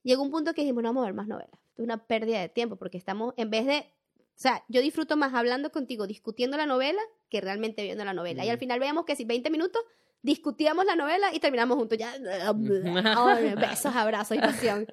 Llegó 0.02 0.22
un 0.22 0.32
punto 0.32 0.52
que 0.52 0.62
dijimos, 0.62 0.82
no 0.82 0.88
vamos 0.88 1.02
a 1.02 1.06
ver 1.06 1.14
más 1.14 1.28
novelas. 1.28 1.60
Es 1.76 1.84
una 1.84 2.04
pérdida 2.06 2.40
de 2.40 2.48
tiempo, 2.48 2.74
porque 2.74 2.98
estamos, 2.98 3.34
en 3.36 3.50
vez 3.50 3.66
de, 3.66 3.86
o 4.18 4.22
sea, 4.34 4.64
yo 4.68 4.80
disfruto 4.80 5.16
más 5.16 5.32
hablando 5.32 5.70
contigo, 5.70 6.08
discutiendo 6.08 6.56
la 6.56 6.66
novela, 6.66 7.00
que 7.28 7.40
realmente 7.40 7.84
viendo 7.84 8.04
la 8.04 8.14
novela. 8.14 8.44
Y 8.44 8.48
al 8.48 8.56
Mm. 8.56 8.60
final 8.60 8.80
veamos 8.80 9.04
que 9.04 9.14
si 9.14 9.24
20 9.24 9.48
minutos 9.50 9.80
discutíamos 10.22 10.84
la 10.84 10.94
novela 10.96 11.34
y 11.34 11.40
terminamos 11.40 11.76
juntos 11.76 11.98
ya. 11.98 12.12
Ay, 12.14 13.54
besos, 13.56 13.94
abrazos 13.94 14.36
y 14.36 14.40
pasión. 14.40 14.86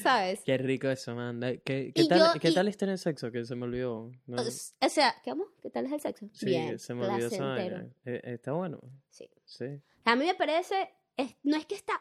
¿Sabes? 0.00 0.42
Qué 0.44 0.56
rico 0.58 0.88
eso, 0.88 1.14
man. 1.14 1.40
¿Qué, 1.64 1.92
qué 1.94 2.04
tal, 2.08 2.18
yo- 2.34 2.40
qué 2.40 2.50
y- 2.50 2.54
tal 2.54 2.68
es 2.68 2.76
tener 2.76 2.98
sexo? 2.98 3.30
Que 3.32 3.44
se 3.44 3.54
me 3.56 3.64
olvidó. 3.64 4.10
No, 4.26 4.40
O 4.42 4.88
sea, 4.88 5.14
¿qué, 5.22 5.30
vamos? 5.30 5.48
¿qué 5.60 5.70
tal 5.70 5.86
es 5.86 5.92
el 5.92 6.00
sexo? 6.00 6.28
sí, 6.32 6.46
Bien, 6.46 6.78
se 6.78 6.94
me 6.94 7.06
olvidó 7.06 7.26
esa 7.28 7.44
vaina. 7.44 7.86
Eh, 8.04 8.20
Está 8.24 8.52
bueno. 8.52 8.80
Sí. 9.10 9.28
Sí. 9.44 9.66
A 10.04 10.16
mí 10.16 10.24
me 10.26 10.34
parece, 10.34 10.90
es- 11.16 11.36
no 11.42 11.56
es 11.56 11.66
que 11.66 11.74
está, 11.74 12.00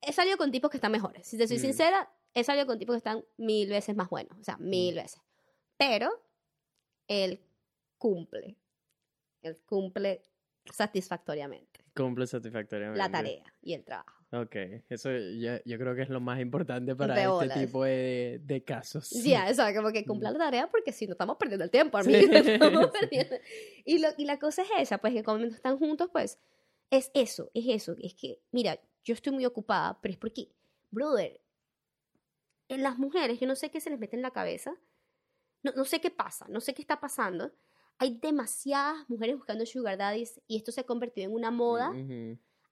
he 0.00 0.12
salido 0.12 0.36
con 0.36 0.50
tipos 0.50 0.70
que 0.70 0.76
están 0.78 0.92
mejores. 0.92 1.26
Si 1.26 1.36
te 1.36 1.46
soy 1.48 1.58
Mm. 1.58 1.60
sincera, 1.60 2.12
he 2.34 2.44
salido 2.44 2.66
con 2.66 2.78
tipos 2.78 2.94
que 2.94 2.98
están 2.98 3.24
mil 3.36 3.68
veces 3.68 3.94
más 3.96 4.08
buenos, 4.08 4.38
o 4.38 4.44
sea, 4.44 4.56
mil 4.58 4.94
Mm. 4.94 4.98
veces. 5.02 5.20
Pero 5.76 6.10
él 7.08 7.40
cumple, 7.98 8.56
él 9.42 9.58
cumple 9.66 10.22
satisfactoriamente 10.72 11.84
Cumple 11.94 12.26
satisfactoriamente. 12.26 12.98
la 12.98 13.10
tarea 13.10 13.44
y 13.62 13.74
el 13.74 13.84
trabajo. 13.84 14.18
Ok, 14.30 14.56
eso 14.90 15.10
yo, 15.10 15.52
yo 15.64 15.78
creo 15.78 15.94
que 15.94 16.02
es 16.02 16.10
lo 16.10 16.20
más 16.20 16.38
importante 16.38 16.94
para 16.94 17.18
este 17.20 17.60
tipo 17.60 17.84
de, 17.84 18.40
de 18.44 18.62
casos. 18.62 19.10
Ya, 19.10 19.48
o 19.50 19.54
sea, 19.54 19.74
como 19.74 19.90
que 19.90 20.04
cumpla 20.04 20.30
la 20.30 20.38
tarea 20.38 20.70
porque 20.70 20.92
si 20.92 21.06
no 21.06 21.12
estamos 21.12 21.36
perdiendo 21.38 21.64
el 21.64 21.70
tiempo, 21.70 22.02
Sí, 22.02 22.10
perdiendo. 23.00 23.36
Y, 23.84 23.98
lo, 23.98 24.08
y 24.18 24.26
la 24.26 24.38
cosa 24.38 24.62
es 24.62 24.68
esa, 24.78 24.98
pues 24.98 25.14
que 25.14 25.24
cuando 25.24 25.46
están 25.46 25.78
juntos, 25.78 26.10
pues 26.12 26.38
es 26.90 27.10
eso, 27.14 27.50
es 27.54 27.64
eso. 27.68 27.96
Es 28.02 28.14
que, 28.14 28.42
mira, 28.52 28.78
yo 29.02 29.14
estoy 29.14 29.32
muy 29.32 29.46
ocupada, 29.46 29.98
pero 30.02 30.12
es 30.12 30.18
porque, 30.18 30.50
brother, 30.90 31.40
en 32.68 32.82
las 32.82 32.98
mujeres, 32.98 33.40
yo 33.40 33.46
no 33.46 33.56
sé 33.56 33.70
qué 33.70 33.80
se 33.80 33.88
les 33.90 33.98
mete 33.98 34.14
en 34.14 34.22
la 34.22 34.30
cabeza, 34.30 34.76
no, 35.62 35.72
no 35.72 35.84
sé 35.86 36.00
qué 36.00 36.10
pasa, 36.10 36.46
no 36.50 36.60
sé 36.60 36.74
qué 36.74 36.82
está 36.82 37.00
pasando. 37.00 37.50
Hay 37.98 38.18
demasiadas 38.20 39.08
mujeres 39.08 39.36
buscando 39.36 39.66
sugar 39.66 39.98
daddies 39.98 40.40
y 40.46 40.56
esto 40.56 40.72
se 40.72 40.80
ha 40.80 40.84
convertido 40.84 41.26
en 41.28 41.34
una 41.34 41.50
moda. 41.50 41.92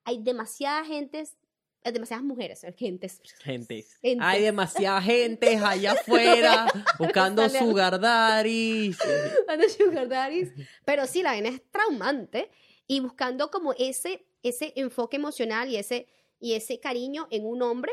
Hay 0.04 0.22
demasiadas 0.22 0.86
gentes, 0.86 1.36
eh, 1.82 1.90
demasiadas 1.92 2.24
mujeres, 2.24 2.64
gentes. 2.76 3.20
Gentes. 3.40 3.98
Gente. 4.00 4.24
Hay 4.24 4.42
demasiada 4.42 5.02
gente 5.02 5.56
allá 5.64 5.92
afuera 5.92 6.66
buscando 6.98 7.48
sugar 7.48 8.00
daddies. 8.00 8.98
buscando 9.38 9.68
sugar 9.68 10.08
daddies. 10.08 10.52
Pero 10.84 11.06
sí, 11.06 11.22
la 11.22 11.30
vaina 11.30 11.48
es 11.48 11.62
traumante 11.70 12.50
y 12.86 13.00
buscando 13.00 13.50
como 13.50 13.72
ese, 13.78 14.24
ese 14.42 14.72
enfoque 14.76 15.16
emocional 15.16 15.68
y 15.68 15.76
ese, 15.76 16.06
y 16.38 16.54
ese 16.54 16.78
cariño 16.78 17.26
en 17.30 17.44
un 17.46 17.62
hombre, 17.62 17.92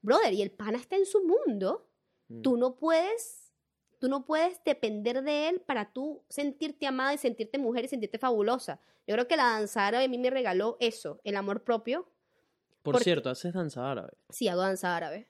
brother, 0.00 0.32
y 0.32 0.40
el 0.40 0.50
pana 0.50 0.78
está 0.78 0.96
en 0.96 1.04
su 1.04 1.22
mundo, 1.22 1.86
Mm. 2.30 2.42
tú 2.42 2.56
no 2.56 2.76
puedes, 2.76 3.49
tú 4.00 4.08
no 4.08 4.24
puedes 4.26 4.62
depender 4.64 5.22
de 5.22 5.48
él 5.48 5.60
para 5.60 5.92
tú 5.92 6.24
sentirte 6.28 6.86
amada 6.88 7.14
y 7.14 7.18
sentirte 7.18 7.58
mujer 7.58 7.84
y 7.84 7.88
sentirte 7.88 8.18
fabulosa. 8.18 8.80
Yo 9.06 9.14
creo 9.14 9.28
que 9.28 9.36
la 9.36 9.44
danza 9.44 9.86
árabe 9.86 10.04
a 10.04 10.08
mí 10.08 10.18
me 10.18 10.30
regaló 10.30 10.76
eso, 10.80 11.20
el 11.22 11.36
amor 11.36 11.62
propio. 11.62 12.08
Por 12.82 12.94
porque- 12.94 13.04
cierto, 13.04 13.30
haces 13.30 13.52
danza 13.54 13.88
árabe. 13.90 14.12
Sí, 14.30 14.48
hago 14.48 14.62
danza 14.62 14.96
árabe. 14.96 15.28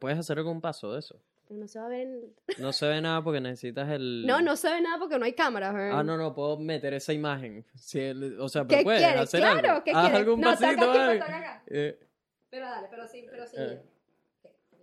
¿Puedes 0.00 0.18
hacer 0.18 0.36
algún 0.38 0.60
paso 0.60 0.92
de 0.92 0.98
eso? 0.98 1.18
No 1.48 1.66
se 1.66 1.78
va 1.78 1.86
a 1.86 1.88
ver 1.88 2.00
en- 2.02 2.34
No 2.58 2.72
se 2.74 2.86
ve 2.86 3.00
nada 3.00 3.22
porque 3.24 3.40
necesitas 3.40 3.88
el... 3.88 4.26
No, 4.26 4.42
no 4.42 4.54
se 4.56 4.68
ve 4.70 4.82
nada 4.82 4.98
porque 4.98 5.18
no 5.18 5.24
hay 5.24 5.32
cámara. 5.32 5.70
Ah, 5.98 6.02
no, 6.02 6.18
no, 6.18 6.34
puedo 6.34 6.58
meter 6.58 6.92
esa 6.92 7.12
imagen. 7.14 7.64
Sí, 7.74 8.00
el- 8.00 8.38
o 8.40 8.48
sea, 8.50 8.62
¿Qué 8.62 8.68
pero 8.68 8.82
puedes 8.82 9.00
quieres? 9.00 9.20
hacer 9.22 9.40
Claro, 9.40 9.68
algo. 9.70 9.84
¿qué 9.84 9.90
Haz 9.92 10.00
quieres? 10.02 10.18
algún 10.20 10.40
No, 10.40 10.50
pasito. 10.50 10.86
toca 10.86 11.10
acá. 11.12 11.62
Eh, 11.68 11.98
Pero 12.50 12.66
dale, 12.66 12.88
pero 12.90 13.08
sí, 13.08 13.26
pero 13.30 13.46
sí. 13.46 13.56
Eh. 13.58 13.82
Ok, 14.42 14.50
ya 14.72 14.78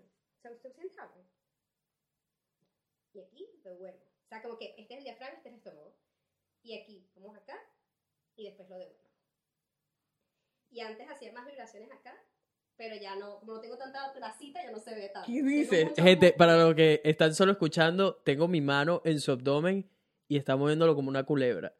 O 0.00 0.40
sea, 0.42 0.50
usted 0.52 0.72
siente 0.72 1.00
algo. 1.00 1.14
Y 3.14 3.20
aquí 3.20 3.46
lo 3.64 3.70
devuelvo. 3.70 4.04
O 4.24 4.28
sea, 4.28 4.42
como 4.42 4.58
que 4.58 4.74
este 4.76 4.94
es 4.94 4.98
el 4.98 5.04
diafragma, 5.04 5.36
este 5.36 5.48
es 5.48 5.54
el 5.54 5.58
estómago. 5.58 5.94
Y 6.62 6.78
aquí, 6.78 7.08
vamos 7.16 7.36
acá, 7.36 7.58
y 8.36 8.44
después 8.44 8.68
lo 8.68 8.78
devuelvo. 8.78 9.10
Y 10.70 10.80
antes 10.80 11.08
hacía 11.10 11.32
más 11.32 11.46
vibraciones 11.46 11.90
acá, 11.90 12.14
pero 12.76 12.96
ya 12.96 13.16
no, 13.16 13.40
como 13.40 13.54
no 13.54 13.60
tengo 13.60 13.76
tanta 13.76 14.12
placita, 14.12 14.62
ya 14.62 14.70
no 14.70 14.78
se 14.78 14.94
ve 14.94 15.08
tanto. 15.08 15.26
¿Qué 15.26 15.42
dices? 15.42 15.88
Gente, 15.96 16.32
para 16.32 16.56
los 16.56 16.74
que 16.74 17.00
están 17.04 17.34
solo 17.34 17.52
escuchando, 17.52 18.16
tengo 18.24 18.46
mi 18.48 18.60
mano 18.60 19.02
en 19.04 19.20
su 19.20 19.32
abdomen 19.32 19.90
y 20.28 20.36
está 20.36 20.56
moviéndolo 20.56 20.94
como 20.94 21.08
una 21.08 21.24
culebra. 21.24 21.74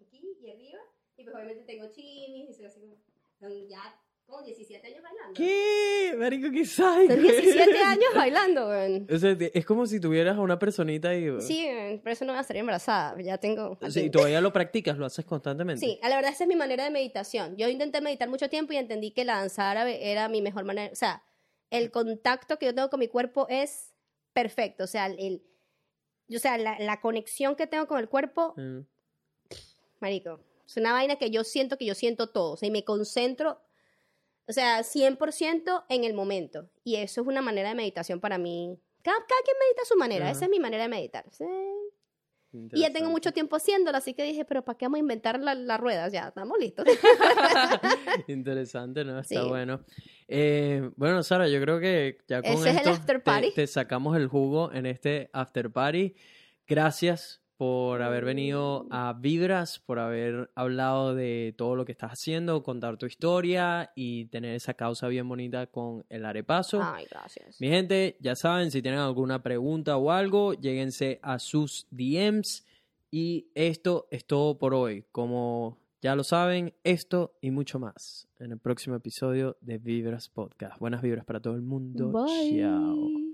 aquí 0.00 0.36
y 0.40 0.50
arriba. 0.50 0.80
Y 1.16 1.24
pues 1.24 1.36
obviamente 1.36 1.64
tengo 1.64 1.88
chimis 1.92 2.50
y 2.50 2.54
soy 2.54 2.66
así 2.66 2.80
como. 2.80 2.96
Ya 3.68 4.01
como 4.32 4.42
17 4.44 4.86
años 4.86 5.02
bailando. 5.02 5.34
¿Qué? 5.34 6.14
Marico, 6.18 6.50
qué. 6.50 6.64
Son 6.64 7.06
17 7.06 7.78
años 7.82 8.04
bailando, 8.14 8.68
weón. 8.68 9.06
O 9.12 9.18
sea, 9.18 9.36
es 9.38 9.64
como 9.66 9.86
si 9.86 10.00
tuvieras 10.00 10.36
a 10.36 10.40
una 10.40 10.58
personita 10.58 11.10
ahí. 11.10 11.28
weón. 11.28 11.42
Sí, 11.42 11.66
weón, 11.66 12.00
por 12.00 12.12
eso 12.12 12.24
no 12.24 12.32
voy 12.32 12.38
a 12.38 12.40
estar 12.40 12.56
embarazada. 12.56 13.20
Ya 13.20 13.38
tengo. 13.38 13.78
Sí, 13.90 14.10
todavía 14.10 14.40
lo 14.40 14.52
practicas, 14.52 14.96
lo 14.98 15.06
haces 15.06 15.24
constantemente. 15.24 15.84
Sí, 15.84 15.98
a 16.02 16.08
la 16.08 16.16
verdad 16.16 16.32
esa 16.32 16.44
es 16.44 16.48
mi 16.48 16.56
manera 16.56 16.84
de 16.84 16.90
meditación. 16.90 17.56
Yo 17.56 17.68
intenté 17.68 18.00
meditar 18.00 18.28
mucho 18.28 18.48
tiempo 18.48 18.72
y 18.72 18.76
entendí 18.76 19.10
que 19.12 19.24
la 19.24 19.36
danza 19.36 19.70
árabe 19.70 20.10
era 20.10 20.28
mi 20.28 20.40
mejor 20.42 20.64
manera. 20.64 20.90
O 20.92 20.96
sea, 20.96 21.22
el 21.70 21.90
contacto 21.90 22.58
que 22.58 22.66
yo 22.66 22.74
tengo 22.74 22.90
con 22.90 23.00
mi 23.00 23.08
cuerpo 23.08 23.46
es 23.50 23.92
perfecto. 24.32 24.84
O 24.84 24.86
sea, 24.88 25.06
el, 25.06 25.42
o 26.34 26.38
sea 26.38 26.56
la, 26.58 26.78
la 26.78 27.00
conexión 27.00 27.54
que 27.54 27.66
tengo 27.66 27.86
con 27.86 27.98
el 28.00 28.08
cuerpo, 28.08 28.54
Mm. 28.56 28.80
marico, 30.00 30.40
es 30.66 30.76
una 30.76 30.92
vaina 30.92 31.16
que 31.16 31.30
yo 31.30 31.44
siento 31.44 31.76
que 31.76 31.84
yo 31.86 31.94
siento 31.94 32.28
todo. 32.30 32.52
O 32.52 32.56
sea, 32.56 32.66
y 32.68 32.72
me 32.72 32.84
concentro, 32.84 33.60
o 34.48 34.52
sea, 34.52 34.80
100% 34.80 35.84
en 35.88 36.04
el 36.04 36.14
momento. 36.14 36.68
Y 36.84 36.96
eso 36.96 37.20
es 37.22 37.26
una 37.26 37.42
manera 37.42 37.68
de 37.70 37.74
meditación 37.74 38.20
para 38.20 38.38
mí. 38.38 38.78
Cada, 39.02 39.16
cada 39.18 39.42
quien 39.44 39.56
medita 39.60 39.82
a 39.82 39.86
su 39.86 39.96
manera. 39.96 40.30
Esa 40.30 40.44
es 40.44 40.50
mi 40.50 40.60
manera 40.60 40.84
de 40.84 40.88
meditar. 40.88 41.24
Sí. 41.32 41.44
Y 42.72 42.80
ya 42.82 42.92
tengo 42.92 43.08
mucho 43.08 43.32
tiempo 43.32 43.56
haciéndolo, 43.56 43.96
así 43.96 44.12
que 44.12 44.24
dije, 44.24 44.44
pero 44.44 44.62
¿para 44.62 44.76
qué 44.76 44.84
vamos 44.84 44.96
a 44.98 45.00
inventar 45.00 45.40
la- 45.40 45.54
las 45.54 45.80
ruedas? 45.80 46.12
Ya, 46.12 46.28
estamos 46.28 46.58
listos. 46.58 46.84
Interesante, 48.28 49.04
¿no? 49.04 49.18
Está 49.20 49.42
Sí. 49.42 49.48
bueno. 49.48 49.80
Eh, 50.28 50.90
bueno, 50.96 51.22
Sara, 51.22 51.48
yo 51.48 51.60
creo 51.60 51.80
que 51.80 52.18
ya 52.28 52.42
con 52.42 52.52
Ese 52.52 52.70
es 52.70 52.74
el 52.74 52.76
esto 52.78 52.90
after 52.90 53.16
te- 53.18 53.22
party. 53.24 53.54
Te, 53.54 53.66
sacamos 53.66 54.16
el 54.16 54.28
jugo 54.28 54.72
en 54.72 54.86
este 54.86 55.30
after 55.32 55.70
party. 55.70 56.14
Gracias 56.66 57.41
por 57.62 58.02
haber 58.02 58.24
venido 58.24 58.88
a 58.90 59.12
Vibras, 59.12 59.78
por 59.78 60.00
haber 60.00 60.50
hablado 60.56 61.14
de 61.14 61.54
todo 61.56 61.76
lo 61.76 61.84
que 61.84 61.92
estás 61.92 62.10
haciendo, 62.10 62.64
contar 62.64 62.96
tu 62.96 63.06
historia 63.06 63.92
y 63.94 64.24
tener 64.24 64.56
esa 64.56 64.74
causa 64.74 65.06
bien 65.06 65.28
bonita 65.28 65.68
con 65.68 66.04
el 66.08 66.24
arepaso. 66.24 66.80
Ay, 66.82 67.06
gracias. 67.08 67.60
Mi 67.60 67.68
gente, 67.68 68.16
ya 68.18 68.34
saben, 68.34 68.72
si 68.72 68.82
tienen 68.82 68.98
alguna 68.98 69.44
pregunta 69.44 69.96
o 69.96 70.10
algo, 70.10 70.54
lléguense 70.54 71.20
a 71.22 71.38
sus 71.38 71.86
DMs. 71.92 72.66
Y 73.12 73.46
esto 73.54 74.08
es 74.10 74.24
todo 74.24 74.58
por 74.58 74.74
hoy. 74.74 75.04
Como 75.12 75.78
ya 76.00 76.16
lo 76.16 76.24
saben, 76.24 76.74
esto 76.82 77.38
y 77.40 77.52
mucho 77.52 77.78
más 77.78 78.26
en 78.40 78.50
el 78.50 78.58
próximo 78.58 78.96
episodio 78.96 79.56
de 79.60 79.78
Vibras 79.78 80.28
Podcast. 80.28 80.80
Buenas 80.80 81.00
vibras 81.00 81.24
para 81.24 81.38
todo 81.38 81.54
el 81.54 81.62
mundo. 81.62 82.10
Bye. 82.10 82.58
Chao. 82.58 83.31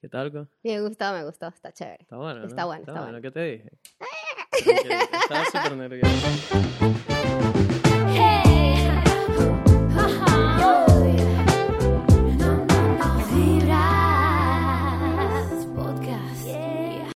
¿Qué 0.00 0.08
tal? 0.08 0.32
co? 0.32 0.48
Me 0.62 0.80
gustó, 0.80 1.12
me 1.12 1.24
gustó, 1.24 1.48
está 1.48 1.72
chévere. 1.72 1.98
Está 2.00 2.16
bueno. 2.16 2.40
¿no? 2.40 2.46
Está 2.46 2.64
bueno, 2.64 2.84
está 2.86 3.02
bueno. 3.02 3.20
¿Qué 3.20 3.30
te 3.30 3.40
dije? 3.44 3.70
Estaba 5.22 5.44
súper 5.44 5.76
nervioso. 5.76 7.09